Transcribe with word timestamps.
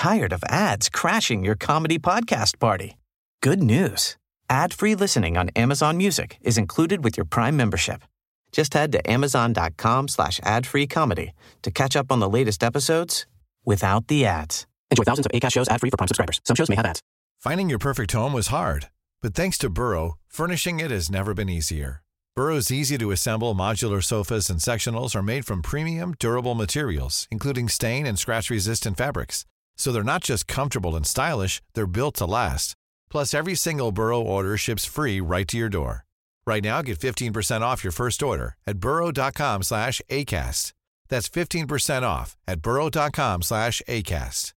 tired 0.00 0.32
of 0.32 0.42
ads 0.48 0.88
crashing 0.88 1.44
your 1.44 1.54
comedy 1.54 1.98
podcast 1.98 2.58
party? 2.58 2.96
Good 3.42 3.62
news. 3.62 4.16
Ad-free 4.48 4.94
listening 4.94 5.36
on 5.36 5.50
Amazon 5.50 5.98
Music 5.98 6.38
is 6.40 6.56
included 6.56 7.04
with 7.04 7.18
your 7.18 7.26
Prime 7.26 7.54
membership. 7.54 8.02
Just 8.50 8.72
head 8.72 8.92
to 8.92 9.10
amazon.com 9.10 10.08
slash 10.08 10.40
ad-free 10.42 10.86
comedy 10.86 11.32
to 11.60 11.70
catch 11.70 11.96
up 11.96 12.10
on 12.10 12.18
the 12.18 12.30
latest 12.30 12.64
episodes 12.64 13.26
without 13.66 14.06
the 14.06 14.24
ads. 14.24 14.66
Enjoy 14.90 15.02
thousands 15.02 15.26
of 15.26 15.32
ACAST 15.32 15.52
shows 15.52 15.68
ad-free 15.68 15.90
for 15.90 15.98
Prime 15.98 16.08
subscribers. 16.08 16.40
Some 16.44 16.56
shows 16.56 16.70
may 16.70 16.76
have 16.76 16.86
ads. 16.86 17.02
Finding 17.38 17.68
your 17.68 17.78
perfect 17.78 18.12
home 18.12 18.32
was 18.32 18.46
hard, 18.46 18.88
but 19.20 19.34
thanks 19.34 19.58
to 19.58 19.68
Burrow, 19.68 20.14
furnishing 20.28 20.80
it 20.80 20.90
has 20.90 21.10
never 21.10 21.34
been 21.34 21.50
easier. 21.50 22.02
Burrow's 22.34 22.70
easy-to-assemble 22.70 23.54
modular 23.54 24.02
sofas 24.02 24.48
and 24.48 24.60
sectionals 24.60 25.14
are 25.14 25.22
made 25.22 25.44
from 25.44 25.60
premium, 25.60 26.14
durable 26.18 26.54
materials, 26.54 27.28
including 27.30 27.68
stain 27.68 28.06
and 28.06 28.18
scratch-resistant 28.18 28.96
fabrics. 28.96 29.44
So 29.80 29.92
they're 29.92 30.12
not 30.12 30.22
just 30.22 30.46
comfortable 30.46 30.94
and 30.94 31.06
stylish, 31.06 31.62
they're 31.72 31.86
built 31.86 32.14
to 32.16 32.26
last. 32.26 32.74
Plus, 33.08 33.32
every 33.32 33.54
single 33.54 33.92
Burrow 33.92 34.20
order 34.20 34.58
ships 34.58 34.84
free 34.84 35.22
right 35.22 35.48
to 35.48 35.56
your 35.56 35.70
door. 35.70 36.04
Right 36.46 36.62
now, 36.62 36.82
get 36.82 36.98
15% 36.98 37.62
off 37.62 37.82
your 37.82 37.90
first 37.90 38.22
order 38.22 38.56
at 38.66 38.78
burrow.com 38.78 39.62
slash 39.62 40.02
ACAST. 40.10 40.74
That's 41.08 41.30
15% 41.30 42.02
off 42.02 42.36
at 42.46 42.60
burrow.com 42.60 43.40
slash 43.40 43.80
ACAST. 43.88 44.52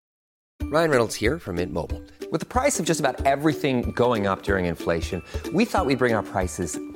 Ryan 0.64 0.90
Reynolds 0.90 1.14
here 1.14 1.38
from 1.38 1.56
Mint 1.56 1.72
Mobile. 1.72 2.02
With 2.30 2.40
the 2.40 2.52
price 2.60 2.78
of 2.78 2.84
just 2.84 3.00
about 3.00 3.24
everything 3.24 3.92
going 3.92 4.26
up 4.26 4.42
during 4.42 4.66
inflation, 4.66 5.22
we 5.54 5.64
thought 5.64 5.86
we'd 5.86 5.98
bring 5.98 6.14
our 6.14 6.22
prices 6.22 6.78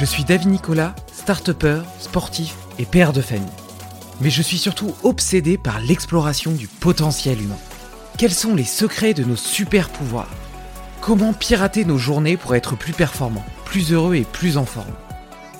Je 0.00 0.06
suis 0.06 0.24
David 0.24 0.48
Nicolas, 0.48 0.94
start 1.12 1.50
sportif 1.98 2.56
et 2.78 2.86
père 2.86 3.12
de 3.12 3.20
famille. 3.20 3.46
Mais 4.22 4.30
je 4.30 4.40
suis 4.40 4.56
surtout 4.56 4.94
obsédé 5.02 5.58
par 5.58 5.78
l'exploration 5.78 6.52
du 6.52 6.68
potentiel 6.68 7.42
humain. 7.42 7.58
Quels 8.16 8.32
sont 8.32 8.54
les 8.54 8.64
secrets 8.64 9.12
de 9.12 9.24
nos 9.24 9.36
super 9.36 9.90
pouvoirs 9.90 10.30
Comment 11.02 11.34
pirater 11.34 11.84
nos 11.84 11.98
journées 11.98 12.38
pour 12.38 12.54
être 12.54 12.76
plus 12.76 12.94
performants, 12.94 13.44
plus 13.66 13.92
heureux 13.92 14.14
et 14.14 14.24
plus 14.24 14.56
en 14.56 14.64
forme? 14.64 14.94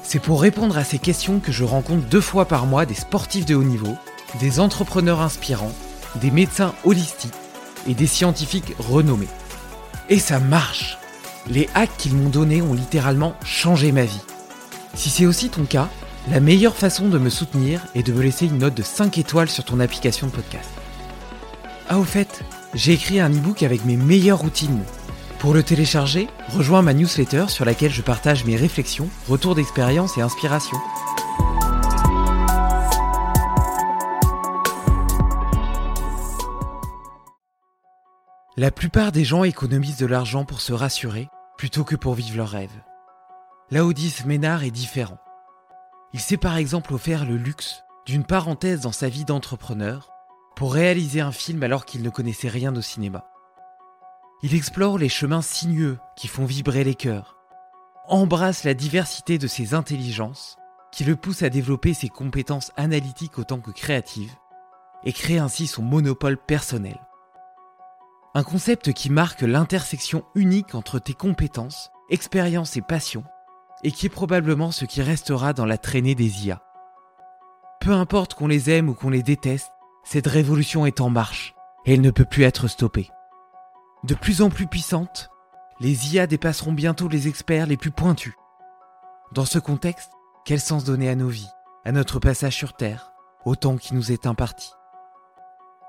C'est 0.02 0.22
pour 0.22 0.40
répondre 0.40 0.78
à 0.78 0.84
ces 0.84 0.98
questions 0.98 1.38
que 1.38 1.52
je 1.52 1.64
rencontre 1.64 2.06
deux 2.06 2.22
fois 2.22 2.46
par 2.46 2.64
mois 2.64 2.86
des 2.86 2.94
sportifs 2.94 3.44
de 3.44 3.54
haut 3.54 3.62
niveau, 3.62 3.94
des 4.40 4.58
entrepreneurs 4.58 5.20
inspirants, 5.20 5.74
des 6.14 6.30
médecins 6.30 6.72
holistiques 6.84 7.34
et 7.86 7.92
des 7.92 8.06
scientifiques 8.06 8.74
renommés. 8.78 9.28
Et 10.08 10.18
ça 10.18 10.40
marche 10.40 10.96
Les 11.50 11.68
hacks 11.74 11.96
qu'ils 11.98 12.14
m'ont 12.14 12.28
donnés 12.28 12.62
ont 12.62 12.74
littéralement 12.74 13.34
changé 13.44 13.90
ma 13.90 14.04
vie. 14.04 14.20
Si 14.94 15.10
c'est 15.10 15.26
aussi 15.26 15.48
ton 15.48 15.64
cas, 15.64 15.88
la 16.30 16.38
meilleure 16.38 16.76
façon 16.76 17.08
de 17.08 17.18
me 17.18 17.28
soutenir 17.28 17.80
est 17.96 18.04
de 18.04 18.12
me 18.12 18.22
laisser 18.22 18.46
une 18.46 18.58
note 18.58 18.74
de 18.74 18.84
5 18.84 19.18
étoiles 19.18 19.50
sur 19.50 19.64
ton 19.64 19.80
application 19.80 20.28
de 20.28 20.32
podcast. 20.32 20.70
Ah 21.88 21.98
au 21.98 22.04
fait, 22.04 22.44
j'ai 22.72 22.92
écrit 22.92 23.18
un 23.18 23.30
e-book 23.30 23.64
avec 23.64 23.84
mes 23.84 23.96
meilleures 23.96 24.38
routines. 24.38 24.84
Pour 25.40 25.52
le 25.52 25.64
télécharger, 25.64 26.28
rejoins 26.50 26.82
ma 26.82 26.94
newsletter 26.94 27.46
sur 27.48 27.64
laquelle 27.64 27.92
je 27.92 28.02
partage 28.02 28.44
mes 28.44 28.54
réflexions, 28.54 29.08
retours 29.28 29.56
d'expérience 29.56 30.16
et 30.18 30.20
inspiration. 30.20 30.76
La 38.56 38.70
plupart 38.70 39.10
des 39.10 39.24
gens 39.24 39.42
économisent 39.42 39.96
de 39.96 40.06
l'argent 40.06 40.44
pour 40.44 40.60
se 40.60 40.72
rassurer 40.72 41.28
plutôt 41.60 41.84
que 41.84 41.94
pour 41.94 42.14
vivre 42.14 42.38
leurs 42.38 42.48
rêves. 42.48 42.82
Laodis 43.70 44.22
Ménard 44.24 44.64
est 44.64 44.70
différent. 44.70 45.18
Il 46.14 46.20
s'est 46.20 46.38
par 46.38 46.56
exemple 46.56 46.94
offert 46.94 47.26
le 47.26 47.36
luxe 47.36 47.84
d'une 48.06 48.24
parenthèse 48.24 48.80
dans 48.80 48.92
sa 48.92 49.10
vie 49.10 49.26
d'entrepreneur 49.26 50.10
pour 50.56 50.72
réaliser 50.72 51.20
un 51.20 51.32
film 51.32 51.62
alors 51.62 51.84
qu'il 51.84 52.00
ne 52.00 52.08
connaissait 52.08 52.48
rien 52.48 52.74
au 52.74 52.80
cinéma. 52.80 53.26
Il 54.42 54.54
explore 54.54 54.96
les 54.96 55.10
chemins 55.10 55.42
sinueux 55.42 55.98
qui 56.16 56.28
font 56.28 56.46
vibrer 56.46 56.82
les 56.82 56.94
cœurs, 56.94 57.36
embrasse 58.08 58.64
la 58.64 58.72
diversité 58.72 59.36
de 59.36 59.46
ses 59.46 59.74
intelligences 59.74 60.56
qui 60.92 61.04
le 61.04 61.14
poussent 61.14 61.42
à 61.42 61.50
développer 61.50 61.92
ses 61.92 62.08
compétences 62.08 62.72
analytiques 62.78 63.38
autant 63.38 63.60
que 63.60 63.70
créatives 63.70 64.34
et 65.04 65.12
crée 65.12 65.38
ainsi 65.38 65.66
son 65.66 65.82
monopole 65.82 66.38
personnel. 66.38 66.98
Un 68.32 68.44
concept 68.44 68.92
qui 68.92 69.10
marque 69.10 69.42
l'intersection 69.42 70.24
unique 70.36 70.76
entre 70.76 71.00
tes 71.00 71.14
compétences, 71.14 71.90
expériences 72.10 72.76
et 72.76 72.82
passions 72.82 73.24
et 73.82 73.90
qui 73.90 74.06
est 74.06 74.10
probablement 74.10 74.70
ce 74.70 74.84
qui 74.84 75.02
restera 75.02 75.52
dans 75.52 75.64
la 75.64 75.78
traînée 75.78 76.14
des 76.14 76.46
IA. 76.46 76.62
Peu 77.80 77.90
importe 77.92 78.34
qu'on 78.34 78.46
les 78.46 78.70
aime 78.70 78.88
ou 78.88 78.94
qu'on 78.94 79.10
les 79.10 79.24
déteste, 79.24 79.72
cette 80.04 80.28
révolution 80.28 80.86
est 80.86 81.00
en 81.00 81.10
marche 81.10 81.56
et 81.86 81.94
elle 81.94 82.02
ne 82.02 82.12
peut 82.12 82.24
plus 82.24 82.44
être 82.44 82.68
stoppée. 82.68 83.10
De 84.04 84.14
plus 84.14 84.42
en 84.42 84.50
plus 84.50 84.68
puissantes, 84.68 85.28
les 85.80 86.14
IA 86.14 86.28
dépasseront 86.28 86.72
bientôt 86.72 87.08
les 87.08 87.26
experts 87.26 87.66
les 87.66 87.76
plus 87.76 87.90
pointus. 87.90 88.34
Dans 89.32 89.44
ce 89.44 89.58
contexte, 89.58 90.12
quel 90.44 90.60
sens 90.60 90.84
donner 90.84 91.08
à 91.08 91.16
nos 91.16 91.28
vies, 91.28 91.50
à 91.84 91.90
notre 91.90 92.20
passage 92.20 92.54
sur 92.54 92.74
Terre, 92.74 93.12
au 93.44 93.56
temps 93.56 93.76
qui 93.76 93.94
nous 93.94 94.12
est 94.12 94.26
imparti? 94.26 94.70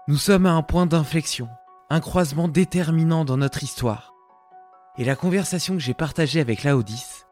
Nous 0.08 0.18
sommes 0.18 0.46
à 0.47 0.53
un 0.53 0.63
point 0.63 0.85
d'inflexion, 0.85 1.50
un 1.91 2.00
croisement 2.00 2.47
déterminant 2.47 3.25
dans 3.25 3.35
notre 3.35 3.63
histoire. 3.63 4.16
Et 4.97 5.03
la 5.03 5.18
conversation 5.18 5.74
que 5.74 5.81
j'ai 5.81 5.94
partagée 5.94 6.40
avec 6.40 6.63
Laodis 6.63 7.25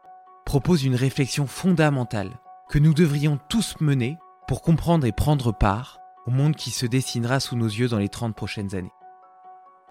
propose 0.44 0.84
une 0.84 0.96
réflexion 0.96 1.46
fondamentale 1.46 2.38
que 2.68 2.78
nous 2.78 2.92
devrions 2.92 3.38
tous 3.48 3.80
mener 3.80 4.18
pour 4.46 4.60
comprendre 4.60 5.06
et 5.06 5.12
prendre 5.12 5.50
part 5.50 5.98
au 6.26 6.30
monde 6.30 6.56
qui 6.56 6.70
se 6.70 6.84
dessinera 6.84 7.40
sous 7.40 7.56
nos 7.56 7.68
yeux 7.68 7.88
dans 7.88 7.98
les 7.98 8.10
30 8.10 8.36
prochaines 8.36 8.74
années. 8.74 8.92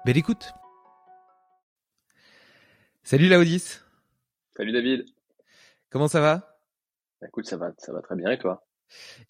Belle 0.06 0.18
écoute. 0.18 0.54
Salut 3.02 3.28
Laodis. 3.28 3.80
Salut 4.56 4.72
David. 4.72 5.04
Comment 5.90 6.08
ça 6.08 6.22
va? 6.22 6.60
Écoute, 7.26 7.48
ça 7.48 7.58
va, 7.58 7.72
ça 7.80 7.92
va 7.92 8.04
très 8.04 8.16
bien 8.16 8.30
et 8.30 8.38
toi? 8.38 8.64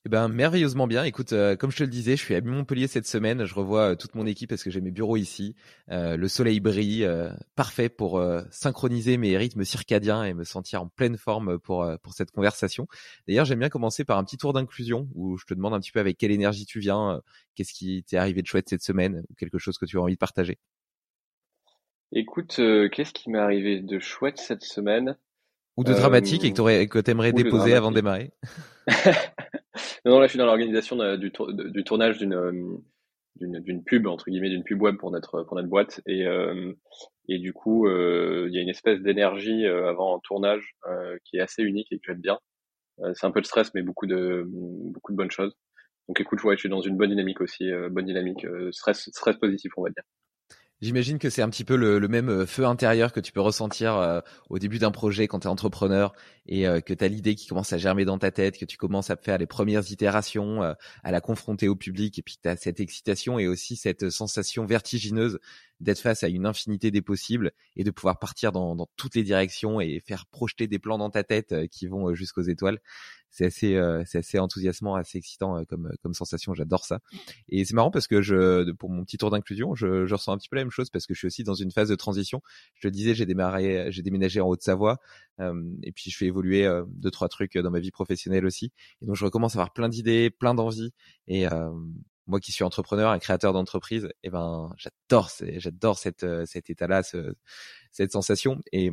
Eh 0.05 0.09
ben 0.09 0.27
merveilleusement 0.27 0.87
bien. 0.87 1.03
Écoute, 1.03 1.33
euh, 1.33 1.55
comme 1.55 1.71
je 1.71 1.77
te 1.77 1.83
le 1.83 1.89
disais, 1.89 2.15
je 2.15 2.23
suis 2.23 2.35
à 2.35 2.41
Montpellier 2.41 2.87
cette 2.87 3.07
semaine. 3.07 3.45
Je 3.45 3.53
revois 3.53 3.91
euh, 3.91 3.95
toute 3.95 4.15
mon 4.15 4.25
équipe 4.25 4.49
parce 4.49 4.63
que 4.63 4.69
j'ai 4.69 4.81
mes 4.81 4.91
bureaux 4.91 5.17
ici. 5.17 5.55
Euh, 5.91 6.17
le 6.17 6.27
soleil 6.27 6.59
brille, 6.59 7.07
parfait 7.55 7.89
pour 7.89 8.21
synchroniser 8.51 9.17
mes 9.17 9.37
rythmes 9.37 9.63
circadiens 9.63 10.23
et 10.23 10.33
me 10.33 10.43
sentir 10.43 10.81
en 10.81 10.87
pleine 10.87 11.17
forme 11.17 11.59
pour 11.59 11.85
pour 12.01 12.13
cette 12.13 12.31
conversation. 12.31 12.87
D'ailleurs, 13.27 13.45
j'aime 13.45 13.59
bien 13.59 13.69
commencer 13.69 14.03
par 14.05 14.17
un 14.17 14.23
petit 14.23 14.37
tour 14.37 14.53
d'inclusion 14.53 15.09
où 15.15 15.37
je 15.37 15.45
te 15.45 15.53
demande 15.53 15.73
un 15.73 15.79
petit 15.79 15.91
peu 15.91 15.99
avec 15.99 16.17
quelle 16.17 16.31
énergie 16.31 16.65
tu 16.65 16.79
viens, 16.79 17.21
qu'est-ce 17.55 17.73
qui 17.73 18.03
t'est 18.03 18.17
arrivé 18.17 18.41
de 18.41 18.47
chouette 18.47 18.69
cette 18.69 18.83
semaine 18.83 19.23
ou 19.29 19.35
quelque 19.35 19.57
chose 19.57 19.77
que 19.77 19.85
tu 19.85 19.97
as 19.97 20.01
envie 20.01 20.13
de 20.13 20.19
partager? 20.19 20.57
Écoute, 22.11 22.55
qu'est-ce 22.91 23.13
qui 23.13 23.29
m'est 23.29 23.39
arrivé 23.39 23.81
de 23.81 23.99
chouette 23.99 24.37
cette 24.37 24.63
semaine? 24.63 25.17
Ou 25.79 25.83
de 25.85 25.93
dramatique 25.93 26.43
et 26.43 26.51
que 26.51 26.79
tu 26.99 27.03
que 27.03 27.11
aimerais 27.11 27.31
déposer 27.31 27.73
avant 27.73 27.89
de 27.89 27.95
démarrer. 27.95 28.31
Non, 30.05 30.19
là, 30.19 30.25
je 30.25 30.31
suis 30.31 30.39
dans 30.39 30.45
l'organisation 30.45 30.97
du, 31.17 31.31
du, 31.71 31.83
tournage 31.83 32.17
d'une 32.17 32.81
d'une 33.35 33.83
pub 33.83 34.07
entre 34.07 34.29
guillemets 34.29 34.49
d'une 34.49 34.63
pub 34.63 34.81
web 34.81 34.97
pour 34.97 35.11
notre 35.11 35.43
pour 35.43 35.55
notre 35.55 35.69
boîte. 35.69 36.01
Et 36.05 36.27
euh, 36.27 36.73
et 37.29 37.37
du 37.37 37.53
coup 37.53 37.87
euh, 37.87 38.47
il 38.49 38.55
y 38.55 38.57
a 38.57 38.61
une 38.61 38.69
espèce 38.69 38.99
d'énergie 38.99 39.65
euh, 39.65 39.89
avant 39.89 40.17
un 40.17 40.19
tournage 40.19 40.75
qui 41.23 41.37
est 41.37 41.41
assez 41.41 41.63
unique 41.63 41.87
et 41.91 41.97
que 41.97 42.03
j'aime 42.07 42.19
bien. 42.19 42.39
C'est 43.13 43.25
un 43.25 43.31
peu 43.31 43.39
de 43.39 43.45
stress 43.45 43.73
mais 43.73 43.81
beaucoup 43.81 44.07
de 44.07 44.43
beaucoup 44.45 45.13
de 45.13 45.17
bonnes 45.17 45.31
choses. 45.31 45.55
Donc 46.09 46.19
écoute 46.19 46.43
ouais, 46.43 46.55
je 46.55 46.61
suis 46.61 46.69
dans 46.69 46.81
une 46.81 46.97
bonne 46.97 47.11
dynamique 47.11 47.39
aussi 47.39 47.71
bonne 47.89 48.05
dynamique 48.05 48.45
stress 48.71 49.09
stress 49.11 49.37
positif 49.37 49.71
on 49.77 49.83
va 49.83 49.89
dire 49.91 50.03
J'imagine 50.81 51.19
que 51.19 51.29
c'est 51.29 51.41
un 51.41 51.49
petit 51.49 51.65
peu 51.65 51.75
le, 51.75 51.99
même 52.07 52.29
euh, 52.29 52.45
feu 52.45 52.65
intérieur 52.65 53.11
que 53.11 53.19
tu 53.19 53.33
peux 53.33 53.41
ressentir 53.41 53.97
euh, 53.97 54.21
au 54.49 54.59
début 54.59 54.79
d'un 54.79 54.91
projet 54.91 55.27
quand 55.27 55.41
tu 55.41 55.47
es 55.47 55.49
entrepreneur 55.49 56.13
et 56.45 56.69
euh, 56.69 56.79
que 56.79 56.93
tu 56.93 57.03
as 57.03 57.09
l'idée 57.09 57.35
qui 57.35 57.47
commence 57.47 57.73
à 57.73 57.77
germer 57.77 58.05
dans 58.05 58.17
ta 58.17 58.31
tête, 58.31 58.57
que 58.57 58.63
tu 58.63 58.77
commences 58.77 59.09
à 59.09 59.17
faire 59.17 59.37
les 59.37 59.45
premières 59.45 59.91
itérations, 59.91 60.61
à 60.61 61.11
la 61.11 61.19
confronter 61.19 61.67
au 61.67 61.75
public 61.75 62.17
et 62.17 62.21
puis 62.21 62.37
tu 62.41 62.47
as 62.47 62.55
cette 62.55 62.79
excitation 62.79 63.39
et 63.39 63.47
aussi 63.47 63.75
cette 63.75 64.09
sensation 64.09 64.65
vertigineuse 64.65 65.39
d'être 65.81 65.99
face 65.99 66.23
à 66.23 66.29
une 66.29 66.45
infinité 66.45 66.91
des 66.91 67.01
possibles 67.01 67.51
et 67.75 67.83
de 67.83 67.91
pouvoir 67.91 68.17
partir 68.17 68.53
dans, 68.53 68.75
dans, 68.75 68.87
toutes 68.95 69.15
les 69.15 69.23
directions 69.23 69.81
et 69.81 70.01
faire 70.05 70.27
projeter 70.27 70.67
des 70.67 70.79
plans 70.79 70.97
dans 70.97 71.09
ta 71.09 71.23
tête 71.23 71.67
qui 71.69 71.87
vont 71.87 72.13
jusqu'aux 72.13 72.41
étoiles. 72.41 72.79
C'est 73.31 73.45
assez, 73.45 73.75
euh, 73.75 74.03
c'est 74.05 74.19
assez 74.19 74.39
enthousiasmant, 74.39 74.95
assez 74.95 75.17
excitant 75.17 75.57
euh, 75.57 75.63
comme 75.63 75.91
comme 76.01 76.13
sensation. 76.13 76.53
J'adore 76.53 76.85
ça. 76.85 76.99
Et 77.49 77.65
c'est 77.65 77.73
marrant 77.73 77.91
parce 77.91 78.07
que 78.07 78.21
je, 78.21 78.71
pour 78.73 78.89
mon 78.89 79.03
petit 79.03 79.17
tour 79.17 79.29
d'inclusion, 79.31 79.75
je, 79.75 80.05
je 80.05 80.15
ressens 80.15 80.33
un 80.33 80.37
petit 80.37 80.49
peu 80.49 80.55
la 80.55 80.63
même 80.63 80.71
chose 80.71 80.89
parce 80.89 81.05
que 81.05 81.13
je 81.13 81.19
suis 81.19 81.27
aussi 81.27 81.43
dans 81.43 81.53
une 81.53 81.71
phase 81.71 81.89
de 81.89 81.95
transition. 81.95 82.41
Je 82.75 82.87
te 82.87 82.91
disais, 82.91 83.13
j'ai 83.13 83.25
démarré, 83.25 83.91
j'ai 83.91 84.01
déménagé 84.01 84.41
en 84.41 84.47
Haute-Savoie 84.47 84.97
et 85.83 85.91
puis 85.93 86.11
je 86.11 86.17
fais 86.17 86.25
évoluer 86.25 86.69
deux 86.87 87.11
trois 87.11 87.29
trucs 87.29 87.57
dans 87.57 87.71
ma 87.71 87.79
vie 87.79 87.91
professionnelle 87.91 88.45
aussi. 88.45 88.71
Et 89.01 89.05
donc 89.05 89.15
je 89.15 89.23
recommence 89.23 89.55
à 89.55 89.59
avoir 89.59 89.73
plein 89.73 89.89
d'idées, 89.89 90.29
plein 90.29 90.53
d'envies 90.53 90.91
et 91.27 91.45
moi 92.27 92.39
qui 92.39 92.51
suis 92.51 92.63
entrepreneur, 92.63 93.11
un 93.11 93.19
créateur 93.19 93.53
d'entreprise, 93.53 94.05
et 94.05 94.09
eh 94.25 94.29
ben 94.29 94.71
j'adore, 94.77 95.31
j'adore 95.57 95.97
cet 95.97 96.23
état-là, 96.69 97.03
ce, 97.03 97.33
cette 97.91 98.11
sensation. 98.11 98.61
Et 98.71 98.91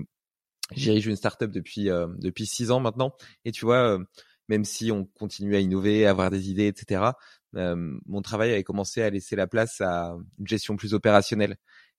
dirige 0.75 1.07
une 1.07 1.17
startup 1.17 1.51
depuis 1.51 1.91
euh, 1.91 2.07
depuis 2.19 2.47
six 2.47 2.71
ans 2.71 2.81
maintenant. 2.81 3.15
Et 3.45 3.53
tu 3.53 3.65
vois, 3.65 3.97
euh, 3.97 4.05
même 4.49 4.65
si 4.65 4.91
on 4.93 5.05
continue 5.05 5.57
à 5.57 5.61
innover, 5.61 6.07
à 6.07 6.11
avoir 6.11 6.31
des 6.31 6.51
idées, 6.51 6.67
etc. 6.67 7.13
Euh, 7.57 7.99
mon 8.07 8.23
travail 8.23 8.53
avait 8.53 8.65
commencé 8.65 9.03
à 9.03 9.11
laisser 9.11 9.37
la 9.37 9.47
place 9.47 9.81
à 9.81 10.17
une 10.39 10.47
gestion 10.47 10.77
plus 10.77 10.95
opérationnelle 10.95 11.57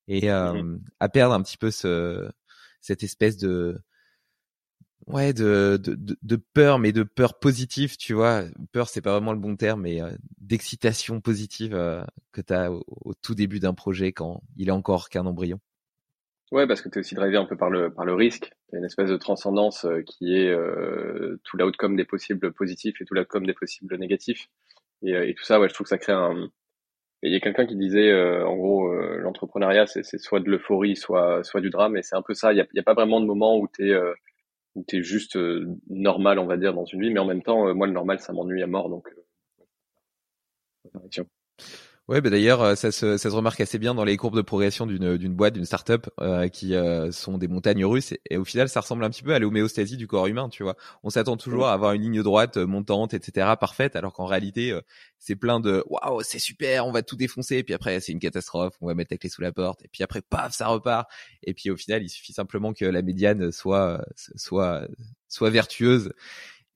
et 0.09 0.29
mmh 0.29 0.79
à 0.99 1.09
perdre 1.09 1.33
un 1.33 1.41
petit 1.41 1.57
peu 1.57 1.69
ce 1.69 2.29
cette 2.79 3.03
espèce 3.03 3.35
de 3.35 3.77
ouais 5.05 5.33
de, 5.33 5.77
de, 5.81 6.17
de, 6.21 6.35
peur 6.53 6.79
mais 6.79 6.93
de 6.93 7.03
peur 7.03 7.39
positive 7.39 7.97
tu 7.97 8.13
vois 8.13 8.43
peur 8.71 8.87
c'est 8.87 9.01
pas 9.01 9.11
vraiment 9.11 9.33
le 9.33 9.39
bon 9.39 9.57
terme 9.57 9.81
mais 9.81 9.99
d'excitation 10.37 11.19
positive 11.19 11.71
que 12.31 12.41
tu 12.41 12.53
as 12.53 12.71
au, 12.71 12.85
au, 12.87 13.13
tout 13.15 13.35
début 13.35 13.59
d'un 13.59 13.73
projet 13.73 14.13
quand 14.13 14.43
il 14.55 14.69
est 14.69 14.71
encore 14.71 15.09
qu'un 15.09 15.25
embryon 15.25 15.59
Ouais, 16.51 16.65
parce 16.65 16.81
que 16.81 16.87
tu 16.87 16.97
es 16.97 16.99
aussi 17.01 17.13
drivé 17.15 17.35
un 17.35 17.45
peu 17.45 17.57
par 17.57 17.69
le, 17.69 17.93
par 17.93 18.05
le 18.05 18.13
risque. 18.13 18.51
Il 18.69 18.73
y 18.73 18.75
a 18.77 18.79
une 18.79 18.85
espèce 18.85 19.09
de 19.09 19.17
transcendance 19.17 19.83
euh, 19.85 20.01
qui 20.03 20.33
est 20.37 20.47
euh, 20.49 21.37
tout 21.43 21.57
l'outcome 21.57 21.97
des 21.97 22.05
possibles 22.05 22.53
positifs 22.53 23.01
et 23.01 23.05
tout 23.05 23.13
l'outcome 23.13 23.45
des 23.45 23.53
possibles 23.53 23.97
négatifs. 23.97 24.47
Et, 25.03 25.13
euh, 25.15 25.27
et, 25.27 25.33
tout 25.35 25.43
ça, 25.43 25.59
ouais, 25.59 25.67
je 25.67 25.73
trouve 25.73 25.85
que 25.85 25.89
ça 25.89 25.97
crée 25.97 26.13
un. 26.13 26.49
il 27.23 27.33
y 27.33 27.35
a 27.35 27.39
quelqu'un 27.41 27.65
qui 27.65 27.75
disait, 27.75 28.11
euh, 28.11 28.45
en 28.47 28.55
gros, 28.55 28.93
l'entrepreneuriat, 28.93 29.87
c'est 29.87 30.03
soit 30.19 30.39
de 30.39 30.49
l'euphorie, 30.49 30.95
soit, 30.95 31.43
soit 31.43 31.61
du 31.61 31.69
drame. 31.69 31.97
Et 31.97 32.03
c'est 32.03 32.15
un 32.15 32.21
peu 32.21 32.33
ça. 32.33 32.53
Il 32.53 32.55
n'y 32.55 32.61
a, 32.61 32.65
a, 32.81 32.83
pas 32.83 32.93
vraiment 32.93 33.19
de 33.21 33.25
moment 33.25 33.57
où 33.57 33.67
tu 33.67 33.91
es, 33.91 33.97
où 34.75 34.85
es 34.93 35.03
juste 35.03 35.37
normal, 35.89 36.39
on 36.39 36.45
va 36.47 36.57
dire, 36.57 36.73
dans 36.73 36.85
une 36.85 37.01
vie. 37.01 37.11
Mais 37.11 37.19
en 37.19 37.25
même 37.25 37.43
temps, 37.43 37.73
moi, 37.75 37.87
le 37.87 37.93
normal, 37.93 38.19
ça 38.19 38.33
m'ennuie 38.33 38.63
à 38.63 38.67
mort. 38.67 38.89
Donc, 38.89 39.09
Ouais, 42.07 42.21
bah 42.21 42.29
d'ailleurs, 42.29 42.61
euh, 42.61 42.75
ça 42.75 42.89
se, 42.93 43.17
ça 43.17 43.29
se 43.29 43.35
remarque 43.35 43.59
assez 43.59 43.77
bien 43.77 43.93
dans 43.93 44.05
les 44.05 44.15
courbes 44.15 44.37
de 44.37 44.41
progression 44.41 44.85
d'une, 44.85 45.17
d'une 45.17 45.35
boîte, 45.35 45.55
d'une 45.55 45.65
startup, 45.65 46.09
euh, 46.21 46.47
qui 46.47 46.73
euh, 46.73 47.11
sont 47.11 47.37
des 47.37 47.49
montagnes 47.49 47.83
russes. 47.83 48.13
Et, 48.29 48.37
au 48.37 48.45
final, 48.45 48.69
ça 48.69 48.79
ressemble 48.79 49.03
un 49.03 49.09
petit 49.09 49.23
peu 49.23 49.33
à 49.33 49.39
l'homéostasie 49.39 49.97
du 49.97 50.07
corps 50.07 50.27
humain, 50.27 50.47
tu 50.47 50.63
vois. 50.63 50.77
On 51.03 51.09
s'attend 51.09 51.35
toujours 51.35 51.67
à 51.67 51.73
avoir 51.73 51.91
une 51.91 52.03
ligne 52.03 52.23
droite 52.23 52.55
montante, 52.55 53.13
etc., 53.13 53.55
parfaite, 53.59 53.97
alors 53.97 54.13
qu'en 54.13 54.25
réalité, 54.25 54.73
c'est 55.19 55.35
plein 55.35 55.59
de 55.59 55.83
waouh, 55.87 56.21
c'est 56.23 56.39
super, 56.39 56.87
on 56.87 56.93
va 56.93 57.01
tout 57.01 57.17
défoncer. 57.17 57.57
Et 57.57 57.63
puis 57.63 57.73
après, 57.73 57.99
c'est 57.99 58.13
une 58.13 58.19
catastrophe, 58.19 58.75
on 58.79 58.87
va 58.87 58.93
mettre 58.93 59.13
la 59.13 59.17
clé 59.17 59.29
sous 59.29 59.41
la 59.41 59.51
porte. 59.51 59.83
Et 59.83 59.89
puis 59.89 60.01
après, 60.01 60.21
paf, 60.21 60.53
ça 60.55 60.67
repart. 60.67 61.09
Et 61.43 61.53
puis 61.53 61.69
au 61.71 61.75
final, 61.75 62.03
il 62.03 62.09
suffit 62.09 62.31
simplement 62.31 62.71
que 62.71 62.85
la 62.85 63.01
médiane 63.01 63.51
soit, 63.51 64.01
soit, 64.15 64.87
soit 65.27 65.49
vertueuse 65.49 66.13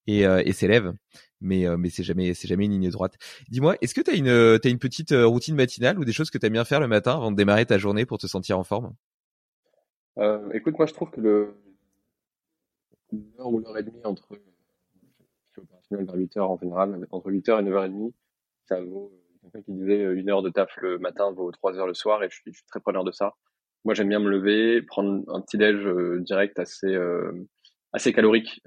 et, 0.08 0.22
et 0.24 0.52
s'élève 0.52 0.94
mais 1.42 1.68
euh, 1.68 1.78
mais 1.78 1.90
c'est 1.90 2.04
jamais 2.04 2.34
c'est 2.34 2.48
jamais 2.48 2.66
une 2.66 2.72
ligne 2.72 2.90
droite. 2.90 3.18
Dis-moi, 3.50 3.76
est-ce 3.82 3.94
que 3.94 4.02
tu 4.02 4.12
as 4.12 4.16
une 4.16 4.28
euh, 4.28 4.58
as 4.64 4.70
une 4.70 4.80
petite 4.80 5.12
euh, 5.12 5.28
routine 5.28 5.56
matinale 5.56 6.00
ou 6.00 6.06
des 6.06 6.14
choses 6.14 6.30
que 6.30 6.38
tu 6.38 6.46
aimes 6.46 6.54
bien 6.54 6.66
faire 6.66 6.80
le 6.80 6.88
matin 6.88 7.16
avant 7.16 7.32
de 7.32 7.36
démarrer 7.36 7.66
ta 7.66 7.78
journée 7.78 8.06
pour 8.06 8.18
te 8.18 8.28
sentir 8.28 8.58
en 8.58 8.64
forme? 8.64 8.94
Euh, 10.18 10.50
Écoute, 10.54 10.78
moi 10.78 10.86
je 10.86 10.94
trouve 10.94 11.12
que 11.12 11.22
le 11.22 11.56
heure 13.40 13.52
ou 13.52 13.60
l'heure 13.60 13.78
et 13.78 13.84
demie 13.84 14.06
entre 14.06 14.40
je 15.54 15.98
suis 15.98 16.06
vers 16.06 16.16
8 16.16 16.38
heures 16.38 16.52
en 16.52 16.58
général, 16.58 17.08
entre 17.12 17.30
8 17.30 17.50
heures 17.50 17.60
et 17.60 17.64
9 17.64 17.74
heures 17.74 17.84
et 17.84 17.90
demie, 17.90 18.14
ça 18.66 18.80
vaut 18.82 19.12
quelqu'un 19.42 19.62
qui 19.64 19.74
disait 19.74 20.02
une 20.14 20.30
heure 20.30 20.42
de 20.42 20.50
taf 20.50 20.70
le 20.78 20.98
matin 21.00 21.32
vaut 21.32 21.52
3 21.52 21.78
heures 21.78 21.88
le 21.88 21.94
soir 21.94 22.24
et 22.24 22.30
je 22.30 22.36
suis, 22.36 22.52
je 22.54 22.58
suis 22.58 22.68
très 22.68 22.80
preneur 22.80 23.04
de 23.04 23.12
ça. 23.12 23.34
Moi 23.84 23.94
j'aime 23.94 24.08
bien 24.08 24.20
me 24.20 24.30
lever, 24.30 24.82
prendre 24.84 25.24
un 25.28 25.42
petit 25.42 25.58
déj 25.58 25.86
direct 26.24 26.60
assez 26.60 26.96
assez 27.92 28.14
calorique, 28.14 28.62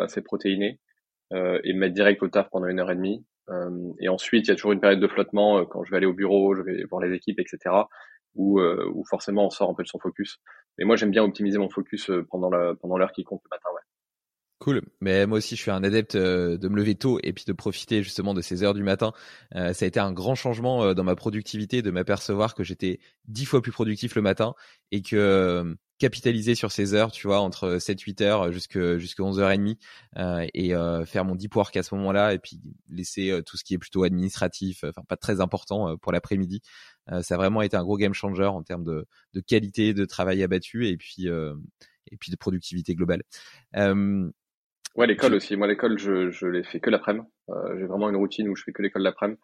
assez 0.00 0.22
protéiné 0.22 0.78
euh, 0.78 0.87
et 1.32 1.72
me 1.72 1.78
mettre 1.78 1.94
direct 1.94 2.22
au 2.22 2.28
taf 2.28 2.48
pendant 2.50 2.66
une 2.66 2.80
heure 2.80 2.90
et 2.90 2.96
demie. 2.96 3.24
Euh, 3.50 3.92
et 4.00 4.08
ensuite, 4.08 4.46
il 4.46 4.48
y 4.48 4.52
a 4.52 4.54
toujours 4.54 4.72
une 4.72 4.80
période 4.80 5.00
de 5.00 5.08
flottement 5.08 5.58
euh, 5.58 5.64
quand 5.64 5.84
je 5.84 5.90
vais 5.90 5.96
aller 5.96 6.06
au 6.06 6.12
bureau, 6.12 6.54
je 6.54 6.62
vais 6.62 6.84
voir 6.84 7.02
les 7.02 7.14
équipes, 7.14 7.40
etc. 7.40 7.74
Où, 8.34 8.60
où 8.60 9.04
forcément 9.10 9.46
on 9.46 9.50
sort 9.50 9.68
un 9.68 9.74
peu 9.74 9.82
de 9.82 9.88
son 9.88 9.98
focus. 9.98 10.38
Et 10.78 10.84
moi, 10.84 10.94
j'aime 10.94 11.10
bien 11.10 11.24
optimiser 11.24 11.58
mon 11.58 11.70
focus 11.70 12.08
pendant 12.30 12.50
la 12.50 12.74
pendant 12.76 12.96
l'heure 12.96 13.10
qui 13.10 13.24
compte 13.24 13.40
le 13.44 13.48
matin. 13.50 13.68
Ouais. 13.74 13.80
Cool. 14.60 14.82
Mais 15.00 15.26
moi 15.26 15.38
aussi, 15.38 15.56
je 15.56 15.62
suis 15.62 15.72
un 15.72 15.82
adepte 15.82 16.16
de 16.16 16.68
me 16.68 16.76
lever 16.76 16.94
tôt 16.94 17.18
et 17.24 17.32
puis 17.32 17.44
de 17.48 17.52
profiter 17.52 18.04
justement 18.04 18.34
de 18.34 18.40
ces 18.40 18.62
heures 18.62 18.74
du 18.74 18.84
matin. 18.84 19.12
ça 19.52 19.70
a 19.70 19.86
été 19.86 19.98
un 19.98 20.12
grand 20.12 20.36
changement 20.36 20.94
dans 20.94 21.02
ma 21.02 21.16
productivité, 21.16 21.82
de 21.82 21.90
m'apercevoir 21.90 22.54
que 22.54 22.62
j'étais 22.62 23.00
dix 23.26 23.46
fois 23.46 23.60
plus 23.60 23.72
productif 23.72 24.14
le 24.14 24.22
matin 24.22 24.54
et 24.92 25.02
que 25.02 25.74
capitaliser 25.98 26.54
sur 26.54 26.72
ces 26.72 26.94
heures, 26.94 27.10
tu 27.10 27.26
vois, 27.26 27.40
entre 27.40 27.76
7-8 27.78 28.22
heures 28.22 28.52
jusque 28.52 28.96
jusqu'à 28.96 29.22
11h30 29.22 29.76
euh, 30.16 30.46
et 30.54 30.74
euh, 30.74 31.04
faire 31.04 31.24
mon 31.24 31.34
deep 31.34 31.54
work 31.56 31.76
à 31.76 31.82
ce 31.82 31.94
moment-là 31.96 32.34
et 32.34 32.38
puis 32.38 32.60
laisser 32.88 33.30
euh, 33.30 33.42
tout 33.42 33.56
ce 33.56 33.64
qui 33.64 33.74
est 33.74 33.78
plutôt 33.78 34.04
administratif, 34.04 34.84
enfin 34.84 35.02
pas 35.06 35.16
très 35.16 35.40
important 35.40 35.96
pour 35.98 36.12
l'après-midi. 36.12 36.62
ça 37.22 37.34
a 37.34 37.36
vraiment 37.36 37.62
été 37.62 37.76
un 37.76 37.82
gros 37.82 37.96
game 37.96 38.14
changer 38.14 38.44
en 38.44 38.62
termes 38.62 38.84
de, 38.84 39.06
de 39.34 39.40
qualité 39.40 39.92
de 39.92 40.04
travail 40.04 40.42
abattu 40.42 40.86
et 40.88 40.96
puis 40.96 41.26
et 42.10 42.16
puis 42.16 42.30
de 42.30 42.36
productivité 42.36 42.94
globale. 42.94 43.22
ouais, 43.74 45.06
l'école 45.06 45.34
aussi. 45.34 45.56
Moi, 45.56 45.66
l'école, 45.66 45.98
je, 45.98 46.30
je 46.30 46.46
l'ai 46.46 46.64
fait 46.64 46.80
que 46.80 46.90
l'après-midi. 46.90 47.26
j'ai 47.78 47.86
vraiment 47.86 48.08
une 48.08 48.16
routine 48.16 48.48
où 48.48 48.56
je 48.56 48.62
fais 48.62 48.72
que 48.72 48.82
l'école 48.82 49.02
l'après-midi. 49.02 49.40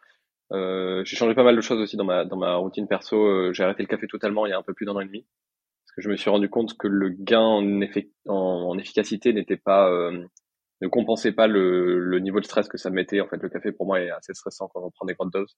j'ai 0.52 1.16
changé 1.16 1.34
pas 1.34 1.44
mal 1.44 1.56
de 1.56 1.60
choses 1.60 1.80
aussi 1.80 1.96
dans 1.96 2.04
ma 2.04 2.24
dans 2.24 2.36
ma 2.36 2.54
routine 2.54 2.86
perso. 2.86 3.52
j'ai 3.52 3.64
arrêté 3.64 3.82
le 3.82 3.88
café 3.88 4.06
totalement 4.06 4.46
il 4.46 4.50
y 4.50 4.52
a 4.52 4.58
un 4.58 4.62
peu 4.62 4.74
plus 4.74 4.86
d'un 4.86 4.92
an 4.92 5.00
et 5.00 5.06
demi 5.06 5.26
je 5.96 6.08
me 6.08 6.17
suis 6.17 6.31
rendu 6.31 6.49
compte 6.49 6.76
que 6.76 6.88
le 6.88 7.11
gain 7.11 7.62
en, 8.26 8.79
efficacité 8.79 9.32
n'était 9.32 9.56
pas 9.56 9.91
euh, 9.91 10.25
ne 10.81 10.88
compensait 10.88 11.32
pas 11.32 11.46
le, 11.46 11.99
le, 11.99 12.19
niveau 12.19 12.41
de 12.41 12.44
stress 12.44 12.69
que 12.69 12.79
ça 12.79 12.91
mettait. 12.91 13.20
En 13.20 13.29
fait, 13.29 13.43
le 13.43 13.49
café 13.49 13.73
pour 13.73 13.87
moi 13.87 14.00
est 14.00 14.11
assez 14.11 14.35
stressant 14.35 14.69
quand 14.69 14.82
on 14.82 14.91
prend 14.91 15.06
des 15.06 15.14
grandes 15.14 15.31
doses. 15.31 15.56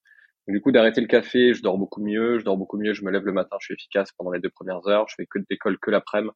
du 0.49 0.61
coup, 0.61 0.73
d'arrêter 0.73 1.01
le 1.01 1.07
café, 1.07 1.55
je 1.55 1.63
dors 1.63 1.79
beaucoup 1.79 2.03
mieux. 2.03 2.39
Je 2.39 2.45
dors 2.45 2.57
beaucoup 2.57 2.79
mieux. 2.79 2.93
Je 2.93 3.05
me 3.05 3.11
lève 3.11 3.25
le 3.25 3.33
matin, 3.33 3.57
je 3.61 3.67
suis 3.67 3.75
efficace 3.75 4.13
pendant 4.13 4.31
les 4.31 4.41
deux 4.41 4.51
premières 4.51 4.87
heures. 4.87 5.07
Je 5.09 5.15
fais 5.17 5.27
que 5.27 5.39
d'école 5.51 5.79
que 5.79 5.91
l'après-midi. 5.91 6.33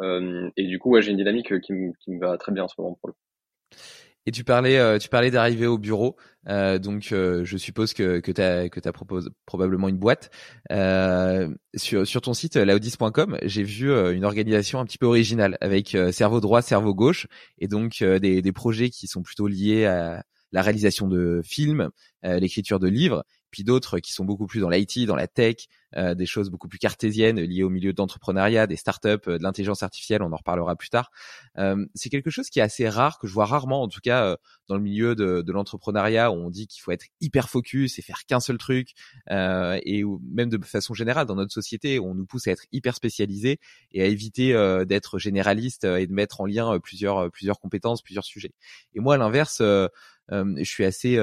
Euh, 0.00 0.50
et 0.56 0.66
du 0.66 0.78
coup, 0.78 0.90
ouais, 0.90 1.02
j'ai 1.02 1.12
une 1.12 1.16
dynamique 1.16 1.58
qui, 1.60 1.72
qui 2.00 2.10
me 2.10 2.20
va 2.20 2.36
très 2.36 2.52
bien 2.52 2.64
en 2.64 2.68
ce 2.68 2.74
moment 2.78 2.98
pour 3.00 3.08
le 3.08 3.12
coup. 3.14 3.76
Et 4.28 4.32
tu 4.32 4.42
parlais, 4.42 4.76
euh, 4.78 4.98
tu 4.98 5.08
parlais 5.08 5.30
d'arriver 5.30 5.66
au 5.68 5.78
bureau, 5.78 6.16
euh, 6.48 6.80
donc 6.80 7.12
euh, 7.12 7.44
je 7.44 7.56
suppose 7.56 7.94
que 7.94 8.18
que 8.18 8.32
t'as 8.32 8.68
que 8.68 8.80
t'as 8.80 8.90
proposé 8.90 9.30
probablement 9.46 9.88
une 9.88 9.98
boîte 9.98 10.30
sur 11.76 12.06
sur 12.06 12.20
ton 12.20 12.34
site 12.34 12.56
laudis.com. 12.56 13.38
J'ai 13.44 13.62
vu 13.62 13.88
une 13.92 14.24
organisation 14.24 14.80
un 14.80 14.84
petit 14.84 14.98
peu 14.98 15.06
originale 15.06 15.56
avec 15.60 15.96
cerveau 16.10 16.40
droit, 16.40 16.60
cerveau 16.60 16.92
gauche, 16.92 17.28
et 17.58 17.68
donc 17.68 18.02
des 18.02 18.42
des 18.42 18.52
projets 18.52 18.90
qui 18.90 19.06
sont 19.06 19.22
plutôt 19.22 19.46
liés 19.46 19.86
à 19.86 20.24
la 20.52 20.62
réalisation 20.62 21.06
de 21.06 21.40
films, 21.44 21.90
l'écriture 22.24 22.80
de 22.80 22.88
livres, 22.88 23.24
puis 23.50 23.64
d'autres 23.64 23.98
qui 23.98 24.12
sont 24.12 24.24
beaucoup 24.24 24.46
plus 24.46 24.60
dans 24.60 24.70
l'IT, 24.70 25.06
dans 25.06 25.16
la 25.16 25.28
tech, 25.28 25.68
euh, 25.96 26.14
des 26.14 26.26
choses 26.26 26.50
beaucoup 26.50 26.68
plus 26.68 26.78
cartésiennes 26.78 27.40
liées 27.40 27.62
au 27.62 27.70
milieu 27.70 27.92
d'entrepreneuriat, 27.92 28.66
des 28.66 28.76
startups, 28.76 29.08
euh, 29.28 29.38
de 29.38 29.42
l'intelligence 29.42 29.82
artificielle, 29.82 30.22
on 30.22 30.32
en 30.32 30.36
reparlera 30.36 30.76
plus 30.76 30.90
tard. 30.90 31.10
Euh, 31.58 31.86
c'est 31.94 32.10
quelque 32.10 32.28
chose 32.28 32.50
qui 32.50 32.58
est 32.58 32.62
assez 32.62 32.88
rare, 32.88 33.18
que 33.18 33.26
je 33.26 33.32
vois 33.32 33.46
rarement, 33.46 33.82
en 33.82 33.88
tout 33.88 34.00
cas 34.00 34.36
dans 34.68 34.76
le 34.76 34.82
milieu 34.82 35.14
de, 35.14 35.42
de 35.42 35.52
l'entrepreneuriat, 35.52 36.30
où 36.30 36.34
on 36.34 36.50
dit 36.50 36.66
qu'il 36.66 36.82
faut 36.82 36.90
être 36.90 37.06
hyper 37.20 37.48
focus 37.48 37.98
et 37.98 38.02
faire 38.02 38.26
qu'un 38.26 38.40
seul 38.40 38.58
truc, 38.58 38.90
et 39.30 40.04
où, 40.04 40.20
même 40.24 40.48
de 40.48 40.62
façon 40.64 40.92
générale 40.94 41.26
dans 41.26 41.36
notre 41.36 41.52
société, 41.52 42.00
on 42.00 42.14
nous 42.14 42.26
pousse 42.26 42.48
à 42.48 42.50
être 42.50 42.64
hyper 42.72 42.94
spécialisé 42.94 43.58
et 43.92 44.02
à 44.02 44.06
éviter 44.06 44.52
d'être 44.86 45.18
généraliste 45.18 45.84
et 45.84 46.06
de 46.06 46.12
mettre 46.12 46.40
en 46.40 46.46
lien 46.46 46.78
plusieurs 46.80 47.30
plusieurs 47.30 47.60
compétences, 47.60 48.02
plusieurs 48.02 48.24
sujets. 48.24 48.52
Et 48.94 49.00
moi, 49.00 49.14
à 49.14 49.18
l'inverse, 49.18 49.58
je 49.60 50.64
suis 50.64 50.84
assez 50.84 51.18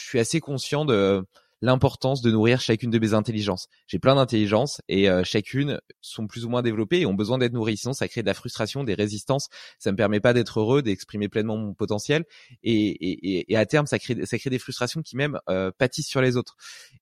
je 0.00 0.08
suis 0.08 0.18
assez 0.18 0.40
conscient 0.40 0.84
de 0.84 1.24
l'importance 1.62 2.22
de 2.22 2.30
nourrir 2.30 2.60
chacune 2.60 2.90
de 2.90 2.98
mes 2.98 3.12
intelligences. 3.12 3.68
J'ai 3.86 3.98
plein 3.98 4.14
d'intelligences 4.14 4.80
et 4.88 5.10
euh, 5.10 5.22
chacune 5.24 5.78
sont 6.00 6.26
plus 6.26 6.44
ou 6.44 6.48
moins 6.48 6.62
développées 6.62 7.00
et 7.00 7.06
ont 7.06 7.14
besoin 7.14 7.38
d'être 7.38 7.52
nourries. 7.52 7.76
Sinon, 7.76 7.92
ça 7.92 8.08
crée 8.08 8.22
de 8.22 8.26
la 8.26 8.34
frustration, 8.34 8.82
des 8.82 8.94
résistances. 8.94 9.48
Ça 9.78 9.92
me 9.92 9.96
permet 9.96 10.20
pas 10.20 10.32
d'être 10.32 10.60
heureux, 10.60 10.82
d'exprimer 10.82 11.28
pleinement 11.28 11.58
mon 11.58 11.74
potentiel 11.74 12.24
et, 12.62 12.72
et, 12.72 13.52
et, 13.52 13.56
à 13.56 13.66
terme, 13.66 13.86
ça 13.86 13.98
crée, 13.98 14.24
ça 14.24 14.38
crée 14.38 14.50
des 14.50 14.58
frustrations 14.58 15.02
qui 15.02 15.16
même 15.16 15.38
euh, 15.48 15.70
pâtissent 15.76 16.08
sur 16.08 16.22
les 16.22 16.36
autres. 16.36 16.56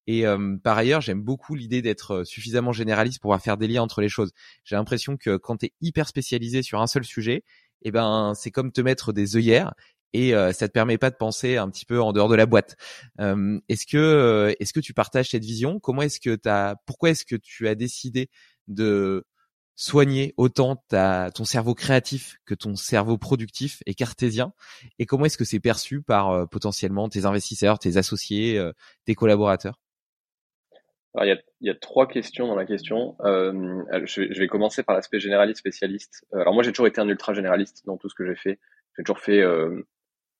Et 0.06 0.26
euh, 0.26 0.56
par 0.62 0.76
ailleurs, 0.76 1.00
j'aime 1.00 1.22
beaucoup 1.22 1.54
l'idée 1.54 1.82
d'être 1.82 2.24
suffisamment 2.24 2.72
généraliste 2.72 3.18
pour 3.18 3.28
pouvoir 3.28 3.42
faire 3.42 3.58
des 3.58 3.68
liens 3.68 3.82
entre 3.82 4.00
les 4.00 4.08
choses. 4.08 4.32
J'ai 4.64 4.76
l'impression 4.76 5.16
que 5.16 5.36
quand 5.36 5.58
tu 5.58 5.66
es 5.66 5.72
hyper 5.80 6.08
spécialisé 6.08 6.62
sur 6.62 6.80
un 6.80 6.88
seul 6.88 7.04
sujet, 7.04 7.44
eh 7.82 7.92
ben 7.92 8.32
c'est 8.34 8.50
comme 8.50 8.72
te 8.72 8.80
mettre 8.80 9.12
des 9.12 9.36
œillères 9.36 9.72
et 10.12 10.34
euh, 10.34 10.52
ça 10.52 10.68
te 10.68 10.72
permet 10.72 10.98
pas 10.98 11.10
de 11.10 11.16
penser 11.16 11.56
un 11.56 11.68
petit 11.70 11.84
peu 11.84 12.00
en 12.00 12.12
dehors 12.12 12.28
de 12.28 12.34
la 12.34 12.46
boîte. 12.46 12.76
Euh, 13.20 13.60
est-ce 13.68 13.86
que 13.86 13.96
euh, 13.96 14.52
est-ce 14.60 14.72
que 14.72 14.80
tu 14.80 14.94
partages 14.94 15.30
cette 15.30 15.44
vision? 15.44 15.80
Comment 15.80 16.02
est-ce 16.02 16.20
que 16.20 16.34
t'as 16.34 16.76
Pourquoi 16.86 17.10
est-ce 17.10 17.24
que 17.24 17.36
tu 17.36 17.68
as 17.68 17.74
décidé 17.74 18.30
de 18.66 19.24
soigner 19.78 20.34
autant 20.36 20.82
ta, 20.88 21.30
ton 21.32 21.44
cerveau 21.44 21.72
créatif 21.74 22.38
que 22.44 22.54
ton 22.54 22.74
cerveau 22.74 23.16
productif 23.16 23.82
et 23.86 23.94
cartésien? 23.94 24.52
Et 24.98 25.06
comment 25.06 25.24
est-ce 25.26 25.38
que 25.38 25.44
c'est 25.44 25.60
perçu 25.60 26.02
par 26.02 26.30
euh, 26.30 26.46
potentiellement 26.46 27.08
tes 27.08 27.24
investisseurs, 27.24 27.78
tes 27.78 27.96
associés, 27.96 28.58
euh, 28.58 28.72
tes 29.04 29.14
collaborateurs? 29.14 29.78
Il 31.20 31.26
y, 31.26 31.32
a, 31.32 31.38
il 31.60 31.66
y, 31.66 31.70
a, 31.70 31.74
trois 31.74 32.06
questions 32.06 32.46
dans 32.46 32.54
la 32.54 32.66
question. 32.66 33.16
Euh, 33.22 33.82
je, 34.04 34.20
vais, 34.20 34.28
je, 34.32 34.38
vais, 34.38 34.46
commencer 34.46 34.84
par 34.84 34.94
l'aspect 34.94 35.18
généraliste 35.18 35.58
spécialiste. 35.58 36.24
Alors 36.32 36.54
moi 36.54 36.62
j'ai 36.62 36.70
toujours 36.70 36.86
été 36.86 37.00
un 37.00 37.08
ultra 37.08 37.32
généraliste 37.32 37.82
dans 37.86 37.96
tout 37.96 38.08
ce 38.08 38.14
que 38.14 38.24
j'ai 38.24 38.36
fait. 38.36 38.60
J'ai 38.96 39.04
toujours 39.04 39.18
fait, 39.20 39.40
euh, 39.40 39.86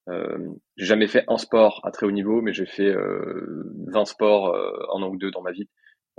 euh, 0.08 0.38
j'ai 0.76 0.86
jamais 0.86 1.06
fait 1.08 1.24
un 1.28 1.38
sport 1.38 1.80
à 1.84 1.90
très 1.90 2.06
haut 2.06 2.10
niveau, 2.10 2.40
mais 2.40 2.52
j'ai 2.52 2.66
fait 2.66 2.94
20 2.94 4.04
sports 4.04 4.56
en 4.90 5.02
an 5.02 5.08
ou 5.08 5.16
deux 5.16 5.30
dans 5.30 5.42
ma 5.42 5.52
vie. 5.52 5.68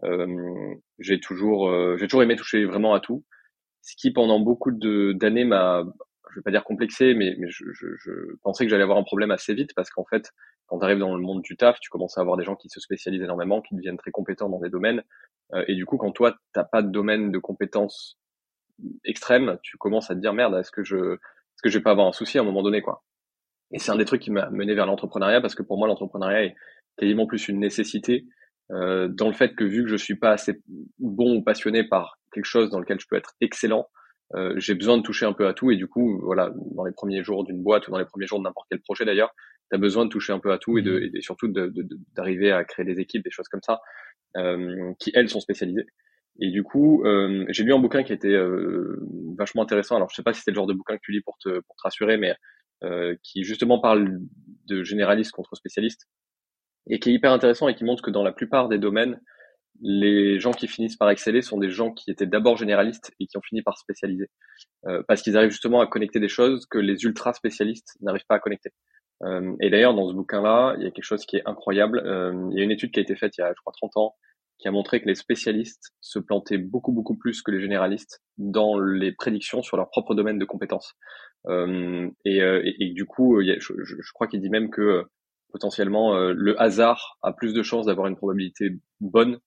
Euh, 0.03 0.75
j'ai 0.99 1.19
toujours, 1.19 1.69
euh, 1.69 1.97
j'ai 1.97 2.07
toujours 2.07 2.23
aimé 2.23 2.35
toucher 2.35 2.65
vraiment 2.65 2.93
à 2.93 2.99
tout, 2.99 3.25
ce 3.81 3.95
qui 3.97 4.11
pendant 4.11 4.39
beaucoup 4.39 4.71
d'années 4.71 5.45
m'a, 5.45 5.83
je 6.31 6.39
vais 6.39 6.43
pas 6.43 6.51
dire 6.51 6.63
complexé, 6.63 7.13
mais, 7.13 7.35
mais 7.37 7.49
je, 7.49 7.65
je, 7.73 7.87
je 7.97 8.11
pensais 8.43 8.65
que 8.65 8.69
j'allais 8.69 8.83
avoir 8.83 8.97
un 8.97 9.03
problème 9.03 9.31
assez 9.31 9.53
vite 9.53 9.73
parce 9.75 9.89
qu'en 9.89 10.05
fait, 10.05 10.31
quand 10.67 10.79
tu 10.79 10.85
arrives 10.85 10.99
dans 10.99 11.15
le 11.15 11.21
monde 11.21 11.41
du 11.41 11.57
taf, 11.57 11.79
tu 11.79 11.89
commences 11.89 12.17
à 12.17 12.21
avoir 12.21 12.37
des 12.37 12.43
gens 12.43 12.55
qui 12.55 12.69
se 12.69 12.79
spécialisent 12.79 13.23
énormément, 13.23 13.61
qui 13.61 13.75
deviennent 13.75 13.97
très 13.97 14.11
compétents 14.11 14.49
dans 14.49 14.59
des 14.59 14.69
domaines, 14.69 15.03
euh, 15.53 15.65
et 15.67 15.75
du 15.75 15.85
coup, 15.85 15.97
quand 15.97 16.11
toi 16.11 16.35
t'as 16.53 16.63
pas 16.63 16.81
de 16.81 16.91
domaine 16.91 17.31
de 17.31 17.39
compétences 17.39 18.17
extrêmes, 19.03 19.57
tu 19.63 19.77
commences 19.77 20.09
à 20.11 20.15
te 20.15 20.19
dire 20.19 20.33
merde, 20.33 20.55
est-ce 20.55 20.71
que 20.71 20.83
je, 20.83 21.13
est-ce 21.15 21.61
que 21.63 21.69
je 21.69 21.77
vais 21.79 21.83
pas 21.83 21.91
avoir 21.91 22.07
un 22.07 22.13
souci 22.13 22.37
à 22.37 22.41
un 22.41 22.45
moment 22.45 22.63
donné, 22.63 22.81
quoi. 22.81 23.03
Et 23.71 23.79
c'est 23.79 23.91
un 23.91 23.97
des 23.97 24.05
trucs 24.05 24.21
qui 24.21 24.31
m'a 24.31 24.49
mené 24.49 24.73
vers 24.73 24.85
l'entrepreneuriat 24.85 25.41
parce 25.41 25.55
que 25.55 25.63
pour 25.63 25.77
moi, 25.77 25.87
l'entrepreneuriat 25.87 26.43
est 26.45 26.55
quasiment 26.97 27.27
plus 27.27 27.47
une 27.47 27.59
nécessité 27.59 28.25
euh, 28.71 29.07
dans 29.07 29.27
le 29.27 29.33
fait 29.33 29.55
que 29.55 29.63
vu 29.63 29.83
que 29.83 29.89
je 29.89 29.95
suis 29.95 30.15
pas 30.15 30.31
assez 30.31 30.61
bon 30.99 31.37
ou 31.37 31.43
passionné 31.43 31.83
par 31.83 32.19
quelque 32.33 32.45
chose 32.45 32.69
dans 32.69 32.79
lequel 32.79 32.99
je 32.99 33.07
peux 33.09 33.15
être 33.15 33.33
excellent, 33.41 33.87
euh, 34.35 34.53
j'ai 34.57 34.75
besoin 34.75 34.97
de 34.97 35.03
toucher 35.03 35.25
un 35.25 35.33
peu 35.33 35.47
à 35.47 35.53
tout 35.53 35.71
et 35.71 35.75
du 35.75 35.87
coup, 35.87 36.19
voilà, 36.23 36.51
dans 36.75 36.85
les 36.85 36.91
premiers 36.91 37.23
jours 37.23 37.43
d'une 37.43 37.63
boîte 37.63 37.87
ou 37.87 37.91
dans 37.91 37.97
les 37.97 38.05
premiers 38.05 38.27
jours 38.27 38.39
de 38.39 38.43
n'importe 38.43 38.67
quel 38.69 38.81
projet 38.81 39.05
d'ailleurs, 39.05 39.33
tu 39.71 39.75
as 39.75 39.79
besoin 39.79 40.05
de 40.05 40.09
toucher 40.09 40.33
un 40.33 40.39
peu 40.39 40.51
à 40.51 40.57
tout 40.57 40.77
et, 40.77 40.81
de, 40.81 40.99
mmh. 40.99 41.17
et 41.17 41.21
surtout 41.21 41.47
d'arriver 41.47 42.49
de, 42.49 42.53
à 42.53 42.63
créer 42.63 42.85
des 42.85 42.99
équipes, 42.99 43.23
des 43.23 43.31
choses 43.31 43.47
comme 43.47 43.61
ça, 43.63 43.79
euh, 44.37 44.93
qui 44.99 45.11
elles 45.15 45.29
sont 45.29 45.39
spécialisées. 45.39 45.85
Et 46.41 46.51
du 46.51 46.63
coup, 46.63 47.03
euh, 47.05 47.45
j'ai 47.49 47.63
lu 47.63 47.73
un 47.73 47.79
bouquin 47.79 48.03
qui 48.03 48.13
était 48.13 48.27
euh, 48.29 48.97
vachement 49.37 49.63
intéressant. 49.63 49.95
Alors, 49.95 50.09
je 50.09 50.15
sais 50.15 50.23
pas 50.23 50.33
si 50.33 50.41
c'est 50.41 50.51
le 50.51 50.55
genre 50.55 50.67
de 50.67 50.73
bouquin 50.73 50.95
que 50.95 51.01
tu 51.03 51.11
lis 51.11 51.21
pour 51.21 51.37
te, 51.37 51.49
pour 51.49 51.75
te 51.75 51.81
rassurer, 51.83 52.17
mais 52.17 52.33
qui 53.23 53.43
justement 53.43 53.79
parle 53.79 54.19
de 54.67 54.83
généralistes 54.83 55.31
contre 55.31 55.55
spécialistes 55.55 56.07
et 56.87 56.99
qui 56.99 57.09
est 57.09 57.13
hyper 57.13 57.31
intéressant 57.31 57.67
et 57.67 57.75
qui 57.75 57.83
montre 57.83 58.01
que 58.01 58.11
dans 58.11 58.23
la 58.23 58.31
plupart 58.31 58.69
des 58.69 58.77
domaines, 58.77 59.19
les 59.81 60.39
gens 60.39 60.51
qui 60.51 60.67
finissent 60.67 60.97
par 60.97 61.09
exceller 61.09 61.41
sont 61.41 61.57
des 61.57 61.69
gens 61.69 61.91
qui 61.91 62.11
étaient 62.11 62.25
d'abord 62.25 62.57
généralistes 62.57 63.11
et 63.19 63.27
qui 63.27 63.37
ont 63.37 63.41
fini 63.41 63.61
par 63.61 63.77
spécialiser. 63.77 64.29
Euh, 64.85 65.03
parce 65.07 65.21
qu'ils 65.21 65.37
arrivent 65.37 65.51
justement 65.51 65.81
à 65.81 65.87
connecter 65.87 66.19
des 66.19 66.27
choses 66.27 66.65
que 66.65 66.77
les 66.77 67.03
ultra 67.03 67.33
spécialistes 67.33 67.97
n'arrivent 68.01 68.25
pas 68.27 68.35
à 68.35 68.39
connecter. 68.39 68.71
Euh, 69.23 69.55
et 69.61 69.69
d'ailleurs, 69.69 69.93
dans 69.93 70.09
ce 70.09 70.13
bouquin-là, 70.13 70.75
il 70.77 70.83
y 70.83 70.87
a 70.87 70.91
quelque 70.91 71.03
chose 71.03 71.25
qui 71.25 71.37
est 71.37 71.43
incroyable. 71.45 72.01
Euh, 72.05 72.49
il 72.51 72.57
y 72.57 72.61
a 72.61 72.63
une 72.63 72.71
étude 72.71 72.91
qui 72.91 72.99
a 72.99 73.03
été 73.03 73.15
faite 73.15 73.37
il 73.37 73.41
y 73.41 73.43
a, 73.43 73.49
je 73.49 73.59
crois, 73.61 73.73
30 73.73 73.97
ans, 73.97 74.15
qui 74.59 74.67
a 74.67 74.71
montré 74.71 75.01
que 75.01 75.07
les 75.07 75.15
spécialistes 75.15 75.93
se 76.01 76.19
plantaient 76.19 76.57
beaucoup, 76.57 76.91
beaucoup 76.91 77.15
plus 77.15 77.41
que 77.41 77.51
les 77.51 77.61
généralistes 77.61 78.21
dans 78.37 78.77
les 78.77 79.13
prédictions 79.13 79.61
sur 79.61 79.77
leur 79.77 79.89
propre 79.89 80.15
domaine 80.15 80.37
de 80.37 80.45
compétences. 80.45 80.95
Euh, 81.47 82.09
et, 82.25 82.41
euh, 82.41 82.61
et, 82.65 82.75
et, 82.79 82.93
du 82.93 83.05
coup, 83.05 83.41
je, 83.41 84.13
crois 84.13 84.27
qu'il 84.27 84.41
dit 84.41 84.49
même 84.49 84.69
que 84.69 85.05
potentiellement 85.51 86.15
euh, 86.15 86.33
le 86.35 86.61
hasard 86.61 87.17
a 87.21 87.31
plus 87.31 87.53
de 87.53 87.63
chances 87.63 87.85
d'avoir 87.85 88.07
une 88.07 88.17
probabilité 88.17 88.71
bonne 88.99 89.39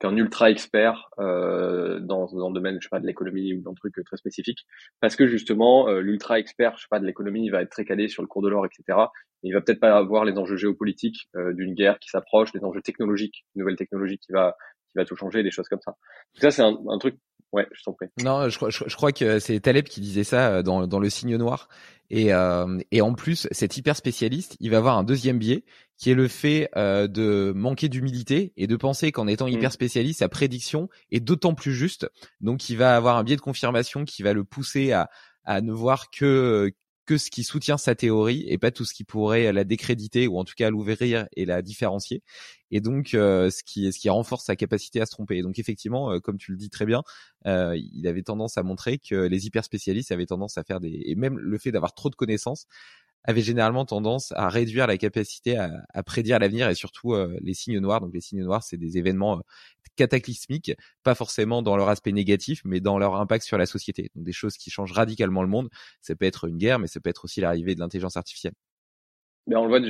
qu'un 0.00 0.16
ultra 0.16 0.50
expert 0.50 1.10
euh, 1.18 2.00
dans, 2.00 2.26
dans 2.32 2.48
le 2.48 2.54
domaine, 2.54 2.78
je 2.80 2.86
sais 2.86 2.90
pas, 2.90 3.00
de 3.00 3.06
l'économie 3.06 3.54
ou 3.54 3.60
d'un 3.60 3.74
truc 3.74 3.94
très 4.04 4.16
spécifique, 4.16 4.66
parce 5.00 5.14
que 5.14 5.26
justement 5.26 5.88
euh, 5.88 6.00
l'ultra 6.00 6.38
expert, 6.38 6.76
je 6.76 6.82
sais 6.82 6.88
pas, 6.90 6.98
de 6.98 7.06
l'économie, 7.06 7.44
il 7.44 7.50
va 7.50 7.62
être 7.62 7.70
très 7.70 7.84
calé 7.84 8.08
sur 8.08 8.22
le 8.22 8.28
cours 8.28 8.42
de 8.42 8.48
l'or, 8.48 8.66
etc. 8.66 8.98
Et 9.42 9.48
il 9.48 9.52
va 9.52 9.60
peut-être 9.60 9.80
pas 9.80 9.96
avoir 9.96 10.24
les 10.24 10.36
enjeux 10.38 10.56
géopolitiques 10.56 11.28
euh, 11.36 11.52
d'une 11.52 11.74
guerre 11.74 11.98
qui 11.98 12.08
s'approche, 12.08 12.52
les 12.54 12.64
enjeux 12.64 12.82
technologiques, 12.82 13.44
une 13.54 13.60
nouvelle 13.60 13.76
technologie 13.76 14.18
qui 14.18 14.32
va 14.32 14.56
qui 14.90 14.98
va 14.98 15.04
tout 15.04 15.14
changer, 15.14 15.44
des 15.44 15.52
choses 15.52 15.68
comme 15.68 15.80
ça. 15.80 15.92
Donc 16.34 16.42
ça, 16.42 16.50
c'est 16.50 16.62
un, 16.62 16.76
un, 16.88 16.98
truc. 16.98 17.14
Ouais, 17.52 17.66
je 17.72 17.82
t'en 17.82 17.92
prie. 17.92 18.06
Non, 18.22 18.48
je, 18.48 18.58
je, 18.68 18.84
je 18.86 18.96
crois 18.96 19.12
que 19.12 19.38
c'est 19.38 19.58
Taleb 19.60 19.86
qui 19.86 20.00
disait 20.00 20.24
ça 20.24 20.62
dans, 20.62 20.86
dans 20.86 20.98
le 21.00 21.10
signe 21.10 21.36
noir. 21.36 21.68
Et, 22.10 22.32
euh, 22.32 22.78
et 22.90 23.00
en 23.00 23.14
plus, 23.14 23.46
cet 23.52 23.76
hyper 23.76 23.96
spécialiste, 23.96 24.56
il 24.58 24.70
va 24.70 24.78
avoir 24.78 24.98
un 24.98 25.04
deuxième 25.04 25.38
biais 25.38 25.64
qui 25.96 26.10
est 26.10 26.14
le 26.14 26.28
fait 26.28 26.68
euh, 26.76 27.06
de 27.06 27.52
manquer 27.54 27.88
d'humilité 27.88 28.52
et 28.56 28.66
de 28.66 28.76
penser 28.76 29.12
qu'en 29.12 29.28
étant 29.28 29.46
mm. 29.46 29.52
hyper 29.52 29.72
spécialiste, 29.72 30.18
sa 30.18 30.28
prédiction 30.28 30.88
est 31.12 31.20
d'autant 31.20 31.54
plus 31.54 31.72
juste. 31.72 32.08
Donc, 32.40 32.68
il 32.68 32.76
va 32.76 32.96
avoir 32.96 33.16
un 33.16 33.22
biais 33.22 33.36
de 33.36 33.40
confirmation 33.40 34.04
qui 34.04 34.22
va 34.22 34.32
le 34.32 34.44
pousser 34.44 34.92
à, 34.92 35.08
à 35.44 35.60
ne 35.60 35.72
voir 35.72 36.10
que 36.10 36.72
que 37.10 37.18
ce 37.18 37.28
qui 37.28 37.42
soutient 37.42 37.76
sa 37.76 37.96
théorie 37.96 38.44
et 38.46 38.56
pas 38.56 38.70
tout 38.70 38.84
ce 38.84 38.94
qui 38.94 39.02
pourrait 39.02 39.52
la 39.52 39.64
décréditer 39.64 40.28
ou 40.28 40.38
en 40.38 40.44
tout 40.44 40.54
cas 40.56 40.70
l'ouvrir 40.70 41.26
et 41.34 41.44
la 41.44 41.60
différencier. 41.60 42.22
Et 42.70 42.80
donc, 42.80 43.14
euh, 43.14 43.50
ce 43.50 43.64
qui 43.64 43.92
ce 43.92 43.98
qui 43.98 44.08
renforce 44.08 44.44
sa 44.44 44.54
capacité 44.54 45.00
à 45.00 45.06
se 45.06 45.10
tromper. 45.10 45.38
Et 45.38 45.42
donc, 45.42 45.58
effectivement, 45.58 46.12
euh, 46.12 46.20
comme 46.20 46.38
tu 46.38 46.52
le 46.52 46.56
dis 46.56 46.70
très 46.70 46.86
bien, 46.86 47.02
euh, 47.48 47.76
il 47.76 48.06
avait 48.06 48.22
tendance 48.22 48.58
à 48.58 48.62
montrer 48.62 48.98
que 48.98 49.16
les 49.16 49.46
hyper 49.46 49.64
spécialistes 49.64 50.12
avaient 50.12 50.26
tendance 50.26 50.56
à 50.56 50.62
faire 50.62 50.78
des 50.78 51.02
et 51.04 51.16
même 51.16 51.36
le 51.36 51.58
fait 51.58 51.72
d'avoir 51.72 51.94
trop 51.94 52.10
de 52.10 52.14
connaissances 52.14 52.66
avait 53.24 53.42
généralement 53.42 53.84
tendance 53.84 54.32
à 54.36 54.48
réduire 54.48 54.86
la 54.86 54.96
capacité 54.96 55.56
à, 55.56 55.72
à 55.92 56.02
prédire 56.04 56.38
l'avenir 56.38 56.70
et 56.70 56.76
surtout 56.76 57.14
les 57.42 57.54
signes 57.54 57.80
noirs. 57.80 58.00
Donc 58.00 58.14
les 58.14 58.20
signes 58.20 58.44
noirs, 58.44 58.62
c'est 58.62 58.78
des 58.78 58.98
événements 58.98 59.42
cataclysmiques, 60.00 60.72
pas 61.02 61.14
forcément 61.14 61.60
dans 61.60 61.76
leur 61.76 61.90
aspect 61.90 62.12
négatif, 62.12 62.62
mais 62.64 62.80
dans 62.80 62.98
leur 62.98 63.16
impact 63.16 63.44
sur 63.44 63.58
la 63.58 63.66
société. 63.66 64.10
Donc 64.14 64.24
des 64.24 64.32
choses 64.32 64.56
qui 64.56 64.70
changent 64.70 64.92
radicalement 64.92 65.42
le 65.42 65.48
monde. 65.48 65.68
Ça 66.00 66.16
peut 66.16 66.24
être 66.24 66.48
une 66.48 66.56
guerre, 66.56 66.78
mais 66.78 66.86
ça 66.86 67.00
peut 67.00 67.10
être 67.10 67.24
aussi 67.24 67.42
l'arrivée 67.42 67.74
de 67.74 67.80
l'intelligence 67.80 68.16
artificielle. 68.16 68.54
Mais 69.46 69.56
on 69.56 69.66
le 69.66 69.68
voit, 69.68 69.80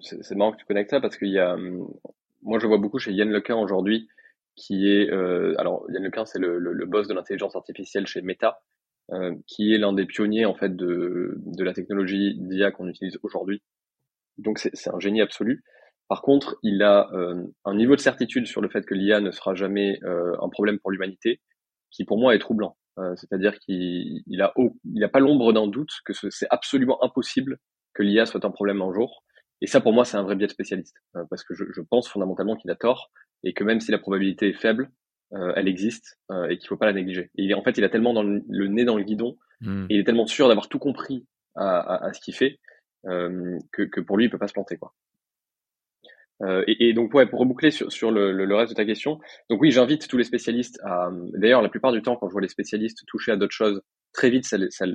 c'est 0.00 0.34
marrant 0.34 0.52
que 0.52 0.58
tu 0.58 0.64
connectes 0.64 0.90
ça 0.90 1.00
parce 1.00 1.16
qu'il 1.16 1.30
y 1.30 1.38
a, 1.38 1.54
hum, 1.54 1.88
moi 2.42 2.58
je 2.58 2.66
vois 2.66 2.78
beaucoup 2.78 2.98
chez 2.98 3.12
Yann 3.12 3.30
Lequin 3.30 3.56
aujourd'hui, 3.56 4.08
qui 4.56 4.88
est, 4.88 5.08
euh, 5.10 5.54
alors 5.58 5.86
Yann 5.90 6.02
Lequin 6.02 6.24
c'est 6.26 6.40
le, 6.40 6.86
boss 6.86 7.06
de 7.06 7.14
l'intelligence 7.14 7.54
artificielle 7.54 8.06
chez 8.06 8.22
Meta, 8.22 8.60
euh, 9.12 9.34
qui 9.46 9.72
est 9.72 9.78
l'un 9.78 9.92
des 9.92 10.06
pionniers 10.06 10.46
en 10.46 10.54
fait 10.54 10.74
de, 10.74 11.34
de 11.46 11.64
la 11.64 11.74
technologie 11.74 12.34
d'IA 12.38 12.72
qu'on 12.72 12.88
utilise 12.88 13.18
aujourd'hui. 13.22 13.62
Donc 14.38 14.58
c'est 14.58 14.90
un 14.90 14.98
génie 14.98 15.20
absolu. 15.20 15.62
Par 16.10 16.22
contre, 16.22 16.56
il 16.64 16.82
a 16.82 17.08
euh, 17.12 17.40
un 17.64 17.76
niveau 17.76 17.94
de 17.94 18.00
certitude 18.00 18.48
sur 18.48 18.60
le 18.60 18.68
fait 18.68 18.84
que 18.84 18.94
l'IA 18.94 19.20
ne 19.20 19.30
sera 19.30 19.54
jamais 19.54 20.00
euh, 20.02 20.34
un 20.42 20.48
problème 20.48 20.80
pour 20.80 20.90
l'humanité, 20.90 21.40
qui 21.92 22.04
pour 22.04 22.18
moi 22.18 22.34
est 22.34 22.40
troublant. 22.40 22.76
Euh, 22.98 23.14
c'est-à-dire 23.14 23.56
qu'il 23.60 24.20
il 24.26 24.42
a, 24.42 24.52
il 24.92 25.04
a 25.04 25.08
pas 25.08 25.20
l'ombre 25.20 25.52
d'un 25.52 25.68
doute 25.68 25.92
que 26.04 26.12
c'est 26.12 26.48
absolument 26.50 27.00
impossible 27.04 27.58
que 27.94 28.02
l'IA 28.02 28.26
soit 28.26 28.44
un 28.44 28.50
problème 28.50 28.82
un 28.82 28.92
jour. 28.92 29.22
Et 29.60 29.68
ça, 29.68 29.80
pour 29.80 29.92
moi, 29.92 30.04
c'est 30.04 30.16
un 30.16 30.24
vrai 30.24 30.34
biais 30.34 30.48
de 30.48 30.52
spécialiste, 30.52 30.96
parce 31.28 31.44
que 31.44 31.54
je, 31.54 31.62
je 31.72 31.80
pense 31.80 32.08
fondamentalement 32.08 32.56
qu'il 32.56 32.72
a 32.72 32.74
tort 32.74 33.12
et 33.44 33.52
que 33.52 33.62
même 33.62 33.78
si 33.78 33.92
la 33.92 33.98
probabilité 33.98 34.48
est 34.48 34.60
faible, 34.60 34.90
elle 35.30 35.68
existe 35.68 36.18
et 36.48 36.58
qu'il 36.58 36.66
faut 36.66 36.76
pas 36.76 36.86
la 36.86 36.92
négliger. 36.92 37.30
Et 37.36 37.44
il, 37.44 37.54
en 37.54 37.62
fait, 37.62 37.78
il 37.78 37.84
a 37.84 37.88
tellement 37.88 38.14
dans 38.14 38.24
le, 38.24 38.66
nez 38.66 38.84
dans 38.84 38.96
le 38.96 39.04
guidon 39.04 39.36
mmh. 39.60 39.84
et 39.90 39.94
il 39.94 40.00
est 40.00 40.04
tellement 40.04 40.26
sûr 40.26 40.48
d'avoir 40.48 40.68
tout 40.68 40.80
compris 40.80 41.24
à, 41.54 41.78
à, 41.78 42.06
à 42.06 42.12
ce 42.14 42.20
qu'il 42.20 42.34
fait 42.34 42.58
que, 43.04 43.82
que, 43.84 44.00
pour 44.00 44.16
lui, 44.16 44.24
il 44.24 44.30
peut 44.30 44.38
pas 44.38 44.48
se 44.48 44.54
planter, 44.54 44.76
quoi. 44.76 44.92
Euh, 46.42 46.64
et, 46.66 46.88
et, 46.88 46.92
donc, 46.94 47.12
ouais, 47.14 47.26
pour 47.26 47.40
reboucler 47.40 47.70
sur, 47.70 47.92
sur 47.92 48.10
le, 48.10 48.32
le, 48.32 48.54
reste 48.54 48.72
de 48.72 48.76
ta 48.76 48.84
question, 48.84 49.20
donc 49.50 49.60
oui, 49.60 49.70
j'invite 49.70 50.08
tous 50.08 50.16
les 50.16 50.24
spécialistes 50.24 50.80
à. 50.84 51.10
D'ailleurs, 51.34 51.62
la 51.62 51.68
plupart 51.68 51.92
du 51.92 52.02
temps, 52.02 52.16
quand 52.16 52.28
je 52.28 52.32
vois 52.32 52.40
les 52.40 52.48
spécialistes 52.48 53.04
toucher 53.06 53.32
à 53.32 53.36
d'autres 53.36 53.54
choses, 53.54 53.82
très 54.12 54.30
vite, 54.30 54.46
ça, 54.46 54.56
ça, 54.70 54.86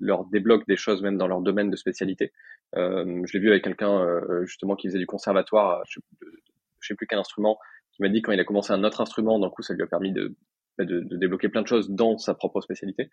leur 0.00 0.24
débloque 0.26 0.66
des 0.66 0.76
choses 0.76 1.02
même 1.02 1.18
dans 1.18 1.26
leur 1.26 1.40
domaine 1.40 1.70
de 1.70 1.76
spécialité. 1.76 2.32
Euh, 2.76 3.22
je 3.24 3.32
l'ai 3.34 3.38
vu 3.38 3.50
avec 3.50 3.64
quelqu'un 3.64 4.00
euh, 4.00 4.44
justement 4.46 4.76
qui 4.76 4.88
faisait 4.88 4.98
du 4.98 5.06
conservatoire, 5.06 5.82
je 5.86 6.00
sais, 6.00 6.26
sais 6.80 6.94
plus 6.94 7.06
quel 7.06 7.18
instrument, 7.18 7.58
qui 7.92 8.02
m'a 8.02 8.08
dit 8.08 8.22
quand 8.22 8.32
il 8.32 8.40
a 8.40 8.44
commencé 8.44 8.72
un 8.72 8.82
autre 8.84 9.00
instrument, 9.00 9.38
d'un 9.38 9.50
coup, 9.50 9.62
ça 9.62 9.74
lui 9.74 9.82
a 9.82 9.86
permis 9.86 10.12
de, 10.12 10.34
de, 10.78 11.00
de, 11.00 11.16
débloquer 11.16 11.48
plein 11.48 11.62
de 11.62 11.66
choses 11.66 11.90
dans 11.90 12.18
sa 12.18 12.34
propre 12.34 12.60
spécialité. 12.60 13.10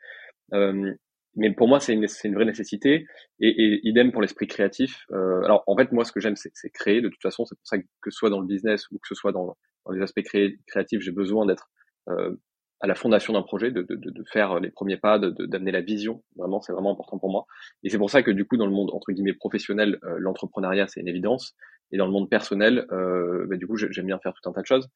Euh, 0.53 0.93
mais 1.35 1.51
pour 1.53 1.67
moi, 1.67 1.79
c'est 1.79 1.93
une, 1.93 2.05
une, 2.23 2.35
vraie 2.35 2.45
nécessité. 2.45 3.05
Et, 3.39 3.50
et 3.50 3.88
idem 3.88 4.11
pour 4.11 4.21
l'esprit 4.21 4.47
créatif. 4.47 5.05
Euh, 5.11 5.41
alors, 5.43 5.63
en 5.67 5.75
fait, 5.77 5.91
moi, 5.91 6.03
ce 6.03 6.11
que 6.11 6.19
j'aime, 6.19 6.35
c'est 6.35 6.69
créer. 6.69 7.01
De 7.01 7.09
toute 7.09 7.21
façon, 7.21 7.45
c'est 7.45 7.55
pour 7.55 7.65
ça 7.65 7.77
que, 7.77 7.85
que 8.01 8.11
ce 8.11 8.17
soit 8.17 8.29
dans 8.29 8.39
le 8.39 8.47
business 8.47 8.89
ou 8.91 8.97
que 9.00 9.07
ce 9.07 9.15
soit 9.15 9.31
dans, 9.31 9.55
dans 9.85 9.91
les 9.91 10.01
aspects 10.01 10.21
créatifs, 10.67 11.01
j'ai 11.01 11.11
besoin 11.11 11.45
d'être 11.45 11.69
euh, 12.09 12.35
à 12.81 12.88
la 12.88 12.95
fondation 12.95 13.33
d'un 13.33 13.43
projet, 13.43 13.71
de, 13.71 13.83
de, 13.83 13.95
de, 13.95 14.23
faire 14.31 14.59
les 14.59 14.71
premiers 14.71 14.97
pas, 14.97 15.19
d'amener 15.19 15.71
la 15.71 15.81
vision. 15.81 16.23
Vraiment, 16.35 16.61
c'est 16.61 16.73
vraiment 16.73 16.91
important 16.91 17.19
pour 17.19 17.31
moi. 17.31 17.45
Et 17.83 17.89
c'est 17.89 18.00
pour 18.00 18.09
ça 18.09 18.23
que 18.23 18.31
du 18.31 18.45
coup, 18.45 18.57
dans 18.57 18.65
le 18.65 18.71
monde 18.71 18.89
entre 18.91 19.11
guillemets 19.11 19.33
professionnel, 19.33 20.00
euh, 20.03 20.15
l'entrepreneuriat, 20.17 20.88
c'est 20.88 21.00
une 21.00 21.07
évidence. 21.07 21.55
Et 21.91 21.97
dans 21.97 22.05
le 22.05 22.11
monde 22.11 22.29
personnel, 22.29 22.88
euh, 22.91 23.45
bah, 23.47 23.57
du 23.57 23.67
coup, 23.67 23.77
j'aime 23.77 24.07
bien 24.07 24.19
faire 24.19 24.33
tout 24.33 24.50
un 24.50 24.53
tas 24.53 24.61
de 24.61 24.65
choses. 24.65 24.88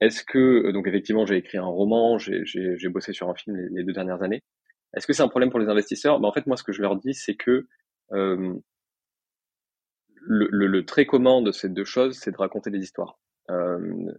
Est-ce 0.00 0.24
que 0.24 0.72
donc 0.72 0.88
effectivement, 0.88 1.26
j'ai 1.26 1.36
écrit 1.36 1.58
un 1.58 1.66
roman, 1.66 2.18
j'ai 2.18 2.88
bossé 2.88 3.12
sur 3.12 3.28
un 3.28 3.34
film 3.34 3.56
les 3.70 3.84
deux 3.84 3.92
dernières 3.92 4.22
années. 4.22 4.42
Est-ce 4.94 5.06
que 5.06 5.12
c'est 5.12 5.22
un 5.22 5.28
problème 5.28 5.50
pour 5.50 5.60
les 5.60 5.68
investisseurs? 5.68 6.20
Ben, 6.20 6.28
En 6.28 6.32
fait, 6.32 6.46
moi, 6.46 6.56
ce 6.56 6.64
que 6.64 6.72
je 6.72 6.82
leur 6.82 6.96
dis, 6.96 7.14
c'est 7.14 7.36
que 7.36 7.68
euh, 8.12 8.54
le, 10.14 10.48
le, 10.50 10.84
très 10.84 11.06
commun 11.06 11.42
de 11.42 11.52
ces 11.52 11.68
deux 11.68 11.84
choses, 11.84 12.18
c'est 12.18 12.32
de 12.32 12.36
raconter 12.36 12.70
des 12.70 12.80
histoires. 12.80 13.18
Euh, 13.50 14.12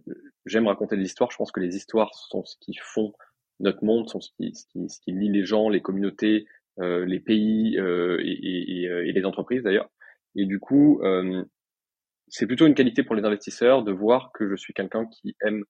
J'aime 0.46 0.66
raconter 0.66 0.96
des 0.96 1.04
histoires. 1.04 1.30
Je 1.30 1.36
pense 1.36 1.52
que 1.52 1.60
les 1.60 1.76
histoires 1.76 2.14
sont 2.14 2.44
ce 2.44 2.56
qui 2.60 2.74
font 2.74 3.12
notre 3.60 3.84
monde, 3.84 4.08
sont 4.08 4.20
ce 4.20 4.30
qui, 4.36 4.54
ce 4.54 4.98
lie 5.06 5.30
les 5.30 5.44
gens, 5.44 5.68
les 5.68 5.80
communautés, 5.82 6.46
les 6.78 7.20
pays 7.20 7.76
et, 7.76 9.12
les 9.12 9.24
entreprises 9.24 9.62
d'ailleurs. 9.62 9.88
Et 10.34 10.46
du 10.46 10.58
coup, 10.58 11.00
c'est 12.26 12.46
plutôt 12.46 12.66
une 12.66 12.74
qualité 12.74 13.04
pour 13.04 13.14
les 13.14 13.24
investisseurs 13.24 13.84
de 13.84 13.92
voir 13.92 14.32
que 14.32 14.48
je 14.48 14.56
suis 14.56 14.74
quelqu'un 14.74 15.06
qui 15.06 15.36
aime 15.42 15.64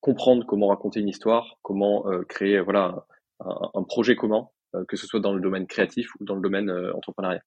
comprendre 0.00 0.44
comment 0.46 0.66
raconter 0.66 0.98
une 0.98 1.08
histoire, 1.08 1.58
comment 1.62 2.04
créer 2.28 2.58
voilà 2.60 3.06
un, 3.44 3.70
un 3.74 3.82
projet 3.82 4.16
commun, 4.16 4.48
que 4.88 4.96
ce 4.96 5.06
soit 5.06 5.20
dans 5.20 5.34
le 5.34 5.40
domaine 5.40 5.66
créatif 5.66 6.14
ou 6.18 6.24
dans 6.24 6.34
le 6.34 6.40
domaine 6.40 6.70
entrepreneurial. 6.94 7.42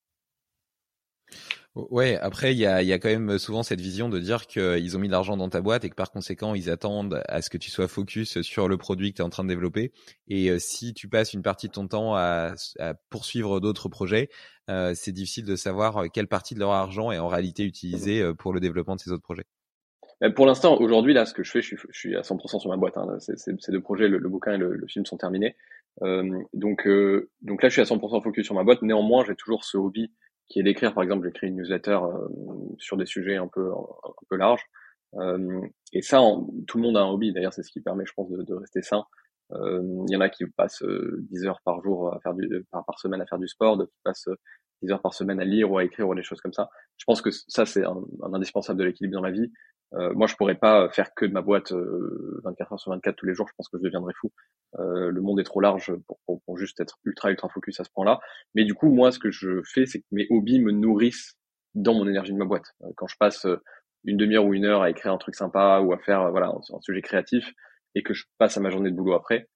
Ouais, 1.76 2.18
après 2.22 2.54
il 2.54 2.58
y 2.58 2.66
a, 2.66 2.82
y 2.82 2.94
a 2.94 3.00
quand 3.00 3.10
même 3.10 3.38
souvent 3.38 3.62
cette 3.62 3.82
vision 3.82 4.08
de 4.08 4.18
dire 4.18 4.48
qu'ils 4.48 4.96
ont 4.96 5.00
mis 5.00 5.08
de 5.08 5.12
l'argent 5.12 5.36
dans 5.36 5.50
ta 5.50 5.60
boîte 5.60 5.84
et 5.84 5.90
que 5.90 5.96
par 5.96 6.10
conséquent 6.10 6.56
ils 6.56 6.70
attendent 6.70 7.22
à 7.28 7.42
ce 7.42 7.50
que 7.50 7.58
tu 7.58 7.70
sois 7.70 7.90
focus 7.90 8.42
sur 8.44 8.70
le 8.70 8.78
produit 8.78 9.12
que 9.12 9.18
tu 9.18 9.22
es 9.22 9.26
en 9.26 9.30
train 9.30 9.44
de 9.44 9.50
développer. 9.50 9.92
Et 10.30 10.50
euh, 10.50 10.58
si 10.58 10.94
tu 10.94 11.10
passes 11.10 11.34
une 11.34 11.42
partie 11.42 11.68
de 11.68 11.74
ton 11.74 11.90
temps 11.90 12.16
à, 12.16 12.54
à 12.80 12.94
poursuivre 13.10 13.60
d'autres 13.60 13.90
projets, 13.90 14.30
euh, 14.70 14.94
c'est 14.96 15.12
difficile 15.12 15.44
de 15.44 15.58
savoir 15.58 16.06
quelle 16.14 16.28
partie 16.28 16.56
de 16.56 16.62
leur 16.62 16.72
argent 16.72 17.12
est 17.12 17.20
en 17.20 17.28
réalité 17.28 17.66
utilisée 17.66 18.22
euh, 18.22 18.34
pour 18.34 18.54
le 18.54 18.62
développement 18.62 18.96
de 18.96 19.02
ces 19.02 19.12
autres 19.12 19.24
projets. 19.24 19.46
Pour 20.34 20.46
l'instant, 20.46 20.78
aujourd'hui, 20.80 21.14
là, 21.14 21.26
ce 21.26 21.34
que 21.34 21.44
je 21.44 21.52
fais, 21.52 21.62
je 21.62 21.68
suis, 21.68 21.78
je 21.90 22.00
suis 22.00 22.16
à 22.16 22.22
100% 22.22 22.62
sur 22.62 22.70
ma 22.70 22.78
boîte. 22.78 22.98
Hein. 22.98 23.18
Ces 23.20 23.72
deux 23.72 23.82
projets, 23.82 24.08
le, 24.08 24.18
bouquin 24.30 24.54
et 24.54 24.58
le, 24.58 24.74
le, 24.74 24.88
film, 24.88 25.06
sont 25.06 25.18
terminés. 25.18 25.58
Euh, 26.04 26.44
donc, 26.54 26.88
euh, 26.88 27.30
donc 27.42 27.64
là, 27.64 27.70
je 27.70 27.74
suis 27.74 27.82
à 27.82 27.86
100% 27.86 28.22
focus 28.22 28.46
sur 28.46 28.56
ma 28.56 28.64
boîte. 28.64 28.82
Néanmoins, 28.82 29.24
j'ai 29.26 29.36
toujours 29.36 29.64
ce 29.64 29.78
hobby 29.78 30.12
qui 30.48 30.60
est 30.60 30.64
d'écrire. 30.64 30.94
Par 30.94 31.04
exemple, 31.04 31.26
j'écris 31.26 31.48
une 31.48 31.58
newsletter 31.58 32.00
euh, 32.04 32.28
sur 32.78 32.98
des 32.98 33.06
sujets 33.06 33.36
un 33.38 33.48
peu 33.48 33.72
un, 33.72 34.12
peu 34.30 34.36
larges. 34.38 34.64
Euh, 35.16 35.62
et 35.94 36.02
ça, 36.02 36.22
tout 36.68 36.78
le 36.78 36.84
monde 36.84 36.98
a 36.98 37.02
un 37.02 37.10
hobby. 37.10 37.34
D'ailleurs, 37.34 37.54
c'est 37.54 37.64
ce 37.64 37.72
qui 37.72 37.82
permet, 37.82 38.06
je 38.06 38.14
pense, 38.14 38.30
de, 38.30 38.44
de 38.44 38.54
rester 38.54 38.82
sain. 38.82 39.06
Euh, 39.52 39.82
il 40.08 40.14
y 40.14 40.18
en 40.18 40.22
a 40.22 40.30
qui 40.30 40.46
passent 40.48 40.84
10 40.84 41.46
heures 41.46 41.62
par 41.64 41.82
jour 41.82 42.14
à 42.14 42.20
faire 42.20 42.34
du, 42.34 42.50
par, 42.72 42.84
par 42.86 43.00
semaine 43.00 43.22
à 43.22 43.26
faire 43.28 43.40
du 43.40 43.48
sport, 43.48 43.78
d'autres 43.78 43.92
qui 43.92 44.02
passent 44.04 44.30
10 44.82 44.92
heures 44.92 45.02
par 45.02 45.14
semaine 45.14 45.40
à 45.40 45.46
lire 45.46 45.72
ou 45.72 45.78
à 45.78 45.84
écrire 45.84 46.08
ou 46.08 46.16
des 46.16 46.24
choses 46.24 46.42
comme 46.42 46.54
ça. 46.54 46.70
Je 46.98 47.04
pense 47.06 47.22
que 47.22 47.32
ça, 47.32 47.66
c'est 47.66 47.84
un, 47.84 47.98
un, 48.24 48.34
indispensable 48.34 48.80
de 48.80 48.86
l'équilibre 48.86 49.16
dans 49.16 49.22
la 49.22 49.32
vie. 49.32 49.52
Euh, 49.94 50.14
moi, 50.14 50.28
je 50.28 50.36
pourrais 50.36 50.56
pas 50.56 50.90
faire 50.90 51.14
que 51.14 51.26
de 51.26 51.32
ma 51.32 51.42
boîte 51.42 51.72
24 51.72 52.74
heures 52.74 52.80
sur 52.80 52.92
24 52.92 53.16
tous 53.16 53.26
les 53.26 53.34
jours. 53.34 53.48
Je 53.48 53.54
pense 53.56 53.70
que 53.70 53.78
je 53.78 53.84
deviendrais 53.84 54.14
fou. 54.20 54.32
Euh, 54.80 55.10
le 55.10 55.22
monde 55.22 55.40
est 55.40 55.44
trop 55.44 55.62
large 55.62 55.94
pour, 56.26 56.58
juste 56.58 56.80
être 56.80 56.98
ultra 57.06 57.32
ultra 57.32 57.50
focus 57.50 57.80
à 57.80 57.84
ce 57.84 57.90
point-là. 57.92 58.20
Mais 58.56 58.66
du 58.66 58.74
coup, 58.74 58.90
moi, 58.90 59.12
ce 59.12 59.20
que 59.20 59.32
je 59.32 59.62
fais, 59.64 59.86
c'est 59.86 60.00
que 60.00 60.06
mes 60.12 60.28
hobbies 60.30 60.60
me 60.60 60.72
nourrissent 60.72 61.38
dans 61.76 61.94
mon 61.94 62.08
énergie 62.08 62.34
de 62.34 62.38
ma 62.38 62.46
boîte. 62.46 62.74
Euh, 62.84 62.88
quand 62.96 63.08
je 63.08 63.16
passe 63.18 63.46
euh, 63.46 63.62
une 64.04 64.18
demi-heure 64.18 64.46
ou 64.46 64.54
une 64.54 64.66
heure 64.66 64.82
à 64.82 64.90
écrire 64.90 65.12
un 65.12 65.18
truc 65.18 65.36
sympa 65.36 65.80
ou 65.80 65.94
à 65.94 65.98
faire 65.98 66.30
voilà 66.32 66.48
un, 66.48 66.82
sujet 66.82 67.02
créatif 67.02 67.52
et 67.96 68.04
que 68.04 68.14
je 68.14 68.26
passe 68.38 68.58
à 68.58 68.60
ma 68.60 68.70
journée 68.70 68.92
de 68.92 68.96
boulot 68.96 69.14
après, 69.14 69.48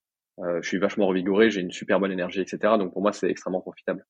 je 0.62 0.68
suis 0.68 0.78
vachement 0.78 1.06
revigoré, 1.06 1.50
j'ai 1.50 1.60
une 1.60 1.72
super 1.72 2.00
bonne 2.00 2.14
énergie, 2.14 2.40
etc. 2.40 2.76
Donc 2.80 2.94
pour 2.94 3.02
moi, 3.02 3.12
c'est 3.12 3.30
extrêmement 3.30 3.60
profitable. 3.60 4.06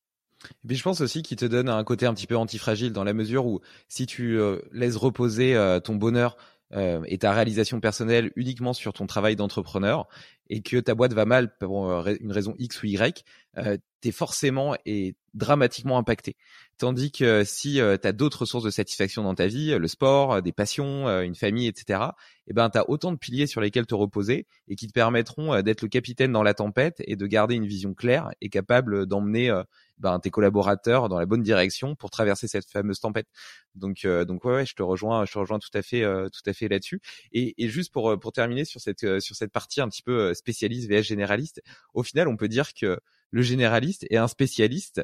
Et 0.63 0.67
puis 0.67 0.77
je 0.77 0.83
pense 0.83 1.01
aussi 1.01 1.21
qu'il 1.21 1.37
te 1.37 1.45
donne 1.45 1.69
un 1.69 1.83
côté 1.83 2.05
un 2.05 2.13
petit 2.13 2.27
peu 2.27 2.37
antifragile 2.37 2.93
dans 2.93 3.03
la 3.03 3.13
mesure 3.13 3.45
où 3.45 3.61
si 3.87 4.05
tu 4.05 4.39
laisses 4.71 4.95
reposer 4.95 5.79
ton 5.83 5.95
bonheur 5.95 6.37
euh, 6.75 7.01
et 7.07 7.17
ta 7.17 7.33
réalisation 7.33 7.79
personnelle 7.79 8.31
uniquement 8.35 8.73
sur 8.73 8.93
ton 8.93 9.07
travail 9.07 9.35
d'entrepreneur 9.35 10.07
et 10.51 10.61
que 10.61 10.77
ta 10.77 10.93
boîte 10.93 11.13
va 11.13 11.25
mal 11.25 11.55
pour 11.57 11.89
euh, 11.89 12.13
une 12.19 12.31
raison 12.31 12.53
X 12.59 12.83
ou 12.83 12.85
Y, 12.85 13.25
euh, 13.57 13.77
tu 14.01 14.09
es 14.09 14.11
forcément 14.11 14.75
et 14.85 15.15
dramatiquement 15.33 15.97
impacté. 15.97 16.35
Tandis 16.77 17.11
que 17.11 17.43
si 17.43 17.81
euh, 17.81 17.97
tu 17.99 18.07
as 18.07 18.11
d'autres 18.11 18.45
sources 18.45 18.65
de 18.65 18.69
satisfaction 18.69 19.23
dans 19.23 19.33
ta 19.33 19.47
vie, 19.47 19.75
le 19.79 19.87
sport, 19.87 20.43
des 20.43 20.51
passions, 20.51 21.07
une 21.21 21.33
famille, 21.33 21.67
etc., 21.67 22.01
eh 22.45 22.53
ben, 22.53 22.69
tu 22.69 22.77
as 22.77 22.87
autant 22.87 23.11
de 23.11 23.17
piliers 23.17 23.47
sur 23.47 23.61
lesquels 23.61 23.87
te 23.87 23.95
reposer 23.95 24.45
et 24.67 24.75
qui 24.75 24.85
te 24.85 24.93
permettront 24.93 25.61
d'être 25.61 25.81
le 25.81 25.87
capitaine 25.87 26.31
dans 26.31 26.43
la 26.43 26.53
tempête 26.53 27.01
et 27.05 27.15
de 27.15 27.25
garder 27.25 27.55
une 27.55 27.65
vision 27.65 27.95
claire 27.95 28.29
et 28.41 28.49
capable 28.49 29.07
d'emmener 29.07 29.51
ben, 29.99 30.19
tes 30.19 30.29
collaborateurs 30.29 31.09
dans 31.09 31.19
la 31.19 31.25
bonne 31.25 31.43
direction 31.43 31.95
pour 31.95 32.09
traverser 32.09 32.47
cette 32.47 32.69
fameuse 32.69 32.99
tempête. 32.99 33.27
Donc, 33.75 34.05
euh, 34.05 34.25
donc 34.25 34.45
ouais, 34.45 34.53
ouais, 34.53 34.65
je 34.65 34.75
te 34.75 34.83
rejoins, 34.83 35.25
je 35.25 35.33
te 35.33 35.39
rejoins 35.39 35.59
tout 35.59 35.69
à 35.73 35.81
fait, 35.81 36.03
euh, 36.03 36.29
tout 36.29 36.47
à 36.49 36.53
fait 36.53 36.67
là-dessus. 36.67 37.01
Et, 37.31 37.61
et, 37.63 37.69
juste 37.69 37.91
pour 37.91 38.19
pour 38.19 38.31
terminer 38.31 38.65
sur 38.65 38.81
cette 38.81 39.03
euh, 39.03 39.19
sur 39.19 39.35
cette 39.35 39.51
partie 39.51 39.81
un 39.81 39.89
petit 39.89 40.01
peu 40.01 40.33
spécialiste 40.33 40.89
vs 40.89 41.03
généraliste, 41.03 41.61
au 41.93 42.03
final, 42.03 42.27
on 42.27 42.37
peut 42.37 42.47
dire 42.47 42.73
que 42.73 42.99
le 43.31 43.41
généraliste 43.41 44.05
est 44.09 44.17
un 44.17 44.27
spécialiste 44.27 45.01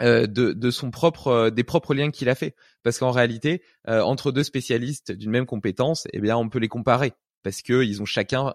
de, 0.00 0.26
de, 0.26 0.70
son 0.70 0.90
propre 0.90 1.50
des 1.50 1.64
propres 1.64 1.94
liens 1.94 2.10
qu'il 2.10 2.28
a 2.30 2.34
fait 2.34 2.56
parce 2.82 2.98
qu'en 2.98 3.10
réalité 3.10 3.62
entre 3.86 4.32
deux 4.32 4.42
spécialistes 4.42 5.12
d'une 5.12 5.30
même 5.30 5.46
compétence 5.46 6.08
eh 6.14 6.20
bien 6.20 6.36
on 6.36 6.48
peut 6.48 6.58
les 6.58 6.68
comparer 6.68 7.12
parce 7.42 7.60
que 7.60 7.84
ils 7.84 8.00
ont 8.00 8.06
chacun 8.06 8.54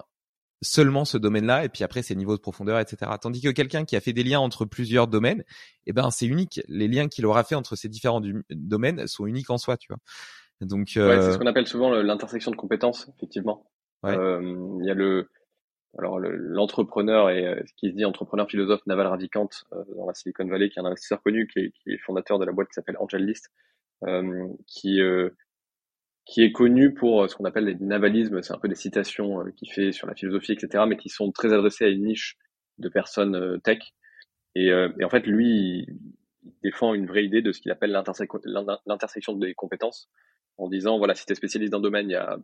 seulement 0.62 1.06
ce 1.06 1.18
domaine-là, 1.18 1.64
et 1.66 1.70
puis 1.70 1.84
après 1.84 2.02
ses 2.02 2.16
niveaux 2.16 2.36
de 2.36 2.42
profondeur, 2.42 2.80
etc. 2.80 3.12
Tandis 3.22 3.42
que 3.42 3.50
quelqu'un 3.50 3.86
qui 3.86 3.96
a 3.96 4.02
fait 4.02 4.14
des 4.14 4.24
liens 4.24 4.40
entre 4.40 4.66
plusieurs 4.66 5.08
domaines, 5.08 5.44
eh 5.86 5.94
ben 5.94 6.10
c'est 6.10 6.26
unique. 6.26 6.62
Les 6.68 6.88
liens 6.88 7.08
qu'il 7.08 7.26
aura 7.26 7.44
fait 7.44 7.56
entre 7.56 7.76
ces 7.76 7.90
différents 7.90 8.22
domaines 8.50 9.08
sont 9.08 9.26
uniques 9.26 9.50
en 9.50 9.58
soi, 9.58 9.78
tu 9.78 9.88
vois. 9.90 10.00
Donc 10.62 10.88
ouais, 10.96 11.22
c'est 11.22 11.32
ce 11.32 11.36
euh, 11.36 11.38
qu'on 11.38 11.46
appelle 11.46 11.68
souvent 11.68 11.92
l'intersection 11.92 12.52
de 12.52 12.56
compétences, 12.56 13.10
effectivement. 13.16 13.70
Euh, 14.06 14.78
il 14.80 14.86
y 14.86 14.90
a 14.90 14.94
le 14.94 15.30
alors 15.98 16.20
l'entrepreneur 16.20 17.32
et 17.32 17.64
ce 17.66 17.74
qui 17.76 17.90
se 17.90 17.96
dit 17.96 18.06
entrepreneur 18.06 18.48
philosophe 18.48 18.86
Naval 18.86 19.08
Ravikant 19.08 19.50
euh, 19.74 19.84
dans 19.96 20.06
la 20.06 20.14
Silicon 20.14 20.46
Valley, 20.46 20.70
qui 20.70 20.78
est 20.78 20.82
un 20.82 20.86
investisseur 20.86 21.22
connu, 21.24 21.48
qui 21.48 21.60
est, 21.60 21.72
qui 21.72 21.92
est 21.92 21.98
fondateur 21.98 22.38
de 22.38 22.46
la 22.46 22.52
boîte 22.52 22.68
qui 22.68 22.74
s'appelle 22.74 22.98
Angel 23.00 23.26
List, 23.26 23.52
qui 24.68 25.00
qui 26.28 26.44
est 26.44 26.52
connu 26.52 26.94
pour 26.94 27.24
euh, 27.24 27.28
ce 27.28 27.36
qu'on 27.36 27.46
appelle 27.46 27.66
les 27.66 27.76
navalismes, 27.76 28.42
c'est 28.44 28.54
un 28.54 28.60
peu 28.60 28.68
des 28.68 28.76
citations 28.76 29.42
euh, 29.42 29.52
qu'il 29.52 29.72
fait 29.72 29.92
sur 29.92 30.08
la 30.08 30.14
philosophie, 30.14 30.52
etc., 30.52 30.84
mais 30.88 30.98
qui 30.98 31.10
sont 31.10 31.32
très 31.32 31.54
adressées 31.54 31.86
à 31.86 31.88
une 31.88 32.04
niche 32.04 32.38
de 32.78 32.90
personnes 32.90 33.36
euh, 33.36 33.58
tech. 33.60 33.80
Et, 34.56 34.70
et 34.70 35.04
en 35.04 35.10
fait, 35.10 35.28
lui, 35.28 35.86
il 36.44 36.52
défend 36.64 36.96
une 36.96 37.06
vraie 37.06 37.24
idée 37.24 37.44
de 37.44 37.52
ce 37.52 37.62
qu'il 37.62 37.72
appelle 37.72 37.92
l'intersection 37.92 39.34
des 39.34 39.54
compétences, 39.54 40.10
en 40.58 40.68
disant, 40.68 40.98
voilà, 40.98 41.14
si 41.14 41.28
tu 41.28 41.32
es 41.32 41.36
spécialiste 41.36 41.72
d'un 41.72 41.80
domaine, 41.80 42.10
il 42.10 42.14
y 42.14 42.16
a 42.16 42.40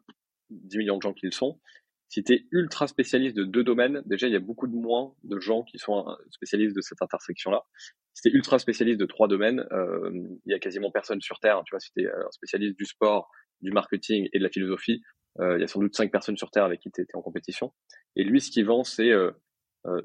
10 0.52 0.78
millions 0.78 0.98
de 0.98 1.02
gens 1.02 1.14
qui 1.14 1.26
le 1.26 1.32
sont. 1.32 1.60
Si 2.10 2.24
tu 2.24 2.34
es 2.34 2.46
ultra 2.52 2.86
spécialiste 2.86 3.36
de 3.36 3.46
deux 3.46 3.64
domaines, 3.64 4.04
déjà, 4.06 4.28
il 4.28 4.34
y 4.34 4.36
a 4.36 4.40
beaucoup 4.40 4.68
de 4.68 4.76
moins 4.76 5.16
de 5.24 5.40
gens 5.40 5.64
qui 5.64 5.80
sont 5.80 6.06
spécialistes 6.30 6.76
de 6.76 6.82
cette 6.82 7.02
intersection-là. 7.02 7.64
Si 8.14 8.22
tu 8.22 8.30
es 8.30 8.38
ultra 8.38 8.60
spécialiste 8.60 9.00
de 9.00 9.08
trois 9.08 9.28
domaines, 9.28 9.66
il 10.46 10.52
y 10.52 10.54
a 10.54 10.60
quasiment 10.60 10.92
personne 10.92 11.20
sur 11.20 11.40
Terre. 11.40 11.64
Tu 11.66 11.72
vois, 11.72 11.80
si 11.80 11.92
tu 11.94 12.04
es 12.04 12.10
spécialiste 12.30 12.78
du 12.78 12.86
sport, 12.86 13.32
du 13.64 13.72
marketing 13.72 14.30
et 14.34 14.40
de 14.40 14.44
la 14.44 14.50
philosophie, 14.50 15.02
euh, 15.40 15.58
il 15.58 15.62
y 15.62 15.64
a 15.64 15.68
sans 15.68 15.80
doute 15.80 15.96
cinq 15.96 16.12
personnes 16.12 16.38
sur 16.38 16.52
Terre 16.52 16.66
avec 16.66 16.80
qui 16.80 16.92
tu 16.92 17.02
étais 17.02 17.16
en 17.16 17.22
compétition. 17.22 17.74
Et 18.16 18.24
lui, 18.24 18.42
ce 18.42 18.52
qu'il 18.52 18.66
vend, 18.66 18.84
c'est 18.84 19.10
euh, 19.10 19.32
euh, 19.86 20.02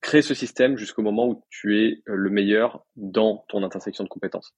créer 0.00 0.22
ce 0.22 0.34
système 0.34 0.76
jusqu'au 0.76 1.02
moment 1.02 1.28
où 1.28 1.44
tu 1.48 1.80
es 1.80 2.02
le 2.06 2.30
meilleur 2.30 2.84
dans 2.96 3.44
ton 3.48 3.62
intersection 3.62 4.04
de 4.04 4.08
compétences. 4.08 4.54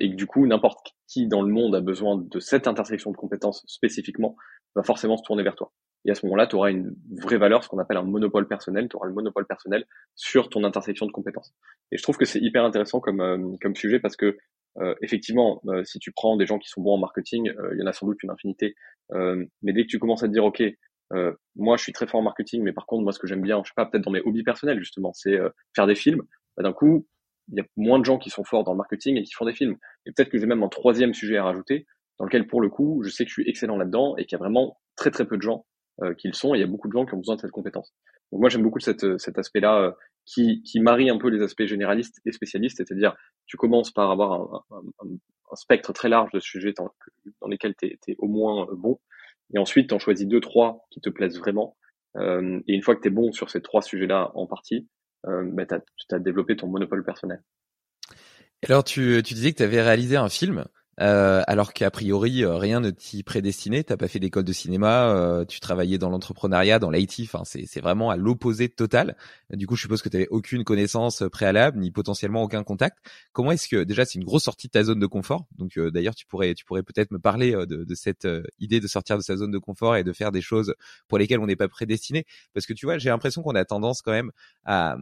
et 0.00 0.10
que 0.10 0.16
du 0.16 0.26
coup, 0.26 0.46
n'importe 0.46 0.94
qui 1.06 1.28
dans 1.28 1.42
le 1.42 1.52
monde 1.52 1.74
a 1.74 1.80
besoin 1.80 2.16
de 2.16 2.40
cette 2.40 2.66
intersection 2.66 3.12
de 3.12 3.16
compétences 3.16 3.64
spécifiquement, 3.66 4.34
va 4.74 4.82
forcément 4.82 5.16
se 5.16 5.22
tourner 5.22 5.42
vers 5.42 5.54
toi. 5.54 5.72
Et 6.04 6.10
à 6.10 6.14
ce 6.14 6.24
moment-là, 6.26 6.46
tu 6.46 6.56
auras 6.56 6.70
une 6.70 6.96
vraie 7.22 7.36
valeur, 7.36 7.62
ce 7.62 7.68
qu'on 7.68 7.78
appelle 7.78 7.96
un 7.96 8.02
monopole 8.02 8.48
personnel. 8.48 8.88
Tu 8.88 8.96
auras 8.96 9.06
le 9.06 9.12
monopole 9.12 9.46
personnel 9.46 9.84
sur 10.14 10.48
ton 10.48 10.64
intersection 10.64 11.06
de 11.06 11.12
compétences. 11.12 11.54
Et 11.92 11.98
je 11.98 12.02
trouve 12.02 12.16
que 12.16 12.24
c'est 12.24 12.40
hyper 12.40 12.64
intéressant 12.64 13.00
comme, 13.00 13.56
comme 13.60 13.76
sujet 13.76 14.00
parce 14.00 14.16
que 14.16 14.38
euh, 14.80 14.94
effectivement, 15.02 15.60
euh, 15.66 15.82
si 15.84 15.98
tu 15.98 16.12
prends 16.12 16.36
des 16.36 16.46
gens 16.46 16.58
qui 16.58 16.68
sont 16.68 16.80
bons 16.80 16.94
en 16.94 16.98
marketing, 16.98 17.50
euh, 17.50 17.70
il 17.74 17.80
y 17.80 17.82
en 17.82 17.86
a 17.86 17.92
sans 17.92 18.06
doute 18.06 18.22
une 18.22 18.30
infinité. 18.30 18.74
mais 19.10 19.72
dès 19.72 19.82
que 19.82 19.88
tu 19.88 19.98
commences 19.98 20.22
à 20.22 20.28
te 20.28 20.32
dire, 20.32 20.44
ok, 20.44 20.62
moi 21.56 21.76
je 21.76 21.82
suis 21.82 21.92
très 21.92 22.06
fort 22.06 22.20
en 22.20 22.22
marketing, 22.22 22.62
mais 22.62 22.72
par 22.72 22.86
contre 22.86 23.02
moi 23.02 23.12
ce 23.12 23.18
que 23.18 23.26
j'aime 23.26 23.40
bien, 23.42 23.62
je 23.64 23.68
sais 23.68 23.74
pas, 23.74 23.86
peut-être 23.86 24.04
dans 24.04 24.10
mes 24.10 24.20
hobbies 24.20 24.42
personnels 24.42 24.78
justement, 24.78 25.12
c'est 25.14 25.38
faire 25.74 25.86
des 25.86 25.94
films. 25.94 26.22
Bah, 26.56 26.62
d'un 26.62 26.72
coup, 26.72 27.06
il 27.48 27.56
y 27.56 27.60
a 27.60 27.64
moins 27.76 27.98
de 27.98 28.04
gens 28.04 28.18
qui 28.18 28.30
sont 28.30 28.44
forts 28.44 28.64
dans 28.64 28.72
le 28.72 28.78
marketing 28.78 29.16
et 29.16 29.22
qui 29.22 29.32
font 29.32 29.46
des 29.46 29.54
films. 29.54 29.76
Et 30.04 30.12
peut-être 30.12 30.28
que 30.28 30.38
j'ai 30.38 30.46
même 30.46 30.62
un 30.62 30.68
troisième 30.68 31.14
sujet 31.14 31.38
à 31.38 31.44
rajouter, 31.44 31.86
dans 32.18 32.26
lequel 32.26 32.46
pour 32.46 32.60
le 32.60 32.68
coup, 32.68 33.02
je 33.02 33.08
sais 33.08 33.24
que 33.24 33.30
je 33.30 33.34
suis 33.34 33.48
excellent 33.48 33.78
là-dedans 33.78 34.16
et 34.18 34.26
qu'il 34.26 34.36
y 34.36 34.40
a 34.40 34.44
vraiment 34.44 34.78
très 34.96 35.10
très 35.10 35.26
peu 35.26 35.36
de 35.36 35.42
gens 35.42 35.64
qui 36.18 36.28
le 36.28 36.34
sont. 36.34 36.54
Et 36.54 36.58
il 36.58 36.60
y 36.60 36.64
a 36.64 36.66
beaucoup 36.66 36.88
de 36.88 36.92
gens 36.92 37.06
qui 37.06 37.14
ont 37.14 37.18
besoin 37.18 37.36
de 37.36 37.40
cette 37.40 37.50
compétence. 37.50 37.94
Donc 38.32 38.40
moi 38.40 38.48
j'aime 38.48 38.62
beaucoup 38.62 38.80
cette, 38.80 39.18
cet 39.18 39.38
aspect-là 39.38 39.94
qui, 40.24 40.62
qui 40.62 40.80
marie 40.80 41.08
un 41.08 41.18
peu 41.18 41.28
les 41.28 41.42
aspects 41.42 41.64
généralistes 41.64 42.20
et 42.26 42.32
spécialistes, 42.32 42.76
c'est-à-dire 42.76 43.16
tu 43.46 43.56
commences 43.56 43.90
par 43.90 44.10
avoir 44.10 44.32
un, 44.32 44.64
un, 44.70 45.08
un, 45.50 45.56
spectre 45.56 45.92
très 45.92 46.10
large 46.10 46.30
de 46.32 46.40
sujets 46.40 46.74
dans, 46.76 46.90
dans 47.40 47.48
lesquels 47.48 47.74
tu 47.74 47.86
es, 47.86 48.16
au 48.18 48.28
moins 48.28 48.68
bon, 48.72 48.98
et 49.54 49.58
ensuite 49.58 49.88
tu 49.88 49.94
en 49.94 49.98
choisis 49.98 50.26
deux, 50.26 50.40
trois 50.40 50.86
qui 50.90 51.00
te 51.00 51.08
plaisent 51.08 51.38
vraiment, 51.38 51.76
euh, 52.16 52.60
et 52.66 52.74
une 52.74 52.82
fois 52.82 52.94
que 52.94 53.00
tu 53.00 53.08
es 53.08 53.10
bon 53.10 53.32
sur 53.32 53.50
ces 53.50 53.62
trois 53.62 53.82
sujets-là 53.82 54.32
en 54.34 54.46
partie, 54.46 54.88
euh, 55.26 55.42
bah, 55.52 55.64
tu 55.66 55.74
as, 56.14 56.18
développé 56.18 56.56
ton 56.56 56.68
monopole 56.68 57.04
personnel. 57.04 57.42
Alors 58.68 58.84
tu, 58.84 59.22
tu 59.24 59.34
disais 59.34 59.52
que 59.52 59.58
tu 59.58 59.62
avais 59.62 59.82
réalisé 59.82 60.16
un 60.16 60.28
film 60.28 60.66
euh, 61.00 61.42
alors 61.46 61.72
qu'a 61.72 61.90
priori 61.90 62.42
euh, 62.44 62.56
rien 62.56 62.80
ne 62.80 62.90
t'y 62.90 63.22
prédestinait. 63.22 63.84
T'as 63.84 63.96
pas 63.96 64.08
fait 64.08 64.18
d'école 64.18 64.44
de 64.44 64.52
cinéma, 64.52 65.10
euh, 65.14 65.44
tu 65.44 65.60
travaillais 65.60 65.98
dans 65.98 66.10
l'entrepreneuriat, 66.10 66.78
dans 66.78 66.90
l'IT. 66.90 67.20
Enfin, 67.22 67.42
c'est 67.44 67.80
vraiment 67.80 68.10
à 68.10 68.16
l'opposé 68.16 68.68
total. 68.68 69.16
Du 69.50 69.66
coup, 69.66 69.76
je 69.76 69.82
suppose 69.82 70.02
que 70.02 70.08
tu 70.08 70.16
avais 70.16 70.28
aucune 70.28 70.64
connaissance 70.64 71.22
préalable 71.30 71.78
ni 71.78 71.90
potentiellement 71.90 72.42
aucun 72.42 72.64
contact. 72.64 72.98
Comment 73.32 73.52
est-ce 73.52 73.68
que 73.68 73.84
déjà 73.84 74.04
c'est 74.04 74.18
une 74.18 74.24
grosse 74.24 74.44
sortie 74.44 74.66
de 74.66 74.72
ta 74.72 74.84
zone 74.84 74.98
de 74.98 75.06
confort. 75.06 75.46
Donc 75.56 75.78
d'ailleurs, 75.78 76.14
tu 76.14 76.26
pourrais 76.26 76.54
tu 76.54 76.64
pourrais 76.64 76.82
peut-être 76.82 77.10
me 77.10 77.18
parler 77.18 77.52
de, 77.52 77.84
de 77.84 77.94
cette 77.94 78.26
idée 78.58 78.80
de 78.80 78.88
sortir 78.88 79.16
de 79.16 79.22
sa 79.22 79.36
zone 79.36 79.50
de 79.50 79.58
confort 79.58 79.96
et 79.96 80.04
de 80.04 80.12
faire 80.12 80.32
des 80.32 80.42
choses 80.42 80.74
pour 81.08 81.18
lesquelles 81.18 81.40
on 81.40 81.46
n'est 81.46 81.56
pas 81.56 81.68
prédestiné. 81.68 82.26
Parce 82.54 82.66
que 82.66 82.72
tu 82.72 82.86
vois, 82.86 82.98
j'ai 82.98 83.10
l'impression 83.10 83.42
qu'on 83.42 83.54
a 83.54 83.64
tendance 83.64 84.02
quand 84.02 84.12
même 84.12 84.32
à 84.64 84.96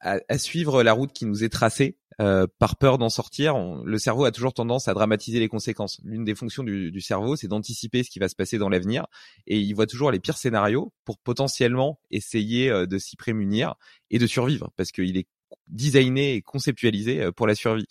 à, 0.00 0.38
suivre 0.38 0.82
la 0.82 0.92
route 0.92 1.12
qui 1.12 1.26
nous 1.26 1.44
est 1.44 1.48
tracée 1.48 1.96
euh, 2.20 2.46
par 2.58 2.76
peur 2.76 2.98
d'en 2.98 3.08
sortir. 3.08 3.56
le 3.84 3.98
cerveau 3.98 4.24
a 4.24 4.32
toujours 4.32 4.52
tendance 4.52 4.88
à 4.88 4.94
dramatiser 4.94 5.38
les 5.40 5.48
conséquences. 5.48 6.00
L'une 6.04 6.24
des 6.24 6.34
fonctions 6.34 6.62
du, 6.62 7.00
cerveau, 7.00 7.36
c'est 7.36 7.48
d'anticiper 7.48 8.02
ce 8.02 8.10
qui 8.10 8.18
va 8.18 8.28
se 8.28 8.34
passer 8.34 8.58
dans 8.58 8.68
l'avenir, 8.68 9.06
et 9.46 9.58
il 9.58 9.72
voit 9.74 9.86
toujours 9.86 10.10
les 10.10 10.20
pires 10.20 10.36
scénarios 10.36 10.92
pour 11.04 11.18
potentiellement 11.18 12.00
essayer 12.10 12.70
euh, 12.70 12.86
de 12.86 12.98
s'y 12.98 13.16
prémunir 13.16 13.74
et 14.10 14.18
de 14.18 14.26
survivre, 14.26 14.70
parce 14.76 14.92
qu'il 14.92 15.16
est 15.16 15.28
designé 15.68 16.34
et 16.34 16.42
conceptualisé 16.42 17.22
euh, 17.22 17.32
pour 17.32 17.46
la 17.46 17.54
survie. 17.54 17.86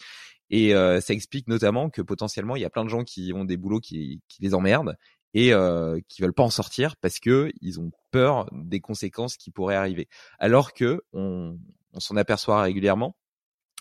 Et 0.50 0.72
ça 0.72 1.14
explique 1.14 1.50
notamment 1.50 1.90
que 1.90 2.02
potentiellement 2.02 2.56
il 2.56 2.62
y 2.62 2.66
a 2.66 2.70
plein 2.70 2.86
de 2.86 2.90
gens 2.90 3.04
qui 3.04 3.34
ont 3.36 3.44
des 3.44 3.58
boulots 3.58 3.82
qui, 3.82 4.22
qui 4.30 4.42
les 4.42 4.54
emmerdent 4.54 4.96
et 5.34 5.54
euh, 5.54 6.00
qui 6.08 6.22
veulent 6.22 6.34
pas 6.34 6.44
en 6.44 6.50
sortir 6.50 6.96
parce 6.98 7.20
que 7.20 7.52
ils 7.62 7.80
ont 7.80 7.92
peur 8.12 8.50
des 8.52 8.80
conséquences 8.80 9.38
qui 9.38 9.52
pourraient 9.52 9.76
arriver. 9.76 10.08
Alors 10.40 10.74
que 10.74 11.02
on, 11.14 11.60
on 11.94 12.00
s'en 12.00 12.16
aperçoit 12.16 12.62
régulièrement, 12.62 13.16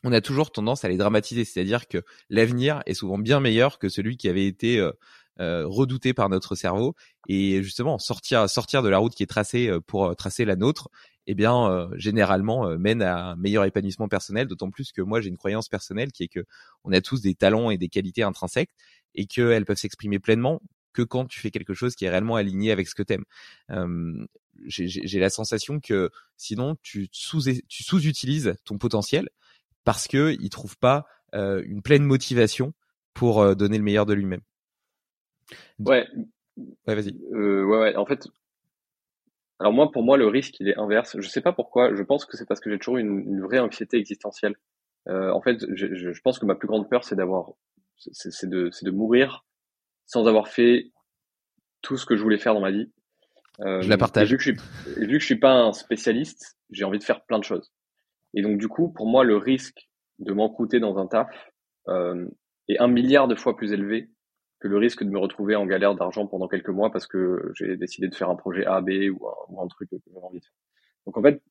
on 0.04 0.12
a 0.12 0.20
toujours 0.20 0.50
tendance 0.52 0.84
à 0.84 0.88
les 0.88 0.96
dramatiser, 0.96 1.44
c'est-à-dire 1.44 1.88
que 1.88 2.02
l'avenir 2.30 2.82
est 2.86 2.94
souvent 2.94 3.18
bien 3.18 3.40
meilleur 3.40 3.78
que 3.78 3.88
celui 3.88 4.16
qui 4.16 4.28
avait 4.28 4.46
été 4.46 4.78
euh, 4.78 4.92
euh, 5.40 5.66
redouté 5.66 6.14
par 6.14 6.28
notre 6.28 6.54
cerveau. 6.54 6.94
Et 7.28 7.62
justement 7.62 7.98
sortir 7.98 8.48
sortir 8.48 8.82
de 8.82 8.88
la 8.88 8.98
route 8.98 9.14
qui 9.14 9.22
est 9.22 9.26
tracée 9.26 9.68
euh, 9.68 9.80
pour 9.80 10.14
tracer 10.16 10.44
la 10.44 10.56
nôtre 10.56 10.88
eh 11.28 11.34
bien 11.34 11.88
généralement 11.96 12.78
mène 12.78 13.02
à 13.02 13.30
un 13.30 13.36
meilleur 13.36 13.64
épanouissement 13.64 14.06
personnel. 14.06 14.46
D'autant 14.46 14.70
plus 14.70 14.92
que 14.92 15.02
moi 15.02 15.20
j'ai 15.20 15.28
une 15.28 15.36
croyance 15.36 15.68
personnelle 15.68 16.12
qui 16.12 16.22
est 16.22 16.28
que 16.28 16.44
on 16.84 16.92
a 16.92 17.00
tous 17.00 17.20
des 17.20 17.34
talents 17.34 17.70
et 17.70 17.78
des 17.78 17.88
qualités 17.88 18.22
intrinsèques 18.22 18.70
et 19.16 19.26
qu'elles 19.26 19.64
peuvent 19.64 19.76
s'exprimer 19.76 20.20
pleinement 20.20 20.60
que 20.96 21.02
quand 21.02 21.26
tu 21.26 21.40
fais 21.40 21.50
quelque 21.50 21.74
chose 21.74 21.94
qui 21.94 22.06
est 22.06 22.10
réellement 22.10 22.36
aligné 22.36 22.72
avec 22.72 22.88
ce 22.88 22.94
que 22.94 23.02
t'aimes. 23.02 23.24
Euh, 23.70 24.26
j'ai 24.66 25.20
la 25.20 25.28
sensation 25.28 25.80
que 25.80 26.10
sinon 26.38 26.76
tu 26.82 27.08
sous 27.12 27.42
tu 27.68 27.82
sous-utilises 27.82 28.54
ton 28.64 28.78
potentiel 28.78 29.28
parce 29.86 30.08
que 30.08 30.36
il 30.40 30.50
trouve 30.50 30.76
pas 30.76 31.06
euh, 31.34 31.62
une 31.64 31.80
pleine 31.80 32.02
motivation 32.02 32.74
pour 33.14 33.40
euh, 33.40 33.54
donner 33.54 33.78
le 33.78 33.84
meilleur 33.84 34.04
de 34.04 34.12
lui-même. 34.12 34.42
Ouais. 35.78 36.06
Ouais, 36.56 36.94
vas-y. 36.94 37.16
Euh, 37.32 37.64
ouais, 37.64 37.78
ouais. 37.78 37.96
En 37.96 38.04
fait, 38.04 38.26
alors 39.60 39.72
moi, 39.72 39.90
pour 39.92 40.02
moi, 40.02 40.16
le 40.16 40.26
risque, 40.26 40.58
il 40.58 40.68
est 40.68 40.76
inverse. 40.76 41.16
Je 41.18 41.28
sais 41.28 41.40
pas 41.40 41.52
pourquoi. 41.52 41.94
Je 41.94 42.02
pense 42.02 42.24
que 42.24 42.36
c'est 42.36 42.46
parce 42.46 42.60
que 42.60 42.68
j'ai 42.68 42.78
toujours 42.78 42.98
une, 42.98 43.20
une, 43.20 43.40
vraie 43.40 43.60
anxiété 43.60 43.96
existentielle. 43.96 44.56
Euh, 45.08 45.30
en 45.30 45.40
fait, 45.40 45.64
je, 45.72 45.94
je, 45.94 46.20
pense 46.20 46.40
que 46.40 46.46
ma 46.46 46.56
plus 46.56 46.66
grande 46.66 46.90
peur, 46.90 47.04
c'est 47.04 47.14
d'avoir, 47.14 47.52
c'est 47.96 48.48
de, 48.48 48.70
de 48.82 48.90
mourir 48.90 49.44
sans 50.04 50.26
avoir 50.26 50.48
fait 50.48 50.90
tout 51.80 51.96
ce 51.96 52.06
que 52.06 52.16
je 52.16 52.22
voulais 52.22 52.38
faire 52.38 52.54
dans 52.54 52.60
ma 52.60 52.72
vie. 52.72 52.90
Je 53.60 53.88
la 53.88 53.96
partage. 53.96 54.30
Vu 54.30 54.36
que 54.36 54.42
je, 54.42 54.50
suis, 54.50 54.60
vu 54.96 55.12
que 55.14 55.20
je 55.20 55.24
suis 55.24 55.38
pas 55.38 55.52
un 55.52 55.72
spécialiste, 55.72 56.58
j'ai 56.70 56.84
envie 56.84 56.98
de 56.98 57.04
faire 57.04 57.24
plein 57.24 57.38
de 57.38 57.44
choses. 57.44 57.72
Et 58.36 58.42
donc 58.42 58.58
du 58.58 58.68
coup, 58.68 58.92
pour 58.92 59.06
moi, 59.08 59.24
le 59.24 59.36
risque 59.36 59.88
de 60.20 60.32
m'encouter 60.32 60.78
dans 60.78 60.98
un 60.98 61.06
taf 61.06 61.50
euh, 61.88 62.28
est 62.68 62.78
un 62.78 62.86
milliard 62.86 63.26
de 63.26 63.34
fois 63.34 63.56
plus 63.56 63.72
élevé 63.72 64.10
que 64.60 64.68
le 64.68 64.78
risque 64.78 65.02
de 65.02 65.10
me 65.10 65.18
retrouver 65.18 65.56
en 65.56 65.66
galère 65.66 65.94
d'argent 65.94 66.26
pendant 66.26 66.46
quelques 66.46 66.68
mois 66.68 66.90
parce 66.90 67.06
que 67.06 67.52
j'ai 67.54 67.76
décidé 67.76 68.08
de 68.08 68.14
faire 68.14 68.30
un 68.30 68.36
projet 68.36 68.64
A, 68.64 68.80
B 68.80 69.10
ou 69.12 69.26
un, 69.28 69.64
ou 69.64 69.68
truc 69.68 69.90
que 69.90 69.96
j'ai 70.06 70.18
envie 70.22 70.38
de 70.38 70.44
faire. 70.44 70.54
Donc 71.06 71.16
en 71.18 71.22
fait, 71.22 71.42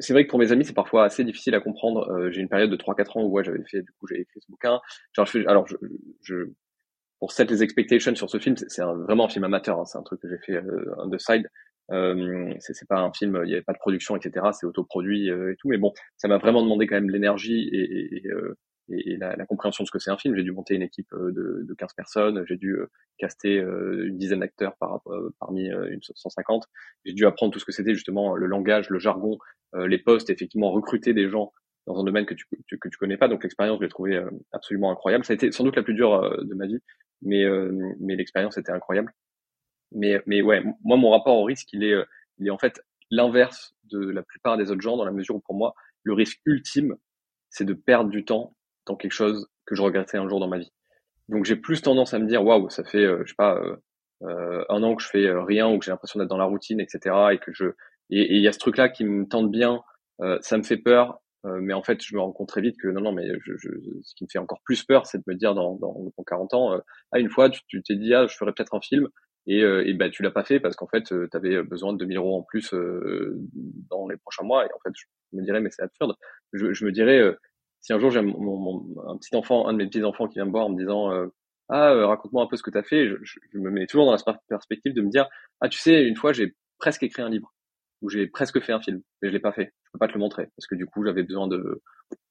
c'est 0.00 0.12
vrai 0.12 0.24
que 0.24 0.30
pour 0.30 0.38
mes 0.38 0.50
amis, 0.50 0.64
c'est 0.64 0.72
parfois 0.72 1.04
assez 1.04 1.24
difficile 1.24 1.54
à 1.54 1.60
comprendre. 1.60 2.10
Euh, 2.10 2.30
j'ai 2.30 2.40
une 2.40 2.48
période 2.48 2.70
de 2.70 2.76
3-4 2.76 3.18
ans 3.18 3.24
où 3.24 3.42
j'avais 3.42 3.62
fait, 3.64 3.82
du 3.82 3.92
coup, 3.92 4.06
j'ai 4.08 4.20
écrit 4.20 4.40
ce 4.40 4.50
bouquin. 4.50 4.80
Genre, 5.12 5.26
je, 5.26 5.46
alors, 5.46 5.66
je, 5.68 5.76
je, 6.22 6.34
pour 7.20 7.32
set 7.32 7.50
les 7.50 7.62
expectations 7.62 8.14
sur 8.14 8.28
ce 8.28 8.38
film, 8.38 8.56
c'est 8.56 8.82
vraiment 8.82 9.26
un 9.26 9.28
film 9.28 9.44
amateur. 9.44 9.78
Hein, 9.78 9.84
c'est 9.84 9.98
un 9.98 10.02
truc 10.02 10.20
que 10.20 10.28
j'ai 10.28 10.38
fait 10.38 10.56
euh, 10.56 10.94
on 10.98 11.08
the 11.08 11.20
side. 11.20 11.48
Euh, 11.92 12.52
c'est 12.58 12.88
pas 12.88 13.00
un 13.00 13.12
film, 13.12 13.40
il 13.44 13.48
n'y 13.48 13.52
avait 13.52 13.62
pas 13.62 13.72
de 13.72 13.78
production, 13.78 14.16
etc. 14.16 14.46
C'est 14.52 14.66
autoproduit 14.66 15.30
euh, 15.30 15.52
et 15.52 15.56
tout. 15.56 15.68
Mais 15.68 15.78
bon, 15.78 15.92
ça 16.16 16.28
m'a 16.28 16.38
vraiment 16.38 16.62
demandé 16.62 16.86
quand 16.86 16.96
même 16.96 17.10
l'énergie 17.10 17.68
et, 17.72 18.16
et, 18.16 18.28
euh, 18.28 18.56
et 18.88 19.16
la, 19.16 19.36
la, 19.36 19.46
compréhension 19.46 19.84
de 19.84 19.86
ce 19.86 19.92
que 19.92 19.98
c'est 19.98 20.10
un 20.10 20.16
film. 20.16 20.36
J'ai 20.36 20.42
dû 20.42 20.52
monter 20.52 20.74
une 20.74 20.82
équipe 20.82 21.12
euh, 21.12 21.32
de, 21.32 21.64
de 21.66 21.74
15 21.74 21.92
personnes. 21.94 22.44
J'ai 22.46 22.56
dû 22.56 22.76
caster 23.18 23.56
une 23.56 24.18
dizaine 24.18 24.40
d'acteurs 24.40 24.76
par, 24.76 25.00
parmi 25.40 25.66
une 25.68 26.00
150. 26.02 26.66
J'ai 27.04 27.12
dû 27.12 27.24
apprendre 27.26 27.52
tout 27.52 27.58
ce 27.58 27.64
que 27.64 27.72
c'était 27.72 27.94
justement 27.94 28.34
le 28.34 28.46
langage, 28.46 28.90
le 28.90 28.98
jargon, 28.98 29.38
les 29.74 29.98
postes, 29.98 30.28
effectivement 30.28 30.70
recruter 30.70 31.14
des 31.14 31.28
gens 31.30 31.52
dans 31.86 31.98
un 31.98 32.04
domaine 32.04 32.26
que 32.26 32.34
tu, 32.34 32.44
que 32.46 32.88
tu 32.88 32.98
connais 32.98 33.16
pas. 33.16 33.28
Donc 33.28 33.42
l'expérience, 33.42 33.78
je 33.78 33.84
l'ai 33.84 33.88
trouvée 33.88 34.22
absolument 34.52 34.90
incroyable. 34.90 35.24
Ça 35.24 35.32
a 35.32 35.34
été 35.34 35.50
sans 35.50 35.64
doute 35.64 35.76
la 35.76 35.82
plus 35.82 35.94
dure 35.94 36.20
de 36.44 36.54
ma 36.54 36.66
vie 36.66 36.80
mais 37.22 37.44
euh, 37.44 37.94
mais 38.00 38.16
l'expérience 38.16 38.56
était 38.58 38.72
incroyable. 38.72 39.12
Mais 39.92 40.20
mais 40.26 40.42
ouais, 40.42 40.62
moi 40.82 40.96
mon 40.96 41.10
rapport 41.10 41.36
au 41.36 41.44
risque, 41.44 41.72
il 41.72 41.84
est 41.84 41.92
euh, 41.92 42.04
il 42.38 42.46
est 42.46 42.50
en 42.50 42.58
fait 42.58 42.80
l'inverse 43.10 43.74
de 43.84 43.98
la 43.98 44.22
plupart 44.22 44.56
des 44.56 44.70
autres 44.70 44.80
gens 44.80 44.96
dans 44.96 45.04
la 45.04 45.12
mesure 45.12 45.36
où 45.36 45.40
pour 45.40 45.54
moi 45.54 45.74
le 46.02 46.12
risque 46.12 46.40
ultime, 46.44 46.96
c'est 47.50 47.64
de 47.64 47.74
perdre 47.74 48.10
du 48.10 48.24
temps 48.24 48.56
dans 48.86 48.96
quelque 48.96 49.12
chose 49.12 49.48
que 49.64 49.74
je 49.74 49.82
regrettais 49.82 50.18
un 50.18 50.28
jour 50.28 50.40
dans 50.40 50.48
ma 50.48 50.58
vie. 50.58 50.72
Donc 51.28 51.44
j'ai 51.44 51.56
plus 51.56 51.82
tendance 51.82 52.14
à 52.14 52.18
me 52.18 52.26
dire 52.26 52.44
waouh, 52.44 52.68
ça 52.70 52.84
fait 52.84 53.04
euh, 53.04 53.22
je 53.24 53.30
sais 53.30 53.36
pas 53.36 53.60
euh, 54.22 54.64
un 54.68 54.82
an 54.82 54.94
que 54.96 55.02
je 55.02 55.08
fais 55.08 55.30
rien 55.32 55.68
ou 55.68 55.78
que 55.78 55.84
j'ai 55.84 55.90
l'impression 55.90 56.18
d'être 56.18 56.28
dans 56.28 56.38
la 56.38 56.44
routine, 56.44 56.80
etc. 56.80 57.14
Et 57.32 57.38
que 57.38 57.52
je 57.52 57.66
et 58.10 58.36
il 58.36 58.42
y 58.42 58.48
a 58.48 58.52
ce 58.52 58.58
truc 58.58 58.76
là 58.76 58.88
qui 58.88 59.04
me 59.04 59.26
tente 59.26 59.50
bien, 59.50 59.82
ça 60.40 60.56
me 60.56 60.62
fait 60.62 60.76
peur, 60.76 61.20
euh, 61.46 61.60
mais 61.60 61.74
en 61.74 61.82
fait, 61.82 62.02
je 62.02 62.14
me 62.14 62.20
rends 62.20 62.32
compte 62.32 62.48
très 62.48 62.60
vite 62.60 62.76
que 62.80 62.88
non, 62.88 63.00
non, 63.00 63.12
mais 63.12 63.28
je, 63.44 63.56
je, 63.56 63.68
ce 64.02 64.14
qui 64.14 64.24
me 64.24 64.28
fait 64.30 64.38
encore 64.38 64.60
plus 64.64 64.82
peur, 64.84 65.06
c'est 65.06 65.18
de 65.18 65.24
me 65.26 65.34
dire 65.34 65.54
dans, 65.54 65.76
dans, 65.76 65.94
dans 66.16 66.24
40 66.24 66.54
ans, 66.54 66.72
euh, 66.74 66.78
ah, 67.12 67.18
une 67.20 67.30
fois, 67.30 67.50
tu 67.50 67.82
t'es 67.82 67.94
dit, 67.94 68.14
ah, 68.14 68.26
je 68.26 68.36
ferais 68.36 68.52
peut-être 68.52 68.74
un 68.74 68.80
film, 68.80 69.08
et, 69.46 69.62
euh, 69.62 69.86
et 69.86 69.94
ben, 69.94 70.10
tu 70.10 70.22
l'as 70.22 70.30
pas 70.30 70.44
fait 70.44 70.60
parce 70.60 70.76
qu'en 70.76 70.88
fait, 70.88 71.04
tu 71.04 71.28
avais 71.32 71.62
besoin 71.62 71.92
de 71.92 71.98
2000 71.98 72.16
euros 72.16 72.36
en 72.38 72.42
plus 72.42 72.74
dans 73.90 74.08
les 74.08 74.16
prochains 74.16 74.44
mois, 74.44 74.64
et 74.66 74.68
en 74.72 74.80
fait, 74.82 74.92
je 74.94 75.36
me 75.36 75.42
dirais, 75.42 75.60
mais 75.60 75.70
c'est 75.70 75.82
absurde. 75.82 76.14
Je, 76.52 76.72
je 76.72 76.84
me 76.84 76.92
dirais, 76.92 77.22
si 77.80 77.92
un 77.92 77.98
jour 77.98 78.10
j'ai 78.10 78.22
mon, 78.22 78.84
un 79.08 79.16
petit 79.16 79.34
enfant, 79.36 79.68
un 79.68 79.72
de 79.72 79.78
mes 79.78 79.86
petits 79.86 80.04
enfants 80.04 80.28
qui 80.28 80.34
vient 80.34 80.46
me 80.46 80.50
voir 80.50 80.66
en 80.66 80.70
me 80.70 80.78
disant, 80.78 81.10
ah, 81.68 82.06
raconte-moi 82.06 82.44
un 82.44 82.46
peu 82.46 82.56
ce 82.56 82.62
que 82.62 82.70
tu 82.70 82.78
as 82.78 82.82
fait, 82.82 83.08
je, 83.08 83.16
je, 83.22 83.58
me 83.58 83.70
mets 83.70 83.86
toujours 83.86 84.06
dans 84.06 84.12
la 84.12 84.38
perspective 84.48 84.94
de 84.94 85.02
me 85.02 85.10
dire, 85.10 85.28
ah, 85.60 85.68
tu 85.68 85.78
sais, 85.78 86.04
une 86.04 86.16
fois, 86.16 86.32
j'ai 86.32 86.54
presque 86.78 87.02
écrit 87.02 87.22
un 87.22 87.30
livre 87.30 87.52
où 88.02 88.10
j'ai 88.10 88.26
presque 88.26 88.60
fait 88.60 88.72
un 88.72 88.80
film, 88.80 89.00
mais 89.20 89.28
je 89.28 89.32
l'ai 89.32 89.40
pas 89.40 89.52
fait. 89.52 89.72
Je 89.84 89.90
peux 89.92 89.98
pas 89.98 90.08
te 90.08 90.12
le 90.12 90.18
montrer 90.18 90.48
parce 90.56 90.66
que 90.66 90.74
du 90.74 90.86
coup 90.86 91.04
j'avais 91.04 91.22
besoin 91.22 91.48
de 91.48 91.82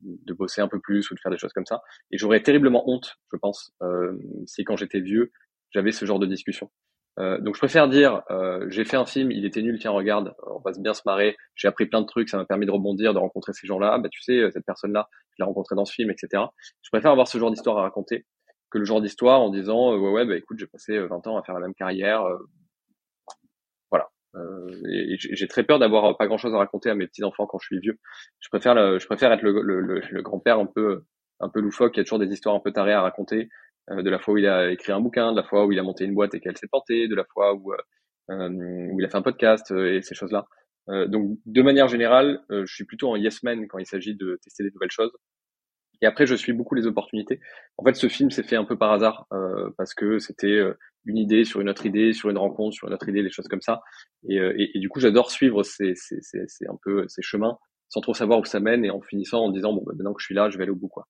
de 0.01 0.34
bosser 0.34 0.62
un 0.62 0.67
peu 0.67 0.80
plus 0.80 1.10
ou 1.12 1.15
de 1.15 1.19
faire 1.19 1.32
des 1.32 1.38
choses 1.38 1.54
comme 1.54 1.65
ça. 1.65 1.82
Et 2.12 2.17
j'aurais 2.17 2.41
terriblement 2.41 2.89
honte, 2.89 3.15
je 3.34 3.38
pense, 3.38 3.73
euh, 3.82 4.17
si 4.45 4.63
quand 4.63 4.78
j'étais 4.78 4.99
vieux 4.99 5.32
j'avais 5.71 5.91
ce 5.91 6.06
genre 6.06 6.19
de 6.19 6.25
discussion. 6.25 6.71
Euh, 7.19 7.39
donc 7.39 7.56
je 7.56 7.60
préfère 7.60 7.88
dire 7.88 8.23
euh, 8.30 8.65
j'ai 8.69 8.84
fait 8.84 8.97
un 8.97 9.06
film, 9.06 9.32
il 9.32 9.45
était 9.45 9.62
nul, 9.62 9.80
tiens 9.80 9.91
regarde, 9.91 10.34
on 10.47 10.60
va 10.60 10.71
bien 10.78 10.93
se 10.93 11.01
marrer, 11.06 11.38
j'ai 11.56 11.67
appris 11.67 11.86
plein 11.86 12.01
de 12.01 12.06
trucs, 12.06 12.28
ça 12.28 12.38
m'a 12.38 12.45
permis 12.45 12.65
de 12.65 12.71
rebondir, 12.71 13.13
de 13.13 13.19
rencontrer 13.19 13.54
ces 13.54 13.67
gens-là, 13.67 13.97
bah 13.99 14.10
tu 14.12 14.21
sais 14.21 14.51
cette 14.51 14.65
personne-là, 14.65 15.08
je 15.32 15.36
l'ai 15.39 15.45
rencontrée 15.45 15.75
dans 15.75 15.86
ce 15.86 15.93
film, 15.93 16.12
etc. 16.12 16.43
Je 16.82 16.89
préfère 16.91 17.12
avoir 17.12 17.28
ce 17.28 17.38
genre 17.38 17.51
d'histoire 17.51 17.78
à 17.78 17.84
raconter 17.84 18.25
que 18.69 18.80
le 18.80 18.86
genre 18.86 19.01
d'histoire 19.01 19.41
en 19.41 19.49
disant 19.49 19.95
ouais 19.95 20.12
ouais 20.12 20.25
bah 20.25 20.36
écoute 20.36 20.60
j'ai 20.60 20.67
passé 20.67 20.99
20 20.99 21.28
ans 21.28 21.38
à 21.38 21.43
faire 21.43 21.56
la 21.56 21.62
même 21.62 21.75
carrière, 21.75 22.25
euh, 24.36 24.69
et 24.91 25.15
j'ai 25.17 25.47
très 25.47 25.63
peur 25.63 25.80
d'avoir 25.80 26.17
pas 26.17 26.28
grand 26.28 26.38
chose 26.38 26.54
à 26.54 26.58
raconter 26.58 26.89
à 26.89 26.95
mes 26.95 27.08
petits 27.08 27.23
enfants 27.23 27.47
quand 27.47 27.58
je 27.60 27.67
suis 27.67 27.80
vieux. 27.80 27.99
Je 28.39 28.49
préfère, 28.49 28.75
je 28.99 29.06
préfère 29.06 29.32
être 29.32 29.41
le, 29.41 29.62
le, 29.62 29.80
le, 29.99 30.21
grand-père 30.21 30.60
un 30.60 30.65
peu, 30.65 31.04
un 31.39 31.49
peu 31.49 31.62
loufoque, 31.62 31.93
qui 31.93 31.99
a 31.99 32.04
toujours 32.04 32.19
des 32.19 32.32
histoires 32.32 32.56
un 32.56 32.60
peu 32.60 32.71
tarées 32.71 32.93
à 32.93 33.01
raconter, 33.01 33.43
euh, 33.43 33.47
de 33.89 34.10
la 34.10 34.19
fois 34.19 34.34
où 34.34 34.38
il 34.38 34.48
a 34.48 34.71
écrit 34.71 34.91
un 34.91 35.00
bouquin, 35.00 35.32
de 35.32 35.38
la 35.38 35.43
fois 35.43 35.65
où 35.65 35.71
il 35.71 35.80
a 35.80 35.84
monté 35.84 36.06
une 36.06 36.15
boîte 36.15 36.34
et 36.36 36.39
qu'elle 36.39 36.58
s'est 36.58 36.67
portée, 36.67 37.08
de 37.08 37.15
la 37.15 37.26
fois 37.26 37.54
où, 37.54 37.74
euh, 37.74 38.50
où 38.50 39.00
il 39.00 39.06
a 39.06 39.10
fait 39.10 39.17
un 39.17 39.21
podcast 39.21 39.71
et 39.71 40.02
ces 40.02 40.15
choses-là. 40.15 40.45
donc, 41.08 41.38
de 41.45 41.62
manière 41.62 41.88
générale, 41.88 42.41
je 42.50 42.74
suis 42.74 42.86
plutôt 42.86 43.10
en 43.10 43.15
yes 43.15 43.43
man 43.43 43.67
quand 43.67 43.78
il 43.78 43.86
s'agit 43.86 44.15
de 44.15 44.39
tester 44.43 44.63
des 44.63 44.71
nouvelles 44.71 44.91
choses. 44.91 45.12
Et 46.02 46.06
après, 46.06 46.26
je 46.26 46.36
suis 46.36 46.54
beaucoup 46.54 46.76
les 46.76 46.88
opportunités. 46.88 47.39
En 47.78 47.86
fait, 47.86 47.93
ce 47.95 48.08
film 48.08 48.30
s'est 48.30 48.43
fait 48.43 48.56
un 48.56 48.65
peu 48.65 48.78
par 48.78 48.91
hasard 48.91 49.28
euh, 49.34 49.69
parce 49.78 49.93
que 49.93 50.19
c'était 50.19 50.62
une 51.06 51.17
idée 51.17 51.45
sur 51.45 51.62
une 51.62 51.69
autre 51.69 51.86
idée, 51.86 52.13
sur 52.13 52.30
une 52.30 52.38
rencontre, 52.38 52.76
sur 52.76 52.88
une 52.88 52.93
autre 52.93 53.08
idée, 53.08 53.24
des 53.24 53.30
choses 53.30 53.48
comme 53.48 53.62
ça. 53.62 53.82
Et, 54.28 54.39
euh, 54.39 54.54
et, 54.58 54.71
et 54.76 54.80
du 54.80 54.89
coup, 54.89 55.00
j'adore 55.00 55.32
suivre 55.32 55.63
ces, 55.63 55.93
ces, 55.95 56.19
ces, 56.21 56.43
ces, 56.48 56.67
un 56.67 56.78
peu 56.84 57.08
ces 57.08 57.21
chemins 57.21 57.58
sans 57.89 58.02
trop 58.02 58.13
savoir 58.13 58.39
où 58.39 58.45
ça 58.45 58.60
mène 58.60 58.84
et 58.84 58.89
en 58.89 59.02
finissant 59.02 59.45
en 59.45 59.52
disant 59.52 59.71
bon 59.71 59.84
bah, 59.86 59.93
maintenant 59.95 60.13
que 60.13 60.21
je 60.21 60.26
suis 60.26 60.36
là, 60.36 60.50
je 60.50 60.58
vais 60.58 60.63
aller 60.63 60.71
au 60.71 60.76
bout 60.76 60.88
quoi. 60.88 61.08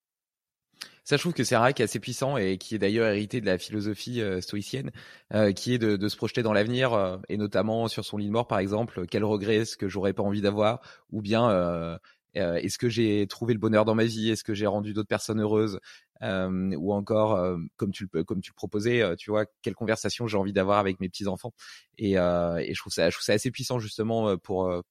Ça, 1.05 1.17
je 1.17 1.21
trouve 1.21 1.33
que 1.33 1.43
c'est 1.43 1.53
un 1.53 1.61
assez 1.61 1.99
puissant 1.99 2.35
et 2.35 2.57
qui 2.57 2.73
est 2.73 2.79
d'ailleurs 2.79 3.07
hérité 3.07 3.39
de 3.39 3.45
la 3.45 3.59
philosophie 3.59 4.21
euh, 4.21 4.41
stoïcienne, 4.41 4.91
euh, 5.35 5.51
qui 5.51 5.75
est 5.75 5.77
de, 5.77 5.97
de, 5.97 6.09
se 6.09 6.17
projeter 6.17 6.41
dans 6.41 6.51
l'avenir 6.51 6.93
euh, 6.93 7.17
et 7.29 7.37
notamment 7.37 7.87
sur 7.87 8.03
son 8.03 8.17
lit 8.17 8.25
de 8.25 8.31
mort, 8.31 8.47
par 8.47 8.57
exemple, 8.57 9.05
quel 9.05 9.23
regret 9.23 9.57
est-ce 9.57 9.77
que 9.77 9.87
j'aurais 9.87 10.13
pas 10.13 10.23
envie 10.23 10.41
d'avoir, 10.41 10.81
ou 11.11 11.21
bien 11.21 11.99
est-ce 12.33 12.79
que 12.79 12.89
j'ai 12.89 13.27
trouvé 13.27 13.53
le 13.53 13.59
bonheur 13.59 13.85
dans 13.85 13.93
ma 13.93 14.05
vie? 14.05 14.31
Est-ce 14.31 14.43
que 14.43 14.55
j'ai 14.55 14.65
rendu 14.65 14.93
d'autres 14.93 15.07
personnes 15.07 15.39
heureuses? 15.39 15.79
Ou 16.21 16.93
encore, 16.93 17.57
comme 17.77 17.91
tu 17.91 18.07
le 18.11 18.23
comme 18.23 18.41
tu 18.41 18.51
le 18.51 18.55
proposais, 18.55 19.15
tu 19.15 19.29
vois, 19.29 19.45
quelle 19.61 19.75
conversation 19.75 20.27
j'ai 20.27 20.37
envie 20.37 20.53
d'avoir 20.53 20.79
avec 20.79 20.99
mes 20.99 21.07
petits 21.07 21.27
enfants 21.27 21.53
et, 21.97 22.13
et 22.13 22.73
je 22.73 22.79
trouve 22.79 22.91
ça 22.91 23.09
je 23.09 23.15
trouve 23.15 23.23
ça 23.23 23.33
assez 23.33 23.51
puissant 23.51 23.79
justement 23.79 24.37
pour 24.37 24.83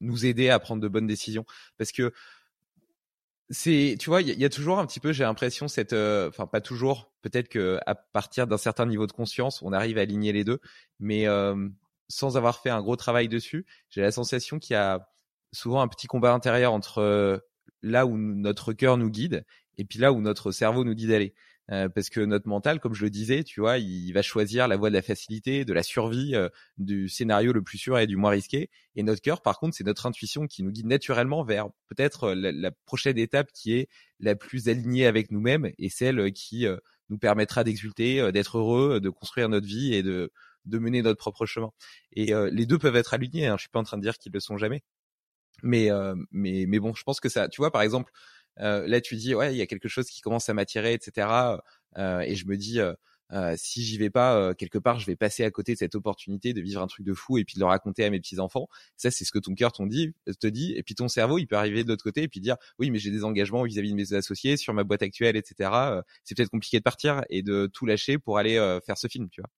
nous 0.00 0.26
aider 0.26 0.48
à 0.48 0.58
prendre 0.58 0.82
de 0.82 0.88
bonnes 0.88 1.06
décisions. 1.06 1.44
Parce 1.78 1.92
que 1.92 2.12
c'est 3.50 3.96
tu 3.98 4.10
vois 4.10 4.22
il 4.22 4.38
y, 4.38 4.44
a 4.44 4.48
toujours 4.48 4.78
un 4.78 4.86
petit 4.86 5.00
peu 5.00 5.12
j'ai 5.12 5.24
l'impression 5.24 5.66
cette 5.66 5.92
enfin 5.92 6.46
pas 6.46 6.60
toujours 6.60 7.10
peut-être 7.20 7.48
que 7.48 7.80
à 7.84 7.96
partir 7.96 8.46
d'un 8.46 8.56
certain 8.56 8.86
niveau 8.86 9.06
de 9.06 9.12
conscience 9.12 9.60
on 9.62 9.72
arrive 9.72 9.98
à 9.98 10.02
aligner 10.02 10.32
les 10.32 10.44
deux 10.44 10.60
mais 11.00 11.26
sans 12.08 12.36
avoir 12.36 12.60
fait 12.60 12.70
un 12.70 12.80
gros 12.80 12.96
travail 12.96 13.28
dessus 13.28 13.66
j'ai 13.88 14.02
la 14.02 14.12
sensation 14.12 14.60
qu'il 14.60 14.74
y 14.74 14.76
a 14.76 15.08
souvent 15.52 15.80
un 15.80 15.88
petit 15.88 16.06
combat 16.06 16.32
intérieur 16.32 16.72
entre 16.72 17.42
là 17.82 18.06
où 18.06 18.16
notre 18.16 18.72
cœur 18.72 18.96
nous 18.96 19.10
guide 19.10 19.44
et 19.78 19.84
puis 19.84 19.98
là 19.98 20.12
où 20.12 20.20
notre 20.20 20.52
cerveau 20.52 20.84
nous 20.84 20.94
dit 20.94 21.08
d'aller 21.08 21.34
euh, 21.70 21.88
parce 21.88 22.10
que 22.10 22.20
notre 22.20 22.48
mental, 22.48 22.80
comme 22.80 22.94
je 22.94 23.04
le 23.04 23.10
disais, 23.10 23.44
tu 23.44 23.60
vois, 23.60 23.78
il 23.78 24.12
va 24.12 24.22
choisir 24.22 24.66
la 24.66 24.76
voie 24.76 24.90
de 24.90 24.94
la 24.94 25.02
facilité, 25.02 25.64
de 25.64 25.72
la 25.72 25.82
survie, 25.84 26.34
euh, 26.34 26.48
du 26.78 27.08
scénario 27.08 27.52
le 27.52 27.62
plus 27.62 27.78
sûr 27.78 27.98
et 27.98 28.06
du 28.06 28.16
moins 28.16 28.30
risqué. 28.30 28.70
Et 28.96 29.02
notre 29.04 29.20
cœur, 29.22 29.40
par 29.40 29.58
contre, 29.58 29.76
c'est 29.76 29.84
notre 29.84 30.06
intuition 30.06 30.46
qui 30.46 30.62
nous 30.64 30.72
guide 30.72 30.86
naturellement 30.86 31.44
vers 31.44 31.68
peut-être 31.86 32.32
la, 32.32 32.50
la, 32.50 32.70
prochaine 32.86 33.18
étape 33.18 33.52
qui 33.52 33.74
est 33.74 33.88
la 34.18 34.34
plus 34.34 34.68
alignée 34.68 35.06
avec 35.06 35.30
nous-mêmes 35.30 35.70
et 35.78 35.88
celle 35.90 36.32
qui 36.32 36.66
euh, 36.66 36.76
nous 37.08 37.18
permettra 37.18 37.62
d'exulter, 37.62 38.32
d'être 38.32 38.58
heureux, 38.58 39.00
de 39.00 39.10
construire 39.10 39.48
notre 39.48 39.66
vie 39.66 39.94
et 39.94 40.02
de, 40.02 40.32
de 40.64 40.78
mener 40.78 41.02
notre 41.02 41.18
propre 41.18 41.46
chemin. 41.46 41.70
Et 42.12 42.32
les 42.52 42.66
deux 42.66 42.78
peuvent 42.78 42.94
être 42.94 43.14
alignés. 43.14 43.48
Hein, 43.48 43.56
je 43.56 43.62
suis 43.62 43.68
pas 43.68 43.80
en 43.80 43.84
train 43.84 43.96
de 43.96 44.02
dire 44.02 44.16
qu'ils 44.16 44.32
le 44.32 44.38
sont 44.38 44.56
jamais. 44.58 44.84
Mais, 45.64 45.88
mais, 46.30 46.66
mais 46.68 46.78
bon, 46.78 46.94
je 46.94 47.02
pense 47.02 47.18
que 47.18 47.28
ça, 47.28 47.48
tu 47.48 47.60
vois, 47.60 47.72
par 47.72 47.82
exemple, 47.82 48.12
euh, 48.12 48.14
là, 48.60 49.00
tu 49.00 49.16
dis, 49.16 49.34
ouais, 49.34 49.54
il 49.54 49.58
y 49.58 49.62
a 49.62 49.66
quelque 49.66 49.88
chose 49.88 50.06
qui 50.06 50.20
commence 50.20 50.48
à 50.48 50.54
m'attirer, 50.54 50.92
etc. 50.92 51.28
Euh, 51.98 52.20
et 52.20 52.34
je 52.36 52.46
me 52.46 52.56
dis, 52.56 52.80
euh, 52.80 53.54
si 53.56 53.82
j'y 53.82 53.98
vais 53.98 54.10
pas, 54.10 54.54
quelque 54.54 54.78
part, 54.78 54.98
je 54.98 55.06
vais 55.06 55.16
passer 55.16 55.44
à 55.44 55.50
côté 55.50 55.72
de 55.74 55.78
cette 55.78 55.94
opportunité 55.94 56.52
de 56.52 56.60
vivre 56.60 56.82
un 56.82 56.86
truc 56.86 57.06
de 57.06 57.14
fou 57.14 57.38
et 57.38 57.44
puis 57.44 57.54
de 57.54 57.60
le 57.60 57.66
raconter 57.66 58.04
à 58.04 58.10
mes 58.10 58.20
petits 58.20 58.40
enfants. 58.40 58.68
Ça, 58.96 59.10
c'est 59.10 59.24
ce 59.24 59.32
que 59.32 59.38
ton 59.38 59.54
cœur 59.54 59.72
dit, 59.80 60.12
te 60.40 60.46
dit. 60.46 60.74
Et 60.76 60.82
puis 60.82 60.94
ton 60.94 61.08
cerveau, 61.08 61.38
il 61.38 61.46
peut 61.46 61.56
arriver 61.56 61.84
de 61.84 61.88
l'autre 61.88 62.04
côté 62.04 62.22
et 62.22 62.28
puis 62.28 62.40
dire, 62.40 62.56
oui, 62.78 62.90
mais 62.90 62.98
j'ai 62.98 63.10
des 63.10 63.24
engagements 63.24 63.62
vis-à-vis 63.62 63.90
de 63.90 63.96
mes 63.96 64.12
associés 64.14 64.56
sur 64.56 64.74
ma 64.74 64.84
boîte 64.84 65.02
actuelle, 65.02 65.36
etc. 65.36 65.70
c'est 66.24 66.36
peut-être 66.36 66.50
compliqué 66.50 66.78
de 66.78 66.82
partir 66.82 67.22
et 67.30 67.42
de 67.42 67.68
tout 67.72 67.86
lâcher 67.86 68.18
pour 68.18 68.38
aller 68.38 68.56
faire 68.84 68.98
ce 68.98 69.08
film, 69.08 69.28
tu 69.30 69.40
vois. 69.40 69.50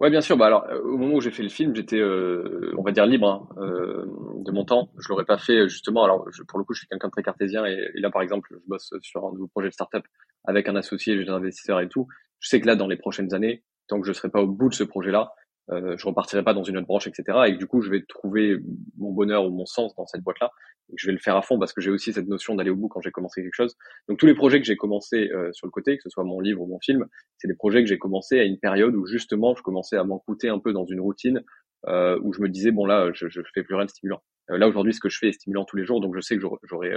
Ouais, 0.00 0.10
bien 0.10 0.20
sûr. 0.20 0.36
Bah 0.36 0.46
alors, 0.46 0.64
euh, 0.70 0.80
au 0.82 0.96
moment 0.98 1.14
où 1.16 1.20
j'ai 1.20 1.30
fait 1.30 1.42
le 1.42 1.48
film, 1.48 1.74
j'étais, 1.74 1.98
euh, 1.98 2.72
on 2.76 2.82
va 2.82 2.92
dire, 2.92 3.06
libre 3.06 3.28
hein, 3.28 3.48
euh, 3.62 4.04
de 4.44 4.52
mon 4.52 4.64
temps. 4.64 4.90
Je 4.98 5.08
l'aurais 5.08 5.24
pas 5.24 5.38
fait 5.38 5.68
justement. 5.68 6.04
Alors, 6.04 6.26
je, 6.32 6.42
pour 6.42 6.58
le 6.58 6.64
coup, 6.64 6.74
je 6.74 6.80
suis 6.80 6.88
quelqu'un 6.88 7.08
de 7.08 7.12
très 7.12 7.22
cartésien 7.22 7.64
et, 7.64 7.78
là, 7.94 8.10
par 8.10 8.22
exemple, 8.22 8.48
je 8.52 8.56
bosse 8.66 8.92
sur 9.02 9.26
un 9.26 9.32
nouveau 9.32 9.48
projet 9.48 9.68
de 9.68 9.74
startup 9.74 10.04
avec 10.44 10.68
un 10.68 10.76
associé, 10.76 11.16
j'ai 11.16 11.24
des 11.24 11.30
investisseurs 11.30 11.80
et 11.80 11.88
tout. 11.88 12.06
Je 12.40 12.48
sais 12.48 12.60
que 12.60 12.66
là, 12.66 12.76
dans 12.76 12.86
les 12.88 12.96
prochaines 12.96 13.32
années, 13.34 13.62
tant 13.88 14.00
que 14.00 14.06
je 14.06 14.12
serai 14.12 14.28
pas 14.30 14.42
au 14.42 14.46
bout 14.46 14.68
de 14.68 14.74
ce 14.74 14.84
projet-là, 14.84 15.32
euh, 15.70 15.96
je 15.96 16.06
repartirai 16.06 16.42
pas 16.44 16.54
dans 16.54 16.62
une 16.62 16.76
autre 16.76 16.86
branche, 16.86 17.06
etc. 17.06 17.38
Et 17.48 17.52
du 17.52 17.66
coup, 17.66 17.80
je 17.80 17.90
vais 17.90 18.02
trouver 18.06 18.58
mon 18.98 19.12
bonheur 19.12 19.46
ou 19.46 19.50
mon 19.50 19.66
sens 19.66 19.94
dans 19.96 20.06
cette 20.06 20.22
boîte-là. 20.22 20.50
Et 20.90 20.94
je 20.98 21.06
vais 21.06 21.12
le 21.12 21.18
faire 21.18 21.36
à 21.36 21.42
fond 21.42 21.58
parce 21.58 21.72
que 21.72 21.80
j'ai 21.80 21.90
aussi 21.90 22.12
cette 22.12 22.28
notion 22.28 22.54
d'aller 22.54 22.70
au 22.70 22.76
bout 22.76 22.88
quand 22.88 23.00
j'ai 23.00 23.10
commencé 23.10 23.42
quelque 23.42 23.54
chose. 23.54 23.74
Donc 24.08 24.18
tous 24.18 24.26
les 24.26 24.34
projets 24.34 24.60
que 24.60 24.66
j'ai 24.66 24.76
commencé 24.76 25.30
euh, 25.32 25.50
sur 25.52 25.66
le 25.66 25.70
côté, 25.70 25.96
que 25.96 26.02
ce 26.02 26.10
soit 26.10 26.24
mon 26.24 26.40
livre 26.40 26.60
ou 26.60 26.66
mon 26.66 26.78
film, 26.80 27.06
c'est 27.38 27.48
des 27.48 27.54
projets 27.54 27.82
que 27.82 27.88
j'ai 27.88 27.98
commencé 27.98 28.38
à 28.38 28.44
une 28.44 28.58
période 28.58 28.94
où 28.94 29.06
justement 29.06 29.54
je 29.54 29.62
commençais 29.62 29.96
à 29.96 30.04
m'encouter 30.04 30.48
un 30.48 30.58
peu 30.58 30.72
dans 30.72 30.84
une 30.84 31.00
routine 31.00 31.42
euh, 31.86 32.18
où 32.22 32.32
je 32.32 32.40
me 32.40 32.48
disais 32.48 32.70
bon 32.70 32.86
là 32.86 33.10
je, 33.12 33.28
je 33.28 33.40
fais 33.54 33.62
plus 33.62 33.74
rien 33.74 33.84
de 33.84 33.90
stimulant. 33.90 34.22
Euh, 34.50 34.58
là 34.58 34.68
aujourd'hui 34.68 34.94
ce 34.94 35.00
que 35.00 35.08
je 35.08 35.18
fais 35.18 35.28
est 35.28 35.32
stimulant 35.32 35.64
tous 35.64 35.76
les 35.76 35.84
jours, 35.84 36.00
donc 36.00 36.14
je 36.14 36.20
sais 36.20 36.36
que 36.36 36.42
j'aurais 36.62 36.94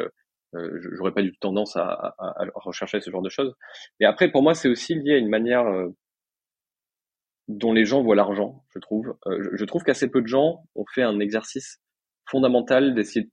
euh, 0.55 0.79
j'aurais 0.93 1.11
pas 1.11 1.21
du 1.21 1.31
tout 1.31 1.39
tendance 1.41 1.75
à, 1.75 2.15
à, 2.17 2.43
à, 2.43 2.45
rechercher 2.55 3.01
ce 3.01 3.11
genre 3.11 3.21
de 3.21 3.29
choses. 3.29 3.53
Et 3.99 4.05
après 4.05 4.31
pour 4.31 4.43
moi 4.43 4.53
c'est 4.53 4.69
aussi 4.69 4.95
lié 4.95 5.13
à 5.13 5.17
une 5.17 5.29
manière 5.29 5.65
dont 7.47 7.73
les 7.73 7.85
gens 7.85 8.01
voient 8.01 8.15
l'argent, 8.15 8.63
je 8.73 8.79
trouve. 8.79 9.15
Euh, 9.25 9.49
je, 9.53 9.65
trouve 9.65 9.83
qu'assez 9.83 10.09
peu 10.09 10.21
de 10.21 10.27
gens 10.27 10.63
ont 10.75 10.85
fait 10.93 11.03
un 11.03 11.19
exercice 11.19 11.79
fondamental 12.29 12.93
d'essayer 12.93 13.29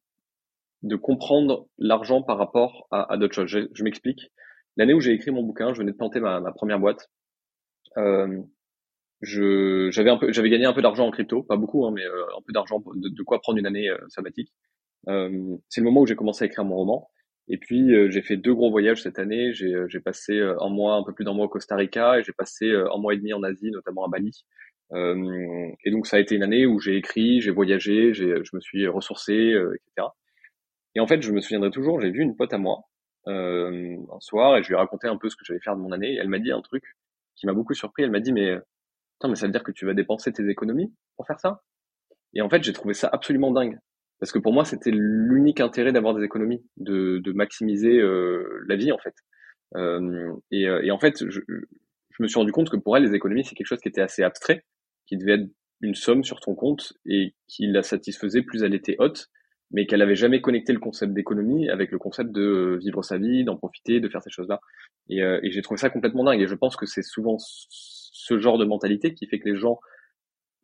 de 0.82 0.96
comprendre 0.96 1.66
l'argent 1.78 2.22
par 2.22 2.38
rapport 2.38 2.86
à, 2.90 3.16
d'autres 3.16 3.34
choses. 3.34 3.68
Je, 3.72 3.82
m'explique. 3.82 4.30
L'année 4.76 4.92
où 4.92 5.00
j'ai 5.00 5.12
écrit 5.12 5.30
mon 5.30 5.42
bouquin, 5.42 5.72
je 5.72 5.78
venais 5.78 5.92
de 5.92 5.96
planter 5.96 6.20
ma, 6.20 6.40
première 6.52 6.78
boîte. 6.78 7.08
Euh, 7.96 8.42
j'avais 9.22 10.50
gagné 10.50 10.66
un 10.66 10.74
peu 10.74 10.82
d'argent 10.82 11.06
en 11.06 11.10
crypto, 11.10 11.42
pas 11.42 11.56
beaucoup, 11.56 11.86
hein, 11.86 11.92
mais 11.92 12.04
euh, 12.04 12.24
un 12.36 12.42
peu 12.46 12.52
d'argent, 12.52 12.80
de, 12.80 13.08
de, 13.08 13.22
quoi 13.22 13.40
prendre 13.40 13.58
une 13.58 13.66
année 13.66 13.88
sabbatique. 14.08 14.52
C'est 15.06 15.80
le 15.80 15.84
moment 15.84 16.02
où 16.02 16.06
j'ai 16.06 16.16
commencé 16.16 16.44
à 16.44 16.46
écrire 16.46 16.64
mon 16.64 16.76
roman. 16.76 17.10
Et 17.48 17.58
puis 17.58 17.94
euh, 17.94 18.10
j'ai 18.10 18.22
fait 18.22 18.36
deux 18.36 18.54
gros 18.54 18.70
voyages 18.70 19.02
cette 19.02 19.18
année. 19.18 19.52
J'ai 19.52 19.74
euh, 19.74 20.00
passé 20.04 20.34
euh, 20.38 20.56
un 20.62 20.70
mois, 20.70 20.96
un 20.96 21.04
peu 21.04 21.12
plus 21.12 21.24
d'un 21.24 21.34
mois 21.34 21.46
au 21.46 21.48
Costa 21.48 21.76
Rica, 21.76 22.18
et 22.18 22.24
j'ai 22.24 22.32
passé 22.32 22.72
un 22.72 22.98
mois 22.98 23.14
et 23.14 23.18
demi 23.18 23.32
en 23.34 23.42
Asie, 23.42 23.70
notamment 23.70 24.04
à 24.04 24.08
Bali. 24.08 24.44
Euh, 24.92 25.70
et 25.84 25.90
donc 25.90 26.06
ça 26.06 26.16
a 26.16 26.20
été 26.20 26.34
une 26.34 26.42
année 26.42 26.66
où 26.66 26.78
j'ai 26.80 26.96
écrit, 26.96 27.40
j'ai 27.40 27.50
voyagé, 27.50 28.14
je 28.14 28.50
me 28.54 28.60
suis 28.60 28.86
ressourcé, 28.88 29.34
etc. 29.34 30.08
Et 30.94 31.00
en 31.00 31.06
fait, 31.06 31.22
je 31.22 31.32
me 31.32 31.40
souviendrai 31.40 31.70
toujours, 31.70 32.00
j'ai 32.00 32.10
vu 32.10 32.20
une 32.22 32.36
pote 32.36 32.52
à 32.52 32.58
moi 32.58 32.84
euh, 33.26 33.96
un 34.12 34.20
soir 34.20 34.56
et 34.56 34.62
je 34.62 34.68
lui 34.68 34.74
ai 34.74 34.78
raconté 34.78 35.08
un 35.08 35.16
peu 35.16 35.28
ce 35.28 35.36
que 35.36 35.44
j'allais 35.44 35.60
faire 35.60 35.76
de 35.76 35.80
mon 35.80 35.92
année. 35.92 36.14
Et 36.14 36.16
elle 36.16 36.28
m'a 36.28 36.38
dit 36.38 36.52
un 36.52 36.60
truc 36.62 36.84
qui 37.36 37.46
m'a 37.46 37.52
beaucoup 37.52 37.74
surpris. 37.74 38.04
Elle 38.04 38.10
m'a 38.10 38.20
dit 38.20 38.32
mais 38.32 38.52
attends, 38.52 39.28
mais 39.28 39.36
ça 39.36 39.46
veut 39.46 39.52
dire 39.52 39.64
que 39.64 39.72
tu 39.72 39.86
vas 39.86 39.94
dépenser 39.94 40.32
tes 40.32 40.48
économies 40.48 40.92
pour 41.16 41.26
faire 41.26 41.40
ça? 41.40 41.62
Et 42.34 42.42
en 42.42 42.48
fait, 42.48 42.62
j'ai 42.64 42.72
trouvé 42.72 42.94
ça 42.94 43.08
absolument 43.12 43.50
dingue 43.52 43.78
parce 44.20 44.32
que 44.32 44.38
pour 44.38 44.52
moi, 44.52 44.64
c'était 44.64 44.90
l'unique 44.92 45.60
intérêt 45.60 45.92
d'avoir 45.92 46.14
des 46.14 46.24
économies, 46.24 46.62
de, 46.76 47.18
de 47.18 47.32
maximiser 47.32 47.98
euh, 47.98 48.64
la 48.68 48.76
vie 48.76 48.92
en 48.92 48.98
fait. 48.98 49.14
Euh, 49.76 50.32
et, 50.50 50.68
euh, 50.68 50.82
et, 50.82 50.90
en 50.90 50.98
fait, 50.98 51.24
je, 51.28 51.40
je, 51.48 52.22
me 52.22 52.28
suis 52.28 52.38
rendu 52.38 52.52
compte 52.52 52.70
que 52.70 52.76
pour 52.76 52.96
elle, 52.96 53.04
les 53.04 53.14
économies, 53.14 53.44
c'est 53.44 53.54
quelque 53.54 53.66
chose 53.66 53.80
qui 53.80 53.88
était 53.88 54.00
assez 54.00 54.22
abstrait, 54.22 54.64
qui 55.06 55.16
devait 55.16 55.34
être 55.34 55.48
une 55.80 55.94
somme 55.94 56.24
sur 56.24 56.40
ton 56.40 56.54
compte 56.54 56.92
et 57.06 57.34
qui 57.48 57.66
la 57.66 57.82
satisfaisait 57.82 58.42
plus 58.42 58.62
elle 58.62 58.74
était 58.74 58.96
haute, 58.98 59.28
mais 59.70 59.86
qu'elle 59.86 60.02
avait 60.02 60.14
jamais 60.14 60.40
connecté 60.40 60.72
le 60.72 60.78
concept 60.78 61.12
d'économie 61.12 61.68
avec 61.68 61.90
le 61.90 61.98
concept 61.98 62.30
de 62.30 62.78
vivre 62.80 63.02
sa 63.02 63.18
vie, 63.18 63.44
d'en 63.44 63.56
profiter, 63.56 64.00
de 64.00 64.08
faire 64.08 64.22
ces 64.22 64.30
choses-là. 64.30 64.60
Et, 65.08 65.22
euh, 65.22 65.40
et 65.42 65.50
j'ai 65.50 65.62
trouvé 65.62 65.78
ça 65.78 65.90
complètement 65.90 66.24
dingue. 66.24 66.40
Et 66.40 66.46
je 66.46 66.54
pense 66.54 66.76
que 66.76 66.86
c'est 66.86 67.02
souvent 67.02 67.36
ce 67.38 68.38
genre 68.38 68.58
de 68.58 68.64
mentalité 68.64 69.14
qui 69.14 69.26
fait 69.26 69.40
que 69.40 69.48
les 69.48 69.56
gens 69.56 69.80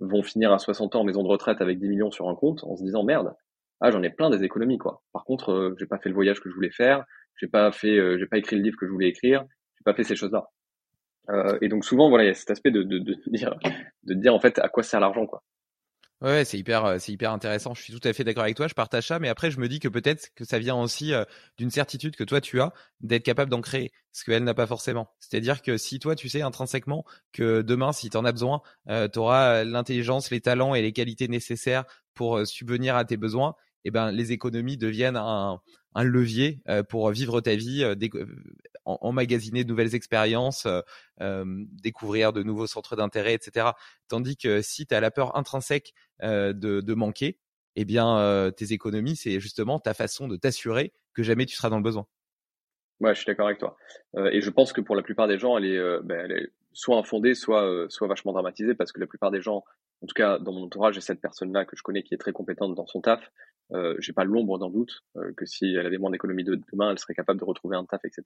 vont 0.01 0.23
finir 0.23 0.53
à 0.53 0.59
60 0.59 0.97
ans 0.97 1.01
en 1.01 1.05
maison 1.05 1.23
de 1.23 1.29
retraite 1.29 1.61
avec 1.61 1.79
10 1.79 1.89
millions 1.89 2.11
sur 2.11 2.29
un 2.29 2.35
compte 2.35 2.65
en 2.65 2.77
se 2.77 2.83
disant 2.83 3.05
merde, 3.05 3.35
ah 3.81 3.91
j'en 3.91 4.03
ai 4.03 4.11
plein 4.11 4.31
des 4.31 4.45
économies 4.45 4.79
quoi. 4.79 5.03
Par 5.13 5.25
contre, 5.25 5.53
euh, 5.53 5.77
j'ai 5.79 5.87
pas 5.87 5.99
fait 5.99 6.09
le 6.09 6.15
voyage 6.15 6.41
que 6.41 6.49
je 6.49 6.55
voulais 6.55 6.71
faire, 6.71 7.05
j'ai 7.37 7.47
pas 7.47 7.71
fait, 7.73 7.97
euh, 7.99 8.19
j'ai 8.19 8.27
pas 8.27 8.39
écrit 8.39 8.57
le 8.57 8.63
livre 8.63 8.77
que 8.79 8.87
je 8.87 8.93
voulais 8.93 9.09
écrire, 9.09 9.45
j'ai 9.79 9.85
pas 9.85 9.95
fait 9.95 10.05
ces 10.05 10.17
choses-là. 10.17 10.49
Euh, 11.31 11.59
et 11.61 11.69
donc 11.69 11.85
souvent 11.85 12.09
voilà, 12.09 12.25
il 12.25 12.29
y 12.29 12.31
a 12.31 12.35
cet 12.35 12.51
aspect 12.51 12.71
de, 12.71 12.83
de, 12.83 12.99
de 12.99 13.17
dire, 13.29 13.55
de 14.05 14.15
dire 14.15 14.35
en 14.35 14.41
fait 14.41 14.59
à 14.59 14.69
quoi 14.69 14.83
sert 14.83 15.01
l'argent 15.01 15.27
quoi. 15.27 15.43
Ouais, 16.23 16.45
c'est 16.45 16.59
hyper, 16.59 16.85
euh, 16.85 16.99
c'est 16.99 17.13
hyper 17.13 17.33
intéressant. 17.33 17.73
Je 17.73 17.81
suis 17.83 17.99
tout 17.99 18.07
à 18.07 18.13
fait 18.13 18.25
d'accord 18.25 18.43
avec 18.45 18.55
toi. 18.55 18.69
Je 18.69 18.75
partage 18.75 19.07
ça, 19.07 19.19
mais 19.19 19.29
après, 19.31 19.51
je 19.51 19.59
me 19.59 19.69
dis 19.69 19.79
que 19.81 19.89
peut-être 19.89 20.29
que 20.35 20.45
ça 20.45 20.59
vient 20.59 20.77
aussi 20.77 21.15
euh, 21.15 21.25
d'une 21.57 21.71
certitude 21.71 22.15
que 22.15 22.25
toi 22.25 22.43
tu 22.43 22.61
as 22.61 22.75
d'être 23.01 23.23
capable 23.23 23.51
d'en 23.51 23.63
créer, 23.63 23.91
ce 24.13 24.25
qu'elle 24.25 24.45
n'a 24.45 24.53
pas 24.53 24.67
forcément. 24.67 25.09
C'est-à-dire 25.19 25.63
que 25.63 25.79
si 25.79 25.99
toi 25.99 26.15
tu 26.17 26.29
sais 26.29 26.43
intrinsèquement 26.43 27.07
que 27.33 27.63
demain, 27.63 27.93
si 27.93 28.11
tu 28.11 28.19
en 28.19 28.27
as 28.27 28.33
besoin, 28.33 28.61
euh, 28.91 29.09
tu 29.09 29.19
auras 29.19 29.65
l'intelligence, 29.65 30.31
les 30.31 30.43
talents 30.43 30.75
et 30.75 30.83
les 30.83 30.93
qualités 30.93 31.27
nécessaires 31.27 31.85
pour 32.13 32.47
subvenir 32.47 32.97
à 32.97 33.07
tes 33.07 33.17
besoins, 33.17 33.55
eh 33.87 33.91
ben 33.91 34.13
les 34.13 34.33
économies 34.33 34.77
deviennent 34.77 35.17
un, 35.17 35.59
un 35.95 36.05
levier 36.05 36.61
euh, 36.69 36.83
pour 36.83 37.11
vivre 37.11 37.41
ta 37.41 37.55
vie, 37.55 37.83
euh, 38.91 38.95
euh, 38.95 39.09
emmagasiner 39.09 39.65
de 39.65 39.69
nouvelles 39.69 39.95
expériences, 39.95 40.67
découvrir 41.83 42.33
de 42.33 42.43
nouveaux 42.43 42.67
centres 42.67 42.97
d'intérêt, 42.97 43.35
etc. 43.35 43.69
Tandis 44.09 44.37
que 44.37 44.63
si 44.63 44.87
tu 44.87 44.95
as 44.95 45.01
la 45.01 45.11
peur 45.11 45.37
intrinsèque 45.37 45.93
de, 46.23 46.53
de, 46.53 46.95
manquer, 46.95 47.39
eh 47.77 47.85
bien 47.85 48.53
tes 48.57 48.73
économies, 48.73 49.17
c'est 49.17 49.41
justement 49.41 49.79
ta 49.79 49.95
façon 49.95 50.29
de 50.29 50.37
t'assurer 50.37 50.93
que 51.15 51.23
jamais 51.23 51.47
tu 51.47 51.57
seras 51.57 51.71
dans 51.71 51.77
le 51.77 51.83
besoin. 51.83 52.07
Ouais, 53.01 53.15
je 53.15 53.21
suis 53.21 53.27
d'accord 53.27 53.47
avec 53.47 53.59
toi. 53.59 53.77
et 54.31 54.41
je 54.41 54.51
pense 54.51 54.73
que 54.73 54.81
pour 54.81 54.95
la 54.95 55.03
plupart 55.03 55.27
des 55.29 55.39
gens, 55.39 55.57
elle 55.57 55.65
est, 55.65 56.03
ben, 56.03 56.31
soit 56.73 56.99
infondée, 56.99 57.35
soit, 57.35 57.87
soit 57.89 58.09
vachement 58.09 58.33
dramatisée, 58.33 58.75
parce 58.75 58.93
que 58.93 59.01
la 59.01 59.07
plupart 59.07 59.31
des 59.31 59.41
gens, 59.41 59.65
en 60.03 60.07
tout 60.07 60.15
cas 60.15 60.39
dans 60.39 60.53
mon 60.53 60.65
entourage, 60.65 60.95
j'ai 60.95 61.01
cette 61.01 61.21
personne-là 61.21 61.65
que 61.65 61.77
je 61.77 61.83
connais 61.83 62.03
qui 62.03 62.15
est 62.15 62.19
très 62.19 62.33
compétente 62.33 62.75
dans 62.75 62.87
son 62.87 63.01
taf, 63.01 63.31
euh, 63.73 63.97
j'ai 63.99 64.13
pas 64.13 64.25
l'ombre 64.25 64.59
d'un 64.59 64.71
doute 64.71 65.05
euh, 65.17 65.33
que 65.37 65.47
si 65.47 65.67
elle 65.75 65.87
avait 65.87 65.99
moins 65.99 66.11
d'économie 66.11 66.45
de 66.45 66.61
demain, 66.73 66.91
elle 66.91 66.99
serait 66.99 67.15
capable 67.15 67.39
de 67.41 67.45
retrouver 67.45 67.77
un 67.77 67.85
taf, 67.85 68.05
etc. 68.05 68.23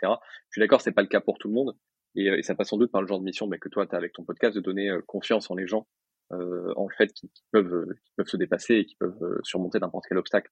Je 0.49 0.53
suis 0.53 0.61
d'accord, 0.61 0.81
c'est 0.81 0.93
pas 0.93 1.03
le 1.03 1.09
cas 1.09 1.21
pour 1.21 1.39
tout 1.39 1.49
le 1.49 1.55
monde, 1.55 1.77
et, 2.15 2.31
euh, 2.31 2.39
et 2.39 2.43
ça 2.43 2.55
passe 2.55 2.69
sans 2.69 2.79
doute 2.79 2.91
par 2.91 3.01
le 3.01 3.07
genre 3.07 3.19
de 3.19 3.25
mission 3.25 3.47
bah, 3.47 3.59
que 3.59 3.69
toi 3.69 3.87
tu 3.87 3.95
as 3.95 3.99
avec 3.99 4.13
ton 4.13 4.25
podcast 4.25 4.55
de 4.55 4.61
donner 4.61 4.91
euh, 4.91 5.01
confiance 5.07 5.51
en 5.51 5.55
les 5.55 5.67
gens, 5.67 5.87
en 6.31 6.89
le 6.89 6.95
fait 6.97 7.13
qu'ils 7.13 7.29
peuvent, 7.53 7.87
peuvent 8.17 8.27
se 8.27 8.37
dépasser 8.37 8.75
et 8.75 8.87
qu'ils 8.87 8.97
peuvent 8.97 9.41
surmonter 9.45 9.79
n'importe 9.79 10.07
quel 10.09 10.19
obstacle. 10.19 10.51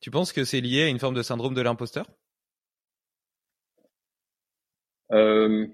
Tu 0.00 0.10
penses 0.10 0.32
que 0.32 0.44
c'est 0.44 0.60
lié 0.62 0.84
à 0.84 0.88
une 0.88 0.98
forme 0.98 1.14
de 1.14 1.22
syndrome 1.22 1.52
de 1.52 1.60
l'imposteur? 1.60 2.06
Euh, 5.12 5.66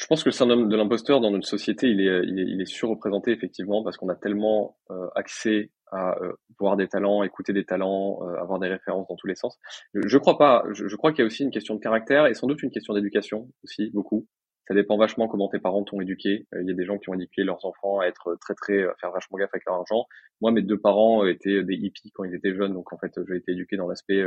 je 0.00 0.06
pense 0.06 0.24
que 0.24 0.30
le 0.30 0.32
syndrome 0.32 0.70
de 0.70 0.76
l'imposteur 0.76 1.20
dans 1.20 1.30
notre 1.30 1.46
société, 1.46 1.88
il 1.88 2.00
est, 2.00 2.22
il 2.24 2.40
est, 2.40 2.44
il 2.44 2.60
est 2.62 2.66
surreprésenté 2.66 3.32
effectivement 3.32 3.84
parce 3.84 3.98
qu'on 3.98 4.08
a 4.08 4.14
tellement 4.14 4.78
euh, 4.90 5.08
accès 5.14 5.70
à 5.92 6.18
euh, 6.22 6.32
voir 6.58 6.78
des 6.78 6.88
talents, 6.88 7.22
écouter 7.22 7.52
des 7.52 7.66
talents, 7.66 8.18
euh, 8.22 8.40
avoir 8.40 8.58
des 8.60 8.68
références 8.68 9.06
dans 9.08 9.16
tous 9.16 9.26
les 9.26 9.34
sens. 9.34 9.58
Je, 9.92 10.16
crois 10.16 10.38
pas. 10.38 10.64
Je, 10.72 10.88
je 10.88 10.96
crois 10.96 11.12
qu'il 11.12 11.18
y 11.18 11.22
a 11.22 11.26
aussi 11.26 11.42
une 11.42 11.50
question 11.50 11.74
de 11.74 11.80
caractère 11.80 12.26
et 12.26 12.32
sans 12.32 12.46
doute 12.46 12.62
une 12.62 12.70
question 12.70 12.94
d'éducation 12.94 13.50
aussi 13.62 13.90
beaucoup. 13.90 14.26
Ça 14.68 14.74
dépend 14.74 14.96
vachement 14.96 15.28
comment 15.28 15.48
tes 15.48 15.58
parents 15.58 15.84
t'ont 15.84 16.00
éduqué. 16.00 16.46
Il 16.58 16.66
y 16.66 16.70
a 16.70 16.74
des 16.74 16.86
gens 16.86 16.96
qui 16.96 17.10
ont 17.10 17.14
éduqué 17.14 17.42
leurs 17.42 17.62
enfants 17.66 17.98
à 17.98 18.06
être 18.06 18.38
très 18.40 18.54
très 18.54 18.84
à 18.84 18.94
faire 19.00 19.10
vachement 19.10 19.36
gaffe 19.36 19.50
avec 19.52 19.64
leur 19.66 19.74
argent. 19.74 20.06
Moi, 20.40 20.50
mes 20.52 20.62
deux 20.62 20.78
parents 20.78 21.26
étaient 21.26 21.62
des 21.62 21.74
hippies 21.74 22.10
quand 22.14 22.24
ils 22.24 22.34
étaient 22.34 22.54
jeunes, 22.54 22.72
donc 22.72 22.90
en 22.92 22.98
fait, 22.98 23.12
j'ai 23.28 23.36
été 23.36 23.52
éduqué 23.52 23.76
dans 23.76 23.88
l'aspect 23.88 24.24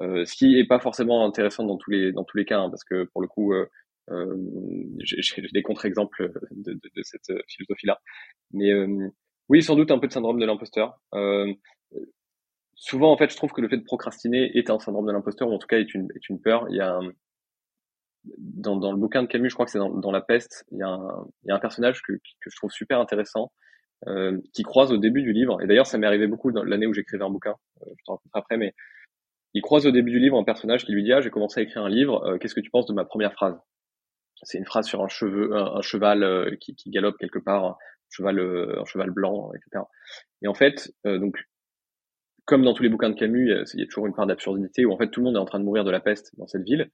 Euh, 0.00 0.24
ce 0.24 0.34
qui 0.34 0.58
est 0.58 0.66
pas 0.66 0.78
forcément 0.78 1.24
intéressant 1.24 1.64
dans 1.64 1.76
tous 1.76 1.90
les 1.90 2.12
dans 2.12 2.24
tous 2.24 2.36
les 2.36 2.44
cas, 2.44 2.60
hein, 2.60 2.70
parce 2.70 2.84
que 2.84 3.04
pour 3.04 3.20
le 3.20 3.28
coup, 3.28 3.52
euh, 3.52 3.66
euh 4.10 4.36
j'ai 5.00 5.42
des 5.52 5.62
contre-exemples 5.62 6.32
de, 6.52 6.72
de, 6.72 6.80
de, 6.94 7.02
cette 7.02 7.32
philosophie-là. 7.48 8.00
Mais 8.52 8.72
oui, 9.48 9.62
sans 9.62 9.76
doute 9.76 9.90
un 9.90 9.98
peu 9.98 10.06
de 10.08 10.12
syndrome 10.12 10.38
de 10.38 10.46
l'imposteur. 10.46 11.00
souvent, 12.74 13.12
en 13.12 13.16
fait, 13.16 13.30
je 13.30 13.36
trouve 13.36 13.52
que 13.52 13.60
le 13.60 13.68
fait 13.68 13.78
de 13.78 13.84
procrastiner 13.84 14.56
est 14.56 14.70
un 14.70 14.78
syndrome 14.78 15.06
de 15.06 15.12
l'imposteur, 15.12 15.48
ou 15.48 15.54
en 15.54 15.58
tout 15.58 15.66
cas 15.66 15.78
est 15.78 15.94
une 15.94 16.08
est 16.14 16.28
une 16.28 16.40
peur. 16.40 16.66
Il 16.70 16.76
y 16.76 16.80
a 16.80 16.94
un, 16.94 17.12
dans, 18.38 18.76
dans 18.76 18.92
le 18.92 18.98
bouquin 18.98 19.22
de 19.22 19.28
Camus, 19.28 19.50
je 19.50 19.54
crois 19.54 19.66
que 19.66 19.72
c'est 19.72 19.78
dans, 19.78 19.90
dans, 19.90 20.12
La 20.12 20.20
Peste, 20.20 20.64
il 20.72 20.78
y 20.78 20.82
a 20.82 20.88
un, 20.88 21.26
il 21.44 21.48
y 21.48 21.50
a 21.50 21.56
un 21.56 21.60
personnage 21.60 22.02
que, 22.02 22.12
que 22.12 22.50
je 22.50 22.56
trouve 22.56 22.70
super 22.70 23.00
intéressant, 23.00 23.52
euh, 24.06 24.38
qui 24.52 24.62
croise 24.62 24.92
au 24.92 24.96
début 24.96 25.22
du 25.22 25.32
livre. 25.32 25.60
Et 25.62 25.66
d'ailleurs, 25.66 25.86
ça 25.86 25.98
m'est 25.98 26.06
arrivé 26.06 26.26
beaucoup 26.26 26.52
dans 26.52 26.62
l'année 26.62 26.86
où 26.86 26.94
j'écrivais 26.94 27.24
un 27.24 27.30
bouquin. 27.30 27.54
Euh, 27.82 27.90
je 27.98 28.04
t'en 28.04 28.12
raconterai 28.14 28.38
après, 28.38 28.56
mais 28.56 28.74
il 29.58 29.62
croise 29.62 29.86
au 29.86 29.90
début 29.90 30.12
du 30.12 30.20
livre 30.20 30.38
un 30.38 30.44
personnage 30.44 30.84
qui 30.84 30.92
lui 30.92 31.02
dit 31.02 31.12
ah 31.12 31.20
j'ai 31.20 31.30
commencé 31.30 31.58
à 31.58 31.62
écrire 31.64 31.82
un 31.82 31.88
livre, 31.88 32.24
euh, 32.24 32.38
qu'est-ce 32.38 32.54
que 32.54 32.60
tu 32.60 32.70
penses 32.70 32.86
de 32.86 32.92
ma 32.92 33.04
première 33.04 33.32
phrase? 33.32 33.58
C'est 34.44 34.58
une 34.58 34.64
phrase 34.64 34.86
sur 34.86 35.02
un 35.02 35.08
cheveu, 35.08 35.56
un, 35.56 35.82
cheval 35.82 36.22
euh, 36.22 36.54
qui, 36.60 36.76
galope 36.90 37.18
quelque 37.18 37.40
part, 37.40 37.64
un 37.64 37.76
cheval, 38.08 38.38
euh, 38.38 38.84
cheval 38.84 39.10
blanc, 39.10 39.50
etc. 39.52 39.84
Et 40.42 40.46
en 40.46 40.54
fait, 40.54 40.92
donc 41.04 41.36
comme 42.44 42.62
dans 42.62 42.72
tous 42.72 42.84
les 42.84 42.88
bouquins 42.88 43.10
de 43.10 43.16
Camus, 43.16 43.52
il 43.74 43.80
y 43.80 43.82
a 43.82 43.86
toujours 43.86 44.06
une 44.06 44.14
part 44.14 44.28
d'absurdité 44.28 44.84
où 44.84 44.92
en 44.92 44.96
fait 44.96 45.10
tout 45.10 45.20
le 45.20 45.24
monde 45.24 45.34
est 45.34 45.40
en 45.40 45.44
train 45.44 45.58
de 45.58 45.64
mourir 45.64 45.82
de 45.82 45.90
la 45.90 45.98
peste 45.98 46.30
dans 46.38 46.46
cette 46.46 46.62
ville. 46.62 46.88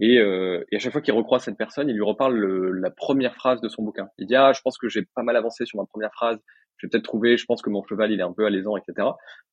Et, 0.00 0.18
à 0.18 0.78
chaque 0.78 0.92
fois 0.92 1.02
qu'il 1.02 1.12
recroise 1.12 1.42
cette 1.42 1.58
personne, 1.58 1.90
il 1.90 1.94
lui 1.94 2.02
reparle 2.02 2.34
le, 2.34 2.72
la 2.72 2.90
première 2.90 3.34
phrase 3.34 3.60
de 3.60 3.68
son 3.68 3.82
bouquin. 3.82 4.08
Il 4.16 4.26
dit 4.26 4.34
ah 4.34 4.54
je 4.54 4.62
pense 4.62 4.78
que 4.78 4.88
j'ai 4.88 5.02
pas 5.14 5.22
mal 5.22 5.36
avancé 5.36 5.66
sur 5.66 5.78
ma 5.78 5.84
première 5.84 6.12
phrase, 6.14 6.38
je 6.78 6.86
vais 6.86 6.90
peut-être 6.90 7.04
trouver, 7.04 7.36
je 7.36 7.44
pense 7.44 7.62
que 7.62 7.70
mon 7.70 7.84
cheval 7.84 8.12
il 8.12 8.20
est 8.20 8.24
un 8.24 8.32
peu 8.32 8.46
alésant, 8.46 8.76
etc. 8.76 9.08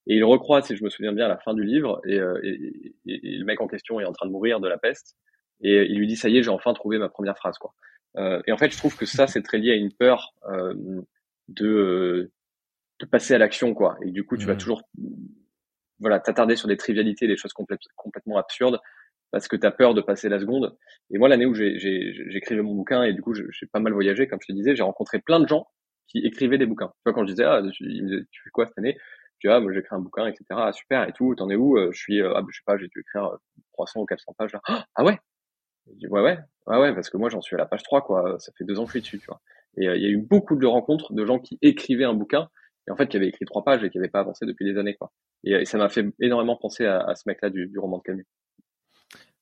Et 0.07 0.15
il 0.15 0.23
recroise, 0.23 0.65
si 0.65 0.75
je 0.75 0.83
me 0.83 0.89
souviens 0.89 1.11
bien, 1.11 1.25
à 1.25 1.29
la 1.29 1.37
fin 1.37 1.53
du 1.53 1.63
livre, 1.63 2.01
et, 2.05 2.19
euh, 2.19 2.39
et, 2.43 2.85
et, 3.07 3.37
le 3.37 3.45
mec 3.45 3.61
en 3.61 3.67
question 3.67 3.99
est 3.99 4.05
en 4.05 4.13
train 4.13 4.27
de 4.27 4.31
mourir 4.31 4.59
de 4.59 4.67
la 4.67 4.77
peste, 4.77 5.15
et 5.61 5.85
il 5.85 5.97
lui 5.97 6.07
dit 6.07 6.15
ça 6.15 6.29
y 6.29 6.37
est, 6.37 6.43
j'ai 6.43 6.49
enfin 6.49 6.73
trouvé 6.73 6.97
ma 6.97 7.09
première 7.09 7.37
phrase, 7.37 7.57
quoi. 7.57 7.73
Euh, 8.17 8.41
et 8.47 8.51
en 8.51 8.57
fait, 8.57 8.71
je 8.71 8.77
trouve 8.77 8.95
que 8.95 9.05
ça 9.05 9.27
c'est 9.27 9.41
très 9.41 9.57
lié 9.57 9.71
à 9.71 9.75
une 9.75 9.91
peur 9.91 10.33
euh, 10.49 10.73
de 11.49 12.31
de 13.01 13.05
passer 13.05 13.33
à 13.33 13.37
l'action, 13.37 13.73
quoi. 13.73 13.97
Et 14.05 14.11
du 14.11 14.23
coup, 14.23 14.37
tu 14.37 14.45
vas 14.45 14.53
mmh. 14.53 14.57
toujours 14.57 14.81
voilà 15.99 16.19
t'attarder 16.19 16.55
sur 16.55 16.67
des 16.67 16.77
trivialités, 16.77 17.27
des 17.27 17.37
choses 17.37 17.53
complètement 17.53 18.37
absurdes 18.37 18.79
parce 19.31 19.49
que 19.49 19.57
tu 19.57 19.65
as 19.65 19.71
peur 19.71 19.93
de 19.93 20.01
passer 20.01 20.29
la 20.29 20.39
seconde. 20.39 20.77
Et 21.11 21.17
moi, 21.17 21.27
l'année 21.27 21.45
où 21.45 21.53
j'écrivais 21.53 22.61
mon 22.61 22.73
bouquin 22.73 23.03
et 23.03 23.11
du 23.11 23.21
coup, 23.21 23.33
j'ai 23.33 23.65
pas 23.67 23.81
mal 23.81 23.91
voyagé, 23.91 24.27
comme 24.27 24.39
je 24.41 24.47
te 24.47 24.53
disais, 24.53 24.77
j'ai 24.77 24.83
rencontré 24.83 25.19
plein 25.19 25.41
de 25.41 25.47
gens 25.47 25.67
qui 26.07 26.19
écrivaient 26.19 26.57
des 26.57 26.65
bouquins. 26.65 26.87
Tu 26.87 27.01
vois, 27.05 27.13
quand 27.13 27.25
je 27.25 27.31
disais, 27.31 27.43
ah, 27.45 27.61
tu, 27.71 28.27
tu 28.31 28.41
fais 28.43 28.49
quoi 28.51 28.65
cette 28.65 28.77
année? 28.77 28.97
Je 29.39 29.49
dis, 29.49 29.53
ah, 29.53 29.59
moi 29.59 29.73
j'écris 29.73 29.95
un 29.95 29.99
bouquin, 29.99 30.27
etc. 30.27 30.45
Ah, 30.51 30.71
super, 30.73 31.07
et 31.07 31.13
tout, 31.13 31.35
t'en 31.35 31.49
es 31.49 31.55
où? 31.55 31.77
Euh, 31.77 31.91
Je 31.91 31.97
suis, 31.99 32.21
euh, 32.21 32.33
ah, 32.35 32.41
je 32.49 32.55
sais 32.55 32.63
pas, 32.65 32.77
j'ai 32.77 32.87
dû 32.87 32.99
écrire 33.01 33.37
300 33.73 33.99
euh, 33.99 34.03
ou 34.03 34.05
400 34.05 34.33
pages. 34.37 34.53
Là. 34.53 34.61
Ah 34.95 35.03
ouais 35.03 35.19
Je 35.87 35.93
dis, 35.97 36.07
ouais, 36.07 36.21
ouais, 36.21 36.39
ouais, 36.67 36.77
ouais, 36.79 36.93
parce 36.95 37.09
que 37.09 37.17
moi 37.17 37.29
j'en 37.29 37.41
suis 37.41 37.55
à 37.55 37.59
la 37.59 37.65
page 37.65 37.83
3, 37.83 38.01
quoi. 38.03 38.37
Ça 38.39 38.51
fait 38.57 38.65
deux 38.65 38.79
ans 38.79 38.83
que 38.85 38.89
je 38.89 38.93
suis 38.93 39.01
dessus, 39.01 39.19
tu 39.19 39.27
vois. 39.27 39.41
Et 39.77 39.85
il 39.85 40.01
y 40.01 40.05
a 40.05 40.09
eu 40.09 40.17
beaucoup 40.17 40.55
de 40.55 40.65
rencontres 40.65 41.13
de 41.13 41.25
gens 41.25 41.39
qui 41.39 41.57
écrivaient 41.61 42.05
un 42.05 42.13
bouquin, 42.13 42.49
et 42.87 42.91
en 42.91 42.95
fait 42.95 43.07
qui 43.07 43.17
avaient 43.17 43.27
écrit 43.27 43.45
trois 43.45 43.63
pages 43.63 43.83
et 43.83 43.89
qui 43.89 43.97
n'avaient 43.97 44.09
pas 44.09 44.21
avancé 44.21 44.45
depuis 44.45 44.65
des 44.65 44.79
années, 44.79 44.95
quoi. 44.95 45.11
Et, 45.43 45.65
ça 45.65 45.77
m'a 45.77 45.89
fait 45.89 46.05
énormément 46.21 46.57
penser 46.57 46.85
à, 46.85 47.01
à 47.01 47.15
ce 47.15 47.23
mec-là 47.27 47.49
du, 47.49 47.67
du 47.67 47.79
roman 47.79 47.97
de 47.97 48.03
Camus. 48.03 48.25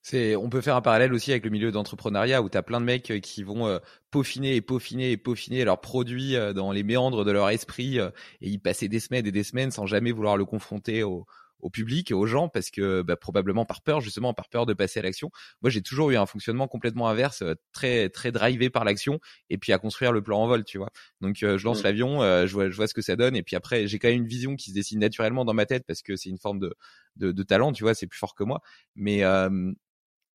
C'est, 0.06 0.36
on 0.36 0.50
peut 0.50 0.60
faire 0.60 0.76
un 0.76 0.82
parallèle 0.82 1.14
aussi 1.14 1.32
avec 1.32 1.46
le 1.46 1.50
milieu 1.50 1.72
d'entrepreneuriat 1.72 2.42
où 2.42 2.50
tu 2.50 2.58
as 2.58 2.62
plein 2.62 2.82
de 2.82 2.86
mecs 2.86 3.10
euh, 3.10 3.20
qui 3.20 3.42
vont 3.42 3.68
euh, 3.68 3.80
peaufiner 4.12 4.58
et 4.58 4.62
peaufiner 4.62 5.12
et 5.12 5.18
peaufiner 5.18 5.64
leurs 5.64 5.80
produits 5.80 6.36
euh, 6.36 6.52
dans 6.52 6.74
les 6.74 6.84
méandres 6.84 7.24
de 7.24 7.32
leur 7.32 7.50
esprit 7.50 8.00
et 8.00 8.50
y 8.50 8.58
passer 8.58 8.90
des 8.90 9.00
semaines 9.00 9.26
et 9.26 9.32
des 9.32 9.44
semaines 9.44 9.72
sans 9.72 9.86
jamais 9.86 10.12
vouloir 10.12 10.36
le 10.36 10.44
confronter 10.44 11.04
au, 11.04 11.26
au 11.62 11.70
public, 11.70 12.12
aux 12.12 12.26
gens, 12.26 12.50
parce 12.50 12.70
que 12.70 13.02
bah, 13.02 13.16
probablement 13.16 13.64
par 13.64 13.82
peur, 13.82 14.02
justement, 14.02 14.34
par 14.34 14.50
peur 14.50 14.66
de 14.66 14.74
passer 14.74 15.00
à 15.00 15.04
l'action. 15.04 15.32
Moi, 15.62 15.70
j'ai 15.70 15.82
toujours 15.82 16.12
eu 16.12 16.18
un 16.18 16.26
fonctionnement 16.26 16.68
complètement 16.68 17.08
inverse, 17.08 17.42
très 17.72 18.10
très 18.10 18.34
drivé 18.34 18.70
par 18.70 18.84
l'action, 18.84 19.22
et 19.50 19.58
puis 19.58 19.72
à 19.72 19.78
construire 19.78 20.12
le 20.12 20.22
plan 20.22 20.42
en 20.42 20.48
vol, 20.48 20.66
tu 20.66 20.78
vois. 20.78 20.90
Donc, 21.22 21.38
je 21.40 21.64
lance 21.64 21.80
mmh. 21.80 21.84
l'avion, 21.86 22.46
je, 22.46 22.54
vois, 22.54 22.70
je 22.70 22.76
vois 22.76 22.88
ce 22.88 22.94
que 22.94 23.02
ça 23.02 23.16
donne, 23.16 23.38
et 23.38 23.44
puis 23.44 23.56
après, 23.56 23.88
j'ai 23.88 23.98
quand 24.00 24.10
même 24.10 24.18
une 24.18 24.28
vision 24.28 24.58
qui 24.58 24.72
se 24.72 24.76
dessine 24.76 25.00
naturellement 25.00 25.46
dans 25.46 25.54
ma 25.54 25.66
tête, 25.66 25.86
parce 25.88 26.02
que 26.02 26.18
c'est 26.18 26.28
une 26.28 26.38
forme 26.38 26.60
de, 26.60 26.76
de, 27.16 27.32
de, 27.32 27.44
talent, 27.44 27.72
tu 27.72 27.86
vois, 27.86 27.94
c'est 27.94 28.08
plus 28.08 28.20
fort 28.20 28.36
que 28.36 28.44
moi. 28.44 28.62
Mais 28.98 29.24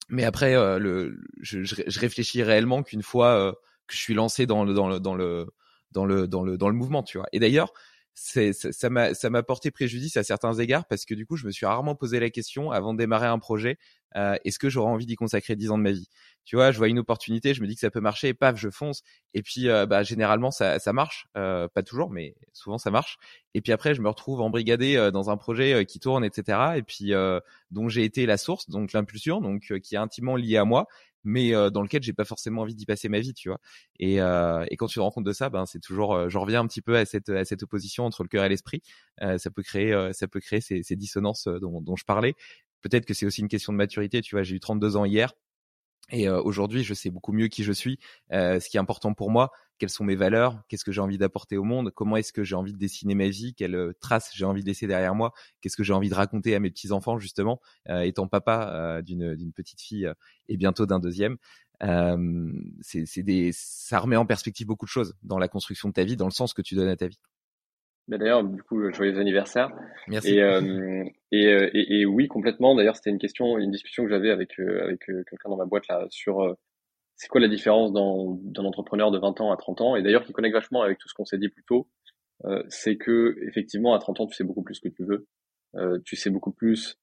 mais 0.09 0.25
après, 0.25 0.55
euh, 0.55 1.11
je, 1.41 2.01
réfléchis 2.01 2.43
réellement 2.43 2.83
qu'une 2.83 3.03
fois 3.03 3.29
euh, 3.29 3.53
que 3.87 3.95
je 3.95 3.99
suis 4.01 4.15
lancé 4.15 4.47
dans 4.47 4.65
le 4.65 4.75
dans 4.75 4.89
le 4.89 5.01
dans 5.01 5.15
le 5.15 5.47
dans 5.93 6.05
le 6.05 6.27
dans 6.27 6.69
le 6.69 6.75
mouvement, 6.75 7.03
tu 7.03 7.19
vois. 7.19 7.27
Et 7.33 7.39
d'ailleurs, 7.39 7.73
ça 8.15 8.91
m'a 8.91 9.15
ça 9.15 9.31
m'a 9.31 9.43
porté 9.43 9.71
préjudice 9.71 10.17
à 10.17 10.25
certains 10.25 10.55
égards 10.55 10.87
parce 10.87 11.05
que 11.05 11.15
du 11.15 11.27
coup, 11.27 11.37
je 11.37 11.47
me 11.47 11.53
suis 11.53 11.67
rarement 11.67 11.95
posé 11.95 12.21
la 12.21 12.31
question 12.31 12.71
avant 12.71 12.93
de 12.93 12.99
démarrer 12.99 13.29
un 13.29 13.39
projet 13.39 13.79
euh, 14.17 14.37
est-ce 14.45 14.59
que 14.59 14.71
j'aurais 14.71 14.91
envie 14.91 15.07
d'y 15.07 15.17
consacrer 15.17 15.57
10 15.57 15.71
ans 15.71 15.79
de 15.79 15.83
ma 15.83 15.93
vie? 15.93 16.09
Tu 16.49 16.57
vois, 16.57 16.73
je 16.73 16.79
vois 16.79 16.89
une 16.89 16.99
opportunité, 16.99 17.53
je 17.53 17.61
me 17.61 17.67
dis 17.67 17.75
que 17.75 17.81
ça 17.81 17.91
peut 17.91 18.01
marcher, 18.01 18.33
paf, 18.33 18.57
je 18.57 18.71
fonce. 18.71 19.03
Et 19.35 19.43
puis, 19.43 19.69
euh, 19.69 19.85
bah, 19.85 20.03
généralement, 20.03 20.51
ça, 20.51 20.79
ça 20.79 20.95
marche. 20.95 21.27
Euh, 21.37 21.69
pas 21.69 21.83
toujours, 21.83 22.09
mais 22.09 22.37
souvent, 22.55 22.79
ça 22.79 22.91
marche. 22.91 23.19
Et 23.53 23.61
puis 23.61 23.71
après, 23.71 23.95
je 23.95 24.01
me 24.01 24.09
retrouve 24.09 24.41
embrigadé 24.41 25.11
dans 25.13 25.29
un 25.29 25.37
projet 25.37 25.85
qui 25.85 26.01
tourne, 26.01 26.25
etc. 26.25 26.59
Et 26.77 26.83
puis, 26.83 27.13
dont 27.71 27.91
j'ai 27.91 28.03
été 28.05 28.25
la 28.25 28.39
source, 28.39 28.71
donc 28.71 28.95
l'impulsion, 28.95 29.43
donc 29.43 29.79
qui 29.83 29.95
est 29.95 29.99
intimement 29.99 30.37
lié 30.37 30.57
à 30.57 30.65
moi 30.65 30.87
mais 31.25 31.51
dans 31.73 31.83
lequel 31.83 32.03
j'ai 32.03 32.15
pas 32.15 32.25
forcément 32.25 32.63
envie 32.63 32.77
d'y 32.77 32.87
passer 32.87 33.11
ma 33.11 33.19
vie, 33.19 33.35
tu 33.35 33.49
vois. 33.51 33.59
Et, 33.99 34.23
euh, 34.23 34.65
et 34.71 34.77
quand 34.77 34.87
tu 34.87 34.95
te 34.95 35.01
rends 35.01 35.11
compte 35.11 35.25
de 35.25 35.33
ça, 35.33 35.51
ben 35.51 35.67
c'est 35.67 35.81
toujours, 35.81 36.31
je 36.31 36.39
reviens 36.39 36.61
un 36.61 36.67
petit 36.67 36.81
peu 36.81 36.97
à 36.97 37.05
cette 37.05 37.29
à 37.29 37.45
cette 37.45 37.63
opposition 37.63 38.05
entre 38.07 38.23
le 38.23 38.29
cœur 38.29 38.45
et 38.45 38.49
l'esprit. 38.49 38.81
ça 39.21 39.51
peut 39.51 39.63
créer 39.63 40.13
ça 40.15 40.29
peut 40.29 40.41
créer 40.41 40.63
ces, 40.63 40.83
ces 40.83 40.97
dissonances 40.97 41.47
dont, 41.47 41.83
dont 41.83 41.97
je 41.97 42.05
parlais. 42.05 42.35
Peut-être 42.81 43.05
que 43.05 43.13
c'est 43.13 43.27
aussi 43.27 43.43
une 43.43 43.49
question 43.49 43.73
de 43.73 43.79
maturité. 43.79 44.23
Tu 44.23 44.37
vois, 44.37 44.45
j'ai 44.45 44.57
eu 44.57 44.61
32 44.61 44.97
ans 44.97 45.05
hier. 45.05 45.35
Et 46.11 46.29
euh, 46.29 46.41
aujourd'hui, 46.41 46.85
je 46.85 46.95
sais 46.95 47.11
beaucoup 47.11 47.33
mieux 47.33 47.49
qui 47.49 47.65
je 47.65 47.73
suis, 47.73 47.99
euh, 48.33 48.61
ce 48.61 48.69
qui 48.69 48.77
est 48.79 48.81
important 48.81 49.13
pour 49.13 49.31
moi, 49.31 49.53
quelles 49.79 49.91
sont 49.91 50.05
mes 50.05 50.17
valeurs, 50.17 50.63
qu'est-ce 50.69 50.85
que 50.85 50.91
j'ai 50.93 51.03
envie 51.03 51.19
d'apporter 51.19 51.57
au 51.59 51.65
monde, 51.65 51.91
comment 51.95 52.17
est-ce 52.17 52.33
que 52.33 52.45
j'ai 52.45 52.55
envie 52.55 52.73
de 52.73 52.79
dessiner 52.79 53.15
ma 53.15 53.29
vie, 53.29 53.55
quelle 53.55 53.75
euh, 53.75 53.93
trace 54.01 54.31
j'ai 54.35 54.47
envie 54.47 54.63
de 54.63 54.67
laisser 54.67 54.87
derrière 54.87 55.15
moi, 55.15 55.33
qu'est-ce 55.61 55.77
que 55.77 55.85
j'ai 55.85 55.93
envie 55.93 56.09
de 56.09 56.15
raconter 56.15 56.55
à 56.55 56.61
mes 56.61 56.71
petits 56.71 56.93
enfants 56.93 57.19
justement, 57.19 57.61
étant 57.89 58.27
papa 58.27 59.03
d'une 59.03 59.35
d'une 59.37 59.53
petite 59.53 59.81
fille 59.81 60.11
et 60.49 60.57
bientôt 60.57 60.87
d'un 60.87 60.99
deuxième. 60.99 61.37
c'est 62.81 63.23
des, 63.23 63.51
ça 63.53 63.99
remet 64.01 64.17
en 64.17 64.27
perspective 64.27 64.67
beaucoup 64.67 64.87
de 64.87 64.91
choses 64.91 65.15
dans 65.23 65.39
la 65.39 65.49
construction 65.49 65.89
de 65.89 65.95
ta 65.95 66.05
vie, 66.05 66.17
dans 66.17 66.27
le 66.27 66.33
sens 66.33 66.55
que 66.55 66.63
tu 66.63 66.75
donnes 66.75 66.89
à 66.89 66.97
ta 66.97 67.07
vie. 67.07 67.19
Bah, 68.09 68.17
d'ailleurs, 68.17 68.43
du 68.43 68.63
coup, 68.63 68.91
joyeux 68.93 69.19
anniversaire. 69.19 69.71
Merci. 70.09 70.37
Et, 70.37 70.43
euh, 70.43 71.05
et, 71.31 72.01
et, 72.01 72.07
oui, 72.07 72.27
complètement. 72.27 72.75
D'ailleurs, 72.75 72.97
c'était 72.97 73.11
une 73.11 73.19
question, 73.19 73.59
une 73.59 73.71
discussion 73.71 74.05
que 74.05 74.09
j'avais 74.09 74.31
avec 74.31 74.59
euh, 74.59 74.83
avec 74.83 75.09
euh, 75.11 75.23
quelqu'un 75.29 75.51
dans 75.51 75.59
ma 75.59 75.67
boîte 75.67 75.87
là 75.89 76.07
sur 76.09 76.41
euh, 76.41 76.55
c'est 77.17 77.29
quoi 77.29 77.41
la 77.41 77.49
différence 77.49 77.93
dans 77.93 78.39
d'un 78.43 78.65
entrepreneur 78.65 79.11
de 79.11 79.19
20 79.19 79.43
ans 79.43 79.53
à 79.53 79.59
30 79.59 79.81
ans? 79.83 79.97
Et 79.97 80.03
d'ailleurs, 80.03 80.25
qui 80.25 80.33
connecte 80.33 80.55
vachement 80.55 80.81
avec 80.81 80.99
tout 80.99 81.09
ce 81.09 81.15
qu'on 81.15 81.27
s'est 81.27 81.37
dit 81.37 81.51
plus 81.51 81.65
tôt. 81.65 81.89
c'est 82.69 82.97
que 82.97 83.37
effectivement, 83.47 83.95
à 83.95 83.99
30 83.99 84.21
ans, 84.21 84.27
tu 84.27 84.35
sais 84.35 84.45
beaucoup 84.45 84.63
plus 84.63 84.77
ce 84.77 84.81
que 84.81 84.89
tu 84.89 85.05
veux. 85.05 85.27
tu 86.05 86.17
sais 86.17 86.31
beaucoup 86.31 86.53
plus 86.53 86.99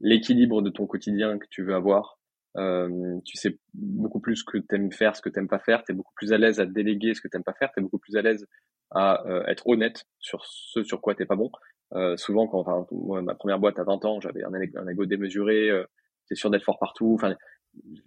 l'équilibre 0.00 0.62
de 0.62 0.70
ton 0.70 0.86
quotidien 0.86 1.38
que 1.38 1.46
tu 1.50 1.62
veux 1.62 1.74
avoir. 1.74 2.18
tu 2.56 3.36
sais 3.36 3.58
beaucoup 3.74 4.20
plus 4.20 4.36
ce 4.36 4.44
que 4.44 4.58
tu 4.58 4.74
aimes 4.74 4.90
faire, 4.90 5.14
ce 5.14 5.22
que 5.22 5.28
tu 5.28 5.38
n'aimes 5.38 5.48
pas 5.48 5.58
faire. 5.60 5.84
Tu 5.84 5.92
es 5.92 5.94
beaucoup 5.94 6.14
plus 6.16 6.32
à 6.32 6.38
l'aise 6.38 6.60
à 6.60 6.66
déléguer 6.66 7.14
ce 7.14 7.20
que 7.20 7.28
tu 7.28 7.36
n'aimes 7.36 7.44
pas 7.44 7.52
faire. 7.52 7.70
Tu 7.72 7.80
es 7.80 7.82
beaucoup 7.82 7.98
plus 7.98 8.16
à 8.16 8.22
l'aise 8.22 8.46
à 8.90 9.26
euh, 9.26 9.44
être 9.46 9.66
honnête 9.66 10.04
sur 10.18 10.44
ce 10.46 10.82
sur 10.82 11.00
quoi 11.00 11.14
t'es 11.14 11.26
pas 11.26 11.36
bon. 11.36 11.50
Euh, 11.94 12.16
souvent, 12.16 12.46
quand 12.46 12.60
enfin, 12.60 12.86
moi, 12.90 13.22
ma 13.22 13.34
première 13.34 13.58
boîte 13.58 13.78
à 13.78 13.84
20 13.84 14.04
ans, 14.04 14.20
j'avais 14.20 14.42
un, 14.44 14.52
un, 14.52 14.88
ego 14.88 15.06
démesuré, 15.06 15.70
euh, 15.70 15.84
j'étais 16.24 16.38
sûr 16.38 16.50
d'être 16.50 16.64
fort 16.64 16.78
partout. 16.78 17.12
Enfin, 17.14 17.36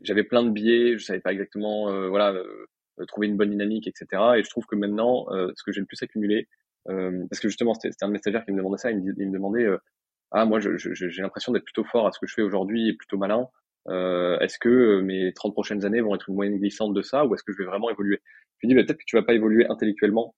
j'avais 0.03 0.23
plein 0.23 0.43
de 0.43 0.49
biais, 0.49 0.97
je 0.97 1.03
savais 1.03 1.19
pas 1.19 1.31
exactement, 1.31 1.89
euh, 1.89 2.07
voilà, 2.09 2.33
euh, 2.33 2.67
trouver 3.07 3.27
une 3.27 3.37
bonne 3.37 3.49
dynamique, 3.49 3.87
etc. 3.87 4.21
Et 4.37 4.43
je 4.43 4.49
trouve 4.49 4.65
que 4.65 4.75
maintenant, 4.75 5.25
ce 5.31 5.63
que 5.63 5.71
j'ai 5.71 5.79
le 5.79 5.87
plus 5.87 6.01
accumulé, 6.03 6.47
parce 6.85 7.39
que 7.39 7.47
justement, 7.47 7.73
c'était 7.73 7.95
un 8.03 8.07
de 8.07 8.13
mes 8.13 8.19
stagiaires 8.19 8.45
qui 8.45 8.51
me 8.51 8.57
demandait 8.57 8.77
ça, 8.77 8.91
il 8.91 8.97
me, 8.97 9.13
il 9.17 9.27
me 9.27 9.33
demandait, 9.33 9.67
ah, 10.31 10.45
moi, 10.45 10.59
j'ai 10.59 11.21
l'impression 11.21 11.51
d'être 11.51 11.63
plutôt 11.63 11.83
fort 11.85 12.05
à 12.07 12.11
ce 12.11 12.19
que 12.19 12.27
je 12.27 12.33
fais 12.35 12.43
aujourd'hui 12.43 12.89
et 12.89 12.93
plutôt 12.93 13.17
malin. 13.17 13.47
est-ce 13.87 14.59
que 14.59 15.01
mes 15.01 15.33
30 15.33 15.53
prochaines 15.53 15.83
années 15.83 16.01
vont 16.01 16.13
être 16.13 16.29
une 16.29 16.35
moyenne 16.35 16.59
glissante 16.59 16.93
de 16.93 17.01
ça 17.01 17.25
ou 17.25 17.33
est-ce 17.33 17.43
que 17.43 17.53
je 17.53 17.57
vais 17.57 17.65
vraiment 17.65 17.89
évoluer 17.89 18.19
Je 18.59 18.67
lui 18.67 18.73
dis, 18.73 18.75
bah, 18.75 18.83
peut-être 18.83 18.99
que 18.99 19.05
tu 19.07 19.15
vas 19.15 19.23
pas 19.23 19.33
évoluer 19.33 19.65
intellectuellement 19.67 20.35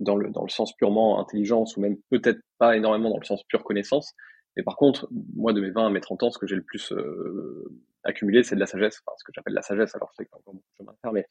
dans 0.00 0.16
le, 0.16 0.30
dans 0.30 0.42
le 0.42 0.50
sens 0.50 0.74
purement 0.76 1.20
intelligence 1.20 1.76
ou 1.76 1.80
même 1.80 1.96
peut-être 2.10 2.40
pas 2.58 2.76
énormément 2.76 3.10
dans 3.10 3.18
le 3.18 3.24
sens 3.24 3.42
pure 3.44 3.64
connaissance, 3.64 4.14
Mais 4.56 4.62
par 4.62 4.76
contre, 4.76 5.08
moi, 5.34 5.52
de 5.52 5.60
mes 5.60 5.70
20 5.70 5.86
à 5.86 5.90
mes 5.90 6.00
30 6.00 6.22
ans, 6.24 6.30
ce 6.30 6.38
que 6.38 6.46
j'ai 6.46 6.56
le 6.56 6.62
plus 6.62 6.92
accumulé, 8.04 8.42
c'est 8.42 8.54
de 8.54 8.60
la 8.60 8.66
sagesse, 8.66 9.00
enfin, 9.04 9.16
ce 9.18 9.24
que 9.24 9.32
j'appelle 9.34 9.54
la 9.54 9.62
sagesse. 9.62 9.94
Alors, 9.94 10.12
a 10.18 10.22
encore 10.22 10.54
beaucoup 10.54 10.68
de 10.72 10.76
chemin 10.76 10.92
à 10.92 10.96
faire, 11.02 11.12
mais 11.12 11.26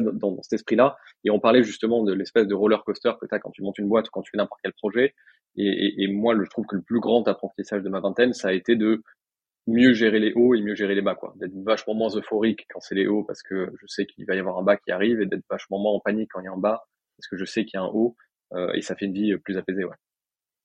dans, 0.00 0.12
dans 0.12 0.42
cet 0.42 0.54
esprit-là. 0.54 0.96
Et 1.24 1.30
on 1.30 1.40
parlait 1.40 1.62
justement 1.62 2.02
de 2.02 2.12
l'espèce 2.12 2.46
de 2.46 2.54
roller 2.54 2.82
coaster 2.84 3.12
que 3.20 3.26
tu 3.26 3.34
as 3.34 3.38
quand 3.38 3.50
tu 3.50 3.62
montes 3.62 3.78
une 3.78 3.88
boîte 3.88 4.08
ou 4.08 4.10
quand 4.12 4.22
tu 4.22 4.30
fais 4.30 4.38
n'importe 4.38 4.60
quel 4.62 4.72
projet. 4.72 5.14
Et, 5.56 5.66
et, 5.66 6.02
et, 6.02 6.08
moi, 6.08 6.34
je 6.36 6.48
trouve 6.48 6.66
que 6.66 6.76
le 6.76 6.82
plus 6.82 7.00
grand 7.00 7.26
apprentissage 7.28 7.82
de 7.82 7.88
ma 7.88 8.00
vingtaine, 8.00 8.32
ça 8.32 8.48
a 8.48 8.52
été 8.52 8.76
de 8.76 9.02
mieux 9.66 9.94
gérer 9.94 10.18
les 10.18 10.32
hauts 10.34 10.54
et 10.54 10.60
mieux 10.60 10.74
gérer 10.74 10.94
les 10.94 11.02
bas, 11.02 11.14
quoi. 11.14 11.32
D'être 11.36 11.54
vachement 11.64 11.94
moins 11.94 12.14
euphorique 12.14 12.66
quand 12.70 12.80
c'est 12.80 12.94
les 12.94 13.06
hauts 13.06 13.24
parce 13.24 13.42
que 13.42 13.70
je 13.80 13.86
sais 13.86 14.04
qu'il 14.06 14.26
va 14.26 14.34
y 14.34 14.38
avoir 14.38 14.58
un 14.58 14.62
bas 14.62 14.76
qui 14.76 14.90
arrive 14.90 15.20
et 15.20 15.26
d'être 15.26 15.44
vachement 15.48 15.78
moins 15.78 15.92
en 15.92 16.00
panique 16.00 16.30
quand 16.32 16.40
il 16.40 16.44
y 16.44 16.48
a 16.48 16.52
un 16.52 16.58
bas 16.58 16.84
parce 17.16 17.28
que 17.28 17.36
je 17.36 17.44
sais 17.44 17.64
qu'il 17.64 17.78
y 17.78 17.80
a 17.80 17.84
un 17.84 17.90
haut 17.92 18.16
euh, 18.52 18.72
et 18.74 18.82
ça 18.82 18.94
fait 18.94 19.06
une 19.06 19.14
vie 19.14 19.36
plus 19.38 19.56
apaisée, 19.56 19.84
ouais. 19.84 19.96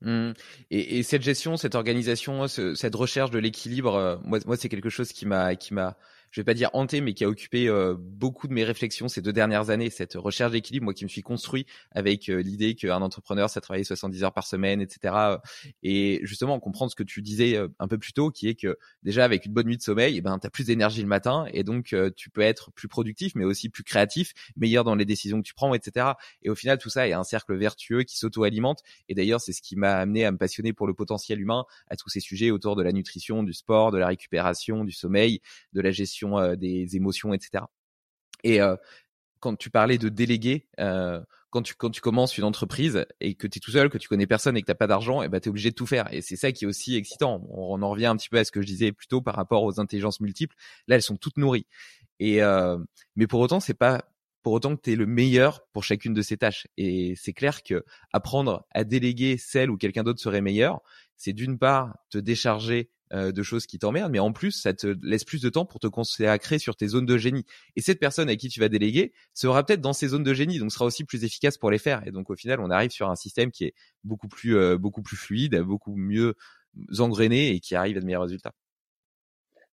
Mmh. 0.02 0.32
Et, 0.72 1.00
et, 1.00 1.04
cette 1.04 1.24
gestion, 1.24 1.58
cette 1.58 1.76
organisation, 1.76 2.48
cette 2.48 2.96
recherche 2.96 3.32
de 3.32 3.40
l'équilibre, 3.40 3.96
euh, 3.96 4.16
moi, 4.24 4.40
moi 4.46 4.56
c'est 4.56 4.70
quelque 4.70 4.90
chose 4.90 5.12
qui 5.12 5.26
m'a, 5.26 5.56
qui 5.56 5.74
m'a, 5.74 5.98
je 6.32 6.42
vais 6.42 6.46
pas 6.46 6.54
dire 6.54 6.70
hanté, 6.74 7.02
mais 7.02 7.14
qui 7.14 7.24
a 7.24 7.30
occupé 7.30 7.68
euh, 7.68 7.96
beaucoup 7.98 8.48
de 8.48 8.54
mes 8.54 8.64
réflexions 8.64 9.08
ces 9.08 9.22
deux 9.22 9.34
dernières 9.34 9.70
années. 9.70 9.90
Cette 9.90 10.14
recherche 10.14 10.52
d'équilibre, 10.52 10.86
moi 10.86 10.94
qui 10.94 11.04
me 11.04 11.10
suis 11.10 11.22
construit 11.22 11.66
avec 11.92 12.30
euh, 12.30 12.42
l'idée 12.42 12.76
qu'un 12.76 13.02
entrepreneur, 13.02 13.50
ça 13.50 13.62
travaille 13.62 13.86
70 13.86 14.24
heures 14.24 14.34
par 14.34 14.46
semaine, 14.46 14.82
etc. 14.82 15.14
Et 15.84 16.20
justement, 16.24 16.60
comprendre 16.60 16.92
ce 16.92 16.96
que 16.96 17.04
tu 17.04 17.22
disais 17.22 17.56
euh, 17.56 17.68
un 17.80 17.88
peu 17.88 17.98
plus 17.98 18.14
tôt, 18.14 18.32
qui 18.32 18.48
est 18.48 18.56
que 18.56 18.78
déjà 19.04 19.24
avec 19.24 19.46
une 19.46 19.54
bonne 19.54 19.68
nuit 19.68 19.78
de 19.78 19.82
sommeil, 19.82 20.18
eh 20.18 20.22
ben 20.22 20.38
t'as 20.40 20.50
plus 20.50 20.66
d'énergie 20.66 21.02
le 21.02 21.08
matin 21.08 21.46
et 21.54 21.64
donc 21.64 21.96
tu 22.16 22.30
peux 22.30 22.42
être 22.42 22.72
plus 22.72 22.88
productif, 22.88 23.34
mais 23.36 23.46
aussi 23.46 23.70
plus 23.70 23.84
créatif, 23.84 24.34
meilleur 24.56 24.84
dans 24.84 24.96
les 24.96 25.06
décisions 25.06 25.42
que 25.42 25.48
tu 25.48 25.54
prends, 25.54 25.74
etc. 25.74 26.08
Et 26.44 26.50
au 26.50 26.56
final, 26.56 26.78
tout 26.78 26.90
ça 26.90 27.08
est 27.08 27.14
un 27.14 27.24
cercle 27.24 27.56
vertueux 27.56 28.04
qui 28.04 28.18
s'auto-alimente. 28.18 28.82
Et 29.08 29.16
d'ailleurs, 29.16 29.42
c'est 29.42 29.54
ce 29.54 29.62
qui 29.62 29.76
m'a 29.76 29.98
amené 29.98 30.26
à 30.26 30.32
me 30.32 30.38
passionner 30.38 30.74
pour 30.74 30.88
le 30.88 30.94
potentiel 30.94 31.40
humain, 31.40 31.66
à 31.90 31.96
tous 31.96 32.10
ces 32.10 32.20
sujets 32.20 32.52
autour 32.52 32.76
de 32.76 32.84
la 32.84 32.92
nutrition, 32.92 33.44
du 33.44 33.54
sport, 33.54 33.92
de 33.92 33.98
la 33.98 34.08
récupération, 34.08 34.84
du 34.84 34.92
sommeil, 34.92 35.42
de 35.74 35.82
la 35.82 35.92
gestion 35.92 36.19
des 36.58 36.96
émotions, 36.96 37.34
etc. 37.34 37.66
Et 38.44 38.60
quand 39.40 39.56
tu 39.56 39.70
parlais 39.70 39.98
de 39.98 40.10
déléguer, 40.10 40.68
quand 40.78 41.62
tu 41.64 41.74
quand 41.76 41.90
tu 41.90 42.02
commences 42.02 42.38
une 42.38 42.44
entreprise 42.44 43.06
et 43.20 43.36
que 43.36 43.48
tu 43.48 43.58
es 43.58 43.60
tout 43.60 43.72
seul, 43.72 43.90
que 43.90 43.98
tu 43.98 44.08
connais 44.08 44.28
personne 44.28 44.56
et 44.58 44.62
que 44.62 44.68
t'as 44.68 44.76
pas 44.76 44.88
d'argent, 44.88 45.22
et 45.22 45.30
ben 45.30 45.42
obligé 45.48 45.72
de 45.72 45.76
tout 45.76 45.88
faire. 45.88 46.12
Et 46.14 46.22
c'est 46.22 46.36
ça 46.36 46.52
qui 46.52 46.66
est 46.66 46.68
aussi 46.68 46.96
excitant. 46.96 47.46
On, 47.50 47.82
en 47.82 47.90
revient 47.90 48.06
un 48.08 48.16
petit 48.16 48.30
peu 48.30 48.38
à 48.38 48.44
ce 48.44 48.52
que 48.52 48.62
je 48.62 48.68
disais 48.68 48.92
plus 48.92 49.08
tôt 49.08 49.22
par 49.22 49.36
rapport 49.36 49.64
aux 49.64 49.80
intelligences 49.80 50.20
multiples. 50.20 50.56
Là, 50.88 50.96
elles 50.96 51.02
sont 51.02 51.18
toutes 51.18 51.38
nourries. 51.38 51.68
Et 52.20 52.42
mais 53.16 53.28
pour 53.28 53.40
autant, 53.40 53.60
c'est 53.60 53.74
pas 53.74 54.04
pour 54.42 54.54
autant 54.54 54.76
que 54.76 54.82
tu 54.82 54.94
es 54.94 54.96
le 54.96 55.06
meilleur 55.06 55.62
pour 55.74 55.84
chacune 55.84 56.14
de 56.14 56.22
ces 56.22 56.38
tâches. 56.38 56.68
Et 56.78 57.14
c'est 57.16 57.34
clair 57.34 57.64
que 57.64 57.84
apprendre 58.14 58.66
à 58.72 58.84
déléguer 58.84 59.38
celle 59.38 59.70
où 59.70 59.78
quelqu'un 59.78 60.04
d'autre 60.04 60.22
serait 60.22 60.42
meilleur, 60.42 60.82
c'est 61.18 61.34
d'une 61.34 61.58
part 61.58 61.98
te 62.10 62.18
décharger 62.18 62.90
euh, 63.12 63.32
de 63.32 63.42
choses 63.42 63.66
qui 63.66 63.80
t'emmerdent, 63.80 64.12
mais 64.12 64.20
en 64.20 64.32
plus, 64.32 64.52
ça 64.52 64.72
te 64.72 64.96
laisse 65.02 65.24
plus 65.24 65.42
de 65.42 65.50
temps 65.50 65.66
pour 65.66 65.80
te 65.80 65.88
consacrer 65.88 66.60
sur 66.60 66.76
tes 66.76 66.88
zones 66.88 67.08
de 67.08 67.18
génie. 67.18 67.44
Et 67.76 67.82
cette 67.82 68.00
personne 68.00 68.30
à 68.30 68.36
qui 68.36 68.50
tu 68.50 68.60
vas 68.60 68.70
déléguer 68.70 69.14
sera 69.34 69.66
peut-être 69.66 69.82
dans 69.82 69.94
ces 69.94 70.10
zones 70.10 70.24
de 70.24 70.34
génie, 70.36 70.60
donc 70.60 70.72
sera 70.72 70.86
aussi 70.86 71.04
plus 71.06 71.24
efficace 71.24 71.58
pour 71.58 71.72
les 71.72 71.80
faire. 71.80 72.06
Et 72.06 72.12
donc 72.12 72.30
au 72.30 72.36
final, 72.36 72.60
on 72.60 72.70
arrive 72.70 72.92
sur 72.92 73.10
un 73.10 73.16
système 73.16 73.50
qui 73.50 73.66
est 73.66 73.74
beaucoup 74.04 74.28
plus, 74.28 74.56
euh, 74.56 74.78
beaucoup 74.78 75.02
plus 75.02 75.18
fluide, 75.18 75.60
beaucoup 75.62 75.96
mieux 75.96 76.36
engrainé 77.00 77.50
et 77.50 77.60
qui 77.60 77.74
arrive 77.74 77.98
à 77.98 78.02
de 78.02 78.06
meilleurs 78.06 78.22
résultats. 78.22 78.54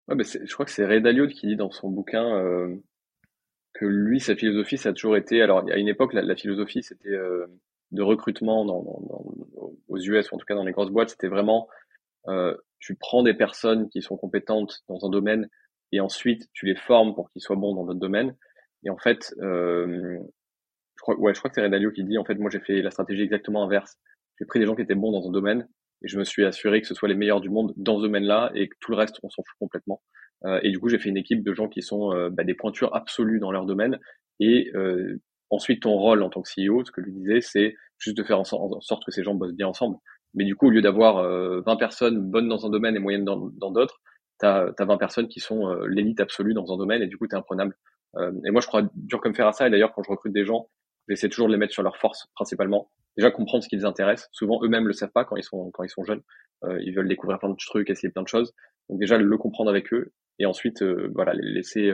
Ouais, 0.09 0.17
je 0.25 0.53
crois 0.55 0.65
que 0.65 0.73
c'est 0.73 0.87
Ray 0.87 1.03
Dalio 1.03 1.27
qui 1.27 1.47
dit 1.47 1.57
dans 1.57 1.71
son 1.71 1.91
bouquin 1.91 2.39
euh, 2.39 2.75
que 3.75 3.85
lui, 3.85 4.19
sa 4.19 4.35
philosophie, 4.35 4.79
ça 4.79 4.89
a 4.89 4.93
toujours 4.95 5.17
été. 5.19 5.43
Alors, 5.43 5.63
à 5.71 5.77
une 5.77 5.89
époque, 5.89 6.15
la, 6.15 6.37
philosophie, 6.37 6.83
c'était 6.83 7.19
de 7.93 8.03
recrutement 8.03 8.65
dans, 8.65 8.83
aux 9.89 9.99
US, 9.99 10.31
ou 10.31 10.35
en 10.35 10.39
tout 10.39 10.47
cas 10.47 10.55
dans 10.55 10.65
les 10.65 10.73
grosses 10.73 10.91
boîtes, 10.91 11.11
c'était 11.11 11.29
vraiment 11.29 11.69
euh, 12.29 12.57
tu 12.79 12.95
prends 12.97 13.23
des 13.23 13.35
personnes 13.35 13.89
qui 13.89 14.03
sont 14.03 14.17
compétentes 14.17 14.83
dans 14.89 15.05
un 15.07 15.11
domaine 15.11 15.49
et 15.93 16.01
ensuite 16.01 16.49
tu 16.53 16.67
les 16.67 16.77
formes 16.77 17.15
pour 17.15 17.31
qu'ils 17.31 17.43
soient 17.43 17.57
bons 17.57 17.75
dans 17.75 17.85
d'autres 17.85 18.01
domaines. 18.01 18.37
Et 18.85 18.91
en 18.91 18.99
fait, 18.99 19.35
euh, 19.41 20.19
je 20.97 21.03
crois, 21.03 21.19
ouais, 21.19 21.35
je 21.35 21.39
crois 21.39 21.51
que 21.51 21.55
c'est 21.55 21.63
Redalio 21.63 21.91
qui 21.91 22.05
dit 22.05 22.19
en 22.19 22.25
fait, 22.25 22.37
moi 22.37 22.51
j'ai 22.51 22.61
fait 22.61 22.83
la 22.83 22.91
stratégie 22.91 23.23
exactement 23.23 23.65
inverse. 23.65 23.97
J'ai 24.39 24.47
pris 24.47 24.59
des 24.59 24.67
gens 24.67 24.75
qui 24.75 24.83
étaient 24.83 24.95
bons 24.95 25.13
dans 25.13 25.27
un 25.29 25.33
domaine 25.33 25.69
et 26.03 26.09
je 26.09 26.19
me 26.19 26.25
suis 26.25 26.45
assuré 26.45 26.81
que 26.81 26.87
ce 26.87 26.95
soit 26.95 27.09
les 27.09 27.15
meilleurs 27.15 27.41
du 27.41 27.49
monde 27.49 27.73
dans 27.77 27.97
ce 27.97 28.03
domaine-là 28.03 28.51
et 28.55 28.69
que 28.69 28.77
tout 28.81 28.91
le 28.91 28.97
reste 28.99 29.19
on 29.23 29.31
s'en 29.31 29.43
fout 29.43 29.59
complètement. 29.59 30.03
Euh, 30.45 30.61
et 30.63 30.71
du 30.71 30.79
coup, 30.79 30.89
j'ai 30.89 30.99
fait 30.99 31.09
une 31.09 31.17
équipe 31.17 31.43
de 31.43 31.55
gens 31.55 31.69
qui 31.69 31.83
sont 31.83 32.13
euh, 32.13 32.31
bah, 32.31 32.45
des 32.45 32.55
pointures 32.55 32.95
absolues 32.95 33.41
dans 33.41 33.51
leur 33.51 33.65
domaine. 33.65 33.99
Et 34.41 34.71
euh, 34.75 35.21
ensuite, 35.51 35.83
ton 35.83 35.93
rôle 35.93 36.23
en 36.23 36.31
tant 36.31 36.43
que 36.43 36.51
CEO, 36.51 36.85
ce 36.85 36.91
que 36.91 37.01
je 37.01 37.07
lui 37.07 37.15
disais, 37.15 37.41
c'est 37.41 37.75
juste 37.99 38.17
de 38.17 38.23
faire 38.23 38.39
en 38.39 38.45
sorte 38.45 39.05
que 39.05 39.11
ces 39.11 39.23
gens 39.23 39.35
bossent 39.35 39.55
bien 39.55 39.69
ensemble. 39.69 39.97
Mais 40.37 40.45
du 40.45 40.55
coup, 40.55 40.69
au 40.69 40.71
lieu 40.71 40.83
d'avoir 40.83 41.17
20 41.17 41.25
euh, 41.25 41.77
personnes 41.77 42.21
bonnes 42.21 42.49
dans 42.49 42.67
un 42.67 42.71
domaine 42.71 42.95
et 42.95 42.99
moyennes 42.99 43.25
dans 43.25 43.71
d'autres, 43.71 44.01
tu 44.39 44.47
as, 44.47 44.73
20 44.79 44.99
personnes 44.99 45.29
qui 45.29 45.41
sont 45.41 45.69
euh, 45.69 45.87
l'élite 45.89 46.21
absolue 46.21 46.53
dans 46.55 46.73
un 46.73 46.77
domaine 46.77 47.03
et 47.03 47.07
du 47.07 47.17
coup, 47.17 47.27
tu 47.27 47.35
es 47.35 47.39
imprenable. 47.39 47.75
Euh, 48.17 48.33
et 48.45 48.51
moi, 48.51 48.61
je 48.61 48.67
crois 48.67 48.83
dur 48.95 49.21
comme 49.21 49.35
faire 49.35 49.49
à 49.49 49.53
ça. 49.53 49.67
Et 49.67 49.71
d'ailleurs, 49.71 49.93
quand 49.95 50.03
je 50.03 50.11
recrute 50.11 50.35
des 50.35 50.45
gens, 50.45 50.69
j'essaie 51.09 51.31
toujours 51.31 51.49
de 51.49 51.53
les 51.53 51.59
mettre 51.59 51.73
sur 51.73 51.83
leurs 51.83 51.97
forces 51.97 52.27
principalement. 52.35 52.91
Déjà 53.17 53.31
comprendre 53.31 53.65
ce 53.65 53.69
qui 53.69 53.77
les 53.77 53.87
intéresse. 53.87 54.29
Souvent, 54.33 54.63
eux-mêmes 54.63 54.87
le 54.87 54.93
savent 54.93 55.13
pas 55.13 55.25
quand 55.25 55.37
ils 55.37 55.43
sont 55.43 55.71
quand 55.73 55.83
ils 55.83 55.89
sont 55.89 56.05
jeunes. 56.05 56.23
ils 56.81 56.95
veulent 56.95 57.09
découvrir 57.09 57.39
plein 57.39 57.49
de 57.49 57.57
trucs, 57.57 57.89
essayer 57.89 58.11
plein 58.11 58.23
de 58.23 58.29
choses. 58.29 58.53
Donc 58.91 59.01
déjà 59.01 59.17
le 59.17 59.39
comprendre 59.39 59.71
avec 59.71 59.93
eux 59.95 60.13
et 60.39 60.45
ensuite 60.45 60.83
voilà 61.15 61.33
les 61.33 61.51
laisser. 61.51 61.91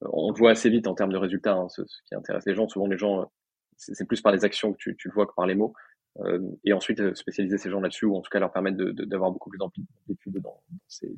on 0.00 0.30
le 0.30 0.38
voit 0.38 0.52
assez 0.52 0.70
vite 0.70 0.86
en 0.86 0.94
termes 0.94 1.12
de 1.12 1.18
résultats. 1.18 1.56
Hein, 1.56 1.68
ce, 1.68 1.82
qui 2.06 2.14
intéresse 2.14 2.46
les 2.46 2.54
gens. 2.54 2.68
Souvent 2.68 2.86
les 2.86 2.96
gens 2.96 3.30
c'est 3.76 4.06
plus 4.06 4.22
par 4.22 4.32
les 4.32 4.44
actions 4.46 4.72
que 4.72 4.78
tu, 4.78 4.96
tu 4.96 5.08
le 5.08 5.14
vois 5.14 5.26
que 5.26 5.34
par 5.36 5.46
les 5.46 5.54
mots. 5.54 5.74
Euh, 6.20 6.40
et 6.64 6.72
ensuite 6.72 7.00
euh, 7.00 7.14
spécialiser 7.14 7.56
ces 7.56 7.70
gens 7.70 7.80
là-dessus 7.80 8.04
ou 8.04 8.16
en 8.16 8.20
tout 8.20 8.28
cas 8.30 8.38
leur 8.38 8.52
permettre 8.52 8.76
d'avoir 8.76 9.30
beaucoup 9.30 9.48
plus 9.48 9.58
d'amplitude 9.58 10.38
dans 10.42 10.62
ces 10.86 11.14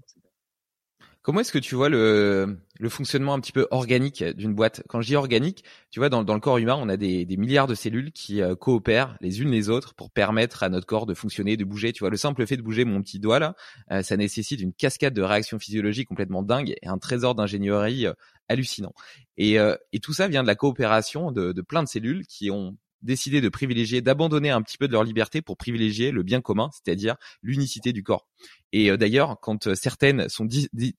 Comment 1.20 1.40
est-ce 1.40 1.52
que 1.52 1.58
tu 1.58 1.74
vois 1.74 1.88
le, 1.88 2.58
le 2.78 2.88
fonctionnement 2.90 3.32
un 3.32 3.40
petit 3.40 3.52
peu 3.52 3.66
organique 3.70 4.22
d'une 4.22 4.54
boîte? 4.54 4.82
Quand 4.90 5.00
je 5.00 5.06
dis 5.06 5.16
organique, 5.16 5.64
tu 5.90 5.98
vois, 5.98 6.10
dans, 6.10 6.22
dans 6.22 6.34
le 6.34 6.40
corps 6.40 6.58
humain, 6.58 6.76
on 6.78 6.90
a 6.90 6.98
des, 6.98 7.24
des 7.24 7.38
milliards 7.38 7.66
de 7.66 7.74
cellules 7.74 8.12
qui 8.12 8.42
euh, 8.42 8.54
coopèrent 8.54 9.16
les 9.22 9.40
unes 9.40 9.50
les 9.50 9.70
autres 9.70 9.94
pour 9.94 10.10
permettre 10.10 10.62
à 10.62 10.68
notre 10.68 10.86
corps 10.86 11.06
de 11.06 11.14
fonctionner, 11.14 11.56
de 11.56 11.64
bouger. 11.64 11.94
Tu 11.94 12.00
vois, 12.00 12.10
le 12.10 12.18
simple 12.18 12.46
fait 12.46 12.58
de 12.58 12.62
bouger 12.62 12.84
mon 12.84 13.00
petit 13.00 13.20
doigt 13.20 13.38
là, 13.38 13.54
ça 14.02 14.18
nécessite 14.18 14.60
une 14.60 14.74
cascade 14.74 15.14
de 15.14 15.22
réactions 15.22 15.58
physiologiques 15.58 16.08
complètement 16.08 16.42
dingue 16.42 16.74
et 16.82 16.86
un 16.86 16.98
trésor 16.98 17.34
d'ingénierie 17.34 18.06
hallucinant. 18.50 18.92
Et, 19.38 19.54
et, 19.54 20.00
tout 20.00 20.12
ça 20.12 20.28
vient 20.28 20.42
de 20.42 20.46
la 20.46 20.56
coopération 20.56 21.32
de, 21.32 21.52
de 21.52 21.62
plein 21.62 21.82
de 21.82 21.88
cellules 21.88 22.26
qui 22.26 22.50
ont 22.50 22.76
décidé 23.04 23.40
de 23.40 23.48
privilégier, 23.48 24.00
d'abandonner 24.00 24.50
un 24.50 24.62
petit 24.62 24.78
peu 24.78 24.88
de 24.88 24.92
leur 24.92 25.04
liberté 25.04 25.42
pour 25.42 25.56
privilégier 25.56 26.10
le 26.10 26.22
bien 26.22 26.40
commun, 26.40 26.70
c'est-à-dire 26.72 27.16
l'unicité 27.42 27.92
du 27.92 28.02
corps. 28.02 28.26
Et 28.72 28.90
euh, 28.90 28.96
d'ailleurs, 28.96 29.38
quand 29.40 29.68
euh, 29.68 29.74
certaines 29.74 30.28
sont 30.28 30.48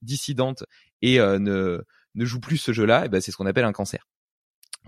dissidentes 0.00 0.64
et 1.02 1.20
euh, 1.20 1.38
ne, 1.38 1.82
ne 2.14 2.24
jouent 2.24 2.40
plus 2.40 2.56
ce 2.56 2.72
jeu-là, 2.72 3.02
eh 3.04 3.08
ben, 3.08 3.20
c'est 3.20 3.32
ce 3.32 3.36
qu'on 3.36 3.46
appelle 3.46 3.64
un 3.64 3.72
cancer. 3.72 4.08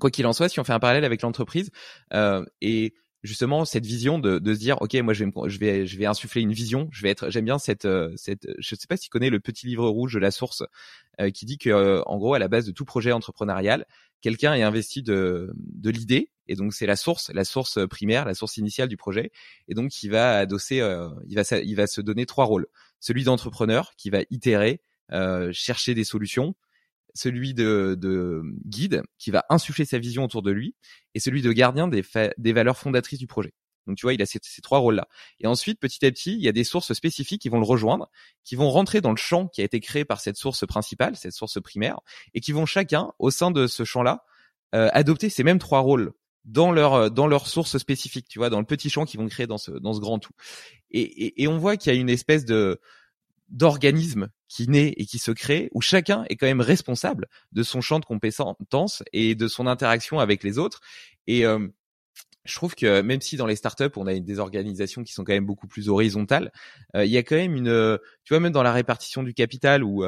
Quoi 0.00 0.10
qu'il 0.10 0.26
en 0.26 0.32
soit, 0.32 0.48
si 0.48 0.60
on 0.60 0.64
fait 0.64 0.72
un 0.72 0.78
parallèle 0.78 1.04
avec 1.04 1.22
l'entreprise 1.22 1.70
et 2.60 2.94
justement 3.24 3.64
cette 3.64 3.84
vision 3.84 4.20
de, 4.20 4.38
de 4.38 4.54
se 4.54 4.60
dire 4.60 4.80
ok 4.80 4.94
moi 5.02 5.12
je 5.12 5.24
vais 5.24 5.32
je 5.48 5.58
vais 5.58 5.86
je 5.88 5.98
vais 5.98 6.06
insuffler 6.06 6.40
une 6.40 6.52
vision 6.52 6.88
je 6.92 7.02
vais 7.02 7.10
être 7.10 7.30
j'aime 7.30 7.46
bien 7.46 7.58
cette 7.58 7.88
cette 8.14 8.46
je 8.58 8.74
sais 8.76 8.86
pas 8.88 8.96
si 8.96 9.06
tu 9.06 9.10
connais 9.10 9.28
le 9.28 9.40
petit 9.40 9.66
livre 9.66 9.88
rouge 9.88 10.14
de 10.14 10.20
la 10.20 10.30
source 10.30 10.62
qui 11.34 11.46
dit 11.46 11.58
que 11.58 12.00
en 12.06 12.16
gros 12.16 12.34
à 12.34 12.38
la 12.38 12.46
base 12.46 12.64
de 12.64 12.70
tout 12.70 12.84
projet 12.84 13.10
entrepreneurial 13.10 13.86
quelqu'un 14.20 14.54
est 14.54 14.62
investi 14.62 15.02
de 15.02 15.52
de 15.56 15.90
l'idée 15.90 16.30
et 16.48 16.54
donc 16.54 16.74
c'est 16.74 16.86
la 16.86 16.96
source, 16.96 17.30
la 17.32 17.44
source 17.44 17.78
primaire, 17.88 18.24
la 18.24 18.34
source 18.34 18.56
initiale 18.56 18.88
du 18.88 18.96
projet. 18.96 19.30
Et 19.68 19.74
donc 19.74 20.02
il 20.02 20.10
va 20.10 20.38
adosser, 20.38 20.80
euh, 20.80 21.08
il 21.26 21.36
va 21.36 21.42
il 21.58 21.76
va 21.76 21.86
se 21.86 22.00
donner 22.00 22.26
trois 22.26 22.44
rôles 22.44 22.66
celui 23.00 23.24
d'entrepreneur 23.24 23.92
qui 23.96 24.10
va 24.10 24.20
itérer, 24.30 24.82
euh, 25.12 25.50
chercher 25.52 25.94
des 25.94 26.04
solutions, 26.04 26.54
celui 27.14 27.54
de, 27.54 27.96
de, 27.98 28.42
guide 28.66 29.02
qui 29.18 29.30
va 29.30 29.44
insuffler 29.50 29.84
sa 29.84 29.98
vision 29.98 30.24
autour 30.24 30.42
de 30.42 30.50
lui, 30.50 30.74
et 31.14 31.20
celui 31.20 31.42
de 31.42 31.52
gardien 31.52 31.88
des, 31.88 32.04
des 32.36 32.52
valeurs 32.52 32.78
fondatrices 32.78 33.18
du 33.18 33.26
projet. 33.26 33.54
Donc 33.86 33.96
tu 33.96 34.04
vois, 34.04 34.12
il 34.12 34.20
a 34.20 34.26
ces, 34.26 34.38
ces 34.42 34.60
trois 34.60 34.78
rôles-là. 34.78 35.08
Et 35.40 35.46
ensuite, 35.46 35.80
petit 35.80 36.04
à 36.04 36.10
petit, 36.10 36.34
il 36.34 36.42
y 36.42 36.48
a 36.48 36.52
des 36.52 36.64
sources 36.64 36.92
spécifiques 36.92 37.40
qui 37.40 37.48
vont 37.48 37.58
le 37.58 37.64
rejoindre, 37.64 38.10
qui 38.44 38.54
vont 38.54 38.68
rentrer 38.68 39.00
dans 39.00 39.10
le 39.10 39.16
champ 39.16 39.48
qui 39.48 39.62
a 39.62 39.64
été 39.64 39.80
créé 39.80 40.04
par 40.04 40.20
cette 40.20 40.36
source 40.36 40.66
principale, 40.66 41.16
cette 41.16 41.32
source 41.32 41.60
primaire, 41.60 42.00
et 42.34 42.40
qui 42.40 42.52
vont 42.52 42.66
chacun, 42.66 43.12
au 43.18 43.30
sein 43.30 43.50
de 43.50 43.66
ce 43.66 43.84
champ-là, 43.84 44.24
euh, 44.74 44.90
adopter 44.92 45.30
ces 45.30 45.42
mêmes 45.42 45.58
trois 45.58 45.80
rôles 45.80 46.12
dans 46.48 46.72
leur 46.72 46.94
euh, 46.94 47.10
dans 47.10 47.26
leur 47.26 47.46
source 47.46 47.78
spécifique, 47.78 48.26
tu 48.28 48.38
vois, 48.38 48.50
dans 48.50 48.58
le 48.58 48.66
petit 48.66 48.90
champ 48.90 49.04
qu'ils 49.04 49.20
vont 49.20 49.28
créer 49.28 49.46
dans 49.46 49.58
ce 49.58 49.70
dans 49.70 49.92
ce 49.92 50.00
grand 50.00 50.18
tout. 50.18 50.32
Et, 50.90 51.02
et, 51.02 51.42
et 51.42 51.48
on 51.48 51.58
voit 51.58 51.76
qu'il 51.76 51.92
y 51.92 51.96
a 51.96 52.00
une 52.00 52.08
espèce 52.08 52.44
de 52.44 52.80
d'organisme 53.48 54.28
qui 54.48 54.68
naît 54.68 54.94
et 54.96 55.06
qui 55.06 55.18
se 55.18 55.30
crée 55.30 55.70
où 55.72 55.80
chacun 55.80 56.24
est 56.28 56.36
quand 56.36 56.46
même 56.46 56.60
responsable 56.60 57.28
de 57.52 57.62
son 57.62 57.80
champ 57.80 57.98
de 57.98 58.04
compétences 58.04 59.02
et 59.12 59.34
de 59.34 59.48
son 59.48 59.66
interaction 59.66 60.18
avec 60.18 60.42
les 60.42 60.58
autres. 60.58 60.80
Et 61.26 61.46
euh, 61.46 61.66
je 62.44 62.54
trouve 62.54 62.74
que 62.74 63.02
même 63.02 63.20
si 63.20 63.36
dans 63.36 63.46
les 63.46 63.56
startups 63.56 63.96
on 63.96 64.06
a 64.06 64.18
des 64.18 64.38
organisations 64.38 65.02
qui 65.02 65.12
sont 65.12 65.24
quand 65.24 65.32
même 65.32 65.46
beaucoup 65.46 65.66
plus 65.66 65.88
horizontales, 65.88 66.50
euh, 66.96 67.04
il 67.04 67.10
y 67.10 67.18
a 67.18 67.22
quand 67.22 67.36
même 67.36 67.56
une, 67.56 67.98
tu 68.24 68.34
vois, 68.34 68.40
même 68.40 68.52
dans 68.52 68.62
la 68.62 68.72
répartition 68.72 69.22
du 69.22 69.34
capital 69.34 69.84
où 69.84 70.04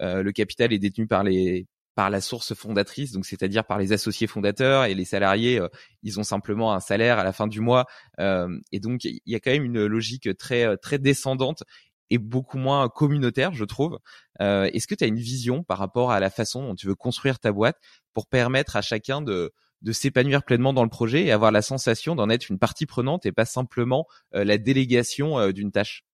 le 0.00 0.30
capital 0.32 0.72
est 0.72 0.80
détenu 0.80 1.06
par 1.06 1.22
les 1.22 1.66
par 1.94 2.10
la 2.10 2.20
source 2.20 2.54
fondatrice, 2.54 3.12
donc 3.12 3.24
c'est-à-dire 3.24 3.64
par 3.64 3.78
les 3.78 3.92
associés 3.92 4.26
fondateurs 4.26 4.84
et 4.84 4.94
les 4.94 5.04
salariés, 5.04 5.60
euh, 5.60 5.68
ils 6.02 6.18
ont 6.18 6.24
simplement 6.24 6.72
un 6.74 6.80
salaire 6.80 7.18
à 7.18 7.24
la 7.24 7.32
fin 7.32 7.46
du 7.46 7.60
mois, 7.60 7.86
euh, 8.18 8.48
et 8.72 8.80
donc 8.80 9.04
il 9.04 9.20
y 9.26 9.34
a 9.34 9.40
quand 9.40 9.52
même 9.52 9.64
une 9.64 9.86
logique 9.86 10.36
très 10.36 10.76
très 10.78 10.98
descendante 10.98 11.64
est 12.10 12.18
beaucoup 12.18 12.58
moins 12.58 12.88
communautaire, 12.88 13.54
je 13.54 13.64
trouve. 13.64 13.98
Euh, 14.40 14.68
Est-ce 14.72 14.86
que 14.86 14.94
tu 14.94 15.04
as 15.04 15.06
une 15.06 15.18
vision 15.18 15.62
par 15.62 15.78
rapport 15.78 16.10
à 16.10 16.20
la 16.20 16.30
façon 16.30 16.62
dont 16.62 16.74
tu 16.74 16.86
veux 16.86 16.94
construire 16.94 17.38
ta 17.38 17.52
boîte 17.52 17.78
pour 18.12 18.26
permettre 18.26 18.76
à 18.76 18.82
chacun 18.82 19.22
de 19.22 19.52
s'épanouir 19.92 20.44
pleinement 20.44 20.72
dans 20.72 20.84
le 20.84 20.90
projet 20.90 21.24
et 21.24 21.32
avoir 21.32 21.52
la 21.52 21.62
sensation 21.62 22.14
d'en 22.14 22.30
être 22.30 22.48
une 22.50 22.58
partie 22.58 22.86
prenante 22.86 23.26
et 23.26 23.32
pas 23.32 23.44
simplement 23.44 24.06
euh, 24.34 24.44
la 24.44 24.58
délégation 24.58 25.38
euh, 25.38 25.52
d'une 25.52 25.72
tâche? 25.72 26.04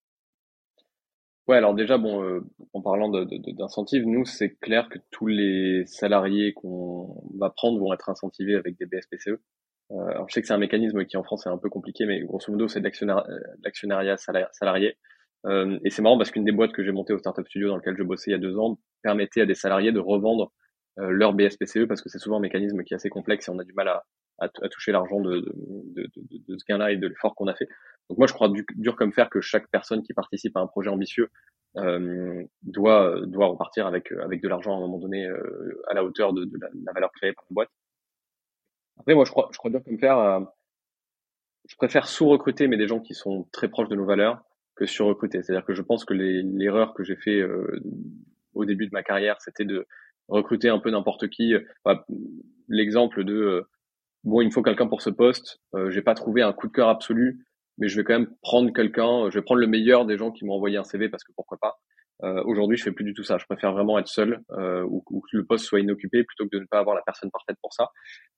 Ouais, 1.48 1.56
alors 1.56 1.74
déjà, 1.74 1.98
bon, 1.98 2.22
euh, 2.22 2.40
en 2.74 2.82
parlant 2.82 3.08
d'incentives, 3.08 4.04
nous, 4.06 4.24
c'est 4.24 4.54
clair 4.60 4.88
que 4.88 4.98
tous 5.10 5.26
les 5.26 5.84
salariés 5.86 6.52
qu'on 6.52 7.22
va 7.38 7.50
prendre 7.50 7.80
vont 7.80 7.92
être 7.92 8.08
incentivés 8.08 8.54
avec 8.54 8.78
des 8.78 8.86
BSPCE. 8.86 9.40
alors, 9.90 10.28
je 10.28 10.34
sais 10.34 10.42
que 10.42 10.46
c'est 10.46 10.54
un 10.54 10.58
mécanisme 10.58 11.04
qui 11.04 11.16
en 11.16 11.24
France 11.24 11.46
est 11.46 11.50
un 11.50 11.58
peu 11.58 11.68
compliqué, 11.68 12.06
mais 12.06 12.20
grosso 12.20 12.52
modo, 12.52 12.68
c'est 12.68 12.80
de 12.80 12.84
l'actionnariat 13.64 14.16
salarié. 14.16 14.96
et 15.84 15.90
c'est 15.90 16.02
marrant 16.02 16.18
parce 16.18 16.30
qu'une 16.30 16.44
des 16.44 16.52
boîtes 16.52 16.72
que 16.72 16.84
j'ai 16.84 16.92
montées 16.92 17.14
au 17.14 17.18
Startup 17.18 17.46
Studio 17.48 17.68
dans 17.68 17.76
lequel 17.76 17.96
je 17.96 18.04
bossais 18.04 18.30
il 18.30 18.34
y 18.34 18.36
a 18.36 18.38
deux 18.38 18.56
ans 18.58 18.78
permettait 19.02 19.40
à 19.40 19.46
des 19.46 19.54
salariés 19.54 19.92
de 19.92 19.98
revendre 19.98 20.52
euh, 20.98 21.10
leur 21.10 21.32
BSPCE 21.32 21.86
parce 21.86 22.02
que 22.02 22.08
c'est 22.08 22.18
souvent 22.18 22.38
un 22.38 22.40
mécanisme 22.40 22.82
qui 22.82 22.94
est 22.94 22.96
assez 22.96 23.10
complexe 23.10 23.48
et 23.48 23.50
on 23.50 23.58
a 23.58 23.64
du 23.64 23.72
mal 23.72 23.88
à, 23.88 24.04
à, 24.40 24.48
toucher 24.48 24.92
l'argent 24.92 25.20
de, 25.20 25.40
de, 25.40 26.10
de, 26.16 26.38
de, 26.48 26.58
ce 26.58 26.64
gain-là 26.66 26.92
et 26.92 26.96
de 26.96 27.06
l'effort 27.06 27.34
qu'on 27.34 27.46
a 27.46 27.54
fait. 27.54 27.68
Donc 28.08 28.18
moi, 28.18 28.26
je 28.26 28.32
crois 28.32 28.50
dur 28.76 28.96
comme 28.96 29.12
faire 29.12 29.30
que 29.30 29.40
chaque 29.40 29.68
personne 29.68 30.02
qui 30.02 30.14
participe 30.14 30.56
à 30.56 30.60
un 30.60 30.66
projet 30.66 30.90
ambitieux 30.90 31.28
euh, 31.76 32.42
doit 32.62 33.20
doit 33.26 33.46
repartir 33.46 33.86
avec 33.86 34.10
avec 34.12 34.42
de 34.42 34.48
l'argent 34.48 34.74
à 34.74 34.78
un 34.78 34.80
moment 34.80 34.98
donné 34.98 35.26
euh, 35.26 35.82
à 35.86 35.94
la 35.94 36.02
hauteur 36.02 36.32
de, 36.32 36.48
la, 36.58 36.92
valeur 36.92 37.12
créée 37.12 37.32
par 37.32 37.44
la 37.50 37.54
boîte. 37.54 37.70
Après, 38.98 39.14
moi, 39.14 39.24
je 39.24 39.30
crois 39.30 39.48
je 39.52 39.58
crois 39.58 39.70
dur 39.70 39.82
comme 39.84 39.98
faire. 39.98 40.18
Euh, 40.18 40.40
je 41.68 41.76
préfère 41.76 42.08
sous-recruter 42.08 42.66
mais 42.66 42.76
des 42.76 42.88
gens 42.88 43.00
qui 43.00 43.14
sont 43.14 43.46
très 43.52 43.68
proches 43.68 43.88
de 43.88 43.94
nos 43.94 44.06
valeurs 44.06 44.42
que 44.74 44.86
sur-recruter. 44.86 45.42
C'est-à-dire 45.42 45.64
que 45.64 45.74
je 45.74 45.82
pense 45.82 46.04
que 46.04 46.14
l'erreur 46.14 46.94
que 46.94 47.04
j'ai 47.04 47.16
fait 47.16 47.44
au 48.54 48.64
début 48.64 48.86
de 48.86 48.92
ma 48.92 49.02
carrière, 49.02 49.36
c'était 49.40 49.66
de 49.66 49.86
recruter 50.28 50.68
un 50.68 50.78
peu 50.78 50.90
n'importe 50.90 51.28
qui. 51.28 51.54
L'exemple 52.68 53.24
de 53.24 53.34
euh, 53.34 53.68
bon, 54.24 54.40
il 54.40 54.46
me 54.46 54.50
faut 54.50 54.62
quelqu'un 54.62 54.86
pour 54.86 55.02
ce 55.02 55.10
poste. 55.10 55.60
Euh, 55.74 55.90
j'ai 55.90 56.02
pas 56.02 56.14
trouvé 56.14 56.42
un 56.42 56.52
coup 56.52 56.68
de 56.68 56.72
cœur 56.72 56.88
absolu, 56.88 57.44
mais 57.78 57.88
je 57.88 57.96
vais 57.96 58.04
quand 58.04 58.18
même 58.18 58.30
prendre 58.42 58.72
quelqu'un. 58.72 59.30
Je 59.30 59.38
vais 59.38 59.42
prendre 59.42 59.60
le 59.60 59.66
meilleur 59.66 60.06
des 60.06 60.16
gens 60.16 60.30
qui 60.30 60.44
m'ont 60.44 60.54
envoyé 60.54 60.76
un 60.76 60.84
CV 60.84 61.08
parce 61.08 61.24
que 61.24 61.32
pourquoi 61.34 61.58
pas. 61.60 61.76
Euh, 62.22 62.42
Aujourd'hui, 62.44 62.76
je 62.76 62.82
fais 62.82 62.92
plus 62.92 63.04
du 63.04 63.14
tout 63.14 63.24
ça. 63.24 63.38
Je 63.38 63.46
préfère 63.46 63.72
vraiment 63.72 63.98
être 63.98 64.08
seul 64.08 64.40
euh, 64.52 64.84
ou, 64.84 65.02
que 65.30 65.36
le 65.36 65.46
poste 65.46 65.64
soit 65.64 65.80
inoccupé 65.80 66.22
plutôt 66.24 66.44
que 66.44 66.56
de 66.56 66.60
ne 66.60 66.66
pas 66.66 66.78
avoir 66.78 66.94
la 66.94 67.02
personne 67.02 67.30
parfaite 67.30 67.56
pour 67.62 67.72
ça. 67.72 67.88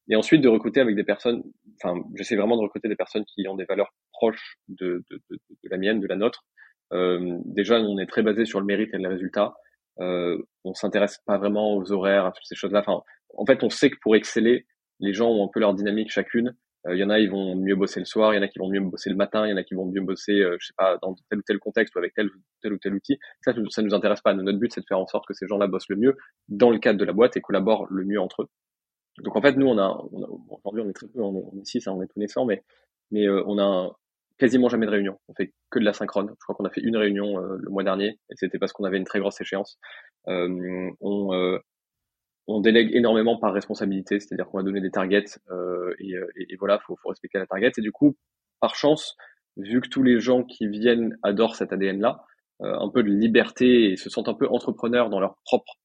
Et 0.08 0.16
ensuite 0.16 0.40
de 0.40 0.48
recruter 0.48 0.80
avec 0.80 0.94
des 0.94 1.04
personnes. 1.04 1.42
Enfin, 1.82 2.00
j'essaie 2.14 2.36
vraiment 2.36 2.56
de 2.56 2.62
recruter 2.62 2.88
des 2.88 2.96
personnes 2.96 3.24
qui 3.24 3.46
ont 3.48 3.56
des 3.56 3.64
valeurs 3.64 3.92
proches 4.12 4.56
de, 4.68 5.04
de, 5.10 5.20
de, 5.30 5.36
de 5.50 5.68
la 5.70 5.78
mienne, 5.78 6.00
de 6.00 6.06
la 6.06 6.16
nôtre. 6.16 6.44
Euh, 6.92 7.38
déjà, 7.44 7.80
on 7.80 7.98
est 7.98 8.06
très 8.06 8.22
basé 8.22 8.44
sur 8.44 8.60
le 8.60 8.66
mérite 8.66 8.92
et 8.94 8.98
les 8.98 9.08
résultats. 9.08 9.54
Euh, 10.00 10.38
on 10.64 10.74
s'intéresse 10.74 11.18
pas 11.26 11.38
vraiment 11.38 11.74
aux 11.74 11.92
horaires, 11.92 12.26
à 12.26 12.32
toutes 12.32 12.44
ces 12.44 12.54
choses-là. 12.54 12.80
Enfin, 12.80 13.02
en 13.36 13.46
fait, 13.46 13.62
on 13.62 13.70
sait 13.70 13.90
que 13.90 13.96
pour 14.02 14.16
exceller, 14.16 14.66
les 15.02 15.12
gens 15.12 15.30
ont 15.30 15.44
un 15.44 15.50
peu 15.52 15.60
leur 15.60 15.74
dynamique 15.74 16.10
chacune. 16.10 16.56
Il 16.86 16.92
euh, 16.92 16.96
y 16.96 17.04
en 17.04 17.10
a, 17.10 17.18
ils 17.18 17.30
vont 17.30 17.54
mieux 17.54 17.76
bosser 17.76 18.00
le 18.00 18.06
soir, 18.06 18.32
il 18.32 18.38
y 18.38 18.40
en 18.40 18.42
a 18.42 18.48
qui 18.48 18.58
vont 18.58 18.68
mieux 18.68 18.80
bosser 18.80 19.10
le 19.10 19.16
matin, 19.16 19.46
il 19.46 19.50
y 19.50 19.52
en 19.52 19.56
a 19.56 19.62
qui 19.62 19.74
vont 19.74 19.86
mieux 19.86 20.00
bosser, 20.00 20.40
euh, 20.40 20.56
je 20.58 20.68
sais 20.68 20.72
pas, 20.76 20.98
dans 21.02 21.14
tel 21.28 21.38
ou 21.38 21.42
tel 21.42 21.58
contexte 21.58 21.94
ou 21.94 21.98
avec 21.98 22.14
tel, 22.14 22.28
tel 22.62 22.72
ou 22.72 22.78
tel 22.78 22.94
outil. 22.94 23.18
Ça, 23.42 23.52
ça 23.70 23.82
nous 23.82 23.94
intéresse 23.94 24.20
pas. 24.20 24.34
Notre 24.34 24.58
but, 24.58 24.72
c'est 24.72 24.80
de 24.80 24.86
faire 24.86 24.98
en 24.98 25.06
sorte 25.06 25.26
que 25.26 25.34
ces 25.34 25.46
gens-là 25.46 25.66
bossent 25.66 25.88
le 25.88 25.96
mieux 25.96 26.16
dans 26.48 26.70
le 26.70 26.78
cadre 26.78 26.98
de 26.98 27.04
la 27.04 27.12
boîte 27.12 27.36
et 27.36 27.40
collaborent 27.40 27.86
le 27.90 28.04
mieux 28.04 28.20
entre 28.20 28.42
eux. 28.42 28.48
Donc 29.22 29.36
en 29.36 29.42
fait, 29.42 29.56
nous, 29.56 29.66
on 29.66 29.78
a, 29.78 30.02
on 30.12 30.22
a 30.22 30.28
aujourd'hui, 30.64 30.82
on 30.82 30.88
est 30.88 30.94
très 30.94 31.06
peu, 31.06 31.20
on 31.20 31.60
est, 31.60 31.64
six, 31.66 31.86
hein, 31.86 31.92
on 31.92 32.02
est 32.02 32.06
tout 32.06 32.18
naissant, 32.18 32.46
mais 32.46 32.64
mais 33.10 33.28
on 33.28 33.58
a 33.58 33.94
quasiment 34.42 34.68
jamais 34.68 34.86
de 34.86 34.90
réunion. 34.90 35.18
On 35.28 35.34
fait 35.34 35.52
que 35.70 35.78
de 35.78 35.84
la 35.84 35.92
synchrone. 35.92 36.28
Je 36.28 36.44
crois 36.44 36.56
qu'on 36.56 36.64
a 36.64 36.70
fait 36.70 36.80
une 36.80 36.96
réunion 36.96 37.38
euh, 37.38 37.56
le 37.60 37.70
mois 37.70 37.84
dernier 37.84 38.18
et 38.28 38.34
c'était 38.34 38.58
parce 38.58 38.72
qu'on 38.72 38.84
avait 38.84 38.96
une 38.96 39.04
très 39.04 39.20
grosse 39.20 39.40
échéance. 39.40 39.78
Euh, 40.26 40.90
on, 41.00 41.32
euh, 41.32 41.58
on 42.46 42.60
délègue 42.60 42.90
énormément 42.94 43.38
par 43.38 43.52
responsabilité, 43.52 44.20
c'est-à-dire 44.20 44.46
qu'on 44.46 44.58
va 44.58 44.64
donner 44.64 44.80
des 44.80 44.90
targets 44.90 45.24
et, 45.98 46.14
et, 46.36 46.56
voilà, 46.56 46.80
faut, 46.80 46.96
faut 46.96 47.08
respecter 47.10 47.38
la 47.38 47.46
target. 47.46 47.72
Et 47.76 47.80
du 47.80 47.92
coup, 47.92 48.16
par 48.60 48.74
chance, 48.74 49.16
vu 49.56 49.80
que 49.80 49.88
tous 49.88 50.02
les 50.02 50.18
gens 50.20 50.42
qui 50.42 50.66
viennent 50.66 51.16
adorent 51.22 51.54
cet 51.54 51.72
ADN-là, 51.72 52.24
un 52.60 52.88
peu 52.88 53.02
de 53.02 53.10
liberté 53.10 53.92
et 53.92 53.96
se 53.96 54.10
sentent 54.10 54.28
un 54.28 54.34
peu 54.34 54.48
entrepreneurs 54.48 55.08
dans 55.08 55.20
leur 55.20 55.36
propre 55.44 55.78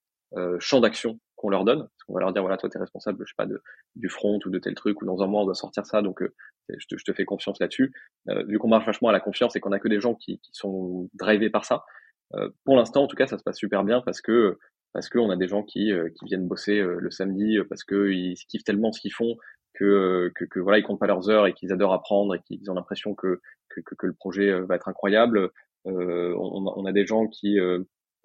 champ 0.59 0.79
d'action 0.79 1.19
qu'on 1.37 1.49
leur 1.49 1.63
donne. 1.63 1.79
Parce 1.79 2.03
qu'on 2.05 2.13
va 2.13 2.19
leur 2.19 2.33
dire, 2.33 2.41
voilà, 2.41 2.57
toi, 2.57 2.69
tu 2.69 2.77
es 2.77 2.79
responsable, 2.81 3.23
je 3.25 3.31
sais 3.31 3.35
pas, 3.37 3.45
de, 3.45 3.61
du 3.95 4.09
front 4.09 4.39
ou 4.43 4.49
de 4.49 4.59
tel 4.59 4.75
truc, 4.75 5.01
ou 5.01 5.05
dans 5.05 5.21
un 5.21 5.27
mois, 5.27 5.43
on 5.43 5.45
doit 5.45 5.55
sortir 5.55 5.85
ça, 5.85 6.01
donc 6.01 6.21
euh, 6.21 6.33
je, 6.69 6.85
te, 6.87 6.97
je, 6.97 7.03
te, 7.05 7.13
fais 7.13 7.23
confiance 7.23 7.59
là-dessus. 7.59 7.93
Euh, 8.29 8.43
vu 8.43 8.59
qu'on 8.59 8.67
marche 8.67 8.85
vachement 8.85 9.09
à 9.09 9.13
la 9.13 9.21
confiance 9.21 9.55
et 9.55 9.61
qu'on 9.61 9.71
a 9.71 9.79
que 9.79 9.87
des 9.87 10.01
gens 10.01 10.15
qui, 10.15 10.39
qui 10.39 10.51
sont 10.51 11.09
drivés 11.13 11.49
par 11.49 11.63
ça, 11.63 11.85
euh, 12.33 12.49
pour 12.65 12.75
l'instant, 12.75 13.03
en 13.03 13.07
tout 13.07 13.15
cas, 13.15 13.27
ça 13.27 13.37
se 13.37 13.43
passe 13.43 13.57
super 13.57 13.83
bien 13.85 14.01
parce 14.01 14.19
que 14.19 14.57
parce 14.93 15.09
qu'on 15.09 15.29
a 15.29 15.35
des 15.35 15.47
gens 15.47 15.63
qui, 15.63 15.91
euh, 15.91 16.09
qui 16.09 16.25
viennent 16.25 16.47
bosser 16.47 16.81
le 16.81 17.11
samedi, 17.11 17.57
parce 17.69 17.83
qu'ils 17.83 18.35
kiffent 18.49 18.63
tellement 18.63 18.91
ce 18.91 19.01
qu'ils 19.01 19.13
font 19.13 19.35
que, 19.73 20.31
que, 20.35 20.45
que, 20.45 20.59
voilà, 20.59 20.79
ils 20.79 20.83
comptent 20.83 20.99
pas 20.99 21.07
leurs 21.07 21.29
heures 21.29 21.45
et 21.45 21.53
qu'ils 21.53 21.71
adorent 21.71 21.93
apprendre 21.93 22.33
et 22.33 22.41
qu'ils 22.41 22.71
ont 22.71 22.73
l'impression 22.73 23.13
que, 23.13 23.41
que, 23.69 23.81
que, 23.81 24.07
le 24.07 24.13
projet 24.13 24.59
va 24.61 24.75
être 24.75 24.87
incroyable. 24.87 25.51
On, 25.85 26.73
on, 26.75 26.85
a 26.85 26.91
des 26.91 27.05
gens 27.05 27.27
qui 27.27 27.59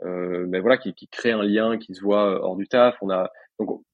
euh, 0.05 0.47
mais 0.49 0.61
voilà, 0.61 0.79
qui, 0.79 0.95
qui 0.95 1.09
crée 1.09 1.33
un 1.33 1.43
lien, 1.43 1.79
qui 1.79 1.95
se 1.95 2.03
voit 2.03 2.43
hors 2.43 2.57
du 2.57 2.67
taf. 2.67 2.97
On 3.03 3.11
a 3.11 3.31
donc 3.59 3.85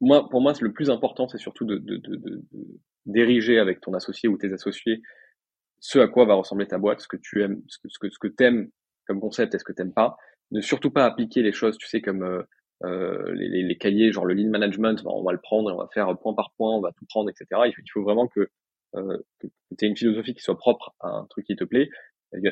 moi, 0.00 0.28
pour 0.28 0.40
moi, 0.40 0.52
le 0.60 0.72
plus 0.72 0.90
important, 0.90 1.28
c'est 1.28 1.38
surtout 1.38 1.64
de, 1.64 1.76
de, 1.76 1.96
de, 1.96 2.16
de, 2.16 2.42
d'ériger 3.06 3.58
avec 3.58 3.80
ton 3.80 3.92
associé 3.92 4.28
ou 4.28 4.38
tes 4.38 4.52
associés 4.52 5.02
ce 5.82 5.98
à 5.98 6.08
quoi 6.08 6.26
va 6.26 6.34
ressembler 6.34 6.66
ta 6.66 6.78
boîte, 6.78 7.00
ce 7.00 7.08
que 7.08 7.16
tu 7.16 7.42
aimes, 7.42 7.62
ce 7.66 7.78
que 7.78 7.88
ce 7.88 7.98
que, 7.98 8.10
ce 8.10 8.18
que 8.18 8.28
t'aimes 8.28 8.68
comme 9.06 9.20
concept 9.20 9.54
et 9.54 9.58
ce 9.58 9.64
que 9.64 9.72
t'aimes 9.72 9.94
pas. 9.94 10.16
Ne 10.52 10.60
surtout 10.60 10.90
pas 10.90 11.04
appliquer 11.04 11.42
les 11.42 11.52
choses, 11.52 11.78
tu 11.78 11.86
sais, 11.86 12.00
comme 12.00 12.22
euh, 12.22 12.42
euh 12.84 13.32
les, 13.34 13.62
les, 13.62 13.78
cahiers, 13.78 14.12
genre 14.12 14.24
le 14.24 14.34
lean 14.34 14.50
management, 14.50 15.02
on 15.04 15.22
va 15.22 15.32
le 15.32 15.40
prendre 15.40 15.70
et 15.70 15.72
on 15.72 15.78
va 15.78 15.88
faire 15.92 16.16
point 16.18 16.34
par 16.34 16.52
point, 16.56 16.74
on 16.74 16.80
va 16.80 16.92
tout 16.92 17.04
prendre, 17.08 17.30
etc. 17.30 17.62
Il 17.66 17.90
faut, 17.92 18.02
vraiment 18.02 18.26
que, 18.26 18.48
euh, 18.96 19.18
que 19.38 19.46
tu 19.78 19.84
aies 19.84 19.88
une 19.88 19.96
philosophie 19.96 20.34
qui 20.34 20.42
soit 20.42 20.58
propre 20.58 20.94
à 21.00 21.08
un 21.08 21.26
truc 21.26 21.46
qui 21.46 21.56
te 21.56 21.64
plaît. 21.64 21.88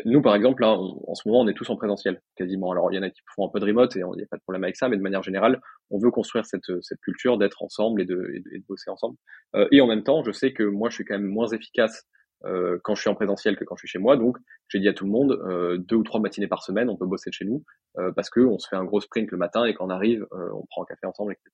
Nous, 0.05 0.23
par 0.23 0.35
exemple, 0.35 0.63
là, 0.63 0.73
en 0.73 1.15
ce 1.15 1.29
moment, 1.29 1.43
on 1.43 1.49
est 1.49 1.55
tous 1.55 1.71
en 1.71 1.77
présentiel, 1.77 2.21
quasiment. 2.35 2.73
Alors, 2.73 2.91
il 2.93 2.97
y 2.97 2.99
en 2.99 3.03
a 3.03 3.11
qui 3.11 3.21
font 3.37 3.47
un 3.47 3.49
peu 3.49 3.61
de 3.61 3.65
remote 3.65 3.95
et 3.95 4.01
il 4.01 4.17
n'y 4.17 4.23
a 4.25 4.27
pas 4.27 4.37
de 4.37 4.43
problème 4.43 4.65
avec 4.65 4.75
ça, 4.75 4.89
mais 4.89 4.97
de 4.97 5.03
manière 5.03 5.23
générale, 5.23 5.61
on 5.91 5.99
veut 5.99 6.11
construire 6.11 6.47
cette, 6.47 6.83
cette 6.83 7.01
culture 7.01 7.39
d'être 7.39 7.63
ensemble 7.63 8.03
et 8.03 8.05
de, 8.05 8.29
et 8.35 8.59
de, 8.59 8.65
bosser 8.67 8.91
ensemble. 8.91 9.17
Euh, 9.55 9.69
et 9.71 9.81
en 9.81 9.87
même 9.87 10.03
temps, 10.03 10.25
je 10.25 10.33
sais 10.33 10.53
que 10.53 10.65
moi, 10.65 10.91
je 10.91 10.97
suis 10.97 11.05
quand 11.05 11.15
même 11.15 11.29
moins 11.29 11.47
efficace 11.47 12.05
euh, 12.45 12.79
quand 12.83 12.95
je 12.95 13.01
suis 13.01 13.11
en 13.11 13.15
présentiel 13.15 13.57
que 13.57 13.65
quand 13.65 13.77
je 13.77 13.81
suis 13.81 13.89
chez 13.89 13.99
moi. 13.99 14.17
Donc, 14.17 14.39
j'ai 14.69 14.79
dit 14.79 14.89
à 14.89 14.93
tout 14.93 15.05
le 15.05 15.11
monde, 15.11 15.33
euh, 15.47 15.79
deux 15.79 15.97
ou 15.97 16.03
trois 16.03 16.21
matinées 16.21 16.47
par 16.47 16.63
semaine, 16.63 16.89
on 16.89 16.97
peut 16.97 17.07
bosser 17.07 17.31
de 17.31 17.35
chez 17.35 17.45
nous 17.45 17.65
euh, 17.99 18.13
parce 18.13 18.31
que 18.31 18.41
on 18.41 18.59
se 18.59 18.69
fait 18.69 18.77
un 18.77 18.85
gros 18.85 19.01
sprint 19.01 19.31
le 19.31 19.39
matin 19.39 19.65
et 19.65 19.75
quand 19.75 19.87
on 19.87 19.91
arrive, 19.91 20.27
euh, 20.33 20.51
on 20.53 20.67
prend 20.67 20.83
un 20.83 20.87
café 20.87 21.07
ensemble, 21.07 21.33
etc. 21.33 21.51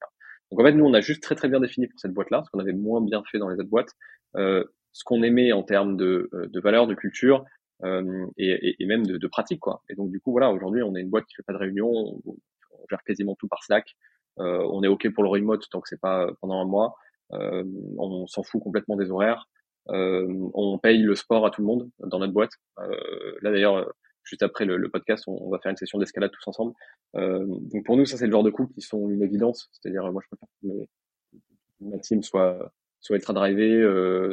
Donc, 0.51 0.61
en 0.61 0.65
fait, 0.65 0.73
nous, 0.73 0.85
on 0.85 0.95
a 0.95 1.01
juste 1.01 1.23
très 1.23 1.35
très 1.35 1.49
bien 1.49 1.61
défini 1.61 1.87
pour 1.87 1.99
cette 1.99 2.13
boîte-là, 2.13 2.43
ce 2.45 2.51
qu'on 2.51 2.61
avait 2.61 2.73
moins 2.73 3.01
bien 3.01 3.23
fait 3.31 3.39
dans 3.39 3.49
les 3.49 3.59
autres 3.59 3.71
boîtes, 3.71 3.93
ce 4.37 5.03
qu'on 5.05 5.23
aimait 5.23 5.53
en 5.53 5.63
termes 5.65 5.97
de, 5.97 6.31
de 6.33 6.61
valeur, 6.61 6.87
de 6.87 6.95
culture, 6.95 7.45
euh, 7.83 8.27
et, 8.39 8.77
et, 8.79 8.87
même 8.87 9.05
de, 9.05 9.19
de, 9.19 9.27
pratique 9.27 9.61
quoi. 9.61 9.83
Et 9.89 9.95
donc 9.95 10.11
du 10.11 10.21
coup 10.21 10.31
voilà, 10.31 10.51
aujourd'hui 10.51 10.83
on 10.83 10.95
est 10.95 11.01
une 11.01 11.11
boîte 11.11 11.27
qui 11.27 11.35
fait 11.35 11.43
pas 11.43 11.53
de 11.53 11.59
réunion, 11.59 11.89
on, 11.89 12.23
on 12.25 12.85
gère 12.89 13.03
quasiment 13.03 13.35
tout 13.35 13.49
par 13.49 13.63
Slack. 13.65 13.97
Euh, 14.39 14.67
on 14.71 14.83
est 14.83 14.89
ok 14.89 15.13
pour 15.13 15.23
le 15.25 15.29
remote 15.29 15.69
tant 15.71 15.81
que 15.81 15.89
c'est 15.89 16.01
pas 16.01 16.29
pendant 16.41 16.61
un 16.61 16.65
mois. 16.65 16.95
Euh, 17.33 17.65
on 17.99 18.27
s'en 18.27 18.43
fout 18.43 18.63
complètement 18.63 18.97
des 18.97 19.11
horaires. 19.11 19.49
Euh, 19.91 20.27
on 20.55 20.79
paye 20.79 21.03
le 21.03 21.15
sport 21.15 21.45
à 21.47 21.51
tout 21.51 21.61
le 21.61 21.67
monde 21.67 21.91
dans 21.99 22.19
notre 22.19 22.33
boîte. 22.33 22.53
Euh, 22.79 23.39
là 23.43 23.51
d'ailleurs, 23.51 23.93
juste 24.23 24.43
après 24.43 24.65
le, 24.65 24.89
podcast, 24.89 25.25
on, 25.27 25.51
va 25.51 25.59
faire 25.59 25.71
une 25.71 25.77
session 25.77 25.99
d'escalade 25.99 26.31
tous 26.31 26.49
ensemble. 26.49 26.73
Euh, 27.17 27.45
donc 27.47 27.85
pour 27.85 27.97
nous, 27.97 28.07
ça 28.07 28.17
c'est 28.17 28.27
le 28.27 28.33
genre 28.33 28.43
de 28.43 28.51
coups 28.51 28.73
qui 28.75 28.81
sont 28.81 29.09
une 29.09 29.23
évidence. 29.23 29.69
C'est-à-dire, 29.73 30.11
moi 30.13 30.23
je 30.23 30.29
préfère 30.29 30.49
que 30.63 30.89
ma 31.81 31.99
team 31.99 32.23
soit 32.23 32.73
soit 33.01 33.17
ultra 33.17 33.35
drivée, 33.35 33.83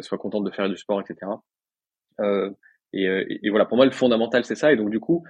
soit 0.02 0.18
contente 0.18 0.46
de 0.46 0.52
faire 0.52 0.70
du 0.70 0.78
sport, 0.78 1.02
etc. 1.02 1.32
Et, 2.94 3.06
et, 3.44 3.50
voilà, 3.50 3.66
pour 3.66 3.78
moi, 3.78 3.86
le 3.86 3.92
fondamental, 3.92 4.44
c'est 4.46 4.56
ça. 4.56 4.72
Et 4.72 4.76
donc, 4.76 4.90
du 4.90 5.00
coup, 5.00 5.26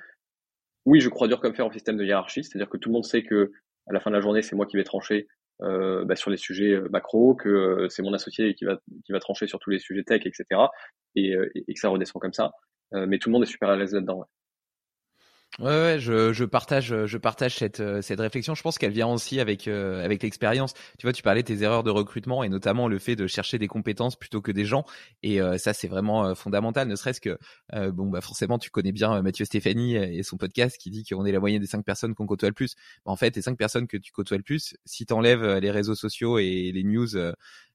oui, 0.85 0.99
je 0.99 1.09
crois 1.09 1.27
dur 1.27 1.39
comme 1.39 1.53
faire 1.53 1.67
au 1.67 1.71
système 1.71 1.97
de 1.97 2.03
hiérarchie, 2.03 2.43
c'est-à-dire 2.43 2.69
que 2.69 2.77
tout 2.77 2.89
le 2.89 2.93
monde 2.93 3.05
sait 3.05 3.23
que 3.23 3.51
à 3.87 3.93
la 3.93 3.99
fin 3.99 4.09
de 4.11 4.15
la 4.15 4.21
journée, 4.21 4.41
c'est 4.41 4.55
moi 4.55 4.65
qui 4.65 4.77
vais 4.77 4.83
trancher 4.83 5.27
euh, 5.63 6.05
bah, 6.05 6.15
sur 6.15 6.31
les 6.31 6.37
sujets 6.37 6.73
euh, 6.73 6.87
macro, 6.89 7.35
que 7.35 7.49
euh, 7.49 7.89
c'est 7.89 8.01
mon 8.01 8.13
associé 8.13 8.55
qui 8.55 8.65
va 8.65 8.77
qui 9.05 9.11
va 9.11 9.19
trancher 9.19 9.47
sur 9.47 9.59
tous 9.59 9.69
les 9.69 9.79
sujets 9.79 10.03
tech, 10.03 10.25
etc. 10.25 10.45
Et, 11.15 11.33
et 11.55 11.73
que 11.73 11.79
ça 11.79 11.89
redescend 11.89 12.21
comme 12.21 12.33
ça. 12.33 12.51
mais 12.93 13.19
tout 13.19 13.29
le 13.29 13.33
monde 13.33 13.43
est 13.43 13.47
super 13.47 13.69
à 13.69 13.75
l'aise 13.75 13.93
là-dedans. 13.93 14.19
Ouais. 14.19 14.25
Ouais, 15.59 15.65
ouais, 15.65 15.99
je, 15.99 16.31
je 16.31 16.45
partage, 16.45 17.05
je 17.05 17.17
partage 17.17 17.57
cette 17.57 17.81
euh, 17.81 18.01
cette 18.01 18.21
réflexion. 18.21 18.55
Je 18.55 18.61
pense 18.61 18.77
qu'elle 18.77 18.93
vient 18.93 19.09
aussi 19.09 19.37
avec 19.41 19.67
euh, 19.67 20.03
avec 20.03 20.23
l'expérience. 20.23 20.73
Tu 20.97 21.05
vois, 21.05 21.11
tu 21.11 21.21
parlais 21.23 21.43
de 21.43 21.47
tes 21.47 21.61
erreurs 21.61 21.83
de 21.83 21.89
recrutement 21.91 22.41
et 22.43 22.47
notamment 22.49 22.87
le 22.87 22.97
fait 22.99 23.17
de 23.17 23.27
chercher 23.27 23.57
des 23.59 23.67
compétences 23.67 24.15
plutôt 24.15 24.41
que 24.41 24.53
des 24.53 24.63
gens. 24.63 24.85
Et 25.23 25.41
euh, 25.41 25.57
ça, 25.57 25.73
c'est 25.73 25.89
vraiment 25.89 26.33
fondamental. 26.35 26.87
Ne 26.87 26.95
serait-ce 26.95 27.19
que 27.19 27.37
bon, 27.91 28.07
bah 28.09 28.21
forcément, 28.21 28.59
tu 28.59 28.69
connais 28.69 28.93
bien 28.93 29.21
Mathieu 29.21 29.43
Stéphanie 29.43 29.95
et 29.97 30.23
son 30.23 30.37
podcast 30.37 30.77
qui 30.77 30.89
dit 30.89 31.03
qu'on 31.03 31.25
est 31.25 31.33
la 31.33 31.39
moyenne 31.41 31.61
des 31.61 31.67
cinq 31.67 31.83
personnes 31.83 32.15
qu'on 32.15 32.25
côtoie 32.25 32.49
le 32.49 32.55
plus. 32.55 32.75
en 33.05 33.17
fait, 33.17 33.35
les 33.35 33.41
cinq 33.41 33.57
personnes 33.57 33.87
que 33.87 33.97
tu 33.97 34.11
côtoies 34.13 34.37
le 34.37 34.43
plus, 34.43 34.75
si 34.85 35.05
t'enlèves 35.05 35.45
les 35.57 35.69
réseaux 35.71 35.95
sociaux 35.95 36.39
et 36.39 36.71
les 36.73 36.83
news 36.83 37.09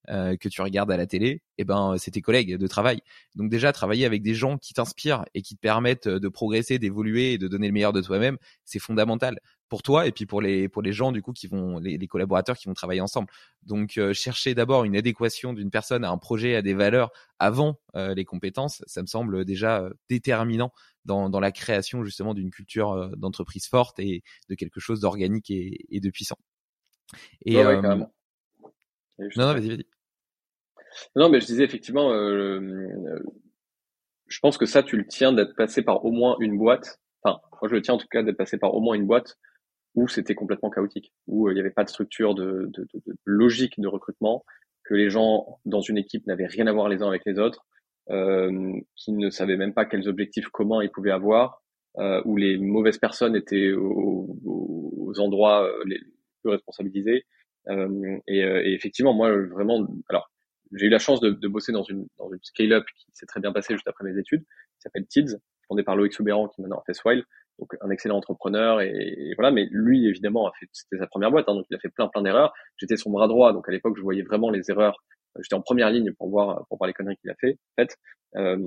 que 0.08 0.48
tu 0.48 0.62
regardes 0.62 0.90
à 0.90 0.96
la 0.96 1.06
télé, 1.06 1.42
eh 1.58 1.64
ben 1.64 1.96
c'est 1.98 2.12
tes 2.12 2.20
collègues 2.20 2.56
de 2.56 2.66
travail. 2.66 3.00
Donc 3.34 3.50
déjà 3.50 3.72
travailler 3.72 4.06
avec 4.06 4.22
des 4.22 4.34
gens 4.34 4.58
qui 4.58 4.74
t'inspirent 4.74 5.24
et 5.34 5.42
qui 5.42 5.56
te 5.56 5.60
permettent 5.60 6.08
de 6.08 6.28
progresser, 6.28 6.78
d'évoluer 6.78 7.32
et 7.32 7.38
de 7.38 7.48
donner 7.48 7.66
le 7.66 7.72
meilleur 7.72 7.92
de 7.92 8.00
toi-même, 8.00 8.38
c'est 8.64 8.78
fondamental 8.78 9.40
pour 9.68 9.82
toi 9.82 10.06
et 10.06 10.12
puis 10.12 10.26
pour 10.26 10.40
les 10.40 10.68
pour 10.68 10.80
les 10.80 10.92
gens 10.92 11.10
du 11.10 11.22
coup 11.22 11.32
qui 11.32 11.48
vont 11.48 11.78
les, 11.80 11.98
les 11.98 12.06
collaborateurs 12.06 12.56
qui 12.56 12.68
vont 12.68 12.74
travailler 12.74 13.00
ensemble. 13.00 13.28
Donc 13.64 13.98
chercher 14.12 14.54
d'abord 14.54 14.84
une 14.84 14.96
adéquation 14.96 15.52
d'une 15.52 15.70
personne 15.70 16.04
à 16.04 16.10
un 16.10 16.18
projet, 16.18 16.54
à 16.54 16.62
des 16.62 16.74
valeurs 16.74 17.10
avant 17.38 17.80
les 17.94 18.24
compétences, 18.24 18.82
ça 18.86 19.02
me 19.02 19.06
semble 19.06 19.44
déjà 19.44 19.88
déterminant 20.08 20.72
dans, 21.04 21.30
dans 21.30 21.40
la 21.40 21.52
création 21.52 22.04
justement 22.04 22.34
d'une 22.34 22.50
culture 22.50 23.10
d'entreprise 23.16 23.66
forte 23.66 23.98
et 23.98 24.22
de 24.48 24.54
quelque 24.54 24.80
chose 24.80 25.00
d'organique 25.00 25.50
et, 25.50 25.84
et 25.90 26.00
de 26.00 26.10
puissant. 26.10 26.38
Et 27.44 27.56
ouais, 27.56 27.64
euh, 27.64 27.82
non, 27.82 28.08
non, 29.36 29.52
vas-y, 29.52 29.68
vas-y. 29.68 29.86
Non, 31.14 31.28
mais 31.28 31.40
je 31.40 31.46
disais 31.46 31.64
effectivement, 31.64 32.12
euh, 32.12 32.60
euh, 32.60 33.22
je 34.26 34.38
pense 34.40 34.58
que 34.58 34.66
ça, 34.66 34.82
tu 34.82 34.96
le 34.96 35.06
tiens 35.06 35.32
d'être 35.32 35.54
passé 35.56 35.82
par 35.82 36.04
au 36.04 36.10
moins 36.10 36.36
une 36.40 36.58
boîte. 36.58 37.00
Enfin, 37.22 37.40
moi, 37.60 37.68
je 37.68 37.74
le 37.74 37.82
tiens 37.82 37.94
en 37.94 37.98
tout 37.98 38.08
cas 38.10 38.22
d'être 38.22 38.36
passé 38.36 38.58
par 38.58 38.74
au 38.74 38.80
moins 38.80 38.94
une 38.94 39.06
boîte 39.06 39.36
où 39.94 40.08
c'était 40.08 40.34
complètement 40.34 40.70
chaotique, 40.70 41.12
où 41.26 41.48
il 41.50 41.54
n'y 41.54 41.60
avait 41.60 41.70
pas 41.70 41.84
de 41.84 41.88
structure 41.88 42.34
de, 42.34 42.68
de, 42.72 42.86
de, 42.92 43.02
de, 43.06 43.14
logique 43.24 43.80
de 43.80 43.88
recrutement, 43.88 44.44
que 44.84 44.94
les 44.94 45.08
gens 45.08 45.58
dans 45.64 45.80
une 45.80 45.96
équipe 45.96 46.26
n'avaient 46.26 46.46
rien 46.46 46.66
à 46.66 46.72
voir 46.72 46.88
les 46.88 47.02
uns 47.02 47.08
avec 47.08 47.22
les 47.24 47.38
autres, 47.38 47.66
euh, 48.10 48.72
qui 48.94 49.12
ne 49.12 49.30
savaient 49.30 49.56
même 49.56 49.72
pas 49.72 49.86
quels 49.86 50.08
objectifs 50.08 50.48
communs 50.48 50.82
ils 50.82 50.90
pouvaient 50.90 51.10
avoir, 51.10 51.62
euh, 51.98 52.20
où 52.26 52.36
les 52.36 52.58
mauvaises 52.58 52.98
personnes 52.98 53.34
étaient 53.34 53.72
aux, 53.72 54.36
aux 54.44 55.18
endroits 55.18 55.66
les, 55.86 55.98
responsabilisé. 56.50 57.24
Euh, 57.68 58.18
et, 58.28 58.44
euh, 58.44 58.62
et, 58.64 58.74
effectivement, 58.74 59.14
moi, 59.14 59.30
vraiment, 59.30 59.86
alors, 60.08 60.30
j'ai 60.72 60.86
eu 60.86 60.90
la 60.90 60.98
chance 60.98 61.20
de, 61.20 61.30
de, 61.30 61.48
bosser 61.48 61.72
dans 61.72 61.82
une, 61.82 62.06
dans 62.18 62.30
une 62.30 62.42
scale-up 62.42 62.84
qui 62.96 63.06
s'est 63.12 63.26
très 63.26 63.40
bien 63.40 63.52
passée 63.52 63.74
juste 63.74 63.88
après 63.88 64.04
mes 64.04 64.18
études, 64.18 64.42
qui 64.42 64.80
s'appelle 64.80 65.06
TIDS, 65.06 65.36
fondée 65.68 65.82
par 65.82 65.96
Loïc 65.96 66.12
Soubéran, 66.12 66.48
qui 66.48 66.60
maintenant 66.60 66.82
fait 66.86 66.94
Swile, 66.94 67.24
donc 67.58 67.72
un 67.80 67.90
excellent 67.90 68.16
entrepreneur, 68.16 68.80
et, 68.80 69.32
voilà, 69.36 69.50
mais 69.50 69.68
lui, 69.70 70.06
évidemment, 70.06 70.48
a 70.48 70.52
fait, 70.58 70.66
c'était 70.72 70.98
sa 70.98 71.06
première 71.06 71.30
boîte, 71.30 71.48
hein, 71.48 71.54
donc 71.54 71.66
il 71.70 71.76
a 71.76 71.78
fait 71.78 71.88
plein, 71.88 72.08
plein 72.08 72.22
d'erreurs. 72.22 72.52
J'étais 72.76 72.96
son 72.96 73.10
bras 73.10 73.28
droit, 73.28 73.52
donc 73.52 73.68
à 73.68 73.72
l'époque, 73.72 73.96
je 73.96 74.02
voyais 74.02 74.22
vraiment 74.22 74.50
les 74.50 74.70
erreurs. 74.70 75.02
J'étais 75.40 75.54
en 75.54 75.60
première 75.60 75.90
ligne 75.90 76.12
pour 76.12 76.30
voir, 76.30 76.66
pour 76.68 76.78
voir 76.78 76.88
les 76.88 76.94
conneries 76.94 77.16
qu'il 77.16 77.30
a 77.30 77.34
fait, 77.34 77.58
en 77.76 77.82
fait. 77.82 77.96
Euh, 78.36 78.58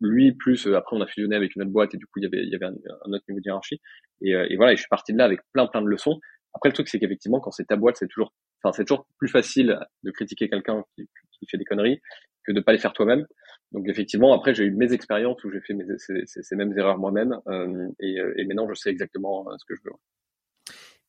lui, 0.00 0.32
plus, 0.32 0.66
euh, 0.66 0.76
après, 0.76 0.96
on 0.96 1.00
a 1.00 1.06
fusionné 1.06 1.36
avec 1.36 1.54
une 1.54 1.62
autre 1.62 1.70
boîte, 1.70 1.94
et 1.94 1.98
du 1.98 2.06
coup, 2.06 2.18
il 2.18 2.24
y 2.24 2.26
avait, 2.26 2.42
il 2.42 2.50
y 2.50 2.54
avait 2.54 2.66
un, 2.66 3.12
autre 3.12 3.24
niveau 3.28 3.40
de 3.40 3.46
hiérarchie. 3.46 3.80
Et, 4.20 4.30
et 4.30 4.56
voilà, 4.56 4.72
et 4.72 4.76
je 4.76 4.82
suis 4.82 4.88
parti 4.88 5.12
de 5.12 5.18
là 5.18 5.24
avec 5.24 5.40
plein, 5.52 5.66
plein 5.66 5.82
de 5.82 5.86
leçons. 5.86 6.20
Après, 6.54 6.68
le 6.68 6.74
truc, 6.74 6.88
c'est 6.88 6.98
qu'effectivement, 6.98 7.40
quand 7.40 7.50
c'est 7.50 7.64
ta 7.64 7.76
boîte, 7.76 7.96
c'est 7.96 8.08
toujours, 8.08 8.32
enfin, 8.64 8.74
c'est 8.76 8.84
toujours 8.84 9.06
plus 9.18 9.28
facile 9.28 9.78
de 10.02 10.10
critiquer 10.10 10.48
quelqu'un 10.48 10.84
qui, 10.96 11.08
fait 11.50 11.58
des 11.58 11.64
conneries 11.64 12.00
que 12.46 12.52
de 12.52 12.60
pas 12.60 12.72
les 12.72 12.78
faire 12.78 12.94
toi-même. 12.94 13.26
Donc, 13.72 13.86
effectivement, 13.88 14.32
après, 14.32 14.54
j'ai 14.54 14.64
eu 14.64 14.70
mes 14.70 14.92
expériences 14.92 15.42
où 15.44 15.50
j'ai 15.50 15.60
fait 15.60 15.74
ces, 15.98 16.56
mêmes 16.56 16.76
erreurs 16.78 16.96
moi-même, 16.96 17.38
euh, 17.48 17.88
et, 18.00 18.18
euh, 18.18 18.32
et, 18.38 18.46
maintenant, 18.46 18.66
je 18.68 18.74
sais 18.74 18.90
exactement 18.90 19.46
euh, 19.48 19.54
ce 19.58 19.64
que 19.66 19.74
je 19.74 19.82
veux. 19.84 19.92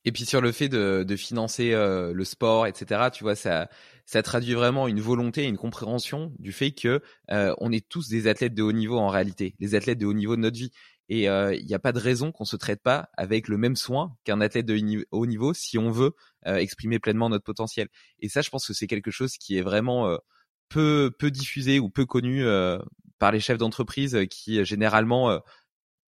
Et 0.03 0.12
puis 0.12 0.26
sur 0.26 0.39
le 0.39 0.51
fait 0.51 0.70
de, 0.70 1.16
financer 1.16 1.72
le 1.72 2.24
sport, 2.26 2.68
etc., 2.68 3.10
tu 3.12 3.24
vois, 3.24 3.34
ça, 3.34 3.68
traduit 4.24 4.53
vraiment 4.53 4.88
une 4.88 4.99
volonté, 4.99 5.45
une 5.45 5.58
compréhension 5.58 6.32
du 6.38 6.51
fait 6.51 6.74
que 6.74 7.01
on 7.28 7.72
est 7.72 7.89
tous 7.89 8.08
des 8.08 8.28
athlètes 8.28 8.53
de 8.53 8.62
haut 8.62 8.72
niveau 8.72 8.99
en 8.99 9.08
réalité, 9.08 9.56
les 9.60 9.74
athlètes 9.74 9.97
de 9.97 10.06
haut 10.06 10.14
niveau 10.14 10.36
de 10.36 10.41
notre 10.41 10.58
vie. 10.58 10.72
Et 11.08 11.24
il 11.24 11.28
euh, 11.28 11.60
n'y 11.62 11.74
a 11.74 11.80
pas 11.80 11.91
de 11.91 11.99
raison 11.99 12.32
qu'on 12.32 12.45
se 12.45 12.56
traite 12.56 12.82
pas 12.82 13.10
avec 13.16 13.47
le 13.47 13.58
même 13.58 13.76
soin 13.76 14.16
qu'un 14.24 14.41
athlète 14.41 14.66
de 14.66 15.06
haut 15.12 15.26
niveau 15.26 15.53
si 15.53 15.78
on 15.78 15.91
veut 15.91 16.14
euh, 16.47 16.56
exprimer 16.56 16.99
pleinement 16.99 17.30
notre 17.30 17.43
potentiel. 17.43 17.89
Et 18.20 18.30
ça, 18.30 18.41
je 18.41 18.49
pense 18.49 18.66
que 18.66 18.74
c'est 18.74 18.88
quelque 18.88 19.12
chose 19.12 19.38
qui 19.38 19.58
est 19.58 19.62
vraiment 19.62 20.08
euh, 20.10 20.18
peu 20.70 21.12
peu 21.20 21.30
diffusé 21.30 21.80
ou 21.80 21.89
peu 21.89 22.06
connu 22.06 22.43
par 23.20 23.32
les 23.32 23.39
chefs 23.39 23.60
d'entreprise 23.60 24.18
qui 24.32 24.66
généralement 24.66 25.39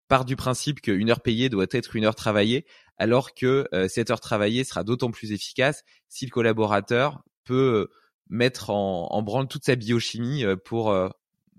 partent 0.08 0.28
du 0.28 0.36
principe 0.36 0.82
qu'une 0.82 1.12
heure 1.12 1.22
payée 1.22 1.50
doit 1.50 1.68
être 1.70 1.96
une 1.96 2.06
heure 2.06 2.16
travaillée, 2.16 2.66
alors 2.98 3.36
que 3.36 3.68
cette 3.88 4.10
heure 4.10 4.20
travaillée 4.20 4.64
sera 4.64 4.84
d'autant 4.84 5.12
plus 5.12 5.32
efficace 5.32 5.84
si 6.10 6.26
le 6.26 6.32
collaborateur 6.32 7.24
peut 7.44 7.88
mettre 8.30 8.72
en, 8.72 9.10
en 9.12 9.22
branle 9.22 9.48
toute 9.48 9.64
sa 9.64 9.76
biochimie 9.76 10.44
pour 10.66 10.92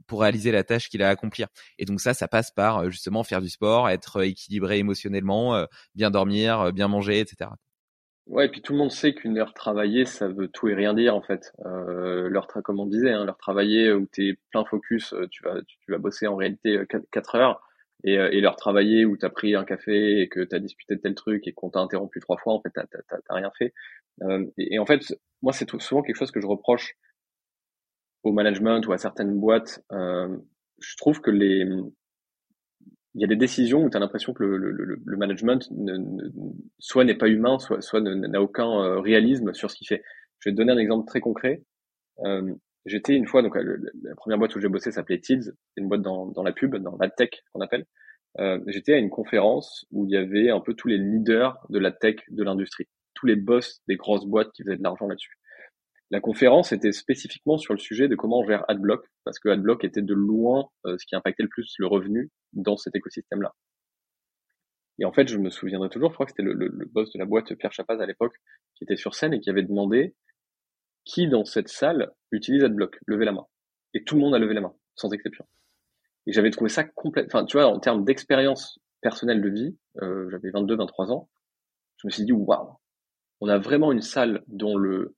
pour 0.09 0.23
réaliser 0.23 0.51
la 0.51 0.65
tâche 0.65 0.89
qu'il 0.89 1.03
a 1.03 1.09
à 1.09 1.11
accomplir. 1.11 1.47
Et 1.79 1.85
donc 1.85 2.01
ça, 2.01 2.15
ça 2.15 2.27
passe 2.27 2.51
par 2.51 2.79
euh, 2.79 2.91
justement 2.91 3.23
faire 3.23 3.41
du 3.41 3.49
sport, 3.49 3.89
être 3.89 4.19
euh, 4.19 4.27
équilibré 4.27 4.79
émotionnellement, 4.79 5.55
euh, 5.55 5.67
bien 5.95 6.11
dormir, 6.11 6.73
bien 6.73 6.89
manger, 6.89 7.21
etc. 7.21 7.51
Ouais, 8.27 8.47
et 8.47 8.49
puis 8.51 8.61
tout 8.61 8.73
le 8.73 8.79
monde 8.79 8.91
sait 8.91 9.15
qu'une 9.15 9.39
heure 9.39 9.55
travaillée, 9.55 10.05
ça 10.05 10.29
veut 10.29 10.49
tout 10.49 10.69
et 10.69 10.75
rien 10.75 10.93
dire 10.93 11.15
en 11.15 11.23
fait. 11.23 11.53
Euh, 11.65 12.29
l'heure, 12.29 12.47
comme 12.47 12.81
on 12.81 12.87
disait, 12.87 13.13
hein, 13.13 13.25
l'heure 13.25 13.39
travaillée 13.39 13.93
où 13.93 14.07
tu 14.13 14.29
es 14.29 14.39
plein 14.51 14.65
focus, 14.65 15.15
tu 15.31 15.43
vas, 15.45 15.63
tu, 15.67 15.79
vas 15.93 15.99
bosser 15.99 16.27
en 16.27 16.37
réalité 16.37 16.79
4 17.13 17.35
heures. 17.37 17.63
Et, 18.05 18.15
et 18.15 18.41
l'heure 18.41 18.57
travaillée 18.57 19.05
où 19.05 19.17
tu 19.17 19.27
as 19.27 19.31
pris 19.31 19.57
un 19.57 19.65
café 19.65 20.21
et 20.21 20.29
que 20.29 20.41
tu 20.41 20.55
as 20.55 20.61
discuté 20.61 21.01
tel 21.01 21.15
truc 21.15 21.49
et 21.49 21.53
qu'on 21.53 21.71
t'a 21.71 21.81
interrompu 21.81 22.21
trois 22.21 22.37
fois, 22.37 22.53
en 22.53 22.61
fait, 22.61 22.71
t'as 22.73 23.35
rien 23.35 23.51
fait. 23.59 23.73
Euh, 24.23 24.47
et, 24.57 24.79
en 24.79 24.87
fait, 24.87 25.01
moi, 25.43 25.53
c'est 25.53 25.69
souvent 25.81 26.03
quelque 26.03 26.17
chose 26.17 26.31
que 26.31 26.41
je 26.41 26.47
reproche 26.47 26.95
au 28.23 28.33
management 28.33 28.87
ou 28.87 28.93
à 28.93 28.99
certaines 28.99 29.39
boîtes, 29.39 29.85
euh, 29.93 30.37
je 30.81 30.97
trouve 30.97 31.21
que 31.21 31.31
les 31.31 31.67
il 33.15 33.23
y 33.23 33.25
a 33.25 33.27
des 33.27 33.37
décisions 33.37 33.83
où 33.85 33.91
tu 33.91 33.97
as 33.97 34.01
l'impression 34.01 34.33
que 34.33 34.45
le, 34.45 34.57
le, 34.57 35.01
le 35.05 35.17
management 35.17 35.67
ne, 35.73 35.99
soit 36.79 37.05
n'est 37.05 37.17
pas 37.17 37.29
humain, 37.29 37.59
soit, 37.59 37.81
soit 37.81 38.01
n'a 38.01 38.41
aucun 38.41 38.71
euh, 38.71 39.01
réalisme 39.01 39.53
sur 39.55 39.71
ce 39.71 39.77
qu'il 39.77 39.89
fait. 39.89 40.03
Je 40.39 40.49
vais 40.49 40.55
te 40.55 40.57
donner 40.57 40.73
un 40.73 40.79
exemple 40.79 41.07
très 41.07 41.21
concret. 41.21 41.63
Euh, 42.25 42.55
J'étais 42.87 43.15
une 43.15 43.27
fois, 43.27 43.43
donc 43.43 43.55
la 43.57 44.15
première 44.15 44.39
boîte 44.39 44.55
où 44.57 44.61
j'ai 44.61 44.69
bossé 44.69 44.93
s'appelait 44.93 45.19
Tids, 45.19 45.51
une 45.77 45.89
boîte 45.89 46.01
dans, 46.01 46.27
dans 46.27 46.43
la 46.43 46.53
pub, 46.53 46.77
dans 46.77 46.97
la 46.99 47.11
tech 47.11 47.31
qu'on 47.53 47.61
appelle. 47.61 47.85
Euh, 48.39 48.61
J'étais 48.69 48.95
à 48.95 48.99
une 48.99 49.11
conférence 49.11 49.85
où 49.91 50.07
il 50.07 50.13
y 50.13 50.17
avait 50.17 50.49
un 50.49 50.61
peu 50.61 50.75
tous 50.75 50.89
les 50.89 50.97
leaders 50.97 51.59
de 51.69 51.79
la 51.79 51.91
tech 51.91 52.17
de 52.31 52.43
l'industrie, 52.45 52.87
tous 53.15 53.27
les 53.27 53.37
boss 53.37 53.83
des 53.89 53.97
grosses 53.97 54.27
boîtes 54.27 54.53
qui 54.53 54.63
faisaient 54.63 54.77
de 54.77 54.83
l'argent 54.83 55.07
là-dessus. 55.07 55.39
La 56.11 56.21
conférence 56.21 56.73
était 56.73 56.93
spécifiquement 56.93 57.59
sur 57.59 57.75
le 57.75 57.79
sujet 57.79 58.09
de 58.09 58.15
comment 58.15 58.41
on 58.41 58.45
gère 58.45 58.65
AdBlock, 58.69 59.07
parce 59.25 59.39
que 59.39 59.51
AdBlock 59.51 59.85
était 59.85 60.03
de 60.03 60.15
loin 60.15 60.71
euh, 60.87 60.97
ce 60.99 61.05
qui 61.07 61.15
impactait 61.15 61.43
le 61.43 61.51
plus 61.51 61.75
le 61.79 61.87
revenu 61.87 62.31
dans 62.55 62.77
cet 62.79 62.97
écosystème-là. 62.97 63.55
Et 64.99 65.05
en 65.05 65.13
fait, 65.13 65.29
je 65.29 65.37
me 65.37 65.51
souviendrai 65.51 65.91
toujours, 65.91 66.11
je 66.11 66.15
crois 66.15 66.27
que 66.27 66.33
c'était 66.33 66.43
le, 66.43 66.87
boss 66.87 67.13
de 67.13 67.19
la 67.19 67.27
boîte, 67.27 67.55
Pierre 67.55 67.73
Chapaz 67.73 68.01
à 68.01 68.07
l'époque, 68.07 68.35
qui 68.75 68.85
était 68.85 68.97
sur 68.97 69.15
scène 69.15 69.35
et 69.35 69.41
qui 69.41 69.51
avait 69.51 69.63
demandé 69.63 70.15
qui 71.05 71.29
dans 71.29 71.45
cette 71.45 71.69
salle 71.69 72.11
utilise 72.33 72.65
AdBlock, 72.65 72.99
levez 73.07 73.25
la 73.25 73.33
main. 73.33 73.47
Et 73.95 74.03
tout 74.05 74.17
le 74.17 74.23
monde 74.23 74.35
a 74.35 74.39
levé 74.39 74.55
la 74.55 74.61
main, 74.61 74.75
sans 74.95 75.13
exception. 75.13 75.47
Et 76.27 76.33
j'avais 76.33 76.51
trouvé 76.51 76.69
ça 76.69 76.85
complètement, 76.85 77.39
enfin, 77.39 77.47
tu 77.47 77.57
vois, 77.57 77.67
en 77.67 77.79
termes 77.81 78.05
d'expérience 78.05 78.79
personnelle 79.01 79.41
de 79.41 79.49
vie, 79.49 79.79
euh, 80.03 80.29
j'avais 80.31 80.51
22, 80.51 80.77
23 80.77 81.13
ans, 81.13 81.31
je 81.99 82.07
me 82.07 82.11
suis 82.11 82.25
dit, 82.25 82.33
waouh, 82.33 82.77
on 83.41 83.49
a 83.49 83.59
vraiment 83.59 83.93
une 83.93 84.03
salle 84.03 84.43
dont 84.49 84.77
le, 84.77 85.17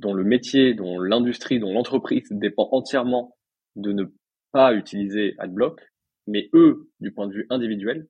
dont 0.00 0.14
le 0.14 0.24
métier, 0.24 0.74
dont 0.74 0.98
l'industrie, 0.98 1.60
dont 1.60 1.72
l'entreprise 1.72 2.26
dépend 2.30 2.68
entièrement 2.72 3.36
de 3.76 3.92
ne 3.92 4.04
pas 4.52 4.74
utiliser 4.74 5.34
AdBlock, 5.38 5.80
mais 6.26 6.48
eux, 6.54 6.90
du 7.00 7.12
point 7.12 7.28
de 7.28 7.34
vue 7.34 7.46
individuel, 7.50 8.08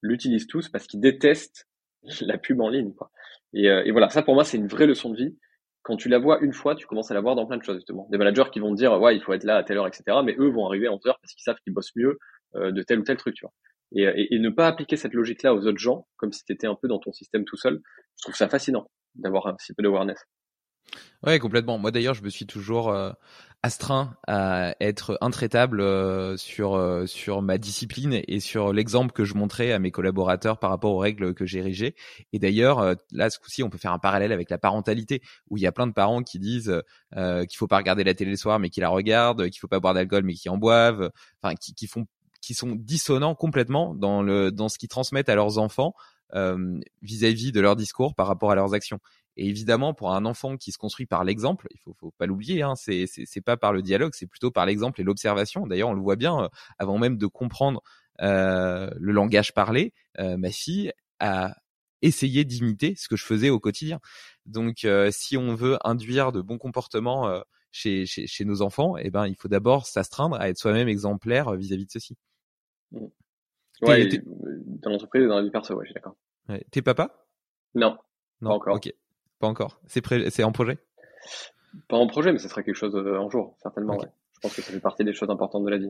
l'utilisent 0.00 0.46
tous 0.46 0.68
parce 0.68 0.86
qu'ils 0.86 1.00
détestent 1.00 1.68
la 2.20 2.38
pub 2.38 2.60
en 2.60 2.68
ligne. 2.68 2.94
Quoi. 2.94 3.10
Et, 3.52 3.68
euh, 3.68 3.82
et, 3.84 3.90
voilà, 3.90 4.08
ça 4.10 4.22
pour 4.22 4.34
moi 4.34 4.44
c'est 4.44 4.56
une 4.56 4.68
vraie 4.68 4.86
leçon 4.86 5.10
de 5.10 5.16
vie. 5.16 5.36
Quand 5.82 5.96
tu 5.96 6.08
la 6.08 6.18
vois 6.18 6.40
une 6.40 6.54
fois, 6.54 6.74
tu 6.74 6.86
commences 6.86 7.10
à 7.10 7.14
la 7.14 7.20
voir 7.20 7.34
dans 7.34 7.46
plein 7.46 7.58
de 7.58 7.62
choses 7.62 7.76
justement. 7.76 8.08
Des 8.10 8.16
managers 8.16 8.50
qui 8.52 8.60
vont 8.60 8.72
dire 8.72 8.98
ouais 9.00 9.16
il 9.16 9.22
faut 9.22 9.34
être 9.34 9.44
là 9.44 9.56
à 9.56 9.64
telle 9.64 9.76
heure, 9.76 9.86
etc. 9.86 10.04
Mais 10.24 10.34
eux 10.38 10.48
vont 10.48 10.66
arriver 10.66 10.86
à 10.86 10.92
11 10.92 11.06
heures 11.06 11.18
parce 11.20 11.34
qu'ils 11.34 11.42
savent 11.42 11.58
qu'ils 11.62 11.74
bossent 11.74 11.94
mieux 11.96 12.18
euh, 12.54 12.70
de 12.70 12.82
tel 12.82 13.00
ou 13.00 13.02
tel 13.02 13.16
truc. 13.16 13.34
Tu 13.34 13.44
vois. 13.44 13.52
Et, 13.92 14.02
et, 14.02 14.34
et, 14.34 14.38
ne 14.38 14.50
pas 14.50 14.66
appliquer 14.66 14.96
cette 14.96 15.12
logique-là 15.12 15.54
aux 15.54 15.66
autres 15.66 15.78
gens, 15.78 16.06
comme 16.16 16.32
si 16.32 16.42
tu 16.44 16.52
étais 16.52 16.66
un 16.66 16.74
peu 16.74 16.88
dans 16.88 16.98
ton 16.98 17.12
système 17.12 17.44
tout 17.44 17.56
seul, 17.56 17.80
je 18.18 18.22
trouve 18.22 18.34
ça 18.34 18.48
fascinant 18.48 18.90
d'avoir 19.14 19.46
un 19.46 19.54
petit 19.54 19.74
peu 19.74 19.82
d'awareness. 19.82 20.26
Ouais, 21.24 21.38
complètement. 21.38 21.78
Moi 21.78 21.90
d'ailleurs, 21.90 22.14
je 22.14 22.22
me 22.22 22.28
suis 22.28 22.46
toujours 22.46 22.90
euh, 22.90 23.10
astreint 23.62 24.14
à 24.26 24.74
être 24.80 25.16
intraitable 25.22 25.80
euh, 25.80 26.36
sur 26.36 26.74
euh, 26.74 27.06
sur 27.06 27.40
ma 27.40 27.56
discipline 27.56 28.20
et 28.28 28.40
sur 28.40 28.72
l'exemple 28.74 29.12
que 29.12 29.24
je 29.24 29.34
montrais 29.34 29.72
à 29.72 29.78
mes 29.78 29.90
collaborateurs 29.90 30.58
par 30.58 30.68
rapport 30.70 30.92
aux 30.92 30.98
règles 30.98 31.32
que 31.34 31.46
j'érigeais. 31.46 31.94
Et 32.34 32.38
d'ailleurs, 32.38 32.94
là 33.12 33.30
ce 33.30 33.38
coup-ci, 33.38 33.62
on 33.62 33.70
peut 33.70 33.78
faire 33.78 33.92
un 33.92 33.98
parallèle 33.98 34.32
avec 34.32 34.50
la 34.50 34.58
parentalité 34.58 35.22
où 35.48 35.56
il 35.56 35.62
y 35.62 35.66
a 35.66 35.72
plein 35.72 35.86
de 35.86 35.92
parents 35.92 36.22
qui 36.22 36.38
disent 36.38 36.82
qu'il 37.14 37.56
faut 37.56 37.68
pas 37.68 37.78
regarder 37.78 38.04
la 38.04 38.14
télé 38.14 38.32
le 38.32 38.36
soir 38.36 38.58
mais 38.58 38.68
qui 38.68 38.80
la 38.80 38.90
regardent, 38.90 39.48
qu'il 39.48 39.58
faut 39.60 39.68
pas 39.68 39.80
boire 39.80 39.94
d'alcool 39.94 40.24
mais 40.24 40.34
qui 40.34 40.48
en 40.50 40.58
boivent, 40.58 41.10
enfin 41.42 41.54
qui, 41.54 41.74
qui 41.74 41.86
font 41.86 42.06
qui 42.42 42.52
sont 42.52 42.76
dissonants 42.76 43.34
complètement 43.34 43.94
dans 43.94 44.22
le 44.22 44.52
dans 44.52 44.68
ce 44.68 44.76
qu'ils 44.76 44.90
transmettent 44.90 45.30
à 45.30 45.34
leurs 45.34 45.56
enfants 45.56 45.94
vis-à-vis 47.02 47.50
-vis 47.50 47.52
de 47.52 47.60
leur 47.60 47.76
discours 47.76 48.14
par 48.14 48.26
rapport 48.26 48.50
à 48.50 48.54
leurs 48.56 48.74
actions. 48.74 48.98
Et 49.36 49.48
évidemment, 49.48 49.94
pour 49.94 50.12
un 50.12 50.24
enfant 50.24 50.56
qui 50.56 50.70
se 50.70 50.78
construit 50.78 51.06
par 51.06 51.24
l'exemple, 51.24 51.66
il 51.72 51.80
faut, 51.80 51.94
faut 51.94 52.12
pas 52.12 52.26
l'oublier, 52.26 52.62
hein, 52.62 52.74
c'est 52.76 53.40
pas 53.44 53.56
par 53.56 53.72
le 53.72 53.82
dialogue, 53.82 54.12
c'est 54.14 54.26
plutôt 54.26 54.50
par 54.50 54.66
l'exemple 54.66 55.00
et 55.00 55.04
l'observation. 55.04 55.66
D'ailleurs, 55.66 55.88
on 55.88 55.94
le 55.94 56.00
voit 56.00 56.16
bien, 56.16 56.44
euh, 56.44 56.48
avant 56.78 56.98
même 56.98 57.18
de 57.18 57.26
comprendre 57.26 57.82
euh, 58.20 58.90
le 58.96 59.12
langage 59.12 59.52
parlé, 59.52 59.92
euh, 60.20 60.36
ma 60.36 60.50
fille 60.50 60.92
a 61.18 61.56
essayer 62.02 62.44
d'imiter 62.44 62.94
ce 62.96 63.08
que 63.08 63.16
je 63.16 63.24
faisais 63.24 63.50
au 63.50 63.58
quotidien. 63.58 63.98
Donc, 64.46 64.86
si 65.10 65.36
on 65.38 65.54
veut 65.54 65.78
induire 65.84 66.32
de 66.32 66.42
bons 66.42 66.58
comportements 66.58 67.42
chez, 67.72 68.04
chez, 68.04 68.26
chez, 68.26 68.44
nos 68.44 68.60
enfants, 68.60 68.98
eh 68.98 69.10
ben, 69.10 69.26
il 69.26 69.36
faut 69.36 69.48
d'abord 69.48 69.86
s'astreindre 69.86 70.36
à 70.36 70.50
être 70.50 70.58
soi-même 70.58 70.86
exemplaire 70.86 71.54
vis-à-vis 71.54 71.86
de 71.86 71.90
ceci. 71.90 72.18
Mmh. 72.92 73.06
Ouais, 73.80 74.08
dans 74.26 74.90
l'entreprise 74.90 75.24
et 75.24 75.28
dans 75.28 75.36
la 75.36 75.42
vie 75.42 75.50
perso, 75.50 75.74
ouais, 75.74 75.84
je 75.84 75.92
suis 75.92 75.94
d'accord. 75.94 76.16
Ouais. 76.48 76.64
T'es 76.70 76.82
papa? 76.82 77.26
Non. 77.74 77.96
Non, 78.40 78.50
pas 78.50 78.56
encore. 78.56 78.76
Ok, 78.76 78.92
pas 79.44 79.50
encore. 79.50 79.78
C'est 79.86 80.00
pré... 80.00 80.30
c'est 80.30 80.42
en 80.42 80.52
projet? 80.52 80.78
Pas 81.88 81.96
en 81.96 82.06
projet, 82.06 82.32
mais 82.32 82.38
ce 82.38 82.48
sera 82.48 82.62
quelque 82.62 82.76
chose 82.76 82.94
euh, 82.94 83.20
un 83.20 83.28
jour, 83.28 83.56
certainement. 83.62 83.98
Ouais. 83.98 84.08
Je 84.34 84.40
pense 84.40 84.56
que 84.56 84.62
ça 84.62 84.72
fait 84.72 84.80
partie 84.80 85.04
des 85.04 85.12
choses 85.12 85.28
importantes 85.28 85.64
de 85.64 85.70
la 85.70 85.76
vie. 85.76 85.88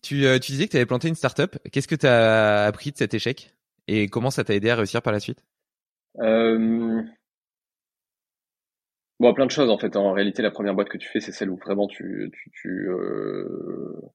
Tu, 0.00 0.24
euh, 0.24 0.38
tu 0.38 0.52
disais 0.52 0.66
que 0.66 0.70
tu 0.70 0.76
avais 0.78 0.86
planté 0.86 1.08
une 1.08 1.14
startup. 1.14 1.58
Qu'est-ce 1.70 1.88
que 1.88 1.94
tu 1.94 2.06
as 2.06 2.64
appris 2.64 2.90
de 2.90 2.96
cet 2.96 3.12
échec? 3.12 3.54
Et 3.86 4.08
comment 4.08 4.30
ça 4.30 4.44
t'a 4.44 4.54
aidé 4.54 4.70
à 4.70 4.76
réussir 4.76 5.02
par 5.02 5.12
la 5.12 5.20
suite? 5.20 5.44
Euh... 6.20 7.02
Bon, 9.18 9.34
plein 9.34 9.44
de 9.44 9.50
choses 9.50 9.68
en 9.68 9.76
fait. 9.76 9.94
En 9.96 10.12
réalité, 10.12 10.40
la 10.40 10.50
première 10.50 10.74
boîte 10.74 10.88
que 10.88 10.96
tu 10.96 11.08
fais, 11.08 11.20
c'est 11.20 11.32
celle 11.32 11.50
où 11.50 11.56
vraiment 11.56 11.86
tu, 11.86 12.30
tu, 12.32 12.50
tu 12.50 12.88
euh 12.88 14.10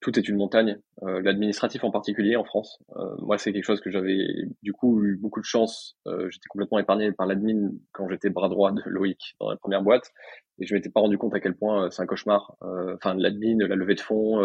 tout 0.00 0.18
est 0.18 0.28
une 0.28 0.36
montagne. 0.36 0.78
Euh, 1.02 1.20
L'administratif 1.22 1.84
en 1.84 1.90
particulier 1.90 2.36
en 2.36 2.44
France, 2.44 2.78
euh, 2.96 3.16
moi 3.18 3.38
c'est 3.38 3.52
quelque 3.52 3.64
chose 3.64 3.80
que 3.80 3.90
j'avais 3.90 4.26
du 4.62 4.72
coup 4.72 5.02
eu 5.02 5.16
beaucoup 5.16 5.40
de 5.40 5.44
chance. 5.44 5.96
Euh, 6.06 6.28
j'étais 6.30 6.46
complètement 6.48 6.78
épargné 6.78 7.12
par 7.12 7.26
l'admin 7.26 7.70
quand 7.92 8.08
j'étais 8.08 8.30
bras 8.30 8.48
droit 8.48 8.72
de 8.72 8.82
Loïc 8.86 9.36
dans 9.40 9.50
la 9.50 9.56
première 9.56 9.82
boîte, 9.82 10.12
et 10.58 10.66
je 10.66 10.74
m'étais 10.74 10.90
pas 10.90 11.00
rendu 11.00 11.18
compte 11.18 11.34
à 11.34 11.40
quel 11.40 11.54
point 11.54 11.84
euh, 11.84 11.90
c'est 11.90 12.02
un 12.02 12.06
cauchemar. 12.06 12.56
Euh, 12.62 12.94
enfin 12.96 13.14
l'admin, 13.14 13.58
la 13.66 13.76
levée 13.76 13.94
de 13.94 14.00
fonds, 14.00 14.40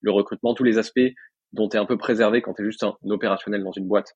le 0.00 0.10
recrutement, 0.10 0.54
tous 0.54 0.64
les 0.64 0.78
aspects 0.78 1.00
dont 1.52 1.68
tu 1.68 1.76
es 1.76 1.80
un 1.80 1.86
peu 1.86 1.96
préservé 1.96 2.42
quand 2.42 2.54
tu 2.54 2.62
es 2.62 2.64
juste 2.64 2.82
un, 2.82 2.96
opérationnel 3.08 3.62
dans 3.62 3.72
une 3.72 3.86
boîte 3.86 4.14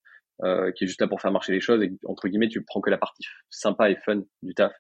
qui 0.75 0.85
est 0.85 0.87
juste 0.87 1.03
là 1.03 1.07
pour 1.07 1.21
faire 1.21 1.33
marcher 1.33 1.53
les 1.53 1.61
choses 1.61 1.83
et 1.83 1.93
entre 2.07 2.27
guillemets 2.27 2.49
tu 2.49 2.65
prends 2.65 2.81
que 2.81 2.89
la 2.89 2.97
partie 2.97 3.25
sympa 3.51 3.91
et 3.91 3.97
fun 3.97 4.23
du 4.43 4.55
taf. 4.55 4.73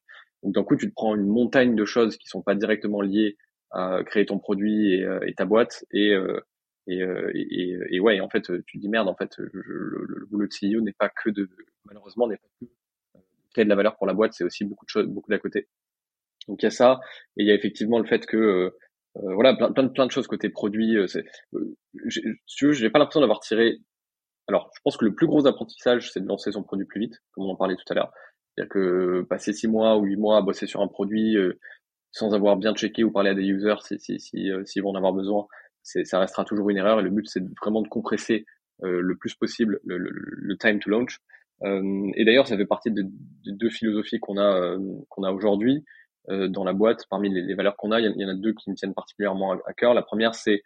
Donc 0.42 0.54
d'un 0.54 0.64
coup 0.64 0.74
tu 0.74 0.88
te 0.88 0.94
prends 0.94 1.14
une 1.14 1.26
montagne 1.26 1.74
de 1.74 1.84
choses 1.84 2.16
qui 2.16 2.28
sont 2.28 2.40
pas 2.40 2.54
directement 2.54 3.02
liées 3.02 3.36
à 3.72 4.02
créer 4.04 4.26
ton 4.26 4.38
produit 4.38 4.94
et, 4.94 5.04
euh, 5.04 5.20
et 5.26 5.34
ta 5.34 5.44
boîte 5.44 5.84
et 5.92 6.14
euh, 6.14 6.40
et, 6.86 7.02
euh, 7.02 7.30
et, 7.34 7.78
et, 7.90 8.00
ouais, 8.00 8.20
en 8.20 8.28
fait, 8.28 8.42
tu 8.66 8.78
te 8.78 8.78
dis 8.78 8.88
merde, 8.88 9.08
en 9.08 9.14
fait, 9.14 9.34
je, 9.38 9.44
le, 9.52 10.04
le, 10.08 10.26
boulot 10.26 10.46
de 10.46 10.52
CEO 10.52 10.80
n'est 10.80 10.94
pas 10.94 11.08
que 11.08 11.30
de, 11.30 11.48
malheureusement, 11.84 12.26
n'est 12.26 12.38
pas 12.38 12.48
que 12.60 12.66
créer 13.52 13.64
de 13.64 13.68
la 13.68 13.76
valeur 13.76 13.96
pour 13.96 14.06
la 14.06 14.14
boîte, 14.14 14.32
c'est 14.32 14.44
aussi 14.44 14.64
beaucoup 14.64 14.84
de 14.84 14.90
choses, 14.90 15.06
beaucoup 15.06 15.30
d'à 15.30 15.38
côté. 15.38 15.68
Donc 16.48 16.62
il 16.62 16.66
y 16.66 16.68
a 16.68 16.70
ça, 16.70 17.00
et 17.36 17.42
il 17.42 17.46
y 17.46 17.50
a 17.50 17.54
effectivement 17.54 17.98
le 17.98 18.06
fait 18.06 18.26
que, 18.26 18.36
euh, 18.36 18.70
voilà, 19.14 19.54
plein, 19.54 19.72
plein, 19.72 19.88
plein 19.88 20.06
de 20.06 20.10
choses 20.10 20.26
côté 20.26 20.48
produit. 20.48 20.96
c'est, 21.08 21.24
euh, 21.54 21.76
si 22.08 22.56
tu 22.56 22.66
veux, 22.66 22.72
j'ai 22.72 22.90
pas 22.90 22.98
l'impression 22.98 23.20
d'avoir 23.20 23.40
tiré. 23.40 23.78
Alors, 24.48 24.70
je 24.74 24.80
pense 24.82 24.96
que 24.96 25.04
le 25.04 25.14
plus 25.14 25.26
gros 25.26 25.46
apprentissage, 25.46 26.10
c'est 26.10 26.20
de 26.20 26.26
lancer 26.26 26.50
son 26.52 26.62
produit 26.62 26.86
plus 26.86 27.00
vite, 27.00 27.14
comme 27.32 27.44
on 27.44 27.50
en 27.50 27.56
parlait 27.56 27.76
tout 27.76 27.92
à 27.92 27.94
l'heure. 27.94 28.12
C'est-à-dire 28.54 28.70
que 28.72 29.22
passer 29.28 29.52
six 29.52 29.68
mois 29.68 29.96
ou 29.96 30.04
huit 30.04 30.16
mois 30.16 30.38
à 30.38 30.42
bosser 30.42 30.66
sur 30.66 30.80
un 30.80 30.88
produit, 30.88 31.36
sans 32.12 32.34
avoir 32.34 32.56
bien 32.56 32.74
checké 32.74 33.04
ou 33.04 33.10
parlé 33.10 33.30
à 33.30 33.34
des 33.34 33.42
users 33.44 33.76
s'ils 33.82 34.00
si, 34.00 34.20
si, 34.20 34.50
euh, 34.50 34.64
si, 34.64 34.80
vont 34.80 34.90
en 34.90 34.96
avoir 34.96 35.12
besoin, 35.12 35.46
ça 35.82 36.18
restera 36.18 36.44
toujours 36.44 36.70
une 36.70 36.76
erreur. 36.76 37.00
Et 37.00 37.02
le 37.02 37.10
but, 37.10 37.28
c'est 37.28 37.42
vraiment 37.60 37.82
de 37.82 37.88
compresser 37.88 38.44
euh, 38.82 39.00
le 39.00 39.16
plus 39.16 39.34
possible 39.34 39.80
le, 39.84 39.98
le, 39.98 40.10
le, 40.12 40.56
time 40.56 40.78
to 40.78 40.90
launch. 40.90 41.18
Euh, 41.62 42.10
et 42.14 42.24
d'ailleurs, 42.24 42.46
ça 42.46 42.56
fait 42.56 42.66
partie 42.66 42.90
de, 42.90 43.02
de 43.02 43.52
deux 43.52 43.70
philosophies 43.70 44.18
qu'on 44.18 44.38
a 44.38 44.56
euh, 44.56 44.78
qu'on 45.08 45.22
a 45.22 45.32
aujourd'hui 45.32 45.84
euh, 46.30 46.48
dans 46.48 46.64
la 46.64 46.72
boîte. 46.72 47.06
Parmi 47.10 47.30
les, 47.32 47.42
les 47.42 47.54
valeurs 47.54 47.76
qu'on 47.76 47.92
a, 47.92 48.00
il 48.00 48.14
y, 48.16 48.24
en 48.24 48.28
a 48.28 48.34
deux 48.34 48.54
qui 48.54 48.70
me 48.70 48.76
tiennent 48.76 48.94
particulièrement 48.94 49.52
à, 49.52 49.72
cœur. 49.74 49.94
La 49.94 50.02
première, 50.02 50.34
c'est 50.34 50.62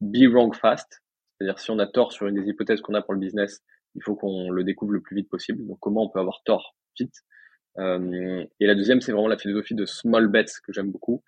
be 0.00 0.28
wrong 0.30 0.54
fast, 0.54 1.02
c'est-à-dire 1.38 1.58
si 1.58 1.70
on 1.70 1.78
a 1.78 1.86
tort 1.86 2.12
sur 2.12 2.26
une 2.26 2.34
des 2.34 2.48
hypothèses 2.48 2.82
qu'on 2.82 2.94
a 2.94 3.00
pour 3.00 3.14
le 3.14 3.20
business, 3.20 3.62
il 3.94 4.02
faut 4.02 4.14
qu'on 4.14 4.50
le 4.50 4.62
découvre 4.62 4.92
le 4.92 5.00
plus 5.00 5.16
vite 5.16 5.28
possible. 5.30 5.66
Donc, 5.66 5.78
comment 5.80 6.04
on 6.04 6.10
peut 6.10 6.20
avoir 6.20 6.42
tort 6.44 6.76
vite? 6.98 7.14
euh, 7.14 7.43
et 7.78 8.66
la 8.66 8.74
deuxième, 8.74 9.00
c'est 9.00 9.12
vraiment 9.12 9.28
la 9.28 9.38
philosophie 9.38 9.74
de 9.74 9.84
small 9.84 10.28
bets 10.28 10.44
que 10.62 10.72
j'aime 10.72 10.90
beaucoup, 10.90 11.22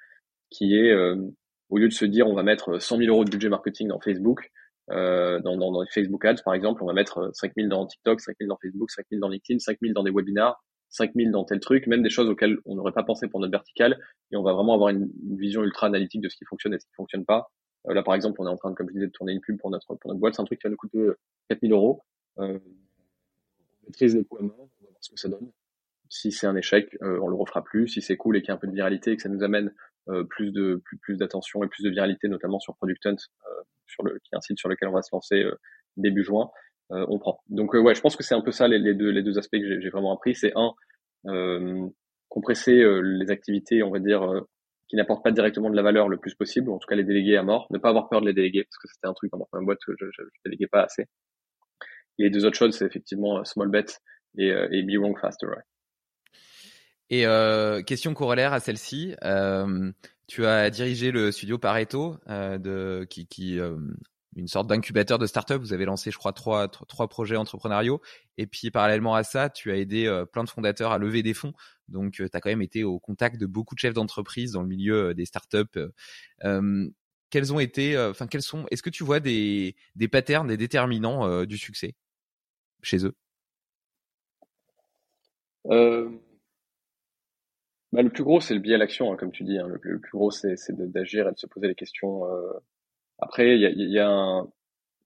qui 0.51 0.77
est 0.77 0.93
euh, 0.93 1.17
au 1.69 1.79
lieu 1.79 1.89
de 1.89 1.93
se 1.93 2.05
dire 2.05 2.27
on 2.27 2.35
va 2.35 2.43
mettre 2.43 2.81
100 2.81 2.99
000 2.99 3.09
euros 3.11 3.25
de 3.25 3.31
budget 3.31 3.49
marketing 3.49 3.89
dans 3.89 4.01
Facebook, 4.01 4.51
euh, 4.91 5.41
dans, 5.41 5.57
dans, 5.57 5.73
dans, 5.73 5.83
les 5.83 5.89
Facebook 5.89 6.25
Ads 6.25 6.43
par 6.45 6.55
exemple, 6.55 6.83
on 6.83 6.87
va 6.87 6.93
mettre 6.93 7.31
5 7.35 7.53
000 7.57 7.69
dans 7.69 7.87
TikTok, 7.87 8.21
5 8.21 8.37
000 8.39 8.49
dans 8.49 8.59
Facebook, 8.63 8.91
5 8.91 9.07
000 9.11 9.21
dans 9.21 9.29
LinkedIn, 9.29 9.59
5 9.59 9.79
000 9.81 9.93
dans 9.93 10.05
des 10.05 10.11
webinars, 10.11 10.63
5 10.91 11.13
000 11.15 11.31
dans 11.31 11.45
tel 11.45 11.61
truc, 11.61 11.87
même 11.87 12.03
des 12.03 12.11
choses 12.11 12.29
auxquelles 12.29 12.59
on 12.65 12.77
n'aurait 12.77 12.93
pas 12.93 13.03
pensé 13.03 13.29
pour 13.29 13.41
notre 13.41 13.51
verticale, 13.53 13.99
et 14.31 14.37
on 14.37 14.43
va 14.43 14.53
vraiment 14.53 14.75
avoir 14.75 14.91
une, 14.91 15.11
vision 15.37 15.65
ultra 15.65 15.89
analytique 15.89 16.21
de 16.21 16.29
ce 16.29 16.37
qui 16.37 16.45
fonctionne 16.45 16.75
et 16.75 16.79
ce 16.79 16.87
qui 16.87 16.95
fonctionne 16.95 17.25
pas. 17.25 17.51
Euh, 17.89 17.95
là 17.95 18.03
par 18.03 18.15
exemple, 18.15 18.41
on 18.41 18.47
est 18.47 18.51
en 18.51 18.57
train, 18.57 18.73
comme 18.75 18.89
je 18.89 18.95
disais, 18.95 19.07
de 19.07 19.13
tourner 19.13 19.33
une 19.33 19.41
pub 19.41 19.59
pour 19.59 19.71
notre, 19.71 19.97
pour 19.97 20.09
notre 20.09 20.21
boîte, 20.21 20.35
c'est 20.35 20.43
un 20.43 20.45
truc 20.45 20.61
qui 20.61 20.67
va 20.67 20.71
nous 20.71 20.77
coûter 20.77 21.05
4 21.49 21.61
000 21.61 21.73
euros. 21.73 22.03
Euh, 22.39 22.59
on 23.83 23.87
maîtrise 23.87 24.15
les 24.15 24.25
coûts 24.25 24.37
à 24.39 24.43
on 24.43 24.47
va 24.47 24.55
voir 24.55 24.69
ce 25.01 25.11
que 25.11 25.19
ça 25.19 25.29
donne 25.29 25.51
si 26.09 26.33
c'est 26.33 26.47
un 26.47 26.57
échec, 26.57 26.97
euh, 27.03 27.19
on 27.23 27.29
le 27.29 27.37
refera 27.37 27.63
plus. 27.63 27.89
Si 27.89 28.03
c'est 28.03 28.17
cool 28.17 28.37
et 28.37 28.41
qu'il 28.41 28.49
y 28.49 28.53
a 28.53 28.55
un 28.55 28.59
peu 28.59 28.67
de 28.67 28.73
viralité 28.73 29.13
et 29.13 29.17
que 29.17 29.23
ça 29.23 29.29
nous 29.29 29.43
amène 29.43 29.73
euh, 30.09 30.25
plus 30.25 30.53
de 30.53 30.81
plus, 30.85 30.99
plus 30.99 31.17
d'attention 31.17 31.63
et 31.65 31.69
plus 31.69 31.83
de 31.83 31.91
viralité, 31.91 32.29
notamment 32.29 32.59
sur 32.59 32.77
Product 32.77 33.05
Hunt, 33.07 33.17
euh, 33.17 33.63
sur 33.87 34.05
le, 34.05 34.19
qui 34.19 34.31
est 34.33 34.37
un 34.37 34.41
site 34.41 34.59
sur 34.59 34.69
lequel 34.69 34.89
on 34.89 34.93
va 34.93 35.03
se 35.03 35.11
lancer 35.13 35.45
début 35.97 36.23
juin, 36.23 36.51
on 36.91 37.19
prend. 37.19 37.41
Donc 37.49 37.75
ouais, 37.75 37.95
je 37.95 38.01
pense 38.01 38.17
que 38.17 38.23
c'est 38.23 38.35
un 38.35 38.41
peu 38.41 38.53
ça 38.53 38.69
les, 38.69 38.79
les, 38.79 38.95
deux 38.95 39.11
les 39.11 39.23
deux 39.23 39.39
aspects 39.39 39.59
que 39.59 39.81
j'ai 39.81 39.91
vraiment 39.91 40.15
appris. 40.15 40.35
C'est 40.35 40.53
un 40.55 40.73
compresser 42.29 42.85
les 43.03 43.31
activités, 43.31 43.83
on 43.83 43.91
va 43.91 43.99
dire 43.99 44.45
qui 44.89 44.97
n'apportent 44.97 45.25
pas 45.25 45.33
directement 45.33 45.71
de 45.71 45.77
la 45.77 45.83
valeur 45.83 46.09
le 46.09 46.17
plus 46.17 46.35
possible, 46.35 46.69
ou 46.69 46.75
en 46.75 46.79
tout 46.79 46.87
cas 46.87 46.95
les 46.95 47.05
déléguer 47.05 47.37
à 47.37 47.43
mort, 47.43 47.67
ne 47.71 47.79
pas 47.79 47.89
avoir 47.89 48.09
peur 48.09 48.21
de 48.21 48.27
les 48.27 48.33
déléguer, 48.33 48.65
parce 48.65 48.79
que 48.79 48.89
c'était 48.89 49.09
un 49.09 49.15
truc 49.15 49.33
dans 49.33 49.49
ma 49.53 49.61
boîte 49.61 49.81
que 49.85 49.93
je, 49.99 50.07
je, 50.13 50.23
je 50.23 50.41
déléguais 50.45 50.69
pas 50.69 50.83
assez. 50.83 51.07
Et 52.19 52.25
les 52.25 52.31
deux 52.31 52.45
autres 52.45 52.57
choses, 52.57 52.77
c'est 52.77 52.87
effectivement 52.87 53.45
small 53.45 53.69
bet 53.69 53.87
et, 54.39 54.49
et 54.49 54.83
be 54.83 54.97
wrong 54.99 55.19
faster. 55.19 55.47
Ouais. 55.49 55.63
Et 57.09 57.27
euh, 57.27 57.83
question 57.83 58.15
corollaire 58.15 58.53
à 58.53 58.61
celle-ci, 58.61 59.15
euh, 59.23 59.93
tu 60.27 60.45
as 60.45 60.71
dirigé 60.71 61.13
le 61.13 61.31
studio 61.31 61.57
Pareto, 61.57 62.17
euh, 62.29 62.59
de, 62.59 63.07
qui, 63.09 63.27
qui 63.29 63.61
euh, 63.61 63.77
une 64.35 64.49
sorte 64.49 64.67
d'incubateur 64.67 65.19
de 65.19 65.27
start-up. 65.27 65.61
Vous 65.61 65.73
avez 65.73 65.85
lancé, 65.85 66.11
je 66.11 66.19
crois, 66.19 66.33
trois, 66.33 66.69
trois 66.69 67.09
projets 67.09 67.37
entrepreneuriaux. 67.37 68.03
Et 68.39 68.47
puis, 68.47 68.71
parallèlement 68.71 69.15
à 69.15 69.23
ça, 69.23 69.51
tu 69.51 69.71
as 69.71 69.77
aidé 69.77 70.07
euh, 70.07 70.25
plein 70.25 70.43
de 70.43 70.51
fondateurs 70.51 70.91
à 70.91 70.99
lever 70.99 71.23
des 71.23 71.33
fonds. 71.35 71.53
Donc, 71.89 72.15
tu 72.15 72.25
as 72.25 72.41
quand 72.41 72.51
même 72.51 72.63
été 72.63 72.83
au 72.83 72.99
contact 72.99 73.41
de 73.41 73.47
beaucoup 73.47 73.77
de 73.77 73.81
chefs 73.81 73.95
d'entreprise 73.95 74.53
dans 74.53 74.63
le 74.63 74.69
milieu 74.69 75.15
des 75.15 75.27
start-up. 75.27 75.79
quels 77.31 77.53
ont 77.53 77.61
été, 77.61 77.97
enfin, 77.99 78.27
quels 78.27 78.43
sont, 78.43 78.67
est-ce 78.71 78.83
que 78.83 78.91
tu 78.91 79.05
vois 79.05 79.21
des, 79.21 79.77
des 79.95 80.09
patterns, 80.09 80.49
des 80.49 80.57
déterminants 80.57 81.45
du 81.45 81.57
succès 81.57 81.95
chez 82.83 83.05
eux? 83.07 83.15
Euh, 85.71 86.11
bah, 87.93 88.03
le 88.03 88.11
plus 88.11 88.25
gros, 88.25 88.41
c'est 88.41 88.55
le 88.55 88.61
biais 88.61 88.75
à 88.75 88.79
l'action, 88.79 89.13
hein, 89.13 89.17
comme 89.17 89.33
tu 89.33 89.45
dis. 89.45 89.59
Hein. 89.59 89.69
Le, 89.69 89.79
plus, 89.79 90.11
gros, 90.13 90.31
c'est 90.31 90.57
d'agir 90.71 91.29
et 91.29 91.33
de 91.33 91.39
se 91.39 91.47
poser 91.47 91.69
les 91.69 91.75
questions. 91.75 92.27
Euh. 92.27 92.53
Après, 93.19 93.57
il 93.57 93.61
y 93.61 93.67
a, 93.67 93.71
y 93.71 93.99
a 93.99 94.09
un, 94.09 94.49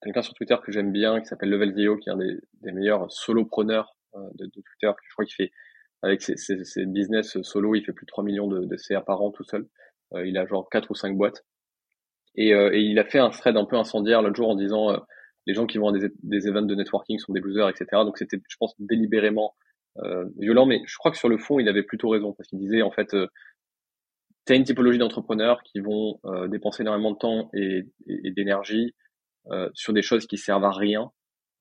quelqu'un 0.01 0.21
sur 0.21 0.33
Twitter 0.33 0.55
que 0.63 0.71
j'aime 0.71 0.91
bien, 0.91 1.19
qui 1.21 1.27
s'appelle 1.27 1.49
Level 1.49 1.73
Vio, 1.73 1.97
qui 1.97 2.09
est 2.09 2.11
un 2.11 2.17
des, 2.17 2.39
des 2.61 2.71
meilleurs 2.71 3.11
solopreneurs 3.11 3.95
euh, 4.15 4.19
de, 4.35 4.45
de, 4.45 4.51
Twitter. 4.51 4.91
Je 5.07 5.13
crois 5.13 5.25
qu'il 5.25 5.35
fait, 5.35 5.51
avec 6.01 6.21
ses, 6.21 6.35
ses, 6.37 6.63
ses, 6.63 6.85
business 6.85 7.41
solo, 7.43 7.75
il 7.75 7.85
fait 7.85 7.93
plus 7.93 8.05
de 8.05 8.11
3 8.11 8.23
millions 8.23 8.47
de, 8.47 8.65
de 8.65 8.77
CA 8.77 9.01
par 9.01 9.21
an 9.21 9.31
tout 9.31 9.43
seul. 9.43 9.67
Euh, 10.13 10.25
il 10.25 10.37
a 10.37 10.45
genre 10.45 10.67
4 10.69 10.91
ou 10.91 10.95
5 10.95 11.15
boîtes. 11.15 11.45
Et, 12.35 12.53
euh, 12.53 12.73
et, 12.73 12.81
il 12.81 12.97
a 12.99 13.05
fait 13.05 13.19
un 13.19 13.29
thread 13.29 13.57
un 13.57 13.65
peu 13.65 13.75
incendiaire 13.75 14.21
l'autre 14.21 14.37
jour 14.37 14.49
en 14.49 14.55
disant 14.55 14.97
les 15.47 15.53
gens 15.53 15.65
qui 15.65 15.77
vont 15.77 15.89
à 15.89 15.91
des, 15.91 16.09
des 16.23 16.47
events 16.47 16.61
de 16.63 16.75
networking 16.75 17.19
sont 17.19 17.33
des 17.33 17.41
losers, 17.41 17.69
etc. 17.69 17.85
Donc 18.03 18.17
c'était, 18.17 18.37
je 18.47 18.55
pense, 18.57 18.73
délibérément 18.79 19.53
euh, 19.53 19.60
violent, 20.37 20.65
mais 20.65 20.81
je 20.85 20.97
crois 20.97 21.11
que 21.11 21.17
sur 21.17 21.29
le 21.29 21.37
fond, 21.37 21.59
il 21.59 21.67
avait 21.67 21.83
plutôt 21.83 22.09
raison 22.09 22.33
parce 22.33 22.47
qu'il 22.47 22.59
disait 22.59 22.81
en 22.81 22.91
fait, 22.91 23.13
euh, 23.13 23.27
tu 24.45 24.53
as 24.53 24.55
une 24.55 24.63
typologie 24.63 24.97
d'entrepreneurs 24.97 25.61
qui 25.63 25.79
vont 25.79 26.19
euh, 26.25 26.47
dépenser 26.47 26.83
énormément 26.83 27.11
de 27.11 27.17
temps 27.17 27.49
et, 27.53 27.85
et, 28.07 28.31
d'énergie 28.31 28.95
euh, 29.51 29.69
sur 29.73 29.93
des 29.93 30.01
choses 30.01 30.25
qui 30.27 30.37
servent 30.37 30.65
à 30.65 30.71
rien. 30.71 31.11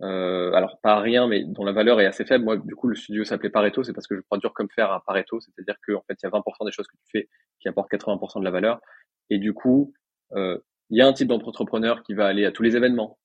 Euh, 0.03 0.53
alors 0.53 0.81
pas 0.83 0.95
à 0.95 1.01
rien, 1.01 1.27
mais 1.27 1.45
dont 1.45 1.65
la 1.65 1.73
valeur 1.73 2.01
est 2.01 2.07
assez 2.07 2.25
faible. 2.25 2.45
Moi, 2.45 2.57
du 2.57 2.75
coup, 2.75 2.89
le 2.89 2.97
studio 2.97 3.25
s'appelait 3.25 3.51
Pareto, 3.51 3.83
c'est 3.83 3.93
parce 3.93 4.07
que 4.07 4.17
je 4.17 4.23
crois 4.23 4.39
dur 4.39 4.55
comme 4.55 4.71
faire 4.71 4.91
à 4.93 5.05
Pareto, 5.05 5.41
c'est-à-dire 5.41 5.77
qu'en 5.87 6.03
fait, 6.07 6.17
il 6.23 6.25
y 6.25 6.27
a 6.27 6.31
20% 6.31 6.65
des 6.65 6.73
choses 6.73 6.87
que 6.87 6.97
tu 6.97 7.11
fais 7.13 7.29
qui 7.61 7.69
apportent 7.69 7.91
80% 7.93 8.41
de 8.41 8.45
la 8.45 8.51
valeur. 8.51 8.81
Et 9.29 9.39
du 9.39 9.53
coup, 9.53 9.93
il 10.35 10.59
y 10.91 11.03
a 11.03 11.07
un 11.07 11.13
type 11.13 11.29
d'entrepreneur 11.29 12.03
qui 12.03 12.15
va 12.15 12.27
aller 12.27 12.47
à 12.47 12.53
tous 12.53 12.63
les 12.63 12.77
événements, 12.77 13.19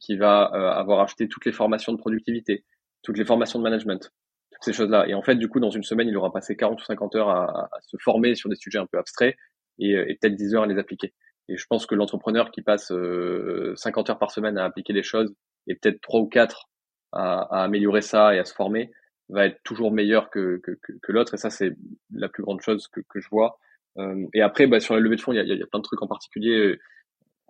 qui 0.00 0.16
va 0.16 0.42
avoir 0.42 1.00
acheté 1.00 1.28
toutes 1.28 1.44
les 1.44 1.52
formations 1.52 1.92
de 1.92 1.98
productivité, 1.98 2.64
toutes 3.04 3.18
les 3.18 3.24
formations 3.24 3.58
de 3.60 3.64
management, 3.64 4.10
toutes 4.50 4.64
ces 4.64 4.72
choses-là. 4.72 5.06
Et 5.06 5.14
en 5.14 5.22
fait, 5.22 5.36
du 5.36 5.48
coup, 5.48 5.60
dans 5.60 5.70
une 5.70 5.84
semaine, 5.84 6.08
il 6.08 6.16
aura 6.16 6.32
passé 6.32 6.56
40 6.56 6.80
ou 6.80 6.84
50 6.84 7.14
heures 7.14 7.28
à, 7.28 7.70
se 7.82 7.96
former 7.98 8.34
sur 8.34 8.48
des 8.48 8.56
sujets 8.56 8.78
un 8.78 8.86
peu 8.86 8.98
abstraits 8.98 9.36
et, 9.78 9.92
et 9.92 10.18
peut-être 10.20 10.34
10 10.34 10.54
heures 10.56 10.62
à 10.64 10.66
les 10.66 10.78
appliquer. 10.78 11.14
Et 11.48 11.56
je 11.56 11.66
pense 11.66 11.86
que 11.86 11.94
l'entrepreneur 11.94 12.50
qui 12.50 12.62
passe 12.62 12.90
euh, 12.90 13.74
50 13.76 14.10
heures 14.10 14.18
par 14.18 14.30
semaine 14.30 14.56
à 14.58 14.64
appliquer 14.64 14.92
des 14.92 15.02
choses 15.02 15.34
et 15.66 15.74
peut-être 15.74 16.00
3 16.00 16.20
ou 16.20 16.26
4 16.26 16.68
à, 17.12 17.42
à, 17.42 17.64
améliorer 17.64 18.00
ça 18.00 18.34
et 18.34 18.38
à 18.38 18.44
se 18.44 18.54
former 18.54 18.90
va 19.28 19.46
être 19.46 19.62
toujours 19.62 19.92
meilleur 19.92 20.30
que, 20.30 20.60
que, 20.62 20.72
que, 20.82 20.92
que 21.02 21.12
l'autre. 21.12 21.34
Et 21.34 21.36
ça, 21.36 21.50
c'est 21.50 21.76
la 22.12 22.28
plus 22.28 22.42
grande 22.42 22.60
chose 22.60 22.88
que, 22.88 23.00
que 23.08 23.20
je 23.20 23.28
vois. 23.30 23.58
Euh, 23.98 24.26
et 24.32 24.42
après, 24.42 24.66
bah, 24.66 24.80
sur 24.80 24.94
la 24.94 25.00
levée 25.00 25.16
de 25.16 25.20
fonds, 25.20 25.32
il 25.32 25.36
y 25.36 25.38
a, 25.38 25.42
il 25.42 25.58
y 25.58 25.62
a 25.62 25.66
plein 25.66 25.80
de 25.80 25.84
trucs 25.84 26.02
en 26.02 26.06
particulier. 26.06 26.78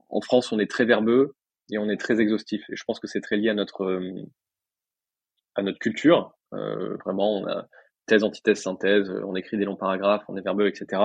En 0.09 0.21
France, 0.21 0.53
on 0.53 0.59
est 0.59 0.71
très 0.71 0.85
verbeux 0.85 1.35
et 1.71 1.79
on 1.79 1.89
est 1.89 1.97
très 1.97 2.21
exhaustif. 2.21 2.69
Et 2.71 2.77
je 2.77 2.85
pense 2.85 3.01
que 3.01 3.07
c'est 3.07 3.21
très 3.21 3.37
lié 3.37 3.49
à 3.49 3.55
notre 3.55 4.01
à 5.55 5.63
notre 5.63 5.79
culture. 5.79 6.37
vraiment, 6.53 7.39
on 7.39 7.47
a 7.47 7.67
thèse, 8.07 8.23
antithèse, 8.23 8.61
synthèse, 8.61 9.11
on 9.25 9.35
écrit 9.35 9.57
des 9.57 9.65
longs 9.65 9.77
paragraphes, 9.77 10.25
on 10.29 10.37
est 10.37 10.43
verbeux, 10.43 10.69
etc. 10.69 11.03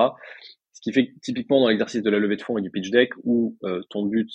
Ce 0.72 0.80
qui 0.82 0.92
fait 0.92 1.08
que 1.08 1.12
typiquement 1.22 1.60
dans 1.60 1.68
l'exercice 1.68 2.02
de 2.02 2.10
la 2.10 2.18
levée 2.18 2.36
de 2.36 2.42
fonds 2.42 2.58
et 2.58 2.62
du 2.62 2.70
pitch 2.70 2.90
deck, 2.90 3.10
où 3.24 3.56
ton 3.88 4.04
but, 4.06 4.30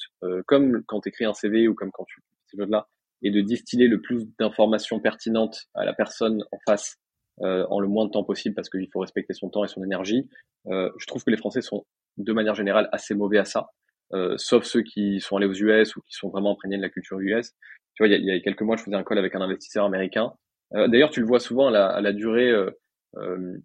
comme 0.48 0.84
quand 0.88 1.02
tu 1.02 1.10
écris 1.10 1.26
un 1.26 1.34
CV 1.34 1.68
ou 1.68 1.76
comme 1.76 1.92
quand 1.92 2.06
tu 2.06 2.22
fais 2.22 2.58
ce 2.58 2.70
là 2.70 2.88
est 3.24 3.32
de 3.32 3.42
distiller 3.42 3.88
le 3.88 4.02
plus 4.02 4.28
d'informations 4.40 5.00
pertinentes 5.00 5.66
à 5.74 5.86
la 5.86 5.94
personne 5.94 6.44
en 6.52 6.58
face 6.68 6.98
euh, 7.42 7.66
en 7.70 7.80
le 7.80 7.88
moins 7.88 8.06
de 8.06 8.12
temps 8.12 8.24
possible 8.24 8.56
parce 8.56 8.70
qu'il 8.70 8.88
faut 8.92 9.00
respecter 9.00 9.34
son 9.34 9.50
temps 9.50 9.64
et 9.64 9.68
son 9.68 9.84
énergie. 9.84 10.30
Euh, 10.68 10.90
je 10.98 11.06
trouve 11.06 11.24
que 11.24 11.32
les 11.32 11.38
Français 11.38 11.62
sont 11.62 11.86
de 12.18 12.34
manière 12.34 12.56
générale 12.56 12.88
assez 12.92 13.14
mauvais 13.14 13.38
à 13.38 13.46
ça, 13.46 13.68
euh, 14.14 14.36
sauf 14.38 14.64
ceux 14.64 14.84
qui 14.84 15.20
sont 15.20 15.38
allés 15.38 15.48
aux 15.48 15.54
US 15.54 15.96
ou 15.96 16.02
qui 16.02 16.14
sont 16.14 16.30
vraiment 16.30 16.54
imprégnés 16.54 16.78
de 16.78 16.82
la 16.82 16.90
culture 16.90 17.20
US. 17.20 17.52
Tu 17.96 18.04
vois, 18.04 18.08
il 18.08 18.24
y 18.24 18.28
y 18.28 18.32
a 18.32 18.40
quelques 18.40 18.62
mois, 18.62 18.78
je 18.78 18.84
faisais 18.84 18.96
un 18.96 19.04
call 19.04 19.18
avec 19.18 19.36
un 19.36 19.42
investisseur 19.42 19.86
américain. 19.86 20.34
Euh, 20.74 20.88
D'ailleurs, 20.88 21.10
tu 21.10 21.22
le 21.22 21.28
vois 21.28 21.40
souvent 21.40 21.68
à 21.68 21.72
la, 21.72 21.88
à 21.88 22.02
la 22.02 22.14
durée 22.14 22.52
euh, 22.52 22.72
euh, 23.18 23.58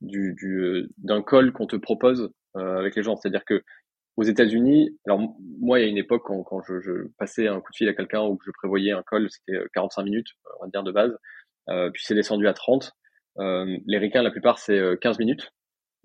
du, 0.00 0.34
du, 0.34 0.88
d'un 0.98 1.22
call 1.22 1.52
qu'on 1.52 1.66
te 1.66 1.76
propose 1.76 2.30
avec 2.54 2.96
les 2.96 3.02
gens. 3.02 3.16
C'est-à-dire 3.16 3.44
que 3.44 3.62
aux 4.16 4.22
États-Unis, 4.22 4.98
alors 5.06 5.20
moi, 5.60 5.78
il 5.78 5.82
y 5.82 5.84
a 5.86 5.90
une 5.90 5.98
époque 5.98 6.22
quand, 6.24 6.42
quand 6.42 6.62
je, 6.62 6.80
je, 6.80 7.08
passais 7.18 7.48
un 7.48 7.60
coup 7.60 7.70
de 7.70 7.76
fil 7.76 7.88
à 7.88 7.92
quelqu'un 7.92 8.22
ou 8.22 8.36
que 8.36 8.44
je 8.46 8.50
prévoyais 8.52 8.92
un 8.92 9.02
call, 9.02 9.28
c'était 9.30 9.58
45 9.74 10.04
minutes, 10.04 10.28
on 10.58 10.64
va 10.64 10.70
dire 10.70 10.82
de 10.82 10.90
base. 10.90 11.18
Euh, 11.68 11.90
puis 11.90 12.02
c'est 12.04 12.14
descendu 12.14 12.48
à 12.48 12.54
30. 12.54 12.92
Euh, 13.38 13.78
les 13.86 13.98
requins, 13.98 14.22
la 14.22 14.30
plupart, 14.30 14.58
c'est 14.58 14.80
15 15.00 15.16
euh, 15.16 15.18
minutes. 15.18 15.52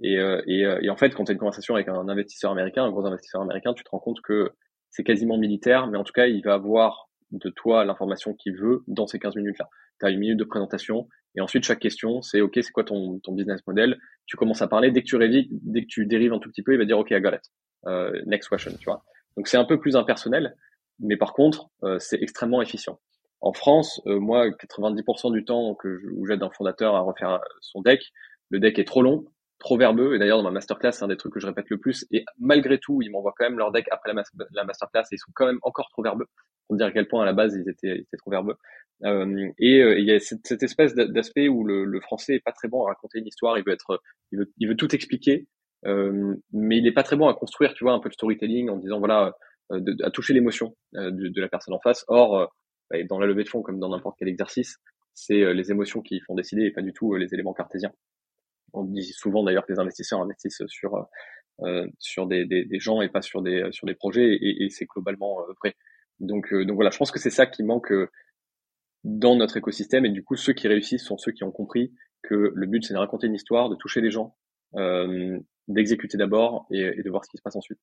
Et, 0.04 0.18
euh, 0.18 0.42
et, 0.48 0.62
et, 0.82 0.90
en 0.90 0.98
fait, 0.98 1.14
quand 1.14 1.26
tu 1.26 1.32
as 1.32 1.34
une 1.34 1.40
conversation 1.40 1.76
avec 1.76 1.88
un 1.88 2.10
investisseur 2.10 2.52
américain, 2.52 2.84
un 2.84 2.92
gros 2.92 3.06
investisseur 3.06 3.42
américain, 3.42 3.74
tu 3.74 3.84
te 3.84 3.90
rends 3.90 4.00
compte 4.00 4.22
que 4.22 4.52
c'est 4.90 5.04
quasiment 5.04 5.38
militaire, 5.38 5.88
mais 5.88 5.98
en 5.98 6.04
tout 6.04 6.14
cas, 6.14 6.26
il 6.26 6.44
va 6.44 6.56
avoir 6.56 7.10
de 7.32 7.50
toi 7.50 7.86
l'information 7.86 8.34
qu'il 8.34 8.56
veut 8.56 8.84
dans 8.88 9.08
ces 9.08 9.20
15 9.20 9.36
minutes-là. 9.36 9.70
Tu 10.00 10.06
as 10.06 10.10
une 10.10 10.20
minute 10.20 10.38
de 10.38 10.44
présentation, 10.44 11.08
et 11.36 11.42
ensuite, 11.42 11.64
chaque 11.64 11.80
question, 11.80 12.22
c'est 12.22 12.42
OK, 12.42 12.54
c'est 12.56 12.72
quoi 12.72 12.84
ton, 12.84 13.20
ton 13.20 13.34
business 13.34 13.66
model? 13.66 13.98
Tu 14.26 14.36
commences 14.36 14.62
à 14.62 14.68
parler. 14.68 14.92
Dès 14.92 15.02
que 15.02 15.08
tu 15.08 15.16
révises, 15.16 15.48
dès 15.50 15.82
que 15.84 15.88
tu 15.88 16.06
dérives 16.06 16.34
un 16.34 16.40
tout 16.40 16.50
petit 16.50 16.64
peu, 16.64 16.74
il 16.74 16.78
va 16.78 16.86
dire 16.86 17.00
OK, 17.00 17.12
I 17.12 17.22
got 17.22 17.34
it. 17.34 17.42
Euh, 17.88 18.22
next 18.26 18.50
question, 18.50 18.72
tu 18.78 18.86
vois. 18.86 19.04
Donc 19.38 19.48
c'est 19.48 19.58
un 19.58 19.66
peu 19.66 19.80
plus 19.80 19.96
impersonnel, 19.96 20.56
mais 21.00 21.16
par 21.16 21.34
contre, 21.34 21.70
euh, 21.84 22.00
c'est 22.00 22.22
extrêmement 22.22 22.62
efficient. 22.62 23.00
En 23.40 23.54
France, 23.54 24.02
euh, 24.08 24.20
moi, 24.20 24.50
90% 24.50 25.32
du 25.32 25.46
temps 25.46 25.74
que 25.76 25.98
je, 25.98 26.08
où 26.10 26.26
j'aide 26.26 26.44
un 26.44 26.50
fondateur 26.50 26.96
à 26.96 27.00
refaire 27.00 27.40
son 27.62 27.82
deck, 27.82 28.12
le 28.50 28.60
deck 28.60 28.78
est 28.78 28.86
trop 28.86 29.02
long, 29.02 29.26
trop 29.62 29.78
verbeux. 29.78 30.16
Et 30.16 30.20
d'ailleurs, 30.20 30.38
dans 30.38 30.43
ma 30.43 30.51
masterclass, 30.51 30.91
c'est 30.91 31.03
un 31.03 31.07
des 31.07 31.18
trucs 31.18 31.34
que 31.34 31.39
je 31.39 31.47
répète 31.47 31.70
le 31.70 31.78
plus. 31.78 32.05
Et 32.12 32.26
malgré 32.39 32.80
tout, 32.80 33.01
ils 33.01 33.09
m'envoient 33.09 33.34
quand 33.38 33.45
même 33.45 33.57
leur 33.57 33.72
deck 33.72 33.86
après 33.91 34.14
la, 34.14 34.24
la, 34.51 34.64
masterclass 34.66 35.03
et 35.12 35.16
ils 35.16 35.20
sont 35.20 35.32
quand 35.34 35.45
même 35.45 35.59
encore 35.62 35.89
trop 35.91 36.03
verbeux. 36.03 36.28
Pour 36.68 36.78
dire 36.78 36.88
à 36.88 36.91
quel 36.91 37.07
point 37.07 37.24
à 37.24 37.26
la 37.26 37.34
base 37.34 37.55
ils 37.55 37.70
étaient, 37.70 37.95
ils 37.97 38.01
étaient 38.01 38.18
trop 38.18 38.32
verbeux. 38.32 38.55
Euh, 39.03 39.49
et 39.57 39.80
il 39.80 40.05
y 40.05 40.12
a 40.12 40.20
cette, 40.20 40.64
espèce 40.64 40.93
d'aspect 40.93 41.47
où 41.47 41.64
le, 41.64 41.86
le, 41.86 42.01
français 42.01 42.36
est 42.36 42.43
pas 42.43 42.51
très 42.51 42.68
bon 42.68 42.86
à 42.86 42.89
raconter 42.89 43.20
une 43.20 43.28
histoire. 43.28 43.57
Il 43.57 43.64
veut 43.66 43.74
être, 43.74 44.01
il 44.32 44.39
veut, 44.39 44.51
il 44.57 44.68
veut 44.68 44.76
tout 44.76 44.93
expliquer. 44.93 45.47
Euh, 45.86 46.36
mais 46.51 46.78
il 46.78 46.84
n'est 46.84 46.91
pas 46.91 47.03
très 47.03 47.16
bon 47.16 47.28
à 47.28 47.34
construire, 47.34 47.74
tu 47.74 47.84
vois, 47.84 47.93
un 47.93 47.99
peu 47.99 48.09
de 48.09 48.14
storytelling 48.14 48.70
en 48.70 48.78
disant 48.78 48.99
voilà, 48.99 49.36
euh, 49.72 49.80
de, 49.80 49.95
à 50.03 50.12
toucher 50.12 50.34
l'émotion 50.34 50.76
euh, 50.95 51.12
de, 51.12 51.28
de, 51.30 51.41
la 51.41 51.47
personne 51.47 51.74
en 51.74 51.80
face. 51.80 52.05
Or, 52.07 52.51
dans 53.09 53.20
la 53.20 53.26
levée 53.26 53.43
de 53.43 53.49
fonds 53.49 53.62
comme 53.62 53.80
dans 53.80 53.89
n'importe 53.89 54.18
quel 54.20 54.28
exercice, 54.28 54.78
c'est 55.14 55.53
les 55.53 55.72
émotions 55.72 56.01
qui 56.01 56.20
font 56.20 56.36
décider 56.36 56.64
et 56.64 56.72
pas 56.72 56.82
du 56.82 56.91
tout 56.91 57.16
les 57.16 57.34
éléments 57.34 57.53
cartésiens. 57.53 57.91
On 58.74 58.84
dit 58.84 59.04
souvent 59.04 59.44
d'ailleurs 59.44 59.66
que 59.66 59.74
les 59.74 59.80
investisseurs 59.80 60.22
investissent 60.22 60.64
sur 60.68 61.08
euh, 61.64 61.86
sur 62.00 62.28
des, 62.28 62.46
des, 62.46 62.80
gens 62.80 63.02
et 63.02 63.10
pas 63.10 63.22
sur 63.22 63.42
des 63.42 63.68
sur 63.72 63.86
des 63.86 63.94
projets 63.94 64.38
et, 64.42 64.70
c'est 64.70 64.86
globalement 64.86 65.38
vrai. 65.62 65.76
Donc 66.20 66.54
donc 66.54 66.76
voilà, 66.76 66.90
je 66.90 66.98
pense 66.98 67.12
que 67.12 67.20
c'est 67.20 67.30
ça 67.30 67.46
qui 67.46 67.64
manque 67.64 67.94
dans 69.04 69.36
notre 69.36 69.58
écosystème 69.58 70.06
et 70.06 70.10
du 70.10 70.24
coup 70.24 70.36
ceux 70.36 70.54
qui 70.54 70.68
réussissent 70.68 71.04
sont 71.04 71.18
ceux 71.18 71.32
qui 71.32 71.44
ont 71.44 71.52
compris 71.52 71.94
que 72.22 72.52
le 72.54 72.68
but 72.68 72.84
c'est 72.84 72.94
de 72.94 73.00
raconter 73.00 73.28
une 73.28 73.36
histoire, 73.36 73.70
de 73.70 73.76
toucher 73.76 74.02
les 74.02 74.12
gens, 74.12 74.36
euh, 74.76 75.38
d'exécuter 75.68 76.18
d'abord 76.18 76.68
et, 76.72 77.02
de 77.02 77.10
voir 77.10 77.26
ce 77.26 77.30
qui 77.30 77.38
se 77.38 77.42
passe 77.42 77.56
ensuite. 77.56 77.80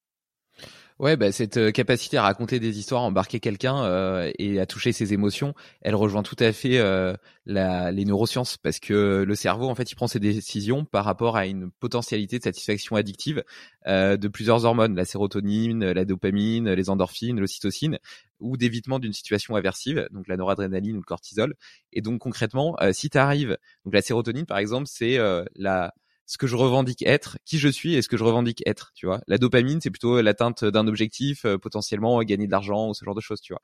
Ouais, 0.98 1.16
bah, 1.16 1.30
cette 1.30 1.58
euh, 1.58 1.70
capacité 1.70 2.16
à 2.16 2.22
raconter 2.22 2.58
des 2.58 2.76
histoires, 2.80 3.02
à 3.02 3.04
embarquer 3.06 3.38
quelqu'un 3.38 3.84
euh, 3.84 4.32
et 4.36 4.58
à 4.58 4.66
toucher 4.66 4.90
ses 4.90 5.12
émotions, 5.12 5.54
elle 5.80 5.94
rejoint 5.94 6.24
tout 6.24 6.34
à 6.40 6.52
fait 6.52 6.78
euh, 6.78 7.14
la, 7.46 7.92
les 7.92 8.04
neurosciences 8.04 8.56
parce 8.56 8.80
que 8.80 9.22
le 9.24 9.34
cerveau, 9.36 9.68
en 9.68 9.76
fait, 9.76 9.92
il 9.92 9.94
prend 9.94 10.08
ses 10.08 10.18
décisions 10.18 10.84
par 10.84 11.04
rapport 11.04 11.36
à 11.36 11.46
une 11.46 11.70
potentialité 11.70 12.38
de 12.38 12.42
satisfaction 12.42 12.96
addictive 12.96 13.44
euh, 13.86 14.16
de 14.16 14.26
plusieurs 14.26 14.64
hormones, 14.64 14.96
la 14.96 15.04
sérotonine, 15.04 15.88
la 15.88 16.04
dopamine, 16.04 16.72
les 16.72 16.90
endorphines, 16.90 17.38
l'ocytocine, 17.38 17.98
ou 18.40 18.56
d'évitement 18.56 18.98
d'une 18.98 19.12
situation 19.12 19.54
aversive, 19.54 20.08
donc 20.10 20.26
la 20.26 20.36
noradrénaline 20.36 20.96
ou 20.96 21.00
le 21.00 21.04
cortisol. 21.04 21.54
Et 21.92 22.00
donc 22.02 22.20
concrètement, 22.20 22.76
si 22.92 23.08
tu 23.08 23.18
arrives, 23.18 23.56
donc 23.84 23.94
la 23.94 24.02
sérotonine 24.02 24.46
par 24.46 24.58
exemple, 24.58 24.86
c'est 24.88 25.18
la 25.54 25.92
ce 26.28 26.36
que 26.36 26.46
je 26.46 26.56
revendique 26.56 27.02
être, 27.06 27.38
qui 27.46 27.58
je 27.58 27.68
suis 27.68 27.94
et 27.94 28.02
ce 28.02 28.08
que 28.08 28.18
je 28.18 28.22
revendique 28.22 28.62
être, 28.66 28.92
tu 28.94 29.06
vois. 29.06 29.22
La 29.28 29.38
dopamine, 29.38 29.80
c'est 29.80 29.90
plutôt 29.90 30.20
l'atteinte 30.20 30.62
d'un 30.62 30.86
objectif, 30.86 31.46
euh, 31.46 31.56
potentiellement 31.56 32.22
gagner 32.22 32.46
de 32.46 32.52
l'argent 32.52 32.90
ou 32.90 32.94
ce 32.94 33.02
genre 33.02 33.14
de 33.14 33.22
choses, 33.22 33.40
tu 33.40 33.54
vois. 33.54 33.62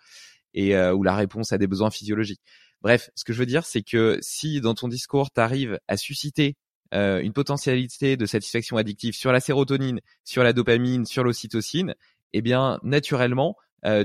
Et 0.55 0.75
euh, 0.75 0.95
ou 0.95 1.03
la 1.03 1.15
réponse 1.15 1.53
à 1.53 1.59
des 1.59 1.67
besoins 1.67 1.91
physiologiques. 1.91 2.41
Bref, 2.81 3.11
ce 3.15 3.25
que 3.25 3.35
je 3.35 3.39
veux 3.39 3.47
dire, 3.47 3.67
c'est 3.67 3.83
que 3.83 4.19
si 4.23 4.63
dans 4.63 4.73
ton 4.75 4.89
discours, 4.89 5.31
tu 5.31 5.43
arrives 5.43 5.79
à 5.89 5.99
susciter 5.99 6.57
euh, 6.95 7.21
une 7.21 7.35
potentialité 7.35 8.17
de 8.17 8.25
satisfaction 8.25 8.79
addictive 8.79 9.15
sur 9.15 9.31
la 9.31 9.41
sérotonine, 9.41 10.01
sur 10.25 10.43
la 10.43 10.55
dopamine, 10.55 11.05
sur 11.05 11.23
l'ocytocine, 11.23 11.95
eh 12.33 12.41
bien, 12.41 12.81
naturellement, 12.83 13.57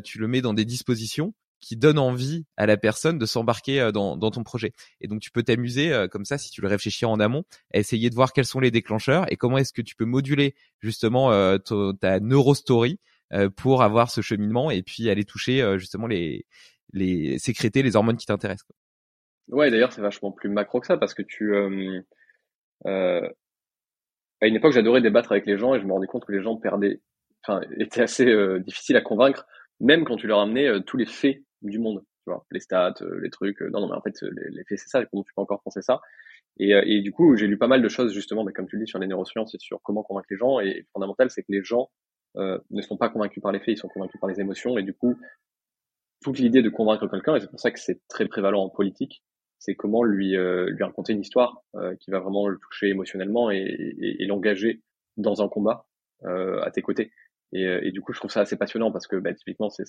tu 0.03 0.19
le 0.19 0.27
mets 0.27 0.41
dans 0.41 0.53
des 0.53 0.65
dispositions 0.65 1.33
qui 1.61 1.75
donne 1.75 1.99
envie 1.99 2.45
à 2.57 2.65
la 2.65 2.77
personne 2.77 3.17
de 3.17 3.25
s'embarquer 3.25 3.81
euh, 3.81 3.91
dans, 3.91 4.17
ton 4.17 4.43
projet. 4.43 4.73
Et 5.01 5.07
donc 5.07 5.19
tu 5.21 5.31
peux 5.31 5.43
t'amuser 5.43 5.93
euh, 5.93 6.07
comme 6.07 6.25
ça, 6.25 6.37
si 6.37 6.51
tu 6.51 6.61
le 6.61 6.67
réfléchis 6.67 7.05
en 7.05 7.19
amont, 7.19 7.43
à 7.73 7.79
essayer 7.79 8.09
de 8.09 8.15
voir 8.15 8.33
quels 8.33 8.45
sont 8.45 8.59
les 8.59 8.71
déclencheurs 8.71 9.31
et 9.31 9.37
comment 9.37 9.57
est-ce 9.57 9.73
que 9.73 9.81
tu 9.81 9.95
peux 9.95 10.05
moduler 10.05 10.55
justement 10.79 11.31
euh, 11.31 11.57
ta 11.99 12.19
neurostory 12.19 12.99
pour 13.55 13.83
avoir 13.83 14.09
ce 14.09 14.21
cheminement 14.21 14.71
et 14.71 14.81
puis 14.81 15.07
aller 15.07 15.23
toucher 15.23 15.77
justement 15.77 16.07
les, 16.07 16.47
les 16.93 17.37
sécréter 17.37 17.83
les 17.83 17.95
hormones 17.95 18.17
qui 18.17 18.25
t'intéressent. 18.25 18.65
Ouais, 19.49 19.69
d'ailleurs 19.69 19.93
c'est 19.93 20.01
vachement 20.01 20.31
plus 20.31 20.49
macro 20.49 20.79
que 20.79 20.87
ça 20.87 20.97
parce 20.97 21.13
que 21.13 21.21
tu 21.21 21.55
à 22.85 23.21
une 24.47 24.55
époque 24.55 24.73
j'adorais 24.73 25.01
débattre 25.01 25.31
avec 25.31 25.45
les 25.45 25.59
gens 25.59 25.75
et 25.75 25.79
je 25.79 25.85
me 25.85 25.93
rendais 25.93 26.07
compte 26.07 26.25
que 26.25 26.31
les 26.31 26.41
gens 26.41 26.55
perdaient, 26.55 27.01
enfin 27.45 27.61
étaient 27.77 28.01
assez 28.01 28.25
difficiles 28.61 28.97
à 28.97 29.01
convaincre 29.01 29.45
même 29.79 30.05
quand 30.05 30.15
tu 30.15 30.25
leur 30.25 30.39
amenais 30.39 30.81
tous 30.87 30.97
les 30.97 31.05
faits 31.05 31.43
du 31.61 31.79
monde, 31.79 32.03
tu 32.23 32.31
vois, 32.31 32.45
les 32.51 32.59
stats, 32.59 32.95
euh, 33.01 33.19
les 33.21 33.29
trucs. 33.29 33.61
Euh, 33.61 33.69
non, 33.69 33.81
non, 33.81 33.89
mais 33.89 33.95
en 33.95 34.01
fait, 34.01 34.21
les, 34.21 34.49
les 34.49 34.63
faits, 34.63 34.79
c'est 34.79 34.89
ça, 34.89 35.05
comment 35.05 35.23
tu 35.23 35.33
peux 35.35 35.41
encore 35.41 35.61
penser 35.61 35.81
ça 35.81 36.01
et, 36.59 36.73
euh, 36.73 36.83
et, 36.85 37.01
du 37.01 37.11
coup, 37.11 37.35
j'ai 37.35 37.47
lu 37.47 37.57
pas 37.57 37.67
mal 37.67 37.81
de 37.81 37.89
choses 37.89 38.13
justement, 38.13 38.43
mais 38.43 38.53
comme 38.53 38.67
tu 38.67 38.77
le 38.77 38.85
dis, 38.85 38.89
sur 38.89 38.99
les 38.99 39.07
neurosciences 39.07 39.55
et 39.55 39.59
sur 39.59 39.81
comment 39.81 40.03
convaincre 40.03 40.27
les 40.29 40.37
gens. 40.37 40.59
Et 40.59 40.85
fondamental, 40.93 41.31
c'est 41.31 41.41
que 41.43 41.51
les 41.51 41.63
gens 41.63 41.89
euh, 42.37 42.59
ne 42.69 42.81
sont 42.81 42.97
pas 42.97 43.09
convaincus 43.09 43.41
par 43.41 43.51
les 43.51 43.59
faits, 43.59 43.69
ils 43.69 43.77
sont 43.77 43.87
convaincus 43.87 44.19
par 44.19 44.29
les 44.29 44.39
émotions. 44.41 44.77
Et 44.77 44.83
du 44.83 44.93
coup, 44.93 45.15
toute 46.21 46.37
l'idée 46.37 46.61
de 46.61 46.69
convaincre 46.69 47.07
quelqu'un, 47.07 47.35
et 47.35 47.39
c'est 47.39 47.49
pour 47.49 47.59
ça 47.59 47.71
que 47.71 47.79
c'est 47.79 48.01
très 48.09 48.27
prévalent 48.27 48.63
en 48.63 48.69
politique, 48.69 49.23
c'est 49.57 49.75
comment 49.75 50.03
lui 50.03 50.35
euh, 50.37 50.69
lui 50.69 50.83
raconter 50.83 51.13
une 51.13 51.21
histoire 51.21 51.63
euh, 51.75 51.95
qui 51.95 52.11
va 52.11 52.19
vraiment 52.19 52.47
le 52.47 52.57
toucher 52.57 52.87
émotionnellement 52.87 53.51
et, 53.51 53.57
et, 53.57 54.23
et 54.23 54.25
l'engager 54.25 54.81
dans 55.17 55.41
un 55.41 55.49
combat 55.49 55.85
à 56.21 56.69
tes 56.71 56.81
côtés. 56.81 57.13
Et, 57.53 57.63
et, 57.63 57.91
du 57.91 58.01
coup, 58.01 58.13
je 58.13 58.19
trouve 58.19 58.31
ça 58.31 58.41
assez 58.41 58.57
passionnant 58.57 58.91
parce 58.91 59.07
que 59.07 59.15
bah, 59.15 59.33
typiquement, 59.33 59.69
c'est 59.69 59.85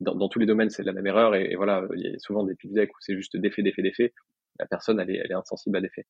dans, 0.00 0.14
dans, 0.14 0.28
tous 0.28 0.38
les 0.38 0.46
domaines, 0.46 0.70
c'est 0.70 0.82
la 0.82 0.92
même 0.92 1.06
erreur. 1.06 1.34
Et, 1.34 1.52
et, 1.52 1.56
voilà, 1.56 1.86
il 1.94 2.02
y 2.02 2.14
a 2.14 2.18
souvent 2.18 2.44
des 2.44 2.54
pitch 2.54 2.72
decks 2.72 2.90
où 2.90 3.00
c'est 3.00 3.16
juste 3.16 3.36
d'effet, 3.36 3.62
d'effet, 3.62 3.82
d'effet. 3.82 4.12
La 4.58 4.66
personne, 4.66 5.00
elle 5.00 5.10
est, 5.10 5.16
elle 5.16 5.30
est 5.30 5.34
insensible 5.34 5.76
à 5.76 5.80
l'effet. 5.80 6.06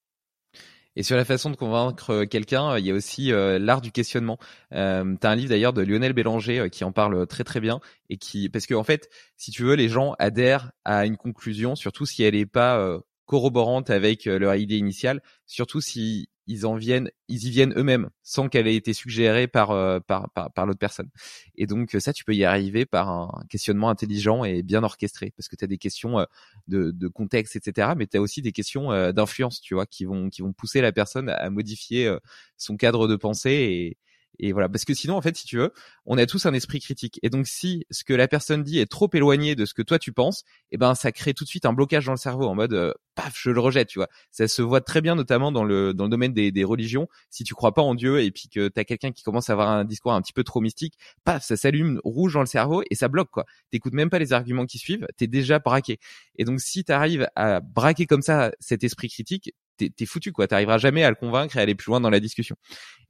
Et 0.97 1.03
sur 1.03 1.17
la 1.17 1.25
façon 1.25 1.51
de 1.51 1.57
convaincre 1.57 2.11
euh, 2.11 2.25
quelqu'un, 2.25 2.79
il 2.79 2.87
y 2.87 2.91
a 2.91 2.95
aussi 2.95 3.33
euh, 3.33 3.59
l'art 3.59 3.81
du 3.81 3.91
questionnement. 3.91 4.39
Euh, 4.73 5.17
tu 5.21 5.27
as 5.27 5.31
un 5.31 5.35
livre 5.35 5.51
d'ailleurs 5.51 5.73
de 5.73 5.83
Lionel 5.83 6.13
Bélanger 6.13 6.61
euh, 6.61 6.69
qui 6.69 6.85
en 6.85 6.93
parle 6.93 7.27
très 7.27 7.43
très 7.43 7.61
bien 7.61 7.81
et 8.11 8.17
qui 8.17 8.49
parce 8.49 8.67
que 8.67 8.75
en 8.75 8.85
fait, 8.85 9.11
si 9.37 9.51
tu 9.51 9.65
veux, 9.65 9.75
les 9.75 9.89
gens 9.89 10.15
adhèrent 10.19 10.71
à 10.85 11.05
une 11.07 11.17
conclusion, 11.17 11.75
surtout 11.75 12.07
si 12.07 12.23
elle 12.23 12.35
n'est 12.35 12.47
pas 12.47 13.01
corroborante 13.27 13.91
avec 13.91 14.27
leur 14.27 14.55
idée 14.55 14.77
initiale, 14.77 15.23
surtout 15.47 15.81
si 15.81 16.29
ils 16.47 16.67
en 16.67 16.75
viennent, 16.77 17.11
ils 17.29 17.47
y 17.47 17.51
viennent 17.51 17.73
eux-mêmes 17.77 18.11
sans 18.23 18.49
qu'elle 18.49 18.67
ait 18.67 18.77
été 18.77 18.93
suggérée 18.93 19.47
par 19.49 19.71
euh, 19.71 20.01
par 20.01 20.31
par, 20.31 20.53
par 20.53 20.67
l'autre 20.67 20.79
personne. 20.79 21.11
Et 21.57 21.67
donc 21.67 21.97
ça, 21.99 22.13
tu 22.13 22.25
peux 22.25 22.35
y 22.35 22.45
arriver 22.45 22.87
par 22.87 23.09
un 23.09 23.31
questionnement 23.49 23.89
intelligent 23.89 24.45
et 24.45 24.63
bien 24.63 24.83
orchestré, 24.83 25.33
parce 25.37 25.49
que 25.49 25.57
tu 25.57 25.65
as 25.65 25.69
des 25.69 25.79
questions 25.79 26.19
euh, 26.19 26.25
de, 26.69 26.91
de 26.91 27.09
contexte, 27.09 27.57
etc. 27.57 27.95
Mais 27.97 28.07
tu 28.07 28.17
as 28.17 28.21
aussi 28.21 28.43
des 28.43 28.53
questions 28.53 28.93
euh, 28.93 29.13
d'influence, 29.13 29.61
tu 29.61 29.75
vois, 29.75 29.87
qui 29.87 30.05
vont 30.05 30.31
qui 30.31 30.43
vont 30.43 30.53
pousser 30.53 30.81
la 30.81 30.93
personne 30.93 31.29
à 31.29 31.51
modifier 31.51 32.15
son 32.57 32.77
cadre 32.77 33.09
de 33.09 33.17
pensée 33.17 33.51
et 33.51 33.99
et 34.39 34.53
voilà, 34.53 34.69
parce 34.69 34.85
que 34.85 34.95
sinon, 34.95 35.17
en 35.17 35.23
fait, 35.23 35.37
si 35.37 35.47
tu 35.47 35.57
veux, 35.59 35.73
on 36.07 36.19
a 36.19 36.27
tous 36.27 36.47
un 36.47 36.55
esprit 36.55 36.81
critique. 36.81 37.21
Et 37.23 37.31
donc, 37.31 37.47
si 37.47 37.85
ce 37.91 38.05
que 38.05 38.13
la 38.13 38.29
personne 38.29 38.63
dit 38.63 38.79
est 38.79 38.91
trop 38.91 39.09
éloigné 39.13 39.55
de 39.55 39.65
ce 39.65 39.75
que 39.75 39.83
toi 39.83 39.99
tu 39.99 40.13
penses, 40.13 40.45
eh 40.71 40.77
ben, 40.77 40.95
ça 40.95 41.13
crée 41.13 41.35
tout 41.35 41.45
de 41.45 41.49
suite 41.49 41.67
un 41.67 41.73
blocage 41.73 42.07
dans 42.07 42.13
le 42.13 42.19
cerveau 42.19 42.47
en 42.47 42.55
mode, 42.55 42.73
euh, 42.73 42.93
paf, 43.15 43.35
je 43.37 43.51
le 43.51 43.61
rejette, 43.61 43.89
tu 43.89 43.99
vois. 43.99 44.09
Ça 44.31 44.49
se 44.49 44.63
voit 44.63 44.81
très 44.81 45.01
bien, 45.01 45.15
notamment 45.15 45.53
dans 45.53 45.65
le 45.65 45.95
dans 45.95 46.05
le 46.05 46.11
domaine 46.11 46.33
des, 46.33 46.51
des 46.53 46.65
religions. 46.65 47.09
Si 47.31 47.45
tu 47.45 47.55
crois 47.55 47.73
pas 47.75 47.83
en 47.83 47.95
Dieu 47.95 48.21
et 48.23 48.31
puis 48.31 48.49
que 48.49 48.69
t'as 48.69 48.85
quelqu'un 48.85 49.13
qui 49.13 49.23
commence 49.23 49.51
à 49.51 49.53
avoir 49.53 49.69
un 49.69 49.85
discours 49.85 50.13
un 50.13 50.23
petit 50.23 50.33
peu 50.33 50.45
trop 50.45 50.61
mystique, 50.61 50.95
paf, 51.25 51.45
ça 51.45 51.57
s'allume 51.57 52.01
rouge 52.05 52.35
dans 52.35 52.41
le 52.41 52.47
cerveau 52.47 52.83
et 52.91 52.95
ça 52.95 53.09
bloque 53.09 53.31
quoi. 53.31 53.45
T'écoutes 53.71 53.95
même 53.95 54.11
pas 54.11 54.19
les 54.19 54.33
arguments 54.33 54.67
qui 54.67 54.79
suivent, 54.79 55.07
t'es 55.17 55.27
déjà 55.27 55.59
braqué. 55.59 55.99
Et 56.37 56.45
donc, 56.45 56.61
si 56.61 56.85
t'arrives 56.85 57.29
à 57.37 57.61
braquer 57.61 58.07
comme 58.07 58.23
ça 58.23 58.53
cet 58.61 58.85
esprit 58.85 59.09
critique, 59.09 59.53
t'es 59.77 60.07
foutu 60.07 60.33
quoi. 60.33 60.47
T'arriveras 60.47 60.79
jamais 60.79 61.05
à 61.05 61.11
le 61.11 61.17
convaincre 61.17 61.57
et 61.57 61.61
à 61.61 61.63
aller 61.63 61.75
plus 61.75 61.91
loin 61.91 62.01
dans 62.01 62.11
la 62.11 62.21
discussion. 62.21 62.57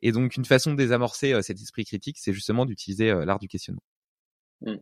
Et 0.02 0.12
donc 0.12 0.36
une 0.36 0.44
façon 0.44 0.72
de 0.72 0.76
désamorcer 0.76 1.32
euh, 1.32 1.42
cet 1.42 1.60
esprit 1.60 1.84
critique, 1.84 2.18
c'est 2.18 2.32
justement 2.32 2.66
d'utiliser 2.66 3.10
euh, 3.10 3.24
l'art 3.24 3.38
du 3.38 3.48
questionnement. 3.48 3.82
Mmh. 4.62 4.76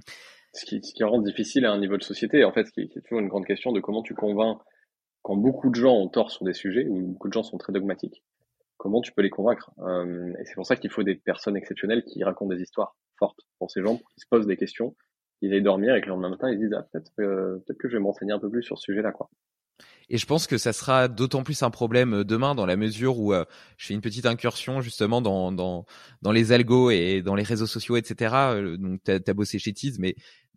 Ce, 0.54 0.64
qui, 0.64 0.82
ce 0.82 0.92
qui 0.92 1.04
rend 1.04 1.20
difficile 1.20 1.64
à 1.64 1.72
un 1.72 1.78
niveau 1.78 1.96
de 1.96 2.02
société, 2.02 2.44
en 2.44 2.52
fait, 2.52 2.70
qui, 2.70 2.88
qui 2.88 2.98
est 2.98 3.02
toujours 3.02 3.20
une 3.20 3.28
grande 3.28 3.46
question 3.46 3.72
de 3.72 3.80
comment 3.80 4.02
tu 4.02 4.14
convaincs 4.14 4.58
quand 5.22 5.36
beaucoup 5.36 5.70
de 5.70 5.76
gens 5.76 5.94
ont 5.94 6.08
tort 6.08 6.30
sur 6.30 6.44
des 6.44 6.52
sujets 6.52 6.86
où 6.88 7.00
beaucoup 7.12 7.28
de 7.28 7.32
gens 7.32 7.42
sont 7.42 7.58
très 7.58 7.72
dogmatiques. 7.72 8.22
Comment 8.76 9.00
tu 9.00 9.12
peux 9.12 9.22
les 9.22 9.30
convaincre? 9.30 9.70
Euh, 9.78 10.32
Et 10.40 10.44
c'est 10.44 10.54
pour 10.54 10.66
ça 10.66 10.76
qu'il 10.76 10.90
faut 10.90 11.04
des 11.04 11.14
personnes 11.14 11.56
exceptionnelles 11.56 12.04
qui 12.04 12.24
racontent 12.24 12.52
des 12.52 12.60
histoires 12.60 12.96
fortes 13.18 13.38
pour 13.58 13.70
ces 13.70 13.82
gens, 13.82 13.98
qui 13.98 14.20
se 14.20 14.26
posent 14.28 14.46
des 14.46 14.56
questions, 14.56 14.96
ils 15.42 15.52
aillent 15.52 15.62
dormir 15.62 15.94
et 15.94 16.00
que 16.00 16.06
le 16.06 16.12
lendemain 16.12 16.30
matin 16.30 16.50
ils 16.50 16.56
se 16.56 16.62
disent 16.64 16.74
ah, 16.76 16.86
peut-être 16.92 17.12
peut-être 17.16 17.78
que 17.78 17.88
je 17.88 17.96
vais 17.96 18.02
m'enseigner 18.02 18.32
un 18.32 18.38
peu 18.38 18.50
plus 18.50 18.62
sur 18.62 18.78
ce 18.78 18.84
sujet-là 18.84 19.12
quoi. 19.12 19.28
Et 20.12 20.18
je 20.18 20.26
pense 20.26 20.46
que 20.46 20.58
ça 20.58 20.74
sera 20.74 21.08
d'autant 21.08 21.42
plus 21.42 21.62
un 21.62 21.70
problème 21.70 22.16
euh, 22.16 22.24
demain 22.24 22.54
dans 22.54 22.66
la 22.66 22.76
mesure 22.76 23.18
où 23.18 23.32
euh, 23.32 23.46
je 23.78 23.86
fais 23.86 23.94
une 23.94 24.02
petite 24.02 24.26
incursion 24.26 24.82
justement 24.82 25.22
dans, 25.22 25.50
dans, 25.52 25.86
les 26.30 26.52
algos 26.52 26.90
et 26.90 27.22
dans 27.22 27.34
les 27.34 27.42
réseaux 27.42 27.66
sociaux, 27.66 27.96
etc. 27.96 28.34
Euh, 28.34 28.76
donc, 28.76 29.00
tu 29.02 29.10
as, 29.10 29.34
bossé 29.34 29.58
chez 29.58 29.72
Tease, 29.72 29.98
mais 29.98 30.14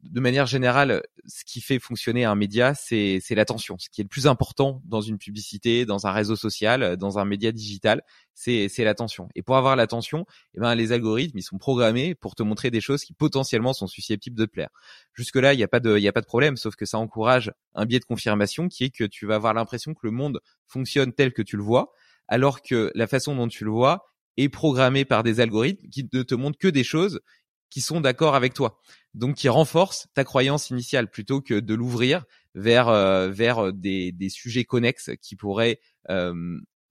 de 0.09 0.19
manière 0.19 0.45
générale, 0.45 1.01
ce 1.25 1.43
qui 1.45 1.61
fait 1.61 1.79
fonctionner 1.79 2.25
un 2.25 2.35
média, 2.35 2.73
c'est 2.75 3.21
l'attention. 3.31 3.77
Ce 3.79 3.89
qui 3.89 4.01
est 4.01 4.03
le 4.03 4.09
plus 4.09 4.27
important 4.27 4.81
dans 4.85 5.01
une 5.01 5.17
publicité, 5.17 5.85
dans 5.85 6.05
un 6.07 6.11
réseau 6.11 6.35
social, 6.35 6.95
dans 6.97 7.17
un 7.17 7.25
média 7.25 7.51
digital, 7.51 8.03
c'est 8.33 8.69
l'attention. 8.79 9.29
Et 9.35 9.41
pour 9.41 9.57
avoir 9.57 9.75
l'attention, 9.75 10.25
eh 10.53 10.59
ben, 10.59 10.75
les 10.75 10.91
algorithmes, 10.91 11.37
ils 11.37 11.43
sont 11.43 11.57
programmés 11.57 12.15
pour 12.15 12.35
te 12.35 12.43
montrer 12.43 12.71
des 12.71 12.81
choses 12.81 13.03
qui 13.03 13.13
potentiellement 13.13 13.73
sont 13.73 13.87
susceptibles 13.87 14.37
de 14.37 14.45
te 14.45 14.51
plaire. 14.51 14.69
Jusque-là, 15.13 15.53
il 15.53 15.57
n'y 15.57 15.63
a, 15.63 15.67
pas 15.67 15.79
de, 15.79 15.97
y 15.97 16.07
a 16.07 16.13
pas 16.13 16.21
de 16.21 16.25
problème, 16.25 16.57
sauf 16.57 16.75
que 16.75 16.85
ça 16.85 16.97
encourage 16.97 17.51
un 17.73 17.85
biais 17.85 17.99
de 17.99 18.05
confirmation 18.05 18.67
qui 18.67 18.85
est 18.85 18.89
que 18.89 19.05
tu 19.05 19.25
vas 19.25 19.35
avoir 19.35 19.53
l'impression 19.53 19.93
que 19.93 20.01
le 20.03 20.11
monde 20.11 20.39
fonctionne 20.67 21.13
tel 21.13 21.33
que 21.33 21.41
tu 21.41 21.57
le 21.57 21.63
vois, 21.63 21.91
alors 22.27 22.61
que 22.61 22.91
la 22.95 23.07
façon 23.07 23.35
dont 23.35 23.47
tu 23.47 23.65
le 23.65 23.71
vois 23.71 24.05
est 24.37 24.49
programmée 24.49 25.05
par 25.05 25.23
des 25.23 25.39
algorithmes 25.39 25.87
qui 25.89 26.07
ne 26.11 26.23
te 26.23 26.35
montrent 26.35 26.57
que 26.57 26.67
des 26.67 26.83
choses 26.83 27.21
qui 27.69 27.81
sont 27.81 28.01
d'accord 28.01 28.35
avec 28.35 28.53
toi. 28.53 28.79
Donc 29.13 29.35
qui 29.35 29.49
renforcent 29.49 30.07
ta 30.13 30.23
croyance 30.23 30.69
initiale 30.69 31.09
plutôt 31.09 31.41
que 31.41 31.59
de 31.59 31.73
l'ouvrir 31.73 32.25
vers 32.53 32.89
euh, 32.89 33.29
vers 33.29 33.73
des, 33.73 34.11
des 34.11 34.29
sujets 34.29 34.65
connexes 34.65 35.11
qui 35.21 35.35
pourraient 35.35 35.79
euh, 36.09 36.33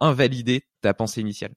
invalider 0.01 0.67
ta 0.81 0.95
pensée 0.95 1.21
initiale. 1.21 1.55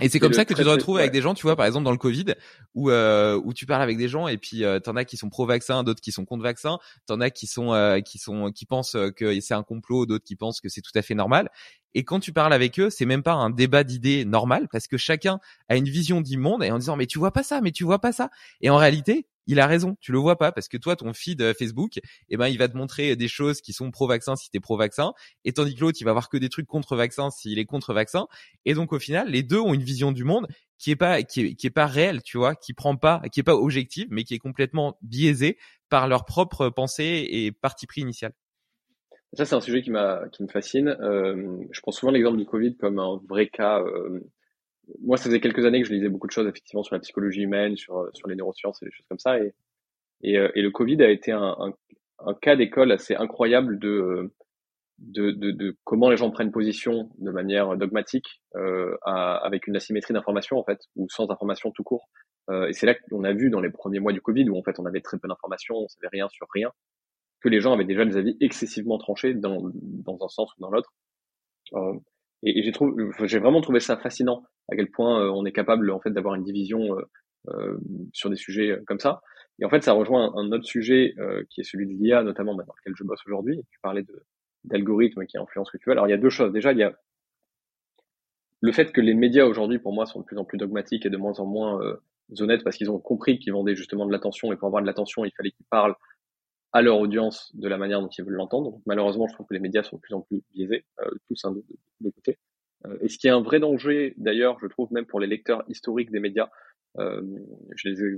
Et 0.00 0.08
c'est 0.08 0.20
comme 0.20 0.32
ça 0.32 0.44
que 0.44 0.54
tu 0.54 0.62
te 0.62 0.68
retrouves 0.68 0.98
avec 0.98 1.12
des 1.12 1.22
gens, 1.22 1.34
tu 1.34 1.42
vois, 1.42 1.56
par 1.56 1.66
exemple 1.66 1.84
dans 1.84 1.92
le 1.92 1.98
Covid, 1.98 2.34
où 2.74 2.90
euh, 2.90 3.40
où 3.44 3.52
tu 3.52 3.66
parles 3.66 3.82
avec 3.82 3.98
des 3.98 4.08
gens 4.08 4.28
et 4.28 4.38
puis 4.38 4.64
euh, 4.64 4.78
t'en 4.78 4.96
as 4.96 5.04
qui 5.04 5.16
sont 5.16 5.28
pro-vaccin, 5.28 5.82
d'autres 5.82 6.00
qui 6.00 6.12
sont 6.12 6.24
contre-vaccin, 6.24 6.78
t'en 7.06 7.20
as 7.20 7.30
qui 7.30 7.46
sont 7.46 7.72
euh, 7.72 8.00
qui 8.00 8.18
sont 8.18 8.52
qui 8.52 8.66
pensent 8.66 8.96
que 9.16 9.40
c'est 9.40 9.54
un 9.54 9.62
complot, 9.62 10.06
d'autres 10.06 10.24
qui 10.24 10.36
pensent 10.36 10.60
que 10.60 10.68
c'est 10.68 10.82
tout 10.82 10.92
à 10.94 11.02
fait 11.02 11.14
normal. 11.14 11.50
Et 11.94 12.04
quand 12.04 12.20
tu 12.20 12.32
parles 12.32 12.52
avec 12.52 12.78
eux, 12.78 12.90
c'est 12.90 13.06
même 13.06 13.22
pas 13.22 13.32
un 13.32 13.50
débat 13.50 13.82
d'idées 13.82 14.24
normal 14.24 14.68
parce 14.70 14.86
que 14.86 14.96
chacun 14.96 15.40
a 15.68 15.76
une 15.76 15.88
vision 15.88 16.20
du 16.20 16.36
monde 16.36 16.62
et 16.62 16.70
en 16.70 16.78
disant 16.78 16.96
mais 16.96 17.06
tu 17.06 17.18
vois 17.18 17.32
pas 17.32 17.42
ça, 17.42 17.60
mais 17.60 17.72
tu 17.72 17.84
vois 17.84 17.98
pas 17.98 18.12
ça. 18.12 18.30
Et 18.60 18.70
en 18.70 18.76
réalité, 18.76 19.26
il 19.48 19.58
a 19.58 19.66
raison, 19.66 19.96
tu 20.00 20.12
le 20.12 20.18
vois 20.18 20.36
pas 20.36 20.52
parce 20.52 20.68
que 20.68 20.76
toi 20.76 20.94
ton 20.94 21.12
feed 21.12 21.42
euh, 21.42 21.54
Facebook, 21.54 21.98
eh 22.28 22.36
ben 22.36 22.46
il 22.46 22.58
va 22.58 22.68
te 22.68 22.76
montrer 22.76 23.16
des 23.16 23.26
choses 23.26 23.60
qui 23.60 23.72
sont 23.72 23.90
pro-vaccin 23.90 24.36
si 24.36 24.50
t'es 24.50 24.60
pro-vaccin 24.60 25.12
et 25.44 25.52
tandis 25.52 25.74
que 25.74 25.80
l'autre 25.80 25.98
il 26.00 26.04
va 26.04 26.12
voir 26.12 26.28
que 26.28 26.36
des 26.36 26.50
trucs 26.50 26.66
contre-vaccin 26.66 27.30
s'il 27.30 27.58
est 27.58 27.64
contre-vaccin 27.64 28.28
et 28.66 28.74
donc 28.74 28.92
au 28.92 28.98
final 28.98 29.30
les 29.30 29.42
deux 29.42 29.58
ont 29.58 29.74
une 29.74 29.82
vision 29.82 30.12
du 30.12 30.22
monde 30.22 30.46
qui 30.78 30.92
est 30.92 30.96
pas 30.96 31.22
qui 31.22 31.56
est, 31.60 31.70
pas 31.70 31.86
réelle, 31.86 32.22
tu 32.22 32.38
vois, 32.38 32.54
qui 32.54 32.74
prend 32.74 32.96
pas 32.96 33.22
qui 33.32 33.40
est 33.40 33.44
pas 33.44 33.56
objective 33.56 34.06
mais 34.10 34.22
qui 34.22 34.34
est 34.34 34.38
complètement 34.38 34.98
biaisée 35.02 35.56
par 35.88 36.06
leur 36.06 36.24
propre 36.26 36.68
pensée 36.68 37.26
et 37.30 37.50
parti 37.50 37.86
pris 37.86 38.02
initial. 38.02 38.32
Ça, 39.34 39.44
c'est 39.44 39.54
un 39.54 39.60
sujet 39.60 39.82
qui, 39.82 39.90
qui 40.32 40.42
me 40.42 40.48
fascine. 40.48 40.88
Euh, 41.00 41.58
je 41.70 41.80
prends 41.82 41.92
souvent 41.92 42.12
l'exemple 42.12 42.38
du 42.38 42.46
Covid 42.46 42.76
comme 42.76 42.98
un 42.98 43.20
vrai 43.28 43.48
cas 43.48 43.80
euh, 43.82 44.20
moi, 45.00 45.16
ça 45.16 45.24
faisait 45.24 45.40
quelques 45.40 45.64
années 45.64 45.80
que 45.82 45.88
je 45.88 45.92
lisais 45.92 46.08
beaucoup 46.08 46.26
de 46.26 46.32
choses 46.32 46.46
effectivement 46.46 46.82
sur 46.82 46.94
la 46.94 47.00
psychologie 47.00 47.42
humaine, 47.42 47.76
sur, 47.76 48.08
sur 48.14 48.28
les 48.28 48.36
neurosciences 48.36 48.82
et 48.82 48.86
des 48.86 48.92
choses 48.92 49.06
comme 49.08 49.18
ça. 49.18 49.38
Et, 49.38 49.54
et, 50.22 50.38
euh, 50.38 50.50
et 50.54 50.62
le 50.62 50.70
Covid 50.70 51.02
a 51.02 51.10
été 51.10 51.32
un, 51.32 51.56
un, 51.58 51.72
un 52.20 52.34
cas 52.34 52.56
d'école 52.56 52.92
assez 52.92 53.14
incroyable 53.14 53.78
de, 53.78 54.32
de, 54.98 55.30
de, 55.30 55.50
de, 55.50 55.76
comment 55.84 56.10
les 56.10 56.16
gens 56.16 56.30
prennent 56.30 56.50
position 56.50 57.10
de 57.18 57.30
manière 57.30 57.76
dogmatique 57.76 58.42
euh, 58.56 58.96
à, 59.02 59.36
avec 59.36 59.66
une 59.66 59.76
asymétrie 59.76 60.14
d'information 60.14 60.58
en 60.58 60.64
fait, 60.64 60.80
ou 60.96 61.08
sans 61.08 61.30
information 61.30 61.70
tout 61.70 61.84
court. 61.84 62.08
Euh, 62.50 62.68
et 62.68 62.72
c'est 62.72 62.86
là 62.86 62.94
qu'on 62.94 63.24
a 63.24 63.32
vu 63.32 63.50
dans 63.50 63.60
les 63.60 63.70
premiers 63.70 64.00
mois 64.00 64.12
du 64.12 64.20
Covid 64.20 64.48
où 64.50 64.58
en 64.58 64.62
fait 64.62 64.78
on 64.78 64.86
avait 64.86 65.00
très 65.00 65.18
peu 65.18 65.28
d'informations, 65.28 65.76
on 65.76 65.88
savait 65.88 66.08
rien 66.08 66.28
sur 66.28 66.46
rien, 66.52 66.72
que 67.40 67.48
les 67.48 67.60
gens 67.60 67.72
avaient 67.72 67.84
déjà 67.84 68.04
des 68.04 68.16
avis 68.16 68.36
excessivement 68.40 68.98
tranchés 68.98 69.34
dans, 69.34 69.70
dans 69.74 70.18
un 70.24 70.28
sens 70.28 70.52
ou 70.56 70.60
dans 70.60 70.70
l'autre. 70.70 70.92
Euh, 71.74 71.94
et, 72.42 72.62
j'ai 72.62 72.72
trouvé, 72.72 73.04
j'ai 73.24 73.38
vraiment 73.38 73.60
trouvé 73.60 73.80
ça 73.80 73.96
fascinant 73.96 74.44
à 74.70 74.76
quel 74.76 74.90
point 74.90 75.22
euh, 75.22 75.30
on 75.30 75.44
est 75.44 75.52
capable 75.52 75.90
en 75.90 76.00
fait 76.00 76.10
d'avoir 76.10 76.34
une 76.34 76.44
division 76.44 76.96
euh, 76.96 77.02
euh, 77.48 77.78
sur 78.12 78.30
des 78.30 78.36
sujets 78.36 78.78
comme 78.86 79.00
ça. 79.00 79.20
Et 79.60 79.64
en 79.64 79.70
fait, 79.70 79.82
ça 79.82 79.92
rejoint 79.92 80.32
un, 80.36 80.52
autre 80.52 80.66
sujet 80.66 81.14
qui 81.50 81.60
est 81.60 81.64
celui 81.64 81.86
de 81.86 81.92
l'IA, 81.92 82.22
notamment 82.22 82.54
bah, 82.54 82.62
dans 82.64 82.74
lequel 82.78 82.94
je 82.96 83.02
bosse 83.02 83.20
aujourd'hui. 83.26 83.60
Tu 83.70 83.80
parlais 83.82 84.02
de 84.02 84.24
d'algorithmes 84.64 85.24
qui 85.26 85.38
influencent 85.38 85.70
ce 85.72 85.76
que 85.76 85.82
tu 85.82 85.88
veux. 85.88 85.92
Alors 85.92 86.06
il 86.06 86.10
y 86.10 86.14
a 86.14 86.18
deux 86.18 86.30
choses. 86.30 86.52
Déjà, 86.52 86.72
il 86.72 86.78
y 86.78 86.82
a 86.82 86.94
le 88.60 88.72
fait 88.72 88.92
que 88.92 89.00
les 89.00 89.14
médias 89.14 89.44
aujourd'hui, 89.44 89.78
pour 89.78 89.92
moi, 89.92 90.06
sont 90.06 90.20
de 90.20 90.24
plus 90.24 90.38
en 90.38 90.44
plus 90.44 90.58
dogmatiques 90.58 91.06
et 91.06 91.10
de 91.10 91.16
moins 91.16 91.38
en 91.38 91.46
moins 91.46 91.80
euh, 91.82 91.96
honnêtes 92.40 92.64
parce 92.64 92.76
qu'ils 92.76 92.90
ont 92.90 92.98
compris 92.98 93.38
qu'ils 93.38 93.52
vendaient 93.52 93.76
justement 93.76 94.06
de 94.06 94.12
l'attention 94.12 94.52
et 94.52 94.56
pour 94.56 94.66
avoir 94.66 94.82
de 94.82 94.86
l'attention, 94.86 95.24
il 95.24 95.32
fallait 95.36 95.52
qu'ils 95.52 95.66
parlent 95.70 95.94
à 96.72 96.82
leur 96.82 96.98
audience 96.98 97.54
de 97.54 97.68
la 97.68 97.78
manière 97.78 98.00
dont 98.00 98.08
ils 98.08 98.24
veulent 98.24 98.34
l'entendre. 98.34 98.80
Malheureusement, 98.86 99.26
je 99.26 99.34
trouve 99.34 99.46
que 99.46 99.54
les 99.54 99.60
médias 99.60 99.82
sont 99.82 99.96
de 99.96 100.00
plus 100.00 100.14
en 100.14 100.20
plus 100.20 100.42
biaisés, 100.52 100.84
euh, 101.00 101.10
tous 101.26 101.44
hein, 101.44 101.52
de, 101.52 101.64
de, 102.00 102.10
côté. 102.10 102.38
Euh, 102.86 102.98
et 103.00 103.08
ce 103.08 103.18
qui 103.18 103.26
est 103.26 103.30
un 103.30 103.40
vrai 103.40 103.60
danger, 103.60 104.14
d'ailleurs, 104.18 104.58
je 104.60 104.66
trouve 104.66 104.92
même 104.92 105.06
pour 105.06 105.20
les 105.20 105.26
lecteurs 105.26 105.64
historiques 105.68 106.10
des 106.10 106.20
médias. 106.20 106.48
Euh, 106.98 107.22
J'ai 107.76 107.94
des, 107.94 108.16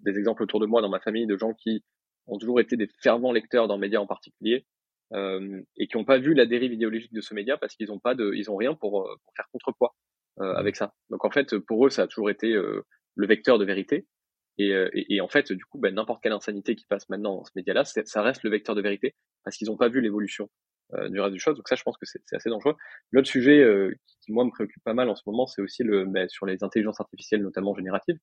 des, 0.00 0.18
exemples 0.18 0.42
autour 0.42 0.60
de 0.60 0.66
moi 0.66 0.82
dans 0.82 0.88
ma 0.88 1.00
famille 1.00 1.26
de 1.26 1.36
gens 1.36 1.52
qui 1.52 1.84
ont 2.26 2.38
toujours 2.38 2.60
été 2.60 2.76
des 2.76 2.88
fervents 3.02 3.32
lecteurs 3.32 3.68
d'un 3.68 3.78
média 3.78 4.00
en 4.00 4.06
particulier 4.06 4.64
euh, 5.12 5.60
et 5.76 5.88
qui 5.88 5.96
n'ont 5.96 6.04
pas 6.04 6.18
vu 6.18 6.34
la 6.34 6.46
dérive 6.46 6.72
idéologique 6.72 7.12
de 7.12 7.20
ce 7.20 7.34
média 7.34 7.56
parce 7.56 7.74
qu'ils 7.74 7.88
n'ont 7.88 7.98
pas 7.98 8.14
de, 8.14 8.32
ils 8.34 8.50
ont 8.50 8.56
rien 8.56 8.74
pour, 8.74 9.00
euh, 9.00 9.16
pour 9.24 9.34
faire 9.34 9.46
contrepoids 9.52 9.94
euh, 10.40 10.54
avec 10.54 10.76
ça. 10.76 10.94
Donc 11.10 11.24
en 11.24 11.30
fait, 11.30 11.58
pour 11.58 11.84
eux, 11.84 11.90
ça 11.90 12.02
a 12.02 12.06
toujours 12.06 12.30
été 12.30 12.52
le 12.52 13.26
vecteur 13.26 13.58
de 13.58 13.64
vérité. 13.64 14.06
Euh, 14.60 14.90
et, 14.92 15.16
et, 15.16 15.20
en 15.20 15.28
fait, 15.28 15.52
du 15.52 15.64
coup, 15.64 15.78
ben, 15.78 15.94
n'importe 15.94 16.22
quelle 16.22 16.32
insanité 16.32 16.74
qui 16.74 16.84
passe 16.86 17.08
maintenant 17.08 17.36
dans 17.36 17.44
ce 17.44 17.52
média-là, 17.56 17.84
ça 17.84 18.22
reste 18.22 18.42
le 18.42 18.50
vecteur 18.50 18.74
de 18.74 18.82
vérité 18.82 19.14
parce 19.44 19.56
qu'ils 19.56 19.68
n'ont 19.68 19.76
pas 19.76 19.88
vu 19.88 20.00
l'évolution 20.00 20.50
euh, 20.94 21.08
du 21.08 21.20
reste 21.20 21.32
du 21.32 21.40
chose. 21.40 21.56
Donc 21.56 21.68
ça, 21.68 21.76
je 21.76 21.82
pense 21.82 21.96
que 21.96 22.06
c'est 22.06 22.20
assez 22.34 22.50
dangereux. 22.50 22.74
L'autre 23.12 23.28
sujet 23.28 23.60
euh, 23.60 23.94
qui, 24.22 24.32
moi, 24.32 24.44
me 24.44 24.50
préoccupe 24.50 24.82
pas 24.84 24.94
mal 24.94 25.08
en 25.08 25.16
ce 25.16 25.22
moment, 25.26 25.46
c'est 25.46 25.62
aussi 25.62 25.82
le 25.82 26.04
ben, 26.04 26.28
sur 26.28 26.46
les 26.46 26.62
intelligences 26.62 27.00
artificielles, 27.00 27.42
notamment 27.42 27.74
génératives. 27.74 28.18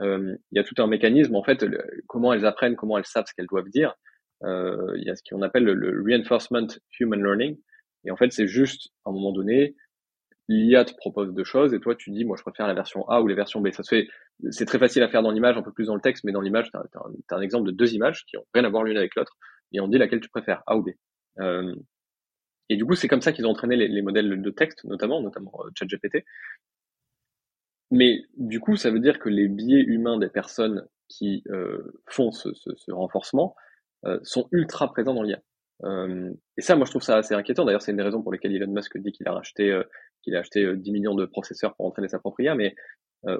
Il 0.00 0.38
y 0.52 0.58
a 0.58 0.64
tout 0.64 0.74
un 0.76 0.86
mécanisme, 0.86 1.34
en 1.36 1.42
fait, 1.42 1.64
comment 2.06 2.34
elles 2.34 2.44
apprennent, 2.44 2.76
comment 2.76 2.98
elles 2.98 3.06
savent 3.06 3.24
ce 3.26 3.32
qu'elles 3.32 3.46
doivent 3.46 3.70
dire. 3.70 3.94
Il 4.42 5.02
y 5.02 5.08
a 5.08 5.16
ce 5.16 5.22
qu'on 5.26 5.40
appelle 5.40 5.64
le, 5.64 5.72
le 5.72 6.02
reinforcement 6.02 6.66
human 7.00 7.22
learning. 7.22 7.58
Et 8.04 8.10
en 8.10 8.16
fait, 8.16 8.30
c'est 8.30 8.46
juste, 8.46 8.90
à 9.06 9.10
un 9.10 9.12
moment 9.14 9.32
donné, 9.32 9.74
l'IA 10.48 10.84
te 10.84 10.94
propose 10.94 11.32
deux 11.34 11.44
choses 11.44 11.74
et 11.74 11.80
toi 11.80 11.94
tu 11.96 12.10
dis 12.10 12.24
moi 12.24 12.36
je 12.36 12.42
préfère 12.42 12.66
la 12.66 12.74
version 12.74 13.08
A 13.08 13.20
ou 13.20 13.26
la 13.26 13.34
version 13.34 13.60
B. 13.60 13.70
Ça 13.72 13.82
se 13.82 13.94
fait, 13.94 14.08
c'est 14.50 14.66
très 14.66 14.78
facile 14.78 15.02
à 15.02 15.08
faire 15.08 15.22
dans 15.22 15.30
l'image, 15.30 15.56
un 15.56 15.62
peu 15.62 15.72
plus 15.72 15.86
dans 15.86 15.94
le 15.94 16.00
texte, 16.00 16.24
mais 16.24 16.32
dans 16.32 16.40
l'image 16.40 16.70
tu 16.70 16.76
as, 16.76 17.36
un 17.36 17.40
exemple 17.40 17.66
de 17.66 17.72
deux 17.72 17.94
images 17.94 18.24
qui 18.26 18.36
ont 18.36 18.46
rien 18.54 18.64
à 18.64 18.68
voir 18.68 18.84
l'une 18.84 18.96
avec 18.96 19.14
l'autre 19.16 19.36
et 19.72 19.80
on 19.80 19.88
dit 19.88 19.98
laquelle 19.98 20.20
tu 20.20 20.28
préfères, 20.28 20.62
A 20.66 20.76
ou 20.76 20.82
B. 20.82 20.90
Euh, 21.40 21.74
et 22.68 22.76
du 22.76 22.84
coup 22.84 22.94
c'est 22.94 23.08
comme 23.08 23.22
ça 23.22 23.32
qu'ils 23.32 23.46
ont 23.46 23.50
entraîné 23.50 23.76
les, 23.76 24.02
modèles 24.02 24.40
de 24.40 24.50
texte 24.50 24.84
notamment, 24.84 25.20
notamment 25.20 25.52
euh, 25.64 25.70
ChatGPT. 25.76 26.24
Mais 27.90 28.22
du 28.36 28.60
coup 28.60 28.76
ça 28.76 28.90
veut 28.90 29.00
dire 29.00 29.18
que 29.18 29.28
les 29.28 29.48
biais 29.48 29.82
humains 29.82 30.18
des 30.18 30.28
personnes 30.28 30.86
qui 31.08 31.44
euh, 31.50 32.00
font 32.06 32.32
ce, 32.32 32.52
ce, 32.54 32.70
ce 32.76 32.90
renforcement 32.90 33.54
euh, 34.04 34.20
sont 34.22 34.48
ultra 34.52 34.92
présents 34.92 35.14
dans 35.14 35.22
l'IA. 35.22 35.40
Euh, 35.84 36.32
et 36.56 36.62
ça, 36.62 36.76
moi, 36.76 36.84
je 36.86 36.90
trouve 36.90 37.02
ça 37.02 37.16
assez 37.16 37.34
inquiétant. 37.34 37.64
D'ailleurs, 37.64 37.82
c'est 37.82 37.90
une 37.90 37.96
des 37.96 38.02
raisons 38.02 38.22
pour 38.22 38.32
lesquelles 38.32 38.54
Elon 38.54 38.72
Musk 38.72 38.96
dit 38.98 39.12
qu'il 39.12 39.26
a 39.26 39.32
racheté, 39.32 39.70
euh, 39.70 39.82
qu'il 40.26 40.36
a 40.36 40.40
acheté 40.40 40.60
10 40.76 40.90
euh, 40.90 40.92
millions 40.92 41.14
de 41.14 41.24
processeurs 41.24 41.74
pour 41.76 41.86
entraîner 41.86 42.08
sa 42.08 42.18
propre 42.18 42.40
IA. 42.40 42.54
Mais 42.54 42.74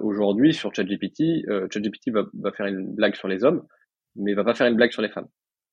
aujourd'hui, 0.00 0.52
sur 0.52 0.74
ChatGPT, 0.74 1.44
ChatGPT 1.70 2.10
va, 2.10 2.52
faire 2.52 2.66
une 2.66 2.92
blague 2.92 3.14
sur 3.14 3.28
les 3.28 3.44
hommes, 3.44 3.64
mais 4.16 4.34
va 4.34 4.42
pas 4.42 4.54
faire 4.54 4.66
une 4.66 4.74
blague 4.74 4.90
sur 4.90 5.02
les 5.02 5.10
femmes. 5.10 5.28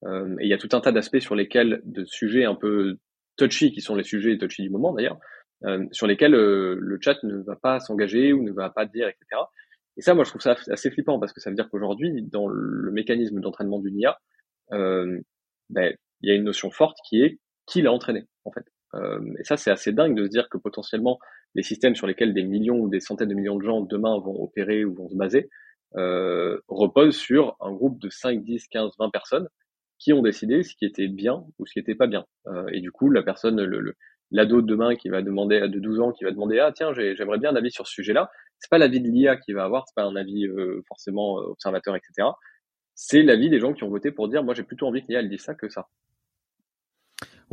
et 0.05 0.43
il 0.43 0.47
y 0.47 0.53
a 0.53 0.59
tout 0.59 0.70
un 0.74 0.82
tas 0.82 0.91
d'aspects 0.91 1.20
sur 1.20 1.34
lesquels, 1.34 1.82
de 1.84 2.05
sujets 2.05 2.45
un 2.45 2.53
peu 2.53 2.97
touchy, 3.38 3.72
qui 3.72 3.82
sont 3.82 3.95
les 3.95 4.03
sujets 4.03 4.38
touchy 4.38 4.61
du 4.61 4.70
moment 4.70 4.93
d'ailleurs, 4.93 5.18
sur 5.91 6.05
lesquels 6.05 6.34
le 6.34 6.97
chat 7.01 7.18
ne 7.24 7.38
va 7.38 7.55
pas 7.55 7.80
s'engager 7.80 8.34
ou 8.34 8.43
ne 8.43 8.51
va 8.51 8.70
pas 8.70 8.86
dire, 8.86 9.07
etc. 9.07 9.41
Et 9.97 10.01
ça, 10.01 10.14
moi, 10.14 10.24
je 10.24 10.30
trouve 10.30 10.41
ça 10.41 10.55
assez 10.70 10.89
flippant 10.91 11.20
parce 11.20 11.34
que 11.34 11.41
ça 11.41 11.49
veut 11.49 11.55
dire 11.55 11.70
qu'aujourd'hui, 11.70 12.22
dans 12.24 12.47
le 12.47 12.91
mécanisme 12.91 13.39
d'entraînement 13.39 13.80
d'une 13.80 13.99
IA, 13.99 14.20
euh, 14.72 15.20
ben, 15.70 15.95
il 16.22 16.30
y 16.30 16.32
a 16.32 16.36
une 16.36 16.43
notion 16.43 16.72
forte 16.72 16.97
qui 17.07 17.22
est 17.22 17.39
qui 17.66 17.82
l'a 17.82 17.91
entraîné, 17.91 18.28
en 18.45 18.51
fait. 18.51 18.66
Euh, 18.96 19.20
et 19.39 19.44
ça, 19.44 19.58
c'est 19.58 19.72
assez 19.72 19.91
dingue 19.91 20.16
de 20.16 20.26
se 20.26 20.30
dire 20.30 20.50
que 20.50 20.58
potentiellement, 20.58 21.20
les 21.56 21.64
systèmes 21.64 21.96
sur 21.96 22.08
lesquels 22.08 22.34
des 22.34 22.44
millions 22.44 22.80
ou 22.80 22.89
des 22.89 23.00
centaines 23.00 23.30
de 23.30 23.34
millions 23.34 23.58
de 23.58 23.64
gens 23.64 23.82
demain 23.82 24.18
vont 24.20 24.41
opérer 24.41 24.86
ou 24.86 24.94
vont 24.94 25.10
se 25.10 25.16
baser, 25.16 25.50
euh, 25.96 26.60
reposent 26.68 27.18
sur 27.18 27.56
un 27.60 27.72
groupe 27.72 28.00
de 28.00 28.10
5, 28.10 28.44
10, 28.44 28.68
15, 28.68 28.91
20 29.00 29.10
personnes 29.10 29.48
qui 30.00 30.14
ont 30.14 30.22
décidé 30.22 30.64
ce 30.64 30.76
qui 30.76 30.86
était 30.86 31.08
bien 31.08 31.46
ou 31.60 31.66
ce 31.66 31.74
qui 31.74 31.80
était 31.80 31.96
pas 31.96 32.08
bien. 32.08 32.26
Euh, 32.48 32.68
et 32.74 32.82
du 32.82 32.91
coup, 32.91 33.10
la 33.10 33.24
personne, 33.24 33.62
l'ado 34.32 34.62
de 34.62 34.68
demain 34.68 34.96
qui 34.96 35.10
va 35.10 35.22
demander 35.22 35.62
de 35.62 35.80
12 35.80 36.00
ans 36.02 36.12
qui 36.12 36.24
va 36.24 36.32
demander 36.32 36.60
ah 36.60 36.72
tiens 36.74 36.91
j'aimerais 36.94 37.38
bien 37.38 37.52
un 37.52 37.56
avis 37.56 37.70
sur 37.70 37.86
ce 37.86 37.94
sujet-là 37.94 38.32
c'est 38.58 38.70
pas 38.70 38.80
l'avis 38.80 39.00
de 39.00 39.08
l'IA 39.08 39.36
qui 39.36 39.54
va 39.54 39.64
avoir 39.64 39.88
c'est 39.88 39.94
pas 39.96 40.06
un 40.06 40.16
avis 40.16 40.48
forcément 40.88 41.36
observateur 41.36 41.96
etc 41.96 42.30
c'est 42.96 43.22
l'avis 43.22 43.52
des 43.52 43.60
gens 43.60 43.74
qui 43.74 43.84
ont 43.84 43.89
voté 43.89 44.12
pour 44.12 44.30
dire 44.30 44.44
moi 44.44 44.56
j'ai 44.56 44.64
plutôt 44.64 44.88
envie 44.88 45.04
que 45.04 45.10
l'IA 45.10 45.22
dise 45.22 45.41
ça 45.41 45.54
que 45.54 45.70
ça 45.70 45.88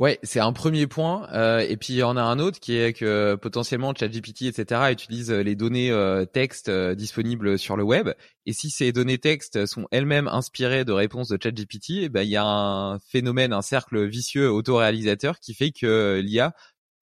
Ouais, 0.00 0.18
c'est 0.22 0.40
un 0.40 0.54
premier 0.54 0.86
point. 0.86 1.28
Euh, 1.34 1.58
et 1.58 1.76
puis 1.76 1.92
il 1.92 1.96
y 1.98 2.02
en 2.02 2.16
a 2.16 2.22
un 2.22 2.38
autre 2.38 2.58
qui 2.58 2.74
est 2.74 2.94
que 2.94 3.34
potentiellement 3.34 3.92
ChatGPT, 3.94 4.44
etc., 4.44 4.90
utilise 4.90 5.30
les 5.30 5.54
données 5.54 5.90
euh, 5.90 6.24
textes 6.24 6.70
disponibles 6.70 7.58
sur 7.58 7.76
le 7.76 7.82
web. 7.82 8.08
Et 8.46 8.54
si 8.54 8.70
ces 8.70 8.92
données 8.92 9.18
textes 9.18 9.66
sont 9.66 9.86
elles-mêmes 9.90 10.26
inspirées 10.26 10.86
de 10.86 10.92
réponses 10.92 11.28
de 11.28 11.36
ChatGPT, 11.40 12.04
eh 12.04 12.08
ben 12.08 12.22
il 12.22 12.30
y 12.30 12.36
a 12.38 12.44
un 12.46 12.98
phénomène, 12.98 13.52
un 13.52 13.60
cercle 13.60 14.06
vicieux 14.06 14.50
autoréalisateur 14.50 15.38
qui 15.38 15.52
fait 15.52 15.70
que 15.70 16.18
l'IA 16.24 16.54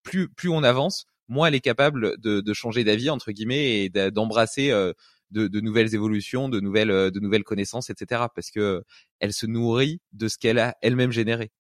plus 0.01 0.27
plus 0.29 0.49
on 0.49 0.63
avance, 0.63 1.05
moins 1.27 1.49
elle 1.49 1.55
est 1.55 1.59
capable 1.59 2.19
de, 2.19 2.41
de 2.41 2.53
changer 2.53 2.83
d'avis 2.83 3.11
entre 3.11 3.31
guillemets 3.31 3.83
et 3.83 3.89
d'embrasser 4.09 4.71
euh, 4.71 4.93
de, 5.29 5.47
de, 5.47 5.61
nouvelles 5.61 5.93
évolutions, 5.93 6.49
de 6.49 6.59
nouvelles 6.59 6.89
euh, 6.89 7.11
de 7.11 7.19
nouvelles 7.19 7.43
connaissances, 7.43 7.91
etc. 7.91 8.23
Parce 8.33 8.49
que 8.49 8.83
elle 9.19 9.33
se 9.33 9.45
nourrit 9.45 10.01
de 10.13 10.27
ce 10.29 10.39
qu'elle 10.39 10.57
a 10.57 10.75
elle-même 10.81 11.11
généré. 11.11 11.51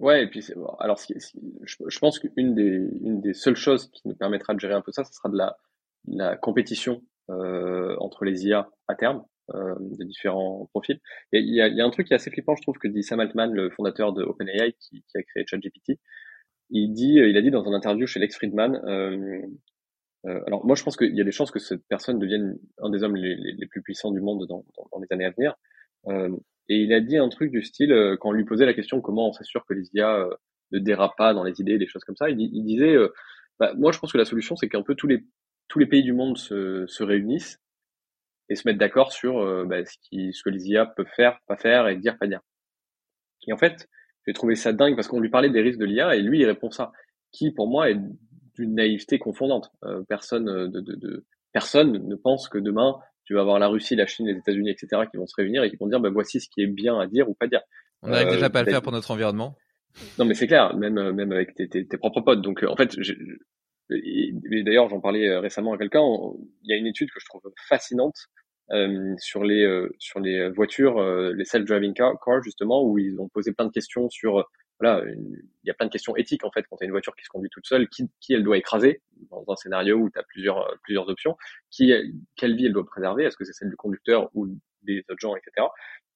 Ouais, 0.00 0.24
et 0.24 0.26
puis 0.26 0.44
alors 0.80 0.98
je, 0.98 1.98
pense 2.00 2.18
qu'une 2.18 2.54
des 2.54 2.88
une 3.02 3.20
des 3.20 3.32
seules 3.32 3.56
choses 3.56 3.90
qui 3.92 4.08
nous 4.08 4.16
permettra 4.16 4.52
de 4.52 4.60
gérer 4.60 4.74
un 4.74 4.80
peu 4.80 4.92
ça, 4.92 5.04
ce 5.04 5.12
sera 5.12 5.28
de 5.28 5.36
la 5.36 5.56
la 6.06 6.36
compétition 6.36 7.02
euh, 7.30 7.96
entre 8.00 8.24
les 8.24 8.46
IA 8.46 8.68
à 8.88 8.94
terme 8.96 9.24
euh, 9.54 9.74
de 9.80 10.04
différents 10.04 10.66
profils. 10.72 11.00
Et 11.32 11.38
il 11.38 11.54
y 11.54 11.62
a, 11.62 11.68
y 11.68 11.80
a 11.80 11.84
un 11.84 11.90
truc 11.90 12.08
qui 12.08 12.12
est 12.12 12.16
assez 12.16 12.30
flippant, 12.30 12.56
je 12.56 12.62
trouve, 12.62 12.76
que 12.76 12.88
dit 12.88 13.02
Sam 13.02 13.20
Altman, 13.20 13.52
le 13.52 13.70
fondateur 13.70 14.12
de 14.12 14.22
OpenAI, 14.22 14.72
qui, 14.72 15.02
qui 15.08 15.16
a 15.16 15.22
créé 15.22 15.44
ChatGPT 15.46 15.98
il 16.70 16.92
dit, 16.92 17.20
euh, 17.20 17.28
il 17.28 17.36
a 17.36 17.42
dit 17.42 17.50
dans 17.50 17.66
un 17.66 17.74
interview 17.74 18.06
chez 18.06 18.20
Lex 18.20 18.36
Friedman, 18.36 18.80
euh, 18.86 19.42
euh, 20.26 20.40
alors 20.46 20.64
moi 20.64 20.74
je 20.74 20.82
pense 20.82 20.96
qu'il 20.96 21.14
y 21.14 21.20
a 21.20 21.24
des 21.24 21.32
chances 21.32 21.50
que 21.50 21.58
cette 21.58 21.86
personne 21.88 22.18
devienne 22.18 22.58
un 22.78 22.90
des 22.90 23.02
hommes 23.02 23.16
les, 23.16 23.36
les, 23.36 23.66
plus 23.66 23.82
puissants 23.82 24.10
du 24.10 24.20
monde 24.20 24.46
dans, 24.46 24.64
dans, 24.76 24.88
dans 24.92 24.98
les 24.98 25.06
années 25.10 25.26
à 25.26 25.30
venir. 25.30 25.54
Euh, 26.08 26.34
et 26.68 26.76
il 26.76 26.92
a 26.92 27.00
dit 27.00 27.16
un 27.16 27.28
truc 27.28 27.50
du 27.50 27.62
style, 27.62 27.92
euh, 27.92 28.16
quand 28.16 28.30
on 28.30 28.32
lui 28.32 28.44
posait 28.44 28.66
la 28.66 28.74
question 28.74 29.00
comment 29.00 29.28
on 29.28 29.32
s'assure 29.32 29.64
que 29.66 29.74
les 29.74 29.88
IA 29.94 30.28
ne 30.72 30.78
dérapent 30.78 31.16
pas 31.16 31.34
dans 31.34 31.44
les 31.44 31.60
idées, 31.60 31.78
des 31.78 31.86
choses 31.86 32.04
comme 32.04 32.16
ça, 32.16 32.30
il, 32.30 32.64
disait, 32.64 32.96
bah, 33.58 33.72
moi 33.76 33.92
je 33.92 33.98
pense 33.98 34.12
que 34.12 34.18
la 34.18 34.24
solution 34.24 34.56
c'est 34.56 34.68
qu'un 34.68 34.82
peu 34.82 34.94
tous 34.94 35.06
les 35.06 35.24
tous 35.68 35.78
les 35.78 35.86
pays 35.86 36.02
du 36.02 36.12
monde 36.12 36.36
se, 36.36 36.86
se 36.86 37.02
réunissent 37.02 37.60
et 38.50 38.54
se 38.54 38.68
mettent 38.68 38.78
d'accord 38.78 39.12
sur 39.12 39.66
bah, 39.66 39.84
ce, 39.84 39.96
qui, 40.02 40.32
ce 40.32 40.42
que 40.42 40.50
les 40.50 40.68
IA 40.68 40.86
peuvent 40.86 41.10
faire, 41.16 41.38
pas 41.46 41.56
faire 41.56 41.88
et 41.88 41.96
dire, 41.96 42.18
pas 42.18 42.26
dire. 42.26 42.40
Et 43.46 43.52
en 43.52 43.56
fait, 43.56 43.88
j'ai 44.26 44.32
trouvé 44.32 44.54
ça 44.54 44.72
dingue 44.72 44.94
parce 44.94 45.08
qu'on 45.08 45.20
lui 45.20 45.30
parlait 45.30 45.50
des 45.50 45.60
risques 45.60 45.78
de 45.78 45.84
l'IA 45.84 46.16
et 46.16 46.22
lui 46.22 46.40
il 46.40 46.46
répond 46.46 46.70
ça, 46.70 46.92
qui 47.32 47.50
pour 47.50 47.68
moi 47.68 47.90
est 47.90 47.98
d'une 48.54 48.74
naïveté 48.74 49.18
confondante. 49.18 49.70
Euh, 49.84 50.02
personne 50.08 50.48
euh, 50.48 50.68
de, 50.68 50.80
de, 50.80 50.94
de, 50.94 51.26
personne 51.52 51.92
ne 51.92 52.14
pense 52.14 52.48
que 52.48 52.58
demain 52.58 52.98
tu 53.24 53.34
vas 53.34 53.40
avoir 53.40 53.58
la 53.58 53.68
Russie, 53.68 53.96
la 53.96 54.06
Chine, 54.06 54.26
les 54.26 54.36
États-Unis, 54.36 54.70
etc. 54.70 55.02
qui 55.10 55.16
vont 55.16 55.26
se 55.26 55.34
réunir 55.36 55.62
et 55.62 55.70
qui 55.70 55.76
vont 55.76 55.86
dire 55.86 56.00
bah 56.00 56.10
voici 56.10 56.40
ce 56.40 56.48
qui 56.48 56.62
est 56.62 56.66
bien 56.66 56.98
à 56.98 57.06
dire 57.06 57.28
ou 57.28 57.34
pas 57.34 57.46
dire. 57.46 57.62
On 58.02 58.08
n'arrive 58.08 58.28
déjà 58.28 58.50
pas 58.50 58.60
à 58.60 58.62
le 58.62 58.70
faire 58.70 58.82
pour 58.82 58.92
notre 58.92 59.10
environnement. 59.10 59.56
Non 60.18 60.24
mais 60.24 60.34
c'est 60.34 60.46
clair, 60.46 60.76
même 60.76 61.12
même 61.12 61.32
avec 61.32 61.54
tes, 61.54 61.68
tes, 61.68 61.86
tes 61.86 61.96
propres 61.98 62.20
potes. 62.20 62.42
Donc 62.42 62.64
en 62.68 62.76
fait, 62.76 62.96
d'ailleurs 63.90 64.88
j'en 64.88 65.00
parlais 65.00 65.38
récemment 65.38 65.72
à 65.72 65.78
quelqu'un. 65.78 66.02
Il 66.62 66.70
y 66.70 66.72
a 66.72 66.76
une 66.76 66.86
étude 66.86 67.08
que 67.10 67.20
je 67.20 67.26
trouve 67.26 67.42
fascinante 67.68 68.16
euh, 68.70 69.14
sur 69.18 69.44
les 69.44 69.62
euh, 69.62 69.94
sur 69.98 70.20
les 70.20 70.48
voitures, 70.48 70.98
euh, 70.98 71.34
les 71.34 71.44
self-driving 71.44 71.92
cars, 71.92 72.16
justement, 72.42 72.82
où 72.82 72.98
ils 72.98 73.20
ont 73.20 73.28
posé 73.28 73.52
plein 73.52 73.66
de 73.66 73.70
questions 73.70 74.08
sur 74.08 74.48
voilà, 74.80 75.04
il 75.08 75.66
y 75.66 75.70
a 75.70 75.74
plein 75.74 75.86
de 75.86 75.92
questions 75.92 76.16
éthiques 76.16 76.44
en 76.44 76.50
fait 76.50 76.64
quand 76.68 76.76
tu 76.76 76.84
as 76.84 76.86
une 76.86 76.90
voiture 76.90 77.14
qui 77.14 77.24
se 77.24 77.28
conduit 77.28 77.50
toute 77.50 77.66
seule, 77.66 77.88
qui, 77.88 78.10
qui 78.20 78.34
elle 78.34 78.42
doit 78.42 78.58
écraser 78.58 79.02
dans 79.30 79.44
un 79.48 79.56
scénario 79.56 79.96
où 79.96 80.10
tu 80.10 80.18
as 80.18 80.24
plusieurs 80.24 80.76
plusieurs 80.82 81.08
options, 81.08 81.36
qui 81.70 81.92
quelle 82.36 82.56
vie 82.56 82.66
elle 82.66 82.72
doit 82.72 82.86
préserver, 82.86 83.24
est-ce 83.24 83.36
que 83.36 83.44
c'est 83.44 83.52
celle 83.52 83.70
du 83.70 83.76
conducteur 83.76 84.30
ou 84.34 84.48
des 84.82 85.04
autres 85.08 85.20
gens, 85.20 85.36
etc. 85.36 85.68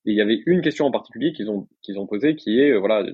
Et 0.04 0.12
il 0.12 0.16
y 0.16 0.20
avait 0.20 0.42
une 0.46 0.60
question 0.60 0.86
en 0.86 0.90
particulier 0.90 1.32
qu'ils 1.32 1.50
ont 1.50 1.68
qu'ils 1.82 1.98
ont 1.98 2.06
posée 2.06 2.36
qui 2.36 2.60
est 2.60 2.76
voilà, 2.76 3.06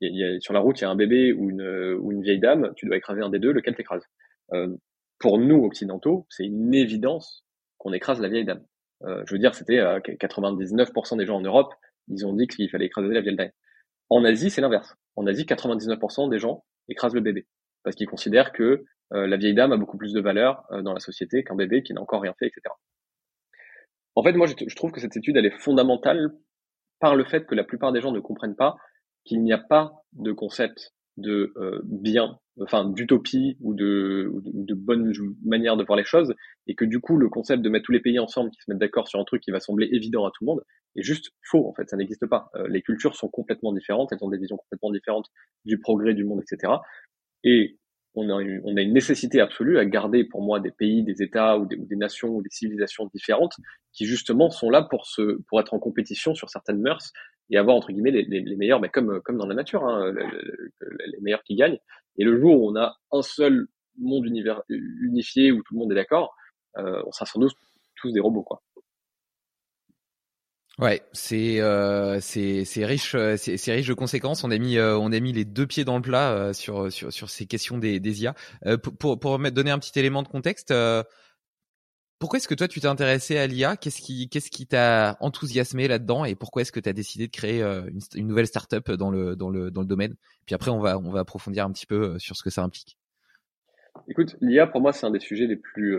il 0.00 0.16
y 0.16 0.24
a, 0.24 0.40
sur 0.40 0.54
la 0.54 0.60
route 0.60 0.80
il 0.80 0.84
y 0.84 0.86
a 0.86 0.90
un 0.90 0.96
bébé 0.96 1.32
ou 1.32 1.50
une 1.50 1.96
ou 2.00 2.12
une 2.12 2.22
vieille 2.22 2.40
dame, 2.40 2.72
tu 2.76 2.86
dois 2.86 2.96
écraser 2.96 3.20
un 3.20 3.30
des 3.30 3.38
deux, 3.38 3.52
lequel 3.52 3.74
t'écrases 3.74 4.06
euh, 4.52 4.74
Pour 5.18 5.38
nous 5.38 5.64
occidentaux, 5.64 6.26
c'est 6.30 6.44
une 6.44 6.74
évidence 6.74 7.44
qu'on 7.78 7.92
écrase 7.92 8.20
la 8.20 8.28
vieille 8.28 8.44
dame. 8.44 8.64
Euh, 9.04 9.22
je 9.26 9.34
veux 9.34 9.38
dire, 9.38 9.54
c'était 9.54 9.78
99% 9.78 11.14
euh, 11.14 11.16
des 11.16 11.26
gens 11.26 11.36
en 11.36 11.40
Europe, 11.40 11.74
ils 12.08 12.26
ont 12.26 12.34
dit 12.34 12.46
qu'il 12.46 12.68
fallait 12.68 12.86
écraser 12.86 13.14
la 13.14 13.20
vieille 13.20 13.36
dame. 13.36 13.50
En 14.10 14.24
Asie, 14.24 14.50
c'est 14.50 14.60
l'inverse. 14.60 14.94
En 15.16 15.26
Asie, 15.26 15.44
99% 15.44 16.28
des 16.28 16.38
gens 16.38 16.64
écrasent 16.88 17.14
le 17.14 17.20
bébé 17.20 17.46
parce 17.82 17.96
qu'ils 17.96 18.08
considèrent 18.08 18.52
que 18.52 18.84
euh, 19.12 19.26
la 19.26 19.36
vieille 19.36 19.54
dame 19.54 19.72
a 19.72 19.76
beaucoup 19.76 19.96
plus 19.96 20.12
de 20.12 20.20
valeur 20.20 20.64
dans 20.82 20.92
la 20.92 21.00
société 21.00 21.42
qu'un 21.42 21.56
bébé 21.56 21.82
qui 21.82 21.94
n'a 21.94 22.00
encore 22.00 22.22
rien 22.22 22.34
fait, 22.38 22.46
etc. 22.46 22.74
En 24.14 24.22
fait, 24.22 24.32
moi, 24.32 24.46
je, 24.46 24.54
je, 24.66 24.76
trouve 24.76 24.92
que 24.92 25.00
cette 25.00 25.16
étude, 25.16 25.36
elle 25.36 25.46
est 25.46 25.58
fondamentale 25.58 26.32
par 27.00 27.16
le 27.16 27.24
fait 27.24 27.46
que 27.46 27.54
la 27.54 27.64
plupart 27.64 27.92
des 27.92 28.00
gens 28.00 28.12
ne 28.12 28.20
comprennent 28.20 28.56
pas 28.56 28.76
qu'il 29.24 29.42
n'y 29.42 29.52
a 29.52 29.58
pas 29.58 29.92
de 30.12 30.32
concept 30.32 30.92
de 31.16 31.52
euh, 31.56 31.80
bien, 31.84 32.38
enfin 32.60 32.84
d'utopie 32.84 33.56
ou 33.60 33.74
de, 33.74 34.30
ou 34.32 34.42
de, 34.44 34.74
bonne 34.74 35.12
manière 35.44 35.76
de 35.76 35.84
voir 35.84 35.96
les 35.96 36.04
choses, 36.04 36.34
et 36.66 36.74
que 36.74 36.84
du 36.84 37.00
coup 37.00 37.16
le 37.16 37.28
concept 37.28 37.62
de 37.62 37.68
mettre 37.68 37.86
tous 37.86 37.92
les 37.92 38.00
pays 38.00 38.18
ensemble 38.18 38.50
qui 38.50 38.60
se 38.60 38.70
mettent 38.70 38.80
d'accord 38.80 39.08
sur 39.08 39.20
un 39.20 39.24
truc 39.24 39.42
qui 39.42 39.50
va 39.50 39.60
sembler 39.60 39.88
évident 39.92 40.26
à 40.26 40.30
tout 40.30 40.44
le 40.44 40.46
monde 40.46 40.64
est 40.96 41.02
juste 41.02 41.30
faux 41.42 41.68
en 41.68 41.74
fait, 41.74 41.88
ça 41.88 41.96
n'existe 41.96 42.26
pas. 42.26 42.50
Euh, 42.56 42.66
les 42.68 42.82
cultures 42.82 43.14
sont 43.16 43.28
complètement 43.28 43.72
différentes, 43.72 44.12
elles 44.12 44.22
ont 44.22 44.28
des 44.28 44.38
visions 44.38 44.56
complètement 44.56 44.90
différentes 44.90 45.28
du 45.64 45.78
progrès 45.78 46.14
du 46.14 46.24
monde, 46.24 46.42
etc. 46.42 46.72
Et 47.44 47.78
on 48.14 48.28
a, 48.28 48.42
une, 48.42 48.60
on 48.64 48.76
a 48.76 48.80
une 48.80 48.92
nécessité 48.92 49.40
absolue 49.40 49.78
à 49.78 49.84
garder 49.84 50.24
pour 50.24 50.42
moi 50.42 50.58
des 50.58 50.72
pays, 50.72 51.04
des 51.04 51.22
États 51.22 51.58
ou 51.58 51.66
des, 51.66 51.96
nations 51.96 52.30
ou 52.30 52.42
des 52.42 52.50
civilisations 52.50 53.08
différentes 53.14 53.54
qui 53.92 54.04
justement 54.04 54.50
sont 54.50 54.68
là 54.68 54.82
pour 54.82 55.06
se 55.06 55.40
pour 55.46 55.60
être 55.60 55.74
en 55.74 55.78
compétition 55.78 56.34
sur 56.34 56.50
certaines 56.50 56.80
mœurs 56.80 57.12
et 57.50 57.56
avoir 57.56 57.76
entre 57.76 57.92
guillemets 57.92 58.10
les, 58.10 58.24
les, 58.24 58.40
les 58.40 58.56
meilleurs, 58.56 58.80
mais 58.80 58.88
comme 58.88 59.20
comme 59.22 59.38
dans 59.38 59.46
la 59.46 59.54
nature, 59.54 59.84
hein, 59.84 60.12
les, 60.12 61.20
meilleurs 61.20 61.44
qui 61.44 61.54
gagnent. 61.54 61.78
Et 62.20 62.24
le 62.24 62.38
jour 62.38 62.62
où 62.62 62.70
on 62.70 62.76
a 62.76 62.96
un 63.12 63.22
seul 63.22 63.66
monde 63.98 64.26
univers, 64.26 64.62
unifié 64.68 65.52
où 65.52 65.62
tout 65.62 65.74
le 65.74 65.80
monde 65.80 65.92
est 65.92 65.96
d'accord, 65.96 66.34
euh, 66.76 67.02
on 67.06 67.12
sera 67.12 67.26
sans 67.26 67.40
doute 67.40 67.54
tous 67.96 68.12
des 68.12 68.20
robots, 68.20 68.42
quoi. 68.42 68.62
Ouais, 70.78 71.02
c'est 71.12 71.60
euh, 71.60 72.20
c'est 72.20 72.64
riche, 72.86 73.14
euh, 73.14 73.36
c'est 73.36 73.72
riche 73.72 73.86
de 73.86 73.92
conséquences. 73.92 74.44
On 74.44 74.50
a 74.50 74.56
mis 74.56 74.78
euh, 74.78 74.96
on 74.96 75.12
a 75.12 75.20
mis 75.20 75.32
les 75.32 75.44
deux 75.44 75.66
pieds 75.66 75.84
dans 75.84 75.96
le 75.96 76.02
plat 76.02 76.54
sur 76.54 76.90
sur 76.90 77.12
sur 77.12 77.28
ces 77.28 77.44
questions 77.44 77.76
des 77.76 78.00
des 78.00 78.22
IA. 78.22 78.34
pour, 78.98 79.20
pour 79.20 79.38
donner 79.50 79.70
un 79.70 79.78
petit 79.78 79.98
élément 79.98 80.22
de 80.22 80.28
contexte, 80.28 80.72
pourquoi 82.20 82.36
est-ce 82.36 82.46
que 82.46 82.54
toi 82.54 82.68
tu 82.68 82.80
t'es 82.80 82.86
intéressé 82.86 83.36
à 83.36 83.46
l'IA 83.48 83.76
Qu'est-ce 83.76 84.00
qui 84.00 84.28
qu'est-ce 84.28 84.50
qui 84.50 84.66
t'a 84.66 85.16
enthousiasmé 85.20 85.88
là-dedans 85.88 86.24
et 86.24 86.36
pourquoi 86.36 86.62
est-ce 86.62 86.70
que 86.70 86.78
tu 86.78 86.88
as 86.88 86.92
décidé 86.92 87.26
de 87.26 87.32
créer 87.32 87.62
une, 87.62 87.98
une 88.14 88.28
nouvelle 88.28 88.46
startup 88.46 88.92
dans 88.92 89.10
le 89.10 89.34
dans 89.34 89.50
le 89.50 89.72
dans 89.72 89.80
le 89.80 89.86
domaine? 89.88 90.14
Puis 90.46 90.54
après 90.54 90.70
on 90.70 90.78
va 90.78 90.98
on 90.98 91.10
va 91.10 91.20
approfondir 91.20 91.64
un 91.64 91.72
petit 91.72 91.86
peu 91.86 92.18
sur 92.18 92.36
ce 92.36 92.44
que 92.44 92.50
ça 92.50 92.62
implique. 92.62 92.96
Écoute, 94.06 94.36
l'IA 94.40 94.68
pour 94.68 94.80
moi 94.80 94.92
c'est 94.92 95.06
un 95.06 95.10
des 95.10 95.18
sujets 95.18 95.46
les 95.46 95.56
plus 95.56 95.96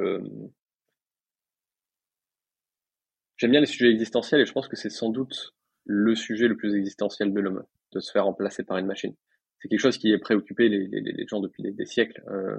J'aime 3.41 3.49
bien 3.49 3.59
les 3.59 3.65
sujets 3.65 3.89
existentiels 3.89 4.39
et 4.39 4.45
je 4.45 4.53
pense 4.53 4.67
que 4.67 4.75
c'est 4.75 4.91
sans 4.91 5.09
doute 5.09 5.55
le 5.85 6.13
sujet 6.13 6.47
le 6.47 6.55
plus 6.55 6.75
existentiel 6.75 7.33
de 7.33 7.39
l'homme, 7.39 7.63
de 7.91 7.99
se 7.99 8.11
faire 8.11 8.25
remplacer 8.25 8.63
par 8.63 8.77
une 8.77 8.85
machine. 8.85 9.15
C'est 9.61 9.67
quelque 9.69 9.79
chose 9.79 9.97
qui 9.97 10.11
est 10.11 10.17
préoccupé 10.17 10.69
les, 10.69 11.25
gens 11.27 11.39
depuis 11.39 11.63
des, 11.63 11.85
siècles, 11.85 12.23
euh, 12.29 12.57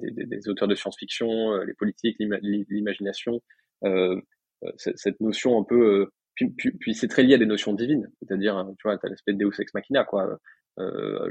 des, 0.00 0.48
auteurs 0.48 0.68
de 0.68 0.76
science-fiction, 0.76 1.52
euh, 1.52 1.64
les 1.64 1.74
politiques, 1.74 2.16
l'imagination, 2.20 3.42
euh, 3.84 4.20
euh 4.64 4.70
cette 4.76 5.20
notion 5.20 5.60
un 5.60 5.64
peu. 5.64 6.02
Euh, 6.02 6.12
puis, 6.34 6.50
puis, 6.50 6.94
c'est 6.94 7.08
très 7.08 7.22
lié 7.22 7.34
à 7.34 7.38
des 7.38 7.46
notions 7.46 7.72
divines, 7.72 8.08
c'est-à-dire, 8.20 8.64
tu 8.78 8.86
vois, 8.86 8.98
tu 8.98 9.06
as 9.06 9.08
l'aspect 9.08 9.32
de 9.32 9.38
Deus 9.38 9.58
ex 9.58 9.72
machina, 9.72 10.04
quoi, 10.04 10.38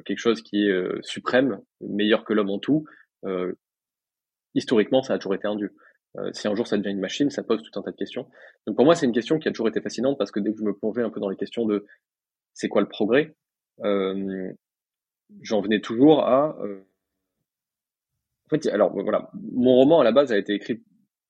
quelque 0.04 0.18
chose 0.18 0.42
qui 0.42 0.68
est 0.68 1.02
suprême, 1.02 1.60
meilleur 1.80 2.26
que 2.26 2.34
l'homme 2.34 2.50
en 2.50 2.58
tout. 2.58 2.86
historiquement, 4.56 5.04
ça 5.04 5.14
a 5.14 5.18
toujours 5.20 5.36
été 5.36 5.48
un 5.48 5.56
dieu. 5.56 5.76
Euh, 6.18 6.32
si 6.34 6.48
un 6.48 6.56
jour 6.56 6.68
ça 6.68 6.78
devient 6.78 6.92
une 6.92 7.00
machine, 7.00 7.30
ça 7.30 7.44
pose 7.44 7.62
tout 7.62 7.80
un 7.80 7.84
tas 7.84 7.92
de 7.92 7.96
questions. 7.96 8.28
Donc 8.68 8.76
pour 8.76 8.86
moi, 8.86 8.96
c'est 8.96 9.06
une 9.06 9.12
question 9.12 9.40
qui 9.40 9.48
a 9.48 9.52
toujours 9.52 9.68
été 9.68 9.82
fascinante 9.82 10.18
parce 10.18 10.32
que 10.32 10.40
dès 10.40 10.52
que 10.52 10.60
je 10.60 10.64
me 10.64 10.74
plongeais 10.74 11.02
un 11.02 11.10
peu 11.10 11.20
dans 11.20 11.30
les 11.30 11.36
questions 11.36 11.66
de 11.66 11.86
c'est 12.54 12.70
quoi 12.70 12.82
le 12.82 12.88
progrès, 12.88 13.36
euh, 13.84 14.52
j'en 15.42 15.62
venais 15.62 15.82
toujours 15.82 16.22
à 16.22 16.58
euh, 16.62 16.82
En 18.46 18.50
fait, 18.50 18.68
alors 18.68 18.94
voilà, 18.94 19.30
mon 19.34 19.76
roman 19.76 20.00
à 20.00 20.04
la 20.04 20.12
base 20.12 20.32
a 20.32 20.38
été 20.38 20.54
écrit 20.54 20.84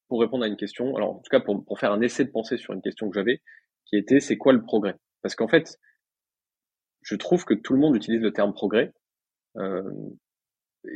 pour 0.08 0.22
répondre 0.22 0.44
à 0.44 0.48
une 0.48 0.58
question, 0.58 0.96
alors 0.96 1.16
en 1.16 1.20
tout 1.20 1.30
cas 1.30 1.40
pour, 1.40 1.80
faire 1.80 1.92
un 1.92 2.02
essai 2.02 2.26
de 2.26 2.32
pensée 2.32 2.58
sur 2.58 2.74
une 2.74 2.82
question 2.82 3.10
que 3.10 3.16
j'avais, 3.16 3.42
qui 3.86 3.98
était 3.98 4.20
c'est 4.20 4.38
quoi 4.38 4.54
le 4.54 4.62
progrès? 4.62 4.96
Parce 5.22 5.36
qu'en 5.36 5.48
fait, 5.48 5.80
je 7.02 7.16
trouve 7.16 7.46
que 7.46 7.54
tout 7.54 7.74
le 7.74 7.80
monde 7.80 7.96
utilise 7.96 8.22
le 8.22 8.32
terme 8.32 8.54
progrès. 8.54 8.94
Euh, 9.58 9.82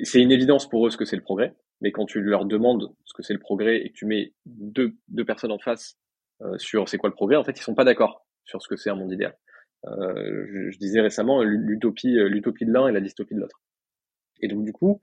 c'est 0.04 0.22
une 0.22 0.32
évidence 0.32 0.70
pour 0.70 0.86
eux 0.86 0.90
ce 0.90 0.98
que 0.98 1.06
c'est 1.06 1.16
le 1.16 1.24
progrès, 1.24 1.56
mais 1.82 1.92
quand 1.92 2.06
tu 2.06 2.22
leur 2.22 2.46
demandes 2.46 2.94
ce 3.06 3.14
que 3.14 3.24
c'est 3.24 3.34
le 3.34 3.40
progrès 3.40 3.78
et 3.78 3.90
que 3.90 3.96
tu 3.96 4.06
mets 4.06 4.34
deux, 4.46 4.96
deux 5.08 5.26
personnes 5.26 5.52
en 5.52 5.60
face 5.60 5.98
euh, 6.42 6.58
sur 6.58 6.88
c'est 6.88 6.98
quoi 6.98 7.10
le 7.10 7.16
progrès, 7.16 7.38
en 7.38 7.44
fait, 7.44 7.58
ils 7.58 7.64
sont 7.64 7.76
pas 7.76 7.86
d'accord 7.86 8.26
sur 8.44 8.62
ce 8.62 8.68
que 8.68 8.76
c'est 8.76 8.90
un 8.90 8.96
monde 8.96 9.12
idéal. 9.12 9.38
Euh, 9.86 10.46
je, 10.52 10.72
je, 10.72 10.78
disais 10.78 11.02
récemment 11.02 11.42
l'utopie, 11.42 12.18
euh, 12.18 12.28
l'utopie 12.28 12.66
de 12.66 12.72
l'un 12.72 12.88
et 12.88 12.92
la 12.92 13.00
dystopie 13.00 13.36
de 13.36 13.40
l'autre. 13.40 13.62
Et 14.42 14.48
donc 14.48 14.66
du 14.66 14.74
coup, 14.74 15.02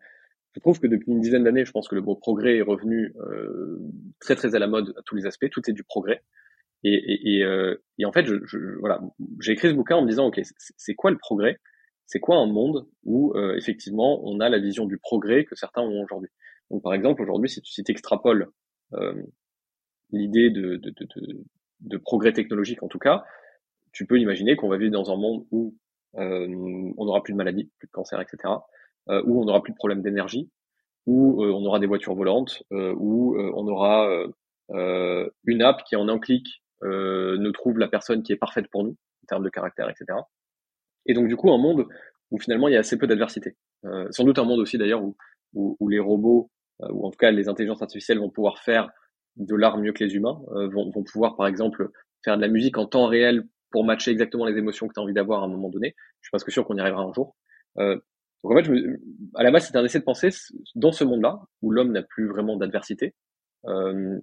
je 0.53 0.61
trouve 0.61 0.81
que 0.81 0.87
depuis 0.87 1.13
une 1.13 1.21
dizaine 1.21 1.45
d'années, 1.45 1.65
je 1.65 1.73
pense 1.73 1.89
que 1.89 1.95
le 1.95 2.03
mot 2.03 2.15
progrès 2.15 2.57
est 2.57 2.63
revenu 2.63 3.15
euh, 3.21 3.79
très 4.21 4.37
très 4.37 4.55
à 4.55 4.59
la 4.59 4.67
mode 4.67 4.95
à 4.99 5.03
tous 5.05 5.15
les 5.15 5.27
aspects. 5.27 5.49
Tout 5.51 5.69
est 5.69 5.73
du 5.73 5.85
progrès. 5.85 6.23
Et, 6.83 6.95
et, 6.95 7.37
et, 7.37 7.45
euh, 7.45 7.75
et 7.99 8.05
en 8.05 8.13
fait, 8.13 8.27
je, 8.27 8.37
je, 8.45 8.59
voilà, 8.81 9.01
j'ai 9.41 9.53
écrit 9.53 9.69
ce 9.69 9.75
bouquin 9.75 9.97
en 9.97 10.03
me 10.03 10.09
disant, 10.09 10.27
ok, 10.27 10.41
c'est 10.77 10.95
quoi 10.95 11.11
le 11.11 11.19
progrès? 11.19 11.59
C'est 12.07 12.21
quoi 12.21 12.37
un 12.37 12.47
monde 12.47 12.87
où 13.05 13.35
euh, 13.35 13.57
effectivement 13.57 14.21
on 14.25 14.39
a 14.41 14.49
la 14.49 14.59
vision 14.59 14.87
du 14.87 14.97
progrès 14.97 15.45
que 15.45 15.57
certains 15.57 15.83
ont 15.83 16.03
aujourd'hui? 16.03 16.31
Donc 16.71 16.83
par 16.83 16.95
exemple, 16.95 17.23
aujourd'hui, 17.23 17.51
si 17.51 17.61
tu 17.61 17.73
si 17.73 17.83
extrapoles 17.89 18.49
euh, 18.95 19.23
l'idée 20.11 20.51
de, 20.51 20.77
de, 20.77 20.91
de, 20.91 21.45
de, 21.81 21.97
progrès 21.97 22.33
technologique 22.33 22.83
en 22.83 22.89
tout 22.89 22.99
cas, 22.99 23.25
tu 23.97 24.05
peux 24.05 24.21
imaginer 24.21 24.57
qu'on 24.57 24.69
va 24.69 24.77
vivre 24.77 24.93
dans 24.93 25.11
un 25.11 25.17
monde 25.17 25.47
où 25.51 25.75
euh, 26.19 26.47
on 26.99 27.07
n'aura 27.07 27.23
plus 27.23 27.33
de 27.33 27.39
maladies, 27.39 27.71
plus 27.79 27.87
de 27.87 27.93
cancer, 27.93 28.21
etc., 28.21 28.53
euh, 29.09 29.23
où 29.25 29.41
on 29.41 29.47
n'aura 29.47 29.63
plus 29.63 29.73
de 29.73 29.77
problèmes 29.77 30.03
d'énergie, 30.03 30.51
où 31.07 31.43
euh, 31.43 31.51
on 31.51 31.65
aura 31.65 31.79
des 31.79 31.87
voitures 31.87 32.15
volantes, 32.15 32.63
euh, 32.73 32.95
où 32.99 33.39
on 33.39 33.67
aura 33.69 34.07
une 34.69 35.63
app 35.63 35.83
qui 35.85 35.97
en 35.97 36.09
un 36.09 36.19
clic 36.19 36.47
nous 36.83 37.53
trouve 37.53 37.79
la 37.79 37.89
personne 37.89 38.23
qui 38.23 38.33
est 38.33 38.37
parfaite 38.37 38.67
pour 38.71 38.85
nous 38.85 38.91
en 38.91 39.27
termes 39.29 39.45
de 39.45 39.49
caractère, 39.49 39.89
etc. 39.89 40.19
Et 41.07 41.15
donc 41.15 41.29
du 41.29 41.37
coup 41.37 41.51
un 41.51 41.59
monde 41.59 41.87
où 42.31 42.39
finalement 42.39 42.69
il 42.69 42.75
y 42.75 42.77
a 42.77 42.81
assez 42.81 42.99
peu 42.99 43.07
d'adversité. 43.07 43.57
sans 44.11 44.25
doute 44.25 44.39
un 44.39 44.45
monde 44.45 44.61
aussi 44.61 44.77
d'ailleurs 44.77 45.03
où, 45.03 45.17
où, 45.55 45.77
où, 45.81 45.89
les 45.89 46.01
robots, 46.01 46.51
ou 46.81 47.07
en 47.07 47.11
tout 47.11 47.17
cas 47.17 47.31
les 47.31 47.49
intelligences 47.49 47.81
artificielles 47.81 48.19
vont 48.19 48.31
pouvoir 48.31 48.59
faire 48.59 48.91
de 49.37 49.55
l'art 49.55 49.79
mieux 49.79 49.93
que 49.93 50.05
les 50.05 50.15
humains, 50.17 50.39
vont, 50.51 50.91
vont 50.91 51.05
pouvoir 51.05 51.37
par 51.37 51.47
exemple 51.47 51.91
faire 52.25 52.37
de 52.37 52.43
la 52.43 52.49
musique 52.49 52.77
en 52.77 52.87
temps 52.87 53.07
réel 53.07 53.47
pour 53.71 53.85
matcher 53.85 54.11
exactement 54.11 54.47
les 54.47 54.57
émotions 54.57 54.89
que 54.89 54.95
tu 54.95 55.01
as 55.01 55.03
envie 55.03 55.15
d'avoir 55.15 55.43
à 55.43 55.47
un 55.47 55.49
moment 55.49 55.69
donné. 55.69 55.95
Je 56.21 56.27
suis 56.27 56.31
presque 56.31 56.51
sûr 56.51 56.65
qu'on 56.65 56.77
y 56.77 56.81
arrivera 56.81 57.03
un 57.03 57.13
jour. 57.13 57.37
Euh, 57.79 57.97
donc 58.43 58.53
en 58.53 58.57
fait, 58.57 58.65
je 58.65 58.97
à 59.35 59.43
la 59.43 59.51
base, 59.51 59.67
c'était 59.67 59.79
un 59.79 59.85
essai 59.85 59.99
de 59.99 60.05
penser 60.05 60.29
dans 60.75 60.93
ce 60.93 61.05
monde-là 61.05 61.41
où 61.63 61.71
l'homme 61.71 61.93
n'a 61.93 62.03
plus 62.03 62.29
vraiment 62.29 62.57
d'adversité. 62.57 63.15
Euh, 63.67 64.19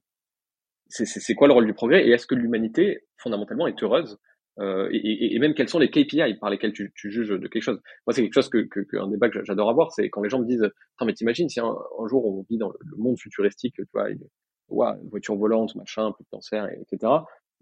c'est 0.87 1.33
quoi 1.33 1.47
le 1.47 1.53
rôle 1.53 1.65
du 1.65 1.73
progrès? 1.73 2.05
Et 2.05 2.11
est-ce 2.11 2.27
que 2.27 2.35
l'humanité 2.35 2.99
fondamentalement 3.17 3.67
est 3.67 3.81
heureuse? 3.81 4.19
Euh, 4.59 4.87
et, 4.91 4.97
et, 4.97 5.35
et, 5.35 5.39
même 5.39 5.55
quels 5.55 5.69
sont 5.69 5.79
les 5.79 5.89
KPI 5.89 6.35
par 6.39 6.51
lesquels 6.51 6.73
tu, 6.73 6.91
tu 6.95 7.11
juges 7.11 7.29
de 7.29 7.47
quelque 7.47 7.63
chose? 7.63 7.81
Moi, 8.05 8.13
c'est 8.13 8.21
quelque 8.21 8.35
chose 8.35 8.49
que, 8.49 8.59
que, 8.59 8.81
que, 8.81 8.97
un 8.97 9.07
débat 9.07 9.29
que 9.29 9.43
j'adore 9.43 9.69
avoir, 9.69 9.91
c'est 9.91 10.09
quand 10.11 10.21
les 10.21 10.29
gens 10.29 10.39
me 10.39 10.45
disent, 10.45 10.63
attends, 10.63 11.05
mais 11.07 11.13
t'imagines 11.13 11.49
si 11.49 11.59
un, 11.59 11.75
jour 12.05 12.25
on 12.25 12.45
vit 12.47 12.59
dans 12.59 12.69
le 12.69 12.97
monde 12.97 13.17
futuristique, 13.17 13.73
tu 13.75 13.85
vois, 13.91 14.11
une 14.11 15.09
voiture 15.09 15.35
volante, 15.35 15.75
machin, 15.75 16.11
plus 16.11 16.23
de 16.23 16.29
cancer, 16.29 16.67
etc. 16.69 17.11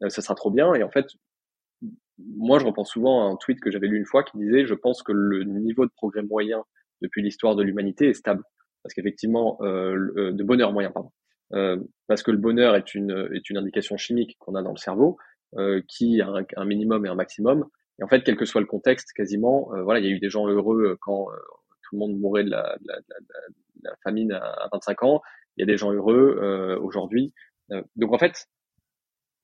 Euh, 0.03 0.09
ça 0.09 0.21
sera 0.21 0.35
trop 0.35 0.51
bien. 0.51 0.73
Et 0.73 0.83
en 0.83 0.89
fait, 0.89 1.05
moi, 2.38 2.60
je 2.60 2.65
repense 2.65 2.91
souvent 2.91 3.27
à 3.27 3.31
un 3.31 3.35
tweet 3.35 3.60
que 3.60 3.72
j'avais 3.72 3.88
lu 3.88 3.98
une 3.98 4.06
fois 4.06 4.23
qui 4.23 4.38
disait, 4.38 4.65
je 4.65 4.73
pense 4.73 5.03
que 5.03 5.11
le 5.11 5.43
niveau 5.43 5.85
de 5.85 5.91
progrès 5.91 6.23
moyen 6.23 6.64
depuis 7.02 7.22
l'histoire 7.22 7.56
de 7.56 7.64
l'humanité 7.64 8.10
est 8.10 8.14
stable. 8.14 8.43
Parce 8.84 8.93
qu'effectivement, 8.93 9.57
euh, 9.61 10.14
euh 10.18 10.31
de 10.31 10.43
bonheur 10.43 10.72
moyen, 10.72 10.91
pardon. 10.91 11.11
Euh, 11.53 11.77
parce 12.07 12.23
que 12.23 12.31
le 12.31 12.38
bonheur 12.38 12.76
est 12.76 12.95
une, 12.95 13.30
est 13.34 13.49
une 13.49 13.57
indication 13.57 13.98
chimique 13.98 14.38
qu'on 14.39 14.56
a 14.56 14.61
dans 14.61 14.72
le 14.72 14.77
cerveau, 14.77 15.18
euh, 15.57 15.81
qui 15.88 16.22
a 16.22 16.31
un, 16.56 16.65
minimum 16.65 17.06
et 17.06 17.10
un 17.10 17.15
maximum. 17.15 17.65
Et 17.99 18.03
en 18.03 18.07
fait, 18.07 18.23
quel 18.23 18.38
que 18.38 18.45
soit 18.45 18.61
le 18.61 18.68
contexte, 18.68 19.11
quasiment, 19.11 19.73
euh, 19.73 19.84
voilà, 19.84 19.99
il 19.99 20.06
y 20.06 20.10
a 20.10 20.11
eu 20.15 20.19
des 20.19 20.30
gens 20.30 20.48
heureux 20.48 20.98
quand 21.02 21.30
euh, 21.30 21.35
tout 21.84 21.95
le 21.95 21.99
monde 21.99 22.18
mourait 22.18 22.45
de 22.45 22.49
la, 22.49 22.77
de 22.80 22.88
la, 22.88 22.95
de 22.95 23.06
la, 23.84 23.89
la 23.91 23.95
famine 24.02 24.31
à, 24.31 24.69
25 24.72 25.03
ans. 25.03 25.22
Il 25.57 25.61
y 25.61 25.64
a 25.64 25.65
des 25.65 25.76
gens 25.76 25.91
heureux 25.91 26.80
aujourd'hui. 26.81 27.34
donc 27.98 28.14
en 28.14 28.18
fait, 28.18 28.48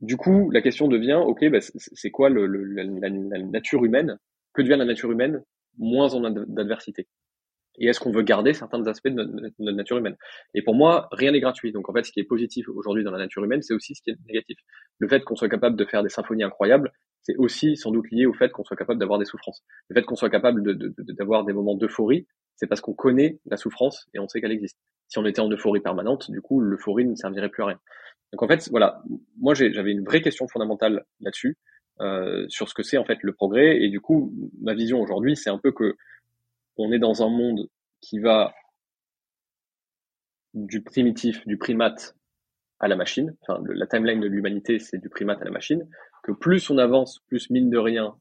du 0.02 0.18
coup, 0.18 0.50
la 0.52 0.62
question 0.62 0.88
devient, 0.88 1.20
ok, 1.26 1.50
bah, 1.50 1.60
c'est 1.62 2.12
quoi 2.12 2.30
le, 2.30 2.46
le, 2.46 2.64
la, 2.64 2.84
la, 2.84 3.40
nature 3.40 3.84
humaine? 3.84 4.18
Que 4.54 4.62
devient 4.62 4.78
la 4.78 4.86
nature 4.86 5.12
humaine 5.12 5.44
moins 5.78 6.14
en 6.14 6.30
d'adversité? 6.30 7.08
Et 7.80 7.88
est-ce 7.88 8.00
qu'on 8.00 8.12
veut 8.12 8.24
garder 8.24 8.54
certains 8.54 8.86
aspects 8.88 9.08
de 9.08 9.14
notre, 9.14 9.32
notre, 9.60 9.78
nature 9.78 9.98
humaine? 9.98 10.16
Et 10.56 10.64
pour 10.64 10.76
moi, 10.76 11.08
rien 11.12 11.32
n'est 11.32 11.40
gratuit. 11.40 11.72
Donc 11.72 11.90
en 11.90 11.94
fait, 11.94 12.04
ce 12.04 12.12
qui 12.12 12.20
est 12.20 12.24
positif 12.24 12.68
aujourd'hui 12.70 13.04
dans 13.04 13.12
la 13.12 13.20
nature 13.20 13.44
humaine, 13.44 13.62
c'est 13.62 13.74
aussi 13.74 13.96
ce 13.96 14.02
qui 14.02 14.10
est 14.10 14.18
négatif. 14.28 14.58
Le 15.00 15.08
fait 15.08 15.24
qu'on 15.24 15.36
soit 15.36 15.50
capable 15.50 15.76
de 15.76 15.86
faire 15.86 16.04
des 16.04 16.10
symphonies 16.10 16.44
incroyables, 16.44 16.92
c'est 17.22 17.36
aussi 17.38 17.76
sans 17.76 17.92
doute 17.92 18.10
lié 18.12 18.26
au 18.26 18.34
fait 18.34 18.52
qu'on 18.52 18.64
soit 18.64 18.78
capable 18.78 19.00
d'avoir 19.00 19.20
des 19.20 19.26
souffrances. 19.26 19.64
Le 19.90 19.96
fait 19.96 20.04
qu'on 20.04 20.16
soit 20.16 20.30
capable 20.30 20.64
d'avoir 20.64 21.44
de, 21.44 21.48
de, 21.48 21.52
des 21.52 21.54
moments 21.54 21.76
d'euphorie, 21.76 22.28
c'est 22.58 22.68
parce 22.68 22.82
qu'on 22.82 22.94
connaît 22.94 23.40
la 23.46 23.56
souffrance 23.56 24.08
et 24.14 24.20
on 24.20 24.28
sait 24.28 24.42
qu'elle 24.42 24.52
existe. 24.52 24.78
Si 25.08 25.18
on 25.18 25.26
était 25.26 25.40
en 25.40 25.50
euphorie 25.50 25.80
permanente, 25.80 26.30
du 26.32 26.42
coup, 26.42 26.60
l'euphorie 26.60 27.06
ne 27.06 27.16
servirait 27.16 27.50
plus 27.50 27.64
à 27.64 27.68
rien. 27.68 27.80
Donc 28.34 28.44
en 28.44 28.48
fait, 28.48 28.68
voilà, 28.70 29.02
moi 29.38 29.54
j'avais 29.54 29.92
une 29.92 30.04
vraie 30.04 30.22
question 30.22 30.48
fondamentale 30.48 31.06
là-dessus, 31.22 31.58
euh, 32.02 32.46
sur 32.50 32.68
ce 32.68 32.74
que 32.74 32.84
c'est 32.84 32.98
en 32.98 33.06
fait 33.06 33.20
le 33.22 33.32
progrès. 33.32 33.82
Et 33.82 33.90
du 33.90 34.02
coup, 34.02 34.34
ma 34.60 34.74
vision 34.74 35.00
aujourd'hui, 35.00 35.38
c'est 35.38 35.50
un 35.50 35.60
peu 35.60 35.72
que 35.72 35.96
on 36.76 36.92
est 36.92 37.00
dans 37.00 37.24
un 37.24 37.30
monde 37.30 37.70
qui 38.02 38.20
va 38.20 38.54
du 40.54 40.84
primitif, 40.84 41.46
du 41.46 41.58
primate 41.58 42.16
à 42.80 42.88
la 42.88 42.96
machine. 42.96 43.36
Enfin, 43.42 43.62
la 43.68 43.88
timeline 43.88 44.20
de 44.20 44.28
l'humanité, 44.28 44.80
c'est 44.80 44.98
du 44.98 45.10
primate 45.10 45.42
à 45.42 45.46
la 45.46 45.52
machine. 45.52 45.88
Que 46.24 46.32
plus 46.32 46.70
on 46.70 46.78
avance, 46.78 47.22
plus 47.28 47.50
mine 47.50 47.70
de 47.70 47.78
rien, 47.78 48.16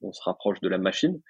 on 0.00 0.12
se 0.12 0.22
rapproche 0.22 0.60
de 0.60 0.68
la 0.68 0.78
machine 0.78 1.20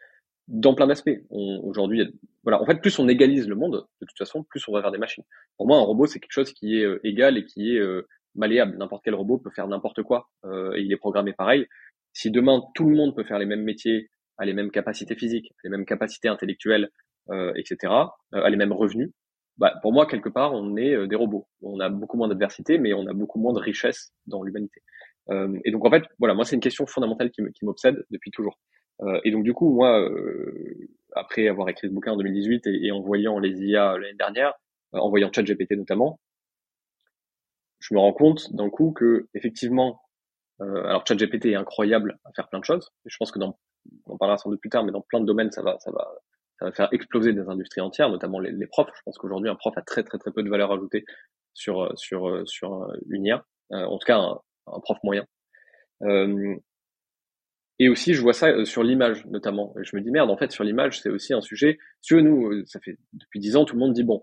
dans 0.48 0.74
plein 0.74 0.86
d'aspects. 0.86 1.10
Aujourd'hui, 1.30 2.02
voilà, 2.42 2.60
en 2.60 2.66
fait, 2.66 2.80
plus 2.80 2.98
on 2.98 3.08
égalise 3.08 3.48
le 3.48 3.54
monde, 3.54 3.86
de 4.00 4.06
toute 4.06 4.18
façon, 4.18 4.42
plus 4.44 4.66
on 4.68 4.72
va 4.72 4.80
vers 4.80 4.90
des 4.90 4.98
machines. 4.98 5.24
Pour 5.56 5.66
moi, 5.66 5.78
un 5.78 5.82
robot, 5.82 6.06
c'est 6.06 6.20
quelque 6.20 6.32
chose 6.32 6.52
qui 6.52 6.78
est 6.78 6.84
euh, 6.84 7.00
égal 7.04 7.38
et 7.38 7.44
qui 7.44 7.76
est 7.76 7.78
euh, 7.78 8.06
malléable. 8.34 8.76
N'importe 8.78 9.02
quel 9.04 9.14
robot 9.14 9.38
peut 9.38 9.50
faire 9.50 9.68
n'importe 9.68 10.02
quoi 10.02 10.28
euh, 10.44 10.74
et 10.76 10.82
il 10.82 10.92
est 10.92 10.96
programmé 10.96 11.32
pareil. 11.32 11.66
Si 12.12 12.30
demain 12.30 12.62
tout 12.74 12.88
le 12.88 12.96
monde 12.96 13.14
peut 13.14 13.24
faire 13.24 13.38
les 13.38 13.46
mêmes 13.46 13.62
métiers, 13.62 14.10
a 14.38 14.44
les 14.44 14.54
mêmes 14.54 14.70
capacités 14.70 15.14
physiques, 15.14 15.52
les 15.62 15.70
mêmes 15.70 15.84
capacités 15.84 16.28
intellectuelles, 16.28 16.90
euh, 17.30 17.52
etc., 17.54 17.92
euh, 18.34 18.42
a 18.42 18.50
les 18.50 18.56
mêmes 18.56 18.72
revenus, 18.72 19.10
bah, 19.58 19.74
pour 19.82 19.92
moi 19.92 20.06
quelque 20.06 20.30
part 20.30 20.54
on 20.54 20.76
est 20.76 20.94
euh, 20.94 21.06
des 21.06 21.16
robots. 21.16 21.46
On 21.62 21.78
a 21.78 21.90
beaucoup 21.90 22.16
moins 22.16 22.28
d'adversité, 22.28 22.78
mais 22.78 22.92
on 22.94 23.06
a 23.06 23.12
beaucoup 23.12 23.38
moins 23.38 23.52
de 23.52 23.60
richesse 23.60 24.12
dans 24.26 24.42
l'humanité. 24.42 24.82
Et 25.64 25.70
donc 25.70 25.84
en 25.84 25.90
fait, 25.90 26.02
voilà, 26.18 26.34
moi 26.34 26.44
c'est 26.44 26.56
une 26.56 26.60
question 26.60 26.86
fondamentale 26.86 27.30
qui 27.30 27.64
m'obsède 27.64 28.04
depuis 28.10 28.32
toujours. 28.32 28.58
Et 29.24 29.31
donc 29.31 29.44
du 29.44 29.55
coup, 29.55 29.72
moi, 29.72 30.09
après 31.14 31.48
avoir 31.48 31.68
écrit 31.68 31.89
ce 31.89 31.93
bouquin 31.93 32.12
en 32.12 32.16
2018 32.16 32.66
et, 32.66 32.93
en 32.93 33.01
voyant 33.01 33.39
les 33.39 33.62
IA 33.62 33.97
l'année 33.98 34.14
dernière, 34.14 34.55
en 34.93 35.09
voyant 35.09 35.31
ChatGPT 35.32 35.72
notamment, 35.72 36.20
je 37.78 37.94
me 37.94 37.98
rends 37.98 38.12
compte 38.12 38.52
d'un 38.55 38.70
coup 38.70 38.93
que 38.93 39.28
effectivement, 39.35 40.01
euh, 40.60 40.85
alors 40.85 41.05
ChatGPT 41.06 41.47
est 41.47 41.55
incroyable 41.55 42.18
à 42.24 42.32
faire 42.32 42.48
plein 42.48 42.60
de 42.60 42.64
choses. 42.64 42.90
Je 43.06 43.16
pense 43.16 43.32
que 43.32 43.39
dans, 43.39 43.59
on 44.06 44.14
en 44.14 44.18
parlera 44.18 44.36
sans 44.36 44.51
doute 44.51 44.60
plus 44.60 44.70
tard, 44.70 44.85
mais 44.85 44.93
dans 44.93 45.01
plein 45.01 45.20
de 45.20 45.27
domaines, 45.27 45.51
ça 45.51 45.62
va, 45.62 45.78
ça 45.81 45.90
va, 45.90 46.06
ça 46.59 46.66
va 46.66 46.72
faire 46.72 46.89
exploser 46.93 47.32
des 47.32 47.48
industries 47.48 47.81
entières, 47.81 48.10
notamment 48.10 48.39
les, 48.39 48.52
les 48.52 48.66
profs. 48.66 48.90
Je 48.94 49.02
pense 49.05 49.16
qu'aujourd'hui, 49.18 49.48
un 49.48 49.56
prof 49.56 49.77
a 49.77 49.82
très 49.82 50.02
très 50.02 50.18
très 50.18 50.31
peu 50.31 50.43
de 50.43 50.51
valeur 50.51 50.72
ajoutée 50.72 51.05
sur 51.55 51.90
sur 51.97 52.43
sur 52.47 52.93
une 53.09 53.24
IA, 53.24 53.44
euh, 53.72 53.85
en 53.85 53.98
tout 53.98 54.06
cas 54.06 54.18
un, 54.18 54.39
un 54.66 54.81
prof 54.81 54.98
moyen. 55.02 55.24
Euh, 56.02 56.56
et 57.81 57.89
aussi, 57.89 58.12
je 58.12 58.20
vois 58.20 58.35
ça 58.35 58.48
euh, 58.51 58.66
sur 58.66 58.85
l'image, 58.85 59.24
notamment. 59.27 59.74
Je 59.82 59.97
me 59.97 60.02
dis, 60.02 60.11
merde, 60.11 60.31
en 60.31 60.36
fait, 60.36 60.52
sur 60.52 60.65
l'image, 60.65 61.01
c'est 61.01 61.09
aussi 61.09 61.32
un 61.32 61.40
sujet. 61.40 61.78
Si 62.02 62.15
nous, 62.15 62.52
euh, 62.52 62.62
ça 62.66 62.78
fait 62.78 62.98
depuis 63.15 63.40
dix 63.40 63.57
ans, 63.57 63.65
tout 63.65 63.74
le 63.74 63.81
monde 63.81 63.94
dit, 63.94 64.05
bon, 64.05 64.23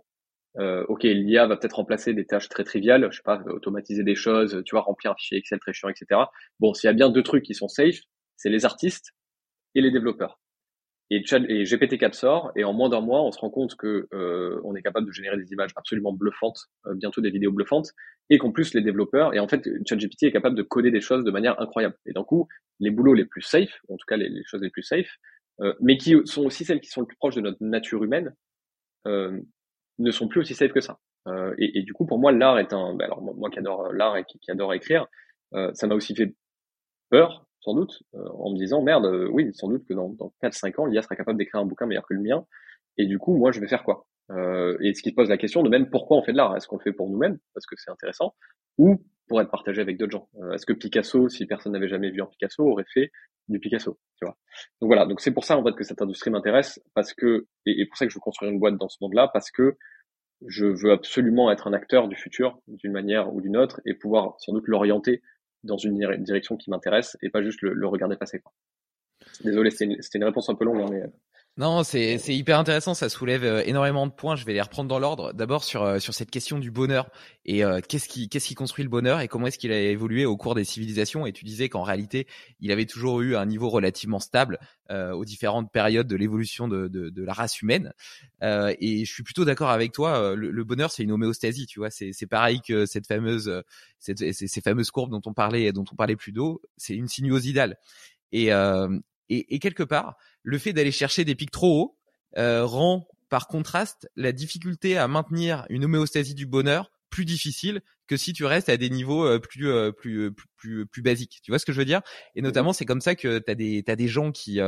euh, 0.60 0.86
ok, 0.90 1.04
l'IA 1.04 1.48
va 1.48 1.58
peut-être 1.58 1.78
remplacer 1.78 2.14
des 2.14 2.26
tâches 2.28 2.50
très 2.50 2.64
triviales, 2.64 3.08
je 3.12 3.18
sais 3.18 3.24
pas, 3.24 3.42
automatiser 3.48 4.04
des 4.04 4.14
choses, 4.14 4.62
tu 4.64 4.76
vois, 4.76 4.82
remplir 4.82 5.12
un 5.12 5.16
fichier 5.16 5.40
Excel 5.40 5.60
très 5.60 5.74
chiant, 5.74 5.90
etc. 5.90 6.22
Bon, 6.60 6.76
s'il 6.76 6.88
y 6.88 6.92
a 6.92 6.94
bien 6.94 7.10
deux 7.10 7.24
trucs 7.24 7.44
qui 7.44 7.56
sont 7.56 7.68
safe, 7.68 8.00
c'est 8.36 8.50
les 8.50 8.64
artistes 8.64 9.14
et 9.74 9.82
les 9.82 9.92
développeurs. 9.92 10.40
Et, 11.10 11.18
et 11.18 11.64
GPT-4 11.64 12.14
sort, 12.14 12.52
et 12.56 12.64
en 12.64 12.74
moins 12.74 12.90
d'un 12.90 13.02
mois, 13.02 13.24
on 13.24 13.32
se 13.32 13.40
rend 13.40 13.50
compte 13.50 13.76
que 13.76 14.08
euh, 14.14 14.60
on 14.64 14.76
est 14.76 14.82
capable 14.82 15.08
de 15.08 15.12
générer 15.12 15.38
des 15.38 15.52
images 15.54 15.72
absolument 15.76 16.12
bluffantes, 16.12 16.60
euh, 16.86 16.96
bientôt 16.96 17.22
des 17.22 17.30
vidéos 17.30 17.52
bluffantes, 17.52 17.92
et 18.30 18.38
qu'en 18.38 18.52
plus 18.52 18.74
les 18.74 18.82
développeurs, 18.82 19.34
et 19.34 19.40
en 19.40 19.48
fait, 19.48 19.70
ChatGPT 19.88 20.24
est 20.24 20.32
capable 20.32 20.58
de 20.58 20.64
coder 20.64 20.92
des 20.92 21.00
choses 21.00 21.24
de 21.24 21.32
manière 21.32 21.60
incroyable. 21.62 21.96
Et 22.06 22.14
d'un 22.14 22.24
coup, 22.24 22.48
les 22.80 22.92
boulots 22.92 23.14
les 23.14 23.26
plus 23.26 23.42
safe, 23.42 23.82
en 23.90 23.96
tout 23.96 24.06
cas 24.08 24.18
les, 24.18 24.30
choses 24.46 24.62
les 24.62 24.70
plus 24.70 24.84
safe, 24.84 25.10
euh, 25.62 25.74
mais 25.80 25.98
qui 25.98 26.16
sont 26.26 26.46
aussi 26.46 26.66
celles 26.66 26.82
qui 26.82 26.90
sont 26.90 27.02
le 27.02 27.08
plus 27.08 27.18
proches 27.18 27.36
de 27.36 27.42
notre 27.42 27.64
nature 27.64 28.04
humaine, 28.04 28.36
euh, 29.08 29.40
ne 30.00 30.12
sont 30.12 30.28
plus 30.28 30.42
aussi 30.42 30.54
safe 30.54 30.74
que 30.74 30.82
ça. 30.82 31.00
Euh, 31.28 31.54
et, 31.58 31.80
et, 31.80 31.84
du 31.84 31.94
coup, 31.94 32.06
pour 32.06 32.20
moi, 32.20 32.32
l'art 32.32 32.60
est 32.60 32.74
un. 32.74 32.94
Ben 32.94 33.06
alors 33.06 33.22
moi, 33.22 33.50
qui 33.50 33.60
adore 33.60 33.92
l'art 33.92 34.18
et 34.18 34.24
qui, 34.26 34.40
qui, 34.40 34.52
adore 34.52 34.74
écrire, 34.74 35.08
euh, 35.54 35.72
ça 35.74 35.88
m'a 35.88 35.96
aussi 35.96 36.16
fait 36.16 36.34
peur, 37.10 37.47
sans 37.68 37.74
doute, 37.74 38.02
euh, 38.16 38.30
en 38.40 38.52
me 38.52 38.58
disant 38.58 38.82
merde, 38.82 39.06
euh, 39.06 39.28
oui, 39.30 39.50
sans 39.54 39.68
doute 39.68 39.86
que 39.86 39.94
dans, 39.94 40.10
dans 40.10 40.34
4-5 40.42 40.80
ans, 40.80 40.86
l'IA 40.86 41.02
sera 41.02 41.18
capable 41.18 41.38
d'écrire 41.38 41.60
un 41.60 41.66
bouquin 41.66 41.86
meilleur 41.86 42.08
que 42.08 42.14
le 42.14 42.22
mien. 42.22 42.46
Et 42.98 43.06
du 43.06 43.20
coup, 43.20 43.36
moi, 43.36 43.52
je 43.52 43.60
vais 43.60 43.68
faire 43.68 43.84
quoi? 43.84 44.08
Euh, 44.32 44.78
et 44.80 44.94
ce 44.94 45.02
qui 45.02 45.12
pose 45.12 45.28
la 45.28 45.38
question 45.38 45.64
de 45.64 45.70
même 45.70 45.90
pourquoi 45.90 46.18
on 46.18 46.24
fait 46.24 46.32
de 46.32 46.38
l'art? 46.38 46.56
Est-ce 46.56 46.66
qu'on 46.66 46.78
le 46.78 46.82
fait 46.82 46.94
pour 46.94 47.10
nous-mêmes? 47.10 47.38
Parce 47.54 47.66
que 47.66 47.76
c'est 47.78 47.92
intéressant 47.92 48.36
ou 48.78 49.04
pour 49.28 49.42
être 49.42 49.52
partagé 49.52 49.82
avec 49.82 49.98
d'autres 49.98 50.14
gens 50.14 50.30
Est-ce 50.54 50.66
que 50.66 50.72
Picasso, 50.72 51.28
si 51.28 51.46
personne 51.46 51.74
n'avait 51.74 51.90
jamais 51.90 52.10
vu 52.12 52.22
un 52.22 52.28
Picasso, 52.28 52.64
aurait 52.64 52.86
fait 52.94 53.12
du 53.50 53.60
Picasso? 53.60 54.00
Tu 54.18 54.26
vois? 54.26 54.38
Donc 54.80 54.88
voilà. 54.88 55.06
Donc 55.06 55.20
c'est 55.20 55.32
pour 55.32 55.44
ça 55.44 55.58
en 55.58 55.64
fait 55.64 55.74
que 55.74 55.84
cette 55.84 56.02
industrie 56.02 56.32
m'intéresse 56.32 56.80
parce 56.94 57.14
que 57.14 57.48
et, 57.66 57.82
et, 57.82 57.86
pour 57.86 57.98
ça 57.98 58.06
que 58.06 58.12
je 58.12 58.16
veux 58.16 58.22
construire 58.22 58.52
une 58.52 58.60
boîte 58.60 58.78
dans 58.78 58.88
ce 58.88 58.98
monde-là 59.02 59.30
parce 59.34 59.52
que 59.52 59.78
je 60.46 60.66
veux 60.66 60.92
absolument 60.92 61.52
être 61.52 61.68
un 61.68 61.74
acteur 61.74 62.08
du 62.08 62.16
futur 62.16 62.60
d'une 62.68 62.94
manière 62.94 63.34
ou 63.34 63.42
d'une 63.42 63.58
autre 63.58 63.82
et 63.86 63.94
pouvoir 63.94 64.36
sans 64.40 64.54
doute 64.54 64.68
l'orienter 64.68 65.22
dans 65.68 65.78
une 65.78 66.24
direction 66.24 66.58
qui 66.58 66.70
m'intéresse 66.70 67.18
et 67.22 67.30
pas 67.30 67.44
juste 67.44 67.62
le, 67.62 67.88
regarder 67.88 68.16
passer. 68.16 68.42
Désolé, 69.44 69.70
c'était 69.70 69.86
une, 69.86 69.98
une, 70.16 70.24
réponse 70.24 70.50
un 70.50 70.56
peu 70.56 70.66
longue, 70.66 70.82
hein, 70.82 70.88
mais 70.90 71.04
non, 71.58 71.84
c'est 71.84 72.20
hyper 72.28 72.60
intéressant. 72.60 72.94
Ça 72.94 73.10
soulève 73.10 73.44
euh, 73.44 73.64
énormément 73.66 74.06
de 74.06 74.12
points. 74.12 74.36
Je 74.36 74.46
vais 74.46 74.54
les 74.54 74.62
reprendre 74.62 74.88
dans 74.88 75.00
l'ordre. 75.00 75.34
D'abord 75.34 75.64
sur 75.64 75.82
euh, 75.82 75.98
sur 75.98 76.14
cette 76.14 76.30
question 76.30 76.60
du 76.60 76.70
bonheur 76.70 77.10
et 77.46 77.66
euh, 77.66 77.82
qu'est-ce 77.82 78.08
qui 78.08 78.30
qu'est-ce 78.30 78.48
qui 78.48 78.54
construit 78.54 78.84
le 78.84 78.92
bonheur 78.92 79.22
et 79.22 79.28
comment 79.28 79.48
est-ce 79.48 79.58
qu'il 79.58 79.72
a 79.72 79.80
évolué 79.80 80.28
au 80.28 80.38
cours 80.38 80.54
des 80.54 80.64
civilisations. 80.64 81.26
Et 81.26 81.34
tu 81.34 81.46
disais 81.46 81.68
qu'en 81.68 81.82
réalité, 81.82 82.28
il 82.60 82.72
avait 82.72 82.86
toujours 82.86 83.22
eu 83.22 83.36
un 83.36 83.48
niveau 83.48 83.70
relativement 83.70 84.20
stable 84.20 84.60
aux 84.90 85.26
différentes 85.26 85.70
périodes 85.70 86.08
de 86.08 86.16
l'évolution 86.16 86.70
de, 86.70 86.88
de, 86.88 87.10
de 87.10 87.24
la 87.26 87.34
race 87.34 87.62
humaine. 87.62 87.92
et 88.42 89.04
je 89.04 89.12
suis 89.12 89.24
plutôt 89.24 89.44
d'accord 89.44 89.70
avec 89.70 89.92
toi. 89.92 90.34
Le, 90.34 90.64
bonheur, 90.64 90.92
c'est 90.92 91.04
une 91.04 91.12
homéostasie. 91.12 91.66
Tu 91.66 91.80
vois, 91.80 91.90
c'est 91.90 92.14
c'est 92.14 92.28
pareil 92.28 92.62
que 92.62 92.86
cette 92.86 93.06
fameuse 93.06 93.64
cette, 94.00 94.32
ces, 94.32 94.62
fameuses 94.62 94.92
courbes 94.92 95.12
dont 95.12 95.22
on 95.26 95.34
parlait 95.34 95.74
dont 95.74 95.84
on 95.92 95.96
parlait 95.96 96.16
plus 96.16 96.32
d'eau. 96.32 96.62
C'est 96.78 96.94
une 96.94 97.10
sinuosidale. 97.10 97.78
Et, 98.32 98.52
et, 99.30 99.56
et, 99.56 99.60
quelque 99.60 99.84
part, 99.84 100.16
le 100.48 100.58
fait 100.58 100.72
d'aller 100.72 100.94
chercher 100.94 101.26
des 101.26 101.36
pics 101.36 101.52
trop 101.52 101.82
hauts 101.82 101.98
euh, 102.38 102.66
rend 102.66 103.06
par 103.28 103.50
contraste 103.50 104.10
la 104.16 104.32
difficulté 104.32 104.98
à 104.98 105.10
maintenir 105.10 105.66
une 105.68 105.84
homéostasie 105.84 106.36
du 106.36 106.46
bonheur 106.46 106.90
plus 107.10 107.26
difficile 107.26 107.82
que 108.08 108.16
si 108.16 108.32
tu 108.32 108.46
restes 108.46 108.70
à 108.70 108.78
des 108.78 108.90
niveaux 108.90 109.26
euh, 109.26 109.40
plus, 109.40 109.68
euh, 109.68 109.92
plus, 109.92 110.32
plus, 110.32 110.48
plus, 110.56 110.86
plus 110.86 111.02
basiques. 111.02 111.42
Tu 111.44 111.52
vois 111.52 111.60
ce 111.60 111.66
que 111.66 111.74
je 111.74 111.80
veux 111.80 111.86
dire? 111.86 112.00
Et 112.34 112.42
notamment, 112.42 112.72
c'est 112.72 112.86
comme 112.86 113.02
ça 113.02 113.14
que 113.16 113.40
tu 113.40 113.52
as 113.52 113.56
des, 113.56 113.84
t'as 113.84 113.98
des 113.98 114.08
gens 114.08 114.32
qui, 114.32 114.62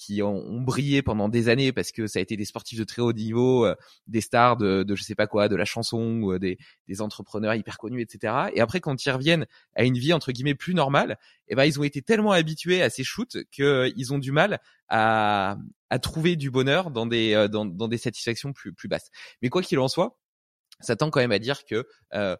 qui 0.00 0.22
ont, 0.22 0.62
brillé 0.62 1.02
pendant 1.02 1.28
des 1.28 1.50
années 1.50 1.72
parce 1.72 1.92
que 1.92 2.06
ça 2.06 2.20
a 2.20 2.22
été 2.22 2.34
des 2.34 2.46
sportifs 2.46 2.78
de 2.78 2.84
très 2.84 3.02
haut 3.02 3.12
niveau, 3.12 3.68
des 4.06 4.22
stars 4.22 4.56
de, 4.56 4.82
de 4.82 4.94
je 4.94 5.02
sais 5.02 5.14
pas 5.14 5.26
quoi, 5.26 5.48
de 5.48 5.56
la 5.56 5.66
chanson, 5.66 6.22
ou 6.22 6.38
des, 6.38 6.56
des 6.88 7.02
entrepreneurs 7.02 7.54
hyper 7.54 7.76
connus, 7.76 8.00
etc. 8.00 8.50
Et 8.54 8.62
après, 8.62 8.80
quand 8.80 9.04
ils 9.04 9.10
reviennent 9.10 9.46
à 9.74 9.84
une 9.84 9.98
vie 9.98 10.14
entre 10.14 10.32
guillemets 10.32 10.54
plus 10.54 10.72
normale, 10.72 11.18
eh 11.48 11.54
ben 11.54 11.64
ils 11.66 11.78
ont 11.78 11.82
été 11.82 12.00
tellement 12.00 12.32
habitués 12.32 12.80
à 12.80 12.88
ces 12.88 13.04
shoots 13.04 13.36
qu'ils 13.50 14.14
ont 14.14 14.18
du 14.18 14.32
mal 14.32 14.60
à, 14.88 15.58
à 15.90 15.98
trouver 15.98 16.36
du 16.36 16.50
bonheur 16.50 16.90
dans 16.90 17.04
des, 17.04 17.48
dans, 17.50 17.66
dans 17.66 17.88
des 17.88 17.98
satisfactions 17.98 18.54
plus, 18.54 18.72
plus 18.72 18.88
basses. 18.88 19.10
Mais 19.42 19.50
quoi 19.50 19.60
qu'il 19.62 19.78
en 19.80 19.88
soit, 19.88 20.18
ça 20.80 20.96
tend 20.96 21.10
quand 21.10 21.20
même 21.20 21.32
à 21.32 21.38
dire 21.38 21.66
que 21.66 21.86
euh, 22.14 22.36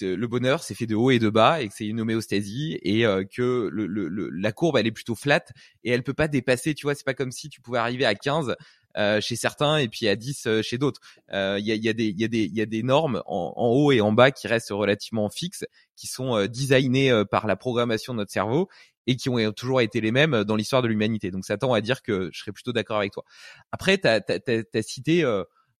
le 0.00 0.26
bonheur 0.26 0.62
c'est 0.62 0.74
fait 0.74 0.86
de 0.86 0.94
haut 0.94 1.10
et 1.10 1.18
de 1.18 1.28
bas 1.28 1.60
et 1.60 1.68
que 1.68 1.74
c'est 1.76 1.86
une 1.86 2.00
homéostasie 2.00 2.78
et 2.82 3.04
euh, 3.04 3.24
que 3.24 3.68
le, 3.72 3.86
le, 3.86 4.30
la 4.30 4.52
courbe 4.52 4.76
elle 4.78 4.86
est 4.86 4.92
plutôt 4.92 5.14
flat 5.14 5.44
et 5.84 5.90
elle 5.90 6.02
peut 6.02 6.14
pas 6.14 6.28
dépasser 6.28 6.74
tu 6.74 6.86
vois 6.86 6.94
c'est 6.94 7.04
pas 7.04 7.14
comme 7.14 7.32
si 7.32 7.48
tu 7.48 7.60
pouvais 7.60 7.78
arriver 7.78 8.06
à 8.06 8.14
15 8.14 8.56
euh, 8.96 9.20
chez 9.20 9.36
certains 9.36 9.76
et 9.76 9.88
puis 9.88 10.08
à 10.08 10.16
10 10.16 10.46
euh, 10.46 10.62
chez 10.62 10.78
d'autres. 10.78 11.02
Il 11.28 11.34
euh, 11.34 11.58
y, 11.58 11.70
a, 11.70 11.74
y, 11.74 11.88
a 11.88 11.92
des, 11.92 12.08
y, 12.08 12.54
y 12.54 12.60
a 12.62 12.66
des 12.66 12.82
normes 12.82 13.22
en, 13.26 13.52
haut 13.56 13.92
et 13.92 14.00
en 14.00 14.12
bas 14.12 14.30
qui 14.30 14.48
restent 14.48 14.70
relativement 14.70 15.28
fixes 15.28 15.66
qui 15.96 16.06
sont 16.06 16.46
designées 16.46 17.22
par 17.30 17.46
la 17.46 17.56
programmation 17.56 18.14
de 18.14 18.18
notre 18.18 18.32
cerveau 18.32 18.68
et 19.06 19.16
qui 19.16 19.28
ont 19.28 19.52
toujours 19.52 19.82
été 19.82 20.00
les 20.00 20.12
mêmes 20.12 20.44
dans 20.44 20.56
l'histoire 20.56 20.80
de 20.80 20.88
l'humanité. 20.88 21.30
Donc 21.30 21.44
ça 21.44 21.58
tend 21.58 21.74
à 21.74 21.80
dire 21.80 22.02
que 22.02 22.30
je 22.32 22.40
serais 22.40 22.52
plutôt 22.52 22.72
d'accord 22.72 22.98
avec 22.98 23.12
toi. 23.12 23.24
Après 23.70 23.98
tu 23.98 24.08
as, 24.08 24.82
cité 24.82 25.24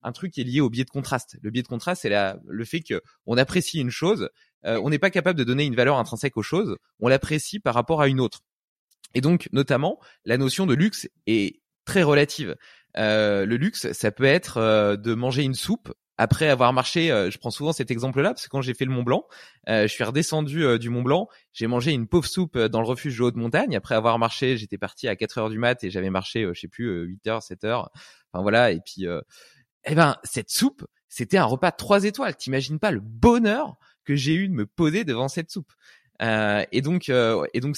un 0.06 0.12
truc 0.12 0.32
qui 0.32 0.40
est 0.40 0.44
lié 0.44 0.60
au 0.60 0.70
biais 0.70 0.84
de 0.84 0.90
contraste. 0.90 1.36
Le 1.42 1.50
biais 1.50 1.64
de 1.64 1.68
contraste, 1.68 2.02
c'est 2.02 2.34
le 2.46 2.64
fait 2.64 2.80
que 2.80 3.02
on 3.26 3.36
apprécie 3.36 3.80
une 3.80 3.90
chose, 3.90 4.30
euh, 4.64 4.80
on 4.82 4.88
n'est 4.88 5.00
pas 5.00 5.10
capable 5.10 5.38
de 5.38 5.44
donner 5.44 5.64
une 5.64 5.74
valeur 5.74 5.98
intrinsèque 5.98 6.36
aux 6.36 6.42
choses, 6.42 6.76
on 7.00 7.08
l'apprécie 7.08 7.58
par 7.58 7.74
rapport 7.74 8.00
à 8.00 8.06
une 8.06 8.20
autre. 8.20 8.40
Et 9.14 9.20
donc, 9.20 9.48
notamment, 9.52 9.98
la 10.24 10.38
notion 10.38 10.64
de 10.64 10.74
luxe 10.74 11.08
est 11.26 11.60
très 11.84 12.04
relative. 12.04 12.54
Euh, 12.96 13.46
le 13.46 13.56
luxe, 13.56 13.90
ça 13.92 14.12
peut 14.12 14.24
être 14.24 14.58
euh, 14.58 14.96
de 14.96 15.12
manger 15.14 15.42
une 15.42 15.54
soupe 15.54 15.92
après 16.18 16.48
avoir 16.48 16.72
marché, 16.72 17.08
je 17.08 17.36
prends 17.36 17.50
souvent 17.50 17.74
cet 17.74 17.90
exemple-là 17.90 18.30
parce 18.30 18.44
que 18.44 18.48
quand 18.48 18.62
j'ai 18.62 18.72
fait 18.72 18.86
le 18.86 18.90
Mont 18.90 19.02
Blanc, 19.02 19.26
je 19.66 19.86
suis 19.86 20.02
redescendu 20.02 20.78
du 20.78 20.88
Mont 20.88 21.02
Blanc, 21.02 21.28
j'ai 21.52 21.66
mangé 21.66 21.92
une 21.92 22.08
pauvre 22.08 22.26
soupe 22.26 22.56
dans 22.56 22.80
le 22.80 22.86
refuge 22.86 23.18
de 23.18 23.22
haute 23.22 23.36
montagne. 23.36 23.76
Après 23.76 23.94
avoir 23.94 24.18
marché, 24.18 24.56
j'étais 24.56 24.78
parti 24.78 25.08
à 25.08 25.14
4 25.14 25.36
heures 25.36 25.50
du 25.50 25.58
mat 25.58 25.84
et 25.84 25.90
j'avais 25.90 26.08
marché, 26.08 26.48
je 26.54 26.58
sais 26.58 26.68
plus, 26.68 27.02
8 27.02 27.26
heures, 27.26 27.42
7 27.42 27.64
heures. 27.64 27.90
Enfin 28.32 28.40
voilà, 28.40 28.70
et 28.70 28.80
puis 28.80 29.06
eh 29.86 29.94
ben 29.94 30.16
cette 30.24 30.50
soupe, 30.50 30.84
c'était 31.08 31.38
un 31.38 31.44
repas 31.44 31.72
trois 31.72 32.04
étoiles. 32.04 32.36
T'imagines 32.36 32.78
pas 32.78 32.90
le 32.90 33.00
bonheur 33.00 33.76
que 34.04 34.16
j'ai 34.16 34.34
eu 34.34 34.48
de 34.48 34.54
me 34.54 34.66
poser 34.66 35.04
devant 35.04 35.28
cette 35.28 35.50
soupe. 35.50 35.72
Euh, 36.22 36.64
et 36.72 36.80
donc, 36.80 37.08
euh, 37.08 37.46
et 37.52 37.60
donc, 37.60 37.76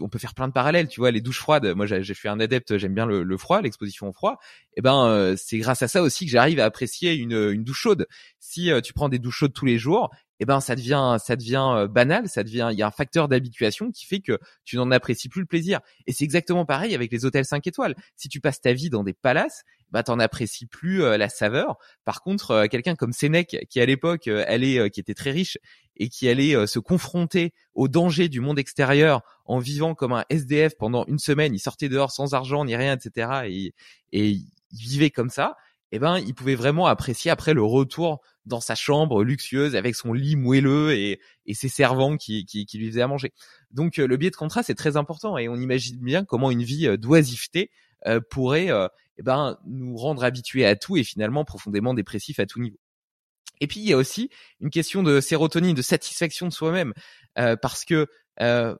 on 0.00 0.08
peut 0.08 0.18
faire 0.18 0.34
plein 0.34 0.48
de 0.48 0.52
parallèles. 0.52 0.88
Tu 0.88 1.00
vois, 1.00 1.10
les 1.10 1.20
douches 1.20 1.40
froides. 1.40 1.66
Moi, 1.74 1.86
j'ai, 1.86 2.14
fait 2.14 2.28
un 2.28 2.40
adepte. 2.40 2.76
J'aime 2.76 2.94
bien 2.94 3.06
le, 3.06 3.36
froid, 3.36 3.62
l'exposition 3.62 4.08
au 4.08 4.12
froid. 4.12 4.38
Et 4.72 4.78
eh 4.78 4.82
ben, 4.82 5.06
euh, 5.06 5.34
c'est 5.36 5.58
grâce 5.58 5.82
à 5.82 5.88
ça 5.88 6.02
aussi 6.02 6.26
que 6.26 6.30
j'arrive 6.30 6.60
à 6.60 6.64
apprécier 6.64 7.14
une, 7.14 7.32
une 7.32 7.64
douche 7.64 7.80
chaude. 7.80 8.06
Si 8.40 8.70
tu 8.84 8.92
prends 8.92 9.08
des 9.08 9.18
douches 9.18 9.38
chaudes 9.38 9.54
tous 9.54 9.66
les 9.66 9.78
jours, 9.78 10.10
eh 10.40 10.44
ben, 10.44 10.60
ça 10.60 10.76
devient, 10.76 11.16
ça 11.18 11.36
devient 11.36 11.86
banal. 11.90 12.28
Ça 12.28 12.44
devient, 12.44 12.68
il 12.72 12.78
y 12.78 12.82
a 12.82 12.86
un 12.86 12.92
facteur 12.92 13.28
d'habituation 13.28 13.90
qui 13.90 14.06
fait 14.06 14.20
que 14.20 14.38
tu 14.64 14.76
n'en 14.76 14.90
apprécies 14.90 15.28
plus 15.28 15.40
le 15.40 15.46
plaisir. 15.46 15.80
Et 16.06 16.12
c'est 16.12 16.24
exactement 16.24 16.64
pareil 16.64 16.94
avec 16.94 17.10
les 17.12 17.24
hôtels 17.24 17.44
5 17.44 17.66
étoiles. 17.66 17.94
Si 18.16 18.28
tu 18.28 18.40
passes 18.40 18.60
ta 18.60 18.72
vie 18.72 18.90
dans 18.90 19.04
des 19.04 19.14
palaces, 19.14 19.64
bah 19.90 20.02
t'en 20.02 20.18
apprécies 20.18 20.66
plus 20.66 21.02
euh, 21.02 21.16
la 21.16 21.28
saveur. 21.28 21.78
Par 22.04 22.22
contre, 22.22 22.50
euh, 22.50 22.66
quelqu'un 22.66 22.94
comme 22.94 23.12
Sénèque, 23.12 23.66
qui 23.70 23.80
à 23.80 23.86
l'époque 23.86 24.28
euh, 24.28 24.44
allait, 24.46 24.90
qui 24.90 25.00
était 25.00 25.14
très 25.14 25.30
riche 25.30 25.58
et 25.96 26.08
qui 26.08 26.28
allait 26.28 26.66
se 26.68 26.78
confronter 26.78 27.52
aux 27.74 27.88
dangers 27.88 28.28
du 28.28 28.40
monde 28.40 28.58
extérieur 28.58 29.22
en 29.46 29.58
vivant 29.58 29.96
comme 29.96 30.12
un 30.12 30.24
SDF 30.30 30.76
pendant 30.78 31.04
une 31.06 31.18
semaine, 31.18 31.54
il 31.54 31.58
sortait 31.58 31.88
dehors 31.88 32.12
sans 32.12 32.34
argent 32.34 32.64
ni 32.64 32.76
rien, 32.76 32.96
etc. 32.96 33.42
Et, 33.46 33.74
et 34.12 34.28
il 34.28 34.46
vivait 34.70 35.10
comme 35.10 35.30
ça. 35.30 35.56
Eh 35.90 35.98
ben, 35.98 36.18
il 36.18 36.34
pouvait 36.34 36.54
vraiment 36.54 36.86
apprécier 36.86 37.30
après 37.30 37.54
le 37.54 37.62
retour 37.62 38.20
dans 38.48 38.60
sa 38.60 38.74
chambre 38.74 39.22
luxueuse 39.22 39.76
avec 39.76 39.94
son 39.94 40.12
lit 40.12 40.36
moelleux 40.36 40.92
et, 40.92 41.20
et 41.46 41.54
ses 41.54 41.68
servants 41.68 42.16
qui, 42.16 42.44
qui, 42.44 42.66
qui, 42.66 42.78
lui 42.78 42.88
faisaient 42.88 43.02
à 43.02 43.06
manger. 43.06 43.32
Donc, 43.70 43.98
le 43.98 44.16
biais 44.16 44.30
de 44.30 44.36
contrat, 44.36 44.62
c'est 44.62 44.74
très 44.74 44.96
important 44.96 45.38
et 45.38 45.48
on 45.48 45.56
imagine 45.56 45.98
bien 45.98 46.24
comment 46.24 46.50
une 46.50 46.62
vie 46.62 46.98
d'oisiveté 46.98 47.70
pourrait 48.30 48.70
eh 49.18 49.22
ben, 49.22 49.58
nous 49.66 49.96
rendre 49.96 50.24
habitués 50.24 50.64
à 50.64 50.76
tout 50.76 50.96
et 50.96 51.04
finalement 51.04 51.44
profondément 51.44 51.94
dépressifs 51.94 52.40
à 52.40 52.46
tout 52.46 52.60
niveau. 52.60 52.78
Et 53.60 53.66
puis 53.66 53.80
il 53.80 53.88
y 53.88 53.92
a 53.92 53.96
aussi 53.96 54.30
une 54.60 54.70
question 54.70 55.02
de 55.02 55.20
sérotonine, 55.20 55.74
de 55.74 55.82
satisfaction 55.82 56.46
de 56.46 56.52
soi-même, 56.52 56.94
euh, 57.38 57.56
parce 57.56 57.84
que 57.84 58.06
euh, 58.40 58.74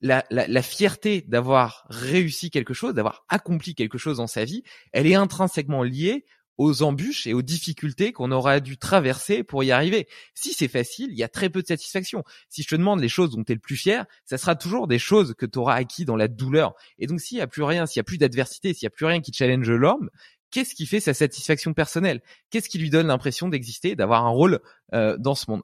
la, 0.00 0.24
la, 0.30 0.48
la, 0.48 0.62
fierté 0.62 1.22
d'avoir 1.28 1.86
réussi 1.88 2.50
quelque 2.50 2.74
chose, 2.74 2.94
d'avoir 2.94 3.24
accompli 3.28 3.74
quelque 3.74 3.98
chose 3.98 4.16
dans 4.16 4.26
sa 4.26 4.44
vie, 4.44 4.62
elle 4.92 5.06
est 5.06 5.14
intrinsèquement 5.14 5.82
liée 5.82 6.24
aux 6.62 6.82
embûches 6.82 7.26
et 7.26 7.34
aux 7.34 7.42
difficultés 7.42 8.12
qu'on 8.12 8.30
aura 8.30 8.60
dû 8.60 8.78
traverser 8.78 9.42
pour 9.42 9.64
y 9.64 9.70
arriver. 9.70 10.08
Si 10.34 10.52
c'est 10.52 10.68
facile, 10.68 11.10
il 11.10 11.18
y 11.18 11.22
a 11.22 11.28
très 11.28 11.50
peu 11.50 11.62
de 11.62 11.66
satisfaction. 11.66 12.24
Si 12.48 12.62
je 12.62 12.68
te 12.68 12.76
demande 12.76 13.00
les 13.00 13.08
choses 13.08 13.30
dont 13.30 13.42
tu 13.42 13.52
es 13.52 13.54
le 13.54 13.60
plus 13.60 13.76
fier, 13.76 14.06
ça 14.24 14.38
sera 14.38 14.54
toujours 14.54 14.86
des 14.86 14.98
choses 14.98 15.34
que 15.36 15.46
tu 15.46 15.58
auras 15.58 15.74
acquis 15.74 16.04
dans 16.04 16.16
la 16.16 16.28
douleur. 16.28 16.74
Et 16.98 17.06
donc 17.06 17.20
s'il 17.20 17.36
n'y 17.36 17.42
a 17.42 17.46
plus 17.46 17.62
rien, 17.62 17.86
s'il 17.86 17.98
n'y 17.98 18.02
a 18.02 18.04
plus 18.04 18.18
d'adversité, 18.18 18.72
s'il 18.74 18.86
n'y 18.86 18.92
a 18.92 18.96
plus 18.96 19.06
rien 19.06 19.20
qui 19.20 19.32
challenge 19.32 19.70
l'homme, 19.70 20.10
qu'est-ce 20.50 20.74
qui 20.74 20.86
fait 20.86 21.00
sa 21.00 21.14
satisfaction 21.14 21.74
personnelle? 21.74 22.22
Qu'est-ce 22.50 22.68
qui 22.68 22.78
lui 22.78 22.90
donne 22.90 23.08
l'impression 23.08 23.48
d'exister, 23.48 23.96
d'avoir 23.96 24.24
un 24.24 24.30
rôle 24.30 24.60
euh, 24.94 25.16
dans 25.18 25.34
ce 25.34 25.50
monde? 25.50 25.62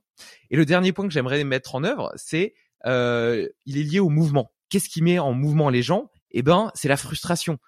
Et 0.51 0.57
le 0.57 0.65
dernier 0.65 0.93
point 0.93 1.07
que 1.07 1.13
j'aimerais 1.13 1.45
mettre 1.45 1.75
en 1.75 1.85
œuvre, 1.85 2.13
c'est 2.17 2.55
euh, 2.87 3.47
il 3.67 3.79
est 3.79 3.85
lié 3.85 4.01
au 4.01 4.09
mouvement. 4.09 4.53
Qu'est-ce 4.69 4.89
qui 4.89 5.03
met 5.03 5.19
en 5.19 5.33
mouvement 5.33 5.71
les 5.71 5.83
gens? 5.83 6.11
Eh 6.31 6.43
ben, 6.43 6.71
c'est 6.75 6.89
la 6.89 6.97
frustration 6.97 7.59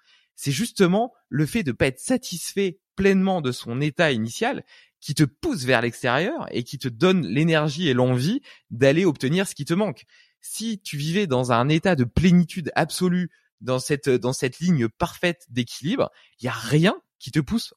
c'est 0.41 0.51
justement 0.51 1.13
le 1.29 1.45
fait 1.45 1.61
de 1.61 1.71
pas 1.71 1.85
être 1.85 1.99
satisfait 1.99 2.79
pleinement 3.01 3.41
de 3.41 3.51
son 3.51 3.81
état 3.81 4.11
initial 4.11 4.63
qui 4.99 5.15
te 5.15 5.23
pousse 5.23 5.63
vers 5.63 5.81
l'extérieur 5.81 6.45
et 6.51 6.63
qui 6.63 6.77
te 6.77 6.87
donne 6.87 7.25
l'énergie 7.25 7.89
et 7.89 7.95
l'envie 7.95 8.41
d'aller 8.69 9.05
obtenir 9.05 9.47
ce 9.47 9.55
qui 9.55 9.65
te 9.65 9.73
manque. 9.73 10.03
Si 10.39 10.79
tu 10.79 10.97
vivais 10.97 11.25
dans 11.25 11.51
un 11.51 11.67
état 11.67 11.95
de 11.95 12.03
plénitude 12.03 12.71
absolue, 12.75 13.31
dans 13.59 13.79
cette 13.79 14.07
dans 14.07 14.33
cette 14.33 14.59
ligne 14.59 14.87
parfaite 14.87 15.47
d'équilibre, 15.49 16.11
il 16.39 16.45
y 16.45 16.47
a 16.47 16.53
rien 16.53 16.95
qui 17.17 17.31
te 17.31 17.39
pousse 17.39 17.73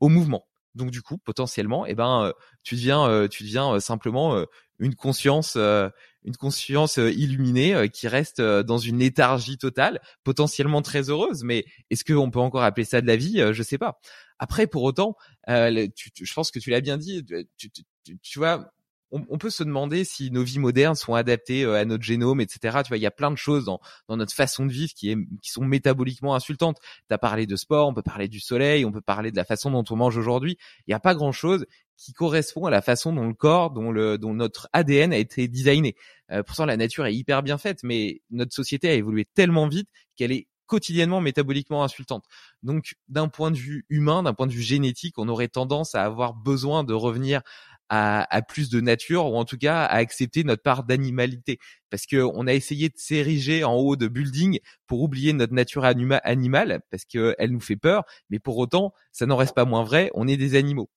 au 0.00 0.10
mouvement. 0.10 0.46
Donc 0.74 0.90
du 0.90 1.00
coup, 1.00 1.16
potentiellement, 1.16 1.86
eh 1.86 1.94
ben, 1.94 2.24
euh, 2.24 2.32
tu 2.62 2.74
deviens, 2.74 3.08
euh, 3.08 3.28
tu 3.28 3.44
deviens 3.44 3.72
euh, 3.72 3.80
simplement 3.80 4.44
une 4.78 4.94
conscience, 4.94 5.56
une 5.56 6.36
conscience 6.38 6.98
illuminée 6.98 7.88
qui 7.88 8.08
reste 8.08 8.42
dans 8.42 8.76
une 8.76 8.98
léthargie 8.98 9.56
totale, 9.56 10.02
potentiellement 10.22 10.82
très 10.82 11.08
heureuse. 11.08 11.44
Mais 11.44 11.64
est-ce 11.88 12.04
qu'on 12.04 12.30
peut 12.30 12.40
encore 12.40 12.62
appeler 12.62 12.84
ça 12.84 13.00
de 13.00 13.06
la 13.06 13.16
vie? 13.16 13.42
Je 13.52 13.62
sais 13.62 13.78
pas. 13.78 13.98
Après, 14.38 14.66
pour 14.66 14.82
autant, 14.82 15.16
je 15.46 16.34
pense 16.34 16.50
que 16.50 16.58
tu 16.58 16.70
l'as 16.70 16.80
bien 16.80 16.98
dit. 16.98 17.24
Tu, 17.56 17.70
tu, 18.22 18.38
vois, 18.38 18.70
on, 19.10 19.38
peut 19.38 19.50
se 19.50 19.62
demander 19.62 20.04
si 20.04 20.30
nos 20.30 20.42
vies 20.42 20.58
modernes 20.58 20.94
sont 20.94 21.14
adaptées 21.14 21.64
à 21.64 21.84
notre 21.84 22.02
génome, 22.02 22.40
etc. 22.40 22.78
Tu 22.84 22.88
vois, 22.88 22.96
il 22.96 23.02
y 23.02 23.06
a 23.06 23.10
plein 23.10 23.30
de 23.30 23.36
choses 23.36 23.64
dans, 23.64 23.80
dans 24.08 24.16
notre 24.16 24.34
façon 24.34 24.66
de 24.66 24.72
vivre 24.72 24.92
qui, 24.94 25.10
est, 25.10 25.16
qui 25.42 25.50
sont 25.50 25.64
métaboliquement 25.64 26.34
insultantes. 26.34 26.78
Tu 27.08 27.14
as 27.14 27.18
parlé 27.18 27.46
de 27.46 27.56
sport, 27.56 27.88
on 27.88 27.94
peut 27.94 28.02
parler 28.02 28.28
du 28.28 28.40
soleil, 28.40 28.84
on 28.84 28.92
peut 28.92 29.00
parler 29.00 29.30
de 29.30 29.36
la 29.36 29.44
façon 29.44 29.70
dont 29.70 29.84
on 29.90 29.96
mange 29.96 30.16
aujourd'hui. 30.16 30.58
Il 30.86 30.90
n'y 30.90 30.94
a 30.94 31.00
pas 31.00 31.14
grand-chose 31.14 31.66
qui 31.96 32.12
correspond 32.12 32.66
à 32.66 32.70
la 32.70 32.82
façon 32.82 33.12
dont 33.12 33.26
le 33.26 33.34
corps, 33.34 33.70
dont, 33.70 33.90
le, 33.90 34.18
dont 34.18 34.34
notre 34.34 34.68
ADN 34.72 35.12
a 35.12 35.16
été 35.16 35.48
designé. 35.48 35.96
Euh, 36.30 36.42
pourtant, 36.42 36.66
la 36.66 36.76
nature 36.76 37.06
est 37.06 37.14
hyper 37.14 37.42
bien 37.42 37.58
faite, 37.58 37.80
mais 37.82 38.20
notre 38.30 38.54
société 38.54 38.88
a 38.88 38.94
évolué 38.94 39.24
tellement 39.24 39.68
vite 39.68 39.88
qu'elle 40.16 40.32
est 40.32 40.46
quotidiennement 40.66 41.20
métaboliquement 41.20 41.84
insultante. 41.84 42.24
Donc, 42.62 42.94
d'un 43.08 43.28
point 43.28 43.50
de 43.50 43.56
vue 43.56 43.84
humain, 43.88 44.22
d'un 44.22 44.34
point 44.34 44.46
de 44.46 44.52
vue 44.52 44.62
génétique, 44.62 45.18
on 45.18 45.28
aurait 45.28 45.48
tendance 45.48 45.94
à 45.94 46.04
avoir 46.04 46.34
besoin 46.34 46.84
de 46.84 46.94
revenir 46.94 47.42
à, 47.88 48.42
plus 48.42 48.68
de 48.68 48.80
nature 48.80 49.26
ou 49.26 49.36
en 49.36 49.44
tout 49.44 49.58
cas 49.58 49.84
à 49.84 49.96
accepter 49.96 50.44
notre 50.44 50.62
part 50.62 50.84
d'animalité 50.84 51.58
parce 51.90 52.06
que 52.06 52.16
on 52.16 52.46
a 52.46 52.52
essayé 52.52 52.88
de 52.88 52.96
s'ériger 52.96 53.64
en 53.64 53.74
haut 53.74 53.96
de 53.96 54.08
building 54.08 54.58
pour 54.86 55.02
oublier 55.02 55.32
notre 55.32 55.54
nature 55.54 55.84
animale 55.84 56.80
parce 56.90 57.04
que 57.04 57.34
elle 57.38 57.52
nous 57.52 57.60
fait 57.60 57.76
peur 57.76 58.04
mais 58.30 58.38
pour 58.40 58.58
autant 58.58 58.92
ça 59.12 59.26
n'en 59.26 59.36
reste 59.36 59.54
pas 59.54 59.64
moins 59.64 59.84
vrai 59.84 60.10
on 60.14 60.26
est 60.26 60.36
des 60.36 60.56
animaux 60.56 60.90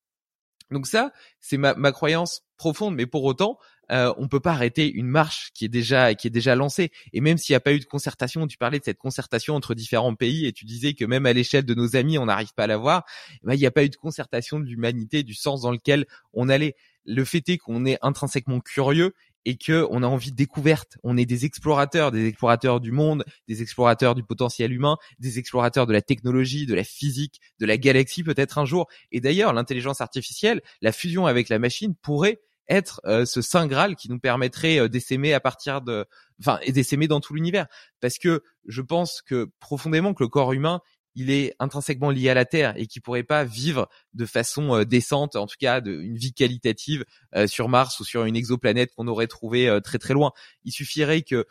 donc 0.70 0.86
ça, 0.86 1.12
c'est 1.40 1.56
ma, 1.56 1.74
croyance 1.92 2.42
profonde, 2.56 2.94
mais 2.94 3.06
pour 3.06 3.24
autant, 3.24 3.58
euh, 3.90 4.12
on 4.18 4.28
peut 4.28 4.38
pas 4.38 4.52
arrêter 4.52 4.90
une 4.90 5.08
marche 5.08 5.50
qui 5.52 5.64
est 5.64 5.68
déjà 5.68 6.14
qui 6.14 6.28
est 6.28 6.30
déjà 6.30 6.54
lancée. 6.54 6.92
Et 7.12 7.20
même 7.20 7.38
s'il 7.38 7.54
n'y 7.54 7.56
a 7.56 7.60
pas 7.60 7.72
eu 7.72 7.80
de 7.80 7.84
concertation, 7.84 8.46
tu 8.46 8.56
parlais 8.56 8.78
de 8.78 8.84
cette 8.84 8.98
concertation 8.98 9.56
entre 9.56 9.74
différents 9.74 10.14
pays, 10.14 10.46
et 10.46 10.52
tu 10.52 10.64
disais 10.64 10.94
que 10.94 11.04
même 11.04 11.26
à 11.26 11.32
l'échelle 11.32 11.64
de 11.64 11.74
nos 11.74 11.96
amis, 11.96 12.18
on 12.18 12.26
n'arrive 12.26 12.54
pas 12.54 12.64
à 12.64 12.66
l'avoir. 12.68 13.04
Eh 13.42 13.46
ben, 13.46 13.54
il 13.54 13.58
n'y 13.58 13.66
a 13.66 13.70
pas 13.70 13.84
eu 13.84 13.88
de 13.88 13.96
concertation 13.96 14.60
de 14.60 14.64
l'humanité, 14.64 15.22
du 15.22 15.34
sens 15.34 15.62
dans 15.62 15.72
lequel 15.72 16.06
on 16.32 16.48
allait. 16.48 16.76
Le 17.04 17.24
fait 17.24 17.48
est 17.48 17.58
qu'on 17.58 17.84
est 17.86 17.98
intrinsèquement 18.02 18.60
curieux 18.60 19.14
et 19.44 19.56
que 19.56 19.86
on 19.90 20.02
a 20.02 20.06
envie 20.06 20.30
de 20.30 20.36
découverte. 20.36 20.98
On 21.02 21.16
est 21.16 21.26
des 21.26 21.44
explorateurs, 21.44 22.10
des 22.10 22.26
explorateurs 22.26 22.80
du 22.80 22.92
monde, 22.92 23.24
des 23.48 23.62
explorateurs 23.62 24.14
du 24.14 24.22
potentiel 24.22 24.72
humain, 24.72 24.96
des 25.18 25.38
explorateurs 25.38 25.86
de 25.86 25.92
la 25.92 26.02
technologie, 26.02 26.66
de 26.66 26.74
la 26.74 26.84
physique, 26.84 27.40
de 27.58 27.66
la 27.66 27.76
galaxie 27.76 28.22
peut-être 28.22 28.58
un 28.58 28.64
jour. 28.64 28.86
Et 29.12 29.20
d'ailleurs, 29.20 29.52
l'intelligence 29.52 30.00
artificielle, 30.00 30.60
la 30.82 30.92
fusion 30.92 31.26
avec 31.26 31.48
la 31.48 31.58
machine 31.58 31.94
pourrait 32.02 32.40
être 32.68 33.00
euh, 33.04 33.26
ce 33.26 33.42
saint 33.42 33.66
graal 33.66 33.96
qui 33.96 34.08
nous 34.08 34.20
permettrait 34.20 34.78
euh, 34.78 34.88
d'essaimer 34.88 35.34
à 35.34 35.40
partir 35.40 35.82
de, 35.82 36.06
enfin, 36.40 36.58
et 36.62 36.72
d'essaimer 36.72 37.08
dans 37.08 37.20
tout 37.20 37.34
l'univers. 37.34 37.66
Parce 38.00 38.16
que 38.16 38.42
je 38.66 38.80
pense 38.80 39.22
que 39.22 39.50
profondément 39.58 40.14
que 40.14 40.22
le 40.22 40.28
corps 40.28 40.52
humain, 40.52 40.80
il 41.14 41.30
est 41.30 41.54
intrinsèquement 41.58 42.10
lié 42.10 42.30
à 42.30 42.34
la 42.34 42.44
Terre 42.44 42.74
et 42.76 42.86
qui 42.86 43.00
pourrait 43.00 43.22
pas 43.22 43.44
vivre 43.44 43.88
de 44.14 44.26
façon 44.26 44.76
euh, 44.76 44.84
décente, 44.84 45.36
en 45.36 45.46
tout 45.46 45.56
cas 45.58 45.80
une 45.80 46.16
vie 46.16 46.32
qualitative 46.32 47.04
euh, 47.34 47.46
sur 47.46 47.68
Mars 47.68 48.00
ou 48.00 48.04
sur 48.04 48.24
une 48.24 48.36
exoplanète 48.36 48.92
qu'on 48.94 49.08
aurait 49.08 49.26
trouvé 49.26 49.68
euh, 49.68 49.80
très 49.80 49.98
très 49.98 50.14
loin. 50.14 50.32
Il 50.64 50.72
suffirait 50.72 51.22
que 51.22 51.46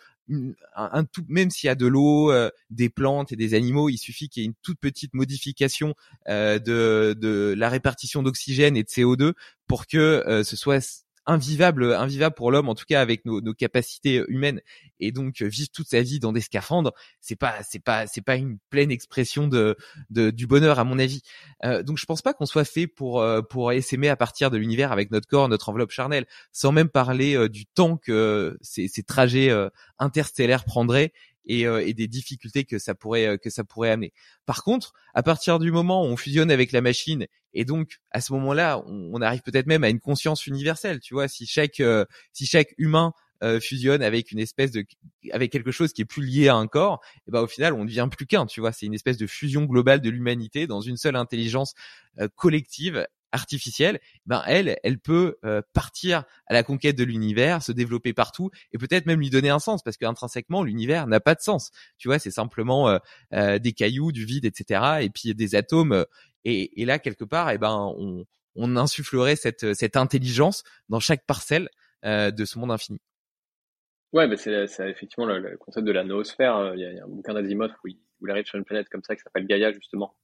un, 0.76 1.06
tout, 1.06 1.26
même 1.27 1.49
s'il 1.49 1.69
y 1.69 1.72
a 1.72 1.76
de 1.76 1.88
l'eau, 1.88 2.31
des 2.69 2.90
plantes 2.90 3.31
et 3.31 3.36
des 3.36 3.56
animaux, 3.56 3.90
il 3.90 3.98
suffit 3.98 4.30
qu'il 4.30 4.44
y 4.44 4.45
ait 4.45 4.49
une 4.49 4.53
toute 4.61 4.80
petite 4.80 5.15
modification 5.15 5.95
de, 6.27 7.15
de 7.18 7.56
la 7.57 7.68
répartition 7.68 8.22
d'oxygène 8.22 8.77
et 8.77 8.84
de 8.84 8.88
CO2 8.88 9.34
pour 9.65 9.88
que 9.88 10.44
ce 10.45 10.56
soit 10.56 11.03
invivable, 11.30 11.93
invivable 11.93 12.35
pour 12.35 12.51
l'homme, 12.51 12.69
en 12.69 12.76
tout 12.76 12.85
cas 12.88 13.01
avec 13.01 13.23
nos, 13.26 13.39
nos, 13.39 13.53
capacités 13.53 14.23
humaines. 14.27 14.61
Et 14.99 15.11
donc 15.11 15.41
vivre 15.41 15.69
toute 15.72 15.88
sa 15.88 16.01
vie 16.01 16.19
dans 16.19 16.34
des 16.34 16.41
scaphandres, 16.41 16.93
c'est 17.22 17.35
pas, 17.35 17.56
c'est 17.64 17.80
pas, 17.80 18.07
c'est 18.07 18.22
pas 18.22 18.35
une 18.35 18.57
pleine 18.69 18.91
expression 18.91 19.47
de, 19.47 19.77
de 20.10 20.31
du 20.31 20.47
bonheur 20.47 20.80
à 20.80 20.84
mon 20.84 20.99
avis. 20.99 21.22
Euh, 21.64 21.84
donc 21.84 21.97
je 21.97 22.06
pense 22.06 22.22
pas 22.22 22.34
qu'on 22.34 22.45
soit 22.45 22.65
fait 22.65 22.88
pour 22.88 23.22
euh, 23.22 23.41
pour 23.41 23.72
essaimer 23.72 24.10
à 24.10 24.15
partir 24.15 24.49
de 24.49 24.57
l'univers 24.57 24.91
avec 24.91 25.11
notre 25.11 25.27
corps, 25.27 25.47
notre 25.47 25.69
enveloppe 25.69 25.91
charnelle, 25.91 26.26
sans 26.51 26.72
même 26.72 26.89
parler 26.89 27.35
euh, 27.35 27.47
du 27.47 27.65
temps 27.65 27.97
que 27.97 28.57
ces, 28.61 28.88
ces 28.88 29.03
trajets 29.03 29.49
euh, 29.49 29.69
interstellaires 29.99 30.65
prendraient 30.65 31.14
et, 31.49 31.65
euh, 31.65 31.85
et, 31.85 31.93
des 31.93 32.07
difficultés 32.07 32.64
que 32.64 32.80
ça 32.80 32.95
pourrait 32.95 33.26
euh, 33.26 33.38
que 33.38 33.49
ça 33.49 33.64
pourrait 33.64 33.89
amener. 33.89 34.14
Par 34.45 34.64
contre, 34.64 34.93
à 35.14 35.23
partir 35.23 35.60
du 35.60 35.72
moment 35.72 36.03
où 36.03 36.06
on 36.06 36.15
fusionne 36.15 36.51
avec 36.51 36.72
la 36.72 36.81
machine 36.81 37.26
et 37.53 37.65
donc 37.65 37.99
à 38.11 38.21
ce 38.21 38.34
moment-là, 38.34 38.81
on, 38.88 39.21
arrive 39.21 39.41
peut-être 39.41 39.67
même 39.67 39.84
à 39.84 39.89
une 39.89 39.99
conscience 39.99 40.47
universelle. 40.47 40.99
Tu 40.99 41.13
vois, 41.13 41.27
si 41.27 41.45
chaque 41.45 41.80
euh, 41.80 42.05
si 42.34 42.45
chaque 42.45 42.73
humain 42.77 43.13
fusionne 43.61 44.03
avec 44.03 44.34
une 44.34 44.39
espèce 44.39 44.71
de 44.71 44.84
avec 45.31 45.49
quelque 45.49 45.71
chose 45.71 45.93
qui 45.93 46.01
est 46.01 46.05
plus 46.05 46.26
lié 46.26 46.49
à 46.49 46.55
un 46.55 46.67
corps, 46.67 46.99
et 47.15 47.19
eh 47.30 47.31
ben 47.31 47.39
au 47.39 47.47
final 47.47 47.73
on 47.73 47.84
ne 47.84 47.85
devient 47.85 48.09
plus 48.11 48.26
qu'un. 48.26 48.45
Tu 48.45 48.59
vois, 48.59 48.73
c'est 48.73 48.85
une 48.85 48.93
espèce 48.93 49.15
de 49.15 49.27
fusion 49.27 49.63
globale 49.63 50.01
de 50.01 50.09
l'humanité 50.09 50.67
dans 50.67 50.81
une 50.81 50.97
seule 50.97 51.15
intelligence 51.15 51.73
collective 52.35 53.05
artificielle, 53.31 53.99
ben 54.26 54.43
elle, 54.45 54.77
elle 54.84 54.99
peut 54.99 55.38
euh, 55.45 55.61
partir 55.73 56.23
à 56.47 56.53
la 56.53 56.63
conquête 56.63 56.97
de 56.97 57.03
l'univers, 57.03 57.61
se 57.61 57.71
développer 57.71 58.13
partout 58.13 58.49
et 58.73 58.77
peut-être 58.77 59.05
même 59.05 59.19
lui 59.19 59.30
donner 59.30 59.49
un 59.49 59.59
sens 59.59 59.84
parce 59.84 59.97
qu'intrinsèquement 59.97 60.63
l'univers 60.63 61.07
n'a 61.07 61.19
pas 61.19 61.35
de 61.35 61.41
sens. 61.41 61.71
Tu 61.97 62.07
vois, 62.07 62.19
c'est 62.19 62.31
simplement 62.31 62.89
euh, 62.89 62.97
euh, 63.34 63.59
des 63.59 63.73
cailloux, 63.73 64.11
du 64.11 64.26
vide, 64.26 64.45
etc. 64.45 64.99
Et 65.01 65.09
puis 65.09 65.34
des 65.35 65.55
atomes. 65.55 66.05
Et, 66.45 66.86
là 66.86 66.99
quelque 66.99 67.26
part, 67.26 67.52
eh 67.52 67.57
ben 67.57 67.94
on, 68.56 68.76
insufflerait 68.76 69.36
cette, 69.36 69.74
cette 69.74 69.95
intelligence 69.95 70.64
dans 70.90 70.99
chaque 70.99 71.26
parcelle 71.26 71.70
de 72.03 72.45
ce 72.45 72.60
monde 72.60 72.72
infini. 72.72 72.99
Ouais, 74.14 74.28
c'est 74.38 74.90
effectivement 74.90 75.26
le, 75.26 75.57
concept 75.57 75.86
de 75.86 75.91
la 75.91 76.03
noosphère. 76.03 76.74
Il 76.76 76.82
y 76.82 76.86
a, 76.86 76.91
il 76.91 76.98
y 76.98 76.99
a 76.99 77.03
un 77.03 77.07
bouquin 77.07 77.34
d'Asimov 77.34 77.72
où 77.84 77.90
où 78.22 78.28
il 78.28 78.32
arrive 78.32 78.45
sur 78.45 78.57
une 78.57 78.66
planète 78.66 78.90
comme 78.90 79.03
ça 79.03 79.16
qui 79.16 79.22
s'appelle 79.22 79.45
Gaïa 79.48 79.72
justement. 79.72 80.16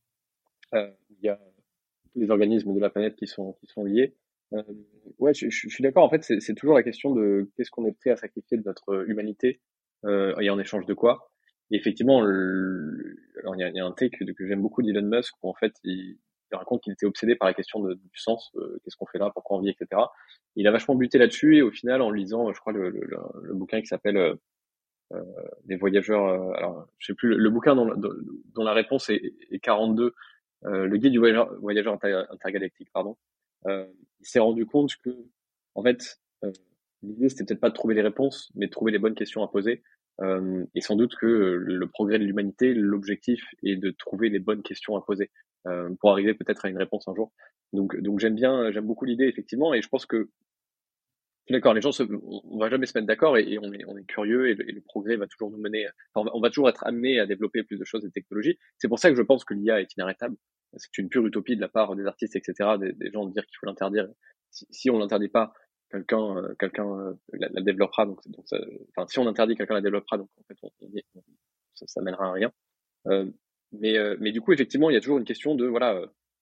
il 0.74 1.20
y 1.22 1.30
a 1.30 1.40
les 2.16 2.30
organismes 2.30 2.74
de 2.74 2.80
la 2.80 2.90
planète 2.90 3.16
qui 3.16 3.28
sont, 3.28 3.56
liés. 3.78 4.16
Euh, 4.54 4.64
ouais, 5.20 5.34
je, 5.34 5.50
suis 5.50 5.84
d'accord. 5.84 6.04
En 6.04 6.10
fait, 6.10 6.24
c'est 6.24 6.56
toujours 6.56 6.76
la 6.76 6.84
question 6.84 7.14
de 7.14 7.50
qu'est-ce 7.56 7.72
qu'on 7.72 7.86
est 7.86 7.92
prêt 7.92 8.12
à 8.12 8.16
sacrifier 8.16 8.58
de 8.58 8.64
notre 8.64 9.06
humanité 9.10 9.60
euh, 10.06 10.34
et 10.40 10.50
en 10.50 10.58
échange 10.58 10.86
de 10.86 10.94
quoi. 10.94 11.30
Et 11.72 11.78
effectivement, 11.78 12.22
le, 12.22 13.18
alors 13.40 13.56
il 13.56 13.62
y 13.62 13.64
a, 13.64 13.70
y 13.70 13.80
a, 13.80 13.86
un 13.86 13.92
take 13.92 14.18
que, 14.18 14.32
que 14.32 14.48
j'aime 14.48 14.62
beaucoup 14.62 14.82
d'Elon 14.84 15.08
Musk 15.08 15.34
où 15.42 15.50
en 15.50 15.54
fait 15.54 15.74
il, 15.84 16.18
raconte 16.52 16.84
qu'il 16.84 16.94
était 16.94 17.06
obsédé 17.06 17.36
par 17.36 17.50
la 17.50 17.54
question 17.54 17.82
de, 17.82 17.96
du 17.96 18.18
sens, 18.18 18.52
euh, 18.56 18.80
qu'est-ce 18.84 18.96
qu'on 18.96 19.06
fait 19.06 19.18
là, 19.18 19.30
pourquoi 19.34 19.58
on 19.58 19.62
vit, 19.62 19.70
etc. 19.70 20.04
Il 20.56 20.68
a 20.68 20.72
vachement 20.72 20.96
buté 20.96 21.18
là-dessus 21.18 21.58
et 21.58 21.62
au 21.62 21.70
final, 21.72 22.02
en 22.02 22.12
lisant, 22.12 22.54
je 22.54 22.60
crois 22.62 22.72
le, 22.72 22.90
le, 22.92 23.06
le 23.42 23.54
bouquin 23.54 23.82
qui 23.82 23.88
s'appelle 23.88 24.16
euh, 24.16 24.36
euh 25.14 25.22
des 25.66 25.76
voyageurs, 25.76 26.26
euh, 26.26 26.54
alors 26.54 26.88
je 26.98 27.08
sais 27.08 27.14
plus 27.14 27.36
le, 27.36 27.50
bouquin 27.50 27.76
dont, 27.76 27.94
dont, 27.98 28.64
la 28.64 28.72
réponse 28.72 29.10
est, 29.10 29.34
est 29.52 29.60
42 29.60 30.14
euh, 30.66 30.88
le 30.88 30.98
guide 30.98 31.12
du 31.12 31.20
voyageur, 31.20 31.54
voyageur 31.60 31.94
intergalactique, 32.32 32.90
pardon, 32.92 33.18
euh, 33.68 33.86
il 34.20 34.26
s'est 34.26 34.40
rendu 34.40 34.66
compte 34.66 34.96
que, 35.04 35.10
en 35.76 35.84
fait, 35.84 36.20
l'idée 37.04 37.30
c'était 37.30 37.46
peut-être 37.46 37.60
pas 37.60 37.70
de 37.70 37.76
trouver 37.76 37.94
les 37.94 38.02
réponses, 38.02 38.52
mais 38.56 38.68
de 38.68 38.72
trouver 38.72 38.92
les 38.92 39.00
bonnes 39.00 39.16
questions 39.16 39.44
à 39.44 39.48
poser. 39.48 39.84
Euh, 40.22 40.66
et 40.74 40.82
sans 40.82 40.96
doute 40.96 41.16
que 41.16 41.26
le 41.26 41.88
progrès 41.88 42.20
de 42.20 42.24
l'humanité, 42.24 42.74
l'objectif 42.74 43.44
est 43.64 43.76
de 43.76 43.92
trouver 43.92 44.30
les 44.30 44.40
bonnes 44.40 44.64
questions 44.64 44.96
à 44.96 45.02
poser 45.02 45.30
euh, 45.68 45.90
pour 46.00 46.12
arriver 46.12 46.34
peut-être 46.34 46.66
à 46.66 46.70
une 46.70 46.78
réponse 46.78 47.08
un 47.08 47.16
jour. 47.16 47.34
Donc, 47.74 48.00
donc 48.02 48.20
j'aime 48.20 48.36
bien, 48.36 48.72
j'aime 48.72 48.86
beaucoup 48.86 49.06
l'idée 49.06 49.26
effectivement, 49.26 49.74
et 49.74 49.82
je 49.82 49.90
pense 49.90 50.06
que 50.06 50.30
d'accord, 51.50 51.74
les 51.74 51.82
gens, 51.82 51.92
se, 51.92 52.04
on 52.04 52.58
va 52.58 52.70
jamais 52.70 52.86
se 52.86 52.98
mettre 52.98 53.08
d'accord 53.08 53.38
et, 53.38 53.60
on, 53.60 53.72
est, 53.74 53.84
on 53.86 53.98
est 53.98 54.06
curieux 54.06 54.50
et 54.50 54.56
le, 54.56 54.82
progrès 54.82 55.18
va 55.18 55.28
toujours 55.28 55.52
nous 55.52 55.60
mener, 55.60 55.86
on 56.16 56.40
va 56.40 56.50
toujours 56.50 56.70
être 56.70 56.86
amené 56.86 57.20
à 57.20 57.26
développer 57.26 57.64
plus 57.64 57.78
de 57.78 57.84
choses 57.84 58.04
et 58.06 58.08
de 58.08 58.14
technologies. 58.14 58.58
C'est 58.78 58.88
pour 58.88 59.00
ça 59.00 59.10
que 59.10 59.16
je 59.16 59.22
pense 59.22 59.44
que 59.44 59.54
l'IA 59.54 59.82
est 59.82 59.94
inarrêtable 59.96 60.38
c'est 60.78 60.98
une 60.98 61.10
pure 61.10 61.26
utopie 61.26 61.56
de 61.56 61.62
la 61.62 61.70
part 61.70 61.96
des 61.96 62.06
artistes, 62.06 62.36
etc., 62.36 62.78
des, 62.80 63.12
gens 63.12 63.26
de 63.26 63.32
dire 63.32 63.46
qu'il 63.46 63.58
faut 63.60 63.66
l'interdire. 63.66 64.08
Si, 64.52 64.66
si 64.70 64.90
on 64.90 64.98
l'interdit 64.98 65.30
pas, 65.30 65.54
quelqu'un 65.90 66.38
euh, 66.38 66.56
quelqu'un 66.60 66.88
euh, 66.88 67.14
la, 67.34 67.49
la, 67.49 67.62
développera. 67.62 68.06
Donc, 68.06 68.20
donc 68.28 68.45
enfin, 68.90 69.07
si 69.07 69.20
on 69.20 69.28
interdit, 69.28 69.56
quelqu'un 69.56 69.76
la 69.76 69.82
développera. 69.82 70.18
Donc 70.18 70.30
en 70.40 70.44
fait, 70.44 70.57
on, 70.64 70.70
ça, 71.74 71.86
ça 71.88 72.02
mènera 72.02 72.28
à 72.28 72.32
rien. 72.32 72.52
Euh, 73.07 73.30
mais, 73.72 73.98
euh, 73.98 74.16
mais 74.20 74.32
du 74.32 74.41
coup, 74.41 74.53
effectivement, 74.53 74.90
il 74.90 74.94
y 74.94 74.98
a 74.98 75.02
toujours 75.02 75.18
une 75.18 75.26
question 75.26 75.56
de 75.56 75.66
voilà 75.66 76.02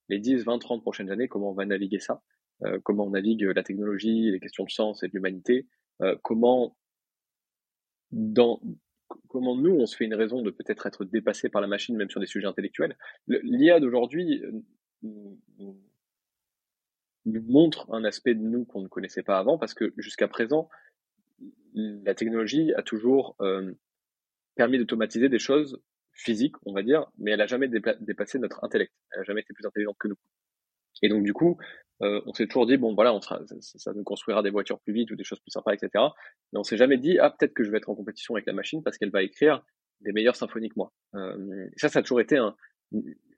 les 0.10 0.20
10, 0.20 0.44
20, 0.44 0.60
30 0.60 0.82
prochaines 0.82 1.10
années, 1.10 1.28
comment 1.28 1.52
on 1.52 1.54
va 1.54 1.66
naviguer 1.66 2.00
ça, 2.00 2.22
comment 2.84 3.06
on 3.06 3.12
navigue 3.12 3.44
la 3.44 3.64
technologie, 3.64 4.32
les 4.32 4.40
questions 4.40 4.66
de 4.66 4.70
sens 4.70 5.02
et 5.02 5.08
de 5.08 5.14
l'humanité, 5.14 5.66
comment 6.22 6.76
dans 8.12 8.60
comment 9.28 9.56
nous, 9.56 9.72
on 9.72 9.86
se 9.86 9.96
fait 9.96 10.06
une 10.06 10.14
raison 10.14 10.42
de 10.42 10.52
peut-être 10.52 10.86
être 10.86 11.06
dépassé 11.06 11.50
par 11.50 11.62
la 11.62 11.68
machine, 11.68 11.96
même 11.96 12.10
sur 12.10 12.20
des 12.20 12.26
sujets 12.28 12.48
intellectuels. 12.48 12.98
L'IA 13.28 13.80
d'aujourd'hui 13.80 14.44
euh, 14.44 15.74
nous, 17.26 17.42
montre 17.42 17.92
un 17.94 18.04
aspect 18.04 18.36
de 18.36 18.42
nous 18.42 18.66
qu'on 18.66 18.82
ne 18.82 18.88
connaissait 18.88 19.24
pas 19.24 19.38
avant, 19.38 19.58
parce 19.58 19.74
que 19.74 19.94
jusqu'à 19.98 20.28
présent, 20.28 20.70
la 21.74 22.14
technologie 22.16 22.74
a 22.74 22.84
toujours 22.84 23.36
euh, 23.42 23.74
permis 24.56 24.78
d'automatiser 24.78 25.30
des 25.30 25.40
choses 25.40 25.82
physiques, 26.14 26.56
on 26.66 26.74
va 26.74 26.84
dire, 26.84 27.08
mais 27.18 27.32
elle 27.32 27.40
n'a 27.40 27.48
jamais 27.48 27.68
dépassé 27.68 28.38
notre 28.38 28.64
intellect. 28.64 28.94
Elle 29.12 29.20
n'a 29.20 29.24
jamais 29.24 29.42
été 29.42 29.54
plus 29.54 29.66
intelligente 29.66 29.98
que 30.00 30.08
nous. 30.08 30.18
Et 31.02 31.10
donc, 31.10 31.24
du 31.24 31.34
coup, 31.34 31.58
euh, 32.02 32.22
on 32.26 32.34
s'est 32.34 32.48
toujours 32.48 32.68
dit 32.68 32.78
bon 32.78 32.94
voilà, 32.94 33.14
on 33.14 33.22
sera, 33.22 33.42
ça, 33.48 33.56
ça, 33.60 33.94
nous 33.94 34.04
construira 34.04 34.44
des 34.44 34.50
voitures 34.50 34.80
plus 34.82 34.94
vite 34.94 35.12
ou 35.12 35.16
des 35.16 35.24
choses 35.24 35.40
plus 35.40 35.52
sympas, 35.52 35.74
etc. 35.74 35.90
Mais 36.52 36.60
on 36.60 36.64
s'est 36.64 36.78
jamais 36.78 36.98
dit 36.98 37.18
ah 37.20 37.32
peut-être 37.32 37.54
que 37.54 37.64
je 37.64 37.72
vais 37.72 37.78
être 37.78 37.90
en 37.90 37.96
compétition 37.96 38.36
avec 38.36 38.46
la 38.46 38.54
machine 38.54 38.84
parce 38.84 38.98
qu'elle 38.98 39.12
va 39.12 39.24
écrire 39.24 39.64
des 40.02 40.12
meilleures 40.12 40.36
symphonies 40.36 40.70
que 40.70 40.76
moi. 40.78 40.94
Euh, 41.16 41.68
ça, 41.78 41.90
ça 41.90 42.00
a 42.00 42.02
toujours 42.02 42.22
été 42.22 42.38
un, 42.38 42.56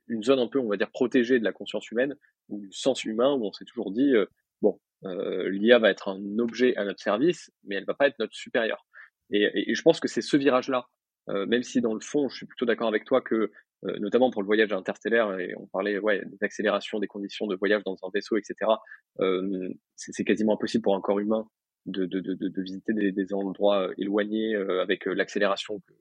une 0.08 0.24
zone 0.24 0.40
un 0.40 0.48
peu, 0.48 0.60
on 0.60 0.68
va 0.68 0.78
dire, 0.78 0.92
protégée 0.92 1.40
de 1.40 1.44
la 1.44 1.52
conscience 1.52 1.90
humaine 1.92 2.16
ou 2.50 2.60
du 2.60 2.72
sens 2.72 3.04
humain 3.06 3.34
où 3.34 3.46
on 3.46 3.52
s'est 3.52 3.66
toujours 3.66 3.92
dit 3.92 4.14
euh, 4.14 4.26
bon, 4.62 4.80
l'IA 5.04 5.80
va 5.80 5.90
être 5.90 6.10
un 6.10 6.40
objet 6.40 6.76
à 6.78 6.86
notre 6.86 7.02
service, 7.02 7.52
mais 7.64 7.76
elle 7.76 7.86
va 7.86 7.94
pas 7.94 8.08
être 8.08 8.20
notre 8.20 8.34
supérieur. 8.34 8.86
Et, 9.32 9.72
et 9.72 9.76
je 9.76 9.82
pense 9.82 10.00
que 10.00 10.08
c'est 10.08 10.22
ce 10.22 10.38
virage-là, 10.38 10.88
même 11.28 11.64
si 11.64 11.82
dans 11.82 11.94
le 11.94 12.00
fond, 12.00 12.30
je 12.30 12.38
suis 12.38 12.46
plutôt 12.46 12.66
d'accord 12.66 12.88
avec 12.88 13.06
toi 13.06 13.22
que 13.22 13.52
euh, 13.84 14.00
notamment 14.00 14.32
pour 14.32 14.42
le 14.42 14.46
voyage 14.46 14.72
interstellaire, 14.72 15.38
et 15.40 15.54
on 15.58 15.68
parlait 15.68 16.00
ouais, 16.00 16.24
des 16.26 16.38
accélérations 16.42 17.00
des 17.00 17.08
conditions 17.08 17.46
de 17.46 17.56
voyage 17.56 17.84
dans 17.84 17.98
un 18.04 18.10
vaisseau, 18.14 18.38
etc. 18.38 18.72
Euh, 19.20 19.70
c'est 19.96 20.24
quasiment 20.24 20.54
impossible 20.54 20.84
pour 20.84 20.96
un 20.96 21.02
corps 21.02 21.20
humain 21.20 21.48
de, 21.86 22.06
de, 22.06 22.20
de, 22.20 22.34
de 22.34 22.62
visiter 22.62 22.94
des, 22.94 23.12
des, 23.12 23.34
endroits 23.34 23.90
euh, 23.90 23.94
éloignés 23.98 24.56
avec 24.56 25.06
l'accélération 25.06 25.80
que, 25.80 25.94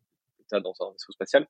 tu 0.49 0.55
as 0.55 0.61
dans 0.61 0.75
un 0.81 0.93
vaisseau 0.93 1.13
spatial. 1.13 1.47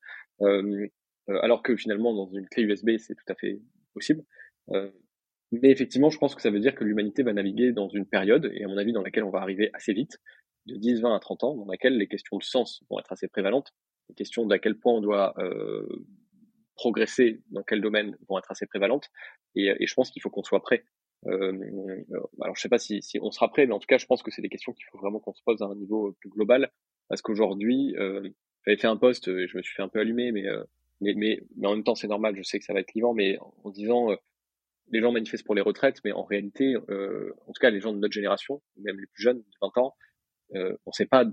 Alors 1.29 1.63
que 1.63 1.77
finalement, 1.77 2.15
dans 2.15 2.31
une 2.33 2.47
clé 2.49 2.65
USB, 2.65 2.91
c'est 2.99 3.15
tout 3.15 3.33
à 3.33 3.35
fait 3.35 3.61
possible. 3.95 4.25
mais 4.71 5.71
effectivement, 5.71 6.11
je 6.11 6.19
pense 6.19 6.35
que 6.35 6.43
ça 6.43 6.51
veut 6.51 6.61
dire 6.61 6.75
que 6.75 6.85
l'humanité 6.85 7.23
va 7.23 7.33
naviguer 7.33 7.73
dans 7.73 7.89
une 7.89 8.07
période, 8.07 8.51
et 8.55 8.65
à 8.65 8.69
mon 8.69 8.77
avis, 8.77 8.93
dans 8.93 9.03
laquelle 9.03 9.25
on 9.25 9.31
va 9.31 9.41
arriver 9.41 9.71
assez 9.73 9.93
vite, 9.93 10.19
de 10.67 10.77
10, 10.77 11.01
20 11.01 11.15
à 11.15 11.21
30 11.21 11.45
ans, 11.45 11.55
dans 11.57 11.67
laquelle 11.67 11.97
les 11.97 12.09
questions 12.09 12.39
de 12.39 12.43
sens 12.43 12.83
vont 12.91 12.99
être 12.99 13.13
assez 13.13 13.29
prévalentes, 13.29 13.73
les 14.09 14.15
questions 14.15 14.47
d'à 14.47 14.59
quel 14.59 14.79
point 14.79 14.95
on 14.95 15.01
doit 15.01 15.35
euh, 15.39 15.87
progresser 16.75 17.43
dans 17.51 17.63
quel 17.63 17.81
domaine 17.81 18.17
vont 18.29 18.39
être 18.39 18.51
assez 18.51 18.67
prévalentes. 18.67 19.09
Et, 19.55 19.73
et 19.79 19.87
je 19.87 19.95
pense 19.95 20.11
qu'il 20.11 20.23
faut 20.23 20.31
qu'on 20.31 20.43
soit 20.43 20.63
prêt. 20.63 20.85
Euh, 21.27 21.53
alors 22.43 22.55
je 22.55 22.61
sais 22.61 22.69
pas 22.69 22.79
si, 22.79 23.01
si, 23.03 23.19
on 23.21 23.31
sera 23.31 23.51
prêt, 23.51 23.67
mais 23.67 23.73
en 23.73 23.79
tout 23.79 23.87
cas 23.87 23.99
je 23.99 24.07
pense 24.07 24.23
que 24.23 24.31
c'est 24.31 24.43
des 24.43 24.49
questions 24.49 24.73
qu'il 24.73 24.85
faut 24.91 24.99
vraiment 24.99 25.21
qu'on 25.21 25.33
se 25.33 25.43
pose 25.43 25.63
à 25.63 25.67
un 25.67 25.75
niveau 25.75 26.13
plus 26.21 26.29
global, 26.29 26.71
parce 27.09 27.23
qu'aujourd'hui, 27.23 27.95
euh, 27.97 28.29
j'avais 28.67 28.77
fait 28.77 28.87
un 28.87 28.97
post 28.97 29.29
et 29.29 29.47
je 29.47 29.57
me 29.57 29.63
suis 29.63 29.75
fait 29.75 29.83
un 29.83 29.89
peu 29.89 30.01
allumer, 30.01 30.33
mais, 30.33 30.47
euh, 30.47 30.63
mais, 31.17 31.43
en 31.63 31.75
même 31.75 31.85
temps 31.85 31.95
c'est 31.95 32.09
normal, 32.09 32.37
je 32.37 32.43
sais 32.43 32.59
que 32.59 32.65
ça 32.65 32.73
va 32.73 32.81
être 32.81 32.89
clivant, 32.89 33.15
mais 33.15 33.39
en, 33.65 33.71
disant 33.71 34.11
euh, 34.11 34.17
les 34.91 35.01
gens 35.01 35.13
manifestent 35.13 35.45
pour 35.45 35.55
les 35.55 35.63
retraites, 35.63 36.01
mais 36.05 36.13
en 36.13 36.25
réalité, 36.25 36.75
euh, 36.89 37.35
en 37.47 37.53
tout 37.53 37.61
cas 37.61 37.71
les 37.71 37.81
gens 37.81 37.93
de 37.93 37.99
notre 37.99 38.15
génération, 38.15 38.63
même 38.77 38.99
les 38.99 39.07
plus 39.07 39.23
jeunes, 39.23 39.39
de 39.39 39.57
20 39.61 39.79
ans, 39.79 39.97
euh, 40.55 40.77
on 40.87 40.93
sait 40.93 41.07
pas 41.07 41.25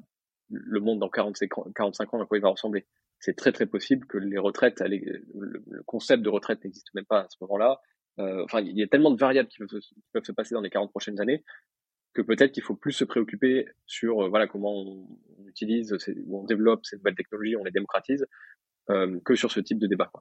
le 0.50 0.80
monde 0.80 1.00
dans 1.00 1.10
45, 1.10 1.50
45 1.76 2.14
ans 2.14 2.22
à 2.22 2.26
quoi 2.26 2.38
il 2.38 2.42
va 2.42 2.50
ressembler 2.50 2.86
c'est 3.24 3.36
très 3.36 3.52
très 3.52 3.68
possible 3.68 4.08
que 4.08 4.18
les 4.18 4.40
retraites, 4.40 4.80
le, 4.82 5.84
concept 5.86 6.24
de 6.24 6.30
retraite 6.30 6.64
n'existe 6.64 6.92
même 6.96 7.06
pas 7.06 7.20
à 7.20 7.28
ce 7.30 7.38
moment-là. 7.42 7.80
Enfin, 8.18 8.62
il 8.62 8.76
y 8.76 8.82
a 8.82 8.88
tellement 8.88 9.12
de 9.12 9.20
variables 9.20 9.48
qui 9.48 9.60
peuvent, 9.60 10.24
se 10.24 10.32
passer 10.32 10.56
dans 10.56 10.62
les 10.62 10.72
40 10.72 10.90
prochaines 10.90 11.22
années 11.22 11.44
que 12.14 12.24
peut-être 12.24 12.52
qu'il 12.52 12.64
faut 12.64 12.76
plus 12.76 12.94
se 12.94 13.04
préoccuper 13.04 13.68
sur 13.86 14.28
voilà 14.30 14.48
comment 14.48 14.74
on, 14.74 15.08
utilise, 15.48 15.96
on 16.30 16.44
développe 16.46 16.84
ces 16.84 16.98
nouvelles 16.98 17.16
technologies, 17.16 17.56
on 17.56 17.64
les 17.64 17.72
démocratise, 17.72 18.26
que 18.88 19.36
sur 19.36 19.52
ce 19.52 19.60
type 19.60 19.80
de 19.80 19.88
débat. 19.88 20.12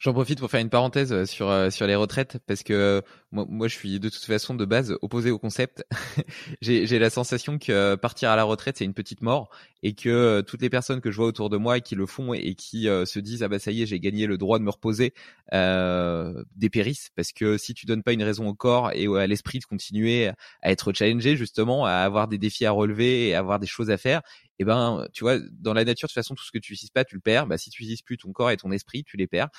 J'en 0.00 0.12
profite 0.12 0.38
pour 0.38 0.48
faire 0.48 0.60
une 0.60 0.70
parenthèse 0.70 1.12
euh, 1.12 1.26
sur 1.26 1.50
euh, 1.50 1.70
sur 1.70 1.84
les 1.88 1.96
retraites 1.96 2.38
parce 2.46 2.62
que 2.62 2.72
euh, 2.72 3.00
moi, 3.32 3.46
moi 3.48 3.66
je 3.66 3.74
suis 3.74 3.98
de 3.98 4.08
toute 4.08 4.22
façon 4.22 4.54
de 4.54 4.64
base 4.64 4.96
opposé 5.02 5.32
au 5.32 5.40
concept. 5.40 5.84
j'ai 6.62 6.86
j'ai 6.86 7.00
la 7.00 7.10
sensation 7.10 7.58
que 7.58 7.96
partir 7.96 8.30
à 8.30 8.36
la 8.36 8.44
retraite 8.44 8.76
c'est 8.78 8.84
une 8.84 8.94
petite 8.94 9.22
mort 9.22 9.50
et 9.82 9.94
que 9.94 10.40
toutes 10.42 10.62
les 10.62 10.70
personnes 10.70 11.00
que 11.00 11.10
je 11.10 11.16
vois 11.16 11.26
autour 11.26 11.50
de 11.50 11.56
moi 11.56 11.80
qui 11.80 11.96
le 11.96 12.06
font 12.06 12.32
et 12.32 12.54
qui 12.54 12.84
se 12.84 13.18
disent 13.18 13.42
ah 13.42 13.48
bah 13.48 13.58
ça 13.58 13.70
y 13.70 13.82
est 13.82 13.86
j'ai 13.86 14.00
gagné 14.00 14.26
le 14.26 14.38
droit 14.38 14.58
de 14.58 14.64
me 14.64 14.70
reposer 14.70 15.14
dépérissent 16.56 17.10
parce 17.14 17.32
que 17.32 17.58
si 17.58 17.74
tu 17.74 17.86
donnes 17.86 18.02
pas 18.02 18.12
une 18.12 18.24
raison 18.24 18.48
au 18.48 18.54
corps 18.54 18.90
et 18.92 19.06
à 19.06 19.26
l'esprit 19.28 19.60
de 19.60 19.64
continuer 19.66 20.28
à 20.62 20.70
être 20.72 20.92
challengé 20.92 21.36
justement 21.36 21.86
à 21.86 21.92
avoir 21.92 22.26
des 22.26 22.38
défis 22.38 22.66
à 22.66 22.72
relever 22.72 23.28
et 23.28 23.34
à 23.36 23.38
avoir 23.38 23.60
des 23.60 23.68
choses 23.68 23.90
à 23.90 23.98
faire 23.98 24.22
et 24.60 24.62
eh 24.62 24.64
ben 24.64 25.06
tu 25.12 25.22
vois 25.22 25.38
dans 25.52 25.72
la 25.72 25.84
nature 25.84 26.08
de 26.08 26.10
toute 26.10 26.14
façon 26.16 26.34
tout 26.34 26.42
ce 26.42 26.50
que 26.50 26.58
tu 26.58 26.72
utilises 26.72 26.90
pas 26.90 27.04
tu 27.04 27.14
le 27.14 27.20
perds. 27.20 27.46
Bah 27.46 27.58
si 27.58 27.70
tu 27.70 27.84
utilises 27.84 28.02
plus 28.02 28.18
ton 28.18 28.32
corps 28.32 28.50
et 28.50 28.56
ton 28.56 28.72
esprit 28.72 29.04
tu 29.04 29.16
les 29.16 29.28
perds 29.28 29.50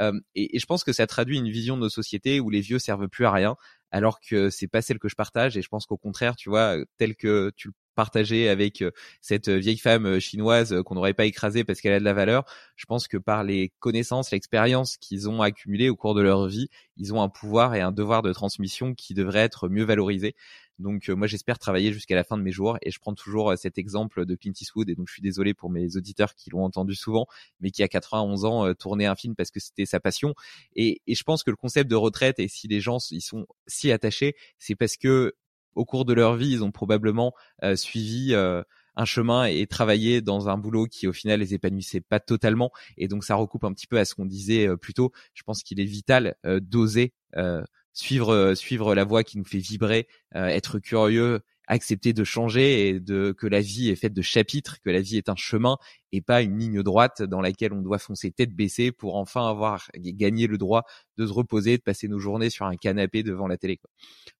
et, 0.00 0.56
et, 0.56 0.58
je 0.58 0.66
pense 0.66 0.84
que 0.84 0.92
ça 0.92 1.06
traduit 1.06 1.38
une 1.38 1.50
vision 1.50 1.76
de 1.76 1.82
nos 1.82 1.88
sociétés 1.88 2.40
où 2.40 2.50
les 2.50 2.60
vieux 2.60 2.78
servent 2.78 3.08
plus 3.08 3.26
à 3.26 3.30
rien 3.30 3.56
alors 3.90 4.20
que 4.20 4.50
c'est 4.50 4.66
pas 4.66 4.82
celle 4.82 4.98
que 4.98 5.08
je 5.08 5.14
partage 5.14 5.56
et 5.56 5.62
je 5.62 5.68
pense 5.68 5.86
qu'au 5.86 5.96
contraire 5.96 6.36
tu 6.36 6.48
vois 6.48 6.76
tel 6.98 7.14
que 7.14 7.52
tu 7.56 7.68
le 7.68 7.74
partager 7.94 8.48
avec 8.48 8.82
euh, 8.82 8.90
cette 9.20 9.48
vieille 9.48 9.78
femme 9.78 10.06
euh, 10.06 10.20
chinoise 10.20 10.82
qu'on 10.84 10.94
n'aurait 10.94 11.14
pas 11.14 11.24
écrasée 11.24 11.64
parce 11.64 11.80
qu'elle 11.80 11.92
a 11.92 12.00
de 12.00 12.04
la 12.04 12.12
valeur. 12.12 12.44
Je 12.76 12.86
pense 12.86 13.08
que 13.08 13.16
par 13.16 13.44
les 13.44 13.72
connaissances, 13.78 14.30
l'expérience 14.30 14.96
qu'ils 14.96 15.28
ont 15.28 15.42
accumulées 15.42 15.88
au 15.88 15.96
cours 15.96 16.14
de 16.14 16.22
leur 16.22 16.46
vie, 16.46 16.68
ils 16.96 17.14
ont 17.14 17.22
un 17.22 17.28
pouvoir 17.28 17.74
et 17.74 17.80
un 17.80 17.92
devoir 17.92 18.22
de 18.22 18.32
transmission 18.32 18.94
qui 18.94 19.14
devrait 19.14 19.40
être 19.40 19.68
mieux 19.68 19.84
valorisé. 19.84 20.34
Donc 20.78 21.08
euh, 21.08 21.14
moi 21.14 21.26
j'espère 21.26 21.58
travailler 21.58 21.92
jusqu'à 21.92 22.14
la 22.14 22.24
fin 22.24 22.36
de 22.36 22.42
mes 22.42 22.50
jours 22.50 22.78
et 22.82 22.90
je 22.90 22.98
prends 22.98 23.14
toujours 23.14 23.52
euh, 23.52 23.56
cet 23.56 23.78
exemple 23.78 24.26
de 24.26 24.34
Clint 24.34 24.52
Eastwood 24.60 24.88
et 24.88 24.94
donc 24.94 25.08
je 25.08 25.12
suis 25.12 25.22
désolé 25.22 25.54
pour 25.54 25.70
mes 25.70 25.96
auditeurs 25.96 26.34
qui 26.34 26.50
l'ont 26.50 26.64
entendu 26.64 26.94
souvent 26.94 27.26
mais 27.60 27.70
qui 27.70 27.82
à 27.82 27.88
91 27.88 28.44
ans 28.44 28.66
euh, 28.66 28.74
tournait 28.74 29.06
un 29.06 29.14
film 29.14 29.36
parce 29.36 29.50
que 29.50 29.60
c'était 29.60 29.86
sa 29.86 30.00
passion. 30.00 30.34
Et, 30.74 31.00
et, 31.06 31.14
je 31.14 31.22
pense 31.22 31.44
que 31.44 31.50
le 31.50 31.56
concept 31.56 31.88
de 31.90 31.94
retraite 31.94 32.38
et 32.38 32.48
si 32.48 32.66
les 32.68 32.80
gens 32.80 32.98
ils 33.10 33.20
sont 33.20 33.46
si 33.66 33.92
attachés 33.92 34.34
c'est 34.58 34.74
parce 34.74 34.96
que 34.96 35.34
au 35.74 35.84
cours 35.84 36.04
de 36.04 36.12
leur 36.12 36.34
vie 36.36 36.50
ils 36.50 36.64
ont 36.64 36.72
probablement 36.72 37.32
suivi 37.74 38.34
un 38.34 39.04
chemin 39.04 39.46
et 39.46 39.66
travaillé 39.66 40.22
dans 40.22 40.48
un 40.48 40.56
boulot 40.56 40.86
qui 40.86 41.08
au 41.08 41.12
final 41.12 41.40
les 41.40 41.54
épanouissait 41.54 42.00
pas 42.00 42.20
totalement. 42.20 42.70
Et 42.96 43.08
donc 43.08 43.24
ça 43.24 43.34
recoupe 43.34 43.64
un 43.64 43.72
petit 43.72 43.88
peu 43.88 43.98
à 43.98 44.04
ce 44.04 44.14
qu'on 44.14 44.26
disait 44.26 44.68
plus 44.76 44.94
tôt. 44.94 45.10
Je 45.34 45.42
pense 45.42 45.62
qu'il 45.64 45.80
est 45.80 45.84
vital 45.84 46.36
d'oser 46.44 47.12
suivre 47.34 47.44
euh, 47.44 47.64
suivre 47.94 48.94
la 48.94 49.04
voie 49.04 49.22
qui 49.22 49.38
nous 49.38 49.44
fait 49.44 49.58
vibrer, 49.58 50.08
euh, 50.34 50.46
être 50.46 50.78
curieux, 50.78 51.40
accepter 51.66 52.12
de 52.12 52.24
changer 52.24 52.88
et 52.88 53.00
de 53.00 53.32
que 53.32 53.46
la 53.46 53.60
vie 53.60 53.88
est 53.88 53.96
faite 53.96 54.12
de 54.12 54.20
chapitres, 54.20 54.78
que 54.84 54.90
la 54.90 55.00
vie 55.00 55.16
est 55.16 55.28
un 55.28 55.36
chemin 55.36 55.78
et 56.12 56.20
pas 56.20 56.42
une 56.42 56.58
ligne 56.58 56.82
droite 56.82 57.22
dans 57.22 57.40
laquelle 57.40 57.72
on 57.72 57.80
doit 57.80 57.98
foncer 57.98 58.30
tête 58.32 58.54
baissée 58.54 58.92
pour 58.92 59.16
enfin 59.16 59.48
avoir 59.48 59.88
gagné 59.96 60.46
le 60.46 60.58
droit 60.58 60.82
de 61.16 61.26
se 61.26 61.32
reposer, 61.32 61.78
de 61.78 61.82
passer 61.82 62.08
nos 62.08 62.18
journées 62.18 62.50
sur 62.50 62.66
un 62.66 62.76
canapé 62.76 63.22
devant 63.22 63.46
la 63.46 63.56
télé. 63.56 63.78
Quoi. 63.78 63.90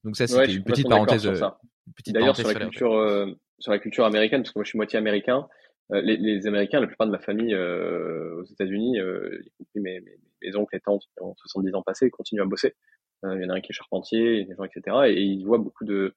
Donc 0.03 0.17
ça 0.17 0.27
c'était 0.27 0.53
une, 0.53 0.65
petite 0.65 0.89
parenthèse, 0.89 1.27
euh, 1.27 1.49
D'ailleurs 2.09 2.37
sur, 2.37 2.49
la 2.49 2.55
culture 2.55 3.37
sur 3.59 3.73
la 3.73 3.79
culture 3.79 4.05
américaine 4.05 4.43
parce 4.43 4.53
que 4.53 4.59
moi 4.59 4.65
je 4.65 4.71
suis 4.71 4.79
moitié 4.79 4.99
américain, 4.99 5.47
les, 5.91 6.17
les, 6.17 6.47
Américains, 6.47 6.81
la 6.81 6.87
plupart 6.87 7.07
de 7.07 7.13
ma 7.13 7.19
famille 7.19 7.55
aux 7.55 8.45
États-Unis, 8.45 8.99
y 8.99 9.51
compris 9.59 9.81
mes, 9.81 10.01
mes, 10.01 10.19
mes, 10.43 10.57
oncles 10.57 10.77
et 10.77 10.81
tantes 10.81 11.03
qui 11.03 11.23
ont 11.23 11.35
70 11.37 11.75
ans 11.75 11.83
passés, 11.83 12.11
continuent 12.11 12.43
à 12.43 12.47
bosser. 12.47 12.75
Euh, 13.25 13.37
il 13.37 13.43
y 13.43 13.47
en 13.47 13.51
a 13.51 13.55
un 13.55 13.61
qui 13.61 13.73
est 13.73 13.75
charpentier, 13.75 14.45
des 14.45 14.55
gens, 14.55 14.65
etc. 14.65 14.97
Et, 15.09 15.23
il 15.23 15.45
voit 15.45 15.59
beaucoup 15.59 15.85
de 15.85 16.15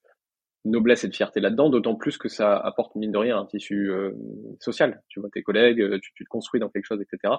noblesse 0.66 1.04
et 1.04 1.08
de 1.08 1.16
fierté 1.16 1.40
là-dedans, 1.40 1.70
d'autant 1.70 1.96
plus 1.96 2.18
que 2.18 2.28
ça 2.28 2.58
apporte 2.58 2.96
mine 2.96 3.12
de 3.12 3.18
rien 3.18 3.38
un 3.38 3.46
tissu 3.46 3.90
euh, 3.90 4.12
social. 4.60 5.02
Tu 5.08 5.20
vois 5.20 5.30
tes 5.32 5.42
collègues, 5.42 5.82
euh, 5.82 6.00
tu, 6.02 6.24
te 6.24 6.30
construis 6.30 6.60
dans 6.60 6.70
quelque 6.70 6.86
chose, 6.86 7.02
etc. 7.02 7.36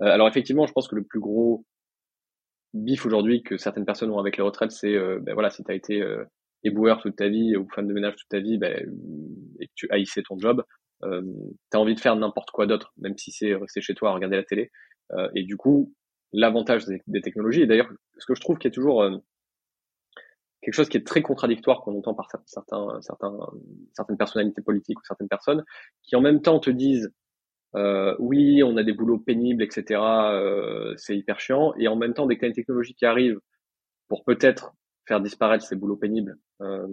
alors 0.00 0.28
effectivement, 0.28 0.66
je 0.66 0.72
pense 0.72 0.88
que 0.88 0.96
le 0.96 1.04
plus 1.04 1.20
gros 1.20 1.66
bif 2.72 3.04
aujourd'hui 3.04 3.42
que 3.42 3.58
certaines 3.58 3.84
personnes 3.84 4.10
ont 4.10 4.18
avec 4.18 4.36
les 4.36 4.42
retraites, 4.42 4.70
c'est 4.70 4.96
ben 5.20 5.34
voilà, 5.34 5.50
si 5.50 5.62
tu 5.64 5.70
as 5.70 5.74
été 5.74 6.02
éboueur 6.62 7.02
toute 7.02 7.16
ta 7.16 7.28
vie 7.28 7.56
ou 7.56 7.68
femme 7.68 7.88
de 7.88 7.92
ménage 7.92 8.16
toute 8.16 8.28
ta 8.28 8.38
vie, 8.38 8.56
ben, 8.56 8.88
et 9.60 9.66
que 9.66 9.72
tu 9.74 9.88
haïssais 9.90 10.22
ton 10.22 10.38
job, 10.38 10.64
euh, 11.04 11.22
tu 11.70 11.76
as 11.76 11.80
envie 11.80 11.94
de 11.94 12.00
faire 12.00 12.16
n'importe 12.16 12.50
quoi 12.50 12.66
d'autre, 12.66 12.92
même 12.98 13.16
si 13.16 13.32
c'est 13.32 13.54
rester 13.54 13.80
chez 13.80 13.94
toi 13.94 14.10
à 14.10 14.14
regarder 14.14 14.36
la 14.36 14.44
télé. 14.44 14.70
Euh, 15.12 15.28
et 15.34 15.44
du 15.44 15.56
coup, 15.56 15.94
l'avantage 16.32 16.84
des, 16.86 17.20
technologies. 17.20 17.62
Et 17.62 17.66
d'ailleurs, 17.66 17.90
ce 18.18 18.26
que 18.26 18.34
je 18.34 18.40
trouve 18.40 18.58
qu'il 18.58 18.70
y 18.70 18.72
a 18.72 18.74
toujours 18.74 19.02
euh, 19.02 19.16
quelque 20.62 20.74
chose 20.74 20.88
qui 20.88 20.96
est 20.96 21.06
très 21.06 21.22
contradictoire 21.22 21.80
qu'on 21.80 21.96
entend 21.98 22.14
par 22.14 22.28
certains, 22.46 23.00
certains, 23.00 23.38
certaines 23.92 24.16
personnalités 24.16 24.62
politiques 24.62 24.98
ou 24.98 25.04
certaines 25.04 25.28
personnes, 25.28 25.64
qui 26.02 26.16
en 26.16 26.20
même 26.20 26.42
temps 26.42 26.60
te 26.60 26.70
disent 26.70 27.12
euh, 27.76 28.16
oui, 28.18 28.62
on 28.62 28.76
a 28.76 28.82
des 28.82 28.92
boulots 28.92 29.18
pénibles, 29.18 29.62
etc. 29.62 30.00
Euh, 30.00 30.94
c'est 30.96 31.16
hyper 31.16 31.40
chiant. 31.40 31.72
Et 31.78 31.88
en 31.88 31.96
même 31.96 32.14
temps, 32.14 32.26
dès 32.26 32.34
que 32.34 32.40
tu 32.40 32.44
as 32.46 32.48
une 32.48 32.54
technologie 32.54 32.94
qui 32.94 33.06
arrive 33.06 33.38
pour 34.08 34.24
peut-être 34.24 34.72
faire 35.06 35.20
disparaître 35.20 35.64
ces 35.64 35.76
boulots 35.76 35.96
pénibles 35.96 36.36
euh, 36.62 36.86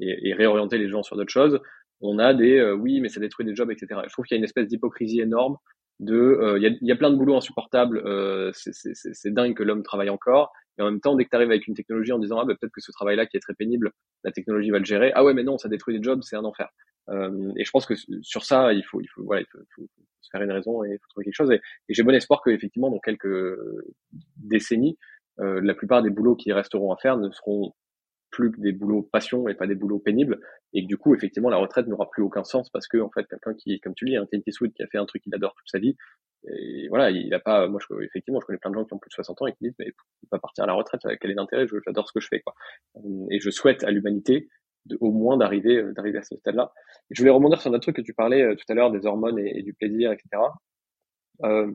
et, 0.00 0.28
et, 0.28 0.34
réorienter 0.34 0.78
les 0.78 0.88
gens 0.88 1.02
sur 1.02 1.16
d'autres 1.16 1.32
choses, 1.32 1.60
on 2.00 2.18
a 2.18 2.34
des 2.34 2.58
euh, 2.58 2.74
oui, 2.74 3.00
mais 3.00 3.08
ça 3.08 3.20
détruit 3.20 3.44
des 3.44 3.54
jobs, 3.54 3.70
etc. 3.70 4.00
je 4.06 4.12
trouve 4.12 4.24
qu'il 4.24 4.34
y 4.34 4.38
a 4.38 4.38
une 4.38 4.44
espèce 4.44 4.66
d'hypocrisie 4.68 5.20
énorme 5.20 5.56
de 6.00 6.16
euh, 6.16 6.58
il 6.58 6.62
y, 6.62 6.66
a, 6.66 6.70
y, 6.80 6.92
a, 6.92 6.96
plein 6.96 7.10
de 7.10 7.16
boulots 7.16 7.36
insupportables 7.36 8.02
euh, 8.04 8.50
c'est 8.52 9.32
dingue 9.32 9.54
que 9.54 9.62
l'homme 9.62 9.82
travaille 9.82 10.10
encore. 10.10 10.52
Et 10.78 10.82
en 10.82 10.86
même 10.86 11.00
temps 11.00 11.14
dès 11.14 11.24
que 11.24 11.30
tu 11.30 11.36
arrives 11.36 11.50
avec 11.50 11.68
une 11.68 11.74
technologie 11.74 12.12
en 12.12 12.18
disant 12.18 12.38
ah 12.40 12.44
bah, 12.44 12.54
peut-être 12.58 12.72
que 12.72 12.80
ce 12.80 12.90
travail 12.90 13.16
là 13.16 13.26
qui 13.26 13.36
est 13.36 13.40
très 13.40 13.54
pénible 13.54 13.92
la 14.24 14.32
technologie 14.32 14.70
va 14.70 14.78
le 14.78 14.84
gérer. 14.84 15.12
Ah 15.14 15.24
ouais 15.24 15.34
mais 15.34 15.44
non 15.44 15.58
ça 15.58 15.68
détruit 15.68 15.96
des 15.96 16.02
jobs 16.02 16.22
c'est 16.22 16.36
un 16.36 16.44
enfer. 16.44 16.68
Euh, 17.10 17.52
et 17.56 17.64
je 17.64 17.70
pense 17.70 17.86
que 17.86 17.94
sur 18.22 18.44
ça 18.44 18.72
il 18.72 18.84
faut 18.84 19.00
il 19.00 19.08
faut 19.08 19.22
voilà 19.24 19.42
il 19.42 19.46
faut, 19.52 19.58
faut, 19.76 19.88
se 20.20 20.28
faire 20.30 20.42
une 20.42 20.52
raison 20.52 20.84
et 20.84 20.88
il 20.88 20.98
faut 20.98 21.08
trouver 21.10 21.24
quelque 21.24 21.34
chose. 21.34 21.50
Et, 21.50 21.60
et 21.88 21.94
j'ai 21.94 22.02
bon 22.02 22.14
espoir 22.14 22.42
que 22.42 22.50
effectivement 22.50 22.90
dans 22.90 22.98
quelques 22.98 23.58
décennies 24.36 24.96
euh, 25.40 25.60
la 25.62 25.74
plupart 25.74 26.02
des 26.02 26.10
boulots 26.10 26.36
qui 26.36 26.52
resteront 26.52 26.92
à 26.92 26.96
faire 26.96 27.16
ne 27.16 27.30
seront 27.30 27.72
plus 28.30 28.52
que 28.52 28.60
des 28.60 28.72
boulots 28.72 29.02
passion 29.02 29.48
et 29.48 29.54
pas 29.54 29.66
des 29.66 29.74
boulots 29.74 29.98
pénibles. 29.98 30.40
Et 30.72 30.82
que 30.82 30.86
du 30.86 30.96
coup 30.96 31.14
effectivement 31.14 31.50
la 31.50 31.56
retraite 31.56 31.86
n'aura 31.86 32.08
plus 32.10 32.22
aucun 32.22 32.44
sens 32.44 32.70
parce 32.70 32.86
que 32.88 32.98
en 32.98 33.10
fait 33.10 33.26
quelqu'un 33.28 33.54
qui 33.54 33.80
comme 33.80 33.94
tu 33.94 34.04
dis 34.04 34.16
un 34.16 34.26
Clint 34.26 34.42
Eastwood 34.46 34.72
qui 34.72 34.82
a 34.82 34.86
fait 34.86 34.98
un 34.98 35.06
truc 35.06 35.22
qu'il 35.22 35.34
adore 35.34 35.54
toute 35.54 35.68
sa 35.68 35.78
vie 35.78 35.96
et 36.48 36.88
voilà 36.88 37.10
il 37.10 37.32
a 37.34 37.40
pas 37.40 37.68
moi 37.68 37.80
effectivement 38.02 38.40
je 38.40 38.46
connais 38.46 38.58
plein 38.58 38.70
de 38.70 38.76
gens 38.76 38.84
qui 38.84 38.94
ont 38.94 38.98
plus 38.98 39.10
de 39.10 39.14
60 39.14 39.42
ans 39.42 39.46
et 39.46 39.52
qui 39.52 39.64
disent 39.64 39.74
mais 39.78 39.92
pas 40.30 40.38
partir 40.38 40.64
à 40.64 40.66
la 40.66 40.72
retraite 40.74 41.02
quel 41.20 41.30
est 41.30 41.34
l'intérêt? 41.34 41.66
J'adore 41.86 42.08
ce 42.08 42.12
que 42.12 42.20
je 42.20 42.28
fais 42.28 42.40
quoi. 42.40 42.54
Et 43.30 43.40
je 43.40 43.50
souhaite 43.50 43.84
à 43.84 43.90
l'humanité 43.90 44.48
au 45.00 45.12
moins 45.12 45.36
d'arriver 45.36 45.76
euh, 45.76 45.92
d'arriver 45.92 46.18
à 46.18 46.22
ce 46.22 46.36
stade 46.36 46.54
là 46.54 46.72
je 47.10 47.20
voulais 47.20 47.30
rebondir 47.30 47.60
sur 47.60 47.72
un 47.72 47.78
truc 47.78 47.96
que 47.96 48.02
tu 48.02 48.14
parlais 48.14 48.42
euh, 48.42 48.54
tout 48.54 48.64
à 48.70 48.74
l'heure 48.74 48.90
des 48.90 49.04
hormones 49.04 49.38
et, 49.38 49.62
du 49.62 49.74
plaisir 49.74 50.10
etc 50.10 50.42
euh, 51.44 51.70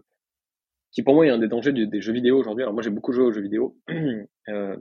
qui 0.96 1.04
pour 1.04 1.14
moi 1.14 1.28
est 1.28 1.30
un 1.30 1.38
des 1.38 1.50
dangers 1.50 1.74
des, 1.74 2.02
jeux 2.02 2.14
vidéo 2.14 2.40
aujourd'hui. 2.40 2.64
Alors 2.64 2.74
moi 2.74 2.82
j'ai 2.82 2.90
beaucoup 2.90 3.12
joué 3.12 3.26
aux 3.26 3.32
jeux 3.32 3.42
vidéo. 3.42 3.78
Euh, 4.48 4.78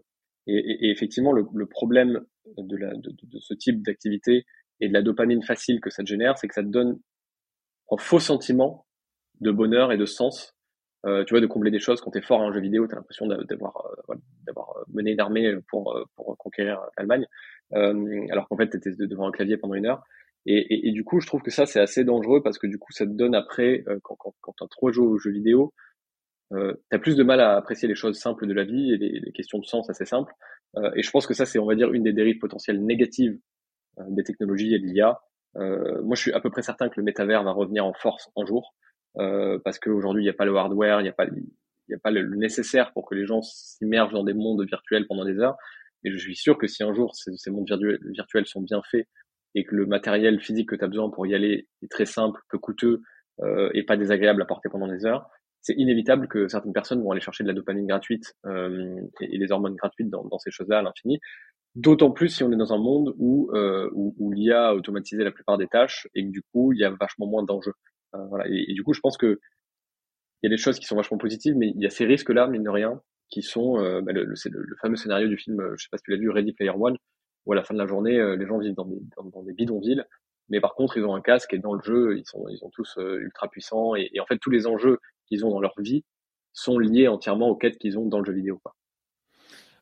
et, 0.46 0.56
et, 0.56 0.86
et, 0.86 0.90
effectivement, 0.90 1.32
le, 1.32 1.44
le, 1.54 1.66
problème 1.66 2.24
de, 2.56 2.76
la, 2.76 2.94
de, 2.94 3.10
de 3.22 3.38
ce 3.40 3.54
type 3.54 3.82
d'activité 3.82 4.44
et 4.80 4.88
de 4.88 4.92
la 4.92 5.02
dopamine 5.02 5.42
facile 5.42 5.80
que 5.80 5.90
ça 5.90 6.02
te 6.02 6.08
génère, 6.08 6.36
c'est 6.38 6.48
que 6.48 6.54
ça 6.54 6.62
te 6.62 6.68
donne 6.68 6.98
un 7.90 7.96
faux 7.96 8.20
sentiment 8.20 8.86
de 9.40 9.50
bonheur 9.50 9.92
et 9.92 9.96
de 9.96 10.06
sens. 10.06 10.54
Euh, 11.06 11.22
tu 11.24 11.34
vois, 11.34 11.40
de 11.40 11.46
combler 11.46 11.70
des 11.70 11.80
choses 11.80 12.00
quand 12.00 12.12
tu 12.12 12.18
es 12.18 12.22
fort 12.22 12.40
à 12.40 12.44
un 12.44 12.52
jeu 12.52 12.60
vidéo, 12.60 12.86
tu 12.86 12.94
as 12.94 12.96
l'impression 12.96 13.26
d'avoir 13.26 13.90
euh, 14.08 14.14
d'avoir 14.46 14.74
mené 14.88 15.12
une 15.12 15.20
armée 15.20 15.54
pour, 15.68 15.94
pour 16.16 16.34
conquérir 16.38 16.80
l'Allemagne, 16.96 17.26
euh, 17.74 18.26
alors 18.30 18.48
qu'en 18.48 18.56
fait, 18.56 18.70
tu 18.70 18.76
étais 18.76 18.90
devant 19.06 19.28
un 19.28 19.30
clavier 19.30 19.56
pendant 19.56 19.74
une 19.74 19.86
heure. 19.86 20.02
Et, 20.46 20.58
et, 20.58 20.88
et, 20.88 20.92
du 20.92 21.04
coup, 21.04 21.20
je 21.20 21.26
trouve 21.26 21.42
que 21.42 21.50
ça, 21.50 21.66
c'est 21.66 21.80
assez 21.80 22.04
dangereux 22.04 22.42
parce 22.42 22.58
que 22.58 22.66
du 22.66 22.78
coup, 22.78 22.92
ça 22.92 23.06
te 23.06 23.12
donne 23.12 23.34
après, 23.34 23.82
euh, 23.88 23.98
quand, 24.02 24.16
quand, 24.16 24.34
quand 24.40 24.52
tu 24.58 24.64
as 24.64 24.68
trop 24.68 24.92
joué 24.92 25.06
aux 25.06 25.18
jeux 25.18 25.30
vidéo, 25.30 25.72
euh, 26.54 26.74
tu 26.90 26.96
as 26.96 26.98
plus 26.98 27.16
de 27.16 27.22
mal 27.22 27.40
à 27.40 27.56
apprécier 27.56 27.88
les 27.88 27.94
choses 27.94 28.18
simples 28.18 28.46
de 28.46 28.52
la 28.52 28.64
vie 28.64 28.92
et 28.92 28.96
les, 28.96 29.20
les 29.20 29.32
questions 29.32 29.58
de 29.58 29.64
sens 29.64 29.88
assez 29.90 30.04
simples. 30.04 30.32
Euh, 30.76 30.90
et 30.94 31.02
je 31.02 31.10
pense 31.10 31.26
que 31.26 31.34
ça, 31.34 31.46
c'est, 31.46 31.58
on 31.58 31.66
va 31.66 31.74
dire, 31.74 31.92
une 31.92 32.02
des 32.02 32.12
dérives 32.12 32.38
potentielles 32.38 32.84
négatives 32.84 33.38
euh, 33.98 34.04
des 34.08 34.24
technologies 34.24 34.74
et 34.74 34.78
de 34.78 34.86
l'IA. 34.86 35.20
Euh, 35.56 36.02
moi, 36.02 36.16
je 36.16 36.22
suis 36.22 36.32
à 36.32 36.40
peu 36.40 36.50
près 36.50 36.62
certain 36.62 36.88
que 36.88 36.94
le 36.96 37.04
métavers 37.04 37.44
va 37.44 37.52
revenir 37.52 37.84
en 37.84 37.92
force 37.92 38.30
un 38.36 38.44
jour 38.44 38.74
parce 39.64 39.78
qu'aujourd'hui, 39.78 40.22
il 40.22 40.26
n'y 40.26 40.30
a 40.30 40.34
pas 40.34 40.44
le 40.44 40.56
hardware, 40.56 41.00
il 41.00 41.04
n'y 41.04 41.08
a 41.08 41.12
pas, 41.12 41.26
y 41.88 41.94
a 41.94 41.98
pas 42.02 42.10
le 42.10 42.34
nécessaire 42.34 42.92
pour 42.92 43.08
que 43.08 43.14
les 43.14 43.26
gens 43.26 43.42
s'immergent 43.42 44.12
dans 44.12 44.24
des 44.24 44.34
mondes 44.34 44.66
virtuels 44.66 45.06
pendant 45.06 45.24
des 45.24 45.38
heures. 45.38 45.56
Et 46.02 46.10
je 46.10 46.18
suis 46.18 46.34
sûr 46.34 46.58
que 46.58 46.66
si 46.66 46.82
un 46.82 46.92
jour 46.92 47.14
ces, 47.14 47.30
ces 47.36 47.52
mondes 47.52 47.70
virtuels 48.06 48.46
sont 48.46 48.60
bien 48.60 48.82
faits 48.90 49.06
et 49.54 49.64
que 49.64 49.76
le 49.76 49.86
matériel 49.86 50.40
physique 50.40 50.70
que 50.70 50.74
tu 50.74 50.84
as 50.84 50.88
besoin 50.88 51.10
pour 51.10 51.28
y 51.28 51.34
aller 51.36 51.68
est 51.82 51.90
très 51.90 52.06
simple, 52.06 52.40
peu 52.48 52.58
coûteux 52.58 53.02
euh, 53.40 53.70
et 53.74 53.82
pas 53.82 53.96
désagréable 53.96 54.42
à 54.42 54.44
porter 54.44 54.68
pendant 54.68 54.88
des 54.88 55.06
heures, 55.06 55.28
c'est 55.64 55.74
inévitable 55.74 56.28
que 56.28 56.46
certaines 56.46 56.72
personnes 56.72 57.02
vont 57.02 57.10
aller 57.10 57.20
chercher 57.20 57.42
de 57.42 57.48
la 57.48 57.54
dopamine 57.54 57.86
gratuite 57.86 58.34
euh, 58.46 59.00
et, 59.20 59.34
et, 59.34 59.38
les 59.38 59.50
hormones 59.50 59.74
gratuites 59.74 60.10
dans, 60.10 60.22
dans 60.24 60.38
ces 60.38 60.50
choses-là 60.50 60.78
à 60.78 60.82
l'infini. 60.82 61.18
D'autant 61.74 62.12
plus 62.12 62.28
si 62.28 62.44
on 62.44 62.52
est 62.52 62.56
dans 62.56 62.72
un 62.72 62.78
monde 62.78 63.14
où, 63.18 63.50
euh, 63.54 63.90
où, 63.94 64.14
où 64.18 64.30
l'IA 64.30 64.68
a 64.68 64.74
automatisé 64.74 65.24
la 65.24 65.32
plupart 65.32 65.58
des 65.58 65.66
tâches 65.66 66.06
et 66.14 66.24
que 66.24 66.30
du 66.30 66.42
coup, 66.52 66.72
il 66.72 66.80
y 66.80 66.84
a 66.84 66.90
vachement 66.90 67.26
moins 67.26 67.42
d'enjeux. 67.42 67.72
Euh, 68.14 68.24
voilà. 68.26 68.44
Et, 68.48 68.74
du 68.74 68.84
coup, 68.84 68.92
je 68.92 69.00
pense 69.00 69.16
que 69.16 69.40
il 70.42 70.46
y 70.50 70.52
a 70.52 70.54
des 70.54 70.60
choses 70.60 70.78
qui 70.78 70.84
sont 70.84 70.96
vachement 70.96 71.16
positives, 71.16 71.56
mais 71.56 71.72
il 71.74 71.82
y 71.82 71.86
a 71.86 71.90
ces 71.90 72.04
risques-là, 72.04 72.46
mine 72.46 72.62
de 72.62 72.68
rien, 72.68 73.00
qui 73.30 73.40
sont 73.42 73.78
euh, 73.78 74.02
bah, 74.02 74.12
le, 74.12 74.24
le, 74.24 74.34
le, 74.44 74.76
fameux 74.82 74.96
scénario 74.96 75.26
du 75.26 75.38
film, 75.38 75.56
je 75.76 75.82
sais 75.82 75.88
pas 75.90 75.96
si 75.96 76.04
tu 76.04 76.10
l'as 76.10 76.18
vu, 76.18 76.28
Ready 76.28 76.52
Player 76.52 76.72
One, 76.78 76.96
où 77.46 77.52
à 77.52 77.56
la 77.56 77.64
fin 77.64 77.74
de 77.74 77.78
la 77.78 77.86
journée, 77.86 78.18
euh, 78.18 78.36
les 78.36 78.46
gens 78.46 78.58
vivent 78.58 78.74
dans 78.74 78.84
des, 78.84 79.00
dans, 79.16 79.42
des 79.42 79.54
bidonvilles, 79.54 80.04
mais 80.50 80.60
par 80.60 80.74
contre, 80.74 80.98
ils 80.98 81.04
ont 81.04 81.14
un 81.14 81.22
casque 81.22 81.54
et 81.54 81.58
dans 81.58 81.72
le 81.72 81.80
jeu, 81.82 82.18
ils 82.18 82.26
sont, 82.26 82.46
ils 82.50 82.58
sont 82.58 82.70
tous 82.70 82.98
euh, 82.98 83.20
ultra 83.20 83.48
puissants 83.48 83.94
et, 83.96 84.10
et, 84.12 84.20
en 84.20 84.26
fait, 84.26 84.38
tous 84.38 84.50
les 84.50 84.66
enjeux 84.66 84.98
qu'ils 85.26 85.44
ont 85.44 85.50
dans 85.50 85.60
leur 85.60 85.74
vie 85.78 86.04
sont 86.52 86.78
liés 86.78 87.08
entièrement 87.08 87.48
aux 87.48 87.56
quêtes 87.56 87.78
qu'ils 87.78 87.98
ont 87.98 88.06
dans 88.06 88.20
le 88.20 88.24
jeu 88.24 88.32
vidéo. 88.32 88.60
Quoi. 88.62 88.74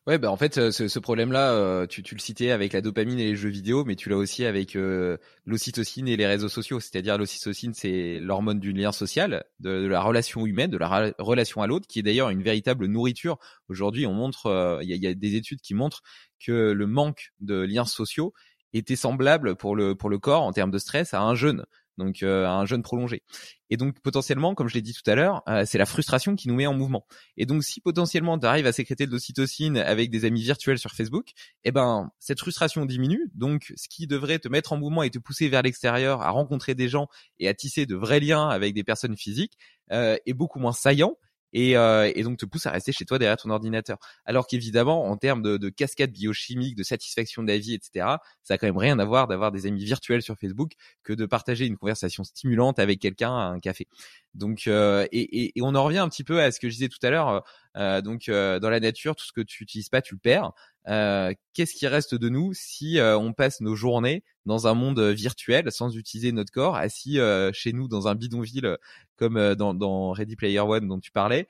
Ouais, 0.05 0.17
bah 0.17 0.29
en 0.29 0.35
fait, 0.35 0.69
ce, 0.71 0.89
ce 0.89 0.99
problème-là, 0.99 1.53
euh, 1.53 1.87
tu, 1.87 2.03
le 2.13 2.19
citais 2.19 2.51
avec 2.51 2.73
la 2.73 2.81
dopamine 2.81 3.19
et 3.19 3.29
les 3.29 3.35
jeux 3.37 3.47
vidéo, 3.47 3.85
mais 3.85 3.95
tu 3.95 4.09
l'as 4.09 4.17
aussi 4.17 4.43
avec 4.43 4.75
euh, 4.75 5.17
l'ocytocine 5.45 6.09
et 6.09 6.17
les 6.17 6.27
réseaux 6.27 6.49
sociaux. 6.49 6.81
C'est-à-dire 6.81 7.17
l'ocytocine, 7.17 7.73
c'est 7.73 8.19
l'hormone 8.19 8.59
du 8.59 8.73
lien 8.73 8.91
social, 8.91 9.45
de, 9.61 9.87
la 9.87 10.01
relation 10.01 10.45
humaine, 10.45 10.69
de 10.69 10.77
la 10.77 11.13
relation 11.19 11.61
à 11.61 11.67
l'autre, 11.67 11.87
qui 11.87 11.99
est 11.99 12.01
d'ailleurs 12.01 12.31
une 12.31 12.43
véritable 12.43 12.87
nourriture. 12.87 13.37
Aujourd'hui, 13.69 14.05
on 14.05 14.13
montre, 14.13 14.47
euh, 14.47 14.79
il 14.83 14.93
y, 14.93 14.97
y, 14.97 15.07
a 15.07 15.13
des 15.13 15.35
études 15.35 15.61
qui 15.61 15.73
montrent 15.73 16.01
que 16.45 16.73
le 16.73 16.85
manque 16.85 17.31
de 17.39 17.61
liens 17.61 17.85
sociaux 17.85 18.33
était 18.73 18.97
semblable 18.97 19.55
pour 19.55 19.75
le 19.75 19.95
pour 19.95 20.09
le 20.09 20.17
corps 20.17 20.41
en 20.41 20.51
termes 20.51 20.71
de 20.71 20.79
stress 20.79 21.13
à 21.13 21.21
un 21.21 21.35
jeûne 21.35 21.63
donc 21.97 22.23
euh, 22.23 22.47
un 22.47 22.65
jeûne 22.65 22.81
prolongé. 22.81 23.23
Et 23.69 23.77
donc 23.77 23.99
potentiellement, 24.01 24.55
comme 24.55 24.67
je 24.67 24.75
l'ai 24.75 24.81
dit 24.81 24.93
tout 24.93 25.09
à 25.09 25.15
l'heure, 25.15 25.41
euh, 25.47 25.63
c'est 25.65 25.77
la 25.77 25.85
frustration 25.85 26.35
qui 26.35 26.47
nous 26.47 26.55
met 26.55 26.67
en 26.67 26.73
mouvement. 26.73 27.05
Et 27.37 27.45
donc 27.45 27.63
si 27.63 27.81
potentiellement 27.81 28.37
tu 28.37 28.45
arrives 28.45 28.67
à 28.67 28.71
sécréter 28.71 29.05
de 29.07 29.11
l'ocytocine 29.11 29.77
avec 29.77 30.09
des 30.09 30.25
amis 30.25 30.41
virtuels 30.41 30.79
sur 30.79 30.91
Facebook, 30.91 31.31
eh 31.63 31.71
ben 31.71 32.11
cette 32.19 32.39
frustration 32.39 32.85
diminue. 32.85 33.31
Donc 33.33 33.73
ce 33.75 33.87
qui 33.87 34.07
devrait 34.07 34.39
te 34.39 34.47
mettre 34.47 34.73
en 34.73 34.77
mouvement 34.77 35.03
et 35.03 35.09
te 35.09 35.19
pousser 35.19 35.49
vers 35.49 35.61
l'extérieur, 35.61 36.21
à 36.21 36.29
rencontrer 36.29 36.75
des 36.75 36.89
gens 36.89 37.07
et 37.39 37.47
à 37.47 37.53
tisser 37.53 37.85
de 37.85 37.95
vrais 37.95 38.19
liens 38.19 38.47
avec 38.47 38.73
des 38.73 38.83
personnes 38.83 39.17
physiques, 39.17 39.57
euh, 39.91 40.17
est 40.25 40.33
beaucoup 40.33 40.59
moins 40.59 40.73
saillant 40.73 41.17
et, 41.53 41.77
euh, 41.77 42.11
et, 42.13 42.23
donc 42.23 42.37
te 42.37 42.45
pousse 42.45 42.65
à 42.65 42.71
rester 42.71 42.91
chez 42.91 43.05
toi 43.05 43.19
derrière 43.19 43.37
ton 43.37 43.49
ordinateur. 43.49 43.97
Alors 44.25 44.47
qu'évidemment, 44.47 45.05
en 45.05 45.17
termes 45.17 45.41
de, 45.41 45.57
de, 45.57 45.69
cascade 45.69 46.11
biochimique, 46.11 46.75
de 46.75 46.83
satisfaction 46.83 47.43
de 47.43 47.47
la 47.47 47.57
vie, 47.57 47.73
etc., 47.75 48.17
ça 48.43 48.55
a 48.55 48.57
quand 48.57 48.67
même 48.67 48.77
rien 48.77 48.99
à 48.99 49.05
voir 49.05 49.27
d'avoir 49.27 49.51
des 49.51 49.65
amis 49.65 49.85
virtuels 49.85 50.21
sur 50.21 50.37
Facebook 50.37 50.73
que 51.03 51.13
de 51.13 51.25
partager 51.25 51.65
une 51.65 51.77
conversation 51.77 52.23
stimulante 52.23 52.79
avec 52.79 52.99
quelqu'un 52.99 53.31
à 53.31 53.43
un 53.43 53.59
café. 53.59 53.87
Donc, 54.33 54.63
euh, 54.67 55.07
et, 55.11 55.21
et, 55.21 55.59
et, 55.59 55.61
on 55.61 55.75
en 55.75 55.83
revient 55.83 55.99
un 55.99 56.09
petit 56.09 56.23
peu 56.23 56.41
à 56.41 56.51
ce 56.51 56.59
que 56.59 56.69
je 56.69 56.73
disais 56.73 56.89
tout 56.89 57.03
à 57.03 57.09
l'heure. 57.09 57.43
Euh, 57.77 58.01
donc, 58.01 58.29
euh, 58.29 58.59
dans 58.59 58.69
la 58.69 58.79
nature, 58.79 59.15
tout 59.15 59.25
ce 59.25 59.31
que 59.31 59.41
tu 59.41 59.63
utilises 59.63 59.89
pas, 59.89 60.01
tu 60.01 60.15
le 60.15 60.19
perds. 60.19 60.51
Euh, 60.87 61.33
qu'est-ce 61.53 61.73
qui 61.73 61.87
reste 61.87 62.15
de 62.15 62.29
nous 62.29 62.53
si 62.53 62.99
euh, 62.99 63.17
on 63.17 63.33
passe 63.33 63.61
nos 63.61 63.75
journées 63.75 64.23
dans 64.45 64.67
un 64.67 64.73
monde 64.73 64.99
virtuel 64.99 65.71
sans 65.71 65.95
utiliser 65.95 66.31
notre 66.31 66.51
corps, 66.51 66.75
assis 66.75 67.19
chez 67.53 67.71
nous 67.71 67.87
dans 67.87 68.07
un 68.07 68.15
bidonville 68.15 68.77
comme 69.15 69.55
dans, 69.55 69.73
dans, 69.73 70.11
Ready 70.11 70.35
Player 70.35 70.59
One 70.59 70.87
dont 70.87 70.99
tu 70.99 71.11
parlais? 71.11 71.47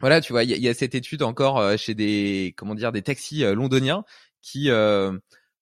Voilà, 0.00 0.20
tu 0.20 0.32
vois, 0.32 0.42
il 0.42 0.50
y, 0.50 0.60
y, 0.60 0.68
a 0.68 0.74
cette 0.74 0.96
étude 0.96 1.22
encore 1.22 1.78
chez 1.78 1.94
des 1.94 2.52
comment 2.56 2.74
dire 2.74 2.90
des 2.90 3.02
taxis 3.02 3.42
londoniens 3.54 4.04
qui 4.42 4.68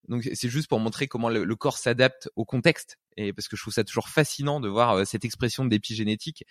donc 0.09 0.29
c'est 0.33 0.49
juste 0.49 0.69
pour 0.69 0.81
montrer 0.81 1.07
comment 1.07 1.29
le, 1.29 1.57
corps 1.57 1.79
s'adapte 1.79 2.29
au 2.37 2.45
contexte 2.45 2.99
et 3.17 3.33
parce 3.33 3.49
que 3.49 3.57
je 3.57 3.63
trouve 3.63 3.75
ça 3.75 3.85
toujours 3.85 4.09
fascinant 4.09 4.59
de 4.61 4.69
voir 4.69 4.93
euh, 4.93 5.05
cette 5.05 5.25
expression 5.25 5.65
d'épigénétique. 5.65 6.45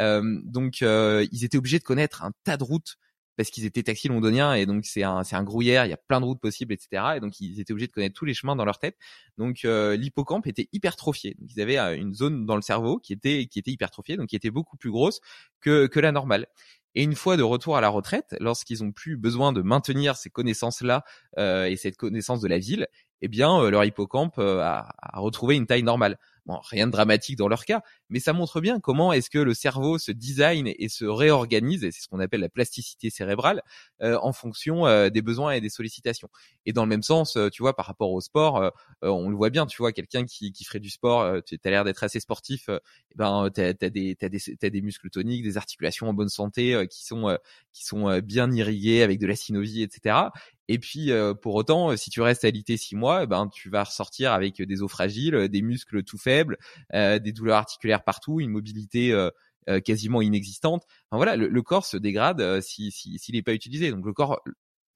Euh, 0.00 0.40
donc 0.44 0.82
euh, 0.82 1.26
ils 1.32 1.44
étaient 1.44 1.58
obligés 1.58 1.78
de 1.78 1.84
connaître 1.84 2.22
un 2.22 2.32
tas 2.44 2.56
de 2.56 2.64
routes 2.64 2.98
parce 3.38 3.50
qu'ils 3.50 3.64
étaient 3.64 3.84
taxis 3.84 4.08
londoniens 4.08 4.52
et 4.54 4.66
donc 4.66 4.84
c'est 4.84 5.04
un 5.04 5.22
c'est 5.22 5.36
un 5.36 5.44
grouillère, 5.44 5.86
il 5.86 5.90
y 5.90 5.92
a 5.92 5.96
plein 5.96 6.20
de 6.20 6.26
routes 6.26 6.40
possibles, 6.40 6.72
etc. 6.72 7.14
Et 7.16 7.20
donc 7.20 7.40
ils 7.40 7.60
étaient 7.60 7.72
obligés 7.72 7.86
de 7.86 7.92
connaître 7.92 8.16
tous 8.16 8.24
les 8.24 8.34
chemins 8.34 8.56
dans 8.56 8.64
leur 8.64 8.80
tête. 8.80 8.96
Donc 9.38 9.64
euh, 9.64 9.96
l'hippocampe 9.96 10.48
était 10.48 10.68
hypertrophié. 10.72 11.36
Ils 11.48 11.60
avaient 11.60 11.78
une 11.96 12.14
zone 12.14 12.46
dans 12.46 12.56
le 12.56 12.62
cerveau 12.62 12.98
qui 12.98 13.12
était 13.12 13.46
qui 13.46 13.60
était 13.60 13.70
hypertrophiée, 13.70 14.16
donc 14.16 14.28
qui 14.28 14.36
était 14.36 14.50
beaucoup 14.50 14.76
plus 14.76 14.90
grosse 14.90 15.20
que 15.60 15.86
que 15.86 16.00
la 16.00 16.10
normale. 16.10 16.48
Et 16.98 17.04
une 17.04 17.14
fois 17.14 17.36
de 17.36 17.44
retour 17.44 17.76
à 17.76 17.80
la 17.80 17.90
retraite, 17.90 18.34
lorsqu'ils 18.40 18.82
ont 18.82 18.90
plus 18.90 19.16
besoin 19.16 19.52
de 19.52 19.62
maintenir 19.62 20.16
ces 20.16 20.30
connaissances-là 20.30 21.04
euh, 21.38 21.66
et 21.66 21.76
cette 21.76 21.96
connaissance 21.96 22.40
de 22.40 22.48
la 22.48 22.58
ville, 22.58 22.88
eh 23.22 23.28
bien, 23.28 23.56
euh, 23.60 23.70
leur 23.70 23.84
hippocampe 23.84 24.36
euh, 24.40 24.58
a, 24.62 24.96
a, 25.00 25.20
retrouvé 25.20 25.54
une 25.54 25.68
taille 25.68 25.84
normale. 25.84 26.18
Rien 26.48 26.86
de 26.86 26.92
dramatique 26.92 27.36
dans 27.36 27.48
leur 27.48 27.64
cas, 27.64 27.82
mais 28.08 28.20
ça 28.20 28.32
montre 28.32 28.60
bien 28.60 28.80
comment 28.80 29.12
est-ce 29.12 29.28
que 29.28 29.38
le 29.38 29.54
cerveau 29.54 29.98
se 29.98 30.12
design 30.12 30.72
et 30.78 30.88
se 30.88 31.04
réorganise, 31.04 31.84
et 31.84 31.90
c'est 31.90 32.02
ce 32.02 32.08
qu'on 32.08 32.20
appelle 32.20 32.40
la 32.40 32.48
plasticité 32.48 33.10
cérébrale, 33.10 33.62
euh, 34.02 34.18
en 34.22 34.32
fonction 34.32 34.86
euh, 34.86 35.10
des 35.10 35.22
besoins 35.22 35.52
et 35.52 35.60
des 35.60 35.68
sollicitations. 35.68 36.28
Et 36.64 36.72
dans 36.72 36.82
le 36.84 36.88
même 36.88 37.02
sens, 37.02 37.36
euh, 37.36 37.50
tu 37.50 37.62
vois, 37.62 37.76
par 37.76 37.86
rapport 37.86 38.10
au 38.12 38.20
sport, 38.20 38.72
on 39.02 39.28
le 39.28 39.36
voit 39.36 39.50
bien, 39.50 39.66
tu 39.66 39.78
vois, 39.78 39.92
quelqu'un 39.92 40.24
qui, 40.24 40.52
qui 40.52 40.64
ferait 40.64 40.80
du 40.80 40.90
sport, 40.90 41.42
tu 41.44 41.58
as 41.62 41.70
l'air 41.70 41.84
d'être 41.84 42.02
assez 42.02 42.20
sportif, 42.20 42.68
eh 42.68 43.14
ben, 43.14 43.48
tu 43.54 43.60
as, 43.60 43.72
des, 43.72 44.16
des 44.16 44.80
muscles 44.80 45.10
toniques, 45.10 45.42
des 45.42 45.56
articulations 45.56 46.08
en 46.08 46.14
bonne 46.14 46.28
santé 46.28 46.86
qui 46.90 47.04
sont, 47.04 47.36
qui 47.72 47.84
sont 47.84 48.18
bien 48.20 48.50
irriguées 48.52 49.02
avec 49.02 49.18
de 49.18 49.26
la 49.26 49.36
synovie, 49.36 49.82
etc. 49.82 50.16
Et 50.68 50.78
puis, 50.78 51.10
pour 51.40 51.54
autant, 51.54 51.96
si 51.96 52.10
tu 52.10 52.20
restes 52.20 52.44
alité 52.44 52.76
six 52.76 52.94
mois, 52.94 53.24
ben, 53.26 53.48
tu 53.48 53.70
vas 53.70 53.84
ressortir 53.84 54.32
avec 54.32 54.60
des 54.60 54.82
os 54.82 54.90
fragiles, 54.90 55.48
des 55.48 55.62
muscles 55.62 56.02
tout 56.02 56.18
faibles, 56.18 56.58
des 56.92 57.32
douleurs 57.32 57.56
articulaires 57.56 58.04
partout, 58.04 58.40
une 58.40 58.50
mobilité 58.50 59.12
euh, 59.12 59.30
euh, 59.68 59.80
quasiment 59.80 60.22
inexistante. 60.22 60.84
Enfin, 61.10 61.18
voilà, 61.18 61.36
le, 61.36 61.46
le, 61.48 61.62
corps 61.62 61.84
se 61.84 61.98
dégrade 61.98 62.40
euh, 62.40 62.62
s'il 62.62 62.90
si, 62.90 63.18
si, 63.18 63.32
n'est 63.32 63.42
pas 63.42 63.52
utilisé. 63.52 63.90
Donc 63.90 64.06
le 64.06 64.14
corps, 64.14 64.40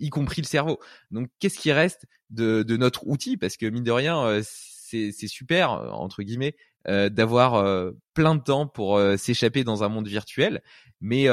y 0.01 0.09
compris 0.09 0.40
le 0.40 0.47
cerveau. 0.47 0.78
Donc 1.11 1.28
qu'est-ce 1.40 1.59
qui 1.59 1.73
reste 1.73 2.07
de, 2.31 2.62
de, 2.62 2.77
notre 2.78 3.07
outil? 3.07 3.36
Parce 3.36 3.59
que 3.59 3.66
mine 3.66 3.85
de 3.85 3.90
rien, 3.90 4.40
c'est 4.43 5.12
super 5.28 5.73
entre 5.73 6.23
guillemets 6.23 6.57
d'avoir 6.86 7.93
plein 8.15 8.35
de 8.35 8.43
temps 8.43 8.66
pour 8.66 8.99
s'échapper 9.19 9.62
dans 9.62 9.85
un 9.85 9.89
monde 9.89 10.09
virtuel. 10.09 10.62
Mais 11.03 11.27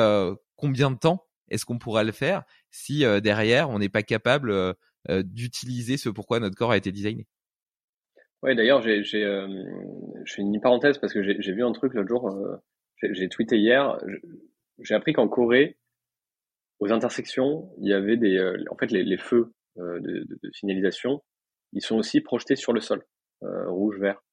combien 0.58 0.92
de 0.92 0.98
temps 0.98 1.26
est-ce 1.50 1.66
qu'on 1.66 1.80
pourra 1.80 2.04
le 2.04 2.12
faire? 2.12 2.44
Si 2.72 3.00
derrière 3.22 3.70
on 3.70 3.80
n'est 3.80 3.90
pas 3.90 4.04
capable 4.04 4.76
d'utiliser 5.08 5.98
ce 5.98 6.10
pourquoi 6.10 6.40
notre 6.40 6.56
corps 6.56 6.72
a 6.72 6.78
été 6.78 6.92
designé 6.92 7.28
Ouais, 8.42 8.56
d'ailleurs, 8.56 8.82
j'ai, 8.82 9.04
j'ai, 9.04 9.24
je 10.24 10.34
fais 10.34 10.42
une 10.42 10.62
parenthèse 10.62 10.98
parce 10.98 11.14
que 11.14 11.22
j'ai, 11.22 11.52
vu 11.52 11.64
un 11.64 11.74
truc 11.74 11.94
l'autre 11.94 12.08
jour. 12.08 12.62
J'ai, 13.02 13.28
tweeté 13.28 13.58
hier. 13.58 13.98
J'ai 14.80 14.96
appris 14.96 15.12
qu'en 15.12 15.28
Corée, 15.28 15.78
aux 16.80 16.92
intersections, 16.92 17.70
il 17.82 17.90
y 17.90 17.94
avait 17.94 18.16
des, 18.16 18.40
en 18.70 18.78
fait, 18.78 18.92
les, 18.92 19.18
feux 19.18 19.54
de, 19.76 20.26
signalisation, 20.54 21.22
ils 21.74 21.82
sont 21.82 21.98
aussi 21.98 22.22
projetés 22.22 22.56
sur 22.56 22.72
le 22.72 22.80
sol, 22.80 23.06
rouge, 23.42 24.00
vert. 24.00 24.24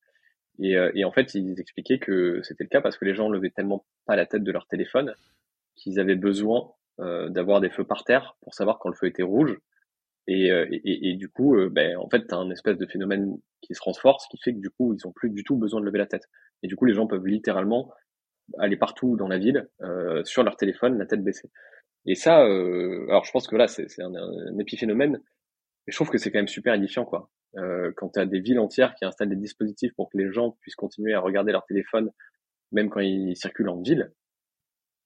Et, 0.60 0.76
et, 0.94 1.04
en 1.04 1.10
fait, 1.10 1.34
ils 1.34 1.58
expliquaient 1.60 1.98
que 1.98 2.40
c'était 2.42 2.64
le 2.64 2.68
cas 2.68 2.80
parce 2.80 2.96
que 2.96 3.04
les 3.04 3.14
gens 3.14 3.28
levaient 3.28 3.50
tellement 3.50 3.84
pas 4.06 4.14
la 4.14 4.26
tête 4.26 4.44
de 4.44 4.52
leur 4.52 4.68
téléphone 4.68 5.14
qu'ils 5.74 5.98
avaient 5.98 6.16
besoin 6.16 6.72
d'avoir 6.98 7.60
des 7.60 7.70
feux 7.70 7.84
par 7.84 8.04
terre 8.04 8.36
pour 8.40 8.54
savoir 8.54 8.78
quand 8.78 8.88
le 8.88 8.94
feu 8.94 9.06
était 9.06 9.22
rouge 9.22 9.58
et, 10.28 10.50
euh, 10.50 10.66
et, 10.70 11.10
et, 11.10 11.14
du 11.14 11.28
coup, 11.28 11.56
euh, 11.56 11.68
ben, 11.70 11.96
en 11.98 12.08
fait, 12.08 12.26
tu 12.26 12.34
as 12.34 12.38
un 12.38 12.50
espèce 12.50 12.78
de 12.78 12.86
phénomène 12.86 13.38
qui 13.60 13.74
se 13.74 13.82
renforce, 13.82 14.26
qui 14.28 14.38
fait 14.38 14.52
que 14.52 14.58
du 14.58 14.70
coup, 14.70 14.94
ils 14.94 15.06
ont 15.06 15.12
plus 15.12 15.30
du 15.30 15.44
tout 15.44 15.56
besoin 15.56 15.80
de 15.80 15.86
lever 15.86 15.98
la 15.98 16.06
tête. 16.06 16.24
Et 16.62 16.66
du 16.66 16.74
coup, 16.74 16.84
les 16.84 16.94
gens 16.94 17.06
peuvent 17.06 17.26
littéralement 17.26 17.92
aller 18.58 18.76
partout 18.76 19.16
dans 19.16 19.28
la 19.28 19.38
ville 19.38 19.68
euh, 19.82 20.24
sur 20.24 20.42
leur 20.42 20.56
téléphone, 20.56 20.98
la 20.98 21.06
tête 21.06 21.22
baissée. 21.22 21.50
Et 22.06 22.14
ça, 22.14 22.44
euh, 22.44 23.06
alors 23.08 23.24
je 23.24 23.32
pense 23.32 23.46
que 23.46 23.56
là, 23.56 23.68
c'est 23.68 23.86
un, 24.00 24.14
un, 24.14 24.58
épiphénomène 24.58 25.20
je 25.88 25.94
trouve 25.94 26.10
que 26.10 26.18
c'est 26.18 26.32
quand 26.32 26.40
même 26.40 26.48
super 26.48 26.74
édifiant, 26.74 27.04
quoi. 27.04 27.30
Euh, 27.56 27.92
quand 27.96 28.10
tu 28.10 28.18
as 28.18 28.26
des 28.26 28.40
villes 28.40 28.58
entières 28.58 28.96
qui 28.96 29.04
installent 29.04 29.28
des 29.28 29.36
dispositifs 29.36 29.94
pour 29.94 30.10
que 30.10 30.18
les 30.18 30.32
gens 30.32 30.56
puissent 30.60 30.74
continuer 30.74 31.14
à 31.14 31.20
regarder 31.20 31.52
leur 31.52 31.64
téléphone, 31.64 32.10
même 32.72 32.90
quand 32.90 32.98
ils 33.00 33.36
circulent 33.36 33.68
en 33.68 33.80
ville. 33.80 34.12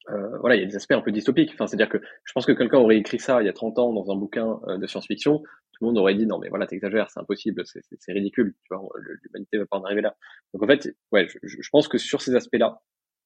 Euh, 0.08 0.38
voilà, 0.38 0.56
il 0.56 0.60
y 0.60 0.64
a 0.64 0.66
des 0.66 0.76
aspects 0.76 0.92
un 0.92 1.02
peu 1.02 1.12
dystopiques. 1.12 1.50
Enfin, 1.52 1.66
c'est-à-dire 1.66 1.88
que 1.88 1.98
je 2.24 2.32
pense 2.32 2.46
que 2.46 2.52
quelqu'un 2.52 2.78
aurait 2.78 2.96
écrit 2.96 3.18
ça 3.18 3.42
il 3.42 3.46
y 3.46 3.48
a 3.48 3.52
30 3.52 3.78
ans 3.78 3.92
dans 3.92 4.10
un 4.10 4.16
bouquin 4.16 4.58
euh, 4.66 4.78
de 4.78 4.86
science-fiction, 4.86 5.38
tout 5.38 5.84
le 5.84 5.86
monde 5.86 5.98
aurait 5.98 6.14
dit 6.14 6.26
non 6.26 6.38
mais 6.38 6.48
voilà, 6.48 6.66
t'exagères, 6.66 7.10
c'est 7.10 7.20
impossible, 7.20 7.62
c'est 7.64 8.12
ridicule, 8.12 8.54
tu 8.64 8.74
vois, 8.74 8.88
l'humanité 9.22 9.58
va 9.58 9.66
pas 9.66 9.76
en 9.76 9.84
arriver 9.84 10.00
là. 10.00 10.16
Donc 10.54 10.62
en 10.62 10.66
fait, 10.66 10.96
ouais, 11.12 11.28
je, 11.28 11.38
je 11.42 11.68
pense 11.70 11.86
que 11.86 11.98
sur 11.98 12.22
ces 12.22 12.34
aspects-là, 12.34 12.80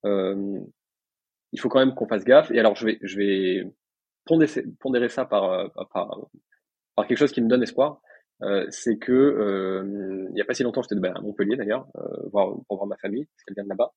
euh, 0.05 0.61
il 1.53 1.61
faut 1.61 1.69
quand 1.69 1.79
même 1.79 1.95
qu'on 1.95 2.09
fasse 2.09 2.25
gaffe. 2.25 2.51
Et 2.51 2.59
alors 2.59 2.77
je 2.77 2.87
vais, 2.87 2.99
je 3.03 3.17
vais 3.17 3.73
pondérer, 4.25 4.65
pondérer 4.81 5.09
ça 5.09 5.25
par, 5.25 5.45
euh, 5.53 5.69
par, 5.93 6.29
par 6.97 7.07
quelque 7.07 7.19
chose 7.19 7.33
qui 7.33 7.41
me 7.41 7.49
donne 7.49 7.63
espoir. 7.63 8.01
Euh, 8.43 8.67
c'est 8.71 8.99
que 8.99 9.13
euh, 9.13 10.29
il 10.33 10.37
y 10.37 10.41
a 10.41 10.45
pas 10.45 10.55
si 10.55 10.63
longtemps, 10.63 10.83
j'étais 10.83 10.97
à 11.07 11.21
Montpellier 11.21 11.57
d'ailleurs, 11.57 11.87
euh, 11.97 12.29
voir, 12.33 12.55
pour 12.69 12.77
voir 12.77 12.87
ma 12.87 12.97
famille, 12.97 13.25
parce 13.25 13.45
qu'elle 13.45 13.55
vient 13.55 13.65
de 13.65 13.69
là-bas. 13.69 13.93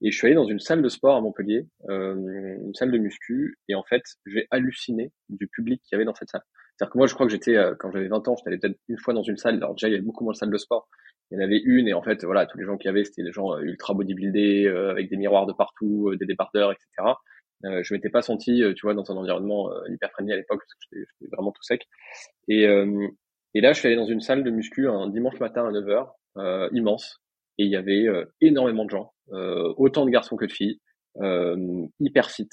Et 0.00 0.10
je 0.10 0.16
suis 0.16 0.26
allé 0.26 0.34
dans 0.34 0.46
une 0.46 0.58
salle 0.58 0.82
de 0.82 0.88
sport 0.88 1.16
à 1.16 1.20
Montpellier, 1.20 1.68
euh, 1.88 2.14
une 2.14 2.74
salle 2.74 2.90
de 2.90 2.98
muscu, 2.98 3.58
et 3.68 3.74
en 3.74 3.84
fait, 3.84 4.02
j'ai 4.26 4.46
halluciné 4.50 5.12
du 5.28 5.46
public 5.46 5.80
qu'il 5.82 5.94
y 5.94 5.96
avait 5.96 6.04
dans 6.04 6.14
cette 6.14 6.28
salle. 6.28 6.42
C'est-à-dire 6.76 6.92
que 6.92 6.98
moi, 6.98 7.06
je 7.06 7.14
crois 7.14 7.26
que 7.26 7.32
j'étais, 7.32 7.56
euh, 7.56 7.74
quand 7.78 7.92
j'avais 7.92 8.08
20 8.08 8.26
ans, 8.26 8.34
j'étais 8.36 8.48
allé 8.48 8.58
peut-être 8.58 8.78
une 8.88 8.98
fois 8.98 9.14
dans 9.14 9.22
une 9.22 9.36
salle. 9.36 9.56
Alors 9.56 9.74
déjà, 9.74 9.88
il 9.88 9.92
y 9.92 9.94
avait 9.94 10.04
beaucoup 10.04 10.24
moins 10.24 10.32
de 10.32 10.38
salles 10.38 10.50
de 10.50 10.58
sport. 10.58 10.88
Il 11.30 11.36
y 11.36 11.40
en 11.40 11.44
avait 11.44 11.60
une, 11.64 11.86
et 11.86 11.94
en 11.94 12.02
fait, 12.02 12.24
voilà, 12.24 12.46
tous 12.46 12.58
les 12.58 12.64
gens 12.64 12.76
qui 12.76 12.88
y 12.88 12.90
avaient, 12.90 13.04
c'était 13.04 13.22
des 13.22 13.32
gens 13.32 13.56
ultra 13.58 13.94
bodybuildés, 13.94 14.66
avec 14.66 15.08
des 15.08 15.16
miroirs 15.16 15.46
de 15.46 15.52
partout, 15.52 16.14
des 16.18 16.26
débardeurs, 16.26 16.72
etc. 16.72 17.14
Euh, 17.64 17.80
je 17.84 17.94
m'étais 17.94 18.10
pas 18.10 18.22
senti, 18.22 18.62
tu 18.74 18.82
vois, 18.86 18.94
dans 18.94 19.10
un 19.12 19.16
environnement 19.16 19.70
hyper 19.86 20.10
friendly 20.10 20.32
à 20.32 20.36
l'époque, 20.36 20.60
parce 20.60 20.90
que 20.90 20.98
j'étais 20.98 21.30
vraiment 21.34 21.52
tout 21.52 21.62
sec. 21.62 21.86
Et, 22.48 22.66
et 23.54 23.60
là, 23.60 23.72
je 23.72 23.78
suis 23.78 23.88
allé 23.88 23.96
dans 23.96 24.06
une 24.06 24.20
salle 24.20 24.44
de 24.44 24.50
muscu 24.50 24.88
un 24.88 25.08
dimanche 25.08 25.38
matin 25.40 25.66
à 25.66 25.70
9h, 25.70 26.08
euh, 26.38 26.68
immense, 26.72 27.20
et 27.58 27.64
il 27.64 27.70
y 27.70 27.76
avait 27.76 28.08
euh, 28.08 28.24
énormément 28.40 28.84
de 28.84 28.90
gens, 28.90 29.12
euh, 29.32 29.72
autant 29.76 30.06
de 30.06 30.10
garçons 30.10 30.36
que 30.36 30.46
de 30.46 30.52
filles, 30.52 30.80
hyper 32.00 32.30
fit, 32.30 32.48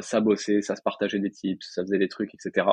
ça 0.00 0.20
bossait, 0.20 0.60
ça 0.60 0.76
se 0.76 0.82
partageait 0.82 1.18
des 1.18 1.32
tips, 1.32 1.66
ça 1.68 1.82
faisait 1.82 1.98
des 1.98 2.06
trucs, 2.06 2.32
etc. 2.32 2.64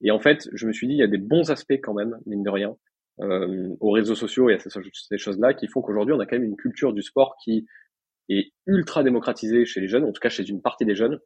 Et 0.00 0.12
en 0.12 0.20
fait, 0.20 0.48
je 0.52 0.64
me 0.64 0.72
suis 0.72 0.86
dit, 0.86 0.94
il 0.94 1.00
y 1.00 1.02
a 1.02 1.08
des 1.08 1.18
bons 1.18 1.50
aspects 1.50 1.80
quand 1.82 1.92
même, 1.92 2.16
mine 2.24 2.44
de 2.44 2.50
rien, 2.50 2.76
aux 3.18 3.90
réseaux 3.90 4.14
sociaux 4.14 4.48
et 4.48 4.54
à 4.54 4.58
ces, 4.60 4.70
ces 4.92 5.18
choses-là 5.18 5.54
qui 5.54 5.66
font 5.66 5.82
qu'aujourd'hui, 5.82 6.14
on 6.14 6.20
a 6.20 6.26
quand 6.26 6.36
même 6.36 6.44
une 6.44 6.56
culture 6.56 6.92
du 6.92 7.02
sport 7.02 7.36
qui 7.42 7.66
est 8.28 8.52
ultra 8.66 9.02
démocratisée 9.02 9.64
chez 9.64 9.80
les 9.80 9.88
jeunes, 9.88 10.04
en 10.04 10.12
tout 10.12 10.20
cas 10.20 10.28
chez 10.28 10.48
une 10.48 10.62
partie 10.62 10.84
des 10.84 10.94
jeunes, 10.94 11.18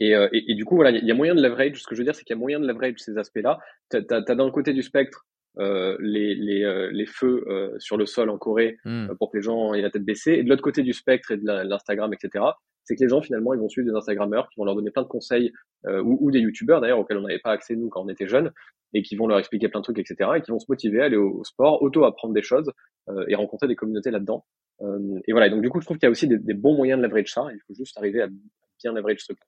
et, 0.00 0.14
euh, 0.14 0.28
et, 0.32 0.52
et, 0.52 0.54
du 0.54 0.64
coup, 0.64 0.76
voilà, 0.76 0.90
il 0.90 1.04
y 1.04 1.10
a 1.10 1.14
moyen 1.14 1.34
de 1.34 1.42
leverage. 1.42 1.82
Ce 1.82 1.86
que 1.86 1.94
je 1.94 2.00
veux 2.00 2.04
dire, 2.04 2.14
c'est 2.14 2.24
qu'il 2.24 2.34
y 2.34 2.38
a 2.38 2.40
moyen 2.40 2.60
de 2.60 2.66
leverage 2.66 2.94
ces 2.98 3.16
aspects-là. 3.16 3.58
Tu 3.90 3.96
as, 3.96 4.20
d'un 4.20 4.50
côté 4.50 4.72
du 4.72 4.82
spectre 4.82 5.24
euh, 5.58 5.96
les, 6.00 6.34
les, 6.34 6.64
euh, 6.64 6.90
les 6.90 7.06
feux 7.06 7.44
euh, 7.46 7.78
sur 7.78 7.96
le 7.96 8.06
sol 8.06 8.28
en 8.28 8.38
Corée 8.38 8.78
hmm. 8.84 9.14
pour 9.20 9.30
que 9.30 9.36
les 9.36 9.42
gens 9.42 9.72
aient 9.72 9.82
la 9.82 9.90
tête 9.90 10.04
baissée. 10.04 10.32
Et 10.32 10.42
de 10.42 10.48
l'autre 10.48 10.62
côté 10.62 10.82
du 10.82 10.92
spectre 10.92 11.30
et 11.30 11.36
de 11.36 11.44
l'Instagram, 11.44 12.12
etc., 12.12 12.44
c'est 12.82 12.96
que 12.96 13.02
les 13.02 13.08
gens, 13.08 13.22
finalement, 13.22 13.54
ils 13.54 13.60
vont 13.60 13.68
suivre 13.68 13.88
des 13.88 13.96
Instagrammeurs 13.96 14.48
qui 14.50 14.58
vont 14.58 14.64
leur 14.64 14.74
donner 14.74 14.90
plein 14.90 15.02
de 15.02 15.08
conseils, 15.08 15.52
ou, 15.86 16.18
ou, 16.20 16.30
des 16.30 16.40
YouTubeurs, 16.40 16.82
d'ailleurs, 16.82 16.98
auxquels 16.98 17.16
on 17.16 17.22
n'avait 17.22 17.38
pas 17.38 17.52
accès, 17.52 17.76
nous, 17.76 17.88
quand 17.88 18.02
on 18.02 18.08
était 18.10 18.26
jeunes, 18.26 18.52
et 18.92 19.02
qui 19.02 19.16
vont 19.16 19.26
leur 19.26 19.38
expliquer 19.38 19.68
plein 19.70 19.80
de 19.80 19.84
trucs, 19.84 19.98
etc., 19.98 20.32
et 20.36 20.42
qui 20.42 20.50
vont 20.50 20.58
se 20.58 20.66
motiver 20.68 21.00
à 21.00 21.04
aller 21.04 21.16
au, 21.16 21.42
sport, 21.44 21.80
auto-apprendre 21.80 22.34
des 22.34 22.42
choses, 22.42 22.70
et 23.28 23.34
rencontrer 23.36 23.68
des 23.68 23.74
communautés 23.74 24.10
là-dedans. 24.10 24.44
et 25.26 25.32
voilà, 25.32 25.48
donc 25.48 25.62
du 25.62 25.70
coup, 25.70 25.80
je 25.80 25.86
trouve 25.86 25.96
qu'il 25.96 26.06
y 26.06 26.08
a 26.08 26.10
aussi 26.10 26.28
des, 26.28 26.36
des, 26.36 26.52
bons 26.52 26.76
moyens 26.76 27.00
de 27.00 27.06
leverage 27.06 27.32
ça. 27.32 27.46
Il 27.54 27.60
faut 27.66 27.72
juste 27.72 27.96
arriver 27.96 28.20
à 28.20 28.28
bien 28.82 28.92
leverage 28.92 29.20
ce 29.20 29.32
truc. 29.32 29.38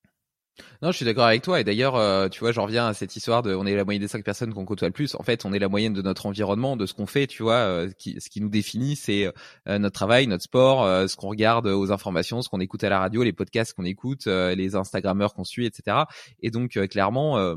Non, 0.82 0.90
je 0.90 0.96
suis 0.96 1.04
d'accord 1.04 1.24
avec 1.24 1.42
toi. 1.42 1.60
Et 1.60 1.64
d'ailleurs, 1.64 1.96
euh, 1.96 2.28
tu 2.28 2.40
vois, 2.40 2.52
j'en 2.52 2.64
reviens 2.64 2.86
à 2.86 2.94
cette 2.94 3.16
histoire 3.16 3.42
de, 3.42 3.54
on 3.54 3.66
est 3.66 3.74
la 3.74 3.84
moyenne 3.84 4.02
des 4.02 4.08
cinq 4.08 4.24
personnes 4.24 4.52
qu'on 4.52 4.64
côtoie 4.64 4.88
le 4.88 4.92
plus. 4.92 5.14
En 5.14 5.22
fait, 5.22 5.44
on 5.44 5.52
est 5.52 5.58
la 5.58 5.68
moyenne 5.68 5.92
de 5.92 6.02
notre 6.02 6.26
environnement, 6.26 6.76
de 6.76 6.86
ce 6.86 6.94
qu'on 6.94 7.06
fait. 7.06 7.26
Tu 7.26 7.42
vois, 7.42 7.54
euh, 7.54 7.90
qui, 7.98 8.20
ce 8.20 8.30
qui 8.30 8.40
nous 8.40 8.48
définit, 8.48 8.96
c'est 8.96 9.32
euh, 9.68 9.78
notre 9.78 9.94
travail, 9.94 10.26
notre 10.26 10.44
sport, 10.44 10.86
ce 11.08 11.16
qu'on 11.16 11.28
regarde 11.28 11.66
aux 11.66 11.92
informations, 11.92 12.42
ce 12.42 12.48
qu'on 12.48 12.60
écoute 12.60 12.84
à 12.84 12.88
la 12.88 12.98
radio, 12.98 13.22
les 13.22 13.32
podcasts 13.32 13.74
qu'on 13.74 13.84
écoute, 13.84 14.26
les 14.26 14.76
Instagrammeurs 14.76 15.34
qu'on 15.34 15.44
suit, 15.44 15.66
etc. 15.66 15.98
Et 16.40 16.50
donc, 16.50 16.78
clairement, 16.88 17.54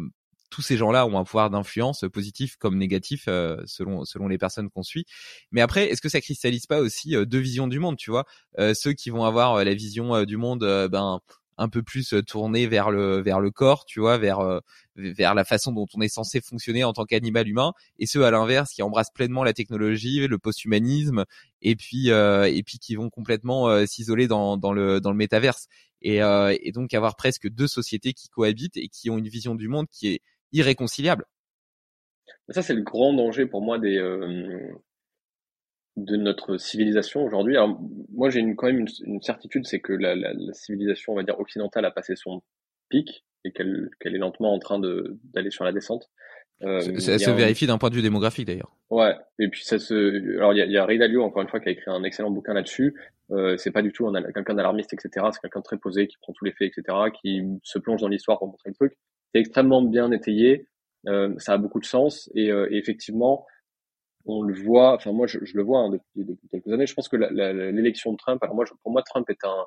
tous 0.49 0.61
ces 0.61 0.77
gens-là 0.77 1.05
ont 1.05 1.17
un 1.19 1.23
pouvoir 1.23 1.49
d'influence 1.49 2.05
positif 2.11 2.57
comme 2.57 2.77
négatif 2.77 3.25
selon 3.65 4.05
selon 4.05 4.27
les 4.27 4.37
personnes 4.37 4.69
qu'on 4.69 4.83
suit. 4.83 5.05
Mais 5.51 5.61
après, 5.61 5.89
est-ce 5.89 6.01
que 6.01 6.09
ça 6.09 6.21
cristallise 6.21 6.65
pas 6.65 6.79
aussi 6.79 7.15
deux 7.25 7.39
visions 7.39 7.67
du 7.67 7.79
monde, 7.79 7.97
tu 7.97 8.11
vois? 8.11 8.25
Ceux 8.73 8.93
qui 8.93 9.09
vont 9.09 9.25
avoir 9.25 9.63
la 9.63 9.73
vision 9.73 10.23
du 10.23 10.37
monde, 10.37 10.87
ben 10.91 11.21
un 11.59 11.67
peu 11.67 11.83
plus 11.83 12.13
euh, 12.13 12.23
tourné 12.23 12.65
vers 12.67 12.89
le 12.89 13.21
vers 13.21 13.39
le 13.41 13.51
corps, 13.51 13.85
tu 13.85 13.99
vois, 13.99 14.17
vers 14.17 14.39
euh, 14.39 14.59
vers 14.95 15.35
la 15.35 15.43
façon 15.43 15.73
dont 15.73 15.85
on 15.93 16.01
est 16.01 16.07
censé 16.07 16.39
fonctionner 16.41 16.83
en 16.85 16.93
tant 16.93 17.05
qu'animal 17.05 17.47
humain, 17.47 17.73
et 17.99 18.05
ceux 18.05 18.25
à 18.25 18.31
l'inverse 18.31 18.71
qui 18.71 18.81
embrassent 18.81 19.11
pleinement 19.13 19.43
la 19.43 19.53
technologie, 19.53 20.25
le 20.25 20.37
post-humanisme, 20.39 21.25
et 21.61 21.75
puis 21.75 22.11
euh, 22.11 22.45
et 22.51 22.63
puis 22.63 22.79
qui 22.79 22.95
vont 22.95 23.09
complètement 23.09 23.85
s'isoler 23.85 24.27
dans 24.27 24.57
dans 24.57 24.71
le 24.71 25.01
dans 25.01 25.11
le 25.11 25.17
métaverse, 25.17 25.67
et 26.01 26.19
et 26.19 26.71
donc 26.71 26.93
avoir 26.93 27.15
presque 27.15 27.49
deux 27.49 27.67
sociétés 27.67 28.13
qui 28.13 28.29
cohabitent 28.29 28.77
et 28.77 28.87
qui 28.87 29.09
ont 29.09 29.17
une 29.17 29.27
vision 29.27 29.53
du 29.53 29.67
monde 29.67 29.87
qui 29.91 30.07
est 30.07 30.21
irréconciliable. 30.53 31.25
Ça, 32.49 32.61
c'est 32.61 32.73
le 32.73 32.81
grand 32.81 33.13
danger 33.13 33.45
pour 33.45 33.61
moi 33.61 33.77
des, 33.79 33.99
de 35.97 36.15
notre 36.15 36.57
civilisation 36.57 37.23
aujourd'hui. 37.23 37.57
Alors, 37.57 37.79
moi, 38.11 38.29
j'ai 38.29 38.39
une, 38.39 38.55
quand 38.55 38.67
même 38.67 38.85
une, 39.03 39.21
certitude, 39.21 39.65
c'est 39.65 39.79
que 39.79 39.93
la, 39.93 40.15
la, 40.15 40.33
la, 40.33 40.53
civilisation, 40.53 41.13
on 41.13 41.15
va 41.15 41.23
dire, 41.23 41.39
occidentale 41.39 41.85
a 41.85 41.91
passé 41.91 42.15
son 42.15 42.41
pic 42.89 43.25
et 43.45 43.51
qu'elle 43.51 43.89
qu'elle 43.99 44.15
est 44.15 44.19
lentement 44.19 44.53
en 44.53 44.59
train 44.59 44.79
d'aller 44.79 45.51
sur 45.51 45.63
la 45.63 45.71
descente. 45.71 46.09
Euh, 46.61 46.99
ça, 46.99 47.17
se 47.17 47.31
vérifie 47.31 47.67
d'un 47.67 47.77
point 47.77 47.89
de 47.89 47.95
vue 47.95 48.01
démographique 48.01 48.45
d'ailleurs. 48.45 48.75
Ouais, 48.89 49.15
et 49.39 49.47
puis 49.47 49.63
ça 49.63 49.79
se. 49.79 50.37
Alors 50.37 50.53
il 50.53 50.57
y 50.57 50.61
a, 50.61 50.65
y 50.65 50.77
a 50.77 50.85
Ray 50.85 50.97
Dalio 50.97 51.23
encore 51.23 51.41
une 51.41 51.47
fois 51.47 51.61
qui 51.61 51.69
a 51.69 51.71
écrit 51.71 51.89
un 51.89 52.03
excellent 52.03 52.31
bouquin 52.31 52.53
là-dessus. 52.53 52.95
Euh, 53.31 53.55
c'est 53.57 53.71
pas 53.71 53.81
du 53.81 53.93
tout 53.93 54.11
quelqu'un 54.33 54.55
d'alarmiste, 54.55 54.93
etc. 54.93 55.27
C'est 55.31 55.39
quelqu'un 55.39 55.59
de 55.59 55.63
très 55.63 55.77
posé 55.77 56.07
qui 56.07 56.17
prend 56.21 56.33
tous 56.33 56.43
les 56.43 56.51
faits, 56.51 56.71
etc. 56.75 56.97
Qui 57.21 57.43
se 57.63 57.79
plonge 57.79 58.01
dans 58.01 58.09
l'histoire 58.09 58.39
pour 58.39 58.47
montrer 58.47 58.71
le 58.71 58.75
truc. 58.75 58.97
C'est 59.33 59.39
extrêmement 59.39 59.81
bien 59.81 60.11
étayé. 60.11 60.67
Euh, 61.07 61.33
ça 61.37 61.53
a 61.53 61.57
beaucoup 61.57 61.79
de 61.79 61.85
sens 61.85 62.29
et, 62.35 62.51
euh, 62.51 62.67
et 62.71 62.77
effectivement, 62.77 63.45
on 64.25 64.43
le 64.43 64.53
voit, 64.53 64.95
enfin 64.95 65.11
moi 65.11 65.27
je, 65.27 65.39
le 65.39 65.63
vois 65.63 65.79
hein, 65.79 65.89
depuis, 65.89 66.37
quelques 66.51 66.67
années. 66.67 66.87
Je 66.87 66.93
pense 66.93 67.07
que 67.07 67.17
l'élection 67.17 68.11
de 68.11 68.17
Trump, 68.17 68.41
alors 68.43 68.55
moi 68.55 68.65
pour 68.83 68.91
moi 68.91 69.03
Trump 69.03 69.29
est 69.29 69.43
un 69.43 69.65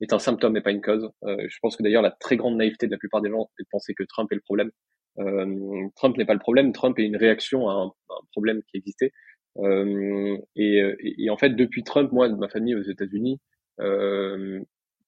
est 0.00 0.12
un 0.12 0.18
symptôme 0.18 0.56
et 0.56 0.60
pas 0.60 0.70
une 0.70 0.80
cause. 0.80 1.10
Euh, 1.24 1.46
je 1.48 1.58
pense 1.60 1.76
que 1.76 1.82
d'ailleurs 1.82 2.02
la 2.02 2.10
très 2.10 2.36
grande 2.36 2.56
naïveté 2.56 2.86
de 2.86 2.92
la 2.92 2.98
plupart 2.98 3.20
des 3.20 3.30
gens 3.30 3.50
est 3.58 3.62
de 3.62 3.68
penser 3.70 3.94
que 3.94 4.02
Trump 4.04 4.32
est 4.32 4.36
le 4.36 4.40
problème. 4.40 4.70
Euh, 5.18 5.88
Trump 5.96 6.16
n'est 6.16 6.24
pas 6.24 6.34
le 6.34 6.40
problème, 6.40 6.72
Trump 6.72 6.98
est 6.98 7.04
une 7.04 7.16
réaction 7.16 7.68
à 7.68 7.74
un, 7.74 7.92
problème 8.32 8.62
qui 8.70 8.78
existait. 8.78 9.12
Euh, 9.58 10.38
et, 10.56 10.80
et, 11.18 11.30
en 11.30 11.36
fait 11.36 11.50
depuis 11.50 11.82
Trump, 11.82 12.12
moi 12.12 12.28
ma 12.28 12.48
famille 12.48 12.74
aux 12.74 12.82
États-Unis, 12.82 13.40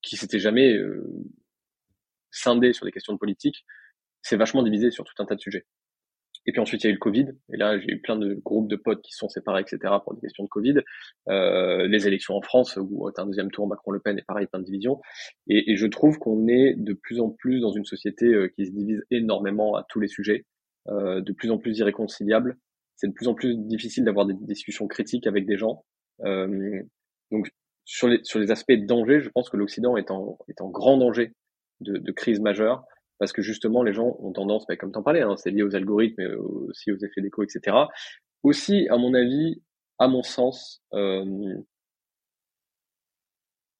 qui 0.02 0.16
s'était 0.16 0.38
jamais 0.38 0.76
scindée 2.30 2.72
sur 2.72 2.84
des 2.84 2.92
questions 2.92 3.12
de 3.12 3.18
politique, 3.18 3.64
s'est 4.22 4.36
vachement 4.36 4.62
divisé 4.62 4.90
sur 4.90 5.04
tout 5.04 5.14
un 5.18 5.26
tas 5.26 5.36
de 5.36 5.40
sujets. 5.40 5.64
Et 6.46 6.52
puis 6.52 6.60
ensuite, 6.60 6.82
il 6.82 6.86
y 6.86 6.88
a 6.88 6.90
eu 6.90 6.94
le 6.94 6.98
Covid. 6.98 7.26
Et 7.52 7.56
là, 7.56 7.78
j'ai 7.78 7.92
eu 7.92 8.00
plein 8.00 8.16
de 8.16 8.34
groupes 8.34 8.68
de 8.68 8.76
potes 8.76 9.02
qui 9.02 9.12
sont 9.12 9.28
séparés, 9.28 9.62
etc., 9.62 9.94
pour 10.02 10.14
des 10.14 10.20
questions 10.20 10.44
de 10.44 10.48
Covid. 10.48 10.80
Euh, 11.28 11.86
les 11.86 12.06
élections 12.08 12.34
en 12.34 12.42
France, 12.42 12.76
où 12.76 13.08
c'est 13.14 13.20
un 13.20 13.26
deuxième 13.26 13.50
tour, 13.50 13.68
Macron-Le 13.68 14.00
Pen, 14.00 14.18
et 14.18 14.22
pareil, 14.22 14.46
plein 14.46 14.60
de 14.60 14.64
divisions. 14.64 15.00
Et, 15.48 15.72
et 15.72 15.76
je 15.76 15.86
trouve 15.86 16.18
qu'on 16.18 16.48
est 16.48 16.74
de 16.76 16.94
plus 16.94 17.20
en 17.20 17.30
plus 17.30 17.60
dans 17.60 17.72
une 17.72 17.84
société 17.84 18.26
euh, 18.26 18.48
qui 18.48 18.66
se 18.66 18.72
divise 18.72 19.02
énormément 19.10 19.76
à 19.76 19.84
tous 19.88 20.00
les 20.00 20.08
sujets, 20.08 20.44
euh, 20.88 21.20
de 21.20 21.32
plus 21.32 21.50
en 21.50 21.58
plus 21.58 21.78
irréconciliable. 21.78 22.56
C'est 22.96 23.08
de 23.08 23.12
plus 23.12 23.28
en 23.28 23.34
plus 23.34 23.56
difficile 23.56 24.04
d'avoir 24.04 24.26
des 24.26 24.34
discussions 24.34 24.86
critiques 24.88 25.26
avec 25.26 25.46
des 25.46 25.56
gens. 25.56 25.84
Euh, 26.24 26.82
donc, 27.30 27.48
sur 27.84 28.08
les, 28.08 28.20
sur 28.22 28.38
les 28.38 28.50
aspects 28.50 28.72
danger, 28.72 29.20
je 29.20 29.30
pense 29.30 29.48
que 29.48 29.56
l'Occident 29.56 29.96
est 29.96 30.10
en, 30.10 30.38
est 30.48 30.60
en 30.60 30.68
grand 30.70 30.98
danger 30.98 31.32
de, 31.80 31.98
de 31.98 32.12
crise 32.12 32.40
majeure 32.40 32.84
parce 33.22 33.32
que 33.32 33.40
justement 33.40 33.84
les 33.84 33.92
gens 33.92 34.16
ont 34.18 34.32
tendance, 34.32 34.66
bah, 34.66 34.74
comme 34.74 34.90
t'en 34.90 35.04
parlais, 35.04 35.20
hein, 35.20 35.36
c'est 35.36 35.52
lié 35.52 35.62
aux 35.62 35.76
algorithmes, 35.76 36.16
mais 36.18 36.34
aussi 36.34 36.90
aux 36.90 36.96
effets 36.96 37.20
d'écho, 37.20 37.44
etc. 37.44 37.76
Aussi, 38.42 38.88
à 38.88 38.96
mon 38.96 39.14
avis, 39.14 39.62
à 40.00 40.08
mon 40.08 40.24
sens, 40.24 40.82
euh, 40.92 41.54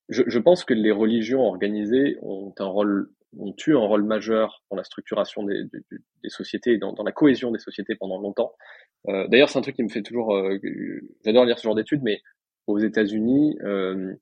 je, 0.09 0.23
je, 0.24 0.39
pense 0.39 0.64
que 0.64 0.74
les 0.74 0.93
religions 0.93 1.40
organisées 1.40 2.19
ont 2.23 2.55
un 2.56 2.66
rôle, 2.66 3.10
ont 3.36 3.52
eu 3.66 3.74
un 3.74 3.81
rôle 3.81 4.05
majeur 4.05 4.62
dans 4.70 4.77
la 4.77 4.85
structuration 4.85 5.43
des, 5.43 5.64
des, 5.64 5.81
des 5.90 6.31
sociétés, 6.31 6.78
dans, 6.78 6.93
dans, 6.93 7.02
la 7.02 7.10
cohésion 7.10 7.51
des 7.51 7.59
sociétés 7.59 7.97
pendant 7.97 8.20
longtemps. 8.20 8.52
Euh, 9.09 9.27
D'ailleurs, 9.27 9.48
c'est 9.48 9.59
un 9.59 9.62
truc 9.62 9.74
qui 9.74 9.82
me 9.82 9.89
fait 9.89 10.02
toujours, 10.02 10.36
euh, 10.36 10.56
j'adore 11.24 11.47
lire 11.47 11.59
ce 11.59 11.64
genre 11.64 11.74
d'études, 11.74 12.05
mais 12.05 12.23
aux 12.69 12.78
États-Unis, 12.78 13.59
euh, 13.64 14.14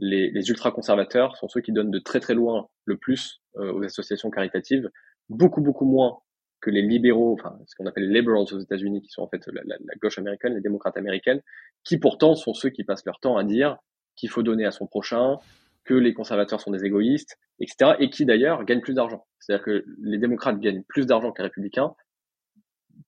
les, 0.00 0.30
les 0.30 0.48
ultra-conservateurs 0.48 1.36
sont 1.36 1.48
ceux 1.48 1.60
qui 1.60 1.72
donnent 1.72 1.90
de 1.90 1.98
très 1.98 2.20
très 2.20 2.34
loin 2.34 2.68
le 2.84 2.96
plus 2.96 3.40
euh, 3.56 3.72
aux 3.72 3.84
associations 3.84 4.30
caritatives, 4.30 4.90
beaucoup 5.28 5.60
beaucoup 5.60 5.84
moins 5.84 6.18
que 6.60 6.70
les 6.70 6.82
libéraux, 6.82 7.36
enfin 7.38 7.58
ce 7.66 7.74
qu'on 7.76 7.86
appelle 7.86 8.08
les 8.08 8.20
liberals 8.20 8.46
aux 8.52 8.60
États-Unis, 8.60 9.02
qui 9.02 9.10
sont 9.10 9.22
en 9.22 9.28
fait 9.28 9.46
la, 9.46 9.62
la, 9.64 9.76
la, 9.78 9.94
gauche 10.02 10.18
américaine, 10.18 10.54
les 10.54 10.60
démocrates 10.60 10.96
américaines, 10.96 11.40
qui 11.84 11.98
pourtant 11.98 12.34
sont 12.34 12.54
ceux 12.54 12.70
qui 12.70 12.84
passent 12.84 13.04
leur 13.06 13.20
temps 13.20 13.36
à 13.36 13.44
dire 13.44 13.76
qu'il 14.16 14.28
faut 14.28 14.42
donner 14.42 14.66
à 14.66 14.70
son 14.70 14.86
prochain, 14.86 15.38
que 15.84 15.94
les 15.94 16.12
conservateurs 16.12 16.60
sont 16.60 16.70
des 16.70 16.84
égoïstes, 16.84 17.38
etc. 17.60 17.92
Et 17.98 18.10
qui 18.10 18.26
d'ailleurs 18.26 18.64
gagnent 18.64 18.82
plus 18.82 18.94
d'argent. 18.94 19.26
C'est-à-dire 19.38 19.64
que 19.64 19.84
les 20.02 20.18
démocrates 20.18 20.60
gagnent 20.60 20.82
plus 20.86 21.06
d'argent 21.06 21.32
que 21.32 21.40
les 21.40 21.48
républicains 21.48 21.94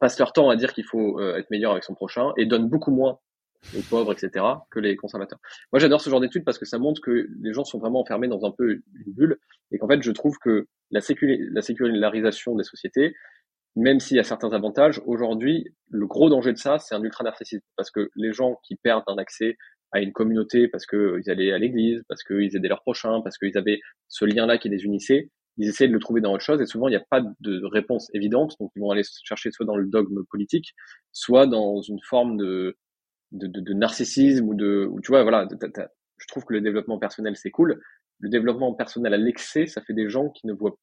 passent 0.01 0.19
leur 0.19 0.33
temps 0.33 0.49
à 0.49 0.57
dire 0.57 0.73
qu'il 0.73 0.85
faut 0.85 1.21
être 1.21 1.51
meilleur 1.51 1.73
avec 1.73 1.85
son 1.85 1.95
prochain 1.95 2.33
et 2.39 2.47
donnent 2.47 2.69
beaucoup 2.69 2.91
moins 2.91 3.19
aux 3.77 3.83
pauvres, 3.89 4.13
etc., 4.13 4.45
que 4.71 4.81
les 4.81 4.97
conservateurs. 4.97 5.39
Moi, 5.73 5.81
j'adore 5.81 6.01
ce 6.01 6.11
genre 6.11 6.21
d'études 6.21 6.45
parce 6.45 6.59
que 6.59 6.65
ça 6.65 6.79
montre 6.79 7.01
que 7.01 7.29
les 7.41 7.53
gens 7.53 7.65
sont 7.65 7.79
vraiment 7.79 8.01
enfermés 8.01 8.29
dans 8.29 8.45
un 8.45 8.51
peu 8.51 8.71
une 8.73 9.13
bulle 9.13 9.39
et 9.71 9.79
qu'en 9.79 9.89
fait, 9.89 10.03
je 10.03 10.11
trouve 10.11 10.37
que 10.39 10.67
la, 10.91 11.01
la 11.01 11.63
sécularisation 11.63 12.55
des 12.55 12.65
sociétés, 12.65 13.15
même 13.77 14.01
s'il 14.01 14.17
y 14.17 14.21
a 14.21 14.25
certains 14.25 14.53
avantages, 14.53 15.01
aujourd'hui, 15.07 15.75
le 15.91 16.07
gros 16.07 16.29
danger 16.29 16.53
de 16.53 16.59
ça, 16.59 16.79
c'est 16.79 16.95
un 16.95 17.03
ultra-narcissisme 17.03 17.65
parce 17.77 17.91
que 17.91 18.11
les 18.17 18.33
gens 18.33 18.59
qui 18.65 18.77
perdent 18.77 19.05
un 19.07 19.17
accès 19.17 19.57
à 19.93 20.01
une 20.01 20.13
communauté 20.13 20.69
parce 20.69 20.87
qu'ils 20.87 21.31
allaient 21.31 21.53
à 21.53 21.59
l'église, 21.59 22.03
parce 22.09 22.23
qu'ils 22.23 22.55
aidaient 22.57 22.69
leurs 22.69 22.83
prochains, 22.83 23.21
parce 23.23 23.39
qu'ils 23.39 23.57
avaient 23.57 23.81
ce 24.09 24.25
lien-là 24.25 24.59
qui 24.59 24.69
les 24.69 24.85
unissait, 24.85 25.31
ils 25.59 25.69
essaient 25.69 25.89
de 25.89 25.93
le 25.93 25.99
trouver 25.99 26.21
dans 26.21 26.33
autre 26.33 26.45
chose 26.45 26.61
et 26.61 26.67
souvent 26.67 26.89
il 26.89 26.93
n'y 26.93 26.97
a 26.97 27.05
pas 27.11 27.23
de 27.41 27.65
réponse 27.65 28.09
évidente, 28.15 28.57
donc 28.59 28.71
ils 28.75 28.81
vont 28.81 28.91
aller 28.91 29.03
chercher 29.25 29.51
soit 29.51 29.67
dans 29.67 29.77
le 29.77 29.87
dogme 29.87 30.25
politique, 30.31 30.75
soit 31.13 31.47
dans 31.47 31.81
une 31.83 32.01
forme 32.01 32.37
de 32.39 32.77
de, 33.33 33.47
de, 33.47 33.61
de, 33.61 33.73
narcissisme 33.73 34.49
ou 34.49 34.55
de, 34.55 34.87
ou 34.91 35.01
tu 35.01 35.09
vois, 35.11 35.23
voilà, 35.23 35.49
je 35.51 36.27
trouve 36.29 36.45
que 36.45 36.53
le 36.53 36.61
développement 36.61 36.99
personnel 36.99 37.37
c'est 37.37 37.51
cool. 37.51 37.83
Le 38.21 38.29
développement 38.29 38.73
personnel 38.75 39.15
à 39.15 39.17
l'excès, 39.17 39.67
ça 39.67 39.83
fait 39.83 39.95
des 39.95 40.09
gens 40.09 40.29
qui 40.31 40.47
ne 40.47 40.53
voient 40.53 40.77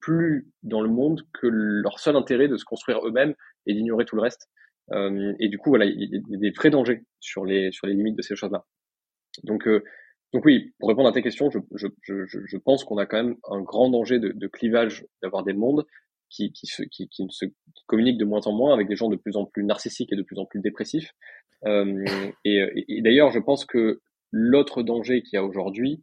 plus 0.00 0.48
dans 0.62 0.80
le 0.80 0.88
monde 0.88 1.22
que 1.32 1.46
leur 1.46 1.98
seul 1.98 2.16
intérêt 2.16 2.48
de 2.48 2.56
se 2.56 2.64
construire 2.64 3.04
eux-mêmes 3.06 3.34
et 3.66 3.74
d'ignorer 3.74 4.04
tout 4.04 4.16
le 4.16 4.22
reste. 4.22 4.48
Euh, 4.92 5.34
et 5.40 5.48
du 5.48 5.58
coup, 5.58 5.70
voilà, 5.70 5.86
il 5.86 6.00
y, 6.00 6.16
a 6.16 6.38
des 6.38 6.50
vrais 6.50 6.70
dangers 6.70 7.04
sur 7.20 7.44
les 7.44 7.72
sur 7.72 7.86
les 7.86 7.94
limites 7.94 8.16
de 8.16 8.22
ces 8.22 8.36
choses-là. 8.36 8.64
Donc, 9.42 9.66
euh, 9.66 9.82
donc 10.32 10.44
oui, 10.44 10.74
pour 10.78 10.88
répondre 10.88 11.08
à 11.08 11.12
tes 11.12 11.22
questions, 11.22 11.50
je, 11.50 11.58
je, 11.74 11.88
je, 12.02 12.24
je 12.26 12.56
pense 12.56 12.84
qu'on 12.84 12.98
a 12.98 13.06
quand 13.06 13.22
même 13.22 13.36
un 13.50 13.60
grand 13.60 13.90
danger 13.90 14.18
de, 14.18 14.30
de 14.30 14.46
clivage, 14.46 15.06
d'avoir 15.22 15.42
des 15.42 15.52
mondes 15.52 15.84
qui, 16.28 16.52
qui, 16.52 16.66
se, 16.66 16.82
qui, 16.82 17.08
qui, 17.08 17.26
se, 17.30 17.46
qui 17.46 17.84
communiquent 17.86 18.18
de 18.18 18.24
moins 18.24 18.46
en 18.46 18.52
moins 18.52 18.72
avec 18.72 18.88
des 18.88 18.96
gens 18.96 19.08
de 19.08 19.16
plus 19.16 19.36
en 19.36 19.44
plus 19.44 19.64
narcissiques 19.64 20.12
et 20.12 20.16
de 20.16 20.22
plus 20.22 20.38
en 20.38 20.46
plus 20.46 20.60
dépressifs. 20.60 21.12
Euh, 21.64 22.04
et, 22.44 22.84
et, 22.88 23.02
d'ailleurs, 23.02 23.30
je 23.30 23.38
pense 23.38 23.64
que 23.64 24.00
l'autre 24.30 24.82
danger 24.82 25.22
qu'il 25.22 25.36
y 25.36 25.38
a 25.38 25.44
aujourd'hui, 25.44 26.02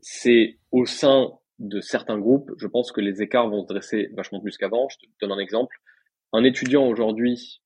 c'est 0.00 0.58
au 0.70 0.86
sein 0.86 1.32
de 1.58 1.80
certains 1.80 2.18
groupes, 2.18 2.50
je 2.58 2.66
pense 2.66 2.92
que 2.92 3.00
les 3.00 3.22
écarts 3.22 3.48
vont 3.48 3.62
se 3.62 3.68
dresser 3.68 4.08
vachement 4.14 4.40
plus 4.40 4.56
qu'avant. 4.56 4.88
Je 4.88 4.98
te 4.98 5.06
donne 5.20 5.32
un 5.32 5.38
exemple. 5.38 5.76
Un 6.32 6.44
étudiant 6.44 6.86
aujourd'hui, 6.86 7.62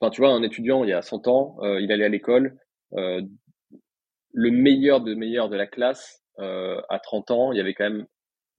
enfin 0.00 0.10
tu 0.10 0.20
vois, 0.20 0.30
un 0.30 0.42
étudiant 0.42 0.82
il 0.84 0.90
y 0.90 0.92
a 0.92 1.02
100 1.02 1.28
ans, 1.28 1.56
euh, 1.62 1.80
il 1.80 1.92
allait 1.92 2.04
à 2.04 2.08
l'école, 2.08 2.58
euh, 2.94 3.22
le 4.32 4.50
meilleur 4.50 5.00
de 5.00 5.14
meilleur 5.14 5.48
de 5.48 5.56
la 5.56 5.66
classe 5.66 6.22
euh, 6.40 6.80
à 6.88 6.98
30 6.98 7.30
ans, 7.30 7.52
il 7.52 7.58
y 7.58 7.60
avait 7.60 7.74
quand 7.74 7.88
même 7.88 8.06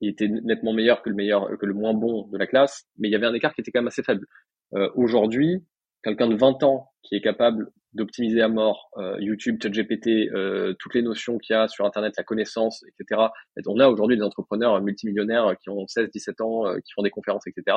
il 0.00 0.10
était 0.10 0.28
nettement 0.28 0.72
meilleur 0.72 1.02
que 1.02 1.10
le 1.10 1.16
meilleur 1.16 1.48
que 1.58 1.66
le 1.66 1.74
moins 1.74 1.94
bon 1.94 2.28
de 2.28 2.38
la 2.38 2.46
classe, 2.46 2.84
mais 2.98 3.08
il 3.08 3.12
y 3.12 3.14
avait 3.14 3.26
un 3.26 3.34
écart 3.34 3.54
qui 3.54 3.60
était 3.60 3.70
quand 3.70 3.80
même 3.80 3.88
assez 3.88 4.02
faible. 4.02 4.26
Euh, 4.74 4.90
Aujourd'hui, 4.94 5.64
quelqu'un 6.02 6.28
de 6.28 6.36
20 6.36 6.62
ans 6.62 6.90
qui 7.02 7.16
est 7.16 7.20
capable 7.20 7.70
d'optimiser 7.96 8.42
à 8.42 8.48
mort 8.48 8.90
euh, 8.98 9.16
YouTube, 9.18 9.58
ChatGPT, 9.60 10.30
euh, 10.32 10.74
toutes 10.78 10.94
les 10.94 11.02
notions 11.02 11.38
qu'il 11.38 11.54
y 11.54 11.58
a 11.58 11.66
sur 11.66 11.84
Internet, 11.84 12.14
la 12.16 12.24
connaissance, 12.24 12.84
etc. 12.86 13.22
on 13.66 13.80
a 13.80 13.88
aujourd'hui 13.88 14.16
des 14.16 14.22
entrepreneurs 14.22 14.80
multimillionnaires 14.80 15.56
qui 15.60 15.70
ont 15.70 15.86
16, 15.86 16.10
17 16.10 16.40
ans, 16.42 16.66
euh, 16.66 16.76
qui 16.76 16.92
font 16.94 17.02
des 17.02 17.10
conférences, 17.10 17.46
etc. 17.46 17.76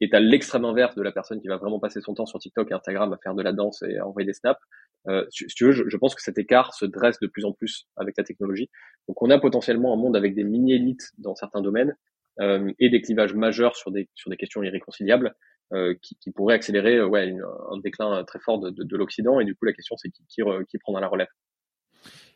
Et 0.00 0.08
as 0.12 0.20
l'extrême 0.20 0.64
inverse 0.64 0.94
de 0.94 1.02
la 1.02 1.12
personne 1.12 1.40
qui 1.40 1.48
va 1.48 1.56
vraiment 1.56 1.80
passer 1.80 2.00
son 2.00 2.14
temps 2.14 2.26
sur 2.26 2.38
TikTok 2.38 2.70
et 2.70 2.74
Instagram 2.74 3.12
à 3.12 3.18
faire 3.22 3.34
de 3.34 3.42
la 3.42 3.52
danse 3.52 3.82
et 3.82 3.96
à 3.96 4.06
envoyer 4.06 4.26
des 4.26 4.34
snaps. 4.34 4.60
Euh, 5.08 5.24
si, 5.30 5.46
tu 5.46 5.64
veux, 5.64 5.72
je, 5.72 5.84
je, 5.88 5.96
pense 5.96 6.14
que 6.14 6.22
cet 6.22 6.38
écart 6.38 6.74
se 6.74 6.86
dresse 6.86 7.18
de 7.20 7.26
plus 7.26 7.44
en 7.44 7.52
plus 7.52 7.86
avec 7.96 8.16
la 8.16 8.24
technologie. 8.24 8.70
Donc 9.08 9.20
on 9.22 9.30
a 9.30 9.38
potentiellement 9.38 9.92
un 9.92 9.96
monde 9.96 10.16
avec 10.16 10.34
des 10.34 10.44
mini-élites 10.44 11.10
dans 11.18 11.34
certains 11.34 11.60
domaines 11.60 11.94
euh, 12.40 12.72
et 12.80 12.90
des 12.90 13.00
clivages 13.00 13.34
majeurs 13.34 13.76
sur 13.76 13.92
des, 13.92 14.08
sur 14.14 14.28
des 14.28 14.36
questions 14.36 14.62
irréconciliables. 14.62 15.34
Euh, 15.72 15.94
qui, 16.02 16.14
qui, 16.16 16.30
pourrait 16.30 16.54
accélérer 16.54 16.96
euh, 16.98 17.38
un 17.72 17.78
déclin 17.78 18.22
très 18.24 18.38
fort 18.38 18.60
de, 18.60 18.70
de, 18.70 18.84
de 18.84 18.96
l'Occident. 18.96 19.40
Et 19.40 19.44
du 19.44 19.56
coup, 19.56 19.64
la 19.64 19.72
question, 19.72 19.96
c'est 19.96 20.10
qui, 20.10 20.78
prendra 20.78 21.00
la 21.00 21.08
relève. 21.08 21.26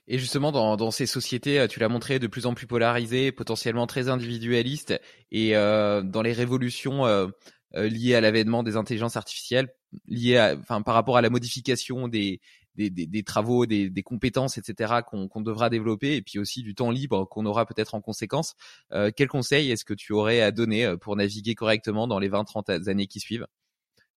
Et 0.09 0.19
justement, 0.19 0.51
dans, 0.51 0.91
ces 0.91 1.05
sociétés, 1.07 1.61
euh, 1.61 1.67
tu 1.67 1.79
l'as 1.79 1.91
montré, 1.91 2.19
de 2.19 2.27
plus 2.27 2.47
en 2.47 2.55
plus 2.55 2.67
polarisées, 2.67 3.31
potentiellement 3.31 3.87
très 3.87 4.09
individualistes, 4.09 4.99
et 5.31 5.55
euh, 5.55 6.01
dans 6.01 6.23
les 6.23 6.33
révolutions 6.33 7.07
euh, 7.07 7.27
liées 7.75 8.15
à 8.15 8.23
l'avènement 8.23 8.63
des 8.63 8.77
intelligences 8.77 9.19
artificielles, 9.19 9.69
liées 10.07 10.57
enfin, 10.61 10.81
par 10.81 10.95
rapport 10.95 11.19
à 11.19 11.21
la 11.21 11.29
modification 11.29 12.09
des, 12.09 12.41
des, 12.79 12.91
des, 12.91 13.07
des 13.07 13.23
travaux, 13.25 13.67
des, 13.67 13.91
des, 13.91 14.03
compétences, 14.05 14.57
etc. 14.57 15.01
qu'on 15.05 15.41
devra 15.41 15.69
développer, 15.69 16.15
et 16.15 16.23
puis 16.23 16.39
aussi 16.39 16.63
du 16.63 16.75
temps 16.75 16.93
libre 16.93 17.25
qu'on 17.25 17.45
aura 17.45 17.67
peut-être 17.67 17.95
en 17.95 18.01
conséquence. 18.01 18.55
Euh, 18.93 19.11
quel 19.15 19.27
conseil 19.27 19.71
est-ce 19.71 19.85
que 19.85 19.95
tu 19.95 20.13
aurais 20.13 20.41
à 20.41 20.53
donner 20.53 20.87
euh, 20.87 20.97
pour 20.97 21.17
naviguer 21.17 21.57
correctement 21.57 22.07
dans 22.07 22.21
les 22.21 22.31
20-30 22.31 22.89
années 22.89 23.09
qui 23.09 23.19
suivent? 23.19 23.47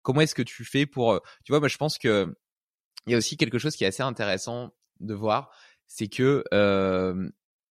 Comment 0.02 0.20
est-ce 0.20 0.34
que 0.34 0.42
tu 0.42 0.64
fais 0.64 0.84
pour... 0.84 1.12
Euh, 1.12 1.18
tu 1.42 1.52
vois, 1.52 1.60
moi 1.60 1.68
je 1.68 1.78
pense 1.78 1.96
que 1.98 2.34
il 3.06 3.12
y 3.12 3.14
a 3.14 3.18
aussi 3.18 3.38
quelque 3.38 3.58
chose 3.58 3.76
qui 3.76 3.84
est 3.84 3.86
assez 3.86 4.02
intéressant 4.02 4.74
de 5.00 5.14
voir, 5.14 5.50
c'est 5.86 6.08
que 6.08 6.44
euh, 6.52 7.30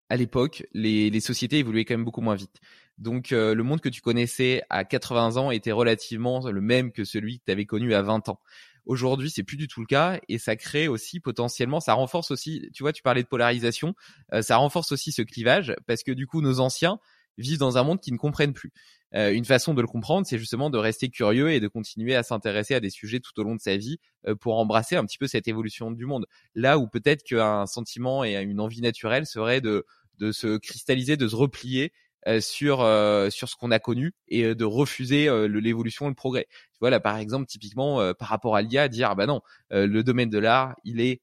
à 0.09 0.17
l'époque, 0.17 0.67
les, 0.73 1.09
les, 1.09 1.19
sociétés 1.21 1.59
évoluaient 1.59 1.85
quand 1.85 1.93
même 1.93 2.03
beaucoup 2.03 2.21
moins 2.21 2.35
vite. 2.35 2.59
Donc 2.97 3.31
euh, 3.31 3.55
le 3.55 3.63
monde 3.63 3.81
que 3.81 3.89
tu 3.89 4.01
connaissais 4.01 4.63
à 4.69 4.85
80 4.85 5.37
ans 5.37 5.51
était 5.51 5.71
relativement 5.71 6.47
le 6.47 6.61
même 6.61 6.91
que 6.91 7.03
celui 7.03 7.39
que 7.39 7.45
tu 7.45 7.51
avais 7.51 7.65
connu 7.65 7.93
à 7.93 8.01
20 8.01 8.29
ans. 8.29 8.39
Aujourd'hui, 8.85 9.29
c'est 9.29 9.43
plus 9.43 9.57
du 9.57 9.67
tout 9.67 9.79
le 9.79 9.85
cas 9.85 10.19
et 10.27 10.37
ça 10.37 10.55
crée 10.55 10.87
aussi 10.87 11.19
potentiellement, 11.19 11.79
ça 11.79 11.93
renforce 11.93 12.31
aussi, 12.31 12.69
tu 12.73 12.83
vois, 12.83 12.91
tu 12.91 13.01
parlais 13.01 13.23
de 13.23 13.27
polarisation, 13.27 13.95
euh, 14.33 14.41
ça 14.41 14.57
renforce 14.57 14.91
aussi 14.91 15.11
ce 15.11 15.21
clivage 15.21 15.73
parce 15.87 16.03
que 16.03 16.11
du 16.11 16.27
coup, 16.27 16.41
nos 16.41 16.59
anciens 16.59 16.99
vivent 17.37 17.59
dans 17.59 17.77
un 17.77 17.83
monde 17.83 17.99
qui 17.99 18.11
ne 18.11 18.17
comprennent 18.17 18.53
plus. 18.53 18.71
Euh, 19.15 19.31
une 19.31 19.45
façon 19.45 19.73
de 19.73 19.81
le 19.81 19.87
comprendre, 19.87 20.27
c'est 20.27 20.37
justement 20.37 20.69
de 20.69 20.77
rester 20.77 21.09
curieux 21.09 21.51
et 21.51 21.59
de 21.59 21.67
continuer 21.67 22.15
à 22.15 22.23
s'intéresser 22.23 22.75
à 22.75 22.79
des 22.79 22.89
sujets 22.89 23.19
tout 23.19 23.39
au 23.39 23.43
long 23.43 23.55
de 23.55 23.61
sa 23.61 23.77
vie 23.77 23.99
euh, 24.27 24.35
pour 24.35 24.57
embrasser 24.57 24.95
un 24.95 25.05
petit 25.05 25.17
peu 25.17 25.27
cette 25.27 25.47
évolution 25.47 25.91
du 25.91 26.05
monde. 26.05 26.25
Là 26.55 26.77
où 26.77 26.87
peut-être 26.87 27.23
qu'un 27.23 27.65
sentiment 27.65 28.23
et 28.23 28.35
une 28.35 28.59
envie 28.59 28.81
naturelle 28.81 29.25
serait 29.25 29.61
de 29.61 29.85
de 30.19 30.31
se 30.31 30.57
cristalliser, 30.57 31.17
de 31.17 31.27
se 31.27 31.35
replier 31.35 31.91
sur 32.39 32.81
euh, 32.81 33.29
sur 33.29 33.49
ce 33.49 33.55
qu'on 33.55 33.71
a 33.71 33.79
connu 33.79 34.13
et 34.27 34.43
euh, 34.43 34.55
de 34.55 34.65
refuser 34.65 35.29
l'évolution 35.47 36.05
et 36.05 36.09
le 36.09 36.15
progrès. 36.15 36.47
Tu 36.49 36.77
vois 36.79 36.89
là 36.89 36.99
par 36.99 37.17
exemple 37.17 37.45
typiquement 37.45 38.13
par 38.13 38.27
rapport 38.27 38.55
à 38.55 38.61
l'IA 38.61 38.87
dire 38.87 39.09
ah 39.11 39.15
bah 39.15 39.25
non 39.25 39.41
le 39.71 40.01
domaine 40.01 40.29
de 40.29 40.39
l'art 40.39 40.75
il 40.83 41.01
est 41.01 41.21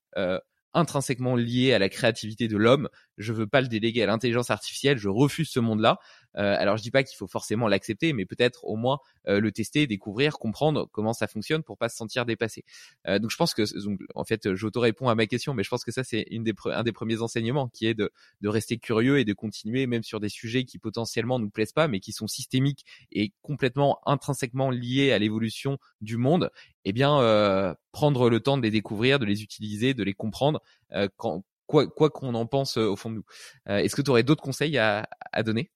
intrinsèquement 0.72 1.36
lié 1.36 1.72
à 1.72 1.78
la 1.78 1.88
créativité 1.88 2.48
de 2.48 2.56
l'homme. 2.56 2.88
Je 3.18 3.32
veux 3.32 3.46
pas 3.46 3.60
le 3.60 3.68
déléguer 3.68 4.02
à 4.02 4.06
l'intelligence 4.06 4.50
artificielle. 4.50 4.98
Je 4.98 5.08
refuse 5.08 5.50
ce 5.50 5.60
monde-là. 5.60 5.98
Euh, 6.36 6.54
alors 6.58 6.76
je 6.76 6.82
dis 6.82 6.90
pas 6.90 7.02
qu'il 7.02 7.16
faut 7.16 7.26
forcément 7.26 7.68
l'accepter, 7.68 8.12
mais 8.12 8.24
peut-être 8.24 8.64
au 8.64 8.76
moins 8.76 8.98
euh, 9.28 9.40
le 9.40 9.52
tester, 9.52 9.86
découvrir, 9.86 10.38
comprendre 10.38 10.88
comment 10.92 11.12
ça 11.12 11.26
fonctionne 11.26 11.62
pour 11.62 11.76
pas 11.76 11.88
se 11.88 11.96
sentir 11.96 12.26
dépassé. 12.26 12.64
Euh, 13.06 13.18
donc 13.18 13.30
je 13.30 13.36
pense 13.36 13.54
que, 13.54 13.62
donc, 13.84 14.00
en 14.14 14.24
fait, 14.24 14.54
j'auto-réponds 14.54 15.08
à 15.08 15.14
ma 15.14 15.26
question, 15.26 15.54
mais 15.54 15.62
je 15.62 15.68
pense 15.68 15.84
que 15.84 15.92
ça 15.92 16.04
c'est 16.04 16.26
une 16.30 16.44
des 16.44 16.54
un 16.66 16.82
des 16.82 16.92
premiers 16.92 17.22
enseignements 17.22 17.68
qui 17.68 17.86
est 17.86 17.94
de, 17.94 18.10
de 18.40 18.48
rester 18.48 18.78
curieux 18.78 19.18
et 19.18 19.24
de 19.24 19.32
continuer 19.32 19.86
même 19.86 20.02
sur 20.02 20.20
des 20.20 20.28
sujets 20.28 20.64
qui 20.64 20.78
potentiellement 20.78 21.38
nous 21.38 21.50
plaisent 21.50 21.72
pas, 21.72 21.88
mais 21.88 22.00
qui 22.00 22.12
sont 22.12 22.26
systémiques 22.26 22.84
et 23.12 23.32
complètement 23.42 23.98
intrinsèquement 24.06 24.70
liés 24.70 25.12
à 25.12 25.18
l'évolution 25.18 25.78
du 26.00 26.16
monde. 26.16 26.50
Eh 26.84 26.92
bien, 26.92 27.20
euh, 27.20 27.74
prendre 27.92 28.30
le 28.30 28.40
temps 28.40 28.56
de 28.56 28.62
les 28.62 28.70
découvrir, 28.70 29.18
de 29.18 29.26
les 29.26 29.42
utiliser, 29.42 29.94
de 29.94 30.02
les 30.02 30.14
comprendre, 30.14 30.62
quand, 31.16 31.44
quoi 31.66 31.88
qu'on 32.10 32.34
en 32.34 32.46
pense 32.46 32.76
au 32.76 32.96
fond 32.96 33.10
de 33.10 33.16
nous. 33.16 33.24
Est-ce 33.66 33.94
que 33.94 34.02
tu 34.02 34.10
aurais 34.10 34.22
d'autres 34.22 34.42
conseils 34.42 34.78
à, 34.78 35.08
à 35.32 35.42
donner? 35.42 35.70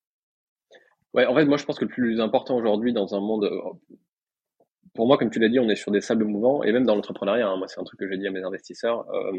Ouais, 1.14 1.26
en 1.26 1.34
fait, 1.34 1.44
moi, 1.44 1.56
je 1.56 1.64
pense 1.64 1.78
que 1.78 1.84
le 1.84 1.90
plus 1.90 2.20
important 2.20 2.56
aujourd'hui 2.56 2.92
dans 2.92 3.14
un 3.14 3.20
monde, 3.20 3.44
euh, 3.44 3.60
pour 4.94 5.06
moi, 5.06 5.16
comme 5.16 5.30
tu 5.30 5.38
l'as 5.38 5.48
dit, 5.48 5.60
on 5.60 5.68
est 5.68 5.76
sur 5.76 5.92
des 5.92 6.00
sables 6.00 6.24
mouvants, 6.24 6.62
et 6.64 6.72
même 6.72 6.84
dans 6.84 6.96
l'entrepreneuriat, 6.96 7.48
hein, 7.48 7.56
moi, 7.56 7.68
c'est 7.68 7.80
un 7.80 7.84
truc 7.84 8.00
que 8.00 8.08
j'ai 8.08 8.18
dit 8.18 8.26
à 8.26 8.32
mes 8.32 8.42
investisseurs, 8.42 9.08
euh, 9.14 9.32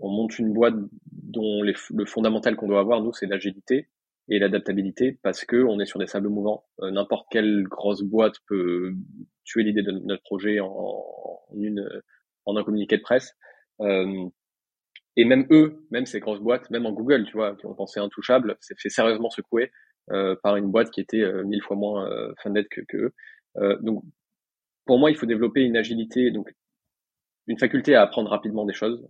on 0.00 0.10
monte 0.10 0.38
une 0.38 0.52
boîte 0.52 0.74
dont 1.12 1.62
le 1.62 2.04
fondamental 2.06 2.56
qu'on 2.56 2.66
doit 2.66 2.80
avoir, 2.80 3.00
nous, 3.00 3.12
c'est 3.12 3.26
l'agilité 3.26 3.88
et 4.28 4.40
l'adaptabilité, 4.40 5.18
parce 5.22 5.44
que 5.44 5.62
on 5.62 5.78
est 5.78 5.86
sur 5.86 6.00
des 6.00 6.08
sables 6.08 6.28
mouvants. 6.28 6.64
Euh, 6.80 6.90
n'importe 6.90 7.28
quelle 7.30 7.62
grosse 7.64 8.02
boîte 8.02 8.36
peut 8.48 8.92
tuer 9.44 9.62
l'idée 9.62 9.82
de 9.82 9.92
notre 9.92 10.22
projet 10.24 10.58
en, 10.58 11.04
une, 11.54 11.88
en 12.46 12.56
un 12.56 12.64
communiqué 12.64 12.96
de 12.96 13.02
presse. 13.02 13.36
Et 15.16 15.24
même 15.24 15.46
eux, 15.50 15.86
même 15.90 16.06
ces 16.06 16.18
grosses 16.18 16.40
boîtes, 16.40 16.70
même 16.70 16.86
en 16.86 16.92
Google, 16.92 17.24
tu 17.26 17.34
vois, 17.34 17.54
qui 17.54 17.66
ont 17.66 17.74
pensé 17.74 18.00
intouchable, 18.00 18.56
s'est 18.60 18.74
fait 18.76 18.88
sérieusement 18.88 19.30
secouer 19.30 19.70
par 20.42 20.56
une 20.56 20.70
boîte 20.70 20.90
qui 20.90 21.00
était 21.00 21.22
euh, 21.22 21.44
mille 21.44 21.62
fois 21.62 21.76
moins 21.76 22.06
euh, 22.10 22.32
funded 22.42 22.68
que, 22.68 22.80
que 22.82 22.96
eux. 22.96 23.78
donc, 23.80 24.04
pour 24.86 24.98
moi, 24.98 25.10
il 25.10 25.16
faut 25.16 25.26
développer 25.26 25.62
une 25.62 25.76
agilité, 25.76 26.30
donc 26.30 26.52
une 27.46 27.58
faculté 27.58 27.94
à 27.94 28.02
apprendre 28.02 28.30
rapidement 28.30 28.64
des 28.64 28.74
choses, 28.74 29.06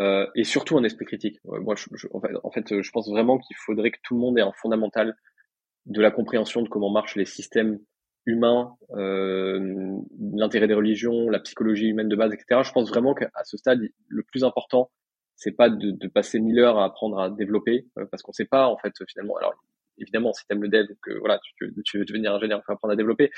euh, 0.00 0.26
et 0.34 0.44
surtout 0.44 0.76
un 0.76 0.84
esprit 0.84 1.04
critique. 1.04 1.38
Moi, 1.44 1.74
je, 1.76 2.06
en, 2.12 2.50
fait, 2.50 2.82
je 2.82 2.90
pense 2.90 3.08
vraiment 3.08 3.38
qu'il 3.38 3.56
faudrait 3.56 3.90
que 3.90 3.98
tout 4.02 4.14
le 4.14 4.20
monde 4.20 4.38
ait 4.38 4.42
un 4.42 4.52
fondamental 4.52 5.16
de 5.86 6.00
la 6.00 6.10
compréhension 6.10 6.62
de 6.62 6.68
comment 6.68 6.90
marchent 6.90 7.16
les 7.16 7.26
systèmes 7.26 7.78
humains, 8.26 8.76
euh, 8.92 9.98
l'intérêt 10.18 10.66
des 10.66 10.74
religions, 10.74 11.28
la 11.28 11.40
psychologie 11.40 11.88
humaine 11.88 12.08
de 12.08 12.16
base, 12.16 12.32
etc. 12.32 12.62
Je 12.64 12.72
pense 12.72 12.88
vraiment 12.88 13.14
qu'à 13.14 13.30
ce 13.44 13.56
stade, 13.56 13.80
le 14.08 14.22
plus 14.22 14.44
important, 14.44 14.90
c'est 15.36 15.52
pas 15.52 15.68
de, 15.68 15.90
de, 15.90 16.08
passer 16.08 16.40
mille 16.40 16.58
heures 16.58 16.78
à 16.78 16.86
apprendre 16.86 17.20
à 17.20 17.28
développer, 17.28 17.86
parce 18.10 18.22
qu'on 18.22 18.32
sait 18.32 18.46
pas 18.46 18.68
en 18.68 18.78
fait 18.78 18.94
finalement. 19.08 19.34
Évidemment, 19.98 20.32
si 20.32 20.44
tu 20.46 20.54
aimes 20.54 20.62
le 20.62 20.68
dev, 20.68 20.86
que 21.02 21.12
voilà, 21.18 21.40
tu, 21.56 21.98
veux 21.98 22.04
devenir 22.04 22.34
ingénieur, 22.34 22.60
il 22.62 22.66
faut 22.66 22.72
apprendre 22.72 22.92
à 22.92 22.96
développer. 22.96 23.30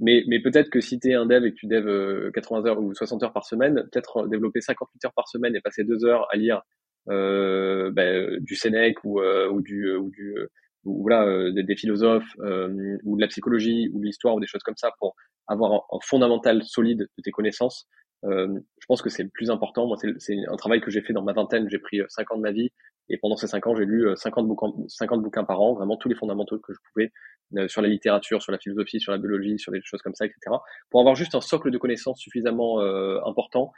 Mais, 0.00 0.24
mais 0.26 0.40
peut-être 0.40 0.70
que 0.70 0.80
si 0.80 0.98
tu 0.98 1.10
es 1.10 1.14
un 1.14 1.26
dev 1.26 1.44
et 1.44 1.52
que 1.52 1.56
tu 1.56 1.66
dev 1.66 2.30
80 2.32 2.66
heures 2.66 2.80
ou 2.80 2.94
60 2.94 3.22
heures 3.22 3.32
par 3.32 3.44
semaine, 3.44 3.88
peut-être 3.92 4.26
développer 4.26 4.60
58 4.60 5.04
heures 5.04 5.12
par 5.14 5.28
semaine 5.28 5.54
et 5.54 5.60
passer 5.60 5.84
deux 5.84 6.04
heures 6.04 6.26
à 6.32 6.36
lire 6.36 6.62
euh, 7.08 7.90
ben, 7.92 8.38
du 8.40 8.56
Sénèque 8.56 9.04
ou, 9.04 9.20
ou 9.20 9.60
du, 9.60 9.94
ou 9.94 10.10
du 10.10 10.34
ou 10.84 11.02
voilà 11.02 11.52
des, 11.52 11.62
des, 11.62 11.76
philosophes 11.76 12.34
ou 12.38 13.16
de 13.16 13.20
la 13.20 13.28
psychologie 13.28 13.90
ou 13.92 14.00
de 14.00 14.06
l'histoire 14.06 14.34
ou 14.34 14.40
des 14.40 14.48
choses 14.48 14.62
comme 14.64 14.76
ça 14.76 14.90
pour 14.98 15.14
avoir 15.46 15.72
un, 15.72 15.98
fondamental 16.02 16.62
solide 16.64 17.00
de 17.00 17.22
tes 17.22 17.30
connaissances 17.30 17.86
euh, 17.86 18.01
je 18.22 18.86
pense 18.86 19.02
que 19.02 19.10
c'est 19.10 19.22
le 19.22 19.28
plus 19.28 19.50
important. 19.50 19.86
Moi, 19.86 19.96
c'est 20.18 20.36
un 20.48 20.56
travail 20.56 20.80
que 20.80 20.90
j'ai 20.90 21.02
fait 21.02 21.12
dans 21.12 21.22
ma 21.22 21.32
vingtaine. 21.32 21.68
J'ai 21.68 21.78
pris 21.78 22.00
5 22.08 22.22
euh, 22.22 22.34
ans 22.34 22.36
de 22.36 22.42
ma 22.42 22.52
vie 22.52 22.70
et 23.08 23.18
pendant 23.18 23.36
ces 23.36 23.46
5 23.46 23.66
ans, 23.66 23.74
j'ai 23.74 23.84
lu 23.84 24.06
50 24.14 24.44
euh, 24.44 24.48
bouquins, 24.48 24.72
50 24.88 25.22
bouquins 25.22 25.44
par 25.44 25.60
an, 25.60 25.74
vraiment 25.74 25.96
tous 25.96 26.08
les 26.08 26.14
fondamentaux 26.14 26.58
que 26.58 26.72
je 26.72 26.78
pouvais 26.92 27.12
sur 27.68 27.82
la 27.82 27.88
littérature, 27.88 28.40
sur 28.40 28.50
la 28.50 28.58
philosophie, 28.58 28.98
sur 28.98 29.12
la 29.12 29.18
biologie, 29.18 29.58
sur 29.58 29.72
des 29.72 29.80
choses 29.84 30.00
comme 30.00 30.14
ça, 30.14 30.24
etc. 30.24 30.56
Pour 30.88 31.00
avoir 31.00 31.14
juste 31.14 31.34
un 31.34 31.42
socle 31.42 31.70
de 31.70 31.76
connaissances 31.76 32.18
suffisamment 32.18 32.80
important 33.26 33.72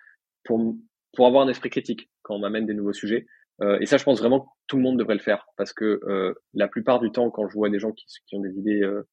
pour 0.45 0.77
pour 1.15 1.27
avoir 1.27 1.45
un 1.45 1.49
esprit 1.49 1.71
critique 1.71 2.11
quand 2.23 2.35
on 2.37 2.39
m'amène 2.39 2.67
des 2.67 2.75
nouveaux 2.75 2.93
sujets. 2.93 3.27
Euh, 3.63 3.79
et 3.81 3.87
ça, 3.87 3.97
je 3.97 4.05
pense 4.05 4.19
vraiment 4.19 4.41
que 4.41 4.47
tout 4.67 4.77
le 4.77 4.83
monde 4.83 4.99
devrait 4.99 5.15
le 5.15 5.21
faire 5.21 5.47
parce 5.57 5.73
que 5.73 6.01
euh, 6.09 6.35
la 6.55 6.69
plupart 6.69 7.01
du 7.01 7.11
temps, 7.11 7.31
quand 7.31 7.49
je 7.49 7.55
vois 7.55 7.71
des 7.71 7.79
gens 7.79 7.93
qui, 7.93 8.05
qui 8.27 8.37
ont 8.37 8.41
des 8.41 8.59
idées 8.59 8.83
euh, 8.83 9.07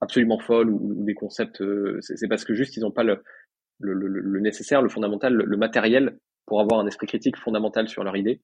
absolument 0.00 0.38
folles 0.38 0.70
ou, 0.70 0.78
ou 0.82 1.04
des 1.04 1.14
concepts, 1.14 1.62
c'est 2.00 2.28
parce 2.28 2.44
que 2.44 2.54
juste 2.54 2.76
ils 2.76 2.80
n'ont 2.80 2.90
pas 2.90 3.04
le, 3.04 3.22
le, 3.78 3.94
le, 3.94 4.08
le, 4.08 4.40
nécessaire, 4.40 4.82
le 4.82 4.88
fondamental, 4.88 5.34
le, 5.34 5.56
matériel 5.56 6.18
pour 6.46 6.60
avoir 6.60 6.80
un 6.80 6.86
esprit 6.86 7.06
critique 7.06 7.36
fondamental 7.36 7.88
sur 7.88 8.04
leur 8.04 8.16
idée. 8.16 8.40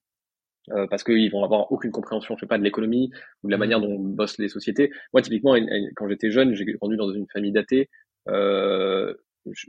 Euh, 0.73 0.87
parce 0.89 1.03
qu'ils 1.03 1.31
vont 1.31 1.45
avoir 1.45 1.73
aucune 1.73 1.91
compréhension, 1.91 2.37
je 2.37 2.41
sais 2.41 2.47
pas, 2.47 2.59
de 2.59 2.63
l'économie 2.63 3.11
ou 3.43 3.47
de 3.47 3.51
la 3.51 3.57
mmh. 3.57 3.61
manière 3.61 3.81
dont 3.81 3.99
bossent 3.99 4.39
les 4.39 4.49
sociétés. 4.49 4.91
Moi, 5.15 5.23
typiquement, 5.23 5.57
quand 5.97 6.09
j'étais 6.09 6.31
jeune, 6.31 6.55
j'ai 6.55 6.67
grandi 6.67 6.97
dans 6.97 7.11
une 7.11 7.27
famille 7.33 7.53
d'athées. 7.53 7.89
Euh, 8.29 9.15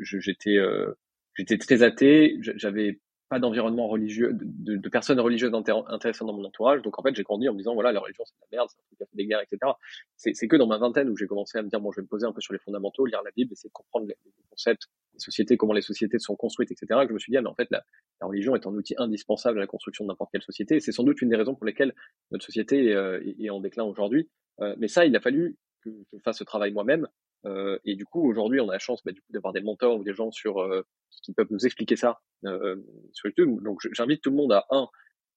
j'étais, 0.01 0.57
euh, 0.57 0.93
j'étais 1.35 1.57
très 1.57 1.83
athée. 1.83 2.37
J'avais 2.41 2.99
pas 3.29 3.39
d'environnement 3.39 3.87
religieux, 3.87 4.33
de, 4.33 4.75
de, 4.75 4.89
personnes 4.89 5.19
religieuses 5.19 5.53
intéressantes 5.53 6.27
dans 6.27 6.33
mon 6.33 6.45
entourage. 6.45 6.81
Donc 6.81 6.97
en 6.97 7.03
fait, 7.03 7.15
j'ai 7.15 7.21
grandi 7.21 7.47
en 7.47 7.53
me 7.53 7.59
disant 7.59 7.75
voilà, 7.75 7.91
la 7.91 7.99
religion 7.99 8.23
c'est 8.25 8.33
de 8.33 8.41
la 8.51 8.57
merde, 8.57 8.69
c'est 8.69 8.79
un 8.79 8.85
truc 8.87 9.01
a 9.01 9.05
fait 9.05 9.17
des 9.17 9.27
guerres, 9.27 9.41
etc. 9.41 9.71
C'est 10.17 10.47
que 10.47 10.55
dans 10.55 10.65
ma 10.65 10.79
vingtaine 10.79 11.09
où 11.09 11.15
j'ai 11.15 11.27
commencé 11.27 11.57
à 11.57 11.61
me 11.61 11.69
dire 11.69 11.79
bon, 11.79 11.91
je 11.91 11.97
vais 11.97 12.03
me 12.03 12.07
poser 12.07 12.25
un 12.25 12.33
peu 12.33 12.41
sur 12.41 12.53
les 12.53 12.59
fondamentaux, 12.59 13.05
lire 13.05 13.21
la 13.23 13.31
Bible, 13.31 13.53
essayer 13.53 13.69
de 13.69 13.73
comprendre 13.73 14.07
les, 14.07 14.15
concepts, 14.49 14.87
les 15.13 15.19
sociétés, 15.19 15.57
comment 15.57 15.73
les 15.73 15.81
sociétés 15.81 16.17
sont 16.17 16.35
construites, 16.35 16.71
etc. 16.71 16.87
Que 17.03 17.09
je 17.09 17.13
me 17.13 17.19
suis 17.19 17.31
dit 17.31 17.37
ah, 17.37 17.41
mais 17.43 17.49
en 17.49 17.55
fait 17.55 17.67
la, 17.69 17.83
la, 18.19 18.27
religion 18.27 18.55
est 18.55 18.65
un 18.65 18.71
outil 18.71 18.95
indispensable 18.97 19.59
à 19.59 19.61
la 19.61 19.67
construction 19.67 20.05
de 20.05 20.09
n'importe 20.09 20.31
quelle 20.31 20.41
société. 20.41 20.77
Et 20.77 20.79
c'est 20.79 20.91
sans 20.91 21.03
doute 21.03 21.21
une 21.21 21.29
des 21.29 21.35
raisons 21.35 21.53
pour 21.53 21.65
lesquelles 21.65 21.93
notre 22.31 22.45
société 22.45 22.87
est, 22.87 22.95
euh, 22.95 23.21
est 23.39 23.51
en 23.51 23.59
déclin 23.59 23.83
aujourd'hui. 23.83 24.27
Euh, 24.61 24.75
mais 24.79 24.87
ça, 24.87 25.05
il 25.05 25.15
a 25.15 25.19
fallu 25.19 25.55
que 25.83 25.91
je 26.13 26.19
fasse 26.19 26.39
ce 26.39 26.43
travail 26.43 26.71
moi-même. 26.71 27.07
Euh, 27.45 27.79
et 27.85 27.95
du 27.95 28.05
coup, 28.05 28.27
aujourd'hui, 28.27 28.59
on 28.59 28.69
a 28.69 28.73
la 28.73 28.79
chance 28.79 29.01
bah, 29.03 29.11
d'avoir 29.29 29.53
des 29.53 29.61
mentors 29.61 29.97
ou 29.97 30.03
des 30.03 30.13
gens 30.13 30.31
sur 30.31 30.59
euh, 30.59 30.85
qui 31.23 31.33
peuvent 31.33 31.47
nous 31.51 31.65
expliquer 31.65 31.95
ça 31.95 32.19
euh, 32.45 32.75
sur 33.13 33.27
YouTube. 33.27 33.61
Donc, 33.63 33.79
j'invite 33.93 34.21
tout 34.21 34.29
le 34.29 34.35
monde 34.35 34.51
à 34.51 34.65
un 34.71 34.87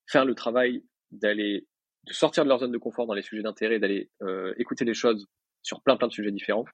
faire 0.07 0.25
le 0.25 0.35
travail 0.35 0.85
d'aller 1.11 1.67
de 2.07 2.13
sortir 2.13 2.45
de 2.45 2.49
leur 2.49 2.59
zone 2.59 2.73
de 2.73 2.79
confort 2.79 3.07
dans 3.07 3.15
les 3.15 3.23
sujets 3.23 3.43
d'intérêt, 3.43 3.79
d'aller 3.79 4.11
euh, 4.23 4.55
écouter 4.57 4.85
des 4.85 4.95
choses 4.95 5.29
sur 5.63 5.83
plein 5.83 5.97
plein 5.97 6.09
de 6.09 6.13
sujets 6.13 6.33
différents. 6.33 6.65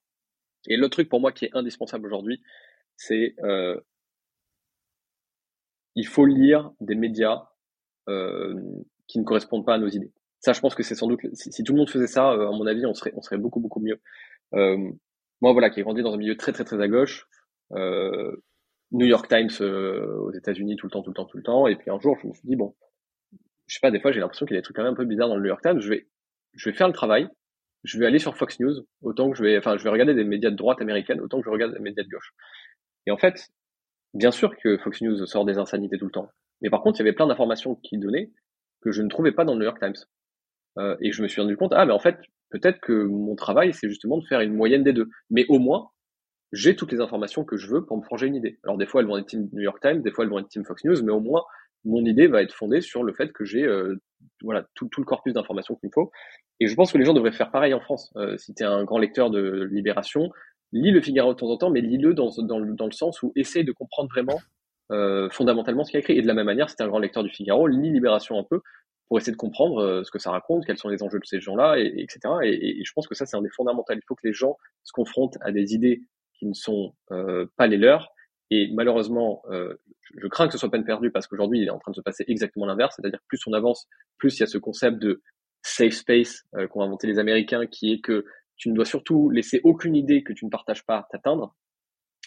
Et 0.67 0.75
l'autre 0.75 0.93
truc 0.93 1.09
pour 1.09 1.21
moi 1.21 1.31
qui 1.31 1.45
est 1.45 1.55
indispensable 1.55 2.07
aujourd'hui, 2.07 2.41
c'est 2.95 3.35
euh, 3.43 3.79
il 5.95 6.07
faut 6.07 6.25
lire 6.25 6.71
des 6.81 6.95
médias 6.95 7.49
euh, 8.07 8.55
qui 9.07 9.19
ne 9.19 9.23
correspondent 9.23 9.65
pas 9.65 9.75
à 9.75 9.77
nos 9.77 9.87
idées. 9.87 10.11
Ça, 10.39 10.53
je 10.53 10.61
pense 10.61 10.73
que 10.73 10.83
c'est 10.83 10.95
sans 10.95 11.07
doute 11.07 11.19
si, 11.33 11.51
si, 11.51 11.63
tout 11.63 11.73
le 11.73 11.79
monde 11.79 11.89
faisait 11.89 12.07
ça, 12.07 12.31
à 12.31 12.37
mon 12.37 12.65
avis, 12.65 12.85
on 12.85 12.93
serait 12.93 13.13
on 13.15 13.21
serait 13.21 13.37
beaucoup 13.37 13.59
beaucoup 13.59 13.81
mieux. 13.81 14.01
Moi, 15.41 15.53
voilà, 15.53 15.69
qui 15.69 15.79
ai 15.79 15.83
grandi 15.83 16.01
dans 16.01 16.13
un 16.13 16.17
milieu 16.17 16.35
très 16.37 16.51
très 16.51 16.63
très 16.63 16.81
à 16.81 16.87
gauche, 16.87 17.27
euh, 17.73 18.35
New 18.91 19.05
York 19.05 19.27
Times 19.27 19.49
euh, 19.61 20.17
aux 20.17 20.31
États-Unis 20.31 20.75
tout 20.75 20.87
le 20.87 20.91
temps, 20.91 21.01
tout 21.01 21.11
le 21.11 21.15
temps, 21.15 21.25
tout 21.25 21.37
le 21.37 21.43
temps. 21.43 21.67
Et 21.67 21.75
puis 21.75 21.89
un 21.91 21.99
jour, 21.99 22.17
je 22.21 22.27
me 22.27 22.33
suis 22.33 22.47
dit 22.47 22.55
bon, 22.55 22.75
je 23.67 23.75
sais 23.75 23.79
pas, 23.81 23.91
des 23.91 23.99
fois 23.99 24.11
j'ai 24.11 24.19
l'impression 24.19 24.45
qu'il 24.45 24.55
y 24.55 24.57
a 24.57 24.61
des 24.61 24.63
trucs 24.63 24.75
quand 24.75 24.83
même 24.83 24.93
un 24.93 24.95
peu 24.95 25.05
bizarres 25.05 25.29
dans 25.29 25.35
le 25.35 25.41
New 25.41 25.47
York 25.47 25.61
Times. 25.61 25.79
Je 25.79 25.89
vais, 25.89 26.07
je 26.53 26.69
vais 26.69 26.75
faire 26.75 26.87
le 26.87 26.93
travail. 26.93 27.27
Je 27.83 27.97
vais 27.97 28.05
aller 28.05 28.19
sur 28.19 28.35
Fox 28.35 28.59
News 28.59 28.73
autant 29.01 29.31
que 29.31 29.37
je 29.37 29.43
vais, 29.43 29.57
enfin, 29.57 29.77
je 29.77 29.83
vais 29.83 29.89
regarder 29.89 30.13
des 30.13 30.25
médias 30.25 30.49
de 30.49 30.55
droite 30.55 30.81
américaine 30.81 31.21
autant 31.21 31.39
que 31.39 31.45
je 31.45 31.49
regarde 31.49 31.73
des 31.73 31.79
médias 31.79 32.03
de 32.03 32.09
gauche. 32.09 32.33
Et 33.05 33.11
en 33.11 33.17
fait, 33.17 33.47
bien 34.13 34.31
sûr 34.31 34.57
que 34.57 34.77
Fox 34.77 35.01
News 35.01 35.25
sort 35.25 35.45
des 35.45 35.57
insanités 35.57 35.97
tout 35.97 36.05
le 36.05 36.11
temps. 36.11 36.29
Mais 36.61 36.69
par 36.69 36.81
contre, 36.81 36.97
il 36.97 37.03
y 37.03 37.07
avait 37.07 37.13
plein 37.13 37.27
d'informations 37.27 37.75
qu'il 37.75 38.01
donnait 38.01 38.31
que 38.81 38.91
je 38.91 39.01
ne 39.01 39.07
trouvais 39.07 39.31
pas 39.31 39.45
dans 39.45 39.53
le 39.53 39.59
New 39.59 39.65
York 39.65 39.79
Times. 39.79 39.95
Euh, 40.77 40.97
et 41.01 41.11
je 41.11 41.21
me 41.21 41.27
suis 41.27 41.41
rendu 41.41 41.55
compte, 41.57 41.73
ah, 41.73 41.85
mais 41.85 41.93
en 41.93 41.99
fait, 41.99 42.17
peut-être 42.49 42.79
que 42.81 43.03
mon 43.03 43.35
travail, 43.35 43.73
c'est 43.73 43.89
justement 43.89 44.17
de 44.17 44.25
faire 44.25 44.41
une 44.41 44.53
moyenne 44.53 44.83
des 44.83 44.93
deux. 44.93 45.09
Mais 45.29 45.45
au 45.49 45.59
moins, 45.59 45.89
j'ai 46.51 46.75
toutes 46.75 46.91
les 46.91 47.01
informations 47.01 47.43
que 47.43 47.57
je 47.57 47.67
veux 47.67 47.85
pour 47.85 47.97
me 47.97 48.03
forger 48.03 48.27
une 48.27 48.35
idée. 48.35 48.59
Alors 48.63 48.77
des 48.77 48.85
fois 48.85 49.01
elles 49.01 49.07
vont 49.07 49.17
être 49.17 49.27
Team 49.27 49.49
New 49.53 49.61
York 49.61 49.79
Times, 49.81 50.01
des 50.01 50.11
fois 50.11 50.23
elles 50.23 50.31
vont 50.31 50.39
être 50.39 50.49
Team 50.49 50.65
Fox 50.65 50.83
News, 50.83 51.03
mais 51.03 51.11
au 51.11 51.19
moins 51.19 51.43
mon 51.85 52.03
idée 52.03 52.27
va 52.27 52.41
être 52.41 52.53
fondée 52.53 52.81
sur 52.81 53.03
le 53.03 53.13
fait 53.13 53.31
que 53.31 53.45
j'ai 53.45 53.63
euh, 53.63 53.95
voilà 54.41 54.65
tout, 54.75 54.89
le 54.97 55.03
corpus 55.03 55.33
d'informations 55.33 55.75
qu'il 55.75 55.87
me 55.87 55.93
faut. 55.93 56.11
Et 56.59 56.67
je 56.67 56.75
pense 56.75 56.91
que 56.91 56.97
les 56.97 57.05
gens 57.05 57.13
devraient 57.13 57.31
faire 57.31 57.51
pareil 57.51 57.73
en 57.73 57.79
France. 57.79 58.11
Euh, 58.17 58.37
si 58.37 58.53
tu 58.53 58.63
es 58.63 58.65
un 58.65 58.83
grand 58.83 58.97
lecteur 58.97 59.29
de 59.29 59.67
Libération, 59.71 60.29
lis 60.71 60.91
le 60.91 61.01
Figaro 61.01 61.33
de 61.33 61.39
temps 61.39 61.49
en 61.49 61.57
temps, 61.57 61.69
mais 61.69 61.81
lis-le 61.81 62.13
dans, 62.13 62.29
dans, 62.39 62.59
dans, 62.59 62.85
le 62.85 62.91
sens 62.91 63.23
où 63.23 63.31
essaie 63.35 63.63
de 63.63 63.71
comprendre 63.71 64.09
vraiment 64.09 64.39
euh, 64.91 65.29
fondamentalement 65.29 65.83
ce 65.83 65.91
qu'il 65.91 65.97
a 65.97 66.01
écrit. 66.01 66.17
Et 66.17 66.21
de 66.21 66.27
la 66.27 66.33
même 66.33 66.47
manière, 66.47 66.69
si 66.69 66.75
tu 66.75 66.83
es 66.83 66.85
un 66.85 66.89
grand 66.89 66.99
lecteur 66.99 67.23
du 67.23 67.29
Figaro, 67.29 67.67
lis 67.67 67.91
Libération 67.91 68.37
un 68.37 68.43
peu 68.43 68.61
pour 69.09 69.17
essayer 69.17 69.33
de 69.33 69.37
comprendre 69.37 69.79
euh, 69.79 70.03
ce 70.03 70.11
que 70.11 70.19
ça 70.19 70.31
raconte, 70.31 70.65
quels 70.65 70.77
sont 70.77 70.87
les 70.87 71.03
enjeux 71.03 71.19
de 71.19 71.25
ces 71.25 71.41
gens-là, 71.41 71.77
et, 71.77 71.93
etc. 71.97 72.19
Et, 72.43 72.79
et, 72.79 72.85
je 72.85 72.93
pense 72.93 73.07
que 73.07 73.15
ça, 73.15 73.25
c'est 73.25 73.35
un 73.35 73.41
des 73.41 73.49
fondamentaux. 73.49 73.91
Il 73.93 74.01
faut 74.07 74.15
que 74.15 74.25
les 74.25 74.33
gens 74.33 74.57
se 74.83 74.93
confrontent 74.93 75.37
à 75.41 75.51
des 75.51 75.73
idées 75.73 76.03
qui 76.35 76.45
ne 76.45 76.53
sont 76.53 76.95
euh, 77.11 77.45
pas 77.57 77.67
les 77.67 77.77
leurs. 77.77 78.13
Et 78.51 78.69
malheureusement, 78.73 79.43
euh, 79.49 79.75
je 80.15 80.27
crains 80.27 80.47
que 80.47 80.53
ce 80.53 80.57
soit 80.57 80.71
peine 80.71 80.85
perdue 80.85 81.11
parce 81.11 81.27
qu'aujourd'hui, 81.27 81.59
il 81.59 81.67
est 81.67 81.71
en 81.71 81.79
train 81.79 81.91
de 81.91 81.95
se 81.95 82.01
passer 82.01 82.23
exactement 82.27 82.65
l'inverse, 82.65 82.95
c'est-à-dire 82.95 83.19
plus 83.27 83.39
on 83.45 83.53
avance, 83.53 83.87
plus 84.17 84.37
il 84.37 84.41
y 84.41 84.43
a 84.43 84.47
ce 84.47 84.57
concept 84.57 84.97
de 84.99 85.21
safe 85.61 85.93
space 85.93 86.45
euh, 86.55 86.67
qu'ont 86.67 86.81
inventé 86.81 87.07
les 87.07 87.19
Américains, 87.19 87.67
qui 87.67 87.91
est 87.91 87.99
que 87.99 88.25
tu 88.57 88.69
ne 88.69 88.75
dois 88.75 88.85
surtout 88.85 89.29
laisser 89.29 89.61
aucune 89.63 89.95
idée 89.95 90.23
que 90.23 90.33
tu 90.33 90.45
ne 90.45 90.49
partages 90.49 90.85
pas 90.85 91.07
t'atteindre. 91.11 91.55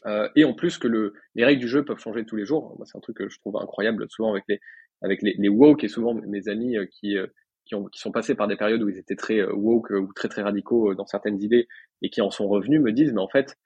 Euh, 0.07 0.29
et 0.35 0.45
en 0.45 0.55
plus 0.55 0.79
que 0.79 0.89
le, 0.89 1.15
les 1.35 1.45
règles 1.45 1.61
du 1.61 1.69
jeu 1.69 1.85
peuvent 1.85 1.99
changer 1.99 2.25
tous 2.25 2.37
les 2.37 2.45
jours. 2.45 2.77
C'est 2.85 2.97
un 2.97 3.01
truc 3.01 3.17
que 3.17 3.29
je 3.29 3.39
trouve 3.39 3.57
incroyable 3.57 4.07
souvent 4.11 4.31
avec 4.31 4.45
les 4.49 4.61
avec 5.03 5.23
les, 5.23 5.35
les 5.39 5.49
woke 5.49 5.85
et 5.85 5.89
souvent 5.89 6.15
mes 6.15 6.49
amis 6.49 6.77
qui 6.91 7.17
qui, 7.65 7.75
ont, 7.77 7.85
qui 7.85 8.01
sont 8.01 8.11
passés 8.11 8.35
par 8.35 8.49
des 8.49 8.57
périodes 8.57 8.83
où 8.83 8.89
ils 8.89 8.99
étaient 8.99 9.17
très 9.17 9.43
woke 9.45 9.91
ou 9.91 10.13
très 10.15 10.29
très 10.29 10.43
radicaux 10.43 10.95
dans 10.95 11.07
certaines 11.07 11.41
idées 11.41 11.69
et 12.03 12.11
qui 12.11 12.21
en 12.21 12.31
sont 12.31 12.49
revenus 12.49 12.81
me 12.81 12.93
disent 12.93 13.13
mais 13.13 13.21
en 13.21 13.29
fait 13.29 13.57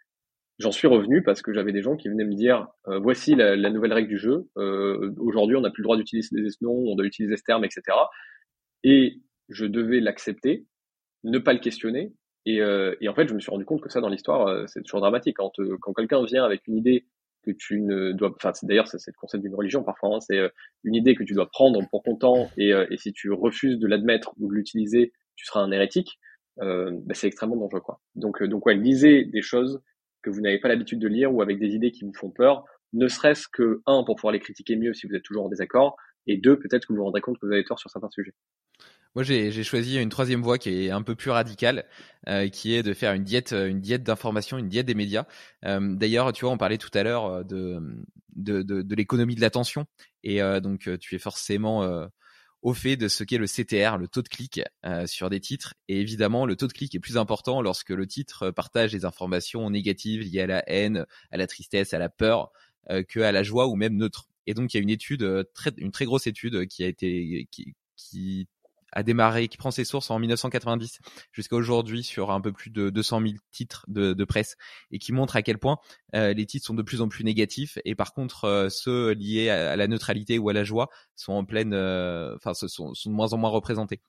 J'en 0.58 0.72
suis 0.72 0.88
revenu 0.88 1.22
parce 1.22 1.42
que 1.42 1.52
j'avais 1.52 1.72
des 1.72 1.82
gens 1.82 1.96
qui 1.96 2.08
venaient 2.08 2.24
me 2.24 2.34
dire 2.34 2.68
euh, 2.88 2.98
voici 2.98 3.34
la, 3.34 3.56
la, 3.56 3.68
nouvelle 3.68 3.92
règle 3.92 4.08
du 4.08 4.16
jeu. 4.16 4.48
Euh, 4.56 5.12
Aujourd'hui, 5.18 5.54
on 5.54 5.60
n'a 5.60 5.70
plus 5.70 5.82
le 5.82 5.84
droit 5.84 5.98
d'utiliser 5.98 6.34
des 6.34 6.48
noms, 6.62 6.84
on 6.86 6.96
doit 6.96 7.04
utiliser 7.04 7.36
ce 7.36 7.42
terme, 7.42 7.64
etc. 7.64 7.82
Et 8.82 9.20
je 9.50 9.66
devais 9.66 10.00
l'accepter, 10.00 10.66
ne 11.24 11.38
pas 11.38 11.52
le 11.52 11.58
questionner. 11.58 12.14
Et, 12.46 12.60
euh, 12.62 12.94
et, 13.00 13.08
en 13.08 13.14
fait, 13.14 13.28
je 13.28 13.34
me 13.34 13.40
suis 13.40 13.50
rendu 13.50 13.64
compte 13.64 13.82
que 13.82 13.90
ça, 13.90 14.00
dans 14.00 14.08
l'histoire, 14.08 14.46
euh, 14.46 14.64
c'est 14.66 14.82
toujours 14.82 15.00
dramatique. 15.00 15.36
Quand, 15.36 15.52
euh, 15.58 15.76
quand 15.80 15.92
quelqu'un 15.92 16.24
vient 16.24 16.44
avec 16.44 16.66
une 16.68 16.78
idée 16.78 17.06
que 17.46 17.52
tu 17.52 17.80
ne 17.80 18.12
dois, 18.12 18.34
enfin, 18.34 18.52
d'ailleurs, 18.64 18.88
c'est 18.88 18.98
le 19.06 19.12
concept 19.18 19.42
d'une 19.42 19.54
religion 19.54 19.84
parfois. 19.84 20.16
Hein, 20.16 20.20
c'est 20.20 20.50
une 20.84 20.94
idée 20.94 21.14
que 21.14 21.22
tu 21.22 21.34
dois 21.34 21.48
prendre 21.48 21.80
pour 21.90 22.02
ton 22.02 22.16
temps, 22.16 22.50
et, 22.58 22.72
et 22.90 22.96
si 22.98 23.12
tu 23.12 23.30
refuses 23.30 23.78
de 23.78 23.86
l'admettre 23.86 24.34
ou 24.38 24.48
de 24.48 24.54
l'utiliser, 24.54 25.12
tu 25.36 25.46
seras 25.46 25.60
un 25.60 25.70
hérétique. 25.70 26.18
Euh, 26.60 26.90
bah, 27.04 27.14
c'est 27.14 27.26
extrêmement 27.26 27.56
dangereux 27.56 27.82
quoi. 27.82 28.00
Donc 28.14 28.42
donc 28.42 28.64
ouais, 28.64 28.74
lisez 28.74 29.24
des 29.26 29.42
choses 29.42 29.82
que 30.22 30.30
vous 30.30 30.40
n'avez 30.40 30.58
pas 30.58 30.68
l'habitude 30.68 30.98
de 30.98 31.06
lire 31.06 31.32
ou 31.34 31.42
avec 31.42 31.58
des 31.58 31.74
idées 31.74 31.92
qui 31.92 32.04
vous 32.04 32.14
font 32.14 32.30
peur, 32.30 32.64
ne 32.94 33.08
serait-ce 33.08 33.46
que, 33.46 33.82
un, 33.86 34.02
pour 34.04 34.16
pouvoir 34.16 34.32
les 34.32 34.40
critiquer 34.40 34.76
mieux 34.76 34.94
si 34.94 35.06
vous 35.06 35.14
êtes 35.14 35.22
toujours 35.22 35.44
en 35.44 35.48
désaccord, 35.48 35.96
et 36.26 36.38
deux, 36.38 36.58
peut-être 36.58 36.86
que 36.86 36.92
vous 36.92 36.98
vous 36.98 37.04
rendrez 37.04 37.20
compte 37.20 37.38
que 37.38 37.46
vous 37.46 37.52
avez 37.52 37.64
tort 37.64 37.78
sur 37.78 37.90
certains 37.90 38.08
sujets. 38.08 38.32
Moi, 39.16 39.22
j'ai 39.24 39.64
choisi 39.64 39.96
une 39.98 40.10
troisième 40.10 40.42
voie 40.42 40.58
qui 40.58 40.68
est 40.86 40.90
un 40.90 41.02
peu 41.02 41.14
plus 41.16 41.30
radicale, 41.30 41.86
euh, 42.28 42.48
qui 42.48 42.74
est 42.74 42.82
de 42.82 42.92
faire 42.94 43.14
une 43.14 43.24
diète, 43.24 43.52
une 43.52 43.80
diète 43.80 44.02
d'information, 44.04 44.58
une 44.58 44.68
diète 44.68 44.86
des 44.86 44.94
médias. 44.94 45.24
Euh, 45.64 45.96
D'ailleurs, 45.96 46.32
tu 46.34 46.44
vois, 46.44 46.52
on 46.52 46.58
parlait 46.58 46.76
tout 46.78 46.90
à 46.92 47.02
l'heure 47.02 47.24
euh, 47.26 47.42
de, 47.42 47.80
de, 48.36 48.62
de, 48.62 48.82
de 48.82 48.94
l'économie 48.94 49.34
de 49.34 49.40
l'attention, 49.40 49.86
et 50.22 50.42
euh, 50.42 50.60
donc 50.60 50.90
tu 51.00 51.14
es 51.14 51.18
forcément 51.18 51.82
euh, 51.82 52.06
au 52.62 52.74
fait 52.74 52.96
de 52.96 53.08
ce 53.08 53.24
qu'est 53.24 53.38
le 53.38 53.46
CTR, 53.46 53.96
le 53.96 54.08
taux 54.08 54.22
de 54.22 54.28
clic 54.28 54.60
euh, 54.84 55.06
sur 55.06 55.30
des 55.30 55.40
titres. 55.40 55.74
Et 55.88 56.00
évidemment, 56.00 56.44
le 56.46 56.56
taux 56.56 56.66
de 56.66 56.72
clic 56.74 56.94
est 56.94 57.00
plus 57.00 57.16
important 57.16 57.62
lorsque 57.62 57.90
le 57.90 58.06
titre 58.06 58.50
partage 58.50 58.92
des 58.92 59.04
informations 59.06 59.70
négatives 59.70 60.22
liées 60.22 60.42
à 60.42 60.46
la 60.46 60.64
haine, 60.70 61.06
à 61.30 61.38
la 61.38 61.46
tristesse, 61.46 61.94
à 61.94 61.98
la 61.98 62.08
peur, 62.10 62.50
euh, 62.90 63.02
que 63.02 63.20
à 63.20 63.32
la 63.32 63.42
joie 63.42 63.66
ou 63.68 63.76
même 63.76 63.96
neutre. 63.96 64.28
Et 64.46 64.54
donc, 64.54 64.74
il 64.74 64.78
y 64.78 64.80
a 64.80 64.82
une 64.82 64.90
étude, 64.90 65.22
euh, 65.22 65.44
très, 65.54 65.72
une 65.78 65.92
très 65.92 66.04
grosse 66.04 66.26
étude 66.26 66.66
qui 66.66 66.84
a 66.84 66.86
été, 66.88 67.48
qui, 67.50 67.74
qui 67.96 68.48
a 68.92 69.02
démarré, 69.02 69.48
qui 69.48 69.56
prend 69.56 69.70
ses 69.70 69.84
sources 69.84 70.10
en 70.10 70.18
1990 70.18 71.00
jusqu'à 71.32 71.56
aujourd'hui 71.56 72.02
sur 72.02 72.30
un 72.30 72.40
peu 72.40 72.52
plus 72.52 72.70
de 72.70 72.90
200 72.90 73.20
000 73.20 73.34
titres 73.50 73.84
de, 73.88 74.24
presse 74.24 74.56
et 74.90 74.98
qui 74.98 75.12
montre 75.12 75.36
à 75.36 75.42
quel 75.42 75.58
point 75.58 75.78
euh, 76.14 76.32
les 76.32 76.46
titres 76.46 76.66
sont 76.66 76.74
de 76.74 76.82
plus 76.82 77.00
en 77.00 77.08
plus 77.08 77.22
négatifs 77.22 77.78
et 77.84 77.94
par 77.94 78.12
contre 78.12 78.44
euh, 78.44 78.68
ceux 78.68 79.12
liés 79.12 79.50
à, 79.50 79.76
la 79.76 79.86
neutralité 79.86 80.38
ou 80.38 80.48
à 80.48 80.52
la 80.52 80.64
joie 80.64 80.88
sont 81.14 81.32
en 81.32 81.44
pleine, 81.44 81.72
euh, 81.74 82.34
enfin 82.36 82.54
sont, 82.54 82.94
sont 82.94 83.10
de 83.10 83.14
moins 83.14 83.32
en 83.32 83.38
moins 83.38 83.50
représentés. 83.50 84.00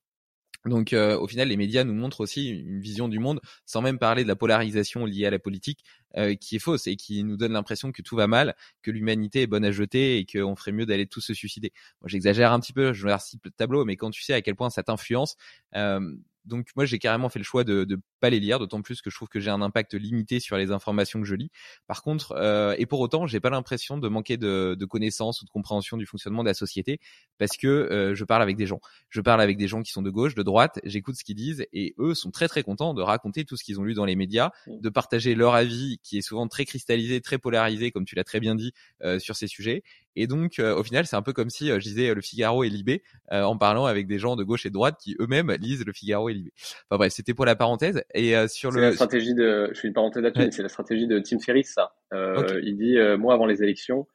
Donc 0.67 0.93
euh, 0.93 1.17
au 1.17 1.27
final, 1.27 1.47
les 1.47 1.57
médias 1.57 1.83
nous 1.83 1.93
montrent 1.93 2.21
aussi 2.21 2.49
une 2.49 2.79
vision 2.79 3.07
du 3.07 3.19
monde, 3.19 3.39
sans 3.65 3.81
même 3.81 3.99
parler 3.99 4.23
de 4.23 4.27
la 4.27 4.35
polarisation 4.35 5.05
liée 5.05 5.25
à 5.25 5.29
la 5.29 5.39
politique, 5.39 5.83
euh, 6.17 6.35
qui 6.35 6.55
est 6.55 6.59
fausse 6.59 6.87
et 6.87 6.95
qui 6.95 7.23
nous 7.23 7.37
donne 7.37 7.53
l'impression 7.53 7.91
que 7.91 8.01
tout 8.01 8.15
va 8.15 8.27
mal, 8.27 8.55
que 8.81 8.91
l'humanité 8.91 9.43
est 9.43 9.47
bonne 9.47 9.65
à 9.65 9.71
jeter 9.71 10.17
et 10.17 10.25
qu'on 10.25 10.55
ferait 10.55 10.71
mieux 10.71 10.85
d'aller 10.85 11.07
tous 11.07 11.21
se 11.21 11.33
suicider. 11.33 11.71
Moi, 12.01 12.09
j'exagère 12.09 12.51
un 12.51 12.59
petit 12.59 12.73
peu, 12.73 12.93
je 12.93 13.03
regarde 13.03 13.21
le 13.43 13.51
tableau, 13.51 13.85
mais 13.85 13.95
quand 13.95 14.11
tu 14.11 14.23
sais 14.23 14.33
à 14.33 14.41
quel 14.41 14.55
point 14.55 14.69
ça 14.69 14.83
t'influence, 14.83 15.35
euh, 15.75 15.99
donc 16.47 16.67
moi 16.75 16.85
j'ai 16.85 16.99
carrément 16.99 17.29
fait 17.29 17.39
le 17.39 17.45
choix 17.45 17.63
de 17.63 17.85
ne 17.87 17.95
pas 18.19 18.29
les 18.29 18.39
lire, 18.39 18.59
d'autant 18.59 18.81
plus 18.81 19.01
que 19.01 19.09
je 19.09 19.15
trouve 19.15 19.27
que 19.27 19.39
j'ai 19.39 19.51
un 19.51 19.61
impact 19.61 19.93
limité 19.93 20.39
sur 20.39 20.57
les 20.57 20.71
informations 20.71 21.19
que 21.19 21.27
je 21.27 21.35
lis. 21.35 21.51
Par 21.87 22.01
contre, 22.01 22.33
euh, 22.33 22.75
et 22.77 22.85
pour 22.85 22.99
autant, 22.99 23.27
j'ai 23.27 23.39
pas 23.39 23.49
l'impression 23.49 23.97
de 23.97 24.07
manquer 24.07 24.37
de, 24.37 24.75
de, 24.77 24.85
connaissances 24.85 25.41
ou 25.41 25.45
de 25.45 25.49
compréhension 25.49 25.97
du 25.97 26.05
fonctionnement 26.05 26.43
de 26.43 26.47
la 26.47 26.53
société, 26.53 26.99
parce 27.37 27.57
que 27.57 27.67
euh, 27.67 28.15
je 28.15 28.23
parle 28.23 28.41
avec 28.41 28.57
des 28.57 28.65
gens. 28.65 28.79
Je 29.09 29.21
parle 29.21 29.41
avec 29.41 29.57
des 29.57 29.67
gens 29.67 29.81
qui 29.81 29.91
sont 29.91 30.01
de 30.01 30.09
gauche, 30.09 30.35
de 30.35 30.43
droite, 30.43 30.79
j'écoute 30.83 31.15
ce 31.15 31.23
qu'ils 31.23 31.35
disent, 31.35 31.65
et 31.73 31.93
eux 31.99 32.13
sont 32.13 32.31
très 32.31 32.47
très 32.47 32.63
contents 32.63 32.93
de 32.93 33.01
raconter 33.01 33.45
tout 33.45 33.57
ce 33.57 33.63
qu'ils 33.63 33.79
ont 33.79 33.83
lu 33.83 33.93
dans 33.93 34.05
les 34.05 34.15
médias, 34.15 34.51
mmh. 34.67 34.79
de 34.81 34.89
partager 34.89 35.35
leur 35.35 35.53
avis, 35.53 35.99
qui 36.03 36.17
est 36.17 36.21
souvent 36.21 36.47
très 36.47 36.65
cristallisé, 36.65 37.21
très 37.21 37.37
polarisé, 37.37 37.91
comme 37.91 38.05
tu 38.05 38.15
l'as 38.15 38.23
très 38.23 38.39
bien 38.39 38.55
dit, 38.55 38.71
euh, 39.03 39.19
sur 39.19 39.35
ces 39.35 39.47
sujets. 39.47 39.83
Et 40.17 40.25
donc, 40.27 40.59
euh, 40.59 40.75
au 40.75 40.83
final, 40.83 41.05
c'est 41.05 41.15
un 41.15 41.21
peu 41.21 41.31
comme 41.31 41.49
si 41.49 41.69
euh, 41.69 41.79
je 41.79 41.85
disais 41.85 42.13
Le 42.13 42.21
Figaro 42.21 42.63
et 42.63 42.69
Libé 42.69 43.03
en 43.29 43.57
parlant 43.57 43.85
avec 43.85 44.07
des 44.07 44.19
gens 44.19 44.35
de 44.35 44.43
gauche 44.43 44.65
et 44.65 44.69
de 44.69 44.73
droite 44.73 44.95
qui 44.99 45.15
eux-mêmes 45.19 45.51
lisent 45.59 45.85
Le 45.85 45.93
Figaro 45.93 46.29
et 46.29 46.33
Libé. 46.33 46.51
Enfin 46.89 46.97
bref, 46.97 47.13
c'était 47.13 47.33
pour 47.33 47.45
la 47.45 47.55
parenthèse. 47.55 48.03
Et 48.13 48.35
sur 48.47 48.71
le 48.71 48.81
la 48.81 48.91
stratégie 48.93 49.35
de, 49.35 49.69
je 49.73 49.79
fais 49.79 49.87
une 49.87 49.93
parenthèse 49.93 50.23
là-dessus, 50.23 50.51
c'est 50.51 50.63
la 50.63 50.69
stratégie 50.69 51.07
de 51.07 51.19
Tim 51.19 51.39
Ferriss, 51.39 51.73
ça. 51.73 51.93
Il 52.11 52.77
dit 52.77 52.97
moi 53.19 53.33
avant 53.33 53.45
les 53.45 53.61
élections, 53.61 54.07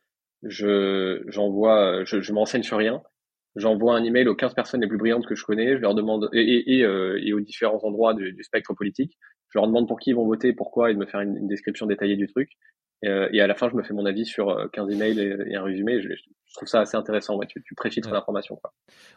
je 0.43 1.23
j'envoie, 1.29 2.05
je, 2.05 2.21
je 2.21 2.33
m'enseigne 2.33 2.63
sur 2.63 2.79
rien. 2.79 3.03
J'envoie 3.57 3.97
un 3.97 4.05
email 4.05 4.29
aux 4.29 4.35
15 4.35 4.55
personnes 4.55 4.81
les 4.81 4.89
plus 4.89 4.99
brillantes 4.99 5.27
que 5.27 5.35
je 5.35 5.45
connais. 5.45 5.77
Je 5.77 5.83
leur 5.83 5.95
demande 5.95 6.31
et, 6.33 6.41
et, 6.41 6.81
et, 6.81 7.29
et 7.29 7.33
aux 7.33 7.41
différents 7.41 7.81
endroits 7.85 8.15
du, 8.15 8.33
du, 8.33 8.43
spectre 8.45 8.75
politique. 8.75 9.19
Je 9.51 9.59
leur 9.59 9.67
demande 9.67 9.87
pour 9.87 10.01
qui 10.01 10.11
ils 10.11 10.17
vont 10.17 10.27
voter, 10.27 10.53
pourquoi, 10.55 10.91
et 10.91 10.95
de 10.95 10.99
me 10.99 11.07
faire 11.07 11.21
une, 11.21 11.37
une 11.37 11.49
description 11.49 11.87
détaillée 11.87 12.17
du 12.17 12.27
truc. 12.27 12.51
Euh, 13.05 13.29
et 13.33 13.41
à 13.41 13.47
la 13.47 13.55
fin, 13.55 13.69
je 13.69 13.75
me 13.75 13.83
fais 13.83 13.95
mon 13.95 14.07
avis 14.07 14.25
sur 14.25 14.69
15 14.73 14.89
euh, 14.89 14.93
emails 14.93 15.21
et, 15.21 15.53
et 15.53 15.57
un 15.57 15.63
résumé. 15.63 16.01
Je, 16.01 16.09
je, 16.53 16.59
trouve 16.59 16.69
ça 16.69 16.81
assez 16.81 16.97
intéressant. 16.97 17.37
Ouais, 17.37 17.47
tu, 17.47 17.63
tu 17.63 17.75
préfiltres 17.75 18.09
ouais. 18.09 18.15
l'information. 18.15 18.57
Quoi. 18.57 18.73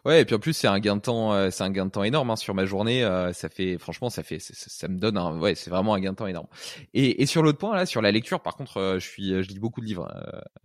Ouais, 0.05 0.21
et 0.21 0.25
puis 0.25 0.35
en 0.35 0.39
plus, 0.39 0.53
c'est 0.53 0.67
un 0.67 0.79
gain 0.79 0.95
de 0.95 1.01
temps, 1.01 1.33
euh, 1.33 1.49
c'est 1.51 1.63
un 1.63 1.69
gain 1.69 1.85
de 1.85 1.91
temps 1.91 2.03
énorme 2.03 2.31
hein, 2.31 2.35
sur 2.35 2.53
ma 2.53 2.65
journée. 2.65 3.03
Euh, 3.03 3.33
ça 3.33 3.49
fait, 3.49 3.77
franchement, 3.77 4.09
ça 4.09 4.23
fait, 4.23 4.39
ça, 4.39 4.53
ça 4.55 4.87
me 4.87 4.97
donne, 4.97 5.17
un, 5.17 5.39
ouais, 5.39 5.55
c'est 5.55 5.69
vraiment 5.69 5.93
un 5.93 5.99
gain 5.99 6.11
de 6.11 6.15
temps 6.17 6.27
énorme. 6.27 6.47
Et, 6.93 7.21
et 7.21 7.25
sur 7.25 7.43
l'autre 7.43 7.57
point 7.57 7.75
là, 7.75 7.85
sur 7.85 8.01
la 8.01 8.11
lecture, 8.11 8.41
par 8.41 8.55
contre, 8.55 8.77
euh, 8.77 8.99
je 8.99 9.07
suis, 9.07 9.29
je 9.43 9.49
lis 9.49 9.59
beaucoup 9.59 9.81
de 9.81 9.85
livres. 9.85 10.11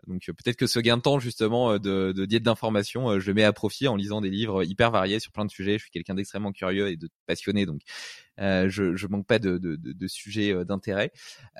donc 0.07 0.23
peut-être 0.27 0.57
que 0.57 0.67
ce 0.67 0.81
gain 0.81 0.97
de 0.97 1.03
temps 1.03 1.19
justement 1.19 1.79
de, 1.79 2.13
de 2.13 2.25
diète 2.25 2.43
d'information, 2.43 3.19
je 3.19 3.27
le 3.27 3.35
mets 3.35 3.45
à 3.45 3.53
profit 3.53 3.89
en 3.89 3.97
lisant 3.97 4.21
des 4.21 4.31
livres 4.31 4.63
hyper 4.65 4.91
variés 4.91 5.21
sur 5.21 5.33
plein 5.33 5.45
de 5.45 5.51
sujets. 5.51 5.75
Je 5.75 5.85
suis 5.85 5.91
quelqu'un 5.91 6.15
d'extrêmement 6.15 6.53
curieux 6.53 6.89
et 6.89 6.97
de 6.97 7.09
passionné, 7.27 7.67
donc 7.67 7.81
euh, 8.41 8.69
je, 8.69 8.97
je 8.97 9.07
manque 9.07 9.27
pas 9.27 9.39
de, 9.39 9.59
de, 9.59 9.77
de, 9.77 9.93
de 9.93 10.09
sujets 10.09 10.53
euh, 10.53 10.65
d'intérêt. 10.65 11.13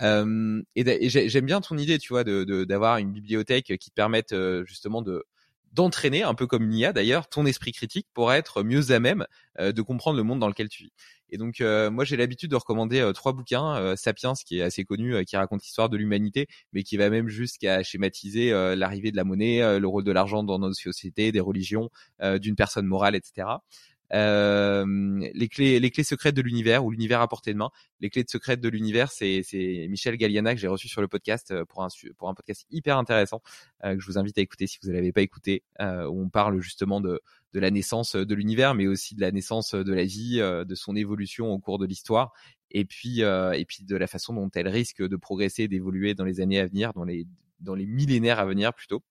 Euh, 0.03 0.63
et, 0.77 0.83
et 0.83 1.09
j'aime 1.09 1.47
bien 1.47 1.61
ton 1.61 1.79
idée, 1.79 1.99
tu 1.99 2.13
vois, 2.13 2.25
d'avoir 2.25 2.99
une 2.99 3.13
bibliothèque 3.13 3.77
qui 3.79 3.91
te 3.91 3.95
permette 3.95 4.35
justement 4.65 5.03
de 5.03 5.25
d'entraîner, 5.73 6.25
un 6.25 6.35
peu 6.35 6.49
comme 6.49 6.65
une 6.65 6.75
IA 6.75 6.93
d'ailleurs, 6.93 7.29
ton 7.29 7.47
esprit 7.47 7.71
critique 7.71 8.09
pour 8.13 8.33
être 8.33 8.65
mieux 8.65 8.91
à 8.91 8.99
même 8.99 9.25
de 9.61 9.83
comprendre 9.83 10.17
le 10.17 10.25
monde 10.25 10.41
dans 10.41 10.49
lequel 10.49 10.69
tu 10.69 10.83
vis. 10.83 10.93
Et 11.31 11.39
donc 11.39 11.61
euh, 11.61 11.91
moi 11.91 12.05
j'ai 12.05 12.17
l'habitude 12.17 12.51
de 12.51 12.57
recommander 12.57 13.01
euh, 13.01 13.13
trois 13.13 13.33
bouquins, 13.33 13.77
euh, 13.77 13.97
Sapiens 13.97 14.33
qui 14.45 14.59
est 14.59 14.63
assez 14.63 14.85
connu, 14.85 15.25
qui 15.25 15.37
raconte 15.37 15.63
l'histoire 15.63 15.89
de 15.89 15.97
l'humanité, 15.97 16.49
mais 16.73 16.83
qui 16.83 16.97
va 16.97 17.09
même 17.09 17.29
jusqu'à 17.29 17.83
schématiser 17.83 18.51
l'arrivée 18.77 19.11
de 19.11 19.17
la 19.17 19.25
monnaie, 19.25 19.79
le 19.79 19.89
rôle 19.89 20.05
de 20.05 20.13
l'argent 20.13 20.43
dans 20.43 20.59
nos 20.59 20.73
sociétés, 20.73 21.33
des 21.33 21.41
religions, 21.41 21.91
d'une 22.21 22.57
personne 22.57 22.87
morale, 22.87 23.15
etc 23.15 23.47
euh, 23.47 24.00
les 24.13 25.49
clés, 25.49 25.81
les 25.81 25.91
clés 25.91 26.05
secrètes 26.05 26.35
de 26.35 26.43
l'univers 26.43 26.85
ou 26.85 26.91
l'univers 26.91 27.21
à 27.21 27.29
portée 27.29 27.53
de 27.53 27.59
main. 27.59 27.71
Les 28.01 28.11
clés 28.11 28.25
de 28.25 28.31
secrètes 28.31 28.61
de 28.61 28.69
l'univers, 28.69 29.11
c'est, 29.13 29.43
Michel 29.89 30.17
Galliana 30.17 30.55
que 30.55 30.61
j'ai 30.61 30.69
reçu 30.69 30.89
sur 30.89 31.01
le 31.01 31.09
podcast 31.09 31.51
euh, 31.51 31.65
pour 31.65 31.83
un 31.83 31.89
pour 32.17 32.29
un 32.29 32.35
podcast 32.35 32.67
hyper 32.71 32.99
intéressant 32.99 33.43
euh, 33.85 33.95
que 33.95 34.01
je 34.01 34.07
vous 34.07 34.19
invite 34.19 34.39
à 34.39 34.41
écouter 34.41 34.67
si 34.67 34.79
vous 34.83 34.89
ne 34.89 34.95
l'avez 34.95 35.13
pas 35.13 35.23
écouté, 35.23 35.63
euh, 35.81 36.07
où 36.07 36.23
on 36.23 36.29
parle 36.29 36.61
justement 36.61 37.01
de 37.01 37.21
de 37.53 37.61
la 37.61 37.71
naissance 37.71 38.15
de 38.15 38.35
l'univers, 38.35 38.75
mais 38.75 38.87
aussi 38.87 39.17
de 39.17 39.21
la 39.21 39.33
naissance 39.33 39.75
de 39.75 39.93
la 39.93 40.05
vie, 40.05 40.39
de 40.39 40.75
son 40.77 40.95
évolution 40.95 41.51
au 41.51 41.59
cours 41.59 41.79
de 41.79 41.87
l'histoire, 41.87 42.33
et 42.71 42.85
puis 42.85 43.23
et 43.23 43.65
puis 43.67 43.83
de 43.83 43.97
la 43.97 44.07
façon 44.07 44.35
dont 44.35 44.49
elle 44.55 44.69
risque 44.69 45.03
de 45.03 45.17
progresser, 45.17 45.67
d'évoluer 45.67 46.15
dans 46.15 46.25
les 46.25 46.41
années 46.41 46.61
à 46.61 46.67
venir, 46.67 46.93
dans 46.93 47.03
les 47.03 47.27
dans 47.59 47.75
les 47.75 47.87
millénaires 47.87 48.39
à 48.39 48.47
venir 48.47 48.73
plutôt. 48.73 49.03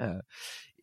Euh, 0.00 0.20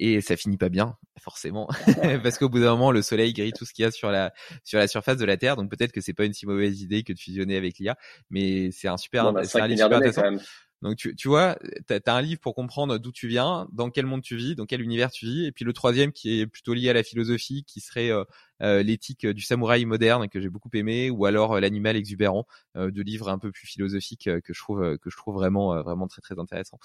et 0.03 0.19
ça 0.19 0.35
finit 0.35 0.57
pas 0.57 0.67
bien 0.67 0.97
forcément 1.17 1.69
parce 2.23 2.38
qu'au 2.38 2.49
bout 2.49 2.59
d'un 2.59 2.71
moment 2.71 2.91
le 2.91 3.01
soleil 3.01 3.31
grille 3.31 3.53
tout 3.53 3.63
ce 3.63 3.73
qu'il 3.73 3.84
y 3.84 3.85
a 3.85 3.91
sur 3.91 4.11
la 4.11 4.34
sur 4.65 4.77
la 4.77 4.89
surface 4.89 5.17
de 5.17 5.23
la 5.23 5.38
terre 5.38 5.55
donc 5.55 5.71
peut-être 5.71 5.93
que 5.93 6.01
c'est 6.01 6.13
pas 6.13 6.25
une 6.25 6.34
si 6.34 6.45
mauvaise 6.45 6.81
idée 6.81 7.03
que 7.03 7.13
de 7.13 7.19
fusionner 7.19 7.55
avec 7.55 7.80
l'IA 7.80 7.97
mais 8.30 8.71
c'est 8.71 8.89
un 8.89 8.97
super 8.97 9.31
bah, 9.31 9.45
c'est 9.45 9.61
un 9.61 9.67
livre 9.67 9.84
super 9.84 9.97
intéressant 9.97 10.43
donc 10.84 10.97
tu, 10.97 11.15
tu 11.15 11.30
vois, 11.30 11.57
tu 11.88 11.93
as, 11.93 12.14
un 12.14 12.22
livre 12.22 12.41
pour 12.41 12.53
comprendre 12.53 12.97
d'où 12.97 13.14
tu 13.14 13.30
viens, 13.30 13.69
dans 13.72 13.89
quel 13.89 14.05
monde 14.05 14.22
tu 14.22 14.35
vis, 14.35 14.53
dans 14.53 14.65
quel 14.65 14.81
univers 14.81 15.11
tu 15.11 15.26
vis, 15.26 15.45
et 15.45 15.53
puis 15.53 15.64
le 15.64 15.72
troisième 15.72 16.11
qui 16.11 16.41
est 16.41 16.45
plutôt 16.45 16.73
lié 16.73 16.89
à 16.89 16.93
la 16.93 17.03
philosophie, 17.03 17.64
qui 17.64 17.80
serait 17.80 18.11
euh, 18.11 18.26
euh, 18.61 18.84
l'éthique 18.84 19.26
du 19.26 19.41
samouraï 19.41 19.85
moderne 19.85 20.27
que 20.27 20.41
j'ai 20.41 20.49
beaucoup 20.49 20.69
aimé, 20.73 21.10
ou 21.10 21.26
alors 21.26 21.53
euh, 21.53 21.61
l'animal 21.61 21.95
exubérant, 21.95 22.45
deux 22.76 23.01
livres 23.01 23.30
un 23.30 23.39
peu 23.39 23.49
plus 23.51 23.65
philosophiques 23.65 24.30
que 24.43 24.53
je 24.53 24.60
trouve 24.60 24.97
que 24.97 25.10
je 25.10 25.15
trouve 25.15 25.35
vraiment 25.35 25.81
vraiment 25.84 26.07
très 26.07 26.22
très 26.22 26.38
intéressant. 26.38 26.80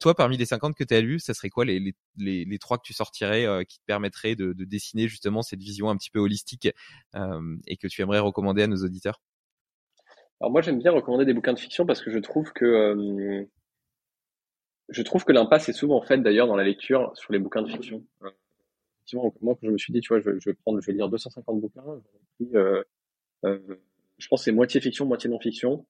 toi, 0.00 0.14
parmi 0.16 0.36
les 0.36 0.46
50 0.46 0.74
que 0.74 0.82
tu 0.82 0.94
as 0.94 1.00
lus, 1.00 1.20
ça 1.20 1.32
serait 1.32 1.50
quoi 1.50 1.64
les, 1.64 1.78
les, 1.78 1.94
les, 2.16 2.44
les, 2.44 2.58
trois 2.58 2.78
que 2.78 2.82
tu 2.84 2.94
sortirais 2.94 3.64
qui 3.66 3.78
te 3.78 3.84
permettraient 3.86 4.34
de, 4.34 4.52
de, 4.52 4.64
dessiner 4.64 5.06
justement 5.06 5.42
cette 5.42 5.60
vision 5.60 5.88
un 5.88 5.96
petit 5.96 6.10
peu 6.10 6.18
holistique 6.18 6.68
et 7.66 7.76
que 7.76 7.86
tu 7.86 8.02
aimerais 8.02 8.18
recommander 8.18 8.64
à 8.64 8.66
nos 8.66 8.84
auditeurs? 8.84 9.20
Alors 10.40 10.50
moi 10.50 10.62
j'aime 10.62 10.78
bien 10.78 10.92
recommander 10.92 11.24
des 11.24 11.34
bouquins 11.34 11.52
de 11.52 11.58
fiction 11.58 11.86
parce 11.86 12.02
que 12.02 12.10
je 12.10 12.18
trouve 12.18 12.52
que 12.52 12.64
euh, 12.64 13.44
je 14.88 15.02
trouve 15.02 15.24
que 15.24 15.32
l'impasse 15.32 15.68
est 15.68 15.72
souvent 15.72 16.02
faite 16.02 16.22
d'ailleurs 16.22 16.46
dans 16.46 16.56
la 16.56 16.64
lecture 16.64 17.12
sur 17.14 17.32
les 17.32 17.38
bouquins 17.38 17.62
de 17.62 17.68
fiction. 17.68 18.04
Effectivement, 18.96 19.32
moi 19.40 19.54
quand 19.54 19.66
je 19.66 19.72
me 19.72 19.78
suis 19.78 19.92
dit 19.92 20.00
tu 20.00 20.08
vois 20.08 20.20
je, 20.20 20.30
vais 20.30 20.54
prendre 20.54 20.80
je 20.80 20.86
vais 20.86 20.92
lire 20.92 21.08
250 21.08 21.60
bouquins, 21.60 21.84
euh, 22.54 22.82
euh, 23.44 23.58
je 24.18 24.28
pense 24.28 24.44
c'est 24.44 24.52
moitié 24.52 24.80
fiction 24.80 25.06
moitié 25.06 25.30
non 25.30 25.38
fiction 25.38 25.86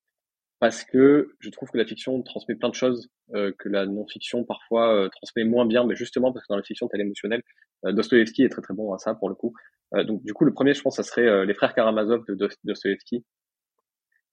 parce 0.61 0.85
que 0.85 1.35
je 1.41 1.49
trouve 1.51 1.71
que 1.71 1.79
la 1.79 1.87
fiction 1.87 2.23
transmet 2.23 2.55
plein 2.55 2.69
de 2.69 2.75
choses 2.75 3.11
euh, 3.35 3.53
que 3.59 3.69
la 3.69 3.87
non-fiction 3.87 4.45
parfois 4.45 4.95
euh, 4.95 5.09
transmet 5.09 5.45
moins 5.45 5.65
bien, 5.65 5.85
mais 5.85 5.97
justement 5.97 6.33
parce 6.33 6.47
que 6.47 6.53
dans 6.53 6.57
la 6.57 6.63
fiction, 6.63 6.87
t'as 6.87 6.99
l'émotionnel. 6.99 7.43
Euh, 7.87 7.93
Dostoevsky 7.93 8.45
est 8.45 8.51
très 8.51 8.61
très 8.61 8.75
bon 8.75 8.93
à 8.93 8.99
ça 8.99 9.15
pour 9.15 9.31
le 9.31 9.35
coup. 9.35 9.55
Euh, 9.95 10.05
donc 10.05 10.23
du 10.23 10.35
coup, 10.35 10.45
le 10.45 10.53
premier, 10.53 10.75
je 10.75 10.83
pense, 10.83 10.97
ça 10.97 11.03
serait 11.03 11.47
Les 11.47 11.55
Frères 11.55 11.75
Karamazov 11.75 12.25
de 12.27 12.49
Dostoevsky, 12.65 13.25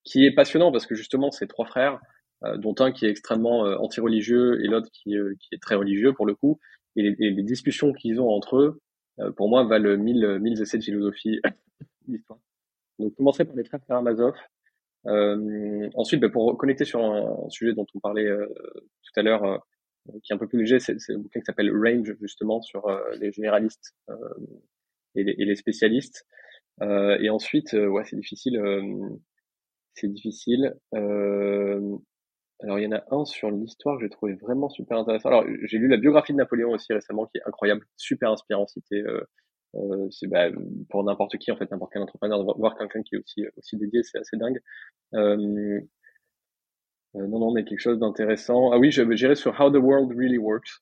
qui 0.07 0.25
est 0.25 0.31
passionnant 0.31 0.71
parce 0.71 0.85
que 0.85 0.95
justement, 0.95 1.31
ces 1.31 1.47
trois 1.47 1.65
frères, 1.65 1.99
euh, 2.43 2.57
dont 2.57 2.75
un 2.79 2.91
qui 2.91 3.05
est 3.05 3.09
extrêmement 3.09 3.65
euh, 3.65 3.75
anti-religieux 3.77 4.63
et 4.63 4.67
l'autre 4.67 4.89
qui, 4.91 5.17
euh, 5.17 5.33
qui, 5.39 5.53
est 5.53 5.61
très 5.61 5.75
religieux 5.75 6.13
pour 6.13 6.25
le 6.25 6.33
coup, 6.33 6.59
et 6.95 7.01
les, 7.01 7.15
et 7.19 7.31
les 7.31 7.43
discussions 7.43 7.93
qu'ils 7.93 8.19
ont 8.21 8.29
entre 8.29 8.57
eux, 8.57 8.81
pour 9.35 9.49
moi, 9.49 9.63
valent 9.63 9.97
mille, 9.97 10.37
mille 10.39 10.61
essais 10.61 10.77
de 10.77 10.83
philosophie 10.83 11.41
d'histoire. 12.07 12.39
Donc, 12.99 13.15
commencer 13.15 13.45
par 13.45 13.55
les 13.55 13.63
frères 13.63 13.79
Karamazov. 13.87 14.35
Euh, 15.07 15.89
ensuite, 15.95 16.19
ben, 16.19 16.29
pour 16.29 16.55
connecter 16.55 16.85
sur 16.85 17.03
un, 17.03 17.49
sujet 17.49 17.73
dont 17.73 17.87
on 17.95 17.99
parlait 17.99 18.29
tout 18.29 19.19
à 19.19 19.23
l'heure, 19.23 19.65
qui 20.21 20.31
est 20.31 20.35
un 20.35 20.37
peu 20.37 20.47
plus 20.47 20.59
léger, 20.59 20.79
c'est 20.79 20.93
le 21.09 21.17
bouquin 21.17 21.39
qui 21.39 21.45
s'appelle 21.45 21.71
Range, 21.75 22.15
justement, 22.21 22.61
sur 22.61 22.87
les 23.19 23.31
généralistes 23.31 23.95
et 25.15 25.23
les, 25.23 25.35
et, 25.39 25.45
les, 25.45 25.55
spécialistes. 25.55 26.27
et 26.81 27.29
ensuite, 27.31 27.73
ouais, 27.73 28.03
c'est 28.05 28.17
difficile 28.17 28.59
c'est 29.97 30.11
difficile. 30.11 30.75
Euh, 30.93 31.97
alors 32.61 32.79
il 32.79 32.85
y 32.85 32.87
en 32.87 32.91
a 32.91 33.03
un 33.11 33.25
sur 33.25 33.51
l'histoire 33.51 33.97
que 33.97 34.03
j'ai 34.03 34.09
trouvé 34.09 34.33
vraiment 34.33 34.69
super 34.69 34.97
intéressant. 34.97 35.29
Alors 35.29 35.45
j'ai 35.63 35.77
lu 35.77 35.87
la 35.87 35.97
biographie 35.97 36.33
de 36.33 36.37
Napoléon 36.37 36.71
aussi 36.71 36.91
récemment 36.91 37.25
qui 37.27 37.37
est 37.37 37.43
incroyable, 37.45 37.85
super 37.97 38.31
inspirant. 38.31 38.65
C'était 38.67 39.03
euh, 39.03 39.21
euh, 39.75 40.07
c'est 40.09 40.27
bah, 40.27 40.49
pour 40.89 41.03
n'importe 41.03 41.37
qui 41.37 41.51
en 41.51 41.57
fait, 41.57 41.69
n'importe 41.69 41.93
quel 41.93 42.01
entrepreneur 42.01 42.39
de 42.39 42.53
voir 42.57 42.77
quelqu'un 42.77 43.03
qui 43.03 43.15
est 43.15 43.19
aussi 43.19 43.45
aussi 43.57 43.77
dédié, 43.77 44.01
c'est 44.03 44.17
assez 44.17 44.37
dingue. 44.37 44.59
Euh, 45.13 45.81
non 47.13 47.39
non 47.39 47.53
mais 47.53 47.63
quelque 47.63 47.79
chose 47.79 47.99
d'intéressant. 47.99 48.71
Ah 48.71 48.79
oui, 48.79 48.91
je 48.91 49.03
j'irai 49.15 49.35
sur 49.35 49.59
How 49.59 49.69
the 49.69 49.81
World 49.81 50.11
Really 50.17 50.37
Works. 50.37 50.81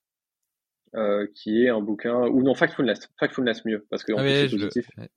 Qui 1.34 1.66
est 1.66 1.70
un 1.70 1.82
bouquin 1.82 2.22
ou 2.22 2.42
non 2.42 2.56
Factfulness 2.56 3.10
Factfulness 3.20 3.66
mieux 3.66 3.86
parce 3.90 4.06
que 4.06 4.14
en 4.14 4.20
ah 4.20 4.22
plus, 4.22 4.30
c'est 4.30 4.50
positif 4.50 4.88
le... 4.96 5.08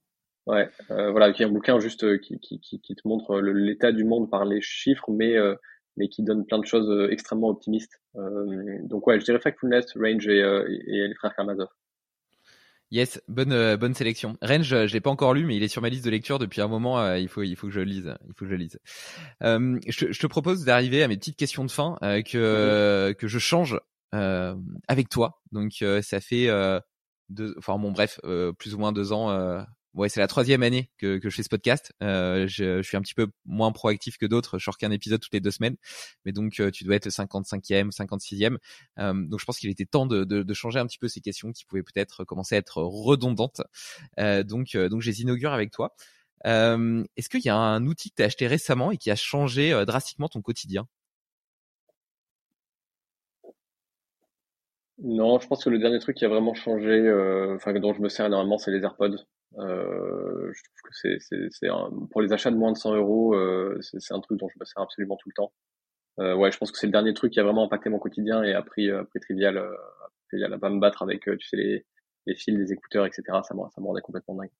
Ouais, 0.49 0.67
euh, 0.91 1.11
voilà, 1.11 1.31
qui 1.31 1.43
est 1.43 1.47
un 1.47 1.51
bouquin 1.51 1.79
juste 1.79 2.05
euh, 2.05 2.17
qui, 2.17 2.41
qui, 2.41 2.59
qui, 2.59 2.95
te 2.95 3.07
montre 3.07 3.39
l'état 3.39 3.93
du 3.93 4.05
monde 4.05 4.31
par 4.31 4.47
les 4.47 4.63
chiffres, 4.63 5.11
mais 5.11 5.37
euh, 5.37 5.55
mais 5.99 6.09
qui 6.09 6.23
donne 6.23 6.47
plein 6.47 6.59
de 6.59 6.65
choses 6.65 6.89
euh, 6.89 7.11
extrêmement 7.11 7.49
optimistes. 7.49 8.01
Euh, 8.17 8.79
donc 8.85 9.07
ouais, 9.07 9.21
je 9.21 9.27
dirais 9.27 9.41
Factfulness, 9.41 9.93
Range 9.95 10.27
et, 10.27 10.39
et 10.39 11.07
les 11.07 11.15
frères 11.17 11.35
Karamazov. 11.37 11.69
Yes, 12.91 13.21
bonne 13.29 13.77
bonne 13.77 13.93
sélection. 13.93 14.39
Range, 14.41 14.87
je 14.87 14.93
l'ai 14.95 15.03
pas 15.03 15.11
encore 15.11 15.35
lu, 15.35 15.45
mais 15.45 15.55
il 15.55 15.63
est 15.63 15.69
sur 15.69 15.83
ma 15.83 15.91
liste 15.91 16.07
de 16.07 16.11
lecture 16.11 16.39
depuis 16.39 16.63
un 16.63 16.69
moment. 16.69 17.15
il 17.17 17.29
faut 17.29 17.43
il 17.43 17.55
faut 17.55 17.67
que 17.67 17.73
je 17.75 17.81
le 17.81 17.85
lise. 17.85 18.15
Il 18.27 18.29
faut 18.29 18.47
que 18.47 18.51
je 18.51 18.53
le 18.53 18.57
lise. 18.57 18.81
Euh, 19.43 19.79
je, 19.87 20.11
je, 20.11 20.19
te 20.19 20.27
propose 20.27 20.65
d'arriver 20.65 21.03
à 21.03 21.09
mes 21.09 21.19
petites 21.19 21.37
questions 21.37 21.67
de 21.67 21.71
fin 21.71 21.99
que 22.01 23.13
que 23.19 23.29
je 23.29 23.39
change 23.39 23.79
avec 24.13 25.11
toi. 25.11 25.43
Donc 25.53 25.85
ça 26.01 26.21
fait 26.23 26.49
deux, 27.29 27.55
enfin 27.59 27.79
bon 27.79 27.93
bref, 27.93 28.19
plus 28.59 28.75
ou 28.75 28.79
moins 28.79 28.93
deux 28.93 29.13
ans 29.13 29.67
ouais, 29.99 30.09
c'est 30.09 30.21
la 30.21 30.27
troisième 30.27 30.63
année 30.63 30.91
que, 30.97 31.19
que 31.19 31.29
je 31.29 31.37
fais 31.37 31.43
ce 31.43 31.49
podcast. 31.49 31.93
Euh, 32.03 32.47
je, 32.49 32.83
suis 32.83 32.97
un 32.97 33.03
petit 33.03 33.15
peu 33.15 33.29
moins 33.45 33.73
proactif 33.73 34.17
que 34.17 34.27
d'autres. 34.27 34.59
Je 34.59 34.65
sors 34.65 34.79
qu'un 34.79 34.91
épisode 34.91 35.21
toutes 35.21 35.35
les 35.35 35.41
deux 35.41 35.51
semaines. 35.51 35.77
Mais 36.25 36.33
donc, 36.33 36.63
tu 36.73 36.85
dois 36.85 36.97
être 36.97 37.05
le 37.05 37.11
55e, 37.11 37.91
56e. 37.91 38.57
donc, 39.29 39.41
je 39.41 39.45
pense 39.45 39.59
qu'il 39.59 39.71
était 39.71 39.87
temps 39.87 40.07
de, 40.07 40.55
changer 40.55 40.79
un 40.79 40.87
petit 40.87 40.99
peu 40.99 41.09
ces 41.09 41.21
questions 41.21 41.53
qui 41.53 41.65
pouvaient 41.67 41.83
peut-être 41.83 42.25
commencer 42.25 42.55
à 42.55 42.59
être 42.59 42.83
redondantes. 42.83 43.61
donc, 44.17 44.77
donc, 44.77 45.03
je 45.03 45.11
les 45.11 45.23
inaugure 45.23 45.53
avec 45.53 45.71
toi. 45.71 45.95
Est-ce 46.45 47.29
qu'il 47.29 47.45
y 47.45 47.51
a 47.51 47.57
un 47.57 47.85
outil 47.87 48.11
que 48.11 48.17
tu 48.17 48.23
as 48.23 48.27
acheté 48.27 48.47
récemment 48.47 48.91
et 48.93 48.97
qui 48.97 49.11
a 49.11 49.17
changé 49.17 49.85
drastiquement 49.87 50.29
ton 50.29 50.43
quotidien? 50.43 50.89
Non, 55.03 55.39
je 55.39 55.47
pense 55.47 55.65
que 55.65 55.71
le 55.71 55.79
dernier 55.79 56.01
truc 56.01 56.17
qui 56.17 56.25
a 56.25 56.29
vraiment 56.29 56.55
changé, 56.55 56.91
euh, 56.91 57.55
enfin 57.55 57.73
dont 57.75 57.95
je 57.95 58.01
me 58.01 58.09
sers 58.09 58.27
énormément, 58.27 58.59
c'est 58.59 58.73
les 58.73 58.83
AirPods. 58.83 59.17
Euh, 59.57 60.53
je 60.53 60.63
trouve 60.63 60.83
que 60.85 60.93
c'est, 60.93 61.17
c'est, 61.21 61.49
c'est 61.51 61.69
pour 62.11 62.21
les 62.21 62.33
achats 62.33 62.51
de 62.51 62.57
moins 62.57 62.73
de 62.73 62.77
100 62.77 62.95
euros, 62.95 63.35
euh, 63.35 63.79
c'est, 63.81 64.01
c'est 64.01 64.15
un 64.15 64.21
truc 64.21 64.39
dont 64.39 64.49
je 64.49 64.59
me 64.61 64.65
sers 64.65 64.83
absolument 64.83 65.17
tout 65.17 65.29
le 65.29 65.35
temps. 65.35 65.53
Euh, 66.21 66.35
ouais, 66.35 66.53
je 66.53 66.59
pense 66.59 66.71
que 66.71 66.79
c'est 66.79 66.87
le 66.87 66.93
dernier 66.93 67.15
truc 67.15 67.33
qui 67.33 67.41
a 67.41 67.45
vraiment 67.45 67.65
impacté 67.65 67.89
mon 67.91 67.99
quotidien 67.99 68.43
et 68.43 68.53
après, 68.53 68.91
après 68.91 69.21
Trivial, 69.21 69.57
euh, 69.57 69.71
Trivial 70.29 70.53
a 70.53 70.59
pas 70.59 70.71
me 70.71 70.81
battre 70.81 71.03
avec, 71.03 71.23
tu 71.23 71.49
sais, 71.49 71.57
les, 71.57 71.87
les 72.27 72.35
fils, 72.35 72.59
les 72.59 72.73
écouteurs, 72.73 73.07
etc. 73.07 73.23
Ça 73.43 73.55
me, 73.55 73.61
ça 73.75 73.81
me 73.81 73.87
rendait 73.87 74.03
complètement 74.03 74.35
dingue. 74.35 74.51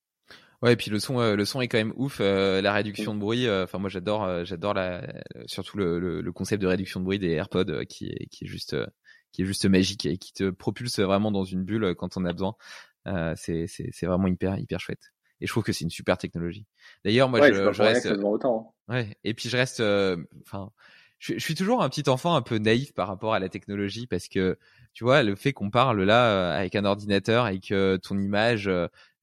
Ouais, 0.63 0.73
et 0.73 0.77
puis 0.77 0.91
le 0.91 0.99
son, 0.99 1.21
le 1.21 1.45
son 1.45 1.61
est 1.61 1.69
quand 1.69 1.79
même 1.79 1.93
ouf. 1.97 2.19
la 2.19 2.73
réduction 2.73 3.15
de 3.15 3.21
bruit, 3.21 3.49
enfin 3.49 3.79
moi 3.79 3.89
j'adore, 3.89 4.45
j'adore 4.45 4.75
la, 4.75 5.07
surtout 5.47 5.79
le, 5.79 6.01
le, 6.01 6.21
le, 6.21 6.33
concept 6.33 6.61
de 6.61 6.67
réduction 6.67 6.99
de 6.99 7.05
bruit 7.05 7.21
des 7.21 7.31
AirPods 7.31 7.85
qui 7.89 8.09
est, 8.09 8.27
qui 8.27 8.45
est 8.45 8.49
juste 8.49 8.75
qui 9.33 9.43
est 9.43 9.45
juste 9.45 9.67
magique 9.67 10.07
et 10.07 10.19
qui 10.19 10.33
te 10.33 10.51
propulse 10.51 10.99
vraiment 10.99 11.31
dans 11.31 11.45
une 11.45 11.65
bulle 11.65 11.95
quand 11.95 12.17
on 12.17 12.25
a 12.25 12.33
besoin. 12.33 12.57
Euh, 13.07 13.35
c'est 13.37 13.67
c'est 13.67 14.07
vraiment 14.07 14.27
hyper 14.27 14.59
hyper 14.59 14.81
chouette. 14.81 15.13
Et 15.41 15.47
je 15.47 15.53
trouve 15.53 15.63
que 15.63 15.73
c'est 15.73 15.85
une 15.85 15.91
super 15.91 16.19
technologie. 16.19 16.67
D'ailleurs, 17.05 17.29
moi, 17.29 17.47
je, 17.47 17.73
je 17.73 17.83
reste. 17.83 18.07
Autant, 18.07 18.75
hein. 18.89 18.95
Ouais. 18.95 19.17
Et 19.25 19.35
puis 19.35 19.49
je 19.49 19.57
reste. 19.57 19.81
Euh, 19.81 20.17
enfin, 20.43 20.71
je, 21.19 21.35
je, 21.35 21.39
suis 21.39 21.55
toujours 21.55 21.83
un 21.83 21.89
petit 21.89 22.09
enfant 22.09 22.35
un 22.35 22.43
peu 22.43 22.59
naïf 22.59 22.93
par 22.93 23.09
rapport 23.09 23.35
à 23.35 23.39
la 23.39 23.49
technologie 23.49 24.07
parce 24.07 24.29
que 24.29 24.59
tu 24.95 25.05
vois 25.05 25.23
le 25.23 25.37
fait 25.37 25.53
qu'on 25.53 25.71
parle 25.71 26.03
là 26.03 26.31
euh, 26.31 26.59
avec 26.59 26.75
un 26.75 26.85
ordinateur 26.85 27.49
et 27.49 27.61
que 27.61 27.99
ton 28.03 28.19
image, 28.19 28.69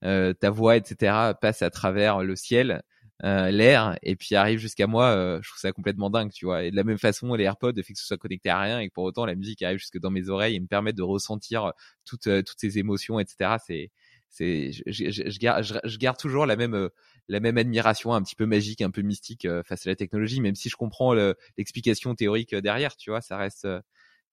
euh, 0.04 0.32
ta 0.32 0.50
voix, 0.50 0.76
etc. 0.76 1.34
passe 1.40 1.62
à 1.62 1.70
travers 1.70 2.22
le 2.22 2.36
ciel 2.36 2.82
euh, 3.24 3.50
l'air 3.50 3.98
et 4.02 4.14
puis 4.14 4.34
arrive 4.34 4.58
jusqu'à 4.58 4.86
moi, 4.86 5.06
euh, 5.06 5.40
je 5.42 5.48
trouve 5.48 5.60
ça 5.60 5.72
complètement 5.72 6.10
dingue, 6.10 6.30
tu 6.30 6.44
vois. 6.44 6.64
Et 6.64 6.70
de 6.70 6.76
la 6.76 6.84
même 6.84 6.98
façon, 6.98 7.34
les 7.34 7.44
AirPods, 7.44 7.72
le 7.74 7.82
fait 7.82 7.94
que 7.94 7.98
ce 7.98 8.06
soit 8.06 8.18
connecté 8.18 8.50
à 8.50 8.60
rien 8.60 8.80
et 8.80 8.88
que 8.88 8.92
pour 8.92 9.04
autant 9.04 9.24
la 9.24 9.34
musique 9.34 9.62
arrive 9.62 9.78
jusque 9.78 9.98
dans 9.98 10.10
mes 10.10 10.28
oreilles 10.28 10.56
et 10.56 10.60
me 10.60 10.66
permet 10.66 10.92
de 10.92 11.02
ressentir 11.02 11.72
toutes 12.04 12.26
euh, 12.26 12.42
toutes 12.42 12.60
ces 12.60 12.78
émotions, 12.78 13.18
etc. 13.18 13.56
C'est 13.64 13.90
c'est 14.28 14.72
je, 14.72 14.82
je, 15.10 15.30
je, 15.30 15.38
garde, 15.38 15.62
je, 15.62 15.98
garde 15.98 16.18
toujours 16.18 16.44
la 16.44 16.56
même 16.56 16.90
la 17.28 17.40
même 17.40 17.56
admiration 17.56 18.12
un 18.12 18.22
petit 18.22 18.34
peu 18.36 18.44
magique, 18.44 18.82
un 18.82 18.90
peu 18.90 19.00
mystique 19.02 19.48
face 19.64 19.86
à 19.86 19.90
la 19.90 19.96
technologie, 19.96 20.40
même 20.40 20.56
si 20.56 20.68
je 20.68 20.76
comprends 20.76 21.14
l'explication 21.56 22.14
théorique 22.14 22.54
derrière, 22.54 22.96
tu 22.96 23.10
vois, 23.10 23.22
ça 23.22 23.38
reste 23.38 23.66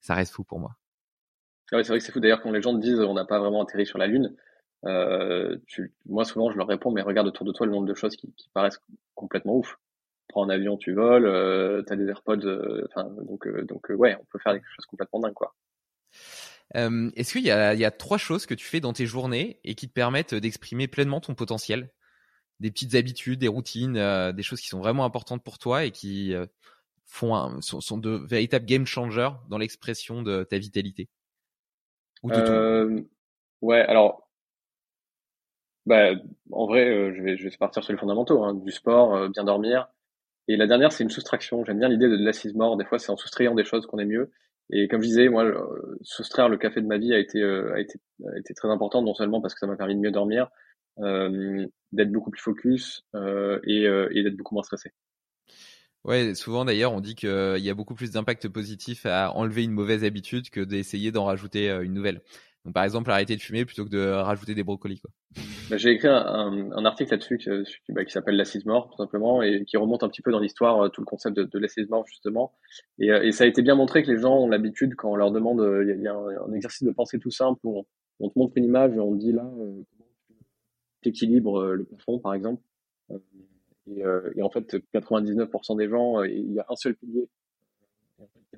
ça 0.01 0.15
reste 0.15 0.33
fou 0.33 0.43
pour 0.43 0.59
moi. 0.59 0.71
Ah 1.71 1.77
ouais, 1.77 1.83
c'est 1.83 1.89
vrai 1.89 1.99
que 1.99 2.05
c'est 2.05 2.11
fou 2.11 2.19
d'ailleurs 2.19 2.41
quand 2.41 2.51
les 2.51 2.61
gens 2.61 2.73
disent 2.73 2.99
on 2.99 3.13
n'a 3.13 3.23
pas 3.23 3.39
vraiment 3.39 3.63
atterri 3.63 3.85
sur 3.85 3.97
la 3.97 4.07
lune. 4.07 4.35
Euh, 4.85 5.57
tu, 5.67 5.93
moi, 6.05 6.25
souvent, 6.25 6.51
je 6.51 6.57
leur 6.57 6.67
réponds, 6.67 6.91
mais 6.91 7.01
regarde 7.01 7.27
autour 7.27 7.45
de 7.45 7.51
toi 7.51 7.65
le 7.65 7.71
nombre 7.71 7.87
de 7.87 7.93
choses 7.93 8.15
qui, 8.15 8.33
qui 8.33 8.49
paraissent 8.53 8.81
complètement 9.15 9.55
ouf. 9.55 9.77
Prends 10.29 10.45
un 10.45 10.49
avion, 10.49 10.77
tu 10.77 10.93
voles, 10.93 11.25
euh, 11.25 11.83
t'as 11.83 11.95
des 11.95 12.07
AirPods, 12.07 12.45
euh, 12.45 12.87
donc, 13.27 13.45
euh, 13.45 13.63
donc, 13.65 13.89
ouais, 13.89 14.15
on 14.19 14.25
peut 14.25 14.39
faire 14.39 14.53
des 14.53 14.61
choses 14.75 14.85
complètement 14.85 15.19
dingues, 15.19 15.33
quoi. 15.33 15.55
Est-ce 16.73 17.33
qu'il 17.33 17.43
y 17.43 17.47
y 17.47 17.51
a 17.85 17.91
trois 17.91 18.17
choses 18.17 18.45
que 18.45 18.55
tu 18.55 18.65
fais 18.65 18.79
dans 18.79 18.93
tes 18.93 19.05
journées 19.05 19.59
et 19.63 19.75
qui 19.75 19.87
te 19.87 19.93
permettent 19.93 20.33
d'exprimer 20.33 20.87
pleinement 20.87 21.21
ton 21.21 21.35
potentiel? 21.35 21.91
Des 22.59 22.71
petites 22.71 22.95
habitudes, 22.95 23.39
des 23.39 23.47
routines, 23.47 23.93
des 24.31 24.43
choses 24.43 24.59
qui 24.59 24.69
sont 24.69 24.79
vraiment 24.79 25.05
importantes 25.05 25.43
pour 25.43 25.59
toi 25.59 25.83
et 25.83 25.91
qui 25.91 26.33
font 27.05 27.35
un, 27.35 27.61
sont, 27.61 27.79
sont, 27.79 27.97
de 27.97 28.09
véritables 28.25 28.65
game 28.65 28.87
changers 28.87 29.29
dans 29.49 29.59
l'expression 29.59 30.23
de 30.23 30.43
ta 30.43 30.57
vitalité? 30.57 31.09
Ou 32.23 32.31
de 32.31 33.05
Ouais, 33.61 33.81
alors 33.81 34.23
bah, 35.85 36.11
en 36.51 36.65
vrai, 36.65 36.87
euh, 36.87 37.13
je, 37.13 37.21
vais, 37.21 37.37
je 37.37 37.43
vais 37.43 37.57
partir 37.57 37.83
sur 37.83 37.93
les 37.93 37.99
fondamentaux, 37.99 38.43
hein, 38.43 38.53
du 38.53 38.71
sport, 38.71 39.15
euh, 39.15 39.29
bien 39.29 39.43
dormir. 39.43 39.89
Et 40.47 40.55
la 40.57 40.67
dernière, 40.67 40.91
c'est 40.91 41.03
une 41.03 41.09
soustraction. 41.09 41.63
J'aime 41.65 41.79
bien 41.79 41.89
l'idée 41.89 42.07
de 42.07 42.15
l'assise 42.15 42.53
mort. 42.53 42.77
Des 42.77 42.85
fois, 42.85 42.99
c'est 42.99 43.11
en 43.11 43.17
soustrayant 43.17 43.55
des 43.55 43.63
choses 43.63 43.85
qu'on 43.85 43.99
est 43.99 44.05
mieux. 44.05 44.31
Et 44.69 44.87
comme 44.87 45.01
je 45.01 45.07
disais, 45.07 45.27
moi, 45.29 45.43
euh, 45.43 45.97
soustraire 46.01 46.49
le 46.49 46.57
café 46.57 46.81
de 46.81 46.87
ma 46.87 46.97
vie 46.97 47.13
a 47.13 47.19
été, 47.19 47.43
a 47.43 47.79
été, 47.79 47.99
a 48.25 48.37
été 48.37 48.53
très 48.53 48.69
important, 48.69 49.01
non 49.01 49.13
seulement 49.13 49.41
parce 49.41 49.53
que 49.53 49.59
ça 49.59 49.67
m'a 49.67 49.75
permis 49.75 49.95
de 49.95 49.99
mieux 49.99 50.11
dormir, 50.11 50.49
d'être 50.97 52.11
beaucoup 52.11 52.31
plus 52.31 52.41
focus 52.41 53.05
et, 53.13 53.83
et 53.83 54.23
d'être 54.23 54.37
beaucoup 54.37 54.55
moins 54.55 54.63
stressé. 54.63 54.91
Ouais, 56.05 56.33
souvent 56.33 56.65
d'ailleurs, 56.65 56.93
on 56.93 57.01
dit 57.01 57.15
qu'il 57.15 57.29
y 57.57 57.69
a 57.69 57.73
beaucoup 57.73 57.93
plus 57.93 58.11
d'impact 58.11 58.47
positif 58.47 59.05
à 59.05 59.31
enlever 59.33 59.63
une 59.63 59.71
mauvaise 59.71 60.03
habitude 60.03 60.49
que 60.49 60.61
d'essayer 60.61 61.11
d'en 61.11 61.25
rajouter 61.25 61.69
une 61.69 61.93
nouvelle. 61.93 62.21
Donc, 62.65 62.73
par 62.73 62.83
exemple, 62.83 63.11
arrêter 63.11 63.35
de 63.35 63.41
fumer 63.41 63.65
plutôt 63.65 63.83
que 63.83 63.89
de 63.89 64.07
rajouter 64.07 64.55
des 64.55 64.63
brocolis. 64.63 65.01
Quoi. 65.01 65.11
Bah, 65.69 65.77
j'ai 65.77 65.91
écrit 65.91 66.07
un, 66.07 66.85
article 66.85 67.11
là-dessus 67.11 67.37
qui, 67.37 67.49
bah, 67.89 68.05
qui 68.05 68.11
s'appelle 68.11 68.37
l'assise 68.37 68.65
mort, 68.65 68.89
tout 68.89 68.97
simplement, 68.97 69.41
et 69.41 69.65
qui 69.65 69.75
remonte 69.75 70.03
un 70.03 70.09
petit 70.09 70.21
peu 70.21 70.31
dans 70.31 70.39
l'histoire 70.39 70.81
euh, 70.81 70.89
tout 70.89 71.01
le 71.01 71.05
concept 71.05 71.35
de, 71.35 71.43
de 71.43 71.59
l'assise 71.59 71.89
mort, 71.89 72.05
justement. 72.07 72.53
Et, 72.99 73.11
euh, 73.11 73.23
et, 73.23 73.31
ça 73.33 73.43
a 73.43 73.47
été 73.47 73.61
bien 73.61 73.75
montré 73.75 74.03
que 74.03 74.11
les 74.11 74.19
gens 74.19 74.35
ont 74.37 74.47
l'habitude, 74.47 74.95
quand 74.95 75.11
on 75.11 75.15
leur 75.15 75.31
demande, 75.31 75.59
euh, 75.59 75.83
il 75.83 76.01
y, 76.01 76.07
a, 76.07 76.15
un, 76.15 76.53
exercice 76.53 76.83
de 76.83 76.91
pensée 76.91 77.19
tout 77.19 77.31
simple 77.31 77.59
où 77.63 77.79
on, 77.79 77.85
on, 78.21 78.29
te 78.29 78.39
montre 78.39 78.53
une 78.55 78.65
image 78.65 78.95
et 78.95 78.99
on 78.99 79.13
te 79.13 79.19
dit 79.19 79.33
là, 79.33 79.43
comment 79.43 80.07
tu 81.01 81.09
équilibres 81.09 81.65
le 81.73 81.83
plafond, 81.83 82.19
par 82.19 82.33
exemple. 82.33 82.61
Et, 83.87 84.03
et, 84.35 84.41
en 84.41 84.49
fait, 84.49 84.75
99% 84.93 85.77
des 85.77 85.89
gens, 85.89 86.23
il 86.23 86.53
y 86.53 86.59
a 86.59 86.65
un 86.69 86.75
seul 86.75 86.95
pilier. 86.95 87.27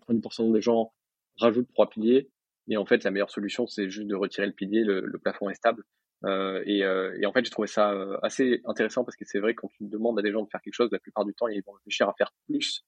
90% 0.07 0.53
des 0.53 0.61
gens 0.61 0.91
rajoutent 1.39 1.69
trois 1.73 1.89
piliers 1.89 2.29
et 2.67 2.77
en 2.77 2.85
fait, 2.85 3.03
la 3.03 3.11
meilleure 3.11 3.29
solution, 3.29 3.67
c'est 3.67 3.89
juste 3.89 4.07
de 4.07 4.15
retirer 4.15 4.47
le 4.47 4.53
pilier, 4.53 4.83
le, 4.83 5.01
le 5.01 5.19
plafond 5.19 5.49
est 5.49 5.55
stable. 5.55 5.83
Euh, 6.23 6.63
et, 6.65 6.83
euh, 6.83 7.17
et, 7.19 7.25
en 7.25 7.33
fait, 7.33 7.43
j'ai 7.45 7.51
trouvé 7.51 7.67
ça 7.67 7.91
euh, 7.91 8.17
assez 8.23 8.61
intéressant 8.65 9.03
parce 9.03 9.15
que 9.15 9.25
c'est 9.25 9.39
vrai 9.39 9.53
que 9.53 9.61
quand 9.61 9.69
tu 9.69 9.83
demandes 9.83 10.17
à 10.17 10.21
des 10.21 10.31
gens 10.31 10.43
de 10.43 10.49
faire 10.49 10.61
quelque 10.61 10.73
chose, 10.73 10.89
la 10.91 10.99
plupart 10.99 11.25
du 11.25 11.33
temps, 11.33 11.47
ils 11.47 11.61
vont 11.65 11.73
réfléchir 11.73 12.09
à 12.09 12.13
faire 12.17 12.31
plus, 12.47 12.83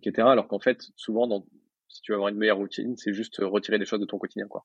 etc. 0.00 0.28
Alors 0.28 0.46
qu'en 0.48 0.60
fait, 0.60 0.82
souvent, 0.94 1.26
dans, 1.26 1.44
si 1.88 2.02
tu 2.02 2.12
veux 2.12 2.16
avoir 2.16 2.28
une 2.28 2.36
meilleure 2.36 2.58
routine, 2.58 2.96
c'est 2.96 3.12
juste 3.12 3.38
retirer 3.40 3.78
des 3.78 3.84
choses 3.84 4.00
de 4.00 4.06
ton 4.06 4.18
quotidien, 4.18 4.46
quoi. 4.46 4.64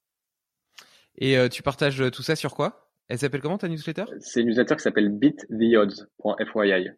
Et 1.16 1.38
tu 1.50 1.62
partages 1.62 2.04
tout 2.12 2.24
ça 2.24 2.36
sur 2.36 2.56
quoi? 2.56 2.90
Elle 3.08 3.20
s'appelle 3.20 3.42
comment 3.42 3.60
ta 3.60 3.68
newsletter? 3.68 4.06
C'est 4.20 4.42
une 4.42 4.48
newsletter 4.48 4.76
qui 4.76 4.82
s'appelle 4.82 5.10
beattheodds.fyi, 5.10 6.90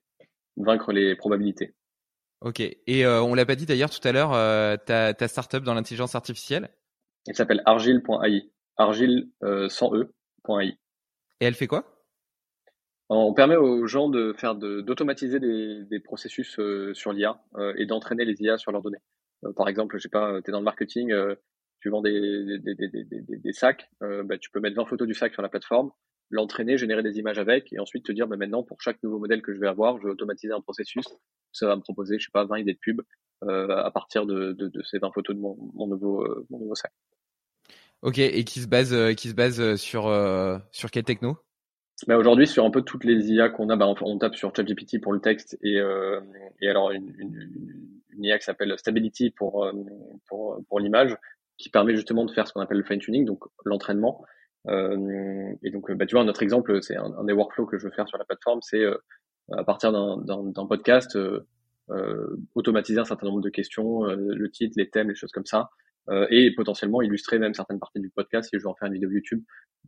vaincre 0.56 0.94
les 0.94 1.18
probabilités. 1.18 1.76
Ok. 2.40 2.61
Et 2.61 3.06
on 3.06 3.34
l'a 3.34 3.45
pas 3.45 3.56
dit 3.56 3.65
d'ailleurs 3.65 3.90
tout 3.90 4.06
à 4.07 4.14
l'heure, 4.14 4.32
ta, 4.86 5.14
ta 5.14 5.27
startup 5.27 5.64
dans 5.64 5.73
l'intelligence 5.73 6.15
artificielle, 6.15 6.69
elle 7.27 7.35
s'appelle 7.35 7.61
argile.ai. 7.65 8.52
Argile 8.77 9.30
euh, 9.43 9.69
sans 9.69 9.95
e.ai. 9.95 10.77
Et 11.41 11.45
elle 11.45 11.53
fait 11.53 11.68
quoi? 11.68 11.95
On 13.10 13.34
permet 13.34 13.56
aux 13.56 13.85
gens 13.85 14.10
de 14.10 14.34
faire 14.34 14.56
d'automatiser 14.56 15.39
des, 15.39 15.84
des, 15.85 15.99
processus 15.99 16.57
euh, 16.60 16.93
sur 16.95 17.14
l'IA 17.14 17.39
euh, 17.56 17.73
et 17.77 17.85
d'entraîner 17.85 18.26
les 18.26 18.41
IA 18.41 18.57
sur 18.57 18.72
leurs 18.72 18.81
données. 18.81 19.02
Euh, 19.43 19.53
par 19.53 19.69
exemple, 19.69 19.97
je 19.97 20.03
sais 20.03 20.10
pas, 20.10 20.41
tu 20.41 20.49
es 20.49 20.52
dans 20.52 20.60
le 20.60 20.65
marketing, 20.65 21.14
tu 21.81 21.89
vends 21.89 22.02
des, 22.02 22.57
des, 22.60 22.73
des, 22.73 23.38
des 23.38 23.53
sacs, 23.53 23.88
bah, 24.02 24.38
tu 24.39 24.49
peux 24.49 24.60
mettre 24.60 24.76
20 24.76 24.85
photos 24.85 25.07
du 25.07 25.14
sac 25.14 25.34
sur 25.34 25.43
la 25.43 25.49
plateforme, 25.49 25.91
l'entraîner, 26.31 26.77
générer 26.77 27.03
des 27.03 27.19
images 27.19 27.38
avec, 27.38 27.72
et 27.73 27.80
ensuite 27.80 28.06
te 28.06 28.11
dire, 28.11 28.27
bah, 28.27 28.38
maintenant, 28.38 28.64
pour 28.64 28.81
chaque 28.81 29.02
nouveau 29.03 29.19
modèle 29.19 29.43
que 29.43 29.53
je 29.53 29.60
vais 29.60 29.68
avoir, 29.68 29.99
je 29.99 30.06
vais 30.06 30.11
automatiser 30.11 30.53
un 30.53 30.61
processus. 30.61 31.06
Ça 31.52 31.68
va 31.68 31.76
me 31.76 31.81
proposer, 31.81 32.18
je 32.18 32.26
sais 32.26 32.31
pas, 32.34 32.45
20 32.45 32.60
idées 32.60 32.73
de 32.73 32.80
pub 32.80 33.02
à 33.47 33.91
partir 33.91 34.26
de, 34.26 34.53
de, 34.53 34.68
de, 34.68 34.81
ces 34.81 34.97
20 34.97 35.11
photos 35.11 35.35
de 35.35 35.41
mon, 35.41 35.56
mon 35.76 35.85
nouveau, 35.85 36.26
mon 36.49 36.57
nouveau 36.57 36.73
sac. 36.73 36.91
Ok, 38.01 38.19
et 38.19 38.43
qui 38.43 38.59
se 38.61 38.67
base, 38.67 38.93
euh, 38.93 39.13
qui 39.13 39.30
se 39.30 39.34
base 39.34 39.59
euh, 39.59 39.77
sur 39.77 40.07
euh, 40.07 40.57
sur 40.72 40.91
quelle 40.91 41.03
techno? 41.03 41.38
Bah 42.07 42.17
aujourd'hui 42.17 42.45
sur 42.45 42.65
un 42.65 42.72
peu 42.72 42.81
toutes 42.81 43.03
les 43.05 43.31
IA 43.31 43.49
qu'on 43.49 43.69
a, 43.69 43.76
bah 43.77 43.88
on, 43.88 44.17
tape 44.17 44.35
sur 44.35 44.53
ChatGPT 44.55 45.01
pour 45.01 45.13
le 45.13 45.22
texte 45.22 45.57
et, 45.63 45.80
euh, 45.80 46.19
et 46.61 46.67
alors 46.67 46.91
une, 46.91 47.15
une, 47.17 47.49
une 48.09 48.23
IA 48.23 48.38
qui 48.38 48.43
s'appelle 48.43 48.77
Stability 48.77 49.31
pour 49.31 49.67
pour 50.27 50.61
pour 50.67 50.80
l'image, 50.80 51.15
qui 51.57 51.69
permet 51.69 51.95
justement 51.95 52.26
de 52.26 52.31
faire 52.31 52.47
ce 52.47 52.53
qu'on 52.53 52.59
appelle 52.59 52.77
le 52.77 52.84
fine 52.84 52.99
tuning, 52.99 53.26
donc 53.26 53.45
l'entraînement. 53.63 54.23
Euh, 54.67 55.53
et 55.63 55.72
donc 55.72 55.91
bah 55.93 56.05
tu 56.05 56.15
vois 56.15 56.26
notre 56.26 56.43
exemple, 56.43 56.84
c'est 56.84 56.97
un, 56.97 57.13
un, 57.17 57.23
des 57.23 57.34
workflows 57.34 57.65
que 57.65 57.80
je 57.80 57.85
veux 57.85 57.91
faire 57.91 58.07
sur 58.09 58.17
la 58.17 58.26
plateforme, 58.26 58.59
c'est 58.61 58.84
à 59.53 59.63
partir 59.63 59.93
d'un 59.93 60.65
podcast 60.67 61.17
automatiser 62.55 62.99
un 62.99 63.05
certain 63.05 63.27
nombre 63.27 63.41
de 63.41 63.49
questions, 63.49 64.03
le 64.03 64.51
titre, 64.51 64.73
les 64.77 64.89
thèmes, 64.89 65.07
les 65.09 65.15
choses 65.15 65.31
comme 65.31 65.45
ça, 65.45 65.69
euh, 66.10 66.27
et 66.30 66.53
potentiellement 66.53 67.02
illustrer 67.02 67.40
même 67.40 67.53
certaines 67.53 67.80
parties 67.80 67.99
du 67.99 68.10
podcast 68.10 68.49
si 68.49 68.57
je 68.57 68.64
veux 68.64 68.69
en 68.69 68.76
faire 68.76 68.88
une 68.88 68.94
vidéo 68.94 69.10
YouTube. 69.10 69.44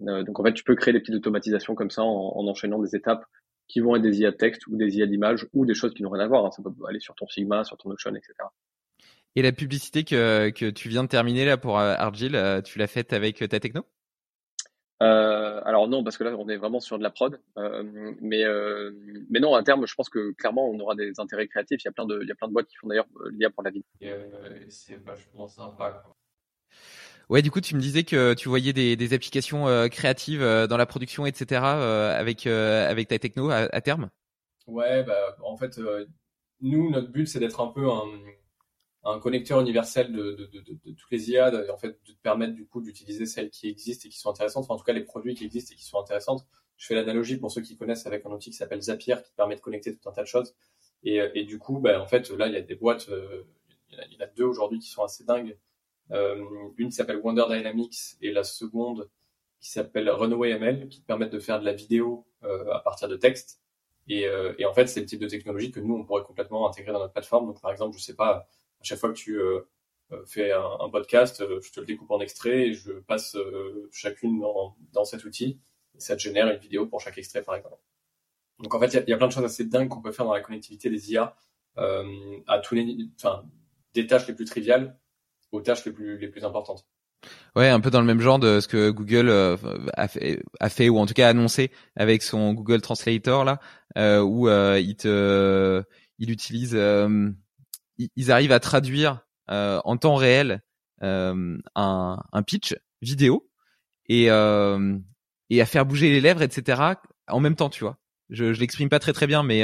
Euh, 0.08 0.24
donc 0.24 0.40
en 0.40 0.44
fait, 0.44 0.54
tu 0.54 0.64
peux 0.64 0.76
créer 0.76 0.94
des 0.94 1.00
petites 1.00 1.16
automatisations 1.16 1.76
comme 1.76 1.92
ça 1.92 2.04
en, 2.04 2.34
en, 2.36 2.48
enchaînant 2.48 2.80
des 2.80 2.96
étapes 2.96 3.26
qui 3.68 3.82
vont 3.82 3.96
être 3.96 4.02
des 4.02 4.20
IA 4.20 4.32
de 4.32 4.38
texte 4.38 4.66
ou 4.68 4.78
des 4.78 4.98
IA 4.98 5.06
d'image 5.06 5.48
ou 5.54 5.66
des 5.66 5.74
choses 5.74 5.94
qui 5.94 6.04
n'ont 6.04 6.10
rien 6.10 6.24
à 6.24 6.28
voir. 6.28 6.46
Hein. 6.46 6.52
Ça 6.52 6.64
peut 6.64 6.72
aller 6.88 7.00
sur 7.00 7.16
ton 7.16 7.28
Sigma, 7.28 7.64
sur 7.64 7.78
ton 7.78 7.90
Notion, 7.90 8.12
etc. 8.12 8.34
Et 9.36 9.42
la 9.42 9.52
publicité 9.52 10.04
que, 10.04 10.50
que 10.50 10.70
tu 10.70 10.90
viens 10.90 11.04
de 11.04 11.10
terminer 11.10 11.46
là 11.46 11.58
pour 11.58 11.78
euh, 11.78 11.94
Argile, 11.98 12.62
tu 12.66 12.80
l'as 12.80 12.88
faite 12.88 13.14
avec 13.14 13.38
ta 13.38 13.60
techno? 13.60 13.86
Euh, 15.04 15.62
alors 15.64 15.88
non, 15.88 16.04
parce 16.04 16.18
que 16.18 16.24
là, 16.24 16.36
on 16.38 16.50
est 16.50 16.58
vraiment 16.58 16.80
sur 16.80 16.98
de 16.98 17.04
la 17.04 17.10
prod. 17.10 17.40
Euh, 17.58 17.84
mais, 18.22 18.44
euh, 18.44 18.92
mais 19.30 19.40
non, 19.40 19.54
à 19.54 19.64
terme, 19.64 19.86
je 19.86 19.94
pense 19.94 20.10
que 20.10 20.32
clairement, 20.32 20.70
on 20.70 20.80
aura 20.80 20.96
des 20.96 21.20
intérêts 21.20 21.48
créatifs. 21.48 21.82
Il 21.84 21.86
y 21.86 21.90
a 21.90 21.92
plein 21.92 22.06
de, 22.06 22.20
il 22.22 22.28
y 22.28 22.32
a 22.32 22.36
plein 22.36 22.48
de 22.48 22.54
boîtes 22.54 22.68
qui 22.68 22.76
font 22.78 22.88
d'ailleurs 22.88 23.08
l'IA 23.32 23.50
pour 23.50 23.64
la 23.64 23.72
vie. 23.72 23.84
c'est 24.70 25.04
vachement 25.04 25.48
sympa. 25.48 26.02
Quoi. 26.04 26.16
Ouais, 27.30 27.42
du 27.42 27.52
coup, 27.52 27.62
tu 27.62 27.76
me 27.76 27.82
disais 27.82 28.04
que 28.04 28.34
tu 28.34 28.48
voyais 28.50 28.74
des, 28.74 28.96
des 28.96 29.14
applications 29.14 29.66
créatives 29.90 30.42
dans 30.42 30.78
la 30.78 30.86
production, 30.86 31.26
etc. 31.26 31.62
avec 31.62 32.48
avec 32.48 33.10
ta 33.10 33.20
techno 33.20 33.50
à, 33.50 33.68
à 33.72 33.82
terme? 33.82 34.10
Ouais, 34.66 35.04
bah 35.04 35.38
en 35.44 35.58
fait, 35.58 35.80
nous, 36.62 36.90
notre 36.90 37.10
but, 37.10 37.28
c'est 37.28 37.40
d'être 37.40 37.62
un 37.62 37.68
peu 37.68 37.90
un 37.90 38.06
un 39.04 39.20
connecteur 39.20 39.60
universel 39.62 40.12
de, 40.12 40.50
de, 40.52 40.60
de, 40.60 40.92
toutes 40.92 41.12
les 41.12 41.32
IA, 41.32 41.52
en 41.72 41.78
fait 41.78 42.00
de 42.06 42.14
te 42.14 42.22
permettre 42.22 42.54
du 42.54 42.66
coup 42.66 42.82
d'utiliser 42.82 43.26
celles 43.26 43.50
qui 43.50 43.70
existent 43.70 44.08
et 44.08 44.10
qui 44.10 44.18
sont 44.18 44.30
intéressantes, 44.30 44.66
enfin, 44.66 44.74
en 44.74 44.78
tout 44.78 44.84
cas 44.84 44.94
les 44.94 45.04
produits 45.04 45.36
qui 45.36 45.46
existent 45.46 45.74
et 45.74 45.78
qui 45.78 45.86
sont 45.86 46.00
intéressantes. 46.00 46.46
Je 46.78 46.86
fais 46.86 46.96
l'analogie 46.96 47.38
pour 47.38 47.52
ceux 47.52 47.62
qui 47.62 47.76
connaissent 47.76 48.06
avec 48.06 48.26
un 48.26 48.32
outil 48.32 48.52
qui 48.52 48.56
s'appelle 48.56 48.82
Zapier 48.82 49.16
qui 49.26 49.34
permet 49.34 49.56
de 49.56 49.62
connecter 49.62 49.96
tout 49.96 50.10
un 50.10 50.12
tas 50.12 50.22
de 50.22 50.28
choses. 50.28 50.56
Et, 51.04 51.20
et 51.36 51.44
du 51.44 51.60
coup, 51.60 51.80
ben, 51.80 52.00
en 52.00 52.08
fait, 52.08 52.30
là, 52.32 52.48
il 52.48 52.54
y 52.54 52.58
a 52.58 52.62
des 52.62 52.76
boîtes, 52.76 53.10
euh, 53.10 53.44
il, 53.90 54.14
y 54.14 54.18
en 54.18 54.26
a, 54.26 54.28
deux 54.28 54.46
aujourd'hui 54.46 54.80
qui 54.80 54.90
sont 54.90 55.04
assez 55.04 55.24
dingues. 55.24 55.58
Euh, 56.12 56.44
une 56.78 56.92
s'appelle 56.92 57.18
Wonder 57.18 57.46
Dynamics 57.50 58.18
et 58.22 58.32
la 58.32 58.44
seconde 58.44 59.10
qui 59.60 59.72
s'appelle 59.72 60.10
Runway 60.10 60.52
ML 60.52 60.88
qui 60.88 61.02
permettent 61.02 61.32
de 61.32 61.40
faire 61.40 61.60
de 61.60 61.66
la 61.66 61.74
vidéo 61.74 62.28
euh, 62.44 62.72
à 62.72 62.80
partir 62.80 63.08
de 63.08 63.16
texte. 63.16 63.62
Et, 64.10 64.26
et 64.58 64.66
en 64.66 64.74
fait, 64.74 64.88
c'est 64.88 65.02
le 65.02 65.06
type 65.06 65.20
de 65.20 65.28
technologie 65.28 65.70
que 65.70 65.82
nous, 65.82 65.94
on 65.96 66.06
pourrait 66.06 66.24
complètement 66.24 66.70
intégrer 66.70 66.94
dans 66.94 67.00
notre 67.00 67.12
plateforme. 67.12 67.48
Donc, 67.48 67.60
par 67.60 67.72
exemple, 67.72 67.98
je 67.98 68.02
sais 68.02 68.16
pas, 68.16 68.48
à 68.82 68.84
chaque 68.84 69.00
fois 69.00 69.10
que 69.10 69.18
tu 69.18 69.40
euh, 69.40 69.62
euh, 70.12 70.24
fais 70.26 70.52
un, 70.52 70.90
podcast, 70.90 71.42
euh, 71.42 71.60
je 71.62 71.72
te 71.72 71.80
le 71.80 71.86
découpe 71.86 72.12
en 72.12 72.20
extrait 72.20 72.68
et 72.68 72.74
je 72.74 72.92
passe 72.92 73.38
chacune 73.92 74.40
dans, 74.40 74.76
dans 74.94 75.06
cet 75.06 75.26
outil. 75.26 75.60
Et 75.96 76.00
ça 76.00 76.16
te 76.16 76.22
génère 76.22 76.48
une 76.48 76.60
vidéo 76.60 76.86
pour 76.86 77.02
chaque 77.02 77.18
extrait, 77.18 77.42
par 77.42 77.56
exemple. 77.56 77.78
Donc 78.60 78.74
en 78.74 78.80
fait, 78.80 78.88
il 78.88 79.10
y, 79.10 79.14
a 79.14 79.18
plein 79.18 79.28
de 79.28 79.32
choses 79.32 79.44
assez 79.44 79.66
dingues 79.66 79.90
qu'on 79.90 80.02
peut 80.02 80.12
faire 80.12 80.26
dans 80.26 80.34
la 80.34 80.42
connectivité 80.42 80.90
des 80.90 81.12
IA, 81.12 81.36
à 81.76 82.60
tous 82.60 82.74
les, 82.74 82.98
enfin, 83.18 83.44
des 83.94 84.08
tâches 84.08 84.28
les 84.28 84.34
plus 84.34 84.46
triviales 84.46 84.98
aux 85.52 85.62
tâches 85.62 85.86
les 85.86 85.92
plus 85.92 86.18
les 86.18 86.28
plus 86.28 86.44
importantes. 86.44 86.88
Ouais, 87.56 87.70
un 87.70 87.80
peu 87.80 87.92
dans 87.92 88.02
le 88.02 88.08
même 88.08 88.20
genre 88.20 88.40
de 88.40 88.60
ce 88.60 88.68
que 88.68 88.90
Google 88.90 89.30
a, 89.30 90.08
fait, 90.08 90.42
a, 90.60 90.70
fait, 90.70 90.90
ou 90.90 90.98
en 90.98 91.06
tout 91.06 91.14
cas 91.14 91.30
annoncé 91.30 91.72
avec 91.96 92.24
son 92.24 92.54
Google 92.54 92.82
Translator 92.82 93.46
là, 93.46 93.60
euh, 93.96 94.22
où 94.22 94.50
il 94.50 94.96
te, 94.96 95.84
il 96.18 96.32
utilise 96.32 96.76
ils 97.98 98.32
arrivent 98.32 98.52
à 98.52 98.60
traduire 98.60 99.22
euh, 99.50 99.80
en 99.86 99.98
temps 99.98 100.16
réel 100.16 100.62
euh, 101.04 101.58
un, 101.76 102.20
un, 102.32 102.44
pitch 102.44 102.76
vidéo 103.02 103.50
et, 104.10 104.30
euh, 104.30 104.98
et 105.50 105.62
à 105.62 105.66
faire 105.66 105.86
bouger 105.86 106.10
les 106.10 106.20
lèvres, 106.20 106.42
etc. 106.42 106.82
en 107.28 107.40
même 107.40 107.56
temps, 107.56 107.70
tu 107.70 107.84
vois. 107.84 107.98
Je, 108.30 108.52
je 108.52 108.60
l'exprime 108.60 108.90
pas 108.90 109.00
très 109.00 109.14
très 109.14 109.26
bien, 109.26 109.42
mais 109.42 109.64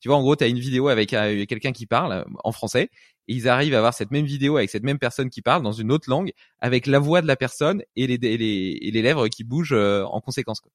tu 0.00 0.08
vois, 0.08 0.16
en 0.16 0.22
gros, 0.22 0.34
tu 0.34 0.44
as 0.44 0.46
une 0.46 0.58
vidéo 0.58 0.88
avec 0.88 1.10
quelqu'un 1.10 1.72
qui 1.72 1.84
parle 1.84 2.24
en 2.42 2.52
français, 2.52 2.88
et 3.26 3.34
ils 3.34 3.48
arrivent 3.48 3.74
à 3.74 3.78
avoir 3.78 3.92
cette 3.92 4.10
même 4.10 4.24
vidéo 4.24 4.56
avec 4.56 4.70
cette 4.70 4.82
même 4.82 4.98
personne 4.98 5.28
qui 5.28 5.42
parle 5.42 5.62
dans 5.62 5.72
une 5.72 5.92
autre 5.92 6.08
langue, 6.08 6.32
avec 6.60 6.86
la 6.86 7.00
voix 7.00 7.20
de 7.20 7.26
la 7.26 7.36
personne 7.36 7.82
et 7.96 8.06
les, 8.06 8.16
les, 8.16 8.38
les 8.38 9.02
lèvres 9.02 9.28
qui 9.28 9.44
bougent 9.44 9.74
en 9.74 10.20
conséquence. 10.22 10.60
Quoi. 10.60 10.72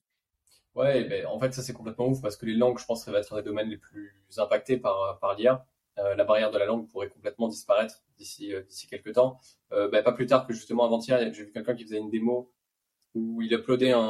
Ouais, 0.76 1.04
ben, 1.06 1.26
en 1.26 1.40
fait, 1.40 1.54
ça 1.54 1.64
c'est 1.64 1.74
complètement 1.74 2.08
ouf 2.08 2.22
parce 2.22 2.38
que 2.38 2.46
les 2.46 2.54
langues, 2.54 2.78
je 2.78 2.86
pense, 2.86 3.04
ça 3.04 3.12
va 3.12 3.20
être 3.20 3.34
un 3.34 3.38
des 3.38 3.44
domaines 3.44 3.70
les 3.70 3.78
plus 3.78 4.14
impactés 4.38 4.78
par, 4.78 5.18
par 5.20 5.36
l'IA. 5.36 5.66
Euh, 6.00 6.16
la 6.16 6.24
barrière 6.24 6.50
de 6.50 6.58
la 6.58 6.66
langue 6.66 6.90
pourrait 6.90 7.10
complètement 7.10 7.48
disparaître 7.48 8.04
d'ici 8.18 8.54
euh, 8.54 8.64
d'ici 8.64 8.88
quelques 8.88 9.14
temps. 9.14 9.40
Euh, 9.72 9.88
bah, 9.90 10.02
pas 10.02 10.12
plus 10.12 10.26
tard 10.26 10.48
que 10.48 10.54
justement 10.54 10.86
avant-hier, 10.86 11.20
j'ai 11.34 11.44
vu 11.44 11.52
quelqu'un 11.52 11.76
qui 11.76 11.84
faisait 11.84 12.00
une 12.00 12.10
démo 12.10 12.52
où 13.14 13.42
il 13.44 13.54
uploadait 13.54 13.92
un, 13.92 14.10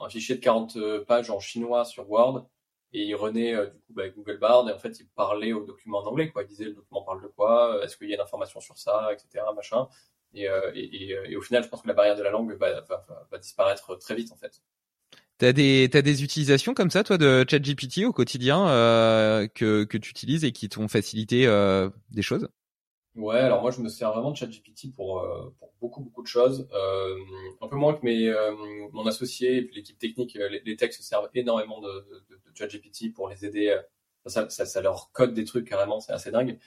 un, 0.00 0.08
fichier 0.08 0.36
de 0.36 0.40
40 0.40 1.04
pages 1.06 1.30
en 1.30 1.38
chinois 1.38 1.84
sur 1.84 2.10
Word 2.10 2.48
et 2.94 3.04
il 3.04 3.14
renaît 3.14 3.52
du 3.52 3.80
coup 3.82 3.92
bah, 3.92 4.08
Google 4.08 4.38
Bard 4.38 4.68
et 4.70 4.72
en 4.72 4.78
fait 4.78 4.98
il 5.00 5.06
parlait 5.08 5.52
au 5.52 5.64
document 5.64 5.98
en 5.98 6.06
anglais 6.06 6.30
quoi. 6.30 6.42
Il 6.44 6.48
disait 6.48 6.64
le 6.64 6.72
document 6.72 7.02
parle 7.02 7.22
de 7.22 7.28
quoi, 7.28 7.80
est-ce 7.84 7.98
qu'il 7.98 8.08
y 8.08 8.12
a 8.12 8.14
une 8.14 8.22
information 8.22 8.60
sur 8.60 8.78
ça, 8.78 9.12
etc. 9.12 9.44
machin. 9.54 9.88
Et, 10.34 10.44
et, 10.74 11.10
et, 11.10 11.36
au 11.36 11.40
final, 11.40 11.62
je 11.64 11.68
pense 11.68 11.80
que 11.82 11.88
la 11.88 11.94
barrière 11.94 12.16
de 12.16 12.22
la 12.22 12.30
langue 12.30 12.52
va, 12.54 12.82
va, 12.82 13.06
va 13.30 13.38
disparaître 13.38 13.94
très 13.96 14.14
vite 14.14 14.32
en 14.32 14.36
fait. 14.36 14.62
T'as 15.38 15.52
des 15.52 15.88
t'as 15.90 16.02
des 16.02 16.24
utilisations 16.24 16.74
comme 16.74 16.90
ça 16.90 17.04
toi 17.04 17.16
de 17.16 17.44
ChatGPT 17.48 18.04
au 18.04 18.12
quotidien 18.12 18.68
euh, 18.68 19.46
que 19.46 19.84
que 19.84 19.96
tu 19.96 20.10
utilises 20.10 20.44
et 20.44 20.50
qui 20.50 20.68
t'ont 20.68 20.88
facilité 20.88 21.46
euh, 21.46 21.88
des 22.10 22.22
choses? 22.22 22.48
Ouais, 23.14 23.38
alors 23.38 23.62
moi 23.62 23.70
je 23.70 23.80
me 23.80 23.88
sers 23.88 24.12
vraiment 24.12 24.30
de 24.30 24.36
ChatGPT 24.36 24.94
pour 24.94 25.20
euh, 25.20 25.52
pour 25.58 25.72
beaucoup 25.80 26.02
beaucoup 26.02 26.22
de 26.22 26.28
choses. 26.28 26.68
Euh, 26.72 27.16
un 27.60 27.66
peu 27.68 27.76
moins 27.76 27.94
que 27.94 28.04
mes 28.04 28.28
euh, 28.28 28.52
mon 28.92 29.06
associé 29.06 29.58
et 29.58 29.70
l'équipe 29.74 29.98
technique, 29.98 30.34
les, 30.34 30.62
les 30.64 30.76
techs 30.76 30.92
se 30.92 31.02
servent 31.02 31.28
énormément 31.34 31.80
de, 31.80 31.88
de, 32.30 32.36
de 32.36 32.56
ChatGPT 32.56 33.12
pour 33.12 33.28
les 33.28 33.44
aider. 33.44 33.76
Ça, 34.26 34.48
ça, 34.50 34.66
ça, 34.66 34.82
leur 34.82 35.10
code 35.12 35.34
des 35.34 35.44
trucs 35.44 35.68
carrément, 35.68 36.00
c'est 36.00 36.12
assez 36.12 36.30
dingue. 36.30 36.58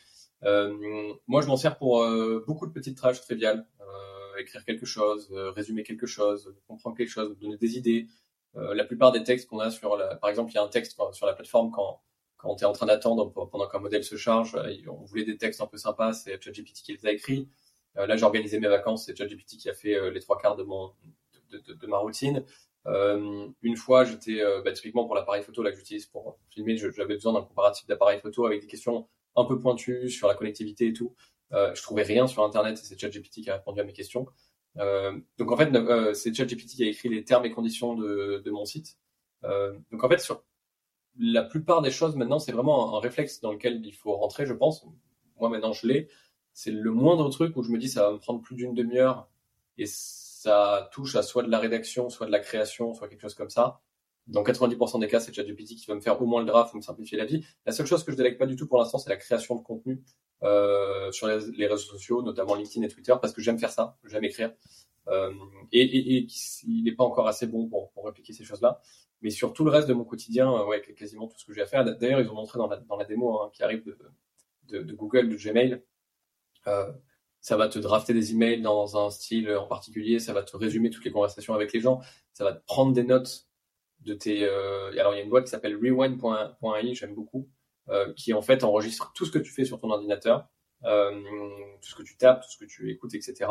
moi 1.28 1.42
je 1.42 1.48
m'en 1.48 1.58
sers 1.58 1.78
pour 1.78 2.06
beaucoup 2.48 2.68
de 2.68 2.72
petites 2.74 3.00
tâches 3.02 3.22
triviales, 3.22 3.66
écrire 4.40 4.66
quelque 4.66 4.86
chose, 4.86 5.30
résumer 5.56 5.84
quelque 5.84 6.08
chose, 6.08 6.54
comprendre 6.68 6.98
quelque 6.98 7.10
chose, 7.10 7.38
donner 7.38 7.58
des 7.58 7.78
idées. 7.78 8.08
Euh, 8.58 8.74
la 8.74 8.84
plupart 8.84 9.12
des 9.12 9.24
textes 9.24 9.50
qu'on 9.50 9.60
a 9.60 9.72
sur, 9.72 9.96
la, 9.96 10.16
par 10.16 10.30
exemple, 10.30 10.52
il 10.52 10.56
y 10.56 10.58
a 10.58 10.64
un 10.64 10.68
texte 10.68 10.98
sur 11.14 11.26
la 11.26 11.34
plateforme 11.34 11.72
quand 11.72 12.02
quand 12.38 12.56
tu 12.56 12.66
en 12.66 12.72
train 12.72 12.88
d'attendre 12.88 13.32
pendant 13.32 13.68
qu'un 13.68 13.78
modèle 13.78 14.04
se 14.04 14.16
charge, 14.16 14.56
euh, 14.56 14.74
on 14.88 15.06
voulait 15.06 15.26
des 15.26 15.38
textes 15.38 15.62
un 15.62 15.68
peu 15.68 15.78
sympas, 15.78 16.14
c'est 16.14 16.42
ChatGPT 16.42 16.82
qui 16.82 16.94
les 16.94 17.06
a 17.06 17.12
écrits. 17.12 17.48
Euh, 17.98 18.08
là, 18.08 18.18
j'ai 18.18 18.24
organisé 18.24 18.60
mes 18.60 18.68
vacances, 18.68 19.06
c'est 19.06 19.16
ChatGPT 19.16 19.58
qui 19.58 19.70
a 19.70 19.76
fait 19.76 20.10
les 20.10 20.20
trois 20.20 20.40
quarts 20.40 20.56
de 20.56 20.64
mon 20.64 20.92
de, 21.52 21.60
de, 21.60 21.88
ma 21.88 22.00
routine. 22.00 22.44
Une 22.88 23.78
fois, 23.78 24.06
j'étais 24.06 24.42
bah, 24.66 24.72
typiquement 24.72 25.06
pour 25.06 25.14
l'appareil 25.14 25.44
photo 25.44 25.62
là 25.62 25.70
que 25.72 25.78
j'utilise 25.78 26.08
pour 26.08 26.40
filmer, 26.50 26.78
j'avais 26.78 27.14
besoin 27.14 27.34
d'un 27.34 27.44
comparatif 27.44 27.86
d'appareil 27.86 28.20
photo 28.20 28.48
avec 28.48 28.62
des 28.62 28.68
questions 28.68 29.08
un 29.36 29.46
peu 29.46 29.60
pointues 29.60 30.10
sur 30.10 30.28
la 30.28 30.34
connectivité 30.34 30.88
et 30.88 30.94
tout. 30.94 31.14
Je 31.52 31.82
trouvais 31.84 32.04
rien 32.04 32.26
sur 32.26 32.44
internet 32.44 32.80
et 32.80 32.82
c'est 32.82 33.00
ChatGPT 33.00 33.42
qui 33.42 33.50
a 33.52 33.58
répondu 33.58 33.82
à 33.82 33.84
mes 33.84 33.94
questions. 33.94 34.26
Euh, 34.78 35.20
donc 35.38 35.52
en 35.52 35.58
fait, 35.58 35.74
euh, 35.76 36.14
c'est 36.14 36.34
ChatGPT 36.34 36.68
qui 36.76 36.84
a 36.84 36.88
écrit 36.88 37.10
les 37.10 37.24
termes 37.24 37.46
et 37.46 37.52
conditions 37.52 37.96
de, 37.96 38.42
de 38.44 38.52
mon 38.52 38.66
site. 38.66 38.98
Euh, 39.44 39.78
donc 39.92 40.04
en 40.04 40.10
fait, 40.10 40.20
sur 40.20 40.44
la 41.20 41.44
plupart 41.44 41.82
des 41.82 41.92
choses 41.92 42.16
maintenant, 42.16 42.40
c'est 42.40 42.52
vraiment 42.52 42.96
un, 42.98 43.00
réflexe 43.00 43.42
dans 43.42 43.52
lequel 43.52 43.86
il 43.86 43.94
faut 43.94 44.16
rentrer, 44.16 44.46
je 44.46 44.54
pense. 44.54 44.86
Moi 45.40 45.50
maintenant, 45.50 45.74
je 45.74 45.88
l'ai. 45.88 46.10
C'est 46.54 46.72
le 46.72 46.92
moindre 46.92 47.30
truc 47.30 47.56
où 47.58 47.64
je 47.64 47.72
me 47.72 47.78
dis 47.78 47.90
ça 47.90 48.04
va 48.08 48.14
me 48.14 48.18
prendre 48.20 48.42
plus 48.42 48.56
d'une 48.56 48.74
demi-heure 48.74 49.30
et 49.78 49.86
ça 49.88 50.90
touche 50.94 51.16
à 51.16 51.24
soit 51.24 51.44
de 51.44 51.50
la 51.50 51.60
rédaction, 51.60 52.10
soit 52.10 52.28
de 52.28 52.32
la 52.32 52.40
création, 52.40 52.94
soit 52.94 53.08
quelque 53.08 53.22
chose 53.22 53.36
comme 53.36 53.50
ça. 53.50 53.82
Dans 54.28 54.44
90% 54.44 55.00
des 55.00 55.08
cas, 55.08 55.20
c'est 55.20 55.34
ChatGPT 55.34 55.76
qui 55.76 55.86
va 55.88 55.96
me 55.96 56.02
faire 56.02 56.22
au 56.22 56.26
moins 56.26 56.42
le 56.42 56.46
draft 56.46 56.74
ou 56.74 56.78
me 56.78 56.82
simplifier 56.82 57.18
la 57.18 57.26
vie. 57.26 57.44
La 57.66 57.72
seule 57.72 57.88
chose 57.88 58.04
que 58.04 58.12
je 58.12 58.18
délègue 58.18 58.38
pas 58.38 58.46
du 58.46 58.56
tout 58.56 58.68
pour 58.68 58.78
l'instant, 58.78 58.98
c'est 58.98 59.10
la 59.10 59.18
création 59.18 59.56
de 59.56 59.62
contenu 59.62 60.02
euh, 60.44 61.12
sur 61.12 61.28
les, 61.28 61.68
réseaux 61.68 61.78
sociaux, 61.78 62.22
notamment 62.22 62.56
LinkedIn 62.56 62.86
et 62.86 62.90
Twitter, 62.90 63.14
parce 63.22 63.34
que 63.34 63.42
j'aime 63.42 63.60
faire 63.60 63.72
ça, 63.72 63.98
j'aime 64.06 64.24
écrire. 64.24 64.52
Euh, 65.08 65.32
et, 65.72 66.28
il 66.64 66.84
n'est 66.84 66.94
pas 66.94 67.04
encore 67.04 67.28
assez 67.28 67.48
bon 67.48 67.68
pour, 67.68 67.92
répliquer 68.06 68.34
ces 68.34 68.44
choses-là. 68.44 68.82
Mais 69.22 69.30
sur 69.30 69.54
tout 69.54 69.64
le 69.64 69.72
reste 69.72 69.88
de 69.88 69.94
mon 69.94 70.04
quotidien, 70.04 70.52
euh, 70.52 70.66
ouais, 70.66 70.82
quasiment 70.82 71.28
tout 71.28 71.38
ce 71.38 71.46
que 71.46 71.54
j'ai 71.54 71.62
à 71.62 71.66
faire. 71.66 71.86
D'ailleurs, 71.86 72.22
ils 72.22 72.30
ont 72.30 72.36
montré 72.36 72.58
dans 72.58 72.68
la, 72.68 72.78
dans 72.78 72.98
la 72.98 73.06
démo 73.06 73.40
hein, 73.42 73.52
qui 73.54 73.64
arrive 73.64 73.84
de, 73.86 74.84
de, 74.84 74.94
Google, 74.94 75.30
de 75.30 75.36
Gmail, 75.36 75.84
euh, 76.68 76.92
ça 77.40 77.58
va 77.58 77.68
te 77.68 77.80
drafter 77.80 78.14
des 78.14 78.32
emails 78.32 78.62
dans 78.62 78.98
un 78.98 79.10
style 79.10 79.52
en 79.56 79.68
particulier, 79.68 80.20
ça 80.20 80.34
va 80.34 80.44
te 80.44 80.56
résumer 80.56 80.90
toutes 80.90 81.06
les 81.06 81.12
conversations 81.12 81.54
avec 81.54 81.74
les 81.74 81.80
gens, 81.80 82.00
ça 82.34 82.44
va 82.44 82.54
te 82.54 82.64
prendre 82.66 82.94
des 82.94 83.04
notes 83.04 83.48
de 84.02 84.14
tes. 84.14 84.48
Alors 84.48 85.14
il 85.14 85.18
y 85.18 85.22
a 85.22 85.24
une 85.24 85.30
boîte 85.30 85.46
qui 85.46 85.50
s'appelle 85.50 85.76
rewind.ai, 85.76 86.94
j'aime 86.94 87.16
beaucoup, 87.16 87.50
qui 88.16 88.34
en 88.34 88.42
fait 88.42 88.64
enregistre 88.64 89.12
tout 89.14 89.26
ce 89.26 89.32
que 89.32 89.40
tu 89.40 89.52
fais 89.52 89.66
sur 89.66 89.80
ton 89.80 89.92
ordinateur, 89.92 90.48
euh, 90.86 91.12
tout 91.82 91.90
ce 91.90 91.96
que 91.96 92.04
tu 92.04 92.18
tapes, 92.18 92.42
tout 92.42 92.50
ce 92.50 92.58
que 92.58 92.66
tu 92.66 92.90
écoutes, 92.92 93.14
etc. 93.14 93.50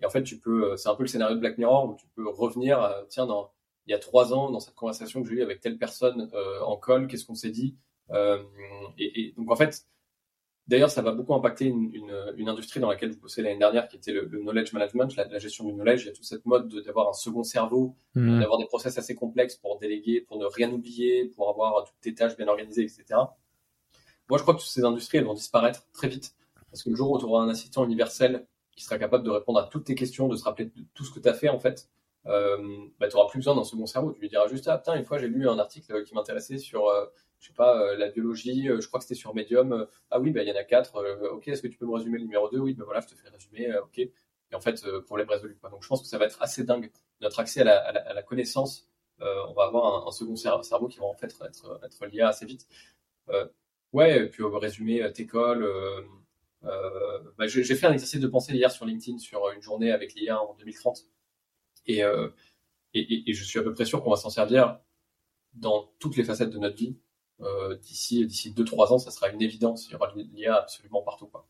Et 0.00 0.06
en 0.06 0.10
fait, 0.10 0.22
tu 0.22 0.38
peux, 0.38 0.76
c'est 0.76 0.88
un 0.88 0.94
peu 0.94 1.02
le 1.02 1.08
scénario 1.08 1.34
de 1.34 1.40
Black 1.40 1.58
Mirror 1.58 1.88
où 1.88 1.94
tu 1.94 2.06
peux 2.14 2.28
revenir, 2.28 3.04
tiens, 3.08 3.26
dans, 3.26 3.52
il 3.86 3.92
y 3.92 3.94
a 3.94 3.98
trois 3.98 4.32
ans, 4.32 4.50
dans 4.50 4.60
cette 4.60 4.74
conversation 4.74 5.22
que 5.22 5.28
j'ai 5.28 5.36
eue 5.36 5.42
avec 5.42 5.60
telle 5.60 5.78
personne 5.78 6.30
en 6.64 6.76
call, 6.76 7.06
qu'est-ce 7.06 7.26
qu'on 7.26 7.34
s'est 7.34 7.50
dit 7.50 7.76
et, 8.98 9.20
et, 9.20 9.32
donc 9.36 9.50
en 9.50 9.56
fait, 9.56 9.86
D'ailleurs, 10.68 10.90
ça 10.90 11.02
va 11.02 11.10
beaucoup 11.10 11.34
impacter 11.34 11.64
une, 11.64 11.92
une, 11.92 12.34
une, 12.36 12.48
industrie 12.48 12.78
dans 12.78 12.88
laquelle 12.88 13.10
vous 13.10 13.20
bossez 13.20 13.42
l'année 13.42 13.58
dernière, 13.58 13.88
qui 13.88 13.96
était 13.96 14.12
le, 14.12 14.28
le 14.30 14.40
knowledge 14.40 14.72
management, 14.72 15.14
la, 15.16 15.26
la, 15.26 15.38
gestion 15.40 15.64
du 15.64 15.72
knowledge. 15.72 16.02
Il 16.02 16.06
y 16.06 16.10
a 16.10 16.12
toute 16.12 16.24
cette 16.24 16.46
mode 16.46 16.72
d'avoir 16.84 17.08
un 17.08 17.12
second 17.12 17.42
cerveau, 17.42 17.96
mmh. 18.14 18.40
d'avoir 18.40 18.58
des 18.58 18.66
process 18.66 18.96
assez 18.96 19.16
complexes 19.16 19.56
pour 19.56 19.78
déléguer, 19.80 20.20
pour 20.20 20.38
ne 20.38 20.46
rien 20.46 20.70
oublier, 20.70 21.26
pour 21.34 21.48
avoir 21.48 21.84
toutes 21.84 22.00
tes 22.00 22.14
tâches 22.14 22.36
bien 22.36 22.46
organisées, 22.46 22.82
etc. 22.82 23.04
Moi, 24.28 24.38
je 24.38 24.42
crois 24.42 24.54
que 24.54 24.60
toutes 24.60 24.68
ces 24.68 24.84
industries, 24.84 25.18
elles 25.18 25.24
vont 25.24 25.34
disparaître 25.34 25.86
très 25.92 26.08
vite. 26.08 26.34
Parce 26.70 26.82
que 26.82 26.90
le 26.90 26.96
jour 26.96 27.10
où 27.12 27.18
tu 27.18 27.24
auras 27.24 27.42
un 27.42 27.48
assistant 27.48 27.84
universel 27.84 28.46
qui 28.70 28.82
sera 28.82 28.98
capable 28.98 29.24
de 29.24 29.30
répondre 29.30 29.58
à 29.58 29.64
toutes 29.64 29.84
tes 29.84 29.94
questions, 29.94 30.28
de 30.28 30.36
se 30.36 30.44
rappeler 30.44 30.66
de 30.66 30.84
tout 30.94 31.04
ce 31.04 31.10
que 31.12 31.20
tu 31.20 31.28
as 31.28 31.34
fait, 31.34 31.48
en 31.48 31.58
fait, 31.58 31.90
euh, 32.26 32.56
bah, 32.98 33.08
tu 33.08 33.16
n'auras 33.16 33.28
plus 33.28 33.38
besoin 33.38 33.54
d'un 33.54 33.64
second 33.64 33.86
cerveau. 33.86 34.12
Tu 34.12 34.20
lui 34.20 34.28
diras 34.28 34.48
juste, 34.48 34.68
ah, 34.68 34.78
putain, 34.78 34.96
une 34.96 35.04
fois, 35.04 35.18
j'ai 35.18 35.28
lu 35.28 35.48
un 35.48 35.58
article 35.58 36.04
qui 36.04 36.14
m'intéressait 36.14 36.58
sur, 36.58 36.88
euh, 36.88 37.04
je 37.42 37.48
sais 37.48 37.54
pas, 37.54 37.76
euh, 37.76 37.96
la 37.96 38.08
biologie, 38.08 38.68
euh, 38.68 38.80
je 38.80 38.86
crois 38.86 39.00
que 39.00 39.04
c'était 39.04 39.18
sur 39.18 39.34
Medium. 39.34 39.72
Euh, 39.72 39.86
ah 40.10 40.20
oui, 40.20 40.30
bah, 40.30 40.42
il 40.42 40.48
y 40.48 40.52
en 40.52 40.56
a 40.56 40.62
quatre. 40.62 41.04
ok, 41.32 41.48
est-ce 41.48 41.60
que 41.60 41.66
tu 41.66 41.76
peux 41.76 41.86
me 41.86 41.94
résumer 41.94 42.18
le 42.18 42.24
numéro 42.24 42.48
2 42.48 42.58
Oui, 42.58 42.74
ben 42.74 42.84
voilà, 42.84 43.00
je 43.00 43.08
te 43.08 43.14
fais 43.16 43.28
résumer. 43.28 43.68
ok. 43.78 43.98
et 43.98 44.12
en 44.54 44.60
fait 44.60 44.80
problème 45.06 45.28
résolu. 45.28 45.56
Quoi. 45.60 45.70
Donc 45.70 45.82
je 45.82 45.88
pense 45.88 46.02
que 46.02 46.08
ça 46.08 46.18
va 46.18 46.26
être 46.26 46.40
assez 46.40 46.62
dingue 46.64 46.90
notre 47.20 47.40
accès 47.40 47.62
à 47.62 47.64
la, 47.64 47.78
à 47.78 48.14
la, 48.14 48.22
connaissance. 48.22 48.88
on 49.20 49.52
va 49.54 49.64
avoir 49.64 50.06
un, 50.06 50.10
second 50.12 50.36
cerveau 50.36 50.88
qui 50.88 50.98
va 50.98 51.06
en 51.06 51.14
fait 51.14 51.34
être, 51.40 51.80
être, 51.84 52.06
lié 52.06 52.20
assez 52.20 52.46
vite. 52.46 52.66
Ouais, 53.92 54.24
et 54.24 54.28
puis 54.28 54.42
résumer 54.44 55.12
t'école. 55.12 55.68
Bah, 56.62 57.46
j'ai 57.46 57.74
fait 57.74 57.86
un 57.86 57.92
exercice 57.92 58.20
de 58.20 58.28
pensée 58.28 58.54
hier 58.54 58.70
sur 58.70 58.86
LinkedIn 58.86 59.18
sur 59.18 59.50
une 59.50 59.62
journée 59.62 59.90
avec 59.90 60.14
l'IA 60.14 60.40
en 60.40 60.54
2030 60.54 61.06
et, 61.86 62.02
et, 62.94 63.32
je 63.32 63.44
suis 63.44 63.58
à 63.58 63.62
peu 63.62 63.72
près 63.72 63.84
sûr 63.84 64.02
qu'on 64.02 64.10
va 64.10 64.16
s'en 64.16 64.30
servir 64.30 64.78
dans 65.54 65.92
toutes 65.98 66.16
les 66.16 66.24
facettes 66.24 66.50
de 66.50 66.58
notre 66.58 66.76
vie 66.76 66.96
euh, 67.42 67.76
d'ici 67.76 68.26
d'ici 68.26 68.52
deux 68.52 68.64
trois 68.64 68.92
ans, 68.92 68.98
ça 68.98 69.10
sera 69.10 69.28
une 69.30 69.42
évidence. 69.42 69.88
Il 69.88 69.92
y 69.92 69.94
aura 69.96 70.12
l'IA 70.14 70.56
absolument 70.56 71.02
partout. 71.02 71.26
Quoi. 71.26 71.46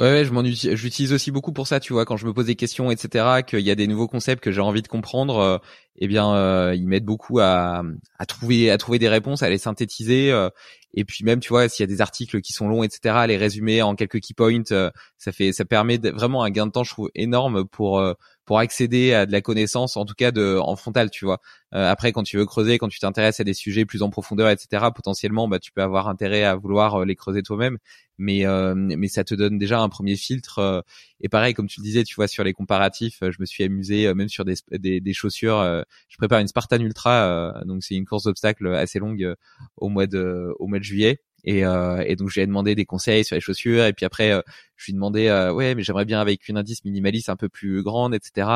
Ouais, 0.00 0.10
ouais, 0.10 0.24
je 0.24 0.32
m'en 0.32 0.42
j'utilise 0.44 1.12
aussi 1.12 1.30
beaucoup 1.30 1.52
pour 1.52 1.66
ça, 1.66 1.80
tu 1.80 1.92
vois, 1.92 2.04
quand 2.04 2.16
je 2.16 2.26
me 2.26 2.32
pose 2.32 2.46
des 2.46 2.56
questions, 2.56 2.90
etc., 2.90 3.42
qu'il 3.46 3.60
y 3.60 3.70
a 3.70 3.74
des 3.74 3.86
nouveaux 3.86 4.08
concepts 4.08 4.42
que 4.42 4.50
j'ai 4.50 4.60
envie 4.60 4.82
de 4.82 4.88
comprendre, 4.88 5.38
euh, 5.38 5.58
eh 5.98 6.08
bien, 6.08 6.34
euh, 6.34 6.74
ils 6.74 6.86
m'aident 6.86 7.04
beaucoup 7.04 7.38
à, 7.40 7.82
à 8.18 8.26
trouver, 8.26 8.70
à 8.70 8.78
trouver 8.78 8.98
des 8.98 9.08
réponses, 9.08 9.42
à 9.42 9.48
les 9.50 9.58
synthétiser, 9.58 10.32
euh, 10.32 10.50
et 10.94 11.04
puis 11.04 11.24
même, 11.24 11.40
tu 11.40 11.48
vois, 11.50 11.68
s'il 11.68 11.82
y 11.84 11.88
a 11.88 11.92
des 11.94 12.00
articles 12.00 12.40
qui 12.40 12.52
sont 12.52 12.68
longs, 12.68 12.82
etc., 12.82 13.14
à 13.16 13.26
les 13.26 13.36
résumer 13.36 13.82
en 13.82 13.94
quelques 13.94 14.20
key 14.20 14.34
points, 14.36 14.62
euh, 14.72 14.90
ça 15.18 15.32
fait, 15.32 15.52
ça 15.52 15.64
permet 15.64 15.98
vraiment 15.98 16.42
un 16.42 16.50
gain 16.50 16.66
de 16.66 16.72
temps, 16.72 16.84
je 16.84 16.90
trouve, 16.90 17.10
énorme 17.14 17.64
pour 17.66 18.02
pour 18.44 18.58
accéder 18.58 19.14
à 19.14 19.26
de 19.26 19.32
la 19.32 19.40
connaissance, 19.40 19.96
en 19.96 20.04
tout 20.04 20.14
cas 20.14 20.30
de 20.30 20.58
en 20.60 20.76
frontal, 20.76 21.10
tu 21.10 21.24
vois. 21.24 21.40
après, 21.72 22.12
quand 22.12 22.22
tu 22.22 22.36
veux 22.36 22.46
creuser, 22.46 22.78
quand 22.78 22.88
tu 22.88 22.98
t'intéresses 23.00 23.40
à 23.40 23.44
des 23.44 23.54
sujets 23.54 23.84
plus 23.84 24.02
en 24.02 24.10
profondeur, 24.10 24.50
etc., 24.50 24.86
potentiellement, 24.94 25.48
bah, 25.48 25.58
tu 25.58 25.72
peux 25.72 25.82
avoir 25.82 26.08
intérêt 26.08 26.44
à 26.44 26.54
vouloir 26.54 27.04
les 27.04 27.16
creuser 27.16 27.42
toi-même 27.42 27.78
mais 28.18 28.46
euh, 28.46 28.74
mais 28.74 29.08
ça 29.08 29.24
te 29.24 29.34
donne 29.34 29.58
déjà 29.58 29.80
un 29.80 29.88
premier 29.88 30.16
filtre 30.16 30.58
euh, 30.58 30.80
et 31.20 31.28
pareil 31.28 31.54
comme 31.54 31.66
tu 31.66 31.80
le 31.80 31.84
disais 31.84 32.04
tu 32.04 32.14
vois 32.14 32.28
sur 32.28 32.44
les 32.44 32.52
comparatifs 32.52 33.22
euh, 33.22 33.32
je 33.32 33.40
me 33.40 33.46
suis 33.46 33.64
amusé 33.64 34.12
même 34.14 34.28
sur 34.28 34.44
des 34.44 34.54
des, 34.72 35.00
des 35.00 35.12
chaussures 35.12 35.84
je 36.08 36.16
prépare 36.16 36.40
une 36.40 36.48
Spartan 36.48 36.78
Ultra 36.78 37.62
donc 37.64 37.82
c'est 37.82 37.94
une 37.94 38.06
course 38.06 38.24
d'obstacles 38.24 38.74
assez 38.74 38.98
longue 38.98 39.34
au 39.76 39.88
mois 39.88 40.06
de 40.06 40.54
au 40.58 40.66
mois 40.66 40.78
de 40.78 40.84
juillet 40.84 41.20
et, 41.44 41.64
euh, 41.64 42.02
et 42.06 42.16
donc, 42.16 42.30
je 42.30 42.34
lui 42.34 42.42
ai 42.42 42.46
demandé 42.46 42.74
des 42.74 42.86
conseils 42.86 43.24
sur 43.24 43.34
les 43.34 43.40
chaussures. 43.40 43.84
Et 43.84 43.92
puis 43.92 44.06
après, 44.06 44.32
euh, 44.32 44.40
je 44.76 44.86
lui 44.86 44.92
ai 44.92 44.94
demandé, 44.94 45.28
euh, 45.28 45.52
ouais, 45.52 45.74
mais 45.74 45.82
j'aimerais 45.82 46.06
bien 46.06 46.20
avec 46.20 46.48
une 46.48 46.56
indice 46.56 46.84
minimaliste 46.84 47.28
un 47.28 47.36
peu 47.36 47.48
plus 47.48 47.82
grande, 47.82 48.14
etc. 48.14 48.48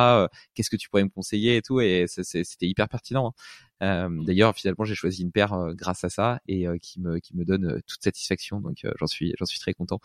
Qu'est-ce 0.54 0.70
que 0.70 0.76
tu 0.76 0.88
pourrais 0.88 1.04
me 1.04 1.10
conseiller 1.10 1.56
et 1.56 1.62
tout. 1.62 1.80
Et 1.80 2.06
c'était 2.08 2.66
hyper 2.66 2.88
pertinent. 2.88 3.34
Hein. 3.80 4.10
D'ailleurs, 4.24 4.54
finalement, 4.56 4.84
j'ai 4.84 4.94
choisi 4.94 5.22
une 5.22 5.32
paire 5.32 5.54
grâce 5.74 6.02
à 6.04 6.08
ça 6.08 6.40
et 6.48 6.66
qui 6.80 7.00
me 7.00 7.18
qui 7.20 7.36
me 7.36 7.44
donne 7.44 7.80
toute 7.86 8.02
satisfaction. 8.02 8.60
Donc, 8.60 8.78
j'en 8.98 9.06
suis 9.06 9.34
j'en 9.38 9.44
suis 9.44 9.60
très 9.60 9.74
content. 9.74 10.00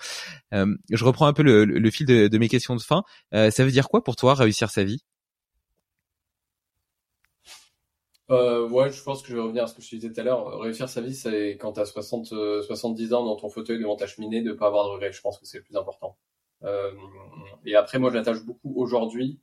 je 0.52 1.04
reprends 1.06 1.28
un 1.28 1.34
peu 1.34 1.44
le, 1.44 1.66
le 1.66 1.92
fil 1.92 2.06
de, 2.06 2.28
de, 2.28 2.38
mes 2.38 2.50
questions 2.50 2.76
de 2.76 2.82
fin. 2.82 3.04
ça 3.32 3.66
veut 3.66 3.72
dire 3.72 3.88
quoi 3.90 4.04
pour 4.04 4.16
toi 4.16 4.36
réussir 4.36 4.70
sa 4.70 4.84
vie? 4.84 5.04
Euh, 8.32 8.68
ouais, 8.70 8.90
je 8.92 9.04
pense 9.04 9.22
que 9.22 9.30
je 9.30 9.36
vais 9.36 9.42
revenir 9.42 9.64
à 9.64 9.68
ce 9.68 9.76
que 9.76 9.82
je 9.82 9.90
disais 9.90 10.12
tout 10.12 10.20
à 10.20 10.24
l'heure. 10.24 10.60
Réussir 10.60 10.90
sa 10.90 11.02
vie, 11.02 11.14
c'est 11.14 11.52
quand 11.60 11.74
tu 11.74 11.80
as 11.80 11.86
60, 11.86 12.28
70 12.64 13.14
ans 13.14 13.26
dans 13.26 13.36
ton 13.36 13.50
fauteuil 13.50 13.80
devant 13.80 13.96
ta 13.96 14.08
cheminée, 14.08 14.42
de 14.42 14.54
pas 14.54 14.68
avoir 14.68 14.86
de 14.86 14.92
regrets. 14.92 15.12
Je 15.12 15.22
pense 15.22 15.40
que 15.40 15.46
c'est 15.46 15.58
le 15.58 15.64
plus 15.64 15.76
important. 15.76 16.18
Euh, 16.64 16.92
et 17.66 17.76
après, 17.76 18.00
moi, 18.00 18.10
je 18.10 18.16
l'attache 18.16 18.44
beaucoup 18.44 18.74
aujourd'hui 18.76 19.40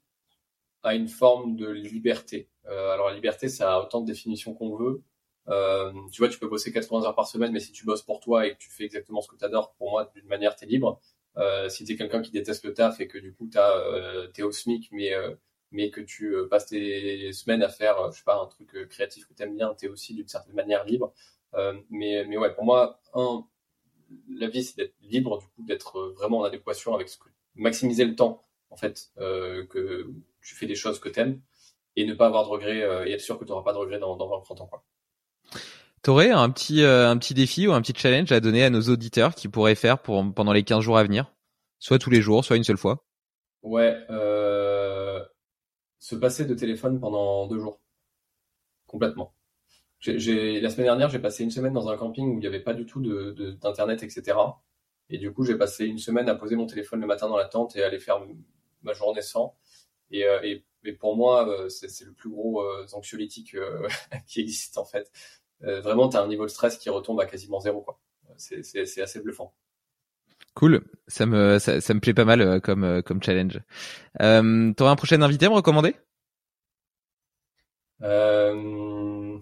à 0.82 0.94
une 0.94 1.08
forme 1.08 1.56
de 1.56 1.68
liberté. 1.68 2.48
Euh, 2.66 2.92
alors, 2.92 3.08
la 3.08 3.14
liberté, 3.14 3.48
ça 3.48 3.74
a 3.74 3.80
autant 3.80 4.00
de 4.00 4.06
définitions 4.06 4.54
qu'on 4.54 4.76
veut. 4.76 5.02
Euh, 5.48 5.92
tu 6.12 6.22
vois, 6.22 6.28
tu 6.28 6.38
peux 6.38 6.48
bosser 6.48 6.72
80 6.72 7.04
heures 7.04 7.14
par 7.14 7.26
semaine, 7.26 7.52
mais 7.52 7.60
si 7.60 7.72
tu 7.72 7.84
bosses 7.84 8.02
pour 8.02 8.20
toi 8.20 8.46
et 8.46 8.52
que 8.52 8.58
tu 8.58 8.70
fais 8.70 8.84
exactement 8.84 9.20
ce 9.20 9.28
que 9.28 9.36
tu 9.36 9.44
adores, 9.44 9.74
pour 9.78 9.90
moi, 9.90 10.10
d'une 10.14 10.26
manière, 10.26 10.56
tu 10.56 10.64
es 10.64 10.68
libre. 10.68 11.00
Euh, 11.36 11.68
si 11.68 11.84
tu 11.84 11.92
es 11.92 11.96
quelqu'un 11.96 12.22
qui 12.22 12.30
déteste 12.30 12.64
le 12.64 12.74
taf 12.74 13.00
et 13.00 13.08
que 13.08 13.18
du 13.18 13.34
coup, 13.34 13.48
tu 13.48 13.58
es 14.40 14.42
au 14.42 14.52
SMIC, 14.52 14.90
mais 14.92 15.12
mais 15.72 15.90
que 15.90 16.00
tu 16.00 16.34
euh, 16.34 16.48
passes 16.48 16.66
tes 16.66 17.32
semaines 17.32 17.62
à 17.62 17.68
faire, 17.68 17.98
euh, 17.98 18.10
je 18.10 18.18
sais 18.18 18.24
pas, 18.24 18.40
un 18.40 18.46
truc 18.46 18.74
euh, 18.74 18.86
créatif 18.86 19.26
que 19.26 19.34
tu 19.34 19.42
aimes 19.42 19.56
bien, 19.56 19.74
tu 19.78 19.86
es 19.86 19.88
aussi 19.88 20.14
d'une 20.14 20.28
certaine 20.28 20.54
manière 20.54 20.84
libre. 20.84 21.12
mais, 21.90 22.24
mais 22.28 22.36
ouais, 22.36 22.54
pour 22.54 22.64
moi, 22.64 23.00
un, 23.14 23.44
la 24.28 24.48
vie, 24.48 24.64
c'est 24.64 24.76
d'être 24.76 24.94
libre, 25.02 25.38
du 25.38 25.46
coup, 25.46 25.62
d'être 25.62 26.12
vraiment 26.16 26.38
en 26.38 26.44
adéquation 26.44 26.94
avec 26.94 27.08
ce 27.08 27.18
que, 27.18 27.28
maximiser 27.54 28.04
le 28.04 28.14
temps, 28.14 28.44
en 28.70 28.76
fait, 28.76 29.10
que 29.16 30.10
tu 30.42 30.54
fais 30.54 30.66
des 30.66 30.76
choses 30.76 31.00
que 31.00 31.08
tu 31.08 31.20
aimes 31.20 31.40
et 31.96 32.06
ne 32.06 32.14
pas 32.14 32.26
avoir 32.26 32.44
de 32.44 32.48
regrets 32.48 33.08
et 33.08 33.12
être 33.12 33.20
sûr 33.20 33.38
que 33.38 33.44
tu 33.44 33.50
n'auras 33.50 33.64
pas 33.64 33.72
de 33.72 33.78
regrets 33.78 33.98
dans, 33.98 34.16
dans 34.16 34.28
20 34.28 34.42
30 34.42 34.60
ans, 34.60 34.66
quoi. 34.66 34.84
T'aurais 36.02 36.30
un 36.30 36.48
petit, 36.50 36.82
un 36.82 37.18
petit 37.18 37.34
défi 37.34 37.66
ou 37.66 37.72
un 37.72 37.82
petit 37.82 37.92
challenge 37.94 38.32
à 38.32 38.40
donner 38.40 38.64
à 38.64 38.70
nos 38.70 38.82
auditeurs 38.82 39.34
qui 39.34 39.48
pourraient 39.48 39.74
faire 39.74 39.98
pour, 39.98 40.24
pendant 40.32 40.52
les 40.52 40.62
15 40.62 40.82
jours 40.82 40.96
à 40.96 41.02
venir? 41.02 41.32
Soit 41.78 41.98
tous 41.98 42.10
les 42.10 42.22
jours, 42.22 42.44
soit 42.44 42.56
une 42.56 42.64
seule 42.64 42.78
fois? 42.78 43.04
Ouais, 43.62 43.96
se 46.00 46.16
passer 46.16 46.46
de 46.46 46.54
téléphone 46.54 46.98
pendant 46.98 47.46
deux 47.46 47.60
jours. 47.60 47.80
Complètement. 48.86 49.34
La 50.06 50.18
semaine 50.18 50.86
dernière, 50.86 51.10
j'ai 51.10 51.18
passé 51.18 51.44
une 51.44 51.50
semaine 51.50 51.74
dans 51.74 51.88
un 51.90 51.96
camping 51.96 52.26
où 52.26 52.38
il 52.38 52.40
n'y 52.40 52.46
avait 52.46 52.62
pas 52.62 52.74
du 52.74 52.86
tout 52.86 53.00
d'internet, 53.60 54.02
etc. 54.02 54.36
Et 55.10 55.18
du 55.18 55.32
coup, 55.32 55.44
j'ai 55.44 55.56
passé 55.56 55.84
une 55.84 55.98
semaine 55.98 56.28
à 56.28 56.34
poser 56.34 56.56
mon 56.56 56.66
téléphone 56.66 57.00
le 57.00 57.06
matin 57.06 57.28
dans 57.28 57.36
la 57.36 57.44
tente 57.44 57.76
et 57.76 57.82
à 57.82 57.86
aller 57.86 58.00
faire 58.00 58.20
ma 58.82 58.94
journée 58.94 59.22
sans. 59.22 59.56
Et, 60.10 60.24
euh, 60.24 60.40
et, 60.42 60.92
pour 60.94 61.16
moi, 61.16 61.46
euh, 61.48 61.68
c'est, 61.68 62.04
le 62.04 62.12
plus 62.12 62.30
gros 62.30 62.62
euh, 62.62 62.86
anxiolytique 62.94 63.54
qui 64.26 64.40
existe 64.40 64.78
en 64.78 64.84
fait. 64.86 65.12
vraiment, 65.60 66.08
tu 66.08 66.16
as 66.16 66.22
un 66.22 66.28
niveau 66.28 66.44
de 66.46 66.50
stress 66.50 66.78
qui 66.78 66.88
retombe 66.88 67.20
à 67.20 67.26
quasiment 67.26 67.60
zéro. 67.60 67.82
Quoi. 67.82 68.00
C'est 68.36 69.02
assez 69.02 69.20
bluffant. 69.20 69.54
Cool, 70.54 70.82
ça 71.06 71.26
me 71.26 71.58
ça, 71.58 71.80
ça, 71.80 71.94
me 71.94 72.00
plaît 72.00 72.14
pas 72.14 72.24
mal 72.24 72.40
euh, 72.40 72.60
comme 72.60 72.84
euh, 72.84 73.02
comme 73.02 73.22
challenge. 73.22 73.60
Euh, 74.20 74.72
T'aurais 74.74 74.90
un 74.90 74.96
prochain 74.96 75.22
invité 75.22 75.46
à 75.46 75.48
me 75.48 75.54
recommander? 75.54 75.94
Euh... 78.02 79.38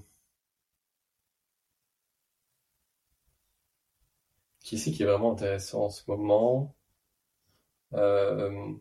Qui 4.62 4.78
c'est 4.78 4.90
qui 4.92 5.02
est 5.02 5.06
vraiment 5.06 5.32
intéressant 5.32 5.84
en 5.86 5.90
ce 5.90 6.02
moment? 6.08 6.74
Euh... 7.94 8.72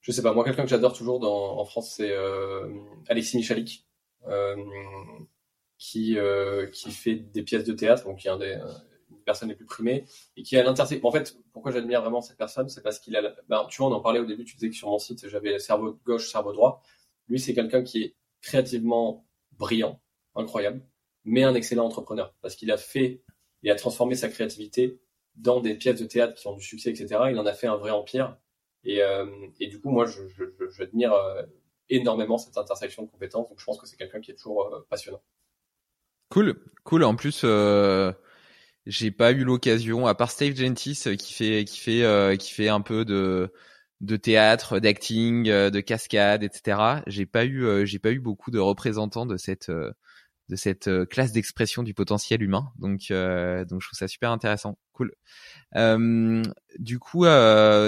Je 0.00 0.12
sais 0.12 0.22
pas, 0.22 0.34
moi 0.34 0.44
quelqu'un 0.44 0.64
que 0.64 0.68
j'adore 0.68 0.92
toujours 0.92 1.20
dans, 1.20 1.58
en 1.58 1.64
France 1.64 1.94
c'est 1.96 2.12
euh, 2.12 2.68
Alexis 3.08 3.36
Michalik, 3.38 3.86
qui 5.78 6.18
qui 6.72 6.90
fait 6.92 7.14
des 7.16 7.42
pièces 7.42 7.64
de 7.64 7.72
théâtre, 7.72 8.04
donc 8.04 8.18
qui 8.18 8.28
est 8.28 8.30
un 8.30 8.38
des 8.38 8.58
personnes 9.24 9.48
les 9.48 9.54
plus 9.54 9.66
primées 9.66 10.04
et 10.36 10.42
qui 10.42 10.56
a 10.56 10.62
l'intersection. 10.62 11.06
En 11.08 11.12
fait, 11.12 11.36
pourquoi 11.52 11.72
j'admire 11.72 12.02
vraiment 12.02 12.20
cette 12.20 12.36
personne, 12.36 12.68
c'est 12.68 12.82
parce 12.82 12.98
qu'il 12.98 13.16
a, 13.16 13.34
ben, 13.48 13.66
tu 13.68 13.78
vois, 13.78 13.90
on 13.90 13.92
en 13.92 14.00
parlait 14.00 14.20
au 14.20 14.26
début, 14.26 14.44
tu 14.44 14.54
disais 14.54 14.70
que 14.70 14.76
sur 14.76 14.88
mon 14.88 14.98
site, 14.98 15.28
j'avais 15.28 15.58
cerveau 15.58 15.98
gauche, 16.04 16.30
cerveau 16.30 16.52
droit. 16.52 16.82
Lui, 17.28 17.40
c'est 17.40 17.54
quelqu'un 17.54 17.82
qui 17.82 18.02
est 18.02 18.16
créativement 18.42 19.26
brillant, 19.52 20.00
incroyable, 20.34 20.82
mais 21.24 21.42
un 21.42 21.54
excellent 21.54 21.86
entrepreneur 21.86 22.34
parce 22.42 22.56
qu'il 22.56 22.70
a 22.70 22.76
fait 22.76 23.22
et 23.62 23.70
a 23.70 23.74
transformé 23.74 24.14
sa 24.14 24.28
créativité 24.28 25.00
dans 25.36 25.60
des 25.60 25.74
pièces 25.74 26.00
de 26.00 26.06
théâtre 26.06 26.34
qui 26.34 26.46
ont 26.46 26.54
du 26.54 26.62
succès, 26.62 26.90
etc. 26.90 27.08
Il 27.30 27.38
en 27.38 27.46
a 27.46 27.52
fait 27.52 27.66
un 27.66 27.76
vrai 27.76 27.90
empire. 27.90 28.36
Et, 28.84 29.02
euh, 29.02 29.26
du 29.58 29.80
coup, 29.80 29.90
moi, 29.90 30.06
j'admire 30.76 31.12
euh, 31.12 31.42
énormément 31.88 32.38
cette 32.38 32.56
intersection 32.56 33.02
de 33.02 33.10
compétences. 33.10 33.48
Donc, 33.48 33.58
je 33.58 33.64
pense 33.64 33.80
que 33.80 33.86
c'est 33.86 33.96
quelqu'un 33.96 34.20
qui 34.20 34.30
est 34.30 34.34
toujours 34.34 34.66
euh, 34.66 34.86
passionnant. 34.88 35.22
Cool, 36.28 36.60
cool. 36.84 37.04
En 37.04 37.16
plus, 37.16 37.44
j'ai 38.86 39.10
pas 39.10 39.32
eu 39.32 39.44
l'occasion, 39.44 40.06
à 40.06 40.14
part 40.14 40.30
Steve 40.30 40.56
Gentis 40.56 41.00
euh, 41.06 41.16
qui 41.16 41.32
fait 41.32 41.64
qui 41.64 41.78
fait 41.78 42.02
euh, 42.04 42.36
qui 42.36 42.52
fait 42.52 42.68
un 42.68 42.80
peu 42.80 43.04
de 43.04 43.52
de 44.00 44.16
théâtre, 44.16 44.80
d'acting, 44.80 45.48
euh, 45.48 45.70
de 45.70 45.80
cascade, 45.80 46.42
etc. 46.42 47.02
J'ai 47.06 47.26
pas 47.26 47.44
eu 47.46 47.86
j'ai 47.86 47.98
pas 47.98 48.10
eu 48.12 48.20
beaucoup 48.20 48.50
de 48.50 48.58
représentants 48.58 49.26
de 49.26 49.36
cette 49.36 49.70
de 50.50 50.56
cette 50.56 50.90
classe 51.08 51.32
d'expression 51.32 51.82
du 51.82 51.94
potentiel 51.94 52.42
humain. 52.42 52.72
Donc 52.78 53.00
donc 53.10 53.80
je 53.82 53.86
trouve 53.88 53.98
ça 53.98 54.08
super 54.08 54.30
intéressant, 54.30 54.78
cool. 54.92 55.14
du 56.78 56.98
coup, 56.98 57.24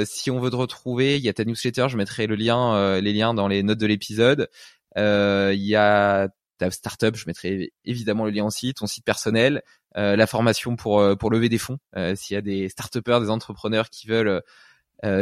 si 0.06 0.30
on 0.30 0.40
veut 0.40 0.50
te 0.50 0.56
retrouver, 0.56 1.16
il 1.18 1.24
y 1.24 1.28
a 1.28 1.34
ta 1.34 1.44
newsletter, 1.44 1.88
je 1.90 1.96
mettrai 1.98 2.26
le 2.26 2.36
lien 2.36 3.00
les 3.00 3.12
liens 3.12 3.34
dans 3.34 3.48
les 3.48 3.62
notes 3.62 3.78
de 3.78 3.86
l'épisode. 3.86 4.48
Il 4.96 5.66
y 5.66 5.76
a 5.76 6.28
ta 6.58 6.70
startup, 6.70 7.16
je 7.16 7.24
mettrai 7.26 7.72
évidemment 7.84 8.24
le 8.24 8.30
lien 8.30 8.44
aussi, 8.44 8.72
ton 8.74 8.86
site 8.86 9.04
personnel, 9.04 9.56
euh, 9.56 9.85
la 9.96 10.26
formation 10.26 10.76
pour 10.76 11.00
euh, 11.00 11.16
pour 11.16 11.30
lever 11.30 11.48
des 11.48 11.58
fonds. 11.58 11.78
Euh, 11.96 12.14
s'il 12.14 12.34
y 12.34 12.38
a 12.38 12.42
des 12.42 12.68
start 12.68 12.98
des 12.98 13.30
entrepreneurs 13.30 13.90
qui 13.90 14.06
veulent 14.06 14.42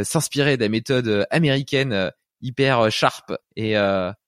s'inspirer 0.05 0.57
des 0.57 0.69
méthodes 0.69 1.27
américaines 1.31 2.13
hyper 2.41 2.93
sharp 2.93 3.33
et 3.57 3.75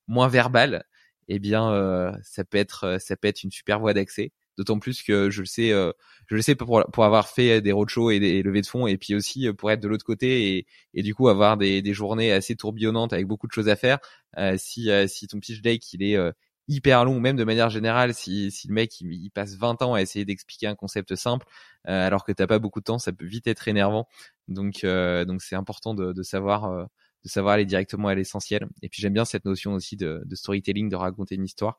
moins 0.09 0.27
verbales, 0.27 0.85
eh 1.29 1.39
bien 1.39 2.13
ça 2.23 2.45
peut 2.45 2.59
être 2.59 2.99
ça 3.01 3.17
peut 3.17 3.29
être 3.29 3.45
une 3.45 3.53
super 3.53 3.79
voie 3.79 3.95
d'accès. 3.95 4.33
D'autant 4.59 4.81
plus 4.81 5.03
que 5.03 5.31
je 5.31 5.43
le 5.43 5.47
sais, 5.47 5.69
je 5.71 6.35
le 6.35 6.43
sais 6.43 6.57
pour, 6.57 6.85
pour 6.93 7.05
avoir 7.05 7.29
fait 7.29 7.61
des 7.61 7.71
roadshows 7.71 8.11
et 8.11 8.19
des 8.19 8.43
levées 8.43 8.63
de 8.63 8.67
fonds, 8.67 8.89
et 8.89 8.97
puis 8.97 9.15
aussi 9.15 9.53
pour 9.53 9.71
être 9.71 9.81
de 9.81 9.87
l'autre 9.87 10.05
côté 10.05 10.57
et, 10.57 10.67
et 10.95 11.03
du 11.05 11.15
coup 11.15 11.29
avoir 11.29 11.57
des, 11.57 11.81
des 11.81 11.95
journées 11.95 12.33
assez 12.33 12.57
tourbillonnantes 12.57 13.13
avec 13.13 13.27
beaucoup 13.29 13.47
de 13.47 13.53
choses 13.53 13.69
à 13.69 13.77
faire. 13.77 13.99
si 14.57 14.91
si 15.07 15.29
ton 15.29 15.39
pitch 15.39 15.61
deck 15.61 15.93
il 15.93 16.03
est 16.03 16.19
hyper 16.69 17.05
long, 17.05 17.21
même 17.21 17.37
de 17.37 17.45
manière 17.45 17.71
générale, 17.71 18.15
si, 18.15 18.51
si 18.51 18.69
le 18.69 18.75
mec 18.75 19.01
il, 19.01 19.31
passe 19.31 19.57
20 19.57 19.83
ans 19.83 19.95
à 19.95 20.03
essayer 20.03 20.25
d'expliquer 20.25 20.67
un 20.67 20.75
concept 20.75 21.15
simple, 21.15 21.47
euh, 21.89 22.07
alors 22.07 22.25
que 22.25 22.33
t'as 22.33 22.47
pas 22.47 22.59
beaucoup 22.59 22.81
de 22.81 22.85
temps, 22.85 22.99
ça 22.99 23.13
peut 23.13 23.27
vite 23.27 23.47
être 23.47 23.69
énervant. 23.69 24.09
Donc 24.49 24.85
euh, 24.85 25.25
donc 25.25 25.43
c'est 25.43 25.57
important 25.57 25.95
de, 25.95 26.13
de 26.13 26.23
savoir 26.23 26.65
euh, 26.65 26.85
de 27.27 27.31
savoir 27.31 27.55
aller 27.55 27.65
directement 27.65 28.09
à 28.09 28.15
l'essentiel. 28.15 28.69
Et 28.83 28.89
puis 28.89 29.03
j'aime 29.03 29.13
bien 29.13 29.25
cette 29.25 29.45
notion 29.45 29.75
aussi 29.75 29.97
de, 29.97 30.23
de 30.25 30.35
storytelling, 30.37 30.89
de 30.89 30.97
raconter 30.97 31.35
une 31.35 31.45
histoire. 31.45 31.77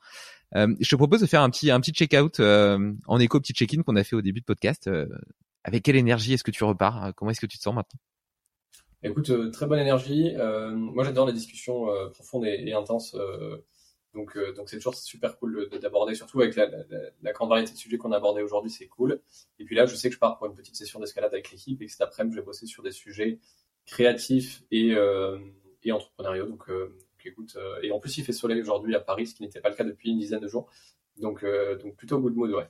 Euh, 0.55 0.76
je 0.80 0.89
te 0.89 0.95
propose 0.95 1.22
de 1.22 1.26
faire 1.26 1.41
un 1.41 1.49
petit 1.49 1.72
un 1.72 1.80
petit 1.80 1.93
check-out 1.93 2.39
euh, 2.41 2.93
en 3.07 3.19
écho 3.19 3.39
petit 3.39 3.53
check-in 3.53 3.81
qu'on 3.81 3.95
a 3.95 4.03
fait 4.03 4.15
au 4.15 4.22
début 4.22 4.41
de 4.41 4.45
podcast. 4.45 4.88
Euh, 4.88 5.07
avec 5.64 5.84
quelle 5.84 5.95
énergie 5.95 6.34
est-ce 6.34 6.43
que 6.43 6.51
tu 6.51 6.64
repars 6.64 7.14
Comment 7.15 7.31
est-ce 7.31 7.41
que 7.41 7.45
tu 7.45 7.57
te 7.57 7.64
sens 7.64 7.76
maintenant? 7.76 7.99
Écoute, 9.03 9.51
très 9.51 9.68
bonne 9.68 9.80
énergie. 9.80 10.34
moi, 10.73 11.03
j'adore 11.03 11.27
les 11.27 11.34
discussions 11.34 11.88
profondes 12.14 12.45
et, 12.45 12.64
et 12.68 12.73
intenses 12.73 13.15
donc, 14.18 14.35
euh, 14.35 14.52
donc 14.52 14.68
c'est 14.68 14.77
toujours 14.77 14.95
super 14.95 15.38
cool 15.38 15.69
d'aborder, 15.80 16.15
surtout 16.15 16.41
avec 16.41 16.56
la, 16.56 17.31
grande 17.34 17.49
variété 17.49 17.72
de 17.72 17.77
sujets 17.77 17.98
qu'on 17.98 18.11
a 18.11 18.18
abordés 18.18 18.41
aujourd'hui, 18.41 18.72
c'est 18.72 18.88
cool. 18.88 19.22
Et 19.60 19.64
puis 19.64 19.76
là, 19.76 19.85
je 19.85 19.95
sais 19.95 20.10
que 20.10 20.15
je 20.15 20.19
pars 20.19 20.38
pour 20.38 20.48
une 20.48 20.56
petite 20.56 20.76
session 20.76 20.99
d'escalade 20.99 21.31
avec 21.31 21.52
l'équipe 21.52 21.80
et 21.81 21.85
que 21.85 21.91
cet 21.91 22.02
après-midi, 22.02 22.35
je 22.35 22.41
vais 22.41 22.45
bosser 22.45 22.65
sur 22.65 22.81
des 22.81 22.91
sujets 22.91 23.39
créatifs 23.85 24.64
et, 24.72 24.94
euh, 24.95 25.38
et 25.84 25.91
entrepreneuriaux. 25.91 26.48
Donc, 26.48 26.68
euh, 26.69 26.98
écoute, 27.23 27.57
et 27.84 27.91
en 27.91 27.99
plus, 27.99 28.18
il 28.18 28.23
fait 28.23 28.31
soleil 28.31 28.61
aujourd'hui 28.61 28.95
à 28.95 29.02
Paris, 29.02 29.27
ce 29.27 29.35
qui 29.35 29.44
n'était 29.44 29.60
pas 29.60 29.69
le 29.69 29.76
cas 29.76 29.84
depuis 29.84 30.10
une 30.10 30.18
dizaine 30.18 30.39
de 30.39 30.48
jours. 30.48 30.69
Donc, 31.18 31.45
donc 31.81 31.95
plutôt 31.98 32.19
good 32.19 32.35
mood, 32.35 32.52
ouais. 32.52 32.68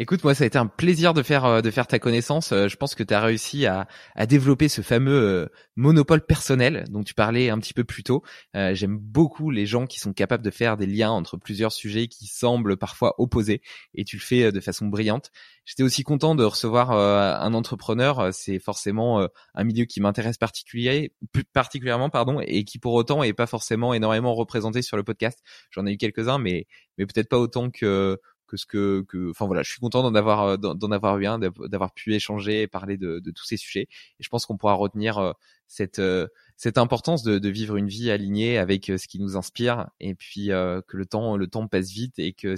Écoute, 0.00 0.22
moi, 0.22 0.32
ça 0.32 0.44
a 0.44 0.46
été 0.46 0.56
un 0.58 0.68
plaisir 0.68 1.12
de 1.12 1.24
faire 1.24 1.44
euh, 1.44 1.60
de 1.60 1.72
faire 1.72 1.88
ta 1.88 1.98
connaissance. 1.98 2.52
Euh, 2.52 2.68
je 2.68 2.76
pense 2.76 2.94
que 2.94 3.02
tu 3.02 3.12
as 3.12 3.20
réussi 3.20 3.66
à, 3.66 3.88
à 4.14 4.26
développer 4.26 4.68
ce 4.68 4.80
fameux 4.80 5.10
euh, 5.10 5.46
monopole 5.74 6.24
personnel 6.24 6.84
dont 6.88 7.02
tu 7.02 7.14
parlais 7.14 7.50
un 7.50 7.58
petit 7.58 7.74
peu 7.74 7.82
plus 7.82 8.04
tôt. 8.04 8.22
J'aime 8.54 8.96
beaucoup 8.96 9.50
les 9.50 9.66
gens 9.66 9.86
qui 9.86 9.98
sont 9.98 10.12
capables 10.12 10.44
de 10.44 10.52
faire 10.52 10.76
des 10.76 10.86
liens 10.86 11.10
entre 11.10 11.36
plusieurs 11.36 11.72
sujets 11.72 12.06
qui 12.06 12.26
semblent 12.26 12.76
parfois 12.76 13.16
opposés, 13.18 13.60
et 13.94 14.04
tu 14.04 14.16
le 14.16 14.22
fais 14.22 14.52
de 14.52 14.60
façon 14.60 14.86
brillante. 14.86 15.30
J'étais 15.64 15.82
aussi 15.82 16.04
content 16.04 16.34
de 16.34 16.44
recevoir 16.44 16.92
un 16.92 17.54
entrepreneur. 17.54 18.32
C'est 18.32 18.58
forcément 18.58 19.28
un 19.54 19.64
milieu 19.64 19.84
qui 19.84 20.00
m'intéresse 20.00 20.38
particulier, 20.38 21.12
particulièrement, 21.52 22.10
pardon, 22.10 22.40
et 22.40 22.64
qui 22.64 22.78
pour 22.78 22.94
autant 22.94 23.22
est 23.22 23.32
pas 23.32 23.46
forcément 23.46 23.94
énormément 23.94 24.34
représenté 24.34 24.82
sur 24.82 24.96
le 24.96 25.04
podcast. 25.04 25.40
J'en 25.70 25.86
ai 25.86 25.92
eu 25.92 25.96
quelques-uns, 25.96 26.38
mais 26.38 26.66
mais 26.96 27.06
peut-être 27.06 27.28
pas 27.28 27.38
autant 27.38 27.70
que 27.70 28.18
que 28.48 28.56
ce 28.56 28.66
que, 28.66 29.04
que, 29.08 29.30
enfin 29.30 29.46
voilà, 29.46 29.62
je 29.62 29.70
suis 29.70 29.78
content 29.78 30.02
d'en 30.02 30.14
avoir 30.14 30.42
euh, 30.42 30.56
d'en 30.56 30.90
avoir 30.90 31.18
eu 31.18 31.26
un, 31.26 31.38
d'avoir 31.38 31.92
pu 31.92 32.14
échanger 32.14 32.62
et 32.62 32.66
parler 32.66 32.96
de, 32.96 33.20
de 33.20 33.30
tous 33.30 33.44
ces 33.44 33.56
sujets. 33.56 33.82
Et 34.18 34.22
je 34.22 34.28
pense 34.28 34.46
qu'on 34.46 34.56
pourra 34.56 34.74
retenir 34.74 35.18
euh, 35.18 35.32
cette 35.68 36.00
euh, 36.00 36.26
cette 36.56 36.78
importance 36.78 37.22
de, 37.22 37.38
de, 37.38 37.48
vivre 37.48 37.76
une 37.76 37.86
vie 37.86 38.10
alignée 38.10 38.58
avec 38.58 38.86
ce 38.86 39.06
qui 39.06 39.20
nous 39.20 39.36
inspire 39.36 39.90
et 40.00 40.16
puis 40.16 40.48
que 40.48 40.96
le 40.96 41.06
temps 41.06 41.36
le 41.36 41.46
temps 41.46 41.68
passe 41.68 41.90
vite 41.90 42.18
et 42.18 42.32
que 42.32 42.56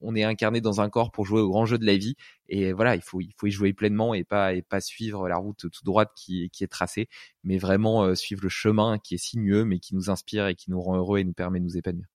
on 0.00 0.14
est 0.14 0.22
incarné 0.22 0.60
dans 0.60 0.80
un 0.80 0.88
corps 0.88 1.10
pour 1.10 1.26
jouer 1.26 1.40
au 1.40 1.48
grand 1.48 1.66
jeu 1.66 1.76
de 1.76 1.84
la 1.84 1.96
vie 1.96 2.14
et 2.48 2.72
voilà 2.72 2.94
il 2.94 3.02
faut 3.02 3.20
il 3.20 3.32
faut 3.36 3.48
y 3.48 3.50
jouer 3.50 3.72
pleinement 3.72 4.14
et 4.14 4.22
pas 4.22 4.54
et 4.54 4.62
pas 4.62 4.80
suivre 4.80 5.28
la 5.28 5.36
route 5.36 5.58
toute 5.58 5.84
droite 5.84 6.12
qui 6.14 6.48
qui 6.50 6.62
est 6.62 6.68
tracée 6.68 7.08
mais 7.42 7.58
vraiment 7.58 8.14
suivre 8.14 8.42
le 8.44 8.48
chemin 8.50 8.98
qui 8.98 9.16
est 9.16 9.18
sinueux 9.18 9.64
mais 9.64 9.80
qui 9.80 9.96
nous 9.96 10.08
inspire 10.08 10.46
et 10.46 10.54
qui 10.54 10.70
nous 10.70 10.80
rend 10.80 10.96
heureux 10.96 11.18
et 11.18 11.24
nous 11.24 11.32
permet 11.32 11.58
de 11.58 11.64
nous 11.64 11.76
épanouir. 11.76 12.06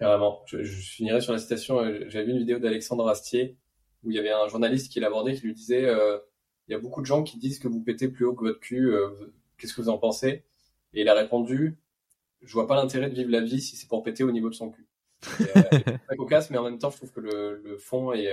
Carrément. 0.00 0.42
Je, 0.46 0.62
finirai 0.64 1.20
sur 1.20 1.32
la 1.32 1.38
citation. 1.38 1.80
Euh, 1.80 2.06
j'avais 2.08 2.24
vu 2.24 2.32
une 2.32 2.38
vidéo 2.38 2.58
d'Alexandre 2.58 3.08
Astier 3.08 3.56
où 4.02 4.10
il 4.10 4.16
y 4.16 4.18
avait 4.18 4.32
un 4.32 4.48
journaliste 4.48 4.90
qui 4.90 4.98
l'abordait 4.98 5.34
qui 5.34 5.42
lui 5.42 5.54
disait 5.54 5.84
euh, 5.84 6.18
il 6.66 6.72
y 6.72 6.74
a 6.74 6.78
beaucoup 6.78 7.02
de 7.02 7.06
gens 7.06 7.22
qui 7.22 7.38
disent 7.38 7.58
que 7.58 7.68
vous 7.68 7.80
pétez 7.80 8.08
plus 8.08 8.24
haut 8.24 8.34
que 8.34 8.44
votre 8.44 8.60
cul. 8.60 8.92
Euh, 8.92 9.10
qu'est-ce 9.58 9.74
que 9.74 9.82
vous 9.82 9.90
en 9.90 9.98
pensez? 9.98 10.44
Et 10.94 11.02
il 11.02 11.08
a 11.08 11.14
répondu 11.14 11.78
je 12.42 12.54
vois 12.54 12.66
pas 12.66 12.74
l'intérêt 12.74 13.10
de 13.10 13.14
vivre 13.14 13.30
la 13.30 13.42
vie 13.42 13.60
si 13.60 13.76
c'est 13.76 13.86
pour 13.86 14.02
péter 14.02 14.24
au 14.24 14.32
niveau 14.32 14.48
de 14.48 14.54
son 14.54 14.70
cul. 14.70 14.88
Pas 15.54 16.16
cocasse, 16.16 16.48
mais 16.48 16.56
en 16.56 16.64
même 16.64 16.78
temps, 16.78 16.88
je 16.88 16.96
trouve 16.96 17.12
que 17.12 17.20
le, 17.20 17.76
fond 17.76 18.14
est, 18.14 18.32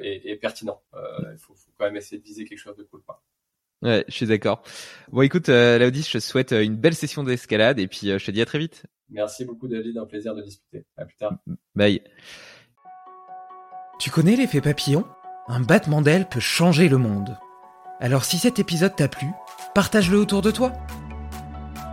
est, 0.00 0.36
pertinent. 0.36 0.80
Il 0.94 1.38
faut, 1.38 1.54
quand 1.76 1.86
même 1.86 1.96
essayer 1.96 2.18
de 2.18 2.24
viser 2.24 2.44
quelque 2.44 2.60
chose 2.60 2.76
de 2.76 2.84
cool. 2.84 3.02
Quoi. 3.02 3.20
Ouais, 3.82 4.04
je 4.08 4.14
suis 4.14 4.26
d'accord. 4.26 4.62
Bon, 5.12 5.22
écoute, 5.22 5.48
euh, 5.50 5.78
Laudis, 5.78 6.02
je 6.02 6.12
te 6.12 6.18
souhaite 6.18 6.52
euh, 6.52 6.64
une 6.64 6.74
belle 6.76 6.96
session 6.96 7.22
d'escalade 7.22 7.78
et 7.78 7.86
puis 7.86 8.10
euh, 8.10 8.18
je 8.18 8.26
te 8.26 8.30
dis 8.32 8.42
à 8.42 8.46
très 8.46 8.58
vite. 8.58 8.86
Merci 9.10 9.44
beaucoup, 9.44 9.68
David. 9.68 9.98
Un 9.98 10.06
plaisir 10.06 10.34
de 10.34 10.42
discuter. 10.42 10.84
À 10.96 11.04
plus 11.04 11.16
tard. 11.16 11.36
Bye. 11.74 12.00
Tu 13.98 14.10
connais 14.10 14.36
l'effet 14.36 14.60
papillon? 14.60 15.04
Un 15.48 15.60
battement 15.60 16.02
d'aile 16.02 16.28
peut 16.28 16.40
changer 16.40 16.88
le 16.88 16.98
monde. 16.98 17.38
Alors 18.00 18.24
si 18.24 18.38
cet 18.38 18.58
épisode 18.58 18.94
t'a 18.94 19.08
plu, 19.08 19.28
partage-le 19.74 20.18
autour 20.18 20.42
de 20.42 20.50
toi. 20.50 20.72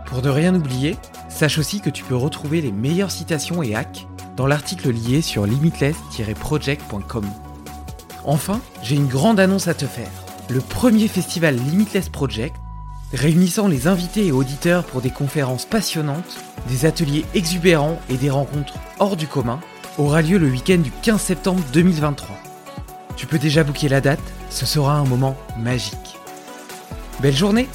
Pour 0.06 0.22
ne 0.22 0.28
rien 0.28 0.54
oublier, 0.54 0.96
sache 1.28 1.58
aussi 1.58 1.80
que 1.80 1.90
tu 1.90 2.04
peux 2.04 2.14
retrouver 2.14 2.60
les 2.60 2.70
meilleures 2.70 3.10
citations 3.10 3.62
et 3.62 3.74
hacks 3.74 4.06
dans 4.36 4.46
l'article 4.46 4.90
lié 4.90 5.22
sur 5.22 5.46
limitless-project.com. 5.46 7.24
Enfin, 8.24 8.60
j'ai 8.82 8.96
une 8.96 9.08
grande 9.08 9.40
annonce 9.40 9.66
à 9.68 9.74
te 9.74 9.86
faire 9.86 10.10
le 10.48 10.60
premier 10.60 11.08
festival 11.08 11.56
Limitless 11.56 12.08
Project, 12.08 12.54
réunissant 13.12 13.68
les 13.68 13.86
invités 13.86 14.26
et 14.26 14.32
auditeurs 14.32 14.84
pour 14.84 15.00
des 15.00 15.10
conférences 15.10 15.64
passionnantes, 15.64 16.38
des 16.68 16.86
ateliers 16.86 17.24
exubérants 17.34 18.00
et 18.10 18.16
des 18.16 18.30
rencontres 18.30 18.74
hors 18.98 19.16
du 19.16 19.26
commun, 19.26 19.60
aura 19.98 20.22
lieu 20.22 20.38
le 20.38 20.48
week-end 20.48 20.78
du 20.78 20.90
15 21.02 21.20
septembre 21.20 21.62
2023. 21.72 22.36
Tu 23.16 23.26
peux 23.26 23.38
déjà 23.38 23.64
booker 23.64 23.88
la 23.88 24.00
date, 24.00 24.20
ce 24.50 24.66
sera 24.66 24.96
un 24.96 25.04
moment 25.04 25.36
magique. 25.58 26.18
Belle 27.20 27.36
journée 27.36 27.68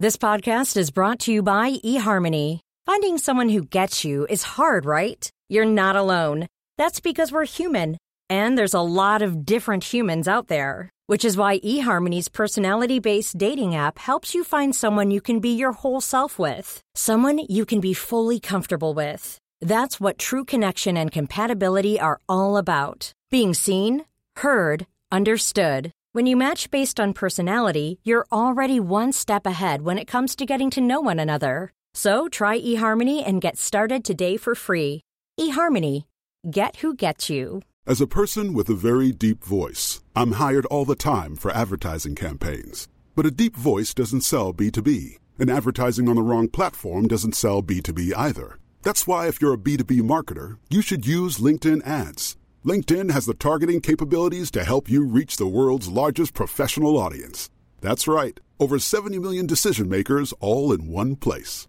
This 0.00 0.18
podcast 0.18 0.76
is 0.76 0.90
brought 0.90 1.18
to 1.20 1.32
you 1.32 1.42
by 1.42 1.78
eHarmony. 1.82 2.60
Finding 2.86 3.16
someone 3.16 3.48
who 3.48 3.64
gets 3.64 4.04
you 4.04 4.26
is 4.28 4.42
hard, 4.42 4.84
right? 4.84 5.30
You're 5.48 5.64
not 5.64 5.96
alone. 5.96 6.48
That's 6.76 7.00
because 7.00 7.32
we're 7.32 7.46
human. 7.46 7.96
And 8.28 8.58
there's 8.58 8.74
a 8.74 8.82
lot 8.82 9.22
of 9.22 9.46
different 9.46 9.84
humans 9.84 10.28
out 10.28 10.48
there, 10.48 10.90
which 11.06 11.24
is 11.24 11.34
why 11.34 11.60
eHarmony's 11.60 12.28
personality 12.28 12.98
based 12.98 13.38
dating 13.38 13.74
app 13.74 13.98
helps 13.98 14.34
you 14.34 14.44
find 14.44 14.76
someone 14.76 15.10
you 15.10 15.22
can 15.22 15.40
be 15.40 15.54
your 15.54 15.72
whole 15.72 16.02
self 16.02 16.38
with, 16.38 16.82
someone 16.94 17.38
you 17.38 17.64
can 17.64 17.80
be 17.80 17.94
fully 17.94 18.38
comfortable 18.38 18.92
with. 18.92 19.38
That's 19.62 19.98
what 19.98 20.18
true 20.18 20.44
connection 20.44 20.98
and 20.98 21.10
compatibility 21.10 21.98
are 21.98 22.20
all 22.28 22.58
about 22.58 23.12
being 23.30 23.54
seen, 23.54 24.04
heard, 24.36 24.86
understood. 25.10 25.90
When 26.12 26.26
you 26.26 26.36
match 26.36 26.70
based 26.70 27.00
on 27.00 27.14
personality, 27.14 27.98
you're 28.04 28.26
already 28.30 28.78
one 28.78 29.12
step 29.12 29.46
ahead 29.46 29.80
when 29.80 29.96
it 29.96 30.04
comes 30.06 30.36
to 30.36 30.44
getting 30.44 30.68
to 30.70 30.82
know 30.82 31.00
one 31.00 31.18
another. 31.18 31.72
So 31.96 32.28
try 32.28 32.60
eHarmony 32.60 33.22
and 33.24 33.40
get 33.40 33.56
started 33.56 34.04
today 34.04 34.36
for 34.36 34.56
free. 34.56 35.00
eHarmony, 35.38 36.04
get 36.50 36.76
who 36.76 36.94
gets 36.94 37.30
you. 37.30 37.62
As 37.86 38.00
a 38.00 38.06
person 38.06 38.52
with 38.52 38.68
a 38.68 38.74
very 38.74 39.12
deep 39.12 39.44
voice, 39.44 40.02
I'm 40.16 40.32
hired 40.32 40.66
all 40.66 40.84
the 40.84 40.96
time 40.96 41.36
for 41.36 41.52
advertising 41.52 42.16
campaigns. 42.16 42.88
But 43.14 43.26
a 43.26 43.30
deep 43.30 43.56
voice 43.56 43.94
doesn't 43.94 44.22
sell 44.22 44.52
B2B, 44.52 45.18
and 45.38 45.48
advertising 45.48 46.08
on 46.08 46.16
the 46.16 46.22
wrong 46.22 46.48
platform 46.48 47.06
doesn't 47.06 47.36
sell 47.36 47.62
B2B 47.62 48.12
either. 48.16 48.58
That's 48.82 49.06
why, 49.06 49.28
if 49.28 49.40
you're 49.40 49.54
a 49.54 49.58
B2B 49.58 50.00
marketer, 50.00 50.58
you 50.68 50.82
should 50.82 51.06
use 51.06 51.38
LinkedIn 51.38 51.86
ads. 51.86 52.36
LinkedIn 52.64 53.12
has 53.12 53.26
the 53.26 53.34
targeting 53.34 53.80
capabilities 53.80 54.50
to 54.50 54.64
help 54.64 54.90
you 54.90 55.06
reach 55.06 55.36
the 55.36 55.46
world's 55.46 55.88
largest 55.88 56.34
professional 56.34 56.96
audience. 56.96 57.50
That's 57.80 58.08
right, 58.08 58.40
over 58.58 58.78
70 58.80 59.18
million 59.20 59.46
decision 59.46 59.88
makers 59.88 60.32
all 60.40 60.72
in 60.72 60.88
one 60.88 61.14
place. 61.14 61.68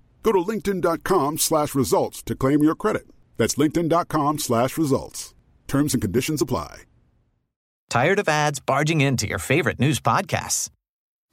Go 0.23 0.31
to 0.31 0.39
linkedin.com 0.39 1.37
slash 1.37 1.75
results 1.75 2.21
to 2.23 2.35
claim 2.35 2.63
your 2.63 2.75
credit. 2.75 3.07
That's 3.37 3.55
linkedin.com 3.55 4.39
slash 4.39 4.77
results. 4.77 5.33
Terms 5.67 5.93
and 5.93 6.01
conditions 6.01 6.41
apply. 6.41 6.83
Tired 7.89 8.19
of 8.19 8.29
ads 8.29 8.59
barging 8.59 9.01
into 9.01 9.27
your 9.27 9.39
favorite 9.39 9.79
news 9.79 9.99
podcasts? 9.99 10.69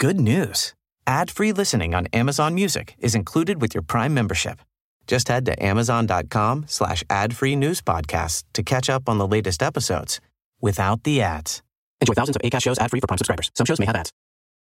Good 0.01 0.19
news. 0.19 0.74
Ad-free 1.06 1.52
listening 1.52 1.94
on 1.94 2.06
Amazon 2.12 2.55
Music 2.55 2.97
is 2.98 3.15
included 3.15 3.60
with 3.60 3.74
your 3.74 3.82
Prime 3.82 4.12
membership. 4.12 4.60
Just 5.06 5.28
head 5.28 5.47
to 5.47 5.62
amazon.com 5.62 6.65
slash 6.66 7.05
ad-free 7.09 7.56
news 7.56 7.81
podcasts 7.81 8.43
to 8.55 8.62
catch 8.62 8.90
up 8.90 9.09
on 9.09 9.19
the 9.19 9.27
latest 9.27 9.62
episodes 9.62 10.20
without 10.60 11.05
the 11.05 11.23
ads. 11.23 11.62
Enjoy 12.01 12.15
thousands 12.15 12.36
of 12.36 12.43
ACAST 12.43 12.62
shows 12.62 12.78
ad-free 12.78 13.01
for 13.01 13.06
Prime 13.06 13.19
subscribers. 13.19 13.51
Some 13.55 13.65
shows 13.65 13.78
may 13.78 13.86
have 13.86 13.97
ads. 13.97 14.12